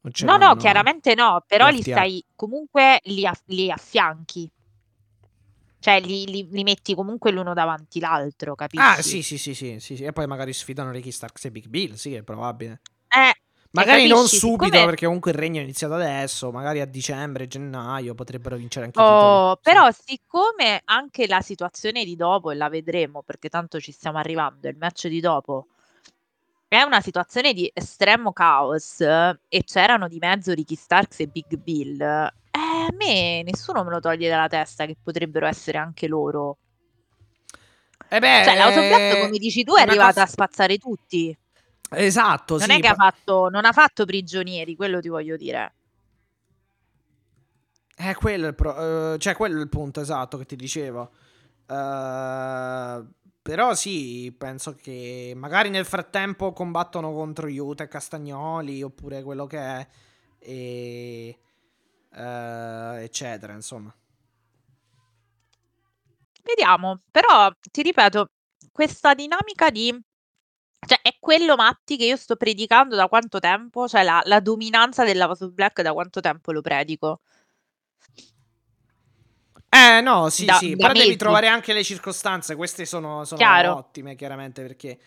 Non 0.00 0.12
ce 0.12 0.26
No, 0.26 0.36
no, 0.36 0.54
l'hanno 0.54 0.56
chiaramente 0.56 1.14
no, 1.14 1.42
però 1.46 1.68
li 1.68 1.82
stai 1.82 2.24
comunque 2.34 3.00
li, 3.04 3.26
aff- 3.26 3.42
li 3.46 3.70
affianchi. 3.70 4.50
Cioè 5.78 6.00
li, 6.00 6.26
li- 6.26 6.48
li 6.50 6.62
metti 6.62 6.94
comunque 6.94 7.30
l'uno 7.30 7.54
davanti 7.54 8.00
l'altro, 8.00 8.54
capisci? 8.54 8.84
Ah, 8.84 9.02
sì, 9.02 9.22
sì, 9.22 9.38
sì, 9.38 9.54
sì, 9.54 9.78
sì, 9.78 9.96
sì. 9.96 10.04
E 10.04 10.12
poi 10.12 10.26
magari 10.26 10.52
sfidano 10.52 10.90
Ricky 10.90 11.10
Starks 11.10 11.44
e 11.44 11.50
Big 11.50 11.66
Bill, 11.68 11.94
sì, 11.94 12.14
è 12.14 12.22
probabile. 12.22 12.80
Eh, 13.08 13.32
Magari 13.70 14.06
non 14.06 14.24
capisci, 14.24 14.38
subito 14.38 14.64
siccome- 14.70 14.84
perché 14.86 15.04
comunque 15.04 15.30
il 15.32 15.36
regno 15.36 15.60
è 15.60 15.62
iniziato 15.62 15.94
adesso, 15.94 16.50
magari 16.50 16.80
a 16.80 16.86
dicembre, 16.86 17.46
gennaio 17.46 18.14
potrebbero 18.14 18.56
vincere 18.56 18.86
anche 18.86 19.00
oh, 19.00 19.56
però 19.60 19.90
siccome 19.90 20.80
anche 20.84 21.26
la 21.26 21.42
situazione 21.42 22.04
di 22.04 22.16
dopo, 22.16 22.50
e 22.50 22.54
la 22.54 22.70
vedremo 22.70 23.22
perché 23.22 23.50
tanto 23.50 23.78
ci 23.78 23.92
stiamo 23.92 24.16
arrivando, 24.18 24.68
il 24.68 24.76
match 24.78 25.08
di 25.08 25.20
dopo 25.20 25.66
è 26.68 26.82
una 26.82 27.00
situazione 27.00 27.52
di 27.52 27.70
estremo 27.72 28.32
caos 28.32 29.00
eh, 29.00 29.38
e 29.48 29.62
c'erano 29.64 30.08
di 30.08 30.18
mezzo 30.18 30.52
Ricky 30.52 30.74
Starks 30.74 31.20
e 31.20 31.26
Big 31.28 31.56
Bill, 31.56 32.00
eh, 32.00 32.32
a 32.86 32.92
me 32.96 33.42
nessuno 33.42 33.84
me 33.84 33.90
lo 33.90 34.00
toglie 34.00 34.28
dalla 34.28 34.48
testa 34.48 34.86
che 34.86 34.96
potrebbero 35.02 35.46
essere 35.46 35.78
anche 35.78 36.06
loro. 36.08 36.58
Eh 38.08 38.18
beh, 38.20 38.42
Cioè, 38.44 38.56
l'Autoblack, 38.56 39.16
eh, 39.16 39.20
come 39.20 39.38
dici 39.38 39.64
tu, 39.64 39.74
è 39.74 39.82
arrivata 39.82 40.12
cosa- 40.12 40.22
a 40.22 40.26
spazzare 40.26 40.78
tutti. 40.78 41.36
Esatto, 41.90 42.58
Non 42.58 42.68
sì. 42.68 42.72
è 42.76 42.80
che 42.80 42.88
ha 42.88 42.94
pa- 42.94 43.10
fatto, 43.10 43.48
non 43.48 43.64
ha 43.64 43.72
fatto 43.72 44.04
prigionieri, 44.04 44.76
quello 44.76 45.00
ti 45.00 45.08
voglio 45.08 45.36
dire. 45.36 45.72
Eh, 47.98 48.14
quello 48.14 48.44
è 48.44 48.48
il, 48.48 48.54
pro- 48.54 49.14
eh, 49.14 49.18
cioè, 49.18 49.34
quello 49.34 49.58
è 49.58 49.62
il 49.62 49.68
punto 49.68 50.00
esatto 50.00 50.36
che 50.38 50.44
ti 50.46 50.56
dicevo. 50.56 51.10
Eh, 51.66 53.04
però 53.42 53.74
sì, 53.74 54.34
penso 54.36 54.74
che 54.74 55.32
magari 55.36 55.70
nel 55.70 55.84
frattempo 55.86 56.52
combattono 56.52 57.12
contro 57.14 57.46
Utah 57.48 57.84
e 57.84 57.88
Castagnoli 57.88 58.82
oppure 58.82 59.22
quello 59.22 59.46
che 59.46 59.58
è, 59.58 59.86
e, 60.38 61.38
eh, 62.16 63.02
eccetera, 63.04 63.52
insomma. 63.52 63.94
Vediamo, 66.42 67.00
però 67.10 67.50
ti 67.60 67.82
ripeto, 67.82 68.30
questa 68.72 69.14
dinamica 69.14 69.70
di... 69.70 69.94
Cioè, 70.86 71.00
è 71.02 71.16
quello, 71.18 71.56
Matti, 71.56 71.96
che 71.96 72.04
io 72.04 72.16
sto 72.16 72.36
predicando 72.36 72.94
da 72.94 73.08
quanto 73.08 73.40
tempo? 73.40 73.88
Cioè, 73.88 74.04
la, 74.04 74.22
la 74.24 74.40
dominanza 74.40 75.04
della 75.04 75.28
of 75.28 75.48
Black 75.50 75.82
da 75.82 75.92
quanto 75.92 76.20
tempo 76.20 76.52
lo 76.52 76.60
predico? 76.60 77.20
Eh, 79.68 80.00
no, 80.00 80.28
sì, 80.30 80.44
Da- 80.46 80.54
sì, 80.54 80.70
da 80.70 80.76
però 80.76 80.92
devi 80.92 81.06
mesi. 81.06 81.18
trovare 81.18 81.48
anche 81.48 81.72
le 81.72 81.82
circostanze. 81.82 82.54
Queste 82.54 82.86
sono, 82.86 83.24
sono 83.24 83.76
ottime, 83.76 84.14
chiaramente, 84.14 84.62
perché... 84.62 84.98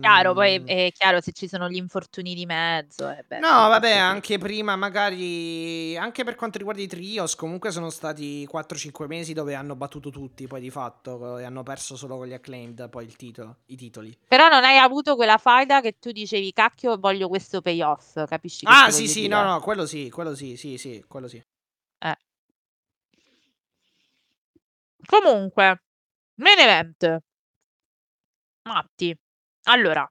Chiaro, 0.00 0.32
poi 0.32 0.60
mm, 0.60 0.66
è 0.66 0.90
chiaro 0.92 1.20
se 1.20 1.32
ci 1.32 1.48
sono 1.48 1.68
gli 1.68 1.76
infortuni 1.76 2.34
di 2.34 2.46
mezzo. 2.46 3.10
eh, 3.10 3.24
beh, 3.26 3.38
No, 3.40 3.48
vabbè, 3.48 3.90
anche 3.96 4.38
prima, 4.38 4.76
magari 4.76 5.96
anche 5.96 6.22
per 6.22 6.36
quanto 6.36 6.58
riguarda 6.58 6.80
i 6.82 6.86
trios, 6.86 7.34
comunque 7.34 7.72
sono 7.72 7.90
stati 7.90 8.46
4-5 8.46 9.06
mesi 9.08 9.32
dove 9.32 9.54
hanno 9.54 9.74
battuto 9.74 10.10
tutti, 10.10 10.46
poi 10.46 10.60
di 10.60 10.70
fatto, 10.70 11.38
e 11.38 11.44
hanno 11.44 11.62
perso 11.64 11.96
solo 11.96 12.16
con 12.16 12.26
gli 12.26 12.32
acclaimed 12.32 12.88
poi 12.88 13.04
il 13.04 13.16
titolo, 13.16 13.58
i 13.66 13.76
titoli. 13.76 14.16
Però 14.28 14.48
non 14.48 14.62
hai 14.62 14.78
avuto 14.78 15.16
quella 15.16 15.36
faida 15.38 15.80
che 15.80 15.96
tu 15.98 16.12
dicevi, 16.12 16.52
cacchio, 16.52 16.96
voglio 16.98 17.28
questo 17.28 17.60
payoff, 17.60 18.24
capisci? 18.26 18.64
Ah, 18.68 18.90
sì, 18.90 19.08
sì, 19.08 19.22
dire? 19.22 19.34
no, 19.34 19.42
no, 19.44 19.60
quello 19.60 19.86
sì, 19.86 20.10
quello 20.10 20.34
sì, 20.34 20.56
sì, 20.56 20.78
sì, 20.78 21.04
quello 21.08 21.26
sì. 21.26 21.42
Eh. 21.98 22.16
Comunque, 25.06 25.82
main 26.36 26.58
event. 26.58 27.18
Matti. 28.64 29.16
Allora, 29.64 30.10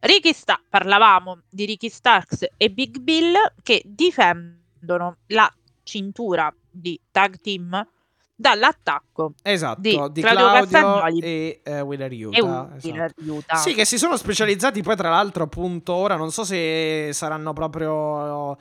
Ricky 0.00 0.32
Sta- 0.32 0.60
parlavamo 0.68 1.42
di 1.48 1.64
Ricky 1.64 1.88
Starks 1.88 2.46
e 2.56 2.70
Big 2.70 2.98
Bill 2.98 3.34
che 3.62 3.82
difendono 3.84 5.18
la 5.28 5.52
cintura 5.84 6.52
di 6.68 7.00
tag 7.10 7.40
team 7.40 7.86
dall'attacco 8.34 9.34
Esatto, 9.42 9.80
Di 9.80 9.90
di, 9.90 9.94
Claudio 9.94 10.22
Claudio 10.22 10.60
Castagnoli 10.60 11.20
e 11.20 11.60
eh, 11.62 11.80
Wheeler 11.80 12.12
Utah. 12.12 12.70
Esatto. 12.76 13.22
Utah. 13.22 13.56
Sì, 13.56 13.74
che 13.74 13.84
si 13.84 13.98
sono 13.98 14.16
specializzati 14.16 14.82
poi 14.82 14.96
tra 14.96 15.10
l'altro 15.10 15.44
appunto 15.44 15.92
ora, 15.92 16.16
non 16.16 16.32
so 16.32 16.44
se 16.44 17.10
saranno 17.12 17.52
proprio... 17.52 18.56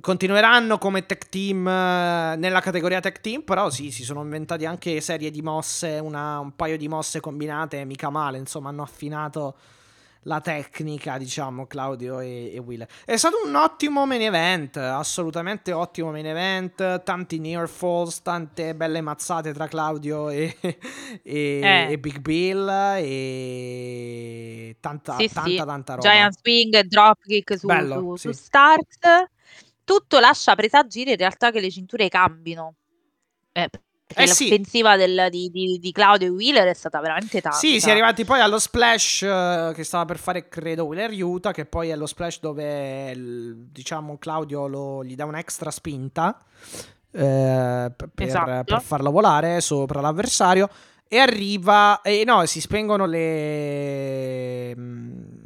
Continueranno 0.00 0.78
come 0.78 1.04
tech 1.04 1.28
team 1.28 1.66
eh, 1.68 2.34
nella 2.36 2.60
categoria 2.60 3.00
tech 3.00 3.20
team, 3.20 3.42
però 3.42 3.68
sì, 3.68 3.90
si 3.90 4.04
sono 4.04 4.22
inventati 4.22 4.64
anche 4.64 5.02
serie 5.02 5.30
di 5.30 5.42
mosse, 5.42 5.98
una- 6.02 6.38
un 6.38 6.56
paio 6.56 6.78
di 6.78 6.88
mosse 6.88 7.20
combinate, 7.20 7.84
mica 7.84 8.08
male, 8.08 8.38
insomma 8.38 8.70
hanno 8.70 8.82
affinato 8.82 9.54
la 10.26 10.40
tecnica, 10.40 11.18
diciamo, 11.18 11.66
Claudio 11.66 12.20
e, 12.20 12.54
e 12.54 12.58
Wheeler. 12.58 12.88
È 13.04 13.16
stato 13.18 13.36
un 13.44 13.54
ottimo 13.54 14.06
main 14.06 14.22
event, 14.22 14.78
assolutamente 14.78 15.72
ottimo 15.72 16.10
main 16.10 16.24
event, 16.26 17.02
tanti 17.02 17.38
near 17.38 17.68
falls, 17.68 18.22
tante 18.22 18.74
belle 18.74 19.02
mazzate 19.02 19.52
tra 19.52 19.66
Claudio 19.68 20.30
e, 20.30 20.56
e- 21.22 21.60
Eh. 21.62 21.92
e 21.92 21.98
Big 21.98 22.20
Bill 22.20 22.66
e 22.96 24.76
tanta, 24.80 25.16
Sì, 25.16 25.28
tanta, 25.28 25.50
sì. 25.50 25.56
tanta 25.56 25.94
roba. 25.96 26.08
Giant 26.08 26.34
Swing, 26.38 26.80
Dropkick 26.80 27.58
su, 27.58 27.66
Bello, 27.66 28.16
su- 28.16 28.16
sì. 28.16 28.28
su 28.28 28.32
Starks. 28.44 28.98
Tutto 29.84 30.18
lascia 30.20 30.54
presagire 30.54 31.12
in 31.12 31.16
realtà 31.16 31.50
che 31.50 31.60
le 31.60 31.70
cinture 31.70 32.08
cambino. 32.08 32.74
Eh, 33.52 33.68
Eh 34.14 34.26
sì. 34.26 34.48
l'offensiva 34.48 34.96
del- 34.96 35.28
di, 35.30 35.48
di- 35.50 35.78
di 35.80 35.92
Claudio 35.92 36.26
e 36.28 36.30
Wheeler 36.30 36.68
è 36.68 36.74
stata 36.74 37.00
veramente 37.00 37.40
tanta. 37.40 37.56
Sì, 37.56 37.80
si 37.80 37.88
è 37.88 37.92
arrivati 37.92 38.24
poi 38.24 38.40
allo 38.40 38.58
splash 38.58 39.22
eh, 39.22 39.72
che 39.74 39.84
stava 39.84 40.04
per 40.04 40.18
fare, 40.18 40.48
credo, 40.48 40.84
Wheeler 40.84 41.10
Utah, 41.22 41.52
che 41.52 41.64
poi 41.64 41.88
è 41.88 41.96
lo 41.96 42.06
splash 42.06 42.40
dove, 42.40 43.14
diciamo, 43.70 44.18
Claudio 44.18 44.66
lo- 44.66 45.04
gli 45.04 45.14
dà 45.14 45.24
un'extra 45.24 45.70
spinta 45.70 46.38
eh, 47.10 47.90
per, 47.96 48.10
Esatto. 48.16 48.64
per 48.64 48.82
farlo 48.82 49.10
volare 49.10 49.60
sopra 49.60 50.00
l'avversario 50.00 50.68
e 51.08 51.18
arriva, 51.18 52.00
e 52.02 52.22
no, 52.24 52.44
si 52.46 52.60
spengono 52.60 53.04
le, 53.06 54.74
mm, 54.76 55.41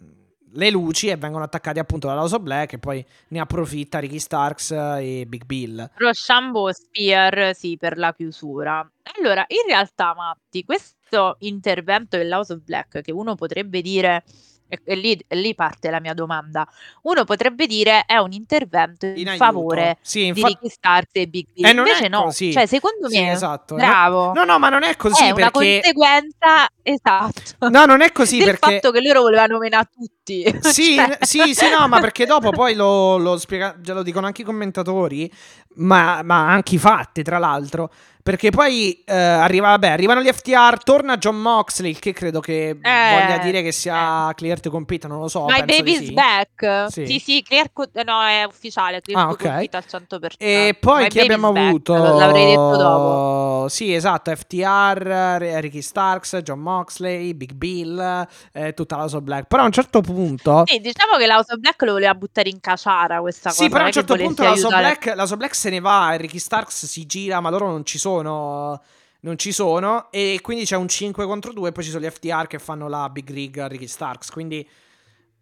le 0.57 0.71
luci 0.71 1.09
e 1.09 1.17
vengono 1.17 1.45
attaccati 1.45 1.79
appunto 1.79 2.07
dalla 2.07 2.21
House 2.21 2.39
Black 2.41 2.75
e 2.75 2.79
poi 2.79 3.05
ne 3.29 3.41
approfitta 3.41 3.99
Ricky 3.99 4.19
Starks 4.19 4.71
e 4.73 5.25
Big 5.27 5.45
Bill. 5.45 5.91
Rochambeau 5.95 6.71
Spear, 6.73 7.55
sì, 7.55 7.77
per 7.77 7.97
la 7.97 8.13
chiusura. 8.15 8.79
Allora, 9.17 9.45
in 9.49 9.69
realtà, 9.69 10.15
Matti, 10.15 10.65
questo 10.65 11.37
intervento 11.41 12.17
dell'House 12.17 12.55
of 12.55 12.61
Black, 12.65 13.01
che 13.01 13.13
uno 13.13 13.35
potrebbe 13.35 13.81
dire 13.81 14.25
E, 14.69 14.81
e 14.85 14.95
lì, 14.97 15.25
e 15.29 15.37
lì 15.37 15.55
parte 15.55 15.91
la 15.91 16.01
mia 16.01 16.13
domanda. 16.15 16.67
Uno 17.03 17.25
potrebbe 17.25 17.67
dire 17.67 18.03
è 18.05 18.17
un 18.17 18.33
intervento 18.33 19.07
in, 19.07 19.19
In 19.29 19.35
favore 19.37 19.99
Sì, 20.01 20.21
di 20.21 20.27
infatti... 20.29 20.53
Ricky 20.61 20.69
Starks 20.69 21.11
e 21.13 21.27
Big 21.29 21.47
B. 21.53 21.65
Eh, 21.65 21.71
Invece 21.71 22.09
no, 22.09 22.25
così. 22.25 22.53
cioè 22.53 22.67
secondo 22.67 23.09
Sì, 23.09 23.21
me, 23.21 23.31
esatto. 23.33 23.75
bravo, 23.77 24.33
No, 24.33 24.45
no, 24.45 24.59
ma 24.59 24.69
non 24.69 24.83
è 24.83 24.97
così 24.97 25.23
è 25.25 25.31
una 25.31 25.51
perché... 25.51 25.81
conseguenza 25.81 26.69
esatto 26.83 27.69
No, 27.69 27.85
non 27.87 28.01
è 28.01 28.11
così 28.13 28.39
del 28.43 28.47
perché... 28.47 28.73
fatto 28.75 28.91
che 28.91 29.01
loro 29.01 29.23
volevano 29.23 29.59
menare 29.59 29.89
tutti. 29.95 30.15
Sì, 30.61 30.97
Cioè- 30.97 31.19
sì, 31.21 31.55
sì, 31.55 31.69
no, 31.71 31.87
ma 31.87 32.01
perché 32.01 32.27
dopo 32.27 32.51
poi 32.51 32.75
lo, 32.75 33.17
lo 33.19 33.37
spiega, 33.39 33.77
già 33.81 33.95
lo 33.95 34.03
dicono 34.03 34.27
anche 34.27 34.43
i 34.43 34.45
commentatori, 34.45 35.31
ma, 35.77 36.23
ma 36.25 36.49
anche 36.51 36.75
i 36.75 36.79
fatti, 36.79 37.23
tra 37.23 37.39
l'altro. 37.39 37.91
Perché 38.27 38.51
poi 38.51 39.05
eh, 39.05 39.15
arriva, 39.15 39.69
vabbè, 39.69 39.87
arrivano 39.87 40.21
gli 40.21 40.27
FTR, 40.27 40.83
torna 40.83 41.17
John 41.17 41.37
Moxley, 41.41 41.91
il 41.91 42.01
che 42.01 42.13
credo 42.13 42.41
che 42.41 42.77
voglia 42.77 43.39
dire 43.41 43.63
che 43.63 43.71
sia 43.71 44.33
clear 44.35 44.59
to 44.59 44.69
compete, 44.69 45.07
non 45.07 45.21
lo 45.21 45.29
so. 45.29 45.45
My 45.45 45.65
baby's 45.65 46.07
sì. 46.07 46.13
back. 46.13 46.87
Sì. 46.91 47.07
Sì, 47.07 47.19
sì, 47.21 47.43
clear 47.47 47.71
co- 47.73 47.87
no, 48.05 48.25
è 48.25 48.43
ufficiale, 48.43 49.01
clear 49.01 49.21
Ah, 49.23 49.27
to 49.29 49.33
ok. 49.35 49.43
compete 49.43 49.77
al 49.77 49.85
100%. 49.87 50.35
E 50.39 50.77
poi 50.81 51.03
My 51.05 51.09
chi 51.09 51.21
abbiamo 51.21 51.53
back, 51.53 51.67
avuto? 51.69 51.95
L'avrei 51.95 52.47
detto 52.47 52.77
dopo. 52.77 53.69
Sì, 53.69 53.95
esatto, 53.95 54.35
FTR, 54.35 55.61
Ricky 55.61 55.81
Starks, 55.81 56.39
John 56.43 56.59
Moxley, 56.59 57.33
Big 57.33 57.53
Bill, 57.53 58.27
eh, 58.53 58.75
tutta 58.75 58.97
la 58.97 59.05
of 59.05 59.21
Black. 59.21 59.47
Però 59.47 59.63
a 59.63 59.67
un 59.67 59.73
certo 59.73 60.01
punto... 60.01 60.65
Sì, 60.67 60.81
diciamo 60.81 61.17
che 61.17 61.27
la 61.27 61.39
of 61.39 61.57
Black 61.59 61.81
lo 61.83 61.93
voleva 61.93 62.15
buttare 62.17 62.49
in 62.49 62.59
caciara 62.59 63.21
questa 63.21 63.51
Sì, 63.51 63.59
cosa. 63.59 63.71
però 63.71 63.83
a 63.85 63.87
un 63.87 63.93
certo 63.93 64.17
punto 64.17 64.43
la 64.43 64.51
aiutare- 64.51 64.83
Black, 64.83 65.15
la 65.15 65.23
of 65.23 65.37
Black 65.37 65.55
se 65.55 65.71
ne 65.71 65.79
va 65.79 66.13
e 66.13 66.17
Ricky 66.17 66.41
Starks 66.41 66.87
si 66.87 67.07
gira, 67.07 67.39
ma 67.39 67.51
loro 67.51 67.69
non 67.69 67.85
ci 67.85 67.99
sono. 67.99 68.15
Non 68.23 69.39
ci 69.39 69.51
sono. 69.53 70.11
E 70.11 70.39
quindi 70.43 70.65
c'è 70.65 70.77
un 70.77 70.89
5 70.89 71.25
contro 71.27 71.53
2. 71.53 71.69
E 71.69 71.73
poi 71.73 71.83
ci 71.85 71.91
sono 71.91 72.05
gli 72.05 72.11
FTR 72.11 72.47
che 72.47 72.59
fanno 72.59 72.89
la 72.89 73.09
Big 73.09 73.29
Rig 73.31 73.59
a 73.59 73.67
Ricky 73.67 73.87
Starks. 73.89 74.31
Quindi 74.31 74.69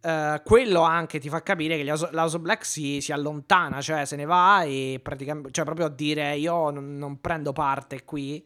eh, 0.01 0.41
quello 0.45 0.81
anche 0.83 1.19
ti 1.19 1.29
fa 1.29 1.43
capire 1.43 1.77
che 1.77 1.85
la 1.85 1.93
House- 1.93 2.09
la 2.13 2.23
House 2.23 2.37
of 2.37 2.43
Black 2.43 2.65
si, 2.65 3.01
si 3.01 3.13
allontana, 3.13 3.81
cioè 3.81 4.05
se 4.05 4.17
ne 4.17 4.25
va 4.25 4.63
e 4.63 5.01
praticamente, 5.03 5.51
cioè 5.51 5.65
proprio 5.65 5.87
a 5.87 5.91
dire 5.91 6.37
io 6.37 6.71
non, 6.71 6.97
non 6.99 7.21
prendo 7.21 7.53
parte 7.53 8.05
qui. 8.05 8.45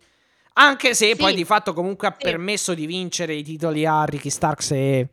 Anche 0.55 0.95
se 0.95 1.11
Sì. 1.11 1.17
poi 1.17 1.35
di 1.35 1.45
fatto 1.45 1.73
comunque 1.73 2.09
ha 2.09 2.13
permesso 2.13 2.75
di 2.75 2.87
vincere 2.87 3.35
i 3.35 3.45
titoli 3.45 3.87
a 3.87 4.05
Ricky 4.05 4.31
Starks 4.31 4.71
e, 4.73 5.09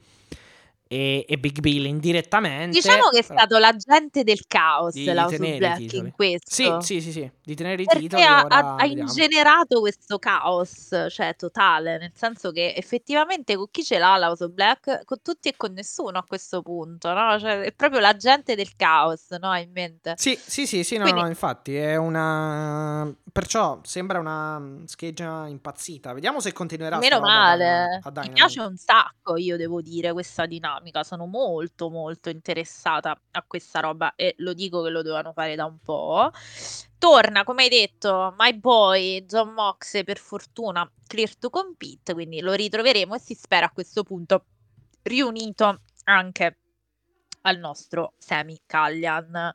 e- 0.87 1.25
e 1.27 1.37
Big 1.37 1.59
Bill 1.61 1.85
indirettamente. 1.85 2.77
Diciamo 2.79 3.09
che 3.09 3.19
è 3.19 3.21
stato 3.23 3.57
l'agente 3.57 4.23
del 4.23 4.45
caos 4.47 4.93
Di- 4.93 5.03
di 5.03 5.09
House 5.09 5.23
of 5.23 5.31
tenere 5.31 5.55
i 5.55 5.57
Black 5.59 5.93
in 5.93 6.11
questo. 6.11 6.51
Sì, 6.53 6.71
sì, 6.81 7.01
sì, 7.01 7.11
sì, 7.11 7.31
di 7.43 7.55
tenere 7.55 7.81
i 7.81 7.85
Perché 7.85 8.01
titoli. 8.01 8.21
ha, 8.23 8.41
ha- 8.47 8.85
ingenerato 8.85 9.79
questo 9.79 10.19
caos, 10.19 11.07
cioè 11.09 11.35
totale, 11.35 11.97
nel 11.97 12.11
senso 12.13 12.51
che 12.51 12.73
effettivamente 12.75 13.55
con 13.55 13.67
chi 13.71 13.83
ce 13.83 13.97
l'ha 13.97 14.15
la 14.17 14.27
House 14.27 14.43
of 14.43 14.51
Black? 14.51 15.03
Con 15.05 15.17
tutti 15.23 15.49
e 15.49 15.53
con 15.57 15.73
nessuno 15.73 16.17
a 16.19 16.23
questo 16.27 16.61
punto, 16.61 17.11
no? 17.13 17.39
Cioè 17.39 17.61
è 17.61 17.71
proprio 17.73 17.99
l'agente 17.99 18.55
del 18.55 18.75
caos, 18.75 19.29
no? 19.39 19.49
Hai 19.49 19.63
in 19.63 19.71
mente? 19.71 20.13
Sì, 20.17 20.37
sì, 20.39 20.67
sì, 20.67 20.83
sì, 20.83 20.97
no, 20.97 21.03
Quindi- 21.03 21.21
no, 21.21 21.27
infatti 21.27 21.75
è 21.75 21.95
una... 21.95 23.11
Perciò 23.31 23.79
sembra 23.83 24.19
una 24.19 24.59
mm, 24.59 24.83
scheggia 24.85 25.47
impazzita. 25.47 26.13
Vediamo 26.13 26.39
se 26.39 26.53
continuerà 26.53 26.97
Meno 26.99 27.15
roba 27.15 27.27
da- 27.27 27.33
male, 27.33 27.99
a 28.03 28.11
mi 28.21 28.29
piace 28.31 28.61
un 28.61 28.77
sacco, 28.77 29.35
io 29.37 29.57
devo 29.57 29.81
dire, 29.81 30.13
questa 30.13 30.45
dinamica. 30.45 30.73
Sono 31.03 31.25
molto, 31.25 31.89
molto 31.89 32.29
interessata 32.29 33.19
a 33.31 33.43
questa 33.43 33.79
roba 33.79 34.15
e 34.15 34.35
lo 34.39 34.53
dico 34.53 34.81
che 34.81 34.89
lo 34.89 35.01
dovevano 35.01 35.33
fare 35.33 35.55
da 35.55 35.65
un 35.65 35.79
po'. 35.79 36.31
Torna, 36.97 37.43
come 37.43 37.63
hai 37.63 37.69
detto, 37.69 38.33
My 38.37 38.53
Boy, 38.57 39.25
John 39.25 39.53
Mox, 39.53 40.03
per 40.03 40.17
fortuna, 40.17 40.89
clear 41.05 41.35
to 41.35 41.49
compete, 41.49 42.13
quindi 42.13 42.41
lo 42.41 42.53
ritroveremo 42.53 43.15
e 43.15 43.19
si 43.19 43.35
spera 43.35 43.67
a 43.67 43.71
questo 43.71 44.03
punto 44.03 44.45
riunito 45.03 45.81
anche 46.05 46.59
al 47.41 47.57
nostro 47.57 48.13
Semi 48.17 48.61
Callian. 48.65 49.53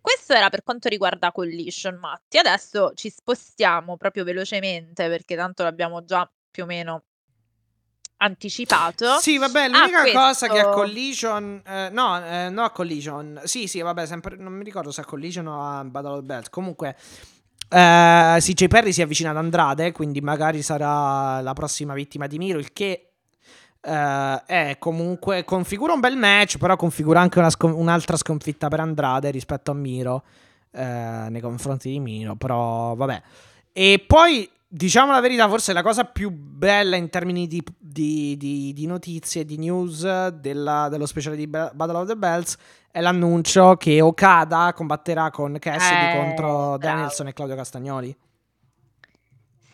Questo 0.00 0.34
era 0.34 0.50
per 0.50 0.64
quanto 0.64 0.88
riguarda 0.88 1.32
Collision, 1.32 1.94
Matti. 1.96 2.38
Adesso 2.38 2.92
ci 2.94 3.08
spostiamo 3.08 3.96
proprio 3.96 4.24
velocemente 4.24 5.08
perché 5.08 5.36
tanto 5.36 5.62
l'abbiamo 5.62 6.04
già 6.04 6.30
più 6.50 6.64
o 6.64 6.66
meno 6.66 7.04
anticipato. 8.22 9.18
Sì, 9.18 9.36
vabbè, 9.38 9.64
Ah, 9.64 9.68
l'unica 9.68 10.12
cosa 10.12 10.46
che 10.48 10.58
a 10.58 10.64
questo- 10.64 10.70
Collision... 10.80 11.62
eh, 11.66 11.88
no, 11.92 12.24
eh, 12.24 12.48
no 12.50 12.62
a 12.64 12.70
Collision. 12.70 13.40
Sì, 13.44 13.66
sì, 13.66 13.80
vabbè, 13.80 14.06
sempre... 14.06 14.36
Non 14.36 14.52
mi 14.52 14.64
ricordo 14.64 14.90
se 14.90 15.00
a 15.02 15.04
Collision 15.04 15.46
o 15.46 15.60
a 15.78 15.84
Battle 15.84 16.12
of 16.18 16.22
Bells. 16.22 16.48
Comunque... 16.50 16.96
Eh, 17.68 18.36
CJ 18.38 18.66
Perry 18.66 18.92
si 18.92 19.00
avvicina 19.00 19.30
ad 19.30 19.38
Andrade, 19.38 19.92
quindi 19.92 20.20
magari 20.20 20.60
sarà 20.60 21.40
la 21.40 21.52
prossima 21.54 21.94
vittima 21.94 22.26
di 22.26 22.36
Miro, 22.36 22.58
il 22.58 22.70
che 22.72 23.12
eh, 23.80 24.42
è 24.44 24.76
comunque 24.78 25.44
configura 25.44 25.94
un 25.94 26.00
bel 26.00 26.16
match, 26.18 26.58
però 26.58 26.76
configura 26.76 27.20
anche 27.20 27.48
scon- 27.50 27.72
un'altra 27.72 28.16
sconfitta 28.18 28.68
per 28.68 28.80
Andrade 28.80 29.30
rispetto 29.30 29.70
a 29.70 29.74
Miro 29.74 30.22
eh, 30.70 31.26
nei 31.30 31.40
confronti 31.40 31.88
di 31.90 31.98
Miro, 31.98 32.34
però 32.36 32.94
vabbè. 32.94 33.22
E 33.72 34.04
poi 34.06 34.46
diciamo 34.74 35.12
la 35.12 35.20
verità, 35.20 35.48
forse 35.48 35.74
la 35.74 35.82
cosa 35.82 36.04
più 36.04 36.30
bella 36.30 36.96
in 36.96 37.10
termini 37.10 37.46
di, 37.46 37.62
di- 37.78 38.36
di- 38.38 38.72
di 38.72 38.86
notizie, 38.86 39.44
di 39.44 39.58
news 39.58 40.28
della- 40.28 40.88
dello 40.88 41.04
speciale 41.04 41.36
di 41.36 41.46
Ba- 41.46 41.70
Battle 41.74 41.96
of 41.98 42.06
the 42.08 42.16
Bells 42.16 42.56
è 42.90 43.00
l'annuncio 43.00 43.76
che 43.76 44.00
Okada 44.00 44.72
combatterà 44.74 45.30
con 45.30 45.58
Cassidy 45.58 46.12
Eh, 46.12 46.16
contro 46.18 46.46
bravo. 46.46 46.78
Danielson 46.78 47.26
e 47.28 47.32
Claudio 47.34 47.56
Castagnoli. 47.56 48.16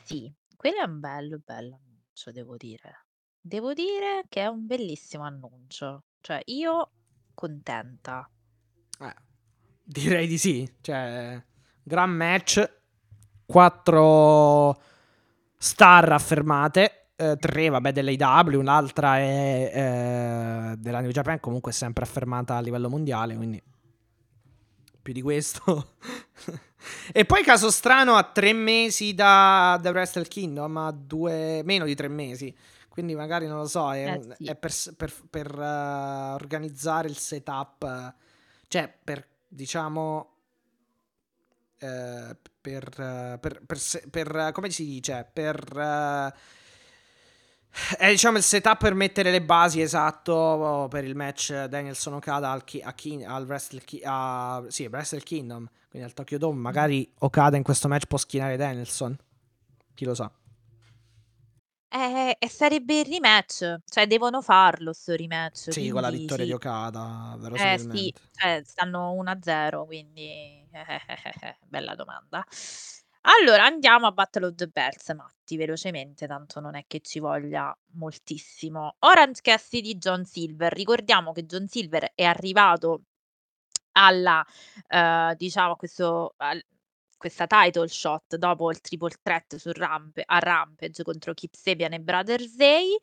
Sì, 0.02 0.32
quello 0.56 0.80
è 0.80 0.84
un 0.84 0.98
bello, 1.00 1.40
bello 1.44 1.78
annuncio, 1.84 2.32
devo 2.32 2.56
dire. 2.56 3.04
Devo 3.40 3.72
dire 3.74 4.24
che 4.28 4.42
è 4.42 4.46
un 4.46 4.66
bellissimo 4.66 5.24
annuncio. 5.24 6.04
Cioè, 6.20 6.40
io 6.46 6.90
contenta. 7.34 8.28
Eh, 9.00 9.14
direi 9.82 10.26
di 10.26 10.38
sì. 10.38 10.68
Cioè, 10.80 11.42
gran 11.82 12.10
match. 12.10 12.77
Quattro 13.50 14.78
star 15.56 16.12
affermate. 16.12 17.06
eh, 17.16 17.36
tre, 17.36 17.70
vabbè, 17.70 17.92
dell'AW. 17.92 18.58
Un'altra 18.60 19.16
è 19.18 19.70
eh, 20.72 20.76
della 20.76 21.00
New 21.00 21.10
Japan. 21.10 21.40
Comunque, 21.40 21.70
è 21.72 21.74
sempre 21.74 22.04
affermata 22.04 22.56
a 22.56 22.60
livello 22.60 22.90
mondiale. 22.90 23.34
Quindi, 23.36 23.60
più 25.02 25.12
di 25.14 25.22
questo. 25.22 25.94
e 27.10 27.24
poi, 27.24 27.42
caso 27.42 27.70
strano, 27.70 28.16
a 28.16 28.22
tre 28.22 28.52
mesi 28.52 29.14
da 29.14 29.78
The 29.80 29.88
Wrestle 29.90 30.28
Kingdom. 30.28 30.76
A 30.76 30.92
due, 30.92 31.62
meno 31.64 31.86
di 31.86 31.94
tre 31.94 32.08
mesi. 32.08 32.54
Quindi, 32.90 33.14
magari 33.14 33.46
non 33.46 33.56
lo 33.56 33.66
so. 33.66 33.90
È, 33.92 34.12
Eh, 34.14 34.34
sì. 34.36 34.44
è 34.44 34.54
per, 34.56 34.72
per- 34.96 35.22
per, 35.30 35.58
eh, 35.58 36.32
organizzare 36.34 37.08
il 37.08 37.16
setup. 37.16 38.14
cioè, 38.68 38.94
per 39.02 39.26
diciamo. 39.48 40.34
eh, 41.78 42.36
per, 42.70 43.38
per, 43.40 43.62
per, 43.66 43.78
per, 44.10 44.50
come 44.52 44.70
si 44.70 44.84
dice? 44.84 45.28
Per. 45.32 45.78
eh, 45.78 46.34
è 47.96 48.10
diciamo 48.10 48.38
il 48.38 48.42
setup 48.42 48.78
per 48.78 48.94
mettere 48.94 49.30
le 49.30 49.42
basi 49.42 49.80
esatto 49.80 50.86
per 50.90 51.04
il 51.04 51.14
match 51.14 51.64
Danielson 51.66 52.14
Okada 52.14 52.50
al, 52.50 52.64
Ki- 52.64 52.80
a 52.82 52.92
Ki- 52.92 53.24
al 53.24 53.44
Wrestle, 53.46 53.80
Ki- 53.80 54.02
a- 54.04 54.64
sì, 54.68 54.86
Wrestle 54.86 55.22
Kingdom, 55.22 55.68
quindi 55.90 56.08
al 56.08 56.14
Tokyo 56.14 56.38
Dome. 56.38 56.58
Magari 56.60 57.08
Okada 57.18 57.56
in 57.56 57.62
questo 57.62 57.86
match 57.88 58.06
può 58.06 58.18
schienare 58.18 58.56
Danielson. 58.56 59.16
Chi 59.94 60.04
lo 60.04 60.14
sa. 60.14 60.30
Eh, 61.92 62.36
e 62.38 62.48
sarebbe 62.50 63.00
il 63.00 63.06
rematch. 63.06 63.76
Cioè, 63.88 64.06
devono 64.06 64.42
farlo 64.42 64.92
sto 64.92 65.14
rematch. 65.16 65.70
Sì, 65.70 65.88
con 65.90 66.00
la 66.02 66.10
quindi 66.10 66.18
vittoria 66.18 66.44
sì. 66.44 66.46
di 66.46 66.52
Okada, 66.52 67.36
Eh 67.52 67.78
sì, 67.78 68.12
verosimilmente. 68.12 68.20
cioè, 68.32 68.62
stanno 68.64 69.12
1-0, 69.14 69.84
quindi 69.86 70.66
bella 71.66 71.94
domanda. 71.94 72.44
Allora, 73.22 73.64
andiamo 73.64 74.06
a 74.06 74.12
Battle 74.12 74.46
of 74.46 74.54
the 74.54 74.68
Bells, 74.68 75.08
Matti, 75.10 75.56
velocemente, 75.56 76.26
tanto 76.26 76.60
non 76.60 76.76
è 76.76 76.84
che 76.86 77.00
ci 77.00 77.18
voglia 77.20 77.76
moltissimo. 77.94 78.96
Orange 79.00 79.40
Cassidy 79.42 79.96
John 79.98 80.24
Silver. 80.24 80.72
Ricordiamo 80.72 81.32
che 81.32 81.44
John 81.46 81.66
Silver 81.68 82.12
è 82.14 82.24
arrivato 82.24 83.02
alla, 83.92 84.44
eh, 84.88 85.34
diciamo, 85.36 85.76
questo, 85.76 86.34
al- 86.38 86.62
questa 87.18 87.46
title 87.46 87.88
shot 87.88 88.36
dopo 88.36 88.70
il 88.70 88.80
triple 88.80 89.14
threat 89.20 89.56
su 89.56 89.72
Ramp- 89.72 90.22
a 90.24 90.38
Rampage 90.38 91.02
contro 91.02 91.34
Kip 91.34 91.54
Sabian 91.54 91.92
e 91.92 92.00
Brother 92.00 92.40
Zay. 92.40 92.96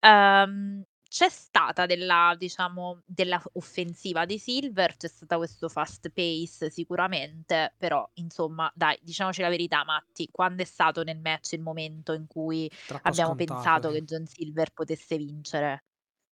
Ehm, 0.00 0.84
c'è 1.14 1.28
stata 1.28 1.86
della, 1.86 2.34
diciamo, 2.36 3.02
della 3.06 3.40
offensiva 3.52 4.24
di 4.24 4.36
Silver, 4.36 4.96
c'è 4.96 5.06
stata 5.06 5.36
questo 5.36 5.68
fast 5.68 6.10
pace 6.10 6.70
sicuramente, 6.70 7.72
però 7.78 8.04
insomma, 8.14 8.68
dai, 8.74 8.98
diciamoci 9.00 9.40
la 9.40 9.48
verità, 9.48 9.84
Matti, 9.84 10.28
quando 10.32 10.62
è 10.62 10.64
stato 10.64 11.04
nel 11.04 11.20
match 11.20 11.52
il 11.52 11.60
momento 11.60 12.14
in 12.14 12.26
cui 12.26 12.68
Troppo 12.68 13.06
abbiamo 13.06 13.34
scontato, 13.34 13.54
pensato 13.54 13.88
sì. 13.88 13.94
che 13.94 14.04
John 14.04 14.26
Silver 14.26 14.70
potesse 14.72 15.16
vincere? 15.16 15.84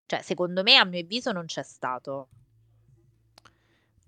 Cioè, 0.05 0.21
secondo 0.21 0.65
me, 0.65 0.77
a 0.77 0.85
mio 0.85 1.01
avviso, 1.01 1.31
non 1.31 1.47
c'è 1.47 1.63
stato. 1.63 2.29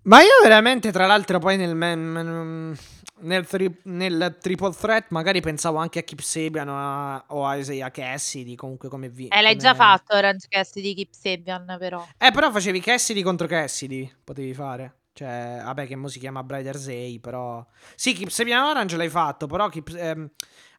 Ma 0.04 0.20
io 0.20 0.28
veramente, 0.42 0.92
tra 0.92 1.06
l'altro, 1.06 1.38
poi 1.38 1.56
nel, 1.56 1.74
nel, 1.74 2.76
nel, 3.20 3.46
tri, 3.46 3.74
nel, 3.84 4.36
triple 4.38 4.72
threat 4.72 5.06
magari 5.08 5.40
pensavo 5.40 5.78
anche 5.78 5.98
a 5.98 6.02
Kip 6.02 6.20
Sabian 6.20 6.68
o 6.68 6.76
a, 6.76 7.24
o 7.28 7.46
a 7.46 7.56
Isaiah 7.56 7.90
Cassidy, 7.90 8.54
comunque 8.54 8.90
come 8.90 9.08
vi. 9.08 9.28
Eh, 9.28 9.40
l'hai 9.40 9.56
come... 9.56 9.62
già 9.62 9.74
fatto 9.74 10.14
Orange 10.14 10.46
Cassidy 10.48 10.94
Kip 10.94 11.12
Sabian, 11.12 11.76
però. 11.78 12.06
Eh, 12.18 12.30
però 12.32 12.50
facevi 12.50 12.80
Cassidy 12.80 13.22
contro 13.22 13.46
Cassidy, 13.46 14.10
potevi 14.22 14.52
fare. 14.52 14.98
Cioè, 15.14 15.60
vabbè, 15.64 15.86
che 15.86 15.96
mo 15.96 16.08
si 16.08 16.18
chiama 16.18 16.42
Brider 16.42 16.76
Zay, 16.76 17.18
però... 17.20 17.64
Sì, 17.94 18.12
Kip 18.12 18.28
Sabian 18.28 18.64
Orange 18.64 18.96
l'hai 18.98 19.08
fatto, 19.08 19.46
però 19.46 19.70
Kip, 19.70 19.94
ehm, 19.96 20.28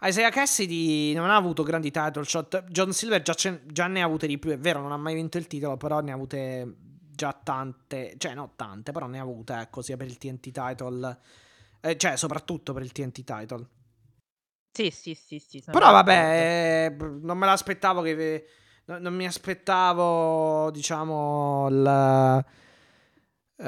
Isaiah 0.03 0.29
Cassidy 0.29 1.13
non 1.15 1.31
ha 1.31 1.35
avuto 1.35 1.63
grandi 1.63 1.89
title 1.89 2.25
shot. 2.25 2.65
John 2.67 2.93
Silver 2.93 3.23
già, 3.23 3.33
già 3.33 3.87
ne 3.87 4.01
ha 4.01 4.05
avute 4.05 4.27
di 4.27 4.37
più, 4.37 4.51
è 4.51 4.57
vero, 4.59 4.81
non 4.81 4.91
ha 4.91 4.97
mai 4.97 5.15
vinto 5.15 5.39
il 5.39 5.47
titolo, 5.47 5.77
però 5.77 6.01
ne 6.01 6.11
ha 6.11 6.15
avute 6.15 6.75
già 7.15 7.33
tante, 7.33 8.15
cioè 8.17 8.33
no 8.33 8.53
tante, 8.55 8.91
però 8.91 9.07
ne 9.07 9.19
ha 9.19 9.23
avute, 9.23 9.53
ecco, 9.57 9.81
sia 9.81 9.97
per 9.97 10.07
il 10.07 10.17
TNT 10.17 10.51
title, 10.51 11.17
eh, 11.81 11.97
cioè 11.97 12.15
soprattutto 12.17 12.73
per 12.73 12.83
il 12.83 12.91
TNT 12.91 13.23
title. 13.23 13.67
Sì, 14.71 14.91
sì, 14.91 15.13
sì, 15.15 15.39
sì. 15.39 15.63
Però 15.65 15.91
vabbè, 15.91 16.89
eh, 16.91 16.95
non 16.95 17.37
me 17.37 17.45
l'aspettavo 17.45 18.01
che... 18.01 18.47
Non 18.87 19.15
mi 19.15 19.25
aspettavo, 19.25 20.69
diciamo, 20.69 21.67
il, 21.71 22.45
uh, 23.55 23.63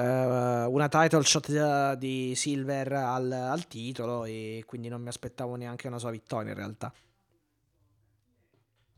una 0.72 0.88
title 0.90 1.24
shot 1.24 1.94
di 1.96 2.36
Silver 2.36 2.94
al, 2.94 3.32
al 3.32 3.68
titolo 3.68 4.26
e 4.26 4.64
quindi 4.68 4.90
non 4.90 5.02
mi 5.02 5.08
aspettavo 5.08 5.56
neanche 5.56 5.88
una 5.88 5.98
sua 5.98 6.12
vittoria 6.12 6.52
in 6.52 6.58
realtà. 6.58 6.94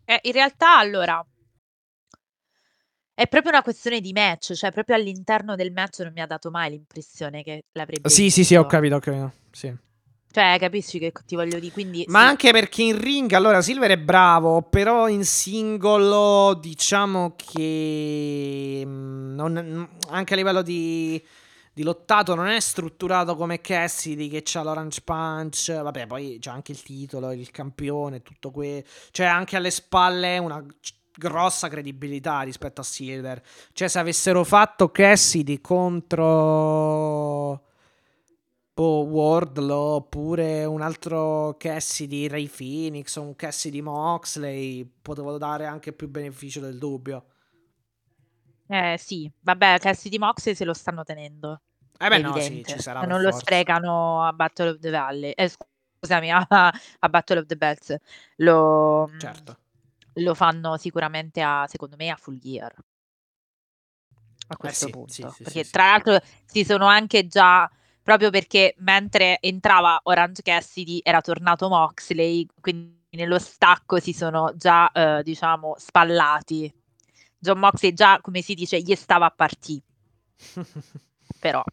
Eh, 0.03 0.19
in 0.23 0.31
realtà, 0.33 0.77
allora, 0.77 1.25
è 3.19 3.27
proprio 3.27 3.51
una 3.51 3.61
questione 3.61 3.99
di 3.99 4.13
match, 4.13 4.53
cioè 4.53 4.71
proprio 4.71 4.95
all'interno 4.95 5.57
del 5.57 5.73
match 5.73 5.99
non 5.99 6.13
mi 6.13 6.21
ha 6.21 6.25
dato 6.25 6.49
mai 6.51 6.69
l'impressione 6.69 7.43
che 7.43 7.65
l'avrebbe 7.73 8.07
Sì, 8.07 8.29
sì, 8.29 8.45
sì, 8.45 8.55
ho 8.55 8.65
capito, 8.65 8.95
ho 8.95 8.99
capito. 8.99 9.33
Sì. 9.51 9.75
Cioè, 10.31 10.55
capisci 10.57 10.99
che 10.99 11.11
ti 11.25 11.35
voglio 11.35 11.59
dire, 11.59 11.73
quindi 11.73 12.05
Ma 12.07 12.21
sì. 12.21 12.25
anche 12.27 12.51
perché 12.51 12.83
in 12.83 12.97
ring, 12.97 13.29
allora, 13.33 13.61
Silver 13.61 13.91
è 13.91 13.97
bravo, 13.97 14.61
però 14.61 15.09
in 15.09 15.25
singolo 15.25 16.53
diciamo 16.53 17.35
che 17.35 18.83
mm, 18.85 19.35
non, 19.35 19.89
anche 20.11 20.33
a 20.33 20.37
livello 20.37 20.61
di, 20.61 21.21
di, 21.73 21.83
lottato 21.83 22.35
non 22.35 22.47
è 22.47 22.61
strutturato 22.61 23.35
come 23.35 23.59
Cassidy 23.59 24.29
che 24.29 24.43
c'ha 24.45 24.63
l'Orange 24.63 25.01
Punch, 25.03 25.73
vabbè, 25.81 26.07
poi 26.07 26.37
c'è 26.39 26.51
anche 26.51 26.71
il 26.71 26.81
titolo, 26.81 27.33
il 27.33 27.51
campione, 27.51 28.21
tutto 28.21 28.49
quello. 28.49 28.83
Cioè, 29.11 29.25
anche 29.25 29.57
alle 29.57 29.71
spalle 29.71 30.37
una 30.37 30.63
grossa 31.19 31.67
credibilità 31.67 32.41
rispetto 32.41 32.81
a 32.81 32.83
Silver. 32.83 33.43
Cioè, 33.73 33.87
se 33.87 33.99
avessero 33.99 34.43
fatto 34.43 34.89
Cassidy 34.89 35.61
contro 35.61 37.61
boh, 38.73 39.03
Wardlow 39.03 39.95
oppure 39.95 40.65
un 40.65 40.81
altro 40.81 41.55
Cassidy 41.59 42.27
Ray 42.27 42.47
Phoenix 42.47 43.15
o 43.17 43.21
un 43.21 43.35
Cassidy 43.35 43.81
Moxley, 43.81 44.89
potevo 45.01 45.37
dare 45.37 45.65
anche 45.65 45.93
più 45.93 46.09
beneficio 46.09 46.61
del 46.61 46.79
dubbio. 46.79 47.25
Eh 48.67 48.95
sì, 48.97 49.29
vabbè, 49.41 49.79
Cassidy 49.79 50.17
Moxley 50.17 50.55
se 50.55 50.63
lo 50.63 50.73
stanno 50.73 51.03
tenendo. 51.03 51.61
Eh 51.99 52.07
beh, 52.07 52.19
no, 52.19 52.39
sì, 52.39 52.63
ci 52.65 52.79
sarà. 52.79 53.01
Non 53.01 53.19
lo 53.19 53.31
forza. 53.31 53.39
sprecano 53.39 54.23
a 54.23 54.31
Battle 54.31 54.69
of 54.69 54.79
the 54.79 54.89
Valley. 54.89 55.31
Eh, 55.31 55.51
scusami, 55.99 56.31
a, 56.31 56.45
a 56.47 57.09
Battle 57.09 57.39
of 57.39 57.45
the 57.45 57.57
Bells. 57.57 57.93
Lo, 58.37 59.09
certo 59.17 59.57
lo 60.19 60.33
fanno 60.33 60.77
sicuramente 60.77 61.41
a, 61.41 61.65
secondo 61.67 61.95
me, 61.95 62.09
a 62.09 62.15
full 62.15 62.37
gear. 62.37 62.73
A 64.51 64.57
questo 64.57 64.85
eh 64.85 64.87
sì, 64.87 64.93
punto. 64.93 65.11
Sì, 65.11 65.21
sì, 65.21 65.43
perché 65.43 65.69
tra 65.69 65.85
l'altro 65.85 66.19
si 66.45 66.63
sono 66.63 66.85
anche 66.85 67.27
già, 67.27 67.69
proprio 68.01 68.29
perché 68.29 68.75
mentre 68.79 69.39
entrava 69.41 69.99
Orange 70.03 70.41
Cassidy 70.41 70.99
era 71.03 71.21
tornato 71.21 71.69
Moxley, 71.69 72.47
quindi 72.59 72.97
nello 73.11 73.39
stacco 73.39 73.99
si 73.99 74.13
sono 74.13 74.53
già, 74.55 74.91
eh, 74.91 75.23
diciamo, 75.23 75.75
spallati. 75.77 76.71
John 77.37 77.59
Moxley 77.59 77.93
già, 77.93 78.19
come 78.21 78.41
si 78.41 78.53
dice, 78.53 78.81
gli 78.81 78.95
stava 78.95 79.27
a 79.27 79.31
partire. 79.31 79.83
Però. 81.39 81.63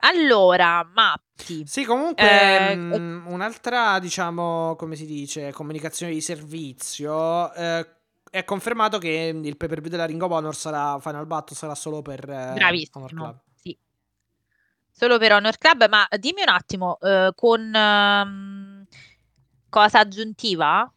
Allora, 0.00 0.88
Matti. 0.94 1.64
Sì, 1.66 1.84
comunque 1.84 2.70
eh, 2.70 2.76
mh, 2.76 3.24
un'altra, 3.26 3.98
diciamo, 3.98 4.76
come 4.76 4.94
si 4.94 5.06
dice, 5.06 5.52
comunicazione 5.52 6.12
di 6.12 6.20
servizio. 6.20 7.52
Eh, 7.52 7.86
è 8.30 8.44
confermato 8.44 8.98
che 8.98 9.32
il 9.34 9.56
pay 9.56 9.68
per 9.68 9.80
view 9.80 9.90
della 9.90 10.04
Ring 10.04 10.20
of 10.22 10.30
Honor 10.30 10.54
sarà 10.54 10.98
Final 11.00 11.26
Battle 11.26 11.56
sarà 11.56 11.74
solo 11.74 12.02
per 12.02 12.28
eh, 12.28 12.52
Bravissimo, 12.54 13.04
Honor 13.04 13.12
Club. 13.12 13.40
Sì. 13.54 13.76
Solo 14.90 15.18
per 15.18 15.32
Honor 15.32 15.58
Club, 15.58 15.88
ma 15.88 16.06
dimmi 16.18 16.42
un 16.42 16.48
attimo, 16.48 16.98
eh, 17.00 17.32
con 17.34 17.72
um, 17.74 18.84
cosa 19.68 19.98
aggiuntiva? 20.00 20.92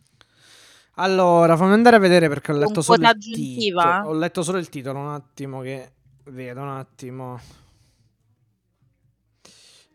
Allora, 0.95 1.57
fammi 1.57 1.73
andare 1.73 1.95
a 1.95 1.99
vedere 1.99 2.27
perché 2.27 2.51
ho 2.51 2.55
letto 2.55 2.73
con 2.73 2.83
solo 2.83 2.99
il 2.99 3.05
aggiuntiva? 3.05 3.83
titolo. 3.83 4.09
Ho 4.09 4.13
letto 4.19 4.43
solo 4.43 4.57
il 4.59 4.69
titolo, 4.69 4.99
un 4.99 5.09
attimo 5.09 5.61
che 5.61 5.93
vedo 6.25 6.61
un 6.61 6.69
attimo 6.69 7.39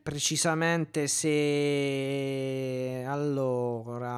precisamente 0.07 1.09
se 1.09 3.05
allora 3.09 4.15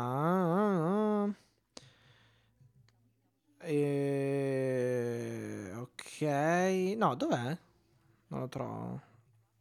eh, 3.60 5.72
ok 5.74 6.20
no 6.94 7.14
dov'è? 7.14 7.56
Non 8.26 8.40
lo 8.40 8.48
trovo. 8.48 9.00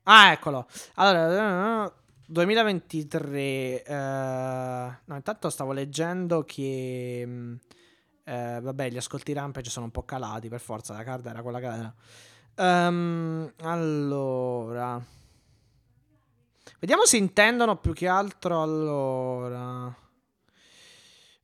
Ah 0.03 0.33
eccolo. 0.33 0.67
Allora 0.95 1.89
2023 2.25 3.83
eh, 3.83 4.97
no 5.05 5.15
intanto 5.15 5.49
stavo 5.49 5.71
leggendo 5.71 6.43
che 6.43 7.21
eh, 7.21 8.59
vabbè 8.61 8.89
gli 8.89 8.97
ascolti 8.97 9.31
rampage 9.31 9.69
sono 9.69 9.85
un 9.85 9.91
po' 9.91 10.03
calati 10.03 10.49
per 10.49 10.59
forza 10.59 10.93
la 10.93 11.05
carta 11.05 11.29
era 11.29 11.41
quella 11.41 11.59
che 11.59 11.67
era. 11.67 11.95
Um, 12.57 13.49
allora 13.61 15.15
Vediamo 16.79 17.05
se 17.05 17.17
intendono 17.17 17.77
più 17.77 17.93
che 17.93 18.07
altro 18.07 18.61
allora. 18.61 19.95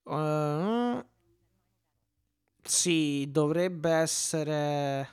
Uh, 0.04 1.04
sì, 2.62 3.26
dovrebbe 3.30 3.90
essere. 3.90 5.10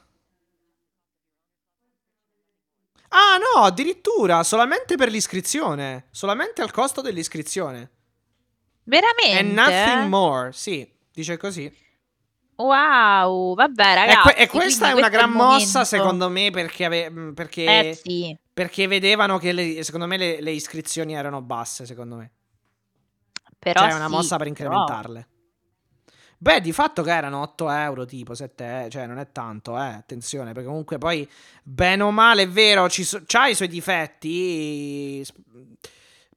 Ah 3.13 3.39
no, 3.39 3.63
addirittura 3.63 4.43
solamente 4.43 4.97
per 4.97 5.09
l'iscrizione. 5.11 6.09
Solamente 6.11 6.61
al 6.63 6.71
costo 6.71 7.01
dell'iscrizione. 7.01 7.91
Veramente? 8.85 9.39
And 9.39 9.53
nothing 9.53 10.09
more. 10.09 10.53
Sì, 10.53 10.89
dice 11.13 11.37
così. 11.37 11.73
Wow, 12.57 13.55
vabbè 13.55 13.95
ragazzi. 13.95 14.29
E, 14.29 14.33
que- 14.35 14.43
e 14.43 14.47
questa 14.49 14.91
è 14.91 14.93
una 14.93 15.09
gran 15.09 15.31
mossa 15.31 15.85
secondo 15.85 16.29
me 16.29 16.51
perché, 16.51 16.85
ave- 16.85 17.33
perché, 17.35 17.89
eh, 17.89 17.95
sì. 17.95 18.37
Perché 18.61 18.87
vedevano 18.87 19.39
che 19.39 19.53
le, 19.53 19.83
secondo 19.83 20.07
me 20.07 20.19
le, 20.19 20.43
le, 20.43 20.51
iscrizioni 20.51 21.15
erano 21.15 21.41
basse, 21.41 21.87
secondo 21.87 22.17
me. 22.17 22.31
Però 23.59 23.81
cioè 23.81 23.93
è 23.93 23.95
una 23.95 24.05
sì, 24.05 24.11
mossa 24.11 24.37
per 24.37 24.49
incrementarle. 24.49 25.29
Però... 26.05 26.15
Beh, 26.37 26.61
di 26.61 26.71
fatto 26.71 27.03
che 27.03 27.11
erano 27.11 27.41
8 27.41 27.71
euro, 27.71 28.05
tipo 28.05 28.35
7 28.35 28.65
euro, 28.65 28.91
cioè 28.91 29.07
non 29.07 29.17
è 29.17 29.33
tanto, 29.33 29.79
eh, 29.79 29.93
attenzione, 29.93 30.53
perché 30.53 30.69
comunque 30.69 30.99
poi, 30.99 31.27
bene 31.63 32.03
o 32.03 32.11
male, 32.11 32.43
è 32.43 32.49
vero, 32.49 32.87
ci 32.91 33.03
so- 33.03 33.23
c'ha 33.25 33.47
i 33.47 33.55
suoi 33.55 33.69
difetti, 33.69 35.25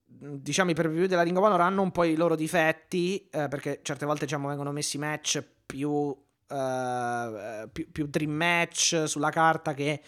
diciamo 0.05 0.71
i 0.71 0.75
preview 0.75 1.05
della 1.05 1.23
Ring 1.23 1.35
of 1.35 1.43
Honor 1.43 1.59
hanno 1.59 1.81
un 1.81 1.91
po' 1.91 2.05
i 2.05 2.15
loro 2.15 2.37
difetti, 2.37 3.27
eh, 3.31 3.49
perché 3.49 3.81
certe 3.83 4.05
volte 4.05 4.23
diciamo 4.23 4.47
vengono 4.47 4.71
messi 4.71 4.97
match 4.97 5.43
più, 5.65 5.89
uh, 5.89 6.15
più, 7.69 7.91
più, 7.91 8.07
dream 8.07 8.31
match 8.31 9.03
sulla 9.07 9.29
carta 9.29 9.73
che, 9.73 10.01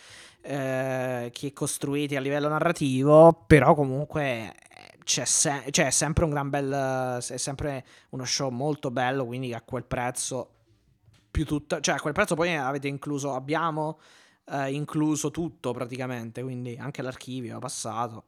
uh, 0.45 1.29
che 1.31 1.51
costruiti 1.53 2.15
a 2.15 2.19
livello 2.19 2.47
narrativo, 2.47 3.43
però 3.47 3.73
comunque 3.75 4.53
c'è, 5.03 5.25
se- 5.25 5.65
cioè, 5.69 5.87
è 5.87 5.91
sempre 5.91 6.23
un 6.23 6.31
gran 6.31 6.49
bel, 6.49 7.17
è 7.19 7.37
sempre 7.37 7.85
uno 8.09 8.25
show 8.25 8.49
molto 8.49 8.91
bello, 8.91 9.25
quindi 9.25 9.53
a 9.53 9.61
quel 9.61 9.83
prezzo 9.83 10.49
più 11.31 11.45
tutto, 11.45 11.79
cioè 11.79 11.95
a 11.95 11.99
quel 11.99 12.13
prezzo 12.13 12.35
poi 12.35 12.55
avete 12.55 12.87
incluso, 12.87 13.33
abbiamo 13.33 13.99
uh, 14.45 14.67
incluso 14.67 15.31
tutto 15.31 15.73
praticamente, 15.73 16.41
quindi 16.41 16.77
anche 16.79 17.01
l'archivio 17.01 17.59
passato 17.59 18.25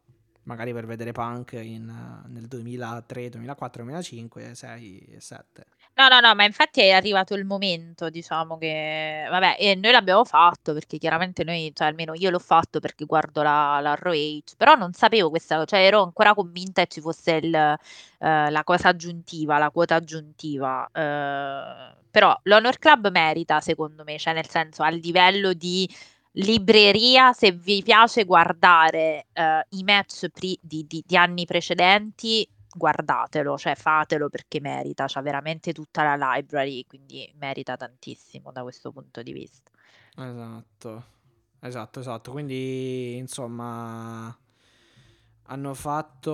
magari 0.48 0.74
per 0.74 0.86
vedere 0.86 1.12
Punk 1.12 1.54
in, 1.54 1.94
nel 2.28 2.48
2003, 2.48 3.30
2004, 3.30 3.84
2005, 3.84 4.56
6 4.56 5.00
e 5.00 5.20
7. 5.20 5.66
No, 6.00 6.08
no, 6.10 6.20
no, 6.20 6.36
ma 6.36 6.44
infatti 6.46 6.82
è 6.82 6.92
arrivato 6.92 7.34
il 7.34 7.44
momento, 7.44 8.12
diciamo 8.12 8.60
che, 8.60 9.26
vabbè, 9.32 9.56
e 9.58 9.74
noi 9.74 9.92
l'abbiamo 9.92 10.24
fatto 10.26 10.72
perché 10.74 11.00
chiaramente 11.00 11.44
noi, 11.44 11.72
cioè 11.74 11.88
almeno 11.88 12.14
io 12.14 12.30
l'ho 12.30 12.38
fatto 12.38 12.80
perché 12.80 13.04
guardo 13.06 13.42
la, 13.42 13.80
la 13.82 13.96
ROH, 13.96 14.56
però 14.58 14.76
non 14.76 14.94
sapevo 14.94 15.32
questa, 15.32 15.66
cioè 15.66 15.80
ero 15.80 16.04
ancora 16.04 16.36
convinta 16.36 16.84
che 16.84 16.88
ci 16.92 17.02
fosse 17.02 17.32
il, 17.42 17.52
eh, 17.56 17.78
la 18.52 18.64
cosa 18.64 18.90
aggiuntiva, 18.90 19.58
la 19.58 19.72
quota 19.72 19.96
aggiuntiva, 19.96 20.88
eh, 20.94 21.96
però 22.12 22.38
l'Honor 22.44 22.78
Club 22.78 23.10
merita 23.10 23.60
secondo 23.60 24.04
me, 24.04 24.20
cioè 24.20 24.34
nel 24.34 24.48
senso 24.48 24.84
a 24.84 24.90
livello 24.90 25.54
di 25.54 25.90
libreria, 26.34 27.34
se 27.34 27.52
vi 27.52 27.82
piace 27.82 28.24
guardare 28.24 29.26
eh, 29.34 29.66
i 29.70 29.84
match 29.84 30.28
pri- 30.30 30.60
di, 30.62 30.86
di- 30.88 31.04
di 31.06 31.18
anni 31.18 31.46
precedenti, 31.46 32.48
guardatelo, 32.76 33.58
cioè 33.58 33.76
fatelo 33.76 34.30
perché 34.30 34.60
merita, 34.60 35.06
c'ha 35.08 35.22
veramente 35.22 35.74
tutta 35.74 36.04
la 36.04 36.34
library, 36.36 36.86
quindi 36.86 37.32
merita 37.38 37.76
tantissimo 37.78 38.52
da 38.52 38.64
questo 38.64 38.92
punto 38.92 39.22
di 39.24 39.34
vista. 39.34 39.72
Esatto, 40.18 41.04
esatto, 41.60 42.00
esatto. 42.00 42.32
Quindi, 42.32 43.18
insomma, 43.18 44.36
hanno 45.44 45.74
fatto... 45.74 46.34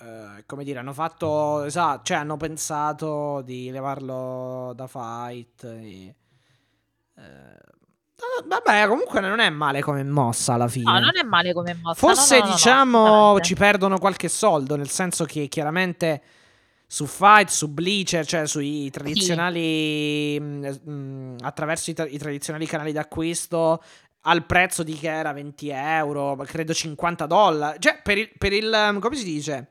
eh, 0.00 0.44
come 0.46 0.64
dire, 0.64 0.78
hanno 0.78 0.92
fatto... 0.92 1.62
Esatto, 1.64 2.04
cioè 2.04 2.18
hanno 2.18 2.36
pensato 2.36 3.42
di 3.42 3.70
levarlo 3.70 4.72
da 4.74 4.86
fight. 4.86 5.64
e- 5.64 6.14
no, 7.16 7.77
vabbè, 8.46 8.86
comunque 8.86 9.20
non 9.20 9.40
è 9.40 9.50
male 9.50 9.80
come 9.80 10.02
mossa 10.04 10.54
alla 10.54 10.68
fine. 10.68 10.90
No, 10.90 10.98
non 10.98 11.16
è 11.16 11.22
male 11.22 11.52
come 11.52 11.78
mossa. 11.80 11.94
Forse 11.94 12.38
no, 12.38 12.44
no, 12.44 12.48
no, 12.48 12.54
diciamo 12.54 13.40
ci 13.40 13.54
perdono 13.54 13.98
qualche 13.98 14.28
soldo, 14.28 14.76
nel 14.76 14.88
senso 14.88 15.24
che 15.24 15.48
chiaramente 15.48 16.22
su 16.86 17.06
Fight, 17.06 17.48
su 17.48 17.68
Bleacher, 17.68 18.26
cioè 18.26 18.46
sui 18.46 18.90
tradizionali 18.90 20.40
mh, 20.40 20.90
mh, 20.90 21.36
attraverso 21.42 21.90
i, 21.90 21.94
tra- 21.94 22.08
i 22.08 22.16
tradizionali 22.18 22.66
canali 22.66 22.92
d'acquisto 22.92 23.82
al 24.22 24.44
prezzo 24.44 24.82
di 24.82 24.94
che 24.94 25.10
era 25.10 25.32
20 25.32 25.68
euro, 25.68 26.36
credo 26.46 26.72
50 26.72 27.26
dollari. 27.26 27.78
Cioè, 27.78 28.00
per 28.02 28.18
il, 28.18 28.30
per 28.36 28.52
il 28.52 28.98
come 29.00 29.16
si 29.16 29.24
dice? 29.24 29.66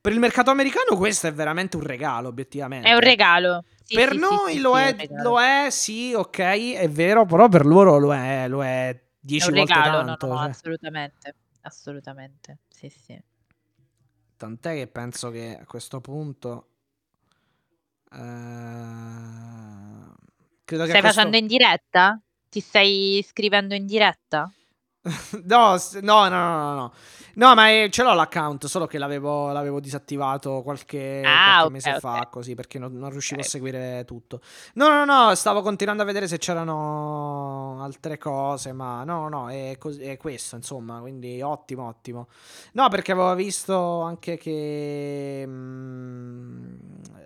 Per 0.00 0.12
il 0.12 0.18
mercato 0.18 0.50
americano 0.50 0.96
questo 0.96 1.26
è 1.26 1.32
veramente 1.32 1.76
un 1.76 1.82
regalo, 1.82 2.28
obiettivamente. 2.28 2.88
È 2.88 2.92
un 2.92 3.00
regalo. 3.00 3.64
Sì, 3.86 3.94
per 3.96 4.12
sì, 4.12 4.18
noi 4.18 4.58
lo, 4.60 4.78
è, 4.78 4.96
lo 5.10 5.40
è, 5.40 5.68
sì, 5.70 6.14
ok, 6.14 6.38
è 6.38 6.88
vero, 6.88 7.26
però 7.26 7.48
per 7.48 7.66
loro 7.66 7.98
lo 7.98 8.14
è, 8.14 8.48
lo 8.48 8.64
è 8.64 8.88
È 8.88 9.00
10 9.20 9.48
un 9.50 9.54
volte 9.56 9.74
regalo, 9.74 10.04
tanto. 10.04 10.26
no, 10.26 10.32
no, 10.34 10.40
cioè. 10.40 10.48
assolutamente. 10.50 11.34
Assolutamente. 11.60 12.58
Sì, 12.68 12.88
sì. 12.88 13.22
Tant'è 14.36 14.74
che 14.74 14.86
penso 14.86 15.30
che 15.30 15.58
a 15.60 15.64
questo 15.66 16.00
punto. 16.00 16.68
eh, 18.10 18.16
credo 20.64 20.84
che 20.84 20.88
a 20.90 20.94
Stai 20.94 21.00
questo- 21.00 21.08
facendo 21.20 21.36
in 21.36 21.46
diretta? 21.46 22.20
Ti 22.48 22.60
stai 22.60 23.24
scrivendo 23.26 23.74
in 23.74 23.86
diretta? 23.86 24.50
no, 25.44 25.76
no, 26.00 26.28
no, 26.28 26.28
no, 26.28 26.74
no, 26.74 26.92
no. 27.36 27.54
Ma 27.54 27.70
eh, 27.70 27.88
ce 27.90 28.02
l'ho 28.02 28.14
l'account, 28.14 28.66
solo 28.66 28.86
che 28.86 28.98
l'avevo, 28.98 29.50
l'avevo 29.52 29.80
disattivato 29.80 30.62
qualche, 30.62 31.22
Ah, 31.24 31.52
qualche 31.54 31.72
mese 31.72 31.90
ok. 31.92 31.98
fa, 32.00 32.28
così, 32.30 32.54
perché 32.54 32.78
non, 32.78 32.92
non 32.94 33.10
riuscivo 33.10 33.40
Ok. 33.40 33.46
a 33.46 33.50
seguire 33.50 34.04
tutto. 34.06 34.40
No, 34.74 34.88
no, 34.88 35.04
no, 35.04 35.34
stavo 35.34 35.62
continuando 35.62 36.02
a 36.02 36.06
vedere 36.06 36.26
se 36.28 36.38
c'erano 36.38 37.78
altre 37.82 38.18
cose, 38.18 38.72
ma 38.72 39.04
no, 39.04 39.28
no, 39.28 39.48
è, 39.50 39.76
cos- 39.78 39.98
è 39.98 40.16
questo, 40.16 40.56
insomma, 40.56 41.00
quindi 41.00 41.40
ottimo, 41.42 41.86
ottimo. 41.88 42.28
No, 42.72 42.88
perché 42.88 43.12
avevo 43.12 43.34
visto 43.34 44.00
anche 44.02 44.36
che... 44.36 45.44
mm, 45.46 46.74
eh, 47.16 47.23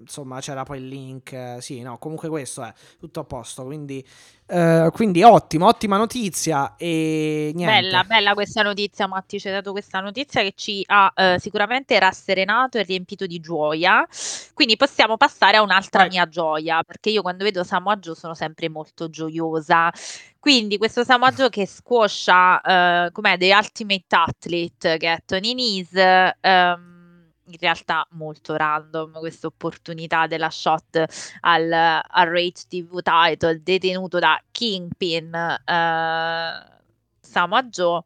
insomma, 0.00 0.40
c'era 0.40 0.64
poi 0.64 0.78
il 0.78 0.88
link, 0.88 1.32
eh, 1.32 1.56
sì, 1.60 1.80
no, 1.82 1.98
comunque 1.98 2.28
questo 2.28 2.62
è 2.62 2.72
tutto 2.98 3.20
a 3.20 3.24
posto, 3.24 3.64
quindi... 3.64 4.04
eh, 4.46 4.90
quindi 4.92 5.22
ottimo, 5.22 5.66
ottima 5.66 5.96
notizia 5.96 6.74
e 6.76 7.52
niente. 7.54 7.80
Bella, 7.80 8.02
bella 8.04 8.34
questa 8.34 8.62
notizia, 8.62 9.06
Matti, 9.06 9.38
ci 9.38 9.46
hai 9.46 9.54
dato 9.54 9.70
questa 9.70 10.00
notizia 10.00 10.42
che 10.42 10.52
ci 10.56 10.82
ha 10.86 11.12
eh, 11.14 11.36
sicuramente 11.38 11.96
rasserenato 11.98 12.78
e 12.78 12.82
riempito 12.82 13.26
di 13.26 13.38
gioia. 13.38 14.04
Quindi 14.52 14.76
possiamo 14.76 15.16
passare 15.16 15.58
a 15.58 15.62
un'altra 15.62 16.00
Vai. 16.00 16.08
mia 16.08 16.28
gioia, 16.28 16.82
perché 16.82 17.10
io 17.10 17.22
quando 17.22 17.44
vedo 17.44 17.62
Samoa 17.62 17.96
Joe 17.96 18.16
sono 18.16 18.34
sempre 18.34 18.68
molto 18.68 19.08
gioiosa. 19.08 19.92
Quindi 20.40 20.78
questo 20.78 21.04
Samoa 21.04 21.30
Joe 21.32 21.48
che 21.48 21.66
squascia, 21.66 22.60
eh, 23.06 23.12
com'è, 23.12 23.38
The 23.38 23.54
Ultimate 23.54 24.16
Athlete, 24.16 24.96
che 24.96 25.12
è 25.12 25.18
Tony 25.24 25.54
Nese, 25.54 26.36
ehm, 26.40 26.89
in 27.50 27.58
realtà 27.58 28.06
molto 28.12 28.56
random 28.56 29.18
questa 29.18 29.46
opportunità 29.46 30.26
della 30.26 30.50
shot 30.50 31.04
al, 31.40 31.72
al 31.72 32.28
Rage 32.28 32.64
TV 32.68 33.00
title 33.00 33.62
detenuto 33.62 34.18
da 34.18 34.40
Kingpin 34.50 35.34
eh, 35.34 36.78
Samoa 37.20 37.62
Joe 37.64 38.02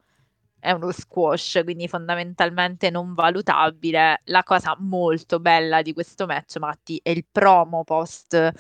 è 0.65 0.71
uno 0.71 0.91
squash, 0.93 1.61
quindi 1.63 1.89
fondamentalmente 1.89 2.89
non 2.89 3.13
valutabile. 3.13 4.23
La 4.25 4.43
cosa 4.43 4.75
molto 4.79 5.39
bella 5.39 5.83
di 5.83 5.93
questo 5.93 6.25
match, 6.25 6.57
Matti, 6.57 6.99
è 7.03 7.11
il 7.11 7.27
promo 7.31 7.85
post, 7.85 8.51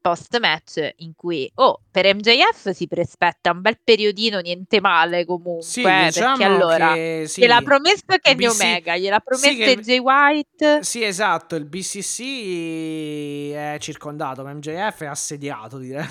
post 0.00 0.38
match 0.38 0.92
in 0.98 1.12
cui, 1.14 1.50
oh, 1.56 1.82
per 1.90 2.06
MJF 2.14 2.70
si 2.70 2.86
prespetta 2.88 3.50
un 3.50 3.60
bel 3.60 3.78
periodino, 3.82 4.38
niente 4.40 4.80
male 4.80 5.24
comunque, 5.24 5.62
Sì, 5.62 5.82
diciamo 5.82 6.36
perché 6.36 6.44
allora 6.44 6.92
che 6.94 7.24
sì, 7.26 7.40
gliel'ha 7.40 7.60
promesso 7.62 8.04
Kenny 8.20 8.46
BC 8.46 8.50
Omega, 8.50 8.96
gliel'ha 8.96 9.20
promesso 9.20 9.50
sì, 9.50 9.56
che- 9.56 9.70
AJ 9.72 9.98
White. 9.98 10.82
Sì, 10.82 11.04
esatto, 11.04 11.54
il 11.56 11.64
BCC 11.66 13.52
è 13.54 13.76
circondato, 13.78 14.42
ma 14.42 14.52
MJF 14.54 15.02
è 15.02 15.06
assediato, 15.06 15.78
direi. 15.78 16.06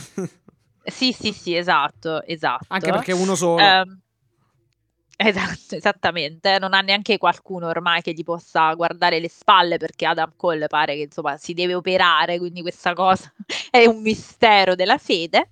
Sì, 0.84 1.12
sì, 1.12 1.32
sì, 1.34 1.56
esatto, 1.56 2.24
esatto. 2.24 2.66
Anche 2.70 2.92
perché 2.92 3.12
uno 3.12 3.36
solo. 3.36 3.62
Ehm, 3.62 4.00
esatto, 5.22 5.76
esattamente. 5.76 6.58
Non 6.60 6.74
ha 6.74 6.82
neanche 6.82 7.18
qualcuno 7.18 7.68
ormai 7.68 8.02
che 8.02 8.14
gli 8.14 8.24
possa 8.24 8.74
guardare 8.74 9.20
le 9.20 9.30
spalle 9.30 9.78
perché 9.78 10.06
Adam 10.06 10.34
Cole 10.36 10.68
pare 10.68 10.96
che 10.96 11.02
insomma 11.02 11.38
si 11.38 11.54
deve 11.54 11.74
operare, 11.76 12.38
quindi 12.38 12.62
questa 12.62 12.94
cosa 12.94 13.32
è 13.70 13.86
un 13.86 14.02
mistero 14.02 14.76
della 14.76 14.98
fede. 14.98 15.52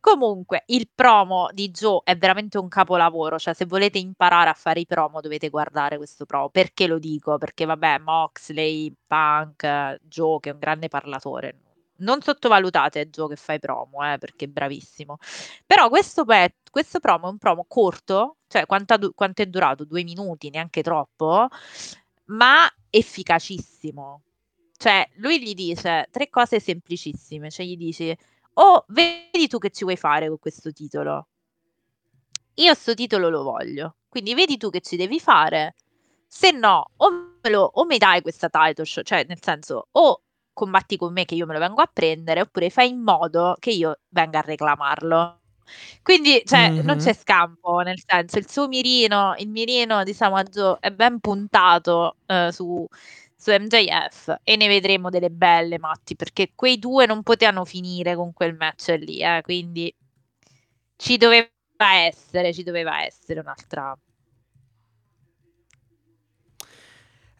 Comunque, 0.00 0.62
il 0.68 0.88
promo 0.94 1.50
di 1.52 1.70
Joe 1.70 2.00
è 2.04 2.16
veramente 2.16 2.56
un 2.56 2.68
capolavoro, 2.68 3.38
cioè 3.38 3.52
se 3.52 3.66
volete 3.66 3.98
imparare 3.98 4.48
a 4.48 4.54
fare 4.54 4.80
i 4.80 4.86
promo 4.86 5.20
dovete 5.20 5.50
guardare 5.50 5.98
questo 5.98 6.24
promo. 6.24 6.48
Perché 6.48 6.86
lo 6.86 6.98
dico? 6.98 7.36
Perché 7.36 7.66
vabbè, 7.66 7.98
Moxley, 7.98 8.94
Punk, 9.06 9.98
Joe 10.02 10.40
che 10.40 10.50
è 10.50 10.52
un 10.52 10.58
grande 10.58 10.88
parlatore. 10.88 11.69
Non 12.00 12.22
sottovalutate 12.22 13.08
Joe 13.10 13.28
che 13.28 13.36
fa 13.36 13.54
i 13.54 13.58
promo, 13.58 14.04
eh, 14.10 14.18
perché 14.18 14.44
è 14.46 14.48
bravissimo. 14.48 15.18
Però 15.66 15.88
questo, 15.88 16.24
pe- 16.24 16.56
questo 16.70 17.00
promo 17.00 17.26
è 17.28 17.30
un 17.30 17.38
promo 17.38 17.64
corto, 17.68 18.36
cioè 18.48 18.64
du- 18.98 19.14
quanto 19.14 19.42
è 19.42 19.46
durato? 19.46 19.84
Due 19.84 20.02
minuti, 20.02 20.50
neanche 20.50 20.82
troppo, 20.82 21.48
ma 22.26 22.66
efficacissimo. 22.90 24.22
Cioè, 24.76 25.06
lui 25.16 25.42
gli 25.42 25.54
dice 25.54 26.08
tre 26.10 26.30
cose 26.30 26.58
semplicissime, 26.58 27.50
cioè 27.50 27.66
gli 27.66 27.76
dice, 27.76 28.16
oh, 28.54 28.84
vedi 28.88 29.46
tu 29.46 29.58
che 29.58 29.70
ci 29.70 29.84
vuoi 29.84 29.96
fare 29.96 30.28
con 30.28 30.38
questo 30.38 30.72
titolo? 30.72 31.28
Io 32.54 32.74
sto 32.74 32.94
titolo 32.94 33.28
lo 33.28 33.42
voglio, 33.42 33.96
quindi 34.08 34.34
vedi 34.34 34.56
tu 34.56 34.70
che 34.70 34.80
ci 34.80 34.96
devi 34.96 35.20
fare, 35.20 35.74
se 36.26 36.50
no, 36.50 36.90
o, 36.96 37.38
lo- 37.42 37.70
o 37.74 37.84
mi 37.84 37.98
dai 37.98 38.22
questa 38.22 38.48
title 38.48 38.84
shot, 38.84 39.04
cioè 39.04 39.24
nel 39.28 39.42
senso, 39.42 39.88
o 39.92 40.22
combatti 40.52 40.96
con 40.96 41.12
me 41.12 41.24
che 41.24 41.34
io 41.34 41.46
me 41.46 41.54
lo 41.54 41.58
vengo 41.60 41.82
a 41.82 41.90
prendere, 41.92 42.40
oppure 42.42 42.70
fai 42.70 42.90
in 42.90 43.00
modo 43.00 43.56
che 43.58 43.70
io 43.70 43.98
venga 44.08 44.38
a 44.40 44.42
reclamarlo. 44.42 45.38
Quindi, 46.02 46.42
cioè, 46.44 46.72
non 46.82 46.96
Mhm. 46.96 47.00
c'è 47.02 47.14
scampo, 47.14 47.80
nel 47.80 48.00
senso, 48.04 48.38
il 48.38 48.48
suo 48.50 48.68
mirino, 48.68 49.34
il 49.38 49.48
mirino 49.48 50.02
di 50.04 50.12
Joe 50.50 50.76
è 50.80 50.90
ben 50.90 51.20
puntato 51.20 52.16
eh, 52.26 52.50
su, 52.52 52.86
su 53.36 53.50
MJF 53.52 54.36
e 54.42 54.56
ne 54.56 54.66
vedremo 54.68 55.10
delle 55.10 55.30
belle, 55.30 55.78
Matti, 55.78 56.16
perché 56.16 56.52
quei 56.54 56.78
due 56.78 57.06
non 57.06 57.22
potevano 57.22 57.64
finire 57.64 58.14
con 58.16 58.32
quel 58.32 58.54
match 58.56 58.88
lì, 58.98 59.20
eh, 59.22 59.40
quindi 59.42 59.94
ci 60.96 61.16
doveva 61.16 61.48
essere, 62.04 62.52
ci 62.52 62.62
doveva 62.62 63.02
essere 63.02 63.40
un'altra, 63.40 63.96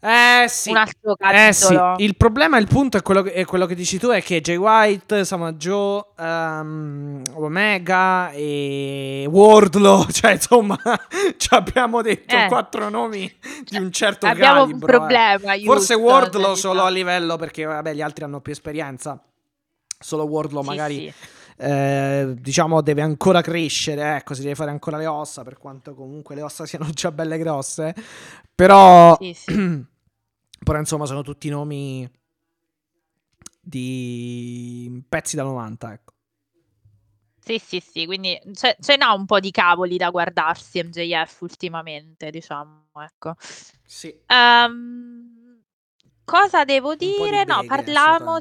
Eh 0.03 0.45
sì. 0.47 0.71
un 0.71 0.77
altro 0.77 1.15
Eh 1.19 1.53
sì, 1.53 1.79
il 1.97 2.15
problema, 2.17 2.57
il 2.57 2.65
punto 2.65 2.97
è 2.97 3.03
quello, 3.03 3.21
che, 3.21 3.33
è 3.33 3.45
quello 3.45 3.67
che 3.67 3.75
dici 3.75 3.99
tu, 3.99 4.07
è 4.09 4.23
che 4.23 4.41
Jay 4.41 4.55
White, 4.55 5.23
Samoa 5.25 5.53
Joe, 5.53 6.03
ehm, 6.17 7.21
Omega 7.33 8.31
e 8.31 9.27
Wardlow, 9.29 10.07
cioè 10.09 10.31
insomma, 10.33 10.75
ci 11.37 11.49
abbiamo 11.51 12.01
detto 12.01 12.35
Eh. 12.35 12.47
quattro 12.47 12.89
nomi 12.89 13.31
di 13.69 13.77
un 13.77 13.91
certo 13.91 14.25
Abbiamo 14.25 14.63
un 14.63 14.79
calibro. 14.79 14.87
eh. 14.97 14.97
problema, 14.97 15.53
Forse 15.61 15.93
Houston, 15.93 16.01
Wardlow 16.01 16.55
solo 16.55 16.83
a 16.83 16.89
livello, 16.89 17.35
perché 17.37 17.65
vabbè 17.65 17.93
gli 17.93 18.01
altri 18.01 18.23
hanno 18.23 18.41
più 18.41 18.53
esperienza, 18.53 19.21
solo 19.99 20.23
Wardlow 20.23 20.63
Sì, 20.63 20.67
magari... 20.67 20.95
sì. 20.95 21.13
eh, 21.57 22.33
diciamo 22.39 22.81
deve 22.81 23.01
ancora 23.03 23.41
crescere, 23.41 24.15
ecco, 24.15 24.33
si 24.33 24.41
deve 24.41 24.55
fare 24.55 24.71
ancora 24.71 24.97
le 24.97 25.05
ossa, 25.05 25.43
per 25.43 25.57
quanto 25.59 25.93
comunque 25.93 26.33
le 26.33 26.41
ossa 26.41 26.65
siano 26.65 26.89
già 26.91 27.11
belle 27.11 27.37
grosse. 27.37 27.93
Però, 28.55 29.15
Sì, 29.19 29.33
sì. 29.33 29.53
però 30.63 30.79
insomma, 30.79 31.05
sono 31.05 31.21
tutti 31.21 31.49
nomi 31.49 32.09
di 33.59 35.03
pezzi 35.07 35.35
da 35.35 35.43
90, 35.43 35.93
ecco. 35.93 36.13
Sì, 37.43 37.57
sì, 37.57 37.79
sì, 37.79 38.05
quindi 38.05 38.39
ce, 38.53 38.77
ce 38.79 38.97
n'ha 38.97 39.13
un 39.13 39.25
po' 39.25 39.39
di 39.39 39.49
cavoli 39.49 39.97
da 39.97 40.11
guardarsi 40.11 40.83
MJF 40.83 41.41
ultimamente, 41.41 42.29
diciamo, 42.29 42.89
ecco. 43.03 43.35
Sì. 43.83 44.15
Ehm, 44.27 45.59
cosa 46.23 46.63
devo 46.65 46.89
po' 46.89 46.95
di 46.95 47.05
dire? 47.07 47.43
No, 47.45 47.61
beghe, 47.61 47.67
parliamo, 47.67 48.37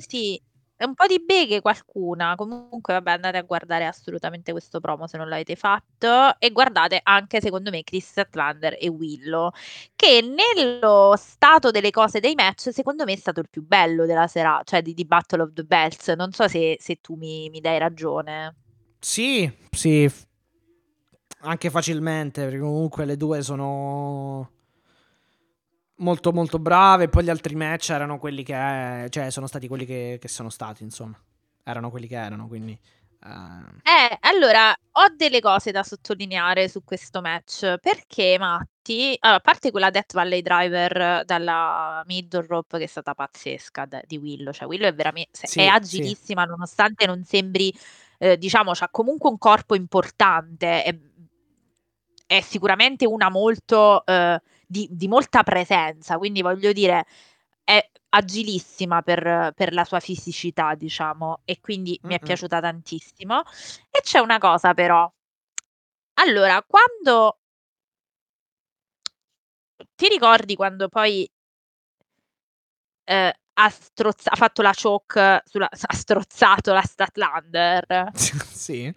un 0.84 0.94
po' 0.94 1.06
di 1.06 1.22
beghe 1.24 1.60
qualcuna. 1.60 2.34
Comunque, 2.36 2.94
vabbè, 2.94 3.12
andate 3.12 3.36
a 3.38 3.42
guardare 3.42 3.86
assolutamente 3.86 4.52
questo 4.52 4.80
promo 4.80 5.06
se 5.06 5.16
non 5.16 5.28
l'avete 5.28 5.56
fatto. 5.56 6.38
E 6.38 6.50
guardate 6.50 7.00
anche, 7.02 7.40
secondo 7.40 7.70
me, 7.70 7.82
Chris 7.82 8.08
Statlander 8.08 8.76
e 8.78 8.88
Willow, 8.88 9.50
che 9.94 10.20
nello 10.22 11.14
stato 11.16 11.70
delle 11.70 11.90
cose 11.90 12.20
dei 12.20 12.34
match, 12.34 12.72
secondo 12.72 13.04
me 13.04 13.12
è 13.12 13.16
stato 13.16 13.40
il 13.40 13.48
più 13.50 13.64
bello 13.64 14.06
della 14.06 14.26
sera, 14.26 14.60
cioè 14.64 14.82
di, 14.82 14.94
di 14.94 15.04
Battle 15.04 15.42
of 15.42 15.52
the 15.52 15.64
Bells. 15.64 16.08
Non 16.08 16.32
so 16.32 16.48
se, 16.48 16.76
se 16.80 17.00
tu 17.00 17.14
mi, 17.14 17.48
mi 17.50 17.60
dai 17.60 17.78
ragione. 17.78 18.56
Sì, 18.98 19.50
sì, 19.70 20.10
anche 21.42 21.70
facilmente, 21.70 22.42
perché 22.42 22.58
comunque 22.58 23.04
le 23.04 23.16
due 23.16 23.42
sono 23.42 24.50
molto 26.00 26.32
molto 26.32 26.58
brave. 26.58 27.08
Poi 27.08 27.24
gli 27.24 27.30
altri 27.30 27.54
match 27.54 27.90
erano 27.90 28.18
quelli 28.18 28.42
che, 28.42 29.06
cioè, 29.10 29.30
sono 29.30 29.46
stati 29.46 29.68
quelli 29.68 29.84
che, 29.86 30.18
che 30.20 30.28
sono 30.28 30.50
stati, 30.50 30.82
insomma, 30.82 31.18
erano 31.64 31.90
quelli 31.90 32.06
che 32.06 32.16
erano, 32.16 32.46
quindi. 32.48 32.78
eh, 33.24 33.82
Eh, 33.82 34.18
allora, 34.20 34.70
ho 34.72 35.14
delle 35.16 35.40
cose 35.40 35.70
da 35.72 35.82
sottolineare 35.82 36.68
su 36.68 36.84
questo 36.84 37.20
match, 37.22 37.78
perché 37.80 38.36
Matti, 38.38 39.16
allora, 39.20 39.38
a 39.38 39.40
parte 39.40 39.70
quella 39.70 39.90
Death 39.90 40.12
Valley 40.12 40.42
Driver 40.42 41.24
dalla 41.24 42.02
middle 42.06 42.46
rope 42.46 42.78
che 42.78 42.84
è 42.84 42.86
stata 42.86 43.14
pazzesca 43.14 43.86
da- 43.86 44.02
di 44.06 44.16
Willow, 44.18 44.52
cioè 44.52 44.68
Willow 44.68 44.88
è 44.88 44.94
veramente, 44.94 45.46
Sì, 45.46 45.60
è 45.60 45.62
sì. 45.64 45.68
agilissima 45.68 46.44
nonostante 46.44 47.06
non 47.06 47.24
sembri, 47.24 47.72
eh, 48.18 48.36
diciamo, 48.38 48.72
c'ha 48.74 48.88
comunque 48.90 49.30
un 49.30 49.38
corpo 49.38 49.74
importante, 49.74 50.82
è, 50.84 50.94
è 52.26 52.40
sicuramente 52.42 53.06
una 53.06 53.28
molto, 53.28 54.04
eh, 54.06 54.40
di, 54.70 54.86
di 54.88 55.08
molta 55.08 55.42
presenza, 55.42 56.16
quindi 56.16 56.42
voglio 56.42 56.72
dire, 56.72 57.04
è 57.64 57.90
agilissima 58.10 59.02
per, 59.02 59.52
per 59.56 59.72
la 59.72 59.84
sua 59.84 59.98
fisicità, 59.98 60.76
diciamo, 60.76 61.40
e 61.44 61.58
quindi 61.60 61.98
mi 62.04 62.14
è 62.14 62.18
Mm-mm. 62.18 62.24
piaciuta 62.24 62.60
tantissimo. 62.60 63.42
E 63.90 64.00
c'è 64.00 64.20
una 64.20 64.38
cosa 64.38 64.72
però. 64.72 65.12
Allora, 66.14 66.62
quando 66.62 67.38
ti 69.96 70.08
ricordi 70.08 70.54
quando 70.54 70.88
poi 70.88 71.28
eh, 73.04 73.34
ha, 73.54 73.68
strozza- 73.70 74.30
ha 74.30 74.36
fatto 74.36 74.62
la 74.62 74.72
choke 74.80 75.42
sulla, 75.46 75.68
ha 75.68 75.94
strozzato 75.94 76.72
la 76.72 76.82
Statlander? 76.82 78.10
sì. 78.14 78.94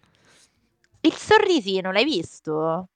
Il 1.01 1.13
sorrisino, 1.13 1.91
l'hai 1.91 2.05
visto? 2.05 2.89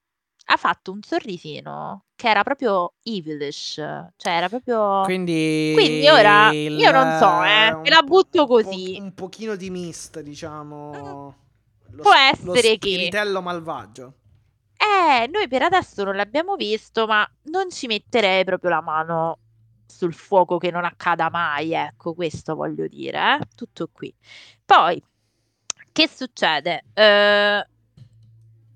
Ha 0.50 0.56
fatto 0.56 0.92
un 0.92 1.02
sorrisino 1.02 2.04
che 2.16 2.28
era 2.28 2.42
proprio 2.42 2.94
evilish, 3.02 3.74
cioè 3.74 4.32
era 4.32 4.48
proprio... 4.48 5.02
Quindi, 5.04 5.72
Quindi 5.74 6.08
ora 6.08 6.50
il- 6.50 6.78
io 6.78 6.90
non 6.90 7.18
so, 7.18 7.44
eh, 7.44 7.82
te 7.82 7.90
la 7.90 8.02
butto 8.02 8.40
un 8.40 8.46
po- 8.46 8.54
così. 8.54 8.96
Un 8.98 9.12
pochino 9.12 9.56
di 9.56 9.68
mist, 9.70 10.20
diciamo. 10.20 11.34
Lo, 11.90 12.02
Può 12.02 12.12
s- 12.12 12.42
lo 12.42 12.54
essere 12.54 12.78
che- 12.78 12.88
spiritello 12.94 13.42
malvagio. 13.42 14.12
Eh, 14.78 15.26
noi 15.28 15.48
per 15.48 15.62
adesso 15.62 16.02
non 16.04 16.16
l'abbiamo 16.16 16.56
visto, 16.56 17.06
ma 17.06 17.28
non 17.44 17.70
ci 17.70 17.86
metterei 17.86 18.44
proprio 18.44 18.70
la 18.70 18.80
mano 18.80 19.38
sul 19.86 20.14
fuoco 20.14 20.56
che 20.58 20.70
non 20.70 20.84
accada 20.84 21.28
mai, 21.30 21.72
ecco, 21.74 22.14
questo 22.14 22.54
voglio 22.54 22.86
dire, 22.88 23.18
eh? 23.34 23.38
Tutto 23.54 23.88
qui. 23.92 24.12
Poi, 24.64 25.02
che 25.92 26.08
succede? 26.08 26.84
Eh, 26.94 27.66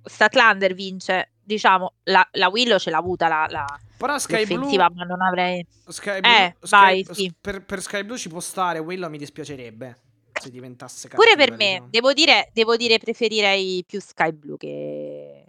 Statlander 0.04 0.74
vince, 0.74 1.31
diciamo, 1.42 1.94
la, 2.04 2.26
la 2.32 2.48
Willow 2.48 2.78
ce 2.78 2.90
l'ha 2.90 2.98
avuta 2.98 3.28
la, 3.28 3.46
la, 3.50 3.80
Però 3.96 4.18
Sky 4.18 4.46
Blue, 4.46 4.76
ma 4.76 5.04
non 5.04 5.20
avrei... 5.20 5.64
Sky 5.86 6.20
Blue, 6.20 6.32
Eh, 6.32 6.54
Sky- 6.60 6.68
vai, 6.70 7.04
s- 7.04 7.12
sì. 7.12 7.32
per, 7.40 7.64
per 7.64 7.80
Sky 7.82 8.02
Blue 8.04 8.18
ci 8.18 8.28
può 8.28 8.40
stare, 8.40 8.78
Willow 8.78 9.10
mi 9.10 9.18
dispiacerebbe 9.18 9.96
se 10.40 10.50
diventasse 10.50 11.08
Pure 11.08 11.34
cattiva, 11.36 11.44
per 11.44 11.56
me, 11.56 11.86
devo 11.90 12.12
dire, 12.12 12.50
devo 12.52 12.76
dire, 12.76 12.98
preferirei 12.98 13.84
più 13.86 14.00
Sky 14.00 14.32
Blue 14.32 14.56
che, 14.56 15.44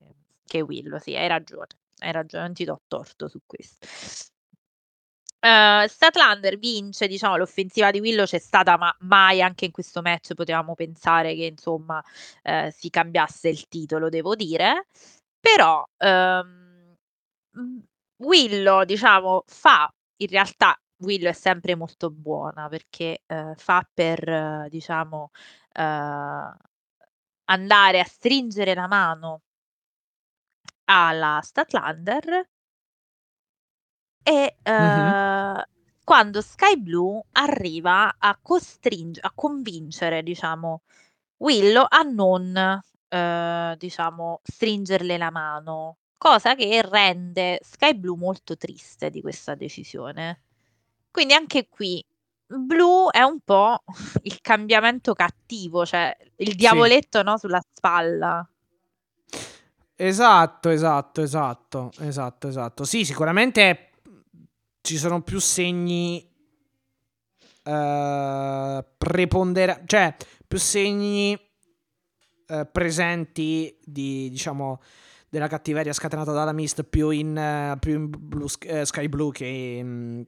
che 0.46 0.62
Willow, 0.62 1.00
sì, 1.00 1.16
hai 1.16 1.28
ragione, 1.28 1.68
hai 2.00 2.12
ragione, 2.12 2.44
non 2.44 2.54
ti 2.54 2.64
do 2.64 2.82
torto 2.88 3.28
su 3.28 3.40
questo. 3.46 3.88
Eh, 5.40 5.86
Statlander 5.90 6.58
vince, 6.58 7.08
diciamo, 7.08 7.36
l'offensiva 7.36 7.92
di 7.92 8.00
Willow 8.00 8.26
c'è 8.26 8.40
stata, 8.40 8.78
ma 8.78 8.96
mai 9.02 9.42
anche 9.42 9.66
in 9.66 9.72
questo 9.72 10.02
match 10.02 10.34
potevamo 10.36 10.74
pensare 10.74 11.36
che, 11.36 11.46
insomma, 11.46 12.02
eh, 12.44 12.74
si 12.76 12.90
cambiasse 12.90 13.50
il 13.50 13.68
titolo, 13.68 14.10
devo 14.10 14.36
dire. 14.36 14.88
Però 15.46 15.84
ehm, 15.98 16.96
Willow, 18.18 18.84
diciamo, 18.86 19.44
fa, 19.46 19.94
in 20.18 20.28
realtà 20.28 20.74
Willow 21.00 21.30
è 21.32 21.34
sempre 21.34 21.76
molto 21.76 22.10
buona 22.10 22.70
perché 22.70 23.24
eh, 23.28 23.54
fa 23.58 23.86
per, 23.94 24.68
diciamo, 24.70 25.32
eh, 25.74 25.82
andare 27.46 28.00
a 28.00 28.06
stringere 28.06 28.74
la 28.74 28.88
mano 28.88 29.42
alla 30.86 31.42
Statlander 31.44 32.46
e 34.26 34.56
Mhm. 34.66 34.74
eh, 34.74 35.66
quando 36.04 36.42
Sky 36.42 36.78
Blue 36.78 37.22
arriva 37.34 38.16
a 38.18 38.38
costringere, 38.42 39.28
a 39.28 39.32
convincere, 39.36 40.24
diciamo, 40.24 40.82
Willow 41.38 41.86
a 41.90 42.02
non, 42.04 42.82
eh, 43.14 43.76
diciamo, 43.78 44.42
stringerle 44.44 45.18
la 45.18 45.30
mano, 45.30 45.98
cosa 46.18 46.56
che 46.56 46.82
rende 46.82 47.60
Sky 47.62 47.94
Blue 47.94 48.18
molto 48.18 48.58
triste 48.58 49.12
di 49.12 49.22
questa 49.22 49.54
decisione. 49.54 50.42
Quindi 51.12 51.34
anche 51.34 51.68
qui 51.70 52.04
Blue 52.48 53.12
è 53.12 53.22
un 53.22 53.40
po' 53.42 53.84
il 54.24 54.42
cambiamento 54.42 55.14
cattivo, 55.14 55.86
cioè 55.86 56.16
il 56.38 56.56
diavoletto, 56.56 57.22
no, 57.22 57.38
sulla 57.38 57.62
spalla. 57.72 58.48
Esatto, 59.96 60.70
esatto, 60.70 61.22
esatto, 61.22 61.92
esatto, 62.00 62.48
esatto. 62.48 62.84
Sì, 62.84 63.06
sicuramente 63.06 63.92
ci 64.82 64.98
sono 64.98 65.22
più 65.22 65.40
segni 65.40 66.28
eh, 67.64 68.86
preponderanti, 68.98 69.84
cioè 69.86 70.16
più 70.48 70.58
segni 70.58 71.40
eh, 72.54 72.66
presenti 72.66 73.76
di, 73.84 74.30
diciamo, 74.30 74.82
della 75.30 75.48
cattiveria 75.48 75.94
scatenata 75.94 76.32
dalla 76.32 76.52
Mist 76.52 76.84
più 76.84 77.10
in, 77.10 77.36
eh, 77.36 77.76
più 77.80 77.96
in 77.96 78.10
Blue 78.10 78.48
eh, 78.62 78.86
Sky 78.86 79.08
Blue 79.08 79.32
che 79.32 79.46
in, 79.46 80.26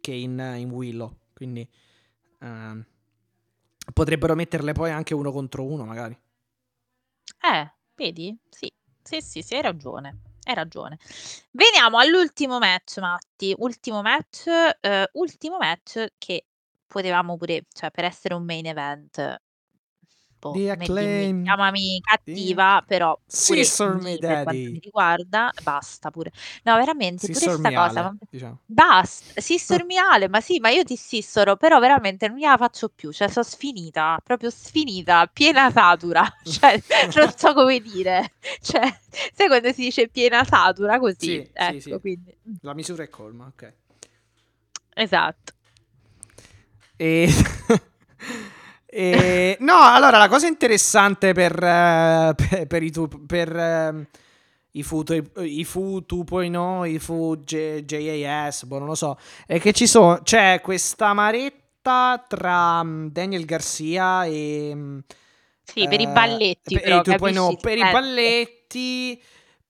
che 0.00 0.12
in, 0.12 0.38
in 0.58 0.70
Willow. 0.70 1.16
Quindi 1.34 1.66
ehm, 2.40 2.84
potrebbero 3.94 4.34
metterle 4.34 4.72
poi 4.72 4.90
anche 4.90 5.14
uno 5.14 5.32
contro 5.32 5.64
uno, 5.64 5.84
magari. 5.84 6.18
Eh, 7.40 7.72
vedi? 7.94 8.36
Sì, 8.50 8.70
sì, 9.02 9.20
sì, 9.22 9.40
sì, 9.40 9.54
hai 9.54 9.62
ragione. 9.62 10.20
Hai 10.42 10.54
ragione. 10.54 10.98
Veniamo 11.52 11.98
all'ultimo 11.98 12.58
match, 12.58 12.98
Matti. 12.98 13.54
Ultimo 13.56 14.02
match, 14.02 14.48
eh, 14.80 15.08
ultimo 15.12 15.56
match 15.56 16.06
che 16.18 16.44
potevamo 16.86 17.36
pure, 17.36 17.64
cioè 17.72 17.90
per 17.90 18.04
essere 18.04 18.34
un 18.34 18.44
main 18.44 18.66
event, 18.66 19.40
boh, 20.40 20.54
The 20.54 20.70
Acclaim. 20.70 21.44
chiamami 21.44 22.00
cattiva, 22.00 22.82
però 22.86 23.18
pure 23.44 23.62
lì, 23.62 23.98
me 24.02 24.16
daddy. 24.18 24.72
mi 24.72 24.78
riguarda, 24.80 25.52
basta 25.62 26.10
pure. 26.10 26.32
No, 26.64 26.76
veramente, 26.76 27.28
pure 27.28 27.34
Sister 27.34 27.58
sta 27.58 27.72
cosa, 27.72 28.02
ma- 28.02 28.16
diciamo. 28.30 28.58
Basta, 28.64 29.32
Sister 29.40 29.84
Miale, 29.84 30.28
ma 30.28 30.40
sì, 30.40 30.60
ma 30.60 30.68
io 30.70 30.84
ti 30.84 30.96
sissoro, 30.96 31.56
però 31.56 31.78
veramente 31.80 32.28
non 32.28 32.36
gliela 32.38 32.56
faccio 32.56 32.88
più, 32.88 33.10
cioè 33.12 33.28
sono 33.28 33.44
sfinita, 33.44 34.20
proprio 34.22 34.50
sfinita, 34.50 35.26
piena 35.32 35.70
satura, 35.70 36.24
cioè 36.44 36.80
non 37.16 37.32
so 37.36 37.52
come 37.52 37.80
dire, 37.80 38.34
cioè 38.62 38.82
sai 39.34 39.48
quando 39.48 39.72
si 39.72 39.82
dice 39.82 40.08
piena 40.08 40.44
satura 40.44 40.98
così, 41.00 41.16
Sì, 41.16 41.50
sì, 41.52 41.52
ecco, 41.52 41.80
sì. 41.80 42.00
quindi 42.00 42.36
La 42.60 42.74
misura 42.74 43.02
è 43.02 43.08
colma, 43.08 43.46
ok. 43.46 43.74
esatto. 44.94 45.52
E... 46.98 47.28
e- 48.90 49.56
No, 49.60 49.74
allora 49.82 50.18
la 50.18 50.28
cosa 50.28 50.46
interessante 50.46 51.32
per, 51.32 51.52
eh, 51.62 52.34
per, 52.36 52.66
per 52.66 52.82
i, 52.82 52.90
tu- 52.90 53.26
per, 53.26 53.54
ehm, 53.56 54.06
i 54.72 54.82
Fu, 54.82 55.02
i 55.42 55.64
Fu 55.64 56.00
2.0, 56.06 56.84
i 56.86 56.98
Fu 56.98 57.36
J- 57.44 57.80
JAS, 57.84 58.64
boh, 58.64 58.78
non 58.78 58.88
lo 58.88 58.94
so, 58.94 59.18
è 59.46 59.58
che 59.60 59.72
ci 59.72 59.86
sono, 59.86 60.20
c'è 60.22 60.60
questa 60.60 61.08
amaretta 61.08 62.24
tra 62.28 62.82
mm, 62.84 63.06
Daniel 63.08 63.44
Garcia 63.44 64.24
e... 64.24 64.72
mm, 64.74 64.98
Sì, 65.62 65.86
per 65.88 66.00
i 66.00 66.06
eh, 66.06 66.06
balletti 66.06 66.74
per- 66.74 66.82
però, 66.82 67.00
e 67.00 67.02
2.0, 67.02 67.12
capisci? 67.18 67.56
per 67.60 67.78
i 67.78 67.80
Eh, 67.80 67.90
balletti... 67.90 69.22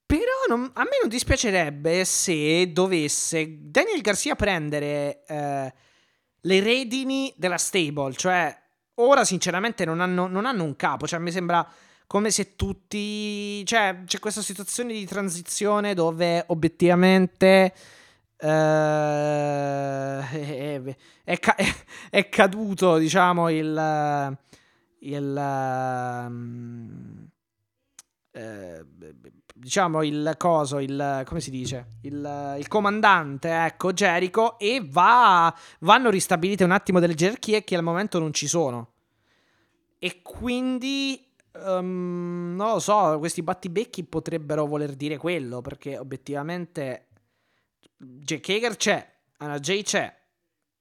Però 0.06 0.22
non- 0.48 0.70
a 0.74 0.82
me 0.82 0.98
non 1.00 1.08
dispiacerebbe 1.08 2.04
se 2.04 2.72
dovesse 2.72 3.58
Daniel 3.70 4.00
Garcia 4.00 4.34
prendere 4.34 5.22
eh, 5.24 5.72
le 6.40 6.60
redini 6.60 7.32
della 7.36 7.58
stable. 7.58 8.14
Cioè, 8.14 8.59
ora 9.00 9.24
sinceramente 9.24 9.84
non 9.84 10.00
hanno, 10.00 10.26
non 10.26 10.46
hanno 10.46 10.64
un 10.64 10.76
capo. 10.76 11.06
Cioè, 11.06 11.18
mi 11.18 11.30
sembra 11.30 11.66
come 12.06 12.30
se 12.30 12.56
tutti... 12.56 13.64
Cioè, 13.64 14.02
c'è 14.04 14.18
questa 14.18 14.42
situazione 14.42 14.92
di 14.92 15.04
transizione 15.06 15.94
dove 15.94 16.44
obiettivamente 16.48 17.72
eh, 18.36 18.46
è, 20.30 20.82
è 21.24 21.38
ca- 21.38 21.56
è 22.10 22.28
caduto, 22.28 22.98
diciamo, 22.98 23.48
il... 23.50 24.38
il 25.00 25.36
ehm, 25.36 27.28
eh, 28.32 28.84
diciamo 29.60 30.02
il 30.02 30.34
coso, 30.38 30.78
il 30.78 31.22
come 31.26 31.40
si 31.40 31.50
dice? 31.50 31.98
Il, 32.02 32.56
il 32.58 32.66
comandante, 32.66 33.50
ecco, 33.50 33.92
Jericho, 33.92 34.58
e 34.58 34.80
va, 34.82 35.54
vanno 35.80 36.08
ristabilite 36.08 36.64
un 36.64 36.70
attimo 36.70 36.98
delle 36.98 37.14
gerarchie 37.14 37.62
che 37.62 37.76
al 37.76 37.82
momento 37.82 38.18
non 38.18 38.32
ci 38.32 38.48
sono. 38.48 38.92
E 39.98 40.22
quindi 40.22 41.22
um, 41.52 42.54
non 42.56 42.72
lo 42.72 42.78
so, 42.78 43.18
questi 43.18 43.42
battibecchi 43.42 44.02
potrebbero 44.04 44.64
voler 44.64 44.94
dire 44.94 45.18
quello, 45.18 45.60
perché 45.60 45.98
obiettivamente 45.98 47.08
Jake 47.98 48.54
Hager 48.54 48.76
c'è, 48.76 49.12
Anna 49.38 49.58
Jay 49.58 49.82
c'è, 49.82 50.10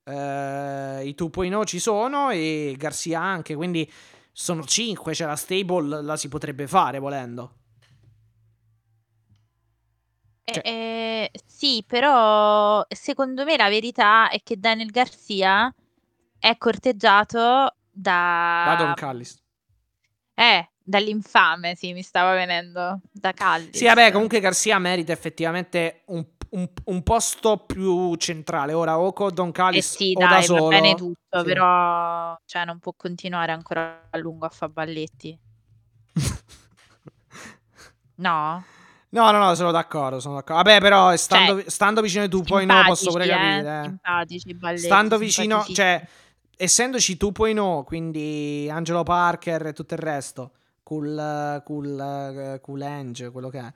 uh, 0.06 1.06
i 1.06 1.14
2.0 1.18 1.66
ci 1.66 1.80
sono 1.80 2.30
e 2.30 2.76
Garcia 2.78 3.20
anche, 3.20 3.56
quindi 3.56 3.92
sono 4.32 4.64
5, 4.64 5.14
cioè 5.14 5.28
la 5.28 5.36
stable 5.36 6.02
la 6.02 6.16
si 6.16 6.30
potrebbe 6.30 6.66
fare 6.66 6.98
volendo. 6.98 7.56
Cioè. 10.54 10.68
Eh, 10.68 11.32
sì, 11.46 11.84
però 11.86 12.86
secondo 12.90 13.44
me 13.44 13.58
la 13.58 13.70
verità 13.70 14.30
è 14.30 14.42
che 14.44 14.60
Daniel 14.60 14.92
Garcia 14.92 15.74
è 16.38 16.58
corteggiato 16.58 17.76
da... 17.92 18.64
Da 18.66 18.76
Don 18.78 18.94
Callis. 18.94 19.42
Eh, 20.34 20.70
dall'infame, 20.82 21.76
sì, 21.76 21.94
mi 21.94 22.02
stava 22.02 22.34
venendo, 22.34 23.02
da 23.12 23.34
Callis. 23.34 23.78
Sì, 23.78 23.86
vabbè, 23.86 24.12
comunque 24.12 24.40
Garcia 24.40 24.80
merita 24.80 25.12
effettivamente 25.12 26.04
un, 26.06 26.26
un, 26.52 26.68
un 26.86 27.04
posto 27.04 27.66
più 27.66 28.16
centrale. 28.16 28.74
Ora 28.74 28.98
o 28.98 29.14
con 29.14 29.34
Don 29.34 29.52
Callis 29.52 29.94
eh 29.94 29.98
sì, 29.98 30.14
o 30.16 30.20
dai, 30.20 30.30
da 30.30 30.42
solo. 30.42 30.64
va 30.64 30.70
bene 30.70 30.96
tutto, 30.96 31.40
sì. 31.40 31.44
però 31.44 32.38
cioè, 32.46 32.66
non 32.66 32.80
può 32.80 32.94
continuare 32.96 33.52
ancora 33.52 34.08
a 34.10 34.18
lungo 34.18 34.46
a 34.46 34.50
fare 34.50 34.72
balletti. 34.72 35.38
no? 38.16 38.64
No, 39.12 39.32
no, 39.32 39.40
no, 39.40 39.56
sono 39.56 39.72
d'accordo, 39.72 40.20
sono 40.20 40.36
d'accordo. 40.36 40.62
Vabbè, 40.64 40.80
però 40.80 41.16
stando, 41.16 41.62
Cioè, 41.62 41.70
stando 41.70 42.02
vicino 42.02 42.28
tu, 42.28 42.42
poi 42.44 42.66
no, 42.66 42.84
posso 42.86 43.10
pure 43.10 43.26
eh, 43.26 43.28
capire. 43.28 43.80
eh. 43.80 43.84
Simpatici, 43.84 44.54
balletti, 44.54 44.84
Stando 44.84 45.18
vicino, 45.18 45.64
cioè, 45.64 46.08
essendoci 46.56 47.18
tu 47.18 47.32
poi 47.32 47.54
no, 47.54 47.84
quindi 47.86 48.70
Angelo 48.72 49.04
Parker 49.04 49.68
e 49.68 49.74
tutto 49.74 49.96
il 49.96 50.00
resto, 50.00 50.52
cool, 50.84 51.62
cool, 51.66 52.60
cool 52.62 52.82
Ange, 52.82 53.32
quello 53.32 53.50
che 53.50 53.60
è. 53.60 53.74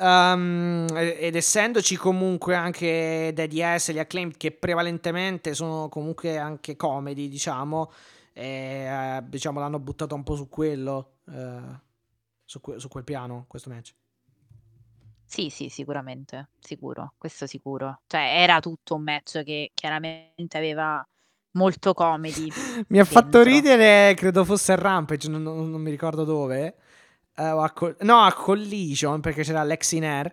Um, 0.00 0.86
ed 0.94 1.34
essendoci 1.34 1.96
comunque 1.96 2.54
anche 2.54 3.32
Daddy 3.34 3.78
S 3.78 3.88
e 3.88 3.94
gli 3.94 3.98
Acclaimed 3.98 4.36
che 4.36 4.52
prevalentemente 4.52 5.54
sono 5.54 5.88
comunque 5.88 6.38
anche 6.38 6.76
comedy, 6.76 7.28
diciamo, 7.28 7.90
e, 8.32 8.84
eh, 8.86 9.22
diciamo 9.24 9.58
l'hanno 9.58 9.80
buttato 9.80 10.14
un 10.14 10.22
po' 10.22 10.36
su 10.36 10.48
quello, 10.48 11.14
eh, 11.32 11.60
su, 12.44 12.60
que- 12.60 12.78
su 12.78 12.86
quel 12.88 13.02
piano, 13.02 13.46
questo 13.48 13.70
match. 13.70 13.92
Sì, 15.30 15.50
sì, 15.50 15.68
sicuramente, 15.68 16.48
sicuro, 16.58 17.12
questo 17.18 17.46
sicuro. 17.46 18.00
Cioè, 18.06 18.40
era 18.42 18.60
tutto 18.60 18.94
un 18.94 19.02
match 19.02 19.42
che 19.44 19.70
chiaramente 19.74 20.56
aveva 20.56 21.06
molto 21.52 21.92
comedy. 21.92 22.48
Mi 22.88 22.98
ha 22.98 23.04
fatto 23.04 23.42
dentro. 23.42 23.42
ridere, 23.42 24.14
credo 24.14 24.44
fosse 24.44 24.72
a 24.72 24.76
Rampage, 24.76 25.28
non, 25.28 25.42
non- 25.42 25.70
non 25.70 25.80
mi 25.82 25.90
ricordo 25.90 26.24
dove. 26.24 26.76
o 27.36 27.60
a 27.62 27.70
Col- 27.72 27.96
no, 28.00 28.20
a 28.24 28.32
Collision, 28.32 29.20
perché 29.20 29.42
c'era 29.42 29.62
Lexi 29.64 29.98
Nair. 29.98 30.32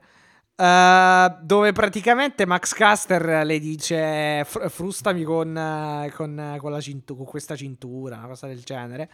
eh, 0.55 1.37
dove 1.41 1.71
praticamente 1.73 2.45
Max 2.45 2.73
Caster 2.73 3.45
le 3.45 3.59
dice 3.59 4.43
"Fr- 4.45 4.69
frustami 4.69 5.23
con, 5.23 6.09
con, 6.15 6.55
con 6.59 6.71
la 6.71 6.81
cintu- 6.81 7.17
con 7.17 7.25
questa 7.25 7.55
cintura, 7.55 8.17
una 8.17 8.27
cosa 8.27 8.47
del 8.47 8.63
genere. 8.63 9.09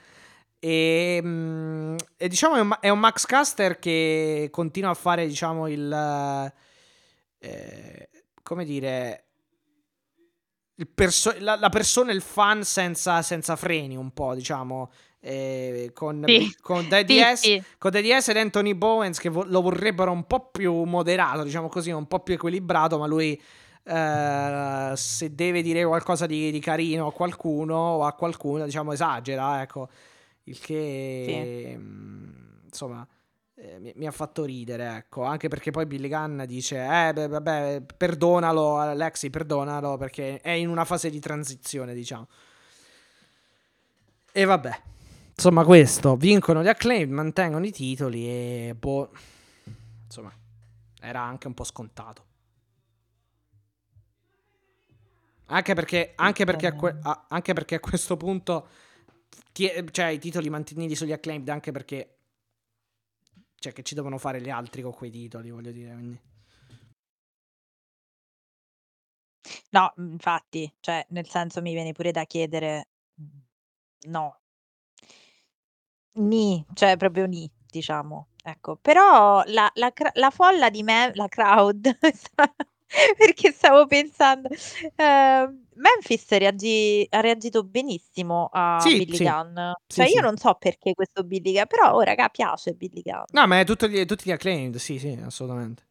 E, 0.64 1.20
mm, 1.24 1.96
e 2.18 2.28
diciamo 2.28 2.56
è 2.56 2.60
un, 2.60 2.78
è 2.80 2.90
un 2.90 3.00
Max 3.00 3.26
Caster 3.26 3.80
che 3.80 4.50
continua 4.52 4.92
a 4.92 4.94
fare, 4.94 5.26
diciamo, 5.26 5.68
il... 5.68 5.92
eh, 7.40 8.10
come 8.44 8.64
dire... 8.64 9.26
il 10.76 10.88
perso- 10.88 11.34
la, 11.40 11.56
la 11.56 11.70
persona, 11.70 12.12
il 12.12 12.22
fan 12.22 12.64
senza, 12.64 13.24
senza 13.24 13.56
freni 13.56 13.96
un 13.96 14.12
po', 14.12 14.36
diciamo, 14.36 14.92
eh, 15.20 15.90
con, 15.96 16.24
Sì. 16.28 16.56
con 16.62 16.88
Daddy 16.88 17.20
Sì, 17.36 17.64
con 17.80 17.90
Daddy 17.90 18.22
S 18.22 18.28
ed 18.30 18.38
Anthony 18.38 18.76
Bowens 18.76 19.20
che 19.20 19.30
vo- 19.30 19.46
lo 19.46 19.62
vorrebbero 19.62 20.12
un 20.12 20.26
po' 20.26 20.50
più 20.52 20.84
moderato, 20.84 21.42
diciamo 21.42 21.70
così, 21.70 21.90
un 21.90 22.08
po' 22.08 22.20
più 22.20 22.36
equilibrato, 22.36 23.00
ma 23.00 23.08
lui 23.08 23.40
eh, 23.84 24.92
se 24.96 25.34
deve 25.34 25.64
dire 25.64 25.84
qualcosa 25.86 26.28
di, 26.28 26.52
di 26.52 26.60
carino 26.60 27.08
a 27.08 27.12
qualcuno 27.14 27.76
o 27.76 28.04
a 28.04 28.14
qualcuno, 28.14 28.66
diciamo, 28.66 28.92
esagera, 28.94 29.62
ecco, 29.64 29.90
il 30.44 30.60
che 30.60 31.76
mm, 31.78 32.30
insomma 32.66 33.08
eh, 33.56 33.80
mi, 33.80 33.94
mi 33.96 34.08
ha 34.08 34.12
fatto 34.12 34.44
ridere, 34.44 34.96
ecco, 34.96 35.24
anche 35.24 35.48
perché 35.48 35.72
poi 35.72 35.86
Billy 35.86 36.08
Gunn 36.10 36.42
dice, 36.44 36.78
eh, 36.84 37.14
beh, 37.14 37.28
vabbè, 37.28 37.84
perdonalo, 37.96 38.78
Alexi, 38.78 39.30
perdonalo, 39.30 39.98
perché 39.98 40.40
è 40.42 40.50
in 40.52 40.68
una 40.68 40.86
fase 40.86 41.10
di 41.10 41.20
transizione, 41.20 41.94
diciamo. 41.94 42.28
E 44.32 44.46
vabbè. 44.46 44.82
Insomma, 45.36 45.64
questo. 45.64 46.16
Vincono 46.16 46.64
gli 46.64 46.68
acclaim, 46.68 47.12
mantengono 47.12 47.66
i 47.66 47.72
titoli 47.72 48.28
e 48.28 48.76
boh. 48.78 49.12
Insomma, 50.06 50.32
era 51.00 51.22
anche 51.22 51.48
un 51.48 51.54
po' 51.54 51.64
scontato. 51.64 52.26
Anche 55.48 55.74
perché, 55.74 56.14
anche 56.16 56.46
perché, 56.46 56.68
a, 56.68 56.74
que- 56.74 56.98
a- 57.02 57.26
anche 57.28 57.54
perché 57.54 57.76
a 57.76 57.80
questo 57.80 58.16
punto, 58.16 58.68
tie- 59.52 59.86
cioè, 59.92 60.08
i 60.08 60.20
titoli 60.20 60.50
mantenuti 60.50 60.96
sugli 60.96 61.12
acclaimed, 61.12 61.50
anche 61.50 61.72
perché, 61.72 62.18
cioè, 63.60 63.72
che 63.74 63.84
ci 63.84 63.96
devono 63.96 64.18
fare 64.18 64.42
gli 64.42 64.50
altri 64.50 64.82
con 64.82 64.94
quei 64.94 65.10
titoli, 65.12 65.52
voglio 65.52 65.72
dire. 65.72 65.94
Quindi. 65.94 66.20
No, 69.72 69.92
infatti, 69.98 70.72
cioè, 70.80 71.04
nel 71.10 71.28
senso 71.28 71.62
mi 71.62 71.74
viene 71.74 71.92
pure 71.94 72.12
da 72.12 72.26
chiedere, 72.26 72.88
no. 74.08 74.36
Ni, 76.14 76.66
cioè 76.74 76.98
proprio 76.98 77.26
ni, 77.26 77.50
diciamo. 77.70 78.28
Ecco, 78.44 78.76
però 78.78 79.44
la, 79.46 79.70
la 79.76 79.92
la 80.14 80.30
folla 80.32 80.70
di 80.70 80.84
me, 80.84 81.12
la 81.16 81.28
crowd, 81.28 81.98
perché 83.18 83.52
stavo 83.52 83.86
pensando, 83.88 84.50
eh, 84.50 85.50
Memphis 85.76 86.28
reagi- 86.30 87.08
ha 87.10 87.20
reagito 87.22 87.64
benissimo 87.64 88.50
a 88.52 88.80
Sì, 88.82 88.98
Billy 88.98 89.16
sì. 89.16 89.24
Gunn. 89.24 89.56
Sì, 89.88 89.96
Cioè, 90.02 90.06
io 90.06 90.12
sì. 90.12 90.20
non 90.20 90.38
so 90.38 90.56
perché 90.60 90.94
questo 90.94 91.24
Billy 91.24 91.54
Gunn, 91.54 91.64
però, 91.68 91.94
oh, 91.94 92.02
raga, 92.02 92.28
piace 92.30 92.74
Billy 92.74 93.02
Gunn. 93.02 93.24
No, 93.32 93.48
ma 93.48 93.60
è 93.60 93.66
tutto 93.66 93.88
gli- 93.88 94.06
tutti 94.06 94.24
gli 94.26 94.32
acclaimed, 94.32 94.76
sì, 94.78 95.00
sì, 95.00 95.18
assolutamente. 95.24 95.84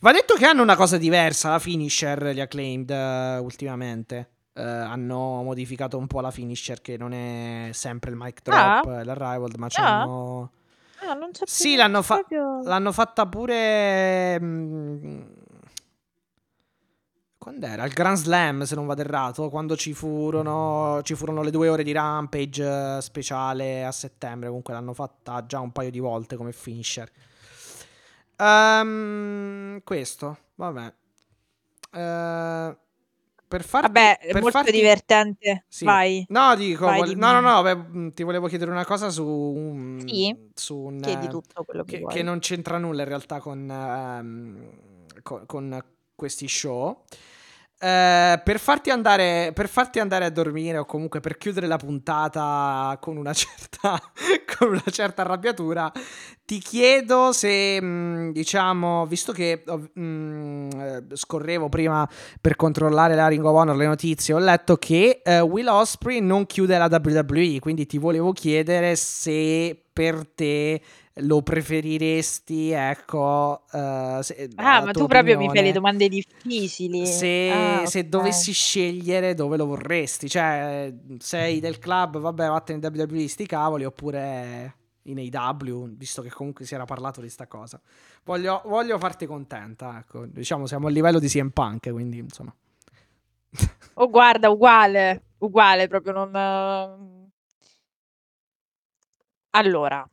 Va 0.00 0.12
detto 0.12 0.34
che 0.34 0.44
hanno 0.46 0.62
una 0.62 0.76
cosa 0.76 0.96
diversa, 0.98 1.50
la 1.50 1.58
finisher, 1.58 2.28
gli 2.32 2.40
acclaimed, 2.40 2.90
eh, 2.90 3.38
ultimamente. 3.38 4.30
Eh, 4.52 4.62
hanno 4.62 5.42
modificato 5.42 5.96
un 5.98 6.06
po' 6.06 6.20
la 6.20 6.30
finisher, 6.30 6.80
che 6.80 6.96
non 6.96 7.12
è 7.12 7.70
sempre 7.72 8.10
il 8.10 8.16
mic 8.16 8.40
Ah. 8.48 8.80
drop, 8.82 9.00
e 9.00 9.04
l'arrival, 9.04 9.52
ma 9.56 9.66
Ah. 9.66 9.68
c'hanno... 9.68 10.50
Ah, 11.06 11.14
non 11.14 11.30
c'è 11.30 11.44
Sì, 11.46 11.68
più 11.70 11.76
l'hanno, 11.78 12.02
fa- 12.02 12.16
proprio... 12.16 12.62
l'hanno 12.62 12.92
fatta 12.92 13.26
pure... 13.26 14.40
mm, 14.40 15.22
Quando 17.38 17.66
era? 17.66 17.84
Il 17.84 17.92
Grand 17.92 18.16
Slam, 18.16 18.62
se 18.64 18.74
non 18.74 18.86
vado 18.86 19.00
errato, 19.00 19.48
quando 19.48 19.76
ci 19.76 19.94
furono, 19.94 21.00
ci 21.02 21.14
furono 21.14 21.42
le 21.42 21.50
due 21.50 21.68
ore 21.68 21.84
di 21.84 21.92
Rampage 21.92 22.96
eh, 22.98 23.00
speciale 23.00 23.84
a 23.84 23.92
settembre. 23.92 24.48
Comunque 24.48 24.74
l'hanno 24.74 24.92
fatta 24.92 25.46
già 25.46 25.60
un 25.60 25.70
paio 25.72 25.90
di 25.90 26.00
volte 26.00 26.36
come 26.36 26.52
finisher. 26.52 27.08
Ehm, 28.36 29.80
questo, 29.84 30.38
vabbè. 30.56 30.92
Eh, 31.92 32.76
per 33.48 33.64
farti, 33.64 33.86
Vabbè, 33.86 34.18
è 34.18 34.32
per 34.32 34.42
molto 34.42 34.58
farti- 34.58 34.72
divertente. 34.72 35.64
sì. 35.66 35.84
Vai. 35.84 36.24
No, 36.28 36.54
dico, 36.54 36.84
Vai, 36.84 36.98
vol- 37.00 37.16
no, 37.16 37.32
no, 37.32 37.40
no, 37.40 37.62
beh, 37.62 37.74
mh, 37.74 38.12
ti 38.12 38.22
volevo 38.22 38.46
chiedere 38.46 38.70
una 38.70 38.84
cosa 38.84 39.08
su 39.10 39.24
un, 39.26 40.04
Sì. 40.06 40.36
su 40.54 40.76
un, 40.76 41.00
Chiedi 41.00 41.28
tutto 41.28 41.64
quello 41.64 41.82
che, 41.84 41.98
che, 42.00 42.04
che 42.06 42.22
non 42.22 42.38
c'entra 42.40 42.78
nulla 42.78 43.02
in 43.02 43.08
realtà 43.08 43.40
con, 43.40 43.68
ehm, 43.70 44.70
con, 45.22 45.44
con 45.46 45.84
questi 46.14 46.46
show. 46.46 47.04
Eh, 47.80 48.40
per, 48.42 48.58
farti 48.58 48.90
andare, 48.90 49.52
per 49.54 49.68
farti 49.68 50.00
andare 50.00 50.24
a 50.24 50.30
dormire 50.30 50.78
o 50.78 50.84
comunque 50.84 51.20
per 51.20 51.38
chiudere 51.38 51.68
la 51.68 51.76
puntata 51.76 52.98
con 53.00 53.16
una 53.16 53.32
certa, 53.34 54.00
con 54.58 54.70
una 54.70 54.82
certa 54.90 55.22
arrabbiatura, 55.22 55.92
ti 56.44 56.58
chiedo 56.58 57.30
se, 57.30 57.80
mh, 57.80 58.32
diciamo, 58.32 59.06
visto 59.06 59.32
che 59.32 59.62
mh, 59.64 60.68
eh, 60.74 61.04
scorrevo 61.12 61.68
prima 61.68 62.08
per 62.40 62.56
controllare 62.56 63.14
la 63.14 63.28
Ring 63.28 63.44
of 63.44 63.54
Honor 63.54 63.76
le 63.76 63.86
notizie, 63.86 64.34
ho 64.34 64.38
letto 64.38 64.76
che 64.76 65.20
eh, 65.22 65.38
Will 65.40 65.68
Osprey 65.68 66.20
non 66.20 66.46
chiude 66.46 66.76
la 66.78 66.88
WWE, 66.90 67.60
quindi 67.60 67.86
ti 67.86 67.98
volevo 67.98 68.32
chiedere 68.32 68.96
se 68.96 69.84
per 69.92 70.26
te 70.34 70.80
lo 71.20 71.42
preferiresti, 71.42 72.70
ecco, 72.70 73.64
uh, 73.70 74.20
se, 74.20 74.48
ah, 74.56 74.82
ma 74.84 74.92
tu 74.92 75.06
proprio 75.06 75.34
opinione, 75.34 75.46
mi 75.46 75.48
fai 75.48 75.62
le 75.62 75.72
domande 75.72 76.08
difficili. 76.08 77.06
Se, 77.06 77.50
ah, 77.50 77.86
se 77.86 77.98
okay. 77.98 78.08
dovessi 78.08 78.52
scegliere 78.52 79.34
dove 79.34 79.56
lo 79.56 79.66
vorresti, 79.66 80.28
cioè 80.28 80.92
sei 81.18 81.60
del 81.60 81.78
club, 81.78 82.18
vabbè, 82.18 82.48
vattene 82.48 82.86
in 82.86 82.92
WWE, 82.92 83.28
sti 83.28 83.46
cavoli, 83.46 83.84
oppure 83.84 84.74
in 85.02 85.18
AW, 85.18 85.88
visto 85.96 86.22
che 86.22 86.30
comunque 86.30 86.64
si 86.64 86.74
era 86.74 86.84
parlato 86.84 87.20
di 87.20 87.28
sta 87.28 87.46
cosa. 87.46 87.80
Voglio, 88.24 88.62
voglio 88.66 88.98
farti 88.98 89.26
contenta, 89.26 89.98
ecco. 89.98 90.26
Diciamo, 90.26 90.66
siamo 90.66 90.86
a 90.88 90.90
livello 90.90 91.18
di 91.18 91.28
CM 91.28 91.50
Punk, 91.50 91.90
quindi 91.90 92.18
insomma. 92.18 92.54
Oh, 93.94 94.08
guarda, 94.08 94.50
uguale, 94.50 95.22
uguale, 95.38 95.88
proprio 95.88 96.12
non... 96.12 97.26
Allora, 99.50 100.08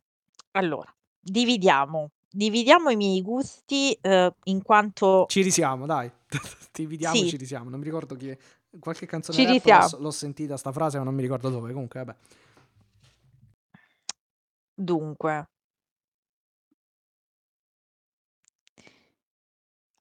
allora, 0.52 0.95
dividiamo. 1.30 2.10
Dividiamo 2.28 2.90
i 2.90 2.96
miei 2.96 3.22
gusti 3.22 3.92
eh, 4.00 4.34
in 4.44 4.62
quanto... 4.62 5.26
Ci 5.28 5.42
risiamo, 5.42 5.86
dai. 5.86 6.10
dividiamo 6.72 7.16
Sì. 7.16 7.28
ci 7.28 7.36
risiamo. 7.36 7.70
Non 7.70 7.78
mi 7.78 7.84
ricordo 7.84 8.14
chi... 8.14 8.36
Qualche 8.78 9.06
canzone 9.06 9.38
Ci 9.38 9.44
rap 9.44 9.54
risiamo. 9.54 9.88
l'ho, 9.92 9.98
l'ho 10.00 10.10
sentita 10.10 10.56
sta 10.58 10.70
frase, 10.70 10.98
ma 10.98 11.04
non 11.04 11.14
mi 11.14 11.22
ricordo 11.22 11.48
dove. 11.48 11.72
Comunque, 11.72 12.04
vabbè. 12.04 12.18
Dunque. 14.74 15.48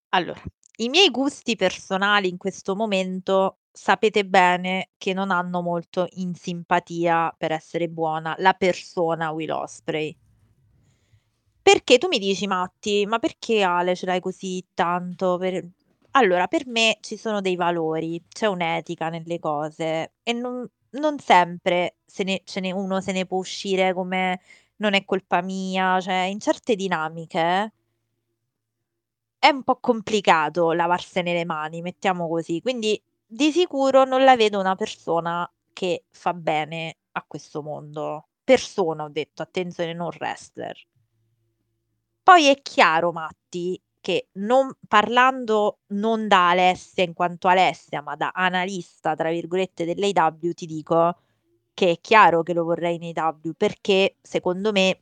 Allora, 0.10 0.42
i 0.78 0.90
miei 0.90 1.10
gusti 1.10 1.56
personali 1.56 2.28
in 2.28 2.38
questo 2.38 2.76
momento 2.76 3.60
sapete 3.72 4.26
bene 4.26 4.90
che 4.98 5.14
non 5.14 5.32
hanno 5.32 5.62
molto 5.62 6.08
in 6.16 6.34
simpatia, 6.36 7.34
per 7.38 7.52
essere 7.52 7.88
buona, 7.90 8.36
la 8.40 8.54
persona 8.54 9.32
Will 9.32 9.52
Osprey. 9.52 10.16
Perché 11.68 11.98
tu 11.98 12.08
mi 12.08 12.20
dici, 12.20 12.46
Matti, 12.46 13.08
ma 13.08 13.18
perché 13.18 13.64
Ale 13.64 13.96
ce 13.96 14.06
l'hai 14.06 14.20
così 14.20 14.64
tanto? 14.76 15.38
Per... 15.38 15.68
Allora, 16.12 16.46
per 16.48 16.68
me 16.68 17.00
ci 17.02 17.18
sono 17.18 17.42
dei 17.42 17.56
valori, 17.56 18.24
c'è 18.30 18.46
un'etica 18.46 19.10
nelle 19.10 19.40
cose 19.40 20.14
e 20.22 20.32
non, 20.34 20.64
non 20.92 21.18
sempre 21.18 21.96
se 22.06 22.24
ne, 22.24 22.42
ce 22.46 22.60
ne, 22.60 22.72
uno 22.72 23.02
se 23.02 23.12
ne 23.14 23.26
può 23.26 23.40
uscire 23.40 23.94
come 23.96 24.40
non 24.78 24.94
è 24.94 25.04
colpa 25.06 25.42
mia, 25.42 26.00
cioè 26.02 26.26
in 26.30 26.40
certe 26.40 26.76
dinamiche 26.76 27.72
è 29.40 29.48
un 29.50 29.64
po' 29.64 29.80
complicato 29.80 30.72
lavarsene 30.74 31.32
le 31.34 31.46
mani, 31.46 31.82
mettiamo 31.82 32.28
così. 32.28 32.62
Quindi 32.62 33.02
di 33.26 33.52
sicuro 33.52 34.04
non 34.04 34.24
la 34.26 34.36
vedo 34.36 34.60
una 34.60 34.76
persona 34.76 35.50
che 35.74 36.06
fa 36.12 36.34
bene 36.34 36.98
a 37.14 37.24
questo 37.28 37.62
mondo. 37.62 38.28
Persona, 38.44 39.04
ho 39.06 39.10
detto, 39.10 39.42
attenzione, 39.42 39.94
non 39.94 40.08
wrestler. 40.20 40.76
Poi 42.26 42.48
è 42.48 42.60
chiaro, 42.64 43.12
Matti, 43.12 43.80
che 44.02 44.30
non, 44.40 44.72
parlando 44.88 45.82
non 45.90 46.28
da 46.28 46.50
Alessia 46.50 47.04
in 47.04 47.14
quanto 47.14 47.48
Alessia, 47.48 48.02
ma 48.02 48.16
da 48.16 48.32
analista, 48.34 49.14
tra 49.14 49.30
virgolette, 49.30 49.86
dell'AW, 49.86 50.52
ti 50.54 50.66
dico 50.66 51.20
che 51.76 51.92
è 51.92 52.02
chiaro 52.02 52.42
che 52.42 52.54
lo 52.54 52.64
vorrei 52.64 52.96
in 52.96 53.12
AW 53.16 53.52
perché 53.56 54.16
secondo 54.24 54.72
me 54.72 55.02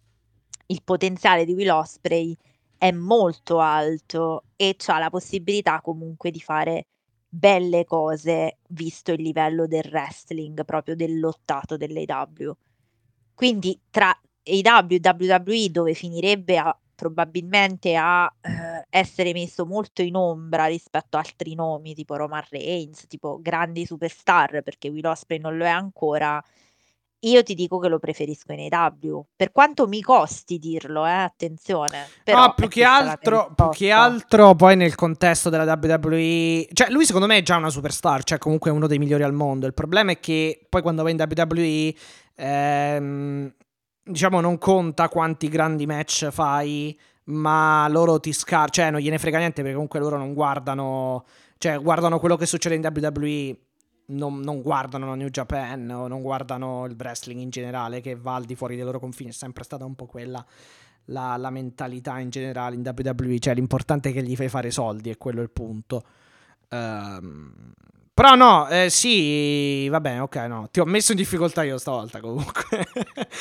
il 0.65 0.81
potenziale 0.83 1.45
di 1.45 1.53
Will 1.53 1.69
Osprey 1.69 2.35
è 2.77 2.91
molto 2.91 3.59
alto 3.59 4.43
e 4.57 4.75
ha 4.87 4.99
la 4.99 5.09
possibilità 5.09 5.79
comunque 5.79 6.29
di 6.29 6.41
fare 6.41 6.87
belle 7.29 7.85
cose 7.85 8.57
visto 8.67 9.13
il 9.13 9.21
livello 9.21 9.65
del 9.65 9.87
wrestling, 9.89 10.65
proprio 10.65 10.93
del 10.93 11.21
lottato 11.21 11.77
dell'AW. 11.77 12.53
Quindi 13.33 13.79
tra 13.89 14.09
AW 14.09 14.87
e 14.89 14.99
WWE 15.01 15.69
dove 15.71 15.93
finirebbe 15.93 16.57
a, 16.57 16.77
probabilmente 16.95 17.95
a 17.95 18.31
eh, 18.41 18.85
essere 18.89 19.33
messo 19.33 19.65
molto 19.65 20.01
in 20.01 20.15
ombra 20.15 20.65
rispetto 20.65 21.17
a 21.17 21.19
altri 21.19 21.55
nomi 21.55 21.93
tipo 21.93 22.15
Roman 22.15 22.43
Reigns, 22.49 23.07
tipo 23.07 23.39
grandi 23.41 23.85
superstar, 23.85 24.61
perché 24.61 24.89
Will 24.89 25.05
Osprey 25.05 25.39
non 25.39 25.57
lo 25.57 25.65
è 25.65 25.69
ancora, 25.69 26.43
io 27.25 27.41
ti 27.43 27.53
dico 27.53 27.79
che 27.79 27.87
lo 27.87 27.99
preferisco 27.99 28.51
in 28.51 28.67
AW, 28.69 29.25
per 29.35 29.51
quanto 29.51 29.87
mi 29.87 30.01
costi 30.01 30.59
dirlo, 30.59 31.05
eh, 31.05 31.11
attenzione. 31.11 32.07
Però 32.23 32.47
no, 32.47 32.53
più 32.53 32.67
che, 32.67 32.83
altro, 32.83 33.53
più 33.55 33.69
che 33.69 33.91
altro 33.91 34.55
poi 34.55 34.75
nel 34.75 34.95
contesto 34.95 35.49
della 35.49 35.63
WWE, 35.63 36.67
cioè 36.73 36.89
lui 36.89 37.05
secondo 37.05 37.27
me 37.27 37.37
è 37.37 37.41
già 37.41 37.55
una 37.55 37.69
superstar, 37.69 38.23
cioè 38.23 38.37
comunque 38.37 38.71
è 38.71 38.73
uno 38.73 38.87
dei 38.87 38.97
migliori 38.97 39.23
al 39.23 39.33
mondo. 39.33 39.65
Il 39.67 39.73
problema 39.73 40.11
è 40.11 40.19
che 40.19 40.65
poi 40.67 40.81
quando 40.81 41.03
va 41.03 41.09
in 41.09 41.17
WWE, 41.17 41.93
ehm, 42.35 43.53
diciamo 44.03 44.41
non 44.41 44.57
conta 44.57 45.09
quanti 45.09 45.47
grandi 45.47 45.85
match 45.85 46.29
fai, 46.29 46.97
ma 47.25 47.87
loro 47.89 48.19
ti 48.19 48.33
scar, 48.33 48.69
cioè 48.69 48.91
non 48.91 48.99
gliene 48.99 49.17
frega 49.17 49.37
niente 49.37 49.61
perché 49.61 49.73
comunque 49.73 49.99
loro 49.99 50.17
non 50.17 50.33
guardano, 50.33 51.25
cioè 51.57 51.79
guardano 51.79 52.19
quello 52.19 52.35
che 52.35 52.45
succede 52.45 52.75
in 52.75 52.81
WWE 52.81 53.57
non, 54.05 54.39
non, 54.41 54.61
guardano 54.61 55.15
New 55.15 55.29
Japan 55.29 55.89
o 55.89 56.07
non 56.07 56.21
guardano 56.21 56.85
il 56.85 56.95
wrestling 56.97 57.39
in 57.39 57.49
generale 57.49 58.01
che 58.01 58.15
va 58.15 58.35
al 58.35 58.43
di 58.43 58.55
fuori 58.55 58.75
dei 58.75 58.83
loro 58.83 58.99
confini, 58.99 59.29
è 59.29 59.33
sempre 59.33 59.63
stata 59.63 59.85
un 59.85 59.95
po' 59.95 60.05
quella 60.05 60.45
la, 61.05 61.35
la 61.37 61.49
mentalità 61.49 62.19
in 62.19 62.29
generale 62.29 62.75
in 62.75 62.81
WWE, 62.85 63.39
cioè 63.39 63.53
l'importante 63.53 64.09
è 64.09 64.13
che 64.13 64.23
gli 64.23 64.35
fai 64.35 64.49
fare 64.49 64.71
soldi 64.71 65.09
e 65.09 65.17
quello 65.17 65.39
è 65.39 65.43
il 65.43 65.51
punto. 65.51 66.03
Um, 66.69 67.53
però 68.13 68.35
no, 68.35 68.67
eh, 68.67 68.89
sì, 68.91 69.89
va 69.89 69.99
bene, 69.99 70.19
ok, 70.19 70.35
no, 70.47 70.67
ti 70.71 70.79
ho 70.79 70.85
messo 70.85 71.13
in 71.13 71.17
difficoltà 71.17 71.63
io 71.63 71.79
stavolta 71.79 72.19
comunque. 72.19 72.85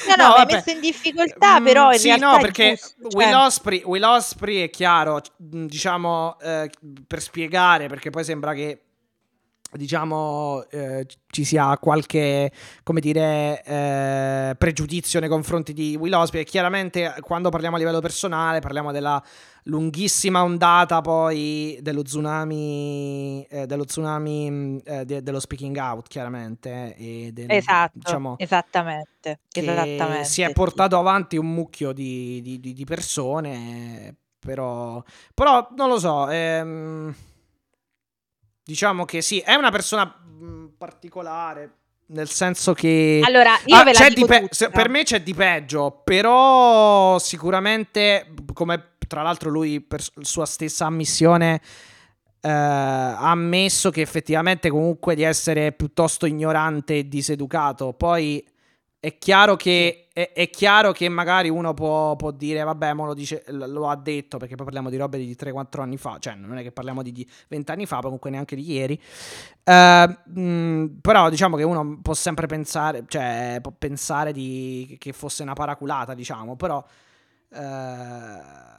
No, 0.09 0.15
no, 0.17 0.29
no 0.29 0.35
mi 0.35 0.41
hai 0.41 0.47
messo 0.47 0.71
in 0.71 0.81
difficoltà, 0.81 1.61
mm, 1.61 1.65
però 1.65 1.93
in 1.93 1.99
Sì, 1.99 2.17
no, 2.19 2.39
perché 2.41 2.79
giusto, 2.81 3.17
Will, 3.17 3.31
cioè... 3.31 3.45
Osprey, 3.45 3.83
Will 3.85 4.03
Osprey 4.03 4.63
è 4.63 4.71
chiaro, 4.71 5.21
diciamo, 5.37 6.39
eh, 6.41 6.71
per 7.07 7.21
spiegare, 7.21 7.89
perché 7.89 8.09
poi 8.09 8.25
sembra 8.25 8.55
che 8.55 8.92
diciamo 9.77 10.65
eh, 10.71 11.07
ci 11.29 11.45
sia 11.45 11.77
qualche 11.79 12.51
come 12.83 13.01
dire 13.01 13.63
eh, 13.65 14.55
pregiudizio 14.57 15.19
nei 15.21 15.29
confronti 15.29 15.73
di 15.73 15.97
Will 15.97 16.13
Osprey 16.13 16.45
chiaramente 16.45 17.15
quando 17.21 17.49
parliamo 17.49 17.77
a 17.77 17.79
livello 17.79 18.01
personale 18.01 18.61
parliamo 18.61 18.93
della 18.93 19.23
lunghissima 19.65 20.43
ondata 20.43 21.01
poi 21.01 21.79
dello 21.81 22.03
tsunami 22.03 23.47
eh, 23.49 23.67
dello 23.67 23.85
tsunami 23.85 24.51
mm, 24.51 24.79
eh, 24.85 25.05
de- 25.05 25.23
dello 25.23 25.41
speaking 25.41 25.77
out 25.77 26.09
chiaramente 26.09 26.95
e 26.97 27.31
del, 27.33 27.51
esatto 27.51 27.93
diciamo, 27.95 28.35
esattamente, 28.39 29.39
esattamente 29.51 30.25
si 30.25 30.43
è 30.43 30.53
portato 30.53 30.99
avanti 30.99 31.37
un 31.37 31.53
mucchio 31.53 31.93
di, 31.93 32.41
di, 32.43 32.61
di, 32.61 32.73
di 32.73 32.85
persone 32.85 34.15
però 34.39 35.03
però 35.33 35.69
non 35.77 35.89
lo 35.89 35.99
so 35.99 36.29
ehm 36.29 37.15
Diciamo 38.65 39.05
che 39.05 39.23
sì, 39.23 39.39
è 39.41 39.55
una 39.55 39.71
persona 39.71 40.05
mh, 40.05 40.75
particolare. 40.79 41.77
Nel 42.07 42.29
senso 42.29 42.75
che. 42.75 43.21
Allora, 43.25 43.59
io 43.65 43.77
ah, 43.77 43.85
ve 43.85 43.93
la 43.93 44.09
dico 44.09 44.27
pe- 44.27 44.49
per 44.71 44.89
me 44.89 45.03
c'è 45.03 45.23
di 45.23 45.35
peggio. 45.35 46.03
Però 46.05 47.19
sicuramente, 47.19 48.35
come 48.53 48.97
tra 49.09 49.23
l'altro 49.23 49.51
lui 49.51 49.81
per 49.81 50.03
sua 50.21 50.47
stessa 50.47 50.87
ammissione. 50.87 51.61
Uh, 52.45 52.49
ha 52.49 53.31
ammesso 53.31 53.91
che 53.91 54.01
effettivamente 54.01 54.69
comunque 54.69 55.15
di 55.15 55.23
essere 55.23 55.71
piuttosto 55.71 56.27
ignorante 56.27 56.99
e 56.99 57.09
diseducato. 57.09 57.93
Poi 57.93 58.45
è 58.99 59.17
chiaro 59.17 59.55
che, 59.55 60.02
è, 60.13 60.33
è 60.35 60.51
chiaro 60.51 60.93
che 60.93 61.09
magari 61.09 61.49
uno 61.49 61.73
può, 61.73 62.17
può 62.17 62.31
dire, 62.31 62.63
vabbè, 62.63 62.93
lo, 62.95 63.15
dice, 63.15 63.45
lo, 63.49 63.89
ha 63.89 63.97
detto, 63.97 64.37
perché 64.37 64.55
poi 64.55 64.67
parliamo 64.67 64.91
di 64.91 64.97
robe 64.97 65.19
di 65.19 65.35
3-4 65.39 65.81
anni 65.81 65.97
fa, 65.97 66.19
cioè 66.19 66.35
non 66.35 66.59
è 66.59 66.63
che 66.63 66.71
parliamo 66.71 67.03
di 67.03 67.27
20 67.49 67.71
anni 67.71 67.87
fa, 67.87 68.01
comunque 68.01 68.31
neanche 68.31 68.55
di 68.55 68.71
ieri. 68.71 69.01
Uh, 69.65 70.41
mh, 70.41 70.99
però 71.01 71.31
diciamo 71.31 71.57
che 71.57 71.63
uno 71.63 72.01
può 72.03 72.15
sempre 72.15 72.47
pensare, 72.47 73.05
cioè 73.09 73.59
può 73.63 73.73
pensare 73.77 74.33
di, 74.33 74.97
che 75.01 75.13
fosse 75.13 75.43
una 75.43 75.55
paraculata, 75.55 76.15
diciamo, 76.15 76.57
però... 76.57 76.85
Uh, 77.49 78.71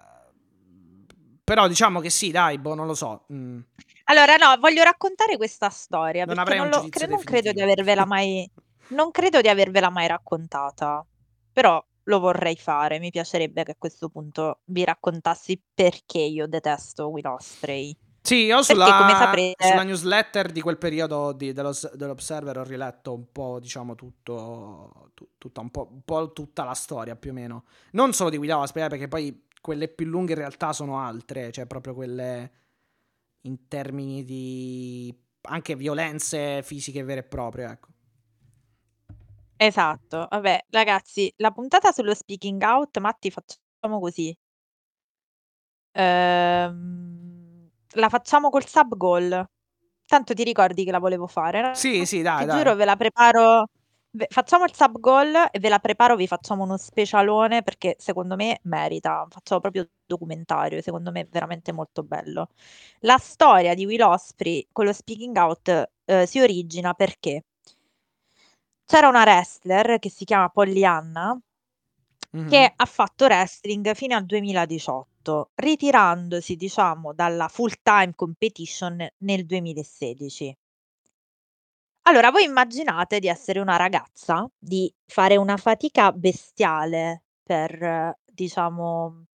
però 1.43 1.67
diciamo 1.67 1.99
che 1.99 2.09
sì, 2.09 2.31
dai, 2.31 2.57
boh, 2.57 2.73
non 2.73 2.85
lo 2.85 2.93
so. 2.93 3.25
Mm. 3.33 3.59
Allora, 4.05 4.35
no, 4.35 4.55
voglio 4.59 4.83
raccontare 4.83 5.35
questa 5.37 5.69
storia. 5.69 6.25
Non 6.25 6.35
perché 6.35 6.55
non, 6.55 6.69
lo, 6.69 6.87
cre- 6.89 7.07
non 7.07 7.21
credo 7.23 7.51
di 7.51 7.61
avervela 7.61 8.05
mai... 8.05 8.49
Non 8.89 9.11
credo 9.11 9.41
di 9.41 9.47
avervela 9.47 9.89
mai 9.89 10.07
raccontata, 10.07 11.05
però 11.53 11.83
lo 12.03 12.19
vorrei 12.19 12.57
fare. 12.57 12.99
Mi 12.99 13.11
piacerebbe 13.11 13.63
che 13.63 13.71
a 13.71 13.75
questo 13.77 14.09
punto 14.09 14.61
vi 14.65 14.83
raccontassi 14.83 15.61
perché 15.73 16.19
io 16.19 16.47
detesto 16.47 17.07
Will 17.07 17.27
Osprey. 17.27 17.95
Sì, 18.21 18.45
io 18.45 18.63
sulla, 18.63 18.85
saprete... 18.85 19.67
sulla 19.67 19.83
newsletter 19.83 20.49
di 20.51 20.61
quel 20.61 20.77
periodo 20.77 21.33
di, 21.33 21.51
dello, 21.51 21.73
dell'Observer 21.93 22.57
ho 22.57 22.63
riletto 22.63 23.13
un 23.13 23.29
po', 23.29 23.59
diciamo, 23.59 23.95
tutto, 23.95 25.11
tu, 25.13 25.27
tutta, 25.37 25.59
un, 25.59 25.69
po', 25.69 25.89
un, 25.91 26.03
po', 26.05 26.31
tutta 26.31 26.63
la 26.63 26.73
storia 26.73 27.17
più 27.17 27.31
o 27.31 27.33
meno. 27.33 27.65
Non 27.91 28.13
solo 28.13 28.29
di 28.29 28.37
Will 28.37 28.51
Osprey, 28.51 28.85
eh, 28.85 28.87
perché 28.87 29.07
poi 29.09 29.47
quelle 29.59 29.89
più 29.89 30.05
lunghe 30.05 30.31
in 30.31 30.39
realtà 30.39 30.71
sono 30.71 30.99
altre, 30.99 31.51
cioè 31.51 31.65
proprio 31.65 31.93
quelle 31.93 32.51
in 33.41 33.67
termini 33.67 34.23
di 34.23 35.13
anche 35.41 35.75
violenze 35.75 36.63
fisiche 36.63 37.03
vere 37.03 37.21
e 37.21 37.23
proprie, 37.23 37.65
ecco. 37.65 37.87
Esatto. 39.65 40.27
Vabbè, 40.29 40.65
ragazzi, 40.71 41.31
la 41.37 41.51
puntata 41.51 41.91
sullo 41.93 42.13
speaking 42.13 42.61
out, 42.63 42.97
Matti, 42.99 43.31
facciamo 43.31 43.99
così. 44.01 44.35
Ehm, 45.93 47.69
la 47.95 48.09
facciamo 48.09 48.49
col 48.49 48.67
sub 48.67 48.95
goal. 48.97 49.45
Tanto 50.05 50.33
ti 50.33 50.43
ricordi 50.43 50.83
che 50.83 50.91
la 50.91 50.99
volevo 50.99 51.27
fare, 51.27 51.61
no? 51.61 51.73
Sì, 51.75 52.05
sì, 52.05 52.21
dai, 52.21 52.39
Ti 52.41 52.45
dai. 52.45 52.57
giuro, 52.57 52.75
ve 52.75 52.85
la 52.85 52.95
preparo. 52.97 53.67
ve- 54.11 54.27
Facciamo 54.29 54.65
il 54.65 54.73
sub 54.75 54.99
goal 54.99 55.33
e 55.51 55.59
ve 55.59 55.69
la 55.69 55.79
preparo, 55.79 56.15
vi 56.15 56.27
facciamo 56.27 56.63
uno 56.63 56.77
specialone 56.77 57.63
perché 57.63 57.95
secondo 57.99 58.35
me 58.35 58.59
merita. 58.63 59.25
Facciamo 59.29 59.61
proprio 59.61 59.87
documentario, 60.05 60.81
secondo 60.81 61.11
me 61.11 61.21
è 61.21 61.27
veramente 61.29 61.71
molto 61.71 62.03
bello. 62.03 62.49
La 63.01 63.17
storia 63.17 63.73
di 63.73 63.85
Will 63.85 64.01
Osprey 64.01 64.67
con 64.71 64.85
lo 64.85 64.93
speaking 64.93 65.35
out 65.37 65.89
eh, 66.05 66.25
si 66.25 66.39
origina 66.39 66.93
perché 66.93 67.43
c'era 68.85 69.07
una 69.07 69.23
wrestler 69.23 69.99
che 69.99 70.09
si 70.09 70.25
chiama 70.25 70.49
Pollyanna 70.49 71.39
che 72.47 72.73
ha 72.75 72.85
fatto 72.85 73.25
wrestling 73.25 73.93
fino 73.93 74.15
al 74.15 74.25
2018, 74.25 75.51
ritirandosi, 75.55 76.55
diciamo, 76.55 77.13
dalla 77.13 77.47
full-time 77.47 78.13
competition 78.15 79.07
nel 79.19 79.45
2016. 79.45 80.57
Allora, 82.05 82.31
voi 82.31 82.43
immaginate 82.43 83.19
di 83.19 83.27
essere 83.27 83.59
una 83.59 83.77
ragazza, 83.77 84.49
di 84.57 84.93
fare 85.05 85.37
una 85.37 85.57
fatica 85.57 86.11
bestiale 86.11 87.23
per, 87.43 88.17
diciamo, 88.25 89.25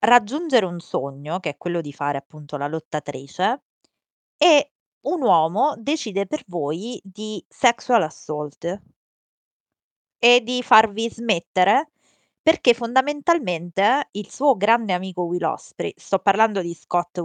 raggiungere 0.00 0.66
un 0.66 0.78
sogno, 0.80 1.40
che 1.40 1.50
è 1.50 1.56
quello 1.56 1.80
di 1.80 1.92
fare 1.92 2.18
appunto 2.18 2.56
la 2.56 2.68
lottatrice, 2.68 3.62
e 4.36 4.73
un 5.04 5.22
uomo 5.22 5.74
decide 5.78 6.26
per 6.26 6.44
voi 6.46 7.00
di 7.02 7.44
sexual 7.48 8.02
assault 8.02 8.80
e 10.18 10.40
di 10.42 10.62
farvi 10.62 11.10
smettere 11.10 11.90
perché 12.44 12.74
fondamentalmente 12.74 14.08
il 14.12 14.30
suo 14.30 14.56
grande 14.56 14.92
amico 14.92 15.22
Will 15.22 15.44
Osprey, 15.44 15.94
sto 15.96 16.18
parlando 16.18 16.60
di 16.60 16.74
Scott 16.74 17.18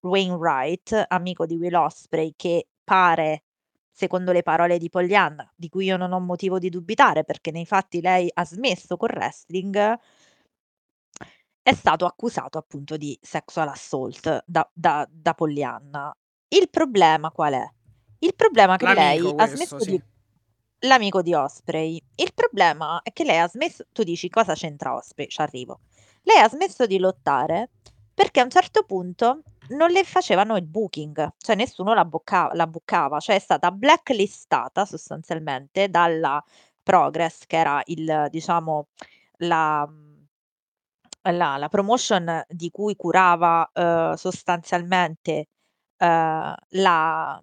Wainwright, 0.00 1.04
amico 1.08 1.46
di 1.46 1.54
Will 1.54 1.74
Osprey, 1.74 2.32
che 2.36 2.66
pare, 2.82 3.44
secondo 3.92 4.32
le 4.32 4.42
parole 4.42 4.78
di 4.78 4.90
Pollyanna, 4.90 5.48
di 5.54 5.68
cui 5.68 5.84
io 5.86 5.96
non 5.96 6.12
ho 6.12 6.18
motivo 6.18 6.58
di 6.58 6.70
dubitare 6.70 7.22
perché 7.22 7.52
nei 7.52 7.66
fatti 7.66 8.00
lei 8.00 8.28
ha 8.34 8.44
smesso 8.44 8.96
col 8.96 9.10
wrestling, 9.14 9.96
è 11.62 11.72
stato 11.72 12.04
accusato 12.04 12.58
appunto 12.58 12.96
di 12.96 13.16
sexual 13.22 13.68
assault 13.68 14.42
da, 14.46 14.68
da, 14.72 15.08
da 15.10 15.34
Pollyanna. 15.34 16.14
Il 16.54 16.70
problema 16.70 17.30
qual 17.32 17.54
è? 17.54 17.68
Il 18.20 18.34
problema 18.36 18.74
è 18.74 18.76
che 18.76 18.94
lei 18.94 19.18
L'amico 19.18 19.42
ha 19.42 19.46
questo, 19.46 19.56
smesso 19.56 19.78
sì. 19.80 19.90
di... 19.90 20.02
L'amico 20.86 21.22
di 21.22 21.34
Osprey. 21.34 22.00
Il 22.14 22.32
problema 22.32 23.00
è 23.02 23.12
che 23.12 23.24
lei 23.24 23.38
ha 23.38 23.48
smesso... 23.48 23.84
Tu 23.90 24.04
dici 24.04 24.28
cosa 24.28 24.54
c'entra 24.54 24.94
Osprey? 24.94 25.26
Ci 25.26 25.40
arrivo. 25.40 25.80
Lei 26.22 26.38
ha 26.38 26.48
smesso 26.48 26.86
di 26.86 26.98
lottare 26.98 27.70
perché 28.14 28.38
a 28.38 28.44
un 28.44 28.50
certo 28.50 28.84
punto 28.84 29.42
non 29.70 29.90
le 29.90 30.04
facevano 30.04 30.56
il 30.56 30.64
booking, 30.64 31.32
cioè 31.38 31.56
nessuno 31.56 31.92
la, 31.92 32.04
bocca- 32.04 32.50
la 32.52 32.68
bookava, 32.68 33.18
cioè 33.18 33.34
è 33.34 33.40
stata 33.40 33.72
blacklistata 33.72 34.84
sostanzialmente 34.84 35.88
dalla 35.88 36.42
Progress, 36.82 37.46
che 37.46 37.56
era 37.56 37.82
il, 37.86 38.28
diciamo, 38.30 38.88
la, 39.38 39.88
la, 41.22 41.56
la 41.56 41.68
promotion 41.68 42.44
di 42.48 42.70
cui 42.70 42.94
curava 42.94 43.68
eh, 43.72 44.12
sostanzialmente 44.16 45.48
eh, 45.96 46.54
la- 46.68 47.42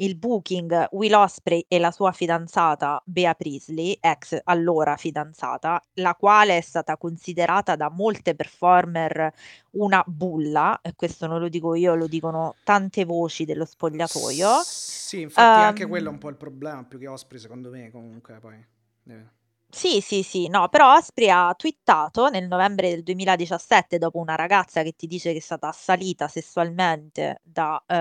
il 0.00 0.16
booking 0.16 0.88
Will 0.92 1.12
Osprey 1.14 1.64
e 1.68 1.78
la 1.78 1.90
sua 1.90 2.12
fidanzata 2.12 3.02
Bea 3.04 3.34
Priestley, 3.34 3.98
ex 4.00 4.38
allora 4.44 4.96
fidanzata, 4.96 5.82
la 5.94 6.14
quale 6.14 6.56
è 6.56 6.60
stata 6.62 6.96
considerata 6.96 7.76
da 7.76 7.90
molte 7.90 8.34
performer 8.34 9.30
una 9.72 10.02
bulla, 10.06 10.80
e 10.80 10.94
questo 10.96 11.26
non 11.26 11.38
lo 11.40 11.48
dico 11.48 11.74
io, 11.74 11.94
lo 11.94 12.06
dicono 12.06 12.54
tante 12.64 13.04
voci 13.04 13.44
dello 13.44 13.66
spogliatoio. 13.66 14.62
Sì, 14.64 15.20
infatti 15.20 15.60
anche 15.60 15.86
quello 15.86 16.08
è 16.08 16.12
un 16.12 16.18
po' 16.18 16.30
il 16.30 16.36
problema, 16.36 16.82
più 16.84 16.98
che 16.98 17.06
Osprey 17.06 17.38
secondo 17.38 17.68
me 17.70 17.90
comunque 17.90 18.38
poi. 18.40 18.66
Eh. 19.08 19.38
Sì, 19.72 20.00
sì, 20.00 20.22
sì, 20.24 20.48
no, 20.48 20.68
però 20.68 20.96
Osprey 20.96 21.28
ha 21.28 21.54
twittato 21.56 22.28
nel 22.28 22.48
novembre 22.48 22.90
del 22.90 23.04
2017 23.04 23.98
dopo 23.98 24.18
una 24.18 24.34
ragazza 24.34 24.82
che 24.82 24.94
ti 24.96 25.06
dice 25.06 25.30
che 25.30 25.38
è 25.38 25.40
stata 25.40 25.68
assalita 25.68 26.26
sessualmente 26.26 27.40
da 27.44 27.80
eh, 27.86 27.94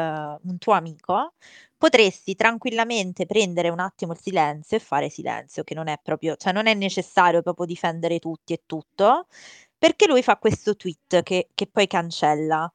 un 0.48 0.58
tuo 0.58 0.74
amico, 0.74 1.34
potresti 1.78 2.34
tranquillamente 2.34 3.28
prendere 3.28 3.70
un 3.70 3.80
attimo 3.80 4.14
il 4.14 4.20
silenzio 4.20 4.78
e 4.78 4.80
fare 4.80 5.10
silenzio, 5.10 5.64
che 5.64 5.76
non 5.76 5.88
è 5.88 6.00
proprio, 6.02 6.36
cioè 6.38 6.54
non 6.54 6.66
è 6.66 6.74
necessario 6.74 7.44
proprio 7.44 7.68
difendere 7.68 8.18
tutti 8.18 8.54
e 8.54 8.64
tutto, 8.66 9.28
perché 9.78 10.08
lui 10.08 10.24
fa 10.24 10.38
questo 10.38 10.76
tweet 10.76 11.22
che, 11.22 11.50
che 11.54 11.68
poi 11.68 11.86
cancella. 11.86 12.72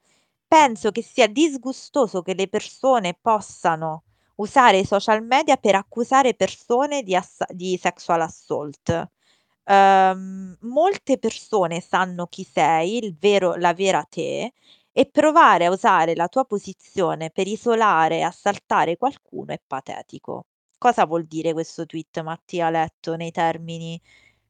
Penso 0.46 0.92
che 0.92 1.02
sia 1.02 1.26
disgustoso 1.26 2.22
che 2.22 2.34
le 2.34 2.48
persone 2.48 3.18
possano 3.20 4.03
usare 4.36 4.78
i 4.78 4.84
social 4.84 5.22
media 5.24 5.56
per 5.56 5.74
accusare 5.76 6.34
persone 6.34 7.02
di, 7.02 7.14
assa- 7.16 7.46
di 7.50 7.76
sexual 7.80 8.20
assault. 8.22 9.08
Ehm, 9.64 10.56
molte 10.62 11.18
persone 11.18 11.80
sanno 11.80 12.26
chi 12.26 12.44
sei, 12.44 12.98
il 12.98 13.16
vero, 13.18 13.54
la 13.56 13.72
vera 13.74 14.02
te, 14.04 14.52
e 14.92 15.06
provare 15.10 15.66
a 15.66 15.70
usare 15.70 16.14
la 16.14 16.28
tua 16.28 16.44
posizione 16.44 17.30
per 17.30 17.46
isolare 17.48 18.18
e 18.18 18.22
assaltare 18.22 18.96
qualcuno 18.96 19.52
è 19.52 19.60
patetico. 19.66 20.46
Cosa 20.78 21.06
vuol 21.06 21.24
dire 21.26 21.52
questo 21.52 21.86
tweet, 21.86 22.22
Mattia, 22.22 22.70
letto 22.70 23.16
nei 23.16 23.30
termini? 23.32 24.00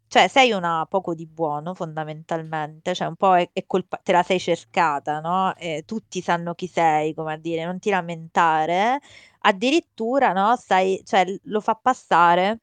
Cioè, 0.07 0.29
sei 0.29 0.53
una 0.53 0.87
poco 0.89 1.15
di 1.15 1.27
buono, 1.27 1.75
fondamentalmente, 1.75 2.95
cioè 2.95 3.09
un 3.09 3.17
po' 3.17 3.35
è, 3.37 3.51
è 3.53 3.65
colpa, 3.67 3.99
te 4.03 4.13
la 4.13 4.23
sei 4.23 4.39
cercata, 4.39 5.19
no? 5.21 5.55
E 5.57 5.83
tutti 5.85 6.21
sanno 6.21 6.55
chi 6.55 6.69
sei, 6.69 7.15
come 7.15 7.33
a 7.33 7.37
dire, 7.37 7.65
non 7.65 7.79
ti 7.81 7.91
lamentare. 7.91 9.01
Addirittura, 9.47 10.33
no, 10.33 10.57
stai, 10.57 11.03
cioè, 11.05 11.25
lo 11.45 11.61
fa 11.61 11.75
passare 11.75 12.61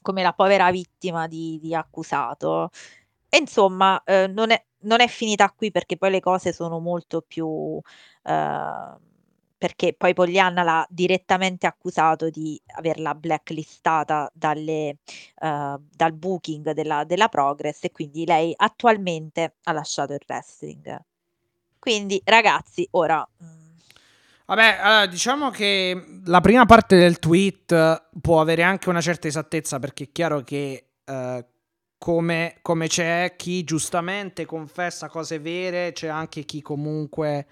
come 0.00 0.22
la 0.22 0.32
povera 0.32 0.70
vittima 0.70 1.26
di, 1.26 1.58
di 1.60 1.74
accusato. 1.74 2.70
E 3.28 3.38
insomma, 3.38 4.02
eh, 4.04 4.28
non 4.28 4.50
è, 4.52 4.64
non 4.80 5.00
è 5.00 5.08
finita 5.08 5.50
qui 5.50 5.70
perché 5.72 5.96
poi 5.96 6.10
le 6.10 6.20
cose 6.20 6.52
sono 6.52 6.78
molto 6.80 7.22
più... 7.22 7.80
eh, 8.24 8.96
perché 9.58 9.94
poi 9.94 10.12
Poglianna 10.14 10.62
l'ha 10.64 10.86
direttamente 10.90 11.66
accusato 11.68 12.30
di 12.30 12.60
averla 12.76 13.14
blacklistata 13.14 14.30
dalle, 14.34 14.98
eh, 15.40 15.76
dal 15.78 16.12
booking 16.14 16.72
della, 16.72 17.04
della 17.04 17.28
Progress 17.28 17.84
e 17.84 17.90
quindi 17.92 18.26
lei 18.26 18.52
attualmente 18.56 19.56
ha 19.64 19.72
lasciato 19.72 20.14
il 20.14 20.22
wrestling. 20.26 21.00
Quindi 21.78 22.20
ragazzi, 22.24 22.86
ora... 22.92 23.26
mm, 23.42 23.61
Vabbè, 24.54 24.78
allora, 24.82 25.06
diciamo 25.06 25.48
che 25.48 26.20
la 26.26 26.42
prima 26.42 26.66
parte 26.66 26.98
del 26.98 27.18
tweet 27.18 28.08
può 28.20 28.38
avere 28.38 28.62
anche 28.62 28.90
una 28.90 29.00
certa 29.00 29.26
esattezza 29.26 29.78
perché 29.78 30.04
è 30.04 30.08
chiaro 30.12 30.42
che 30.42 30.88
eh, 31.02 31.46
come, 31.96 32.56
come 32.60 32.86
c'è 32.86 33.32
chi 33.38 33.64
giustamente 33.64 34.44
confessa 34.44 35.08
cose 35.08 35.38
vere, 35.38 35.92
c'è 35.92 36.08
anche 36.08 36.42
chi 36.42 36.60
comunque 36.60 37.46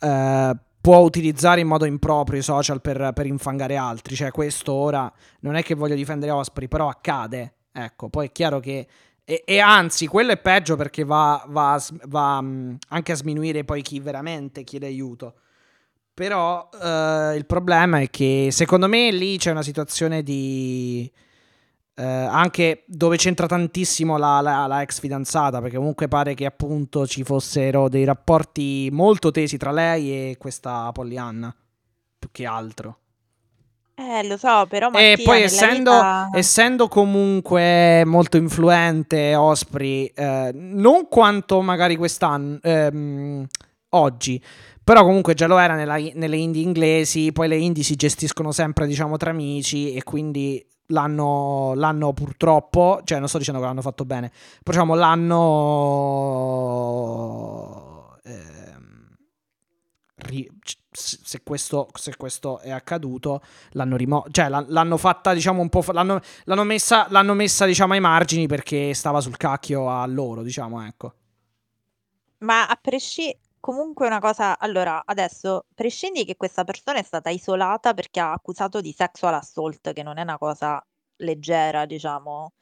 eh, 0.00 0.56
può 0.80 0.96
utilizzare 0.98 1.60
in 1.60 1.68
modo 1.68 1.84
improprio 1.84 2.40
i 2.40 2.42
social 2.42 2.80
per, 2.80 3.12
per 3.14 3.26
infangare 3.26 3.76
altri. 3.76 4.16
Cioè, 4.16 4.32
questo 4.32 4.72
ora 4.72 5.12
non 5.42 5.54
è 5.54 5.62
che 5.62 5.76
voglio 5.76 5.94
difendere 5.94 6.32
Osprey, 6.32 6.66
però 6.66 6.88
accade. 6.88 7.58
Ecco, 7.70 8.08
poi 8.08 8.26
è 8.26 8.32
chiaro 8.32 8.58
che 8.58 8.88
e, 9.22 9.44
e 9.46 9.60
anzi, 9.60 10.08
quello 10.08 10.32
è 10.32 10.38
peggio 10.38 10.74
perché 10.74 11.04
va, 11.04 11.44
va 11.46 11.80
va, 12.06 12.40
mh, 12.40 12.78
anche 12.88 13.12
a 13.12 13.14
sminuire 13.14 13.62
poi 13.62 13.82
chi 13.82 14.00
veramente 14.00 14.64
chiede 14.64 14.86
aiuto. 14.86 15.34
Però 16.14 16.68
eh, 16.80 17.34
il 17.36 17.44
problema 17.44 17.98
è 17.98 18.08
che 18.08 18.48
secondo 18.52 18.86
me 18.86 19.10
lì 19.10 19.36
c'è 19.36 19.50
una 19.50 19.62
situazione 19.62 20.22
di... 20.22 21.10
eh, 21.96 22.04
anche 22.04 22.84
dove 22.86 23.16
c'entra 23.16 23.46
tantissimo 23.48 24.16
la, 24.16 24.40
la- 24.40 24.66
la 24.68 24.82
ex 24.82 25.00
fidanzata, 25.00 25.60
perché 25.60 25.76
comunque 25.76 26.06
pare 26.06 26.34
che 26.34 26.46
appunto 26.46 27.04
ci 27.06 27.24
fossero 27.24 27.88
dei 27.88 28.04
rapporti 28.04 28.88
molto 28.92 29.32
tesi 29.32 29.56
tra 29.56 29.72
lei 29.72 30.30
e 30.30 30.36
questa 30.38 30.90
Pollyanna, 30.92 31.52
più 32.18 32.28
che 32.30 32.46
altro. 32.46 32.98
Eh, 33.96 34.26
lo 34.26 34.36
so, 34.36 34.66
però 34.68 34.88
E 34.88 35.10
Mattia, 35.10 35.24
poi 35.24 35.34
nella 35.34 35.44
essendo, 35.44 35.92
vita... 35.92 36.30
essendo 36.32 36.88
comunque 36.88 38.04
molto 38.04 38.36
influente 38.36 39.34
Osprey, 39.36 40.06
eh, 40.14 40.50
non 40.52 41.06
quanto 41.08 41.60
magari 41.60 41.94
quest'anno, 41.94 42.58
ehm, 42.60 43.46
oggi, 43.90 44.42
però 44.84 45.02
comunque 45.02 45.34
già 45.34 45.46
lo 45.46 45.58
era 45.58 45.74
nella- 45.74 45.96
nelle 46.14 46.36
indie 46.36 46.62
inglesi, 46.62 47.32
poi 47.32 47.48
le 47.48 47.56
indie 47.56 47.82
si 47.82 47.96
gestiscono 47.96 48.52
sempre 48.52 48.86
diciamo 48.86 49.16
tra 49.16 49.30
amici 49.30 49.94
e 49.94 50.02
quindi 50.04 50.64
l'hanno, 50.88 51.72
l'hanno 51.74 52.12
purtroppo, 52.12 53.00
cioè 53.04 53.18
non 53.18 53.28
sto 53.28 53.38
dicendo 53.38 53.60
che 53.60 53.66
l'hanno 53.66 53.80
fatto 53.82 54.04
bene, 54.04 54.28
però 54.62 54.84
diciamo 54.84 54.94
l'hanno... 54.94 55.40
s- 60.90 61.20
se 61.22 61.42
questo, 61.42 61.88
se 61.94 62.16
questo 62.16 62.58
è 62.60 62.70
accaduto, 62.70 63.42
l'hanno 63.72 63.96
rimossa, 63.96 64.28
cioè 64.30 64.48
l'hanno 64.48 64.96
fatta, 64.96 65.34
diciamo, 65.34 65.60
un 65.60 65.68
po', 65.68 65.82
fa- 65.82 65.92
l'hanno, 65.92 66.20
l'hanno, 66.44 66.64
messa, 66.64 67.06
l'hanno 67.10 67.34
messa, 67.34 67.66
diciamo, 67.66 67.92
ai 67.94 68.00
margini 68.00 68.46
perché 68.46 68.94
stava 68.94 69.20
sul 69.20 69.36
cacchio 69.36 69.88
a 69.90 70.06
loro, 70.06 70.42
diciamo, 70.42 70.84
ecco. 70.86 71.14
Ma 72.38 72.66
a 72.66 72.78
prescindere, 72.80 73.40
comunque 73.64 74.06
una 74.06 74.20
cosa, 74.20 74.58
allora, 74.58 75.04
adesso, 75.06 75.64
prescindi 75.74 76.26
che 76.26 76.36
questa 76.36 76.64
persona 76.64 76.98
è 76.98 77.02
stata 77.02 77.30
isolata 77.30 77.94
perché 77.94 78.20
ha 78.20 78.30
accusato 78.32 78.82
di 78.82 78.92
sexual 78.92 79.32
assault, 79.32 79.94
che 79.94 80.02
non 80.02 80.18
è 80.18 80.22
una 80.22 80.36
cosa 80.36 80.84
leggera, 81.16 81.86
diciamo. 81.86 82.52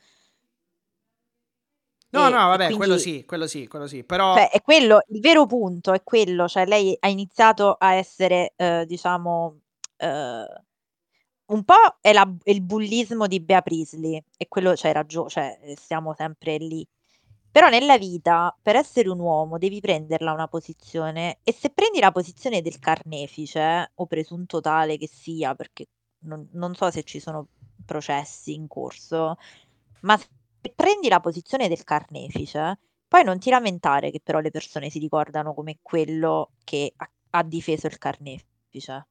No, 2.11 2.29
E- 2.29 2.31
no, 2.31 2.37
e 2.37 2.49
vabbè, 2.51 2.57
quindi- 2.67 2.77
quello 2.77 2.99
sì, 2.99 3.25
quello 3.25 3.49
sì, 3.49 3.67
quello 3.67 3.89
sì, 3.89 4.05
però... 4.05 4.37
Cioè, 4.37 4.51
è 4.51 4.63
quello, 4.63 5.03
il 5.09 5.19
vero 5.21 5.45
punto 5.47 5.93
è 5.93 6.05
quello, 6.05 6.47
cioè 6.47 6.67
lei 6.67 6.97
ha 7.01 7.09
iniziato 7.09 7.75
a 7.77 7.95
essere, 7.95 8.53
eh, 8.55 8.85
diciamo, 8.87 9.59
eh, 9.97 10.45
un 11.47 11.65
po' 11.65 11.97
è, 12.01 12.13
la- 12.13 12.33
è 12.45 12.51
il 12.53 12.63
bullismo 12.63 13.27
di 13.27 13.41
Bea 13.41 13.61
Priestley, 13.61 14.23
e 14.37 14.47
quello 14.47 14.75
c'hai 14.77 14.93
ragione, 14.93 15.29
cioè 15.31 15.59
eh, 15.63 15.77
siamo 15.77 16.15
sempre 16.15 16.59
lì. 16.59 16.87
Però 17.53 17.69
nella 17.69 17.99
vita, 17.99 18.57
per 18.63 18.77
essere 18.77 19.11
un 19.11 19.21
uomo, 19.21 19.59
devi 19.59 19.81
prenderla 19.81 20.33
una 20.33 20.49
posizione, 20.49 21.41
e 21.45 21.53
se 21.53 21.69
prendi 21.71 22.01
la 22.01 22.11
posizione 22.11 22.63
del 22.63 22.79
carnefice, 22.79 23.93
o 23.95 24.07
presunto 24.07 24.61
tale 24.61 24.97
che 24.97 25.07
sia, 25.07 25.55
perché 25.55 25.87
non, 26.21 26.49
non 26.53 26.75
so 26.75 26.91
se 26.91 27.03
ci 27.03 27.21
sono 27.21 27.49
processi 27.85 28.55
in 28.55 28.69
corso, 28.69 29.37
ma 30.01 30.17
se 30.17 30.29
prendi 30.75 31.09
la 31.09 31.21
posizione 31.21 31.69
del 31.69 31.85
carnefice, 31.85 32.79
poi 33.07 33.23
non 33.25 33.39
ti 33.39 33.51
lamentare 33.51 34.11
che 34.11 34.21
però 34.23 34.39
le 34.41 34.51
persone 34.51 34.89
si 34.89 34.99
ricordano 34.99 35.53
come 35.53 35.79
quello 35.83 36.53
che 36.65 36.93
ha, 36.97 37.11
ha 37.31 37.43
difeso 37.43 37.87
il 37.87 37.99
carnefice. 37.99 39.07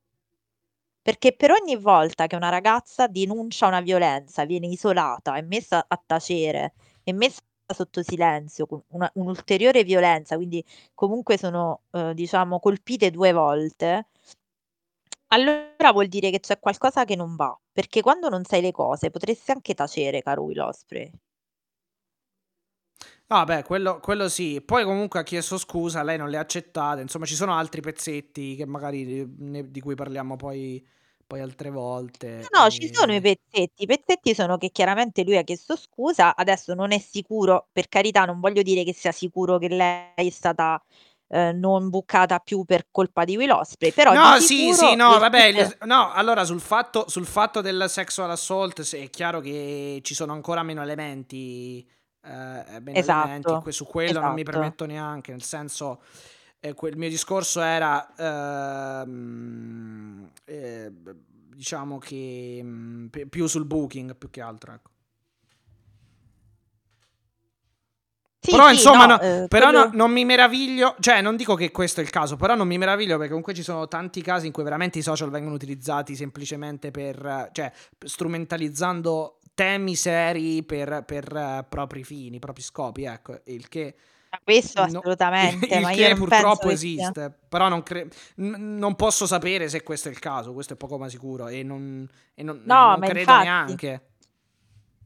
Perché 1.03 1.35
per 1.35 1.51
ogni 1.51 1.75
volta 1.75 2.25
che 2.27 2.35
una 2.35 2.49
ragazza 2.49 3.07
denuncia 3.07 3.67
una 3.67 3.81
violenza, 3.81 4.45
viene 4.45 4.67
isolata, 4.67 5.35
è 5.35 5.41
messa 5.41 5.85
a 5.87 6.01
tacere, 6.03 6.73
è 7.03 7.11
messa 7.11 7.41
sotto 7.73 8.03
silenzio, 8.03 8.67
una- 8.89 9.11
un'ulteriore 9.15 9.83
violenza, 9.83 10.35
quindi 10.35 10.63
comunque 10.93 11.37
sono, 11.37 11.81
eh, 11.91 12.13
diciamo, 12.13 12.59
colpite 12.59 13.11
due 13.11 13.31
volte, 13.33 14.07
allora 15.29 15.91
vuol 15.91 16.07
dire 16.07 16.29
che 16.31 16.39
c'è 16.39 16.59
qualcosa 16.59 17.05
che 17.05 17.15
non 17.15 17.35
va. 17.35 17.57
Perché 17.71 18.01
quando 18.01 18.29
non 18.29 18.43
sai 18.45 18.61
le 18.61 18.71
cose 18.71 19.09
potresti 19.09 19.51
anche 19.51 19.73
tacere, 19.73 20.21
caro 20.21 20.43
Will 20.43 20.59
Osprey. 20.59 21.11
Ah, 23.27 23.45
beh, 23.45 23.63
quello, 23.63 23.99
quello 23.99 24.27
sì. 24.29 24.61
Poi 24.61 24.83
comunque 24.83 25.19
ha 25.19 25.23
chiesto 25.23 25.57
scusa, 25.57 26.03
lei 26.03 26.17
non 26.17 26.29
le 26.29 26.37
ha 26.37 26.41
accettate. 26.41 27.01
Insomma, 27.01 27.25
ci 27.25 27.35
sono 27.35 27.53
altri 27.55 27.81
pezzetti 27.81 28.55
che 28.55 28.65
magari 28.65 29.25
ne- 29.37 29.71
di 29.71 29.79
cui 29.79 29.95
parliamo 29.95 30.35
poi, 30.35 30.85
poi 31.31 31.39
altre 31.39 31.69
volte. 31.69 32.49
No, 32.51 32.63
no, 32.63 32.69
ci 32.69 32.89
sono 32.91 33.13
i 33.13 33.21
pezzetti. 33.21 33.83
I 33.83 33.85
pezzetti 33.85 34.33
sono 34.33 34.57
che 34.57 34.69
chiaramente 34.71 35.23
lui 35.23 35.37
ha 35.37 35.43
chiesto 35.43 35.75
scusa, 35.75 36.35
adesso 36.35 36.73
non 36.73 36.91
è 36.91 36.97
sicuro, 36.99 37.67
per 37.71 37.87
carità, 37.87 38.25
non 38.25 38.39
voglio 38.39 38.63
dire 38.63 38.83
che 38.83 38.93
sia 38.93 39.11
sicuro 39.11 39.57
che 39.59 39.67
lei 39.69 40.11
è 40.15 40.29
stata 40.29 40.81
eh, 41.27 41.51
non 41.53 41.89
buccata 41.89 42.39
più 42.39 42.63
per 42.65 42.87
colpa 42.89 43.25
di 43.25 43.37
Will 43.37 43.51
Osprey, 43.51 43.91
però 43.93 44.13
No, 44.13 44.39
sì, 44.39 44.73
sicuro 44.73 44.73
sì, 44.73 44.95
no, 44.95 45.09
le 45.11 45.19
vabbè, 45.19 45.51
gli- 45.53 45.85
no, 45.85 46.11
allora 46.11 46.43
sul 46.43 46.59
fatto, 46.59 47.07
sul 47.07 47.25
fatto 47.25 47.61
del 47.61 47.85
sexual 47.87 48.29
assault 48.29 48.81
se- 48.81 48.99
è 49.03 49.09
chiaro 49.09 49.39
che 49.39 49.99
ci 50.03 50.13
sono 50.13 50.33
ancora 50.33 50.63
meno 50.63 50.81
elementi, 50.81 51.79
eh, 52.23 52.29
meno 52.81 52.99
Esatto, 52.99 53.21
elementi, 53.23 53.57
que- 53.57 53.71
su 53.71 53.85
quello 53.85 54.21
non 54.21 54.33
mi 54.33 54.41
esatto. 54.41 54.51
permetto 54.51 54.85
neanche, 54.85 55.31
nel 55.31 55.43
senso, 55.43 56.01
quel 56.75 56.95
mio 56.97 57.09
discorso 57.09 57.61
era, 57.61 58.13
ehm, 59.01 60.29
eh, 60.45 60.91
diciamo 61.55 61.97
che 61.97 62.59
mm, 62.63 63.07
pi- 63.07 63.25
più 63.27 63.47
sul 63.47 63.65
booking, 63.65 64.15
più 64.15 64.29
che 64.29 64.41
altro, 64.41 64.73
ecco. 64.73 64.89
Sì, 68.43 68.51
però 68.51 68.67
sì, 68.69 68.73
insomma, 68.73 69.05
no, 69.05 69.15
no- 69.17 69.21
eh, 69.21 69.47
però 69.47 69.69
no- 69.69 69.81
quello- 69.83 69.95
non 69.95 70.11
mi 70.11 70.25
meraviglio, 70.25 70.95
cioè 70.99 71.21
non 71.21 71.35
dico 71.35 71.53
che 71.53 71.69
questo 71.69 71.99
è 71.99 72.03
il 72.03 72.09
caso, 72.09 72.37
però 72.37 72.55
non 72.55 72.67
mi 72.67 72.79
meraviglio 72.79 73.13
perché 73.13 73.27
comunque 73.27 73.53
ci 73.53 73.61
sono 73.61 73.87
tanti 73.87 74.21
casi 74.23 74.47
in 74.47 74.51
cui 74.51 74.63
veramente 74.63 74.97
i 74.97 75.03
social 75.03 75.29
vengono 75.29 75.53
utilizzati 75.53 76.15
semplicemente 76.15 76.89
per, 76.89 77.49
cioè 77.51 77.71
strumentalizzando 78.03 79.37
temi 79.53 79.93
seri 79.95 80.63
per, 80.63 81.03
per 81.05 81.35
eh, 81.35 81.65
propri 81.69 82.03
fini, 82.03 82.39
propri 82.39 82.61
scopi, 82.63 83.03
ecco, 83.03 83.39
il 83.45 83.67
che... 83.67 83.95
Ma 84.31 84.39
questo 84.43 84.79
no- 84.81 84.87
assolutamente, 84.87 85.75
il 85.75 85.81
ma 85.81 85.89
che 85.91 86.07
io 86.07 86.15
purtroppo 86.15 86.67
penso 86.67 86.67
che 86.69 86.77
sia- 86.77 87.01
esiste, 87.09 87.37
però 87.49 87.67
non, 87.67 87.83
cre- 87.83 88.07
n- 88.37 88.77
non 88.77 88.95
posso 88.95 89.25
sapere 89.25 89.67
se 89.67 89.83
questo 89.83 90.07
è 90.07 90.11
il 90.11 90.19
caso, 90.19 90.53
questo 90.53 90.73
è 90.73 90.77
poco 90.77 90.97
ma 90.97 91.09
sicuro 91.09 91.47
e 91.49 91.63
non, 91.63 92.07
e 92.33 92.41
non- 92.43 92.61
No, 92.63 92.91
non 92.91 92.99
ma 92.99 93.05
credo 93.05 93.19
infatti. 93.19 93.43
neanche. 93.43 94.01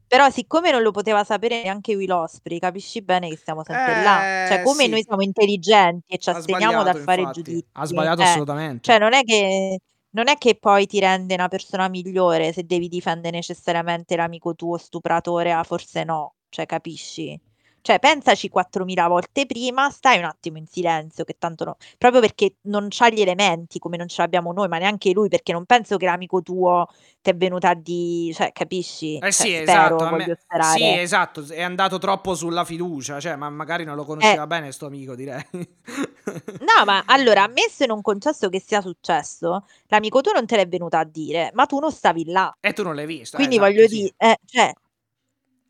Però 0.08 0.30
siccome 0.30 0.70
non 0.70 0.84
lo 0.84 0.92
poteva 0.92 1.24
sapere 1.24 1.64
neanche 1.64 1.96
Will 1.96 2.12
Osprey, 2.12 2.60
capisci 2.60 3.02
bene 3.02 3.28
che 3.28 3.38
siamo 3.44 3.64
sempre 3.66 4.04
là. 4.04 4.46
Cioè, 4.48 4.60
Eh, 4.60 4.64
come 4.64 4.84
sì. 4.84 4.90
noi 4.90 5.04
siamo 5.04 5.24
intelligenti 5.24 6.14
e 6.14 6.18
ci 6.20 6.30
Ha 6.30 6.36
asteniamo 6.36 6.84
dal 6.84 6.98
fare 7.00 7.22
infatti. 7.22 7.42
giudizi. 7.42 7.66
Ha 7.72 7.86
sbagliato 7.86 8.22
eh, 8.22 8.26
assolutamente. 8.26 8.84
Cioè, 8.84 9.00
non 9.00 9.14
è 9.14 9.24
che 9.24 9.80
non 10.12 10.30
è 10.30 10.38
che 10.38 10.56
poi 10.56 10.86
ti 10.86 11.00
rende 11.00 11.34
una 11.34 11.48
persona 11.50 11.90
migliore 11.90 12.54
se 12.54 12.64
devi 12.64 12.88
difendere 12.88 13.36
necessariamente 13.36 14.16
l'amico 14.16 14.54
tuo 14.56 14.78
stupratore, 14.78 15.52
ah, 15.52 15.64
forse 15.64 16.04
no. 16.06 16.36
Cioè, 16.48 16.66
capisci? 16.68 17.38
Cioè, 17.86 18.00
pensaci 18.00 18.50
4.000 18.50 19.08
volte 19.08 19.46
prima, 19.46 19.92
stai 19.92 20.18
un 20.18 20.24
attimo 20.24 20.58
in 20.58 20.66
silenzio, 20.66 21.24
che 21.24 21.36
tanto 21.38 21.66
no. 21.66 21.78
Proprio 22.00 22.20
perché 22.20 22.56
non 22.62 22.88
c'ha 22.90 23.10
gli 23.10 23.22
elementi 23.22 23.78
come 23.78 23.96
non 23.96 24.08
ce 24.08 24.24
l'abbiamo 24.24 24.52
noi, 24.54 24.68
ma 24.68 24.80
neanche 24.80 25.12
lui, 25.12 25.30
perché 25.30 25.52
non 25.52 25.66
penso 25.66 25.96
che 25.98 26.06
l'amico 26.06 26.42
tuo 26.42 26.88
ti 27.22 27.30
è 27.30 27.36
venuto 27.36 27.68
a 27.68 27.76
di... 27.76 28.32
Cioè, 28.34 28.52
capisci? 28.54 29.20
Eh 29.20 29.32
sì, 29.32 29.50
Cioè, 29.50 29.62
esatto. 29.62 30.00
spero, 30.00 30.16
a 30.16 30.18
me-. 30.18 30.38
Sì, 30.74 30.98
esatto. 30.98 31.46
È 31.48 31.62
andato 31.62 32.00
troppo 32.00 32.34
sulla 32.34 32.66
fiducia. 32.66 33.20
Cioè, 33.20 33.36
ma 33.36 33.52
magari 33.52 33.84
non 33.84 33.96
lo 33.96 34.04
conosceva 34.04 34.48
bene, 34.48 34.72
sto 34.72 34.88
amico, 34.88 35.14
direi. 35.14 35.44
No, 35.54 36.86
ma 36.86 37.04
allora, 37.06 37.44
ammesso 37.44 37.84
e 37.84 37.86
non 37.88 38.02
concesso 38.02 38.50
che 38.50 38.60
sia 38.60 38.82
successo, 38.82 39.66
l'amico 39.90 40.22
tuo 40.22 40.32
non 40.32 40.48
te 40.48 40.56
l'è 40.56 40.68
venuto 40.68 40.98
a 40.98 41.04
dire, 41.04 41.52
ma 41.54 41.68
tu 41.68 41.78
non 41.78 41.92
stavi 41.92 42.26
là. 42.32 42.52
E 42.60 42.74
tu 42.74 42.82
non 42.82 42.96
l'hai 42.96 43.06
visto. 43.06 43.36
eh, 43.38 43.46
Quindi 43.46 43.58
esatto, 43.58 43.72
voglio 43.72 43.88
sì. 43.88 43.96
dire, 43.96 44.14
eh, 44.18 44.38
cioè, 44.44 44.74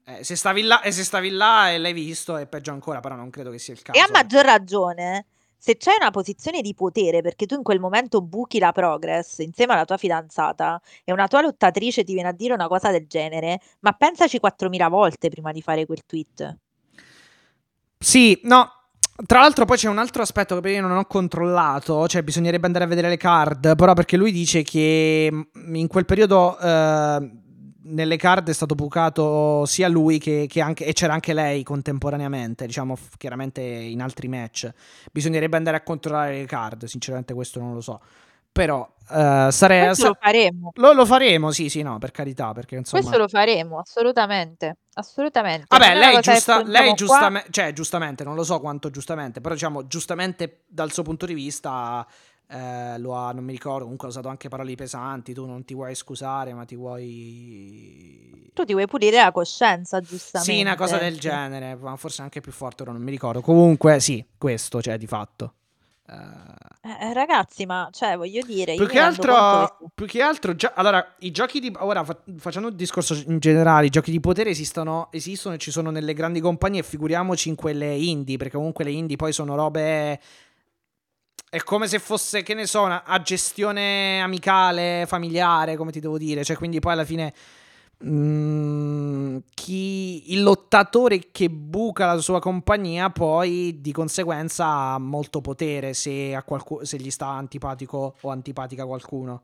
Eh, 0.08 0.24
se 0.24 0.36
stavi 0.36 0.62
là 0.62 0.82
e 0.82 0.92
se 0.92 1.04
stavi 1.04 1.32
là 1.32 1.72
e 1.72 1.80
l'hai 1.80 1.94
visto, 1.94 2.38
è 2.38 2.46
peggio 2.46 2.72
ancora. 2.72 3.00
Però 3.00 3.16
non 3.16 3.32
credo 3.32 3.50
che 3.50 3.58
sia 3.58 3.74
il 3.74 3.82
caso. 3.82 3.98
e 3.98 4.02
a 4.02 4.08
maggior 4.12 4.46
ragione, 4.46 5.26
se 5.58 5.78
c'è 5.78 5.96
una 6.00 6.12
posizione 6.12 6.62
di 6.62 6.76
potere, 6.76 7.22
perché 7.22 7.48
tu 7.48 7.56
in 7.56 7.64
quel 7.64 7.80
momento 7.80 8.22
buchi 8.22 8.60
la 8.60 8.72
progress 8.72 9.40
insieme 9.40 9.74
alla 9.74 9.86
tua 9.86 9.98
fidanzata 9.98 10.80
e 11.04 11.12
una 11.12 11.28
tua 11.28 11.42
lottatrice 11.42 12.04
ti 12.04 12.14
viene 12.14 12.30
a 12.30 12.34
dire 12.34 12.54
una 12.54 12.68
cosa 12.68 12.92
del 12.92 13.08
genere, 13.08 13.60
ma 13.80 13.94
pensaci 13.94 14.40
4.000 14.40 14.90
volte 14.90 15.30
prima 15.30 15.52
di 15.52 15.64
fare 15.64 15.88
quel 15.88 16.06
tweet. 16.06 16.58
Sì, 17.98 18.40
no. 18.44 18.70
Tra 19.26 19.40
l'altro 19.40 19.64
poi 19.66 19.78
c'è 19.78 19.88
un 19.88 19.98
altro 19.98 20.22
aspetto 20.22 20.60
che 20.60 20.70
io 20.70 20.82
non 20.82 20.98
ho 20.98 21.06
controllato, 21.06 22.06
cioè 22.08 22.22
bisognerebbe 22.22 22.66
andare 22.68 22.84
a 22.84 22.88
vedere 22.88 23.08
le 23.08 23.18
card, 23.18 23.76
però 23.76 23.94
perché 23.94 24.18
lui 24.18 24.32
dice 24.32 24.62
che 24.62 25.30
mm, 25.32 25.76
in 25.76 25.88
quel 25.88 26.06
periodo 26.06 26.60
eh, 26.60 27.32
nelle 27.86 28.18
card 28.18 28.50
è 28.50 28.54
stato 28.54 28.76
bucato 28.76 29.66
sia 29.66 29.88
lui 29.88 30.18
che, 30.18 30.46
che 30.48 30.62
anche, 30.62 30.86
e 30.86 30.94
c'era 30.94 31.14
anche 31.14 31.34
lei 31.34 31.64
contemporaneamente, 31.64 32.66
diciamo 32.66 32.98
chiaramente 33.18 33.62
in 33.62 34.02
altri 34.02 34.28
match. 34.28 34.70
Bisognerebbe 35.12 35.58
andare 35.58 35.78
a 35.78 35.82
controllare 35.82 36.38
le 36.38 36.46
card, 36.46 36.86
sinceramente 36.86 37.34
questo 37.34 37.60
non 37.60 37.74
lo 37.74 37.82
so. 37.82 38.02
Però 38.52 38.90
eh, 39.12 39.48
sarei... 39.52 39.86
Questo 39.88 40.04
sa- 40.04 40.08
lo 40.08 40.18
faremo. 40.20 40.72
lo, 40.76 40.94
lo 40.94 41.06
faremo, 41.06 41.52
sì, 41.52 41.68
sì, 41.68 41.82
no, 41.82 41.98
per 41.98 42.12
carità, 42.12 42.54
perché 42.54 42.78
insomma... 42.78 43.02
Questo 43.02 43.20
lo 43.20 43.28
faremo, 43.28 43.80
assolutamente. 43.80 44.78
Assolutamente. 44.94 45.66
Non 45.70 45.80
Vabbè, 45.80 45.92
una 45.98 46.06
lei, 46.06 46.22
giusta, 46.22 46.64
lei 46.64 46.94
giustamente, 46.94 47.52
cioè 47.52 47.74
giustamente, 47.74 48.24
non 48.24 48.34
lo 48.34 48.46
so 48.46 48.62
quanto 48.62 48.90
giustamente, 48.90 49.42
però 49.42 49.54
diciamo 49.54 49.88
giustamente 49.88 50.64
dal 50.68 50.94
suo 50.94 51.04
punto 51.04 51.26
di 51.26 51.34
vista 51.34 52.08
eh, 52.48 52.98
lo 53.00 53.14
ha, 53.16 53.32
non 53.32 53.44
mi 53.44 53.52
ricordo, 53.52 53.84
comunque 53.84 54.08
ha 54.08 54.12
usato 54.12 54.28
anche 54.28 54.50
parole 54.50 54.76
pesanti, 54.76 55.34
tu 55.34 55.46
non 55.46 55.66
ti 55.66 55.74
vuoi 55.74 55.96
scusare, 55.96 56.54
ma 56.54 56.66
ti 56.66 56.76
vuoi... 56.76 58.50
Tu 58.54 58.64
ti 58.64 58.74
vuoi 58.74 58.88
pulire 58.88 59.18
la 59.18 59.32
coscienza, 59.32 60.00
giustamente. 60.00 60.54
Sì, 60.54 60.62
una 60.62 60.76
cosa 60.76 60.98
del 60.98 61.20
genere, 61.20 61.76
ma 61.76 61.96
forse 61.98 62.22
anche 62.22 62.40
più 62.42 62.52
forte, 62.52 62.84
ora 62.84 62.92
non 62.94 63.02
mi 63.02 63.12
ricordo. 63.12 63.42
Comunque 63.42 64.00
sì, 64.00 64.24
questo, 64.38 64.82
cioè 64.82 64.98
di 64.98 65.08
fatto. 65.08 65.54
Eh, 66.08 66.14
Eh, 67.02 67.14
ragazzi, 67.14 67.66
ma 67.66 67.90
cioè, 67.92 68.16
voglio 68.16 68.46
dire, 68.46 68.76
più 68.76 68.86
che 68.86 69.00
altro, 69.00 69.34
che- 69.80 69.88
più 69.96 70.06
che 70.06 70.22
altro 70.22 70.56
già, 70.56 70.72
allora, 70.76 71.16
i 71.22 71.32
giochi 71.32 71.60
di 71.60 71.74
ora 71.80 72.04
fa- 72.04 72.22
facendo 72.38 72.68
un 72.70 72.76
discorso 72.76 73.16
in 73.26 73.40
generale, 73.40 73.88
i 73.88 73.90
giochi 73.90 74.12
di 74.12 74.20
potere 74.20 74.52
esistono, 74.52 75.08
esistono 75.12 75.56
e 75.56 75.58
ci 75.58 75.72
sono 75.72 75.90
nelle 75.90 76.14
grandi 76.14 76.40
compagnie, 76.42 76.84
figuriamoci 76.84 77.50
in 77.50 77.56
quelle 77.56 77.96
indie, 77.96 78.38
perché 78.38 78.56
comunque 78.56 78.84
le 78.84 78.92
indie 78.92 79.16
poi 79.16 79.34
sono 79.34 79.56
robe 79.56 80.20
è 81.56 81.64
come 81.64 81.88
se 81.88 82.00
fosse, 82.00 82.44
che 82.44 82.54
ne 82.54 82.68
so, 82.68 82.82
una, 82.82 83.06
a 83.06 83.22
gestione 83.22 84.20
amicale, 84.20 85.06
familiare, 85.08 85.78
come 85.78 85.94
ti 85.94 86.02
devo 86.02 86.18
dire, 86.18 86.44
cioè 86.44 86.58
quindi 86.58 86.82
poi 86.82 86.92
alla 86.92 87.06
fine 87.06 87.34
mm, 88.06 89.38
chi, 89.54 90.34
il 90.34 90.44
lottatore 90.44 91.32
che 91.32 91.50
buca 91.50 92.08
la 92.08 92.18
sua 92.18 92.42
compagnia 92.42 93.10
poi 93.10 93.80
di 93.80 93.94
conseguenza 93.94 94.66
ha 94.66 95.00
molto 95.00 95.40
potere 95.40 95.94
se, 95.94 96.38
qualcu- 96.46 96.84
se 96.84 96.98
gli 96.98 97.10
sta 97.10 97.28
antipatico 97.28 98.18
o 98.20 98.30
antipatica 98.30 98.86
qualcuno, 98.86 99.44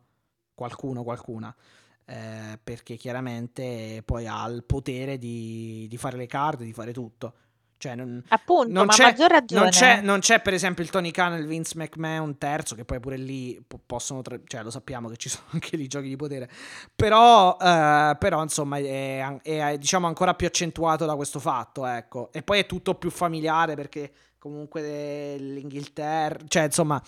qualcuno, 0.53 1.03
qualcuna. 1.03 1.55
Eh, 2.03 2.59
perché 2.61 2.97
chiaramente 2.97 4.01
poi 4.03 4.27
ha 4.27 4.45
il 4.47 4.65
potere 4.65 5.17
di, 5.17 5.87
di 5.89 5.95
fare 5.95 6.17
le 6.17 6.27
carte, 6.27 6.65
di 6.65 6.73
fare 6.73 6.91
tutto. 6.91 7.33
Cioè, 7.81 7.95
non, 7.95 8.23
Appunto, 8.27 8.71
non 8.71 8.85
c'è, 8.85 9.05
maggior 9.05 9.31
ragione. 9.31 9.61
non, 9.63 9.71
c'è, 9.71 10.01
non 10.01 10.19
c'è, 10.19 10.39
per 10.39 10.53
esempio, 10.53 10.83
il 10.83 10.91
Tony 10.91 11.09
Khan 11.09 11.33
e 11.33 11.39
il 11.39 11.47
Vince 11.47 11.73
McMahon 11.75 12.37
terzo, 12.37 12.75
che 12.75 12.85
poi 12.85 12.99
pure 12.99 13.17
lì 13.17 13.59
po- 13.65 13.81
possono, 13.83 14.21
tra- 14.21 14.39
cioè 14.45 14.61
lo 14.61 14.69
sappiamo 14.69 15.09
che 15.09 15.17
ci 15.17 15.29
sono 15.29 15.45
anche 15.49 15.77
lì 15.77 15.87
giochi 15.87 16.07
di 16.07 16.15
potere, 16.15 16.47
però, 16.95 17.57
eh, 17.59 18.15
però 18.19 18.43
insomma 18.43 18.77
è, 18.77 19.39
è, 19.41 19.77
diciamo 19.79 20.05
ancora 20.05 20.35
più 20.35 20.45
accentuato 20.45 21.05
da 21.05 21.15
questo 21.15 21.39
fatto, 21.39 21.87
ecco. 21.87 22.31
E 22.31 22.43
poi 22.43 22.59
è 22.59 22.65
tutto 22.67 22.93
più 22.93 23.09
familiare 23.09 23.73
perché 23.73 24.11
comunque 24.37 25.37
l'Inghilterra, 25.37 26.37
cioè 26.47 26.65
insomma, 26.65 27.01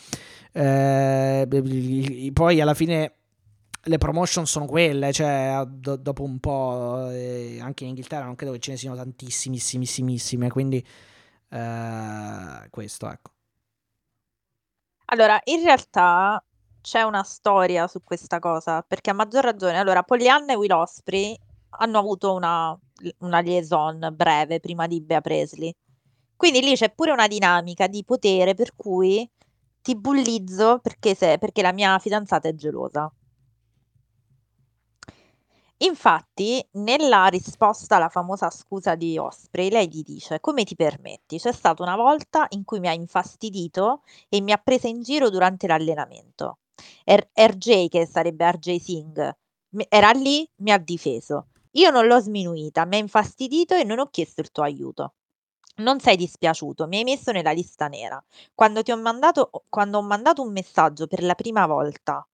eh, 0.51 1.47
poi 2.33 2.61
alla 2.61 2.73
fine 2.73 3.13
le 3.85 3.97
promotion 3.97 4.45
sono 4.45 4.65
quelle, 4.65 5.11
cioè 5.11 5.63
do- 5.67 5.97
dopo 5.97 6.23
un 6.23 6.39
po' 6.39 7.09
eh, 7.09 7.59
anche 7.61 7.83
in 7.83 7.89
Inghilterra 7.89 8.25
non 8.25 8.35
credo 8.35 8.53
che 8.53 8.59
ce 8.59 8.71
ne 8.71 8.77
siano 8.77 8.95
tantissimissimissime, 8.95 10.49
quindi 10.49 10.85
eh, 11.49 12.67
questo 12.69 13.09
ecco. 13.09 13.31
Allora, 15.05 15.39
in 15.45 15.63
realtà 15.63 16.43
c'è 16.81 17.01
una 17.01 17.23
storia 17.23 17.87
su 17.87 18.01
questa 18.03 18.39
cosa, 18.39 18.81
perché 18.81 19.09
a 19.09 19.13
maggior 19.13 19.43
ragione, 19.43 19.77
allora, 19.77 20.01
Pollyanna 20.03 20.53
e 20.53 20.55
Will 20.55 20.71
Osprey 20.71 21.37
hanno 21.77 21.99
avuto 21.99 22.33
una, 22.33 22.77
una 23.19 23.39
liaison 23.39 24.13
breve 24.13 24.59
prima 24.59 24.87
di 24.87 25.01
Bea 25.01 25.21
Presley. 25.21 25.73
Quindi 26.35 26.61
lì 26.61 26.75
c'è 26.75 26.91
pure 26.93 27.11
una 27.11 27.27
dinamica 27.27 27.87
di 27.87 28.03
potere 28.03 28.53
per 28.53 28.75
cui 28.75 29.29
ti 29.81 29.95
bullizzo 29.95 30.79
perché, 30.79 31.15
se, 31.15 31.37
perché 31.37 31.61
la 31.61 31.73
mia 31.73 31.99
fidanzata 31.99 32.47
è 32.47 32.55
gelosa. 32.55 33.11
Infatti, 35.85 36.65
nella 36.73 37.27
risposta 37.27 37.97
alla 37.97 38.07
famosa 38.09 38.49
scusa 38.49 38.95
di 38.95 39.17
Osprey, 39.17 39.69
lei 39.69 39.87
gli 39.89 40.01
dice: 40.01 40.39
Come 40.39 40.63
ti 40.63 40.75
permetti? 40.75 41.37
C'è 41.37 41.51
stata 41.51 41.83
una 41.83 41.95
volta 41.97 42.45
in 42.49 42.63
cui 42.63 42.79
mi 42.79 42.87
ha 42.87 42.93
infastidito 42.93 44.01
e 44.29 44.39
mi 44.41 44.51
ha 44.53 44.57
presa 44.57 44.87
in 44.87 45.01
giro 45.01 45.29
durante 45.29 45.67
l'allenamento. 45.67 46.59
R- 47.05 47.29
RJ, 47.33 47.87
che 47.89 48.05
sarebbe 48.05 48.49
RJ 48.49 48.75
Singh, 48.77 49.35
era 49.89 50.11
lì, 50.11 50.49
mi 50.57 50.71
ha 50.71 50.77
difeso. 50.77 51.47
Io 51.71 51.89
non 51.91 52.05
l'ho 52.07 52.19
sminuita, 52.19 52.85
mi 52.85 52.95
ha 52.95 52.99
infastidito 52.99 53.75
e 53.75 53.83
non 53.83 53.99
ho 53.99 54.07
chiesto 54.09 54.41
il 54.41 54.51
tuo 54.51 54.63
aiuto. 54.63 55.15
Non 55.77 55.99
sei 55.99 56.15
dispiaciuto, 56.15 56.87
mi 56.87 56.97
hai 56.97 57.03
messo 57.03 57.31
nella 57.31 57.51
lista 57.51 57.87
nera. 57.87 58.23
Quando 58.53 58.83
ti 58.83 58.91
ho 58.91 58.97
mandato, 58.97 59.49
quando 59.69 59.97
ho 59.97 60.01
mandato 60.01 60.41
un 60.43 60.51
messaggio 60.51 61.07
per 61.07 61.23
la 61.23 61.35
prima 61.35 61.65
volta 61.65 62.25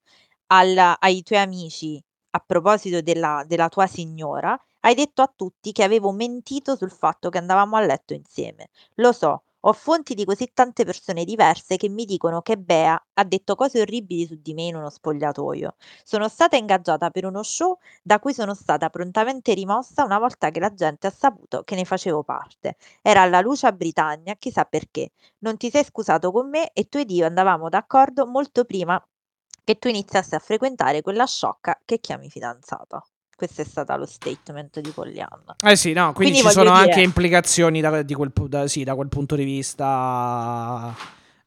al, 0.47 0.95
ai 0.99 1.23
tuoi 1.23 1.39
amici 1.39 2.03
a 2.31 2.43
proposito 2.45 3.01
della, 3.01 3.43
della 3.47 3.69
tua 3.69 3.87
signora, 3.87 4.59
hai 4.81 4.95
detto 4.95 5.21
a 5.21 5.31
tutti 5.33 5.71
che 5.71 5.83
avevo 5.83 6.11
mentito 6.11 6.75
sul 6.75 6.91
fatto 6.91 7.29
che 7.29 7.37
andavamo 7.37 7.75
a 7.75 7.81
letto 7.81 8.13
insieme. 8.13 8.69
Lo 8.95 9.11
so, 9.11 9.43
ho 9.63 9.73
fonti 9.73 10.13
di 10.13 10.23
così 10.23 10.51
tante 10.53 10.85
persone 10.85 11.25
diverse 11.25 11.75
che 11.75 11.89
mi 11.89 12.05
dicono 12.05 12.41
che 12.41 12.57
Bea 12.57 13.01
ha 13.13 13.23
detto 13.25 13.55
cose 13.55 13.81
orribili 13.81 14.25
su 14.25 14.39
di 14.41 14.53
me 14.53 14.63
in 14.63 14.75
uno 14.75 14.89
spogliatoio. 14.89 15.75
Sono 16.03 16.29
stata 16.29 16.55
ingaggiata 16.55 17.09
per 17.09 17.25
uno 17.25 17.43
show 17.43 17.77
da 18.01 18.19
cui 18.19 18.33
sono 18.33 18.53
stata 18.53 18.89
prontamente 18.89 19.53
rimossa 19.53 20.05
una 20.05 20.17
volta 20.17 20.49
che 20.49 20.59
la 20.61 20.73
gente 20.73 21.07
ha 21.07 21.11
saputo 21.11 21.63
che 21.63 21.75
ne 21.75 21.83
facevo 21.83 22.23
parte. 22.23 22.77
Era 23.01 23.21
alla 23.23 23.41
Lucia 23.41 23.71
Britannia, 23.73 24.35
chissà 24.35 24.63
perché. 24.63 25.11
Non 25.39 25.57
ti 25.57 25.69
sei 25.69 25.83
scusato 25.83 26.31
con 26.31 26.49
me 26.49 26.71
e 26.71 26.87
tu 26.87 26.97
ed 26.97 27.11
io 27.11 27.25
andavamo 27.25 27.67
d'accordo 27.67 28.25
molto 28.27 28.63
prima 28.63 29.01
che 29.69 29.77
tu 29.77 29.87
iniziassi 29.87 30.33
a 30.33 30.39
frequentare 30.39 31.03
quella 31.03 31.27
sciocca 31.27 31.79
che 31.85 31.99
chiami 31.99 32.27
fidanzata. 32.27 33.05
Questo 33.35 33.61
è 33.61 33.63
stato 33.63 33.95
lo 33.95 34.07
statement 34.07 34.79
di 34.79 34.89
Pollyanna. 34.89 35.57
Eh 35.63 35.75
sì, 35.75 35.93
no, 35.93 36.11
quindi, 36.11 36.41
quindi 36.41 36.47
ci 36.49 36.49
sono 36.49 36.71
dire... 36.71 36.85
anche 36.85 37.01
implicazioni 37.01 37.79
da, 37.79 38.03
quel, 38.03 38.31
da, 38.47 38.67
sì, 38.67 38.83
da, 38.83 38.95
quel, 38.95 39.09
punto 39.09 39.35
di 39.35 39.43
vista, 39.43 40.91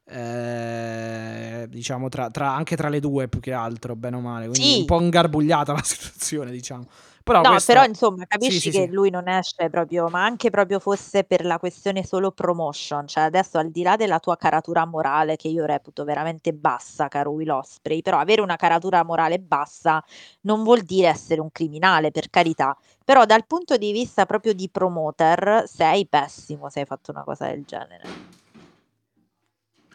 eh, 0.04 1.66
diciamo, 1.68 2.08
tra, 2.08 2.30
tra, 2.30 2.54
anche 2.54 2.76
tra 2.76 2.88
le 2.88 3.00
due 3.00 3.26
più 3.26 3.40
che 3.40 3.52
altro, 3.52 3.96
bene 3.96 4.14
o 4.14 4.20
male. 4.20 4.46
Quindi 4.46 4.68
sì. 4.68 4.78
un 4.78 4.84
po' 4.84 5.00
ingarbugliata 5.00 5.72
la 5.74 5.82
situazione, 5.82 6.52
diciamo. 6.52 6.86
Però 7.22 7.40
no, 7.40 7.50
questo... 7.50 7.72
però 7.72 7.84
insomma, 7.84 8.24
capisci 8.26 8.58
sì, 8.58 8.70
che 8.70 8.84
sì, 8.86 8.90
lui 8.90 9.10
non 9.10 9.28
esce 9.28 9.70
proprio, 9.70 10.08
ma 10.08 10.24
anche 10.24 10.50
proprio 10.50 10.80
fosse 10.80 11.24
per 11.24 11.44
la 11.44 11.58
questione 11.58 12.04
solo 12.04 12.32
promotion, 12.32 13.06
cioè 13.06 13.24
adesso 13.24 13.58
al 13.58 13.70
di 13.70 13.82
là 13.82 13.96
della 13.96 14.18
tua 14.18 14.36
caratura 14.36 14.84
morale 14.84 15.36
che 15.36 15.48
io 15.48 15.64
reputo 15.64 16.04
veramente 16.04 16.52
bassa, 16.52 17.08
caro 17.08 17.30
Will 17.30 17.50
Osprey, 17.50 18.02
però 18.02 18.18
avere 18.18 18.40
una 18.40 18.56
caratura 18.56 19.04
morale 19.04 19.38
bassa 19.38 20.02
non 20.42 20.62
vuol 20.64 20.80
dire 20.80 21.08
essere 21.08 21.40
un 21.40 21.52
criminale, 21.52 22.10
per 22.10 22.28
carità, 22.28 22.76
però 23.04 23.24
dal 23.24 23.46
punto 23.46 23.76
di 23.76 23.92
vista 23.92 24.26
proprio 24.26 24.52
di 24.52 24.68
promoter 24.68 25.64
sei 25.66 26.06
pessimo 26.06 26.70
se 26.70 26.80
hai 26.80 26.86
fatto 26.86 27.12
una 27.12 27.22
cosa 27.22 27.46
del 27.46 27.62
genere. 27.64 28.40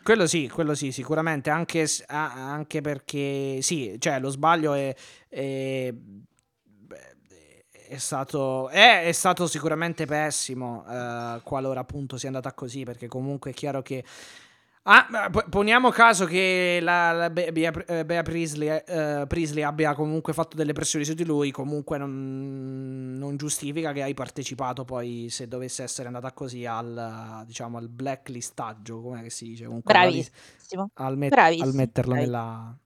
Quello 0.02 0.26
sì, 0.26 0.48
quello 0.48 0.74
sì, 0.74 0.94
sicuramente, 0.94 1.50
anche, 1.50 1.86
anche 2.06 2.80
perché 2.80 3.62
sì, 3.62 3.98
cioè 4.00 4.22
lo 4.22 4.30
sbaglio 4.30 4.72
è, 4.72 4.96
è 5.28 5.94
è 7.88 7.98
stato, 7.98 8.70
è, 8.70 9.06
è 9.06 9.12
stato 9.12 9.48
sicuramente 9.48 10.06
pessimo 10.06 10.84
uh, 10.88 11.42
qualora 11.44 11.80
appunto 11.80 12.18
sia 12.18 12.28
andata 12.28 12.54
così, 12.54 12.84
perché 12.84 13.08
comunque 13.08 13.52
è 13.52 13.54
chiaro 13.54 13.82
che... 13.82 14.04
Ah, 14.90 15.30
poniamo 15.50 15.90
caso 15.90 16.24
che 16.24 16.80
la, 16.82 17.12
la 17.12 17.30
Bea, 17.30 17.74
eh, 17.88 18.06
Bea 18.06 18.22
Prisley, 18.22 18.84
uh, 18.88 19.28
Prisley, 19.28 19.62
abbia 19.62 19.94
comunque 19.94 20.32
fatto 20.32 20.56
delle 20.56 20.72
pressioni 20.72 21.04
su 21.04 21.14
di 21.14 21.26
lui, 21.26 21.52
comunque 21.52 21.98
non, 21.98 23.18
non, 23.18 23.36
giustifica 23.36 23.92
che 23.92 24.02
hai 24.02 24.14
partecipato 24.14 24.86
poi, 24.86 25.28
se 25.30 25.50
dovesse 25.50 25.84
essere 25.84 26.08
andata 26.08 26.32
così, 26.32 26.66
al, 26.66 27.44
diciamo, 27.46 27.78
al 27.78 27.90
blacklistaggio, 27.90 29.02
come 29.02 29.30
si 29.30 29.48
dice? 29.48 29.66
Comunque 29.66 29.92
Bravissimo. 29.92 30.92
Al, 30.94 31.18
met- 31.18 31.32
Bravissimo. 31.32 31.68
al 31.68 31.76
metterlo 31.76 32.14
nella 32.14 32.78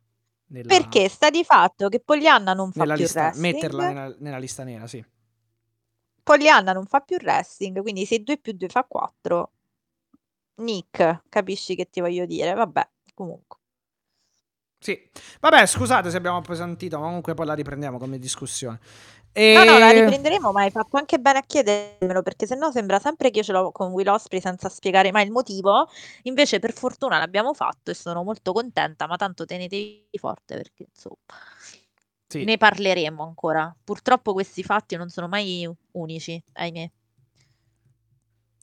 nella... 0.51 0.67
Perché 0.67 1.09
sta 1.09 1.29
di 1.29 1.43
fatto 1.43 1.89
che 1.89 1.99
Poglianna 1.99 2.53
non 2.53 2.71
fa 2.71 2.83
più 2.83 2.93
lista, 2.93 3.23
wrestling. 3.23 3.53
Metterla 3.53 3.87
nella, 3.87 4.15
nella, 4.19 4.37
lista 4.37 4.63
nera, 4.63 4.87
sì. 4.87 5.03
Poglianna 6.23 6.73
non 6.73 6.85
fa 6.85 6.99
più 6.99 7.17
wrestling, 7.17 7.81
quindi 7.81 8.05
se 8.05 8.19
2 8.19 8.37
più 8.37 8.53
2 8.53 8.67
fa 8.67 8.83
4. 8.83 9.51
Nick, 10.55 11.23
capisci 11.29 11.75
che 11.75 11.89
ti 11.89 12.01
voglio 12.01 12.25
dire? 12.25 12.53
Vabbè, 12.53 12.87
comunque. 13.13 13.59
Sì, 14.83 14.99
vabbè, 15.39 15.65
scusate 15.67 16.09
se 16.09 16.17
abbiamo 16.17 16.37
appesantito, 16.37 16.97
ma 16.97 17.05
comunque 17.05 17.35
poi 17.35 17.45
la 17.45 17.53
riprendiamo 17.53 17.97
come 17.97 18.17
discussione. 18.17 18.79
E... 19.33 19.53
No, 19.53 19.63
no, 19.63 19.77
la 19.77 19.91
riprenderemo, 19.91 20.51
ma 20.51 20.61
hai 20.61 20.71
fatto 20.71 20.97
anche 20.97 21.17
bene 21.17 21.39
a 21.39 21.41
chiedermelo, 21.41 22.21
perché 22.21 22.45
sennò 22.45 22.71
sembra 22.71 22.99
sempre 22.99 23.31
che 23.31 23.39
io 23.39 23.43
ce 23.43 23.51
l'ho 23.53 23.71
con 23.71 23.91
Will 23.91 24.07
Osprey 24.07 24.41
senza 24.41 24.67
spiegare 24.69 25.11
mai 25.11 25.25
il 25.25 25.31
motivo. 25.31 25.87
Invece, 26.23 26.59
per 26.59 26.73
fortuna 26.73 27.17
l'abbiamo 27.17 27.53
fatto 27.53 27.91
e 27.91 27.93
sono 27.93 28.23
molto 28.23 28.51
contenta, 28.51 29.07
ma 29.07 29.15
tanto 29.15 29.45
tenetevi 29.45 30.09
forte 30.17 30.55
perché 30.55 30.87
insomma. 30.93 31.15
Sì. 32.27 32.43
Ne 32.43 32.57
parleremo 32.57 33.23
ancora. 33.23 33.73
Purtroppo 33.83 34.33
questi 34.33 34.63
fatti 34.63 34.95
non 34.95 35.09
sono 35.09 35.27
mai 35.27 35.69
unici, 35.91 36.41
ahimè. 36.53 36.91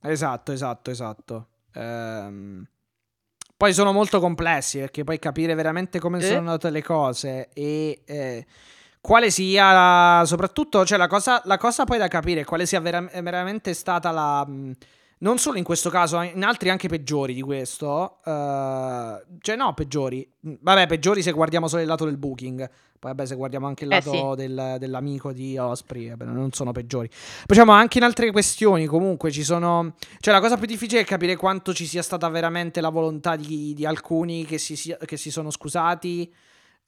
Esatto, 0.03 0.53
esatto, 0.53 0.91
esatto. 0.91 1.49
Ehm... 1.75 2.67
Poi 3.59 3.75
sono 3.75 3.93
molto 3.93 4.21
complessi 4.21 4.79
perché 4.79 5.03
poi 5.03 5.19
capire 5.19 5.55
veramente 5.55 5.99
come 5.99 6.19
eh? 6.19 6.23
sono 6.23 6.39
andate 6.39 6.71
le 6.71 6.81
cose 6.81 7.49
e 7.53 8.03
eh, 8.05 8.47
quale 9.09 9.31
sia 9.31 10.23
soprattutto, 10.27 10.85
cioè 10.85 10.99
la 10.99 11.07
cosa, 11.07 11.41
la 11.47 11.57
cosa 11.57 11.85
poi 11.85 11.97
da 11.97 12.09
capire, 12.09 12.45
quale 12.45 12.67
sia 12.67 12.79
vera- 12.79 13.09
veramente 13.23 13.73
stata 13.73 14.11
la... 14.11 14.47
non 14.47 15.39
solo 15.39 15.57
in 15.57 15.65
questo 15.65 15.89
caso, 15.89 16.21
in 16.21 16.45
altri 16.45 16.69
anche 16.69 16.89
peggiori 16.89 17.33
di 17.33 17.41
questo, 17.41 18.19
uh, 18.23 18.29
cioè 19.41 19.57
no, 19.57 19.73
peggiori, 19.73 20.31
vabbè, 20.41 20.87
peggiori 20.87 21.23
se 21.23 21.33
guardiamo 21.33 21.69
solo 21.69 21.81
il 21.81 21.89
lato 21.89 22.05
del 22.05 22.19
booking, 22.19 22.59
poi 22.99 23.13
vabbè 23.15 23.25
se 23.25 23.35
guardiamo 23.35 23.67
anche 23.67 23.85
il 23.85 23.91
lato 23.91 24.13
eh 24.13 24.41
sì. 24.43 24.47
del, 24.47 24.77
dell'amico 24.79 25.33
di 25.33 25.57
Osprey, 25.57 26.11
vabbè, 26.11 26.27
non 26.27 26.53
sono 26.53 26.73
peggiori. 26.73 27.09
Diciamo 27.47 27.73
anche 27.73 27.97
in 27.97 28.05
altre 28.05 28.31
questioni 28.31 28.85
comunque 28.85 29.31
ci 29.31 29.43
sono, 29.43 29.95
cioè 30.21 30.35
la 30.35 30.41
cosa 30.41 30.59
più 30.59 30.67
difficile 30.67 31.01
è 31.01 31.05
capire 31.07 31.35
quanto 31.35 31.73
ci 31.73 31.87
sia 31.87 32.03
stata 32.03 32.29
veramente 32.29 32.83
la 32.83 32.91
volontà 32.91 33.37
di, 33.37 33.73
di 33.73 33.87
alcuni 33.87 34.45
che 34.45 34.59
si, 34.59 34.95
che 35.03 35.17
si 35.17 35.31
sono 35.31 35.51
scusati 35.51 36.31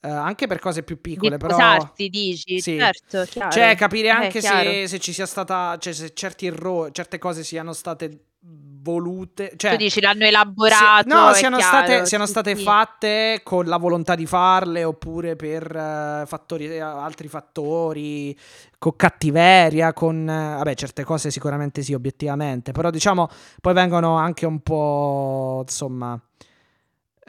Uh, 0.03 0.09
anche 0.09 0.47
per 0.47 0.61
cose 0.61 0.83
più 0.83 0.99
piccole, 0.99 1.37
di 1.37 1.37
però. 1.37 1.55
Scusarti, 1.55 2.09
dici, 2.09 2.61
sì. 2.61 2.79
certo, 2.79 3.25
chiaro. 3.29 3.51
Cioè, 3.51 3.77
capire 3.77 4.09
eh, 4.09 4.12
anche 4.12 4.41
se, 4.41 4.87
se, 4.89 4.99
ci 4.99 5.12
sia 5.12 5.27
stata. 5.27 5.77
Cioè, 5.79 5.93
se 5.93 6.15
certi 6.15 6.47
errori, 6.47 6.91
certe 6.95 7.19
cose 7.19 7.45
siano 7.45 7.75
state 7.75 8.25
volute. 8.43 9.53
Cioè, 9.57 9.73
tu 9.73 9.77
dici 9.77 10.01
l'hanno 10.01 10.25
elaborato. 10.25 11.03
si- 11.03 11.15
no, 11.15 11.33
siano 11.35 11.59
chiaro, 11.59 11.77
state, 11.77 12.07
siano 12.07 12.25
sì, 12.25 12.31
state 12.31 12.57
sì. 12.57 12.62
fatte 12.62 13.41
con 13.43 13.67
la 13.67 13.77
volontà 13.77 14.15
di 14.15 14.25
farle 14.25 14.85
oppure 14.85 15.37
per 15.37 15.65
eh, 15.70 16.25
fattori, 16.27 16.81
altri 16.81 17.29
fattori, 17.29 18.35
con 18.79 18.97
cattiveria, 18.97 19.93
con... 19.93 20.27
eh, 20.27 20.55
vabbè, 20.57 20.75
certe 20.77 21.05
cose 21.05 21.31
sicuramente 21.31 21.83
sì, 21.83 21.93
obiettivamente, 21.93 22.73
però 22.73 22.89
diciamo 22.89 23.29
poi 23.61 23.75
vengono 23.75 24.17
anche 24.17 24.47
un 24.47 24.61
po', 24.61 25.61
insomma... 25.67 26.19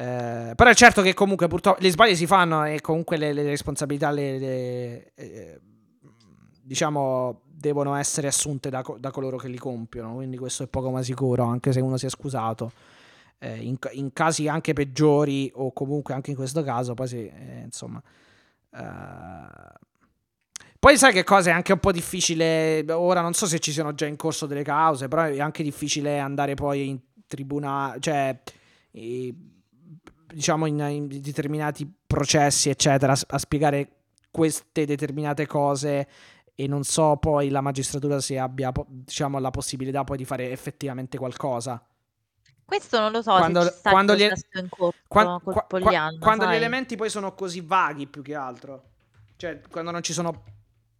eh, 0.01 0.55
però 0.55 0.71
è 0.71 0.73
certo 0.73 1.03
che 1.03 1.13
comunque 1.13 1.47
purtroppo 1.47 1.79
gli 1.79 1.91
sbagli 1.91 2.15
si 2.15 2.25
fanno 2.25 2.65
e 2.65 2.81
comunque 2.81 3.17
le, 3.17 3.33
le 3.33 3.43
responsabilità 3.43 4.09
le, 4.09 4.39
le- 4.39 5.11
eh, 5.13 5.59
diciamo 6.59 7.41
devono 7.45 7.93
essere 7.93 8.25
assunte 8.25 8.71
da, 8.71 8.83
da 8.97 9.11
coloro 9.11 9.37
che 9.37 9.47
li 9.47 9.59
compiono 9.59 10.15
quindi 10.15 10.37
questo 10.37 10.63
è 10.63 10.67
poco 10.67 10.89
ma 10.89 11.03
sicuro 11.03 11.43
anche 11.43 11.71
se 11.71 11.81
uno 11.81 11.97
si 11.97 12.07
è 12.07 12.09
scusato. 12.09 12.71
Eh, 13.37 13.57
in, 13.57 13.77
in 13.91 14.11
casi 14.13 14.47
anche 14.47 14.73
peggiori 14.73 15.51
o 15.53 15.71
comunque 15.71 16.15
anche 16.15 16.31
in 16.31 16.35
questo 16.35 16.63
caso 16.63 16.95
poi 16.95 17.07
sì, 17.07 17.27
eh, 17.27 17.61
insomma 17.63 18.01
eh, 18.71 19.79
poi 20.79 20.97
sai 20.97 21.13
che 21.13 21.23
cosa 21.23 21.51
è 21.51 21.53
anche 21.53 21.73
un 21.73 21.79
po' 21.79 21.91
difficile 21.91 22.83
ora 22.89 23.21
non 23.21 23.33
so 23.33 23.45
se 23.45 23.59
ci 23.59 23.71
siano 23.71 23.93
già 23.93 24.07
in 24.07 24.15
corso 24.15 24.47
delle 24.47 24.63
cause 24.63 25.07
però 25.07 25.23
è 25.23 25.39
anche 25.39 25.61
difficile 25.61 26.17
andare 26.17 26.55
poi 26.55 26.89
in 26.89 26.99
tribunale 27.27 27.99
cioè 27.99 28.39
eh, 28.91 29.35
diciamo 30.33 30.65
in, 30.65 30.79
in 30.79 31.07
determinati 31.21 31.89
processi 32.07 32.69
eccetera 32.69 33.13
a 33.27 33.37
spiegare 33.37 33.89
queste 34.31 34.85
determinate 34.85 35.45
cose 35.47 36.07
e 36.55 36.67
non 36.67 36.83
so 36.83 37.17
poi 37.17 37.49
la 37.49 37.61
magistratura 37.61 38.19
se 38.21 38.37
abbia 38.37 38.71
diciamo 38.87 39.39
la 39.39 39.49
possibilità 39.51 40.03
poi 40.03 40.17
di 40.17 40.25
fare 40.25 40.51
effettivamente 40.51 41.17
qualcosa. 41.17 41.83
Questo 42.63 42.99
non 42.99 43.11
lo 43.11 43.21
so 43.21 43.35
Quando- 43.35 43.63
se 43.63 43.79
quando 43.83 44.15
gli- 44.15 44.27
processo 44.27 44.59
in 44.59 44.69
corso 44.69 44.97
Quan- 45.07 45.39
col 45.43 45.53
qua- 45.53 45.65
Pogliano, 45.67 46.17
quando 46.19 46.45
gli 46.49 46.55
elementi 46.55 46.95
poi 46.95 47.09
sono 47.09 47.33
così 47.33 47.59
vaghi 47.61 48.07
più 48.07 48.21
che 48.21 48.33
altro. 48.35 48.83
Cioè 49.35 49.59
quando 49.69 49.91
non 49.91 50.01
ci 50.03 50.13
sono 50.13 50.43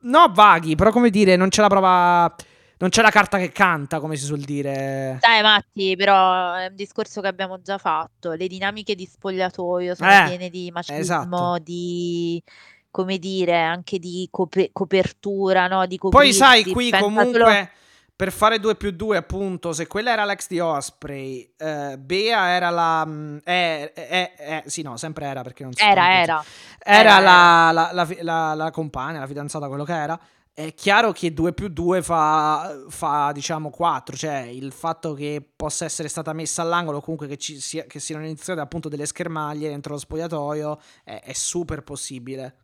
no 0.03 0.31
vaghi 0.33 0.75
però 0.75 0.91
come 0.91 1.09
dire 1.11 1.35
non 1.35 1.49
c'è 1.49 1.61
la 1.61 1.69
prova 1.69 2.35
non 2.81 2.89
c'è 2.89 3.01
la 3.03 3.11
carta 3.11 3.37
che 3.37 3.51
canta 3.51 3.99
come 3.99 4.15
si 4.15 4.25
suol 4.25 4.39
dire 4.41 5.17
Dai 5.21 5.41
Matti, 5.43 5.95
però 5.95 6.53
è 6.55 6.65
un 6.65 6.75
discorso 6.75 7.21
che 7.21 7.27
abbiamo 7.27 7.61
già 7.61 7.77
fatto. 7.77 8.31
Le 8.31 8.47
dinamiche 8.47 8.95
di 8.95 9.05
spogliatoio 9.05 9.93
sono 9.95 10.11
Eh, 10.11 10.23
piene 10.25 10.49
di 10.49 10.71
macismo, 10.71 10.99
esatto. 10.99 11.59
di, 11.63 12.41
come 12.89 13.19
dire, 13.19 13.61
anche 13.61 13.99
di 13.99 14.27
cope- 14.31 14.71
copertura, 14.73 15.67
no? 15.67 15.85
Di 15.85 15.97
Poi 15.99 16.33
sai, 16.33 16.63
qui 16.65 16.89
Pensa 16.89 17.05
comunque 17.05 17.71
per 18.15 18.31
fare 18.31 18.59
2 18.59 18.75
più 18.75 18.91
2, 18.91 19.17
appunto, 19.17 19.73
se 19.73 19.87
quella 19.87 20.11
era 20.11 20.25
l'ex 20.25 20.47
di 20.47 20.59
Osprey, 20.59 21.53
eh, 21.57 21.97
Bea 21.97 22.49
era 22.49 22.69
la. 22.69 23.03
mm, 23.05 23.37
eh, 23.43 23.93
eh, 23.95 24.31
eh, 24.37 24.63
sì, 24.67 24.81
no, 24.83 24.95
sempre 24.97 25.25
era 25.25 25.41
perché 25.41 25.63
non 25.63 25.73
si 25.73 25.83
Era, 25.83 26.19
era. 26.21 26.43
Era 26.83 26.99
Era, 27.17 27.19
la, 27.19 27.71
la, 27.93 28.07
la- 28.21 28.53
la 28.53 28.71
compagna, 28.71 29.19
la 29.19 29.27
fidanzata, 29.27 29.67
quello 29.67 29.83
che 29.83 29.93
era. 29.95 30.19
È 30.53 30.73
chiaro 30.73 31.13
che 31.13 31.33
2 31.33 31.53
più 31.53 31.69
2 31.69 32.01
fa, 32.01 32.85
fa, 32.89 33.31
diciamo 33.31 33.69
4, 33.69 34.17
cioè 34.17 34.39
il 34.39 34.73
fatto 34.73 35.13
che 35.13 35.49
possa 35.55 35.85
essere 35.85 36.09
stata 36.09 36.33
messa 36.33 36.61
all'angolo, 36.61 36.99
comunque 36.99 37.27
che, 37.27 37.37
ci 37.37 37.59
sia, 37.61 37.85
che 37.85 37.99
siano 37.99 38.25
iniziate 38.25 38.59
appunto 38.59 38.89
delle 38.89 39.05
schermaglie 39.05 39.69
dentro 39.69 39.93
lo 39.93 39.99
spogliatoio, 39.99 40.79
è, 41.05 41.21
è 41.23 41.33
super 41.33 41.83
possibile. 41.83 42.55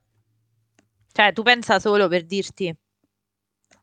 Cioè, 1.13 1.31
tu 1.31 1.43
pensa 1.43 1.79
solo 1.79 2.09
per 2.09 2.25
dirti 2.25 2.75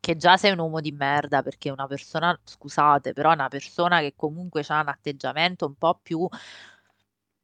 che 0.00 0.16
già 0.16 0.36
sei 0.36 0.52
un 0.52 0.58
uomo 0.58 0.80
di 0.80 0.92
merda 0.92 1.42
perché 1.42 1.70
una 1.70 1.86
persona, 1.86 2.38
scusate, 2.44 3.14
però 3.14 3.32
una 3.32 3.48
persona 3.48 4.00
che 4.00 4.12
comunque 4.14 4.62
ha 4.68 4.80
un 4.80 4.88
atteggiamento 4.88 5.66
un 5.66 5.76
po' 5.76 5.98
più, 6.02 6.28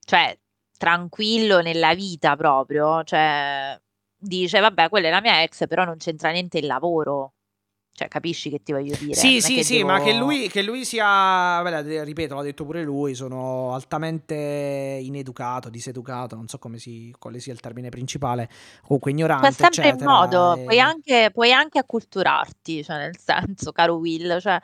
cioè, 0.05 0.39
tranquillo 0.76 1.60
nella 1.62 1.94
vita 1.94 2.36
proprio, 2.36 3.02
cioè, 3.05 3.80
dice, 4.20 4.60
vabbè, 4.60 4.89
quella 4.89 5.08
è 5.08 5.10
la 5.10 5.20
mia 5.20 5.42
ex, 5.42 5.66
però 5.66 5.84
non 5.84 5.97
c'entra 5.97 6.31
niente 6.31 6.58
il 6.58 6.66
lavoro. 6.66 7.32
Cioè, 7.92 8.08
capisci 8.08 8.49
che 8.49 8.62
ti 8.62 8.73
voglio 8.73 8.94
dire? 8.97 9.15
Sì, 9.15 9.40
sì, 9.42 9.62
sì, 9.62 9.82
ma 9.82 9.99
che 9.99 10.12
devo- 10.12 10.24
lui, 10.24 10.49
che 10.49 10.62
lui 10.62 10.84
sia, 10.86 11.60
beh, 11.62 12.02
ripeto, 12.05 12.34
l'ha 12.34 12.42
detto 12.42 12.65
pure 12.65 12.82
lui, 12.82 13.15
sono 13.15 13.74
altamente 13.74 14.34
ineducato, 15.02 15.68
diseducato, 15.68 16.34
non 16.34 16.49
so 16.49 16.58
come 16.58 16.78
si, 16.78 17.15
quale 17.18 17.40
sia 17.40 17.52
il 17.52 17.60
termine 17.60 17.90
principale, 17.90 18.49
comunque 18.82 19.10
C'è 19.10 19.16
ignorante, 19.18 19.52
sempre 19.52 19.89
eccetera. 19.89 20.10
modo, 20.12 20.55
e- 20.55 20.65
puoi 20.65 20.81
anche, 20.81 21.31
puoi 21.32 21.52
anche 21.52 21.78
acculturarti, 21.78 22.84
cioè 22.84 22.97
nel 22.99 23.18
senso, 23.18 23.73
caro 23.73 23.97
Will, 23.97 24.39
cioè 24.39 24.58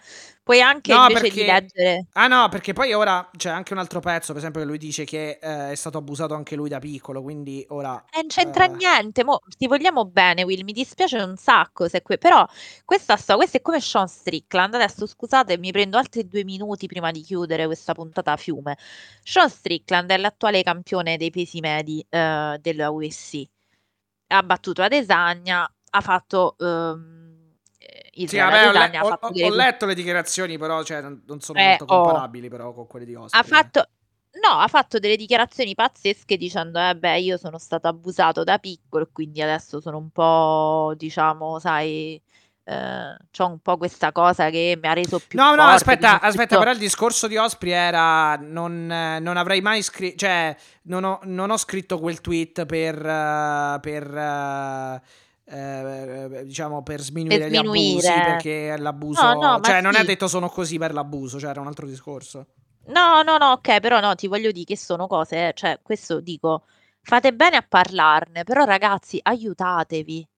puoi 0.47 0.60
anche 0.60 0.94
No, 0.94 1.08
invece 1.08 1.23
di 1.28 1.28
perché- 1.31 1.44
leggere... 1.44 2.07
Ah 2.12 2.28
no, 2.28 2.49
perché 2.49 2.73
poi 2.73 2.92
ora 2.92 3.28
c'è 3.36 3.50
anche 3.50 3.73
un 3.73 3.81
altro 3.81 3.99
pezzo, 3.99 4.28
per 4.28 4.36
esempio, 4.36 4.60
che 4.60 4.66
lui 4.68 4.78
dice 4.78 5.02
che 5.05 5.41
eh, 5.42 5.73
è 5.73 5.75
stato 5.75 5.99
abusato 5.99 6.34
anche 6.34 6.55
lui 6.55 6.68
da 6.68 6.78
piccolo, 6.78 7.20
quindi 7.20 7.66
ora... 7.70 7.97
Eh, 8.12 8.18
non 8.18 8.28
c'entra 8.28 8.66
eh, 8.66 8.68
niente, 8.68 9.25
mo, 9.25 9.41
ti 9.58 9.66
vogliamo 9.66 10.05
bene, 10.05 10.44
Will, 10.44 10.62
mi 10.62 10.70
dispiace 10.70 11.18
un 11.20 11.36
sacco 11.36 11.89
se 11.89 12.02
que- 12.02 12.18
però 12.18 12.47
questa, 12.84 13.16
sto- 13.16 13.34
questo 13.34 13.57
è 13.57 13.60
come 13.60 13.81
Sean 13.81 14.07
Strickland. 14.07 14.75
Adesso 14.75 15.05
scusate, 15.08 15.58
mi 15.58 15.73
prendo 15.73 15.99
altri 15.99 16.28
due 16.28 16.44
minuti 16.44 16.86
prima 16.86 17.10
di 17.10 17.23
chiudere 17.23 17.66
questa 17.66 17.92
puntata 17.92 18.31
a 18.31 18.36
fiume. 18.36 18.78
Sean 19.25 19.50
Strickland 19.50 20.08
è 20.10 20.16
l'attuale 20.16 20.62
campione 20.62 21.16
dei 21.16 21.31
pesi 21.31 21.58
medi 21.58 22.07
eh, 22.08 22.57
della 22.60 22.91
UFC. 22.91 23.42
Ha 24.28 24.42
battuto 24.44 24.83
Adesanya, 24.83 25.68
ha 25.91 26.00
fatto 26.00 26.55
ehm, 26.58 27.35
eh, 28.23 28.28
Sì, 28.28 28.35
Israele 28.36 28.73
vabbè, 28.73 28.99
ho, 28.99 29.09
le- 29.09 29.11
ho- 29.15 29.19
ho- 29.20 29.31
delle 29.31 29.47
ho 29.47 29.55
letto 29.55 29.86
le 29.86 29.95
dichiarazioni, 29.95 30.59
però 30.59 30.83
cioè, 30.83 31.01
non 31.03 31.41
sono 31.41 31.59
Eh, 31.59 31.67
molto 31.69 31.85
oh. 31.85 32.03
comparabili 32.03 32.49
però 32.49 32.73
con 32.73 32.86
quelle 32.86 33.05
di 33.07 33.15
Osprey. 33.15 33.41
ha 33.41 33.45
fatto 33.45 33.89
no, 34.43 34.59
ha 34.61 34.69
fatto 34.69 34.99
delle 34.99 35.17
dichiarazioni 35.17 35.75
pazzesche 35.75 36.36
dicendo 36.36 36.78
eh 36.78 36.95
beh, 36.95 37.20
io 37.20 37.36
sono 37.39 37.59
stato 37.59 37.89
abusato 37.89 38.45
da 38.45 38.59
piccolo 38.59 39.09
quindi 39.12 39.41
adesso 39.41 39.81
sono 39.81 39.97
un 39.97 40.11
po', 40.11 40.93
diciamo, 40.97 41.59
sai, 41.59 42.20
eh, 42.65 43.17
c'ho 43.31 43.47
un 43.47 43.59
po' 43.61 43.77
questa 43.78 44.12
cosa 44.12 44.51
che 44.51 44.77
mi 44.81 44.89
ha 44.89 44.93
reso 44.93 45.20
più 45.27 45.39
No, 45.39 45.51
no, 45.55 45.62
forte, 45.62 45.75
aspetta, 45.77 46.09
ho 46.11 46.15
aspetta, 46.17 46.33
scritto- 46.33 46.59
però 46.59 46.70
il 46.73 46.78
discorso 46.78 47.28
di 47.28 47.36
Osprey 47.39 47.73
era 47.73 48.36
non, 48.36 48.86
non 48.86 49.36
avrei 49.39 49.61
mai 49.62 49.83
scritto, 49.83 50.17
cioè 50.19 50.55
non 50.83 51.05
ho, 51.05 51.20
non 51.23 51.51
ho 51.51 51.57
scritto 51.57 51.99
quel 51.99 52.20
tweet 52.20 52.67
per, 52.67 52.97
per 53.81 55.03
eh, 55.49 56.28
eh, 56.41 56.44
diciamo 56.44 56.83
per 56.83 57.00
sminuire 57.00 57.39
Per 57.39 57.50
gli 57.50 57.57
abusi 57.57 58.00
sminuire. 58.00 58.20
perché 58.25 58.76
l'abuso, 58.76 59.23
No, 59.23 59.34
no, 59.34 59.60
cioè 59.60 59.81
non 59.81 59.94
è 59.94 60.00
sì. 60.00 60.07
detto 60.07 60.28
sono 60.28 60.49
così 60.49 60.78
per 60.78 60.92
l'abuso, 60.92 61.39
cioè 61.39 61.50
era 61.50 61.60
un 61.60 61.66
altro 61.68 61.86
discorso. 61.86 62.47
No, 62.89 63.23
no, 63.23 63.36
no, 63.39 63.52
ok, 63.52 63.81
però 63.81 63.99
no, 64.00 64.15
ti 64.15 64.26
voglio 64.28 64.50
dire 64.52 64.65
che 64.65 64.76
sono 64.76 65.07
cose, 65.08 65.52
cioè, 65.55 65.81
questo 65.83 66.20
dico, 66.20 66.65
fate 67.02 67.33
bene 67.34 67.57
a 67.57 67.62
parlarne, 67.68 68.44
però 68.44 68.65
ragazzi, 68.65 69.18
aiutatevi. 69.23 70.28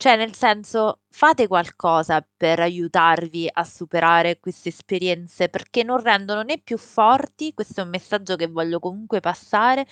Cioè, 0.00 0.14
nel 0.14 0.32
senso, 0.32 1.00
fate 1.10 1.48
qualcosa 1.48 2.24
per 2.36 2.60
aiutarvi 2.60 3.48
a 3.52 3.64
superare 3.64 4.38
queste 4.38 4.68
esperienze, 4.68 5.48
perché 5.48 5.82
non 5.82 6.00
rendono 6.00 6.42
né 6.42 6.58
più 6.60 6.78
forti, 6.78 7.52
questo 7.52 7.80
è 7.80 7.82
un 7.82 7.90
messaggio 7.90 8.36
che 8.36 8.46
voglio 8.46 8.78
comunque 8.78 9.18
passare, 9.18 9.84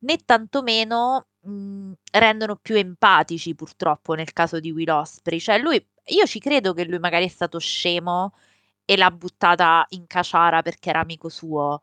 né 0.00 0.16
tantomeno 0.24 1.26
mh, 1.42 1.92
rendono 2.12 2.56
più 2.56 2.74
empatici, 2.76 3.54
purtroppo, 3.54 4.14
nel 4.14 4.32
caso 4.32 4.60
di 4.60 4.70
Will 4.72 4.88
Osprey. 4.88 5.38
Cioè, 5.38 5.58
lui, 5.58 5.86
io 6.06 6.24
ci 6.26 6.38
credo 6.40 6.72
che 6.72 6.84
lui 6.86 6.98
magari 6.98 7.26
è 7.26 7.28
stato 7.28 7.58
scemo 7.58 8.32
e 8.86 8.96
l'ha 8.96 9.10
buttata 9.10 9.84
in 9.90 10.06
caciara 10.06 10.62
perché 10.62 10.88
era 10.88 11.00
amico 11.00 11.28
suo. 11.28 11.82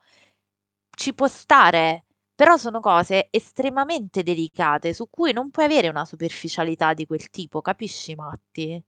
Ci 0.98 1.14
può 1.14 1.28
stare, 1.28 2.06
però 2.38 2.58
sono 2.58 2.80
cose 2.82 3.30
estremamente 3.32 4.22
delicate 4.24 4.94
su 4.94 5.10
cui 5.10 5.34
non 5.34 5.50
puoi 5.50 5.66
avere 5.66 5.88
una 5.90 6.06
superficialità 6.06 6.94
di 6.94 7.08
quel 7.08 7.30
tipo, 7.32 7.62
capisci, 7.62 8.14
Matti? 8.16 8.84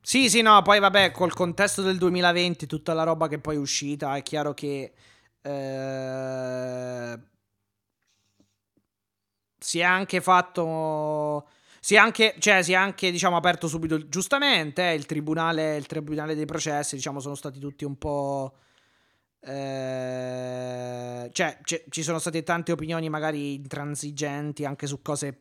Sì, 0.00 0.28
sì, 0.30 0.40
no, 0.40 0.62
poi 0.62 0.78
vabbè, 0.78 1.10
col 1.10 1.32
contesto 1.34 1.82
del 1.82 1.98
2020, 1.98 2.66
tutta 2.66 2.94
la 2.94 3.02
roba 3.02 3.26
che 3.26 3.40
poi 3.40 3.56
è 3.56 3.58
uscita, 3.58 4.14
è 4.16 4.22
chiaro 4.22 4.54
che 4.54 4.92
eh, 5.42 7.18
si 9.58 9.78
è 9.80 9.82
anche 9.82 10.20
fatto, 10.20 11.48
si 11.80 11.94
è 11.94 11.98
anche, 11.98 12.34
cioè 12.38 12.62
si 12.62 12.72
è 12.72 12.74
anche, 12.76 13.10
diciamo, 13.10 13.36
aperto 13.36 13.68
subito, 13.68 14.08
giustamente, 14.08 14.90
eh, 14.90 14.94
il 14.94 15.06
tribunale, 15.06 15.76
il 15.76 15.86
tribunale 15.86 16.34
dei 16.34 16.46
processi, 16.46 16.94
diciamo, 16.96 17.20
sono 17.20 17.34
stati 17.34 17.58
tutti 17.58 17.84
un 17.84 17.96
po'... 17.98 18.56
eh, 19.46 21.30
cioè, 21.32 21.58
c- 21.62 21.84
ci 21.88 22.02
sono 22.02 22.18
state 22.18 22.42
tante 22.42 22.72
opinioni 22.72 23.08
magari 23.08 23.54
intransigenti 23.54 24.64
anche 24.64 24.86
su 24.86 25.00
cose, 25.02 25.40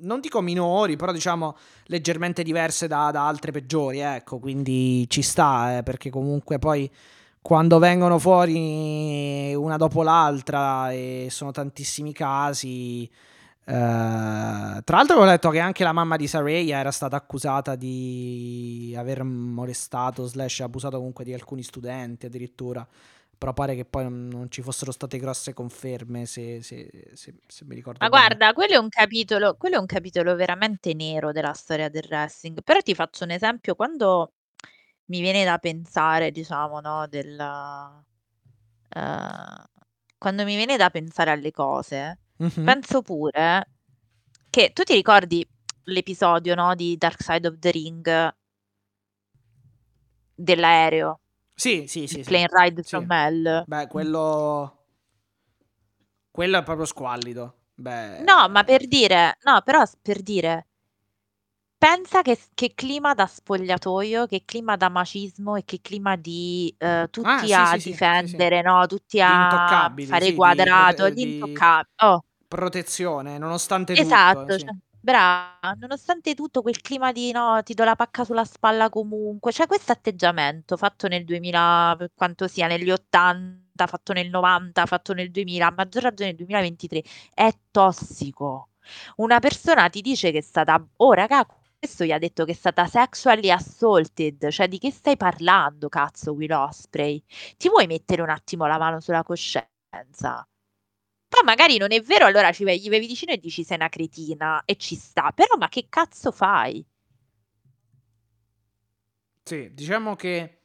non 0.00 0.20
dico 0.20 0.40
minori, 0.40 0.96
però 0.96 1.12
diciamo 1.12 1.56
leggermente 1.86 2.42
diverse 2.42 2.86
da, 2.86 3.10
da 3.10 3.26
altre 3.26 3.50
peggiori, 3.50 4.00
ecco, 4.00 4.38
quindi 4.38 5.08
ci 5.08 5.22
sta, 5.22 5.78
eh, 5.78 5.82
perché 5.82 6.10
comunque 6.10 6.58
poi 6.58 6.90
quando 7.40 7.78
vengono 7.78 8.18
fuori 8.18 9.54
una 9.54 9.76
dopo 9.76 10.02
l'altra 10.02 10.92
e 10.92 11.28
sono 11.30 11.50
tantissimi 11.50 12.12
casi, 12.12 13.10
Eh, 13.68 14.80
tra 14.82 14.96
l'altro 14.96 15.16
avevo 15.16 15.30
letto 15.30 15.50
che 15.50 15.58
anche 15.58 15.84
la 15.84 15.92
mamma 15.92 16.16
di 16.16 16.26
Saraya 16.26 16.78
era 16.78 16.90
stata 16.90 17.16
accusata 17.16 17.76
di 17.76 18.94
aver 18.96 19.24
molestato 19.24 20.24
slash 20.24 20.60
abusato 20.60 20.96
comunque 20.96 21.22
di 21.22 21.34
alcuni 21.34 21.62
studenti 21.62 22.24
addirittura. 22.24 22.86
Però 23.38 23.52
pare 23.52 23.76
che 23.76 23.84
poi 23.84 24.02
non, 24.10 24.46
ci 24.50 24.62
fossero 24.62 24.90
state 24.90 25.18
grosse 25.18 25.54
conferme, 25.54 26.26
se, 26.26 26.60
se- 26.62 27.12
se- 27.14 27.34
se 27.46 27.64
mi 27.64 27.76
ricordo 27.76 27.98
Ma 28.00 28.08
bene. 28.10 28.26
guarda, 28.26 28.52
quello 28.52 28.74
è 28.74 28.76
un 28.78 28.88
capitolo, 28.88 29.56
quello 29.56 29.76
è 29.76 29.78
un 29.78 29.86
capitolo 29.86 30.34
veramente 30.34 30.92
nero 30.94 31.30
della 31.32 31.52
storia 31.52 31.88
del 31.88 32.04
wrestling. 32.08 32.62
Però 32.62 32.80
ti 32.80 32.94
faccio 32.94 33.24
un 33.24 33.30
esempio, 33.30 33.76
quando 33.76 34.32
mi 35.06 35.20
viene 35.20 35.44
da 35.44 35.58
pensare, 35.58 36.30
diciamo, 36.32 36.80
no, 36.80 37.06
del... 37.08 37.38
eh, 38.90 39.66
quando 40.18 40.44
mi 40.44 40.56
viene 40.56 40.76
da 40.76 40.90
pensare 40.90 41.30
alle 41.30 41.50
cose, 41.50 42.18
Mhm. 42.38 42.64
penso 42.64 43.02
pure 43.02 43.66
che 44.50 44.72
tu 44.72 44.82
ti 44.82 44.94
ricordi 44.94 45.46
l'episodio, 45.84 46.54
no, 46.54 46.74
di 46.74 46.96
Dark 46.96 47.22
Side 47.22 47.46
of 47.48 47.58
the 47.58 47.70
Ring 47.70 48.34
dell'aereo, 50.34 51.20
Sì, 51.58 51.88
sì, 51.88 52.06
sì, 52.06 52.22
sì. 52.22 52.30
plane 52.30 52.46
ride 52.52 52.82
Sì. 52.84 52.90
from 52.90 53.10
hell? 53.10 53.64
Beh, 53.66 53.88
quello... 53.88 54.76
Quello 56.30 56.58
è 56.58 56.62
proprio 56.62 56.86
squallido. 56.86 57.54
Beh... 57.74 58.20
No, 58.20 58.48
ma 58.48 58.62
per 58.62 58.86
dire, 58.86 59.38
no, 59.42 59.60
però 59.62 59.82
per 60.00 60.22
dire, 60.22 60.68
pensa 61.76 62.22
che, 62.22 62.38
che 62.54 62.74
clima 62.76 63.12
da 63.14 63.26
spogliatoio, 63.26 64.26
che 64.26 64.42
clima 64.44 64.76
da 64.76 64.88
macismo 64.88 65.56
e 65.56 65.64
che 65.64 65.80
clima 65.80 66.14
di 66.14 66.72
eh, 66.78 66.86
Ah, 66.86 67.06
tutti 67.08 67.46
sì, 67.48 67.52
a 67.52 67.64
sì, 67.66 67.72
sì, 67.72 67.80
sì, 67.80 67.80
sì. 67.80 67.90
difendere, 67.90 68.62
no? 68.62 68.86
Tutti 68.86 69.20
a 69.20 69.92
fare 69.96 70.24
sì, 70.26 70.30
di 70.30 70.36
quadrato, 70.36 70.94
prote- 71.06 71.14
di. 71.14 71.40
Oh, 72.02 72.24
protezione, 72.46 73.36
nonostante 73.36 73.94
tutto. 73.94 74.04
esatto, 74.04 74.52
sì. 74.52 74.64
cioè, 74.64 74.76
brava, 75.00 75.74
nonostante 75.78 76.34
tutto 76.34 76.62
quel 76.62 76.80
clima 76.80 77.12
di 77.12 77.32
no, 77.32 77.62
ti 77.62 77.74
do 77.74 77.84
la 77.84 77.96
pacca 77.96 78.24
sulla 78.24 78.44
spalla 78.44 78.88
comunque, 78.90 79.52
cioè 79.52 79.66
questo 79.66 79.92
atteggiamento 79.92 80.76
fatto 80.76 81.08
nel 81.08 81.24
2000, 81.24 81.94
per 81.98 82.10
quanto 82.14 82.46
sia 82.48 82.66
negli 82.66 82.90
80, 82.90 83.86
fatto 83.86 84.12
nel 84.12 84.28
90, 84.28 84.86
fatto 84.86 85.12
nel 85.14 85.30
2000, 85.30 85.66
a 85.66 85.72
maggior 85.76 86.02
ragione 86.02 86.28
nel 86.30 86.36
2023, 86.36 87.02
è 87.34 87.50
tossico. 87.70 88.70
Una 89.16 89.38
persona 89.38 89.88
ti 89.88 90.00
dice 90.00 90.30
che 90.32 90.38
è 90.38 90.40
stata, 90.40 90.84
oh 90.96 91.12
raga, 91.12 91.46
questo 91.78 92.04
gli 92.04 92.12
ha 92.12 92.18
detto 92.18 92.44
che 92.44 92.52
è 92.52 92.54
stata 92.54 92.86
sexually 92.86 93.50
assaulted, 93.50 94.48
cioè 94.50 94.66
di 94.68 94.78
che 94.78 94.90
stai 94.90 95.16
parlando, 95.16 95.88
cazzo, 95.88 96.32
Will 96.32 96.50
Osprey? 96.52 97.22
Ti 97.56 97.68
vuoi 97.68 97.86
mettere 97.86 98.22
un 98.22 98.30
attimo 98.30 98.66
la 98.66 98.78
mano 98.78 99.00
sulla 99.00 99.22
coscienza? 99.22 100.46
Poi 101.28 101.42
magari 101.44 101.76
non 101.76 101.92
è 101.92 102.00
vero, 102.00 102.24
allora 102.24 102.52
ci 102.52 102.64
vai, 102.64 102.80
gli 102.80 102.88
vai 102.88 103.00
vicino 103.00 103.32
e 103.32 103.38
dici 103.38 103.62
sei 103.62 103.76
una 103.76 103.88
cretina 103.88 104.62
e 104.64 104.76
ci 104.76 104.94
sta, 104.96 105.30
però 105.32 105.56
ma 105.58 105.68
che 105.68 105.86
cazzo 105.88 106.32
fai? 106.32 106.84
Sì, 109.42 109.72
diciamo 109.72 110.14
che 110.16 110.62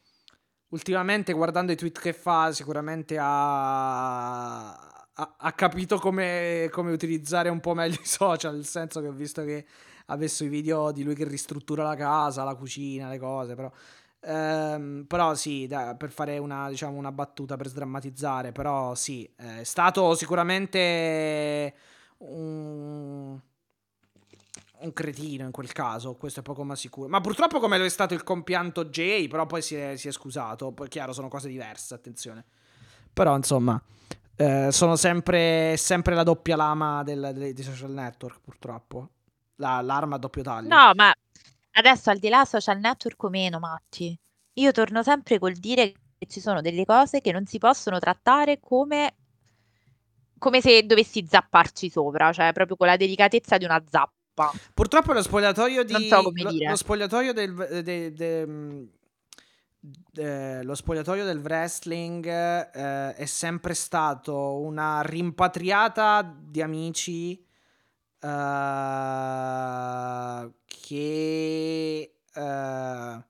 ultimamente 0.70 1.34
guardando 1.34 1.72
i 1.72 1.76
tweet 1.76 2.00
che 2.00 2.14
fa 2.14 2.52
sicuramente 2.52 3.18
ha, 3.20 4.72
ha- 4.72 5.36
ha 5.38 5.52
capito 5.54 5.98
come, 6.00 6.68
come 6.72 6.92
utilizzare 6.92 7.50
un 7.50 7.60
po' 7.60 7.74
meglio 7.74 8.00
i 8.02 8.06
social, 8.06 8.56
nel 8.56 8.66
senso 8.66 9.00
che 9.02 9.08
ho 9.08 9.14
visto 9.14 9.44
che 9.44 9.66
ha 10.08 10.16
messo 10.18 10.44
i 10.44 10.50
video 10.50 10.92
di 10.92 11.04
lui 11.04 11.16
che 11.16 11.26
ristruttura 11.26 11.84
la 11.84 11.96
casa, 11.96 12.44
la 12.44 12.56
cucina, 12.56 13.10
le 13.10 13.20
cose, 13.20 13.56
però... 13.56 13.72
ehm, 14.24 15.06
però 15.08 15.36
sì, 15.36 15.68
da- 15.68 15.96
per 15.96 16.12
fare 16.12 16.38
una, 16.38 16.70
diciamo, 16.70 16.98
una 16.98 17.12
battuta, 17.12 17.56
per 17.58 17.68
sdrammatizzare, 17.68 18.52
però 18.52 18.96
sì, 18.96 19.24
eh, 19.38 19.62
è 19.62 19.64
stato 19.64 20.16
sicuramente 20.16 21.74
un, 22.20 23.40
un 24.80 24.94
cretino 24.94 25.46
in 25.46 25.52
quel 25.52 25.72
caso, 25.72 26.16
questo 26.16 26.40
è 26.42 26.44
poco 26.44 26.64
ma 26.64 26.76
sicuro. 26.76 27.08
Ma 27.10 27.22
purtroppo 27.22 27.60
come 27.60 27.78
lo 27.78 27.86
è 27.86 27.90
stato 27.90 28.14
il 28.14 28.24
compianto 28.24 28.86
Jay, 28.86 29.28
però 29.28 29.46
poi 29.46 29.62
si 29.62 29.76
è, 29.76 29.96
si 29.96 30.08
è 30.08 30.12
scusato, 30.12 30.72
poi 30.72 30.88
chiaro 30.88 31.14
sono 31.14 31.28
cose 31.28 31.48
diverse, 31.48 31.94
attenzione. 31.94 32.44
Però 33.14 33.36
insomma, 33.36 33.82
eh, 34.36 34.72
sono 34.72 34.96
sempre, 34.96 35.76
sempre 35.78 36.16
la 36.16 36.24
doppia 36.24 36.56
lama 36.56 37.04
dei, 37.04 37.54
dei 37.54 37.64
social 37.64 37.92
network, 37.92 38.40
purtroppo. 38.42 39.10
La- 39.58 39.82
l'arma 39.82 40.16
a 40.16 40.18
doppio 40.20 40.42
taglio. 40.42 40.68
No, 40.68 40.92
ma 40.96 41.14
adesso 41.74 42.10
al 42.10 42.18
di 42.18 42.30
là 42.30 42.46
social 42.46 42.80
network 42.80 43.24
o 43.24 43.30
meno, 43.30 43.60
Matti, 43.60 44.18
io 44.54 44.72
torno 44.72 45.04
sempre 45.04 45.40
col 45.40 45.54
dire 45.54 45.94
che 46.18 46.28
ci 46.28 46.40
sono 46.40 46.62
delle 46.62 46.86
cose 46.86 47.22
che 47.22 47.32
non 47.32 47.46
si 47.46 47.58
possono 47.58 48.00
trattare 48.00 48.60
come, 48.60 49.16
come 50.38 50.62
se 50.62 50.86
dovessi 50.86 51.26
zapparci 51.28 51.90
sopra, 51.90 52.32
cioè 52.32 52.52
proprio 52.54 52.76
con 52.76 52.88
la 52.88 52.98
delicatezza 52.98 53.58
di 53.58 53.66
una 53.66 53.84
zappa. 53.90 54.52
Purtroppo 54.74 55.14
lo 55.14 55.22
spogliatoio 55.22 55.84
di... 55.84 55.94
Non 55.94 56.02
so 56.04 56.22
come 56.24 56.44
lo, 56.44 56.52
dire. 56.52 56.70
lo 56.70 56.76
spogliatoio 56.76 57.34
del... 57.34 57.82
de- 57.84 58.14
de- 58.14 58.48
mm, 58.48 58.84
eh, 60.16 60.64
lo 60.64 60.76
spogliatoio 60.76 61.26
del 61.26 61.40
wrestling 61.40 62.26
eh, 62.26 63.16
è 63.16 63.26
sempre 63.26 63.74
stato 63.74 64.60
una 64.60 65.02
rimpatriata 65.02 66.22
di 66.40 66.62
amici 66.62 67.46
eh, 68.24 68.30
che 70.66 72.16
eh, 72.34 73.24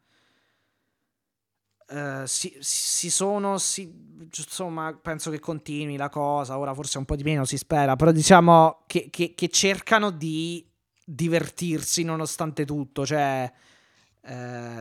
eh, 1.89 2.23
si, 2.25 2.55
si 2.59 3.09
sono 3.09 3.57
si- 3.57 3.91
insomma 4.35 4.97
penso 4.99 5.29
che 5.31 5.39
continui 5.39 5.97
la 5.97 6.09
cosa 6.09 6.57
ora 6.57 6.73
forse 6.73 6.97
un 6.97 7.05
po' 7.05 7.15
di 7.15 7.23
meno 7.23 7.45
si 7.45 7.57
spera 7.57 7.95
però 7.95 8.11
diciamo 8.11 8.83
che, 8.87 9.09
che- 9.09 9.33
che 9.35 9.49
cercano 9.49 10.09
di 10.11 10.65
divertirsi 11.05 12.03
nonostante 12.03 12.65
tutto 12.65 13.05
cioè 13.05 13.51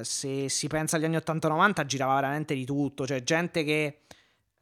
se 0.02 0.48
si 0.48 0.66
pensa 0.68 0.96
agli 0.96 1.04
anni 1.04 1.16
80-90 1.16 1.84
girava 1.84 2.14
veramente 2.14 2.54
di 2.54 2.64
tutto 2.64 3.04
cioè 3.06 3.24
gente 3.24 3.64
che 3.64 4.02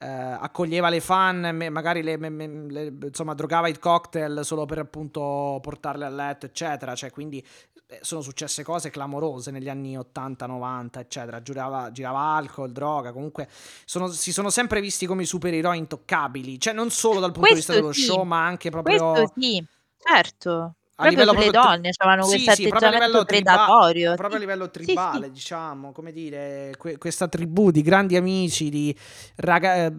eh, 0.02 0.06
accoglieva 0.08 0.88
le 0.88 1.00
fan 1.00 1.50
me- 1.54 1.68
magari 1.68 2.02
le, 2.02 2.16
me- 2.16 2.30
le- 2.70 2.92
insomma 3.02 3.34
drogava 3.34 3.68
il 3.68 3.78
cocktail 3.78 4.40
solo 4.44 4.64
per 4.64 4.78
appunto 4.78 5.58
portarle 5.60 6.06
a 6.06 6.08
letto 6.08 6.46
eccetera. 6.46 6.94
Cioè 6.94 7.10
quindi 7.10 7.44
eh, 7.86 7.98
sono 8.00 8.22
successe 8.22 8.62
cose 8.62 8.88
clamorose 8.88 9.50
negli 9.50 9.68
anni 9.68 9.98
80-90 9.98 11.00
eccetera. 11.00 11.42
Girava, 11.42 11.90
girava 11.92 12.18
alcol 12.20 12.72
droga 12.72 13.12
comunque 13.12 13.46
sono- 13.84 14.08
si 14.08 14.32
sono 14.32 14.48
sempre 14.48 14.80
visti 14.80 15.04
come 15.04 15.22
i 15.22 15.26
supereroi 15.26 15.76
intoccabili. 15.76 16.58
Cioè 16.58 16.72
non 16.72 16.90
solo 16.90 17.20
dal 17.20 17.32
punto 17.32 17.48
di 17.50 17.54
vista 17.56 17.72
Questo 17.74 17.90
dello 17.90 17.92
sì, 18.06 18.12
show 18.12 18.22
ma 18.24 18.46
anche 18.46 18.70
proprio 18.70 19.12
questo 19.12 19.32
sì, 19.38 19.62
certo. 19.98 20.76
A 21.02 21.06
Proprio 21.06 21.08
livello 21.08 21.32
sulle 21.32 21.50
proprio 21.50 21.50
donne 21.50 21.90
c'avevano 21.90 22.26
sì, 22.26 22.38
questo 22.40 22.50
sì, 22.50 22.66
proprio 22.66 22.88
a 22.90 22.92
livello 22.92 23.24
atteggiamento 23.24 23.24
predatorio. 23.24 24.14
proprio 24.14 24.36
a 24.38 24.40
Sì, 24.40 24.42
livello 24.42 24.70
sì, 24.76 25.00
sì. 25.10 25.24
tribale, 25.24 25.30
diciamo, 25.30 25.92
come 25.92 26.12
dire, 26.12 26.74
que- 26.76 26.98
questa 26.98 27.26
tribù 27.28 27.70
di 27.70 27.80
grandi 27.82 28.16
amici, 28.16 28.68
di 28.68 28.94
raga- 29.36 29.86
eh, 29.86 29.92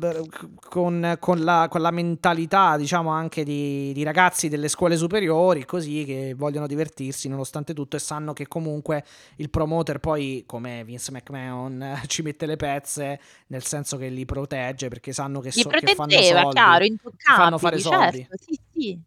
con, 0.69 1.17
con 1.19 1.39
la, 1.43 1.67
con 1.69 1.81
la 1.81 1.89
mentalità, 1.91 2.77
diciamo, 2.77 3.09
anche 3.09 3.43
di, 3.43 3.91
di 3.93 4.03
ragazzi 4.03 4.47
delle 4.47 4.67
scuole 4.67 4.95
superiori, 4.97 5.65
così, 5.65 6.03
che 6.05 6.33
vogliono 6.37 6.67
divertirsi 6.67 7.27
nonostante 7.29 7.73
tutto 7.73 7.95
e 7.95 7.99
sanno 7.99 8.33
che 8.33 8.47
comunque 8.47 9.03
il 9.37 9.49
promoter 9.49 9.99
poi, 9.99 10.43
come 10.45 10.83
Vince 10.83 11.11
McMahon, 11.11 12.01
ci 12.07 12.21
mette 12.21 12.45
le 12.45 12.57
pezze, 12.57 13.19
nel 13.47 13.63
senso 13.63 13.97
che 13.97 14.07
li 14.09 14.25
protegge, 14.25 14.87
perché 14.89 15.13
sanno 15.13 15.39
che, 15.39 15.51
so- 15.51 15.73
che 15.73 15.87
fanno 15.87 16.21
soldi. 16.21 16.61
chiaro, 16.61 16.85
fanno 17.31 17.57
fare 17.57 17.79
soldi. 17.79 18.27
certo, 18.27 18.37
sì, 18.37 18.59
sì. 18.71 19.01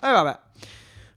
E 0.00 0.10
vabbè. 0.12 0.38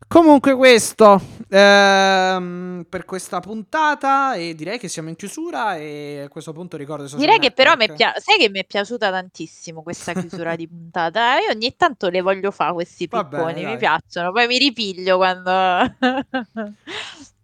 Comunque 0.08 0.56
questo 0.56 1.22
ehm, 1.49 2.83
per 2.90 3.06
questa 3.06 3.40
puntata 3.41 4.33
e 4.33 4.56
direi 4.56 4.80
che 4.80 4.88
siamo 4.88 5.09
in 5.09 5.16
chiusura 5.16 5.75
e 5.77 6.22
a 6.25 6.30
questo 6.30 6.51
punto 6.51 6.77
ricordo 6.77 7.06
Direi 7.16 7.38
che 7.38 7.51
però 7.51 7.75
network. 7.75 7.95
pia- 7.95 8.14
sai 8.17 8.40
che 8.40 8.49
mi 8.49 8.58
è 8.59 8.66
piaciuta 8.66 9.11
tantissimo 9.11 9.83
questa 9.83 10.14
chiusura 10.14 10.56
di 10.56 10.66
puntata. 10.67 11.38
Eh, 11.38 11.43
Io 11.43 11.51
ogni 11.51 11.75
tanto 11.75 12.09
le 12.09 12.22
voglio 12.22 12.49
fare 12.49 12.74
questi 12.74 13.08
picconi, 13.08 13.53
bene, 13.53 13.72
mi 13.74 13.77
piacciono, 13.77 14.32
poi 14.32 14.48
mi 14.48 14.58
ripiglio 14.58 15.17
quando 15.17 15.51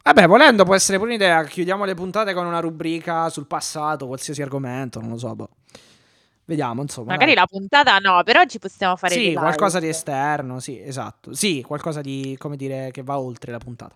Vabbè, 0.04 0.28
volendo 0.28 0.64
può 0.66 0.74
essere 0.76 0.98
pure 0.98 1.12
un'idea. 1.12 1.44
Chiudiamo 1.44 1.86
le 1.86 1.94
puntate 1.94 2.34
con 2.34 2.48
una 2.48 2.60
rubrica 2.60 3.30
sul 3.30 3.46
passato, 3.46 4.08
qualsiasi 4.08 4.42
argomento, 4.42 5.00
non 5.00 5.10
lo 5.12 5.18
so. 5.18 5.36
boh. 5.36 5.50
Vediamo, 6.46 6.82
insomma. 6.84 7.12
magari 7.12 7.34
dai. 7.34 7.42
la 7.42 7.48
puntata 7.48 7.98
no, 7.98 8.22
però 8.24 8.44
ci 8.46 8.60
possiamo 8.60 8.96
fare 8.96 9.16
Sì, 9.16 9.34
qualcosa 9.34 9.80
di 9.80 9.88
esterno, 9.88 10.60
sì, 10.60 10.80
esatto. 10.80 11.34
Sì, 11.34 11.64
qualcosa 11.66 12.02
di, 12.02 12.36
come 12.38 12.56
dire, 12.56 12.92
che 12.92 13.02
va 13.02 13.18
oltre 13.18 13.52
la 13.52 13.58
puntata. 13.58 13.96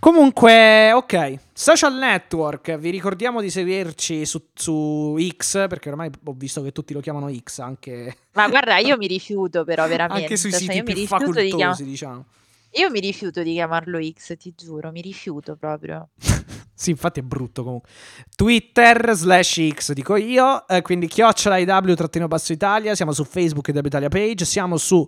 Comunque, 0.00 0.92
ok, 0.92 1.38
social 1.52 1.94
network, 1.94 2.76
vi 2.76 2.90
ricordiamo 2.90 3.40
di 3.40 3.50
seguirci 3.50 4.24
su, 4.26 4.48
su 4.54 5.16
X, 5.36 5.66
perché 5.68 5.88
ormai 5.88 6.10
ho 6.24 6.32
visto 6.36 6.62
che 6.62 6.72
tutti 6.72 6.92
lo 6.92 7.00
chiamano 7.00 7.32
X, 7.32 7.58
anche, 7.60 8.16
Ma 8.32 8.48
guarda, 8.48 8.78
io 8.78 8.96
mi 8.98 9.06
rifiuto 9.06 9.64
però 9.64 9.86
veramente, 9.88 10.22
anche 10.22 10.36
sui 10.36 10.50
cioè 10.50 10.60
siti 10.60 10.82
più 10.82 10.94
rifiuto 10.94 11.40
di 11.40 11.48
chiam- 11.48 11.60
facoltosi, 11.60 11.84
diciamo. 11.84 12.24
Io 12.72 12.90
mi 12.90 13.00
rifiuto 13.00 13.42
di 13.42 13.54
chiamarlo 13.54 13.98
X, 14.00 14.36
ti 14.36 14.54
giuro, 14.56 14.90
mi 14.90 15.00
rifiuto 15.00 15.56
proprio. 15.56 16.08
Sì, 16.78 16.90
infatti 16.90 17.18
è 17.18 17.22
brutto 17.24 17.64
comunque. 17.64 17.90
Twitter 18.36 19.10
slash 19.12 19.68
X, 19.70 19.92
dico 19.94 20.14
io. 20.14 20.64
Eh, 20.68 20.80
quindi 20.80 21.08
chiocciola 21.08 21.56
IW 21.58 21.94
trattino 21.94 22.28
basso 22.28 22.52
Italia. 22.52 22.94
Siamo 22.94 23.10
su 23.10 23.24
Facebook 23.24 23.66
e 23.66 23.80
Italia 23.84 24.08
Page. 24.08 24.44
Siamo 24.44 24.76
su 24.76 25.04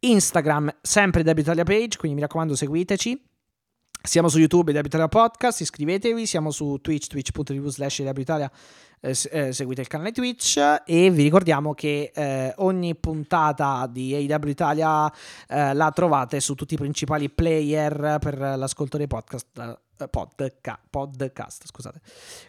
Instagram, 0.00 0.76
sempre 0.82 1.22
Italia 1.22 1.64
Page. 1.64 1.96
Quindi 1.96 2.16
mi 2.16 2.20
raccomando, 2.20 2.54
seguiteci. 2.54 3.18
Siamo 4.06 4.28
su 4.28 4.38
YouTube 4.38 4.70
e 4.70 4.78
Italia 4.78 5.08
Podcast. 5.08 5.62
Iscrivetevi. 5.62 6.26
Siamo 6.26 6.50
su 6.50 6.78
Twitch, 6.82 7.06
twitch.tv 7.06 7.68
slash 7.68 8.00
Italia. 8.00 8.50
Eh, 9.00 9.16
eh, 9.30 9.52
seguite 9.52 9.80
il 9.80 9.86
canale 9.86 10.12
Twitch 10.12 10.58
e 10.84 11.10
vi 11.10 11.22
ricordiamo 11.22 11.72
che 11.72 12.12
eh, 12.14 12.52
ogni 12.58 12.94
puntata 12.96 13.86
di 13.90 14.14
AW 14.14 14.48
Italia 14.48 15.10
eh, 15.48 15.72
la 15.72 15.90
trovate 15.90 16.40
su 16.40 16.54
tutti 16.54 16.74
i 16.74 16.76
principali 16.76 17.30
player 17.30 18.18
per 18.20 18.38
l'ascolto 18.38 18.98
dei 18.98 19.06
podcast 19.06 19.78
eh, 19.96 20.08
podca- 20.08 20.80
podcast, 20.90 21.64
scusate. 21.66 22.00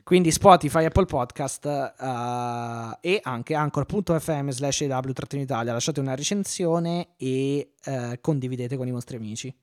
Quindi 0.03 0.32
Spotify, 0.32 0.84
Apple 0.84 1.06
Podcast 1.06 1.66
uh, 1.66 2.98
e 3.00 3.19
anche 3.24 3.56
anchor.fm 3.56 4.50
slash 4.50 4.82
EW 4.82 5.14
Italia. 5.32 5.72
Lasciate 5.72 6.01
una 6.01 6.16
recensione 6.16 7.16
e 7.16 7.72
condividete 8.19 8.75
con 8.75 8.88
i 8.88 8.92
vostri 8.92 9.16
amici. 9.16 9.56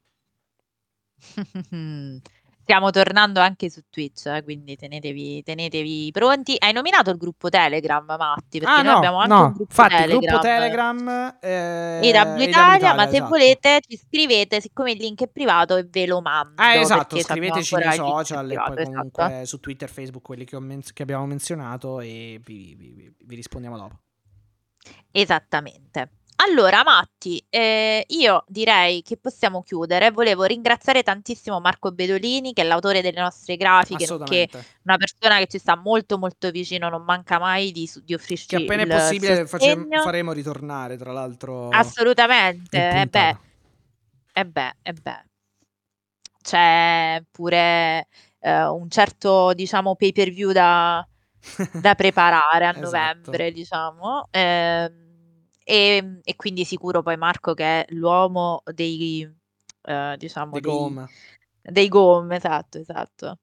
Stiamo 2.62 2.90
tornando 2.90 3.40
anche 3.40 3.68
su 3.68 3.82
Twitch, 3.90 4.26
eh, 4.26 4.44
quindi 4.44 4.76
tenetevi, 4.76 5.42
tenetevi 5.42 6.10
pronti. 6.12 6.54
Hai 6.56 6.72
nominato 6.72 7.10
il 7.10 7.16
gruppo 7.16 7.48
Telegram, 7.48 8.04
Matti? 8.06 8.60
Perché 8.60 8.72
ah, 8.72 8.82
noi 8.82 8.92
no, 8.92 8.96
abbiamo 8.98 9.18
anche 9.18 9.34
no. 9.34 9.44
un 9.46 9.52
gruppo 9.52 9.62
Infatti, 9.62 9.96
Telegram. 9.96 10.20
gruppo 10.20 10.40
Telegram 10.42 11.36
eh, 11.40 12.00
EW 12.04 12.40
Italia, 12.40 12.94
ma 12.94 13.08
se 13.08 13.16
esatto. 13.16 13.28
volete 13.28 13.80
ci 13.84 13.96
scrivete, 13.96 14.60
siccome 14.60 14.92
il 14.92 14.98
link 14.98 15.22
è 15.22 15.26
privato 15.26 15.74
e 15.74 15.88
ve 15.90 16.06
lo 16.06 16.20
mando. 16.20 16.62
Ah, 16.62 16.74
esatto, 16.74 17.18
scriveteci 17.18 17.74
nei 17.74 17.96
social 17.96 18.48
e 18.48 18.54
poi 18.54 18.78
esatto. 18.78 18.92
comunque 18.92 19.42
su 19.44 19.58
Twitter, 19.58 19.88
Facebook, 19.88 20.24
quelli 20.24 20.44
che, 20.44 20.60
men- 20.60 20.82
che 20.92 21.02
abbiamo 21.02 21.26
menzionato 21.26 22.00
e 22.00 22.40
vi, 22.44 22.76
vi- 22.78 22.92
vi- 22.94 23.14
vi 23.24 23.34
rispondiamo 23.34 23.76
dopo. 23.76 23.98
Esattamente. 25.10 26.10
Allora, 26.36 26.82
Matti, 26.82 27.44
eh, 27.48 28.04
io 28.08 28.44
direi 28.48 29.02
che 29.02 29.16
possiamo 29.16 29.62
chiudere. 29.62 30.10
Volevo 30.10 30.42
ringraziare 30.44 31.02
tantissimo 31.02 31.60
Marco 31.60 31.92
Bedolini, 31.92 32.52
che 32.52 32.62
è 32.62 32.64
l'autore 32.64 33.00
delle 33.00 33.20
nostre 33.20 33.56
grafiche, 33.56 34.06
nonché 34.08 34.42
Assolutamente. 34.42 34.64
una 34.82 34.96
persona 34.96 35.38
che 35.38 35.46
ci 35.46 35.58
sta 35.58 35.76
molto 35.76 36.18
molto 36.18 36.50
vicino, 36.50 36.88
non 36.88 37.02
manca 37.04 37.38
mai 37.38 37.70
di, 37.70 37.88
di 38.02 38.14
offrirci 38.14 38.46
Che 38.48 38.56
appena 38.56 38.82
è 38.82 38.84
il 38.86 38.90
possibile 38.90 39.46
face- 39.46 39.72
sostegno. 39.72 40.02
faremo 40.02 40.32
ritornare, 40.32 40.96
tra 40.96 41.12
l'altro. 41.12 41.68
Assolutamente, 41.68 42.76
in 42.76 42.82
e 42.82 43.06
beh, 43.06 43.08
puntata. 43.08 43.40
e 44.32 44.46
beh, 44.46 44.72
e 44.82 44.92
beh. 44.94 45.24
C'è 46.42 47.22
pure 47.30 48.08
eh, 48.40 48.64
un 48.64 48.90
certo, 48.90 49.52
diciamo, 49.54 49.94
pay 49.94 50.10
per 50.12 50.30
view 50.30 50.50
da, 50.50 51.06
da 51.72 51.94
preparare 51.94 52.66
a 52.66 52.70
Esatto. 52.70 52.80
novembre, 52.80 53.52
diciamo. 53.52 54.26
Ehm, 54.32 55.11
e, 55.64 56.20
e 56.22 56.36
quindi 56.36 56.64
sicuro 56.64 57.02
poi 57.02 57.16
Marco 57.16 57.54
che 57.54 57.64
è 57.82 57.86
l'uomo 57.90 58.62
dei, 58.72 59.28
eh, 59.82 60.14
diciamo, 60.18 60.52
dei, 60.52 60.60
Gom. 60.60 61.08
dei 61.62 61.88
gom, 61.88 62.32
esatto, 62.32 62.78
esatto. 62.78 63.38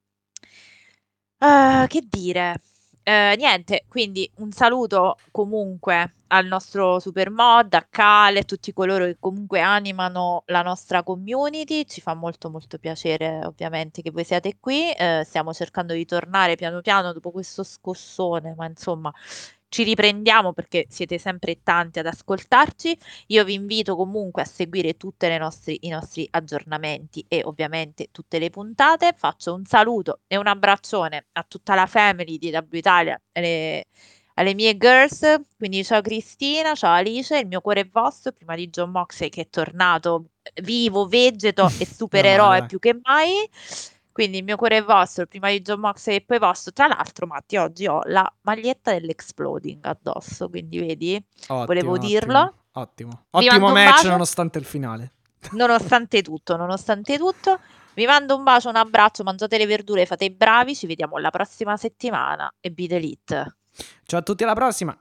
Ah, 1.42 1.86
che 1.88 2.02
dire? 2.08 2.60
Eh, 3.02 3.34
niente, 3.36 3.84
quindi 3.88 4.30
un 4.36 4.52
saluto 4.52 5.16
comunque 5.30 6.14
al 6.28 6.46
nostro 6.46 7.00
super 7.00 7.30
mod, 7.30 7.72
a 7.74 7.86
Cale, 7.88 8.40
a 8.40 8.44
tutti 8.44 8.72
coloro 8.72 9.06
che 9.06 9.16
comunque 9.18 9.60
animano 9.60 10.42
la 10.46 10.62
nostra 10.62 11.02
community. 11.02 11.84
Ci 11.86 12.00
fa 12.02 12.14
molto 12.14 12.50
molto 12.50 12.78
piacere 12.78 13.40
ovviamente 13.44 14.02
che 14.02 14.10
voi 14.10 14.24
siate 14.24 14.58
qui. 14.60 14.92
Eh, 14.92 15.22
stiamo 15.24 15.52
cercando 15.54 15.94
di 15.94 16.04
tornare 16.04 16.56
piano 16.56 16.82
piano 16.82 17.12
dopo 17.12 17.30
questo 17.30 17.62
scossone, 17.64 18.54
ma 18.54 18.66
insomma 18.66 19.12
ci 19.70 19.84
riprendiamo 19.84 20.52
perché 20.52 20.86
siete 20.90 21.16
sempre 21.16 21.62
tanti 21.62 22.00
ad 22.00 22.06
ascoltarci. 22.06 22.98
Io 23.28 23.44
vi 23.44 23.54
invito 23.54 23.94
comunque 23.94 24.42
a 24.42 24.44
seguire 24.44 24.96
tutti 24.96 25.26
i 25.26 25.88
nostri 25.88 26.28
aggiornamenti 26.30 27.24
e 27.28 27.42
ovviamente 27.44 28.08
tutte 28.10 28.40
le 28.40 28.50
puntate. 28.50 29.14
Faccio 29.16 29.54
un 29.54 29.64
saluto 29.64 30.22
e 30.26 30.36
un 30.36 30.48
abbraccione 30.48 31.26
a 31.32 31.44
tutta 31.46 31.76
la 31.76 31.86
family 31.86 32.36
di 32.36 32.50
W 32.50 32.76
Italia, 32.76 33.20
alle, 33.32 33.84
alle 34.34 34.54
mie 34.54 34.76
girls. 34.76 35.40
Quindi 35.56 35.84
ciao 35.84 36.00
Cristina, 36.00 36.74
ciao 36.74 36.94
Alice, 36.94 37.38
il 37.38 37.46
mio 37.46 37.60
cuore 37.60 37.82
è 37.82 37.88
vostro, 37.88 38.32
prima 38.32 38.56
di 38.56 38.68
John 38.70 38.90
Moxley 38.90 39.28
che 39.28 39.42
è 39.42 39.48
tornato 39.48 40.30
vivo, 40.62 41.06
vegeto 41.06 41.66
e 41.78 41.86
supereroe 41.86 42.58
dai. 42.58 42.66
più 42.66 42.80
che 42.80 42.98
mai. 43.00 43.48
Quindi 44.12 44.38
il 44.38 44.44
mio 44.44 44.56
cuore 44.56 44.78
è 44.78 44.82
vostro, 44.82 45.26
prima 45.26 45.50
di 45.50 45.60
John 45.60 45.80
Moxley 45.80 46.16
e 46.16 46.20
poi 46.22 46.38
vostro. 46.38 46.72
Tra 46.72 46.86
l'altro, 46.86 47.26
Matti, 47.26 47.56
oggi 47.56 47.86
ho 47.86 48.00
la 48.04 48.30
maglietta 48.42 48.92
dell'Exploding 48.92 49.84
addosso, 49.84 50.48
quindi 50.48 50.78
vedi, 50.78 51.24
Ottimo, 51.42 51.64
volevo 51.64 51.98
dirlo. 51.98 52.54
Ottimo. 52.72 53.26
Ottimo 53.30 53.70
match 53.70 54.04
nonostante 54.04 54.58
il 54.58 54.64
finale. 54.64 55.12
Nonostante 55.52 56.20
tutto, 56.20 56.56
nonostante 56.56 57.16
tutto, 57.16 57.60
vi 57.94 58.04
mando 58.04 58.36
un 58.36 58.42
bacio, 58.42 58.68
un 58.68 58.76
abbraccio, 58.76 59.22
mangiate 59.22 59.56
le 59.56 59.64
verdure, 59.64 60.04
fate 60.04 60.26
i 60.26 60.30
bravi, 60.30 60.74
ci 60.74 60.86
vediamo 60.86 61.16
la 61.16 61.30
prossima 61.30 61.78
settimana 61.78 62.52
e 62.60 62.70
be 62.70 62.86
the 62.86 62.96
elite. 62.96 63.56
Ciao 64.04 64.20
a 64.20 64.22
tutti, 64.22 64.42
alla 64.42 64.52
prossima. 64.52 65.00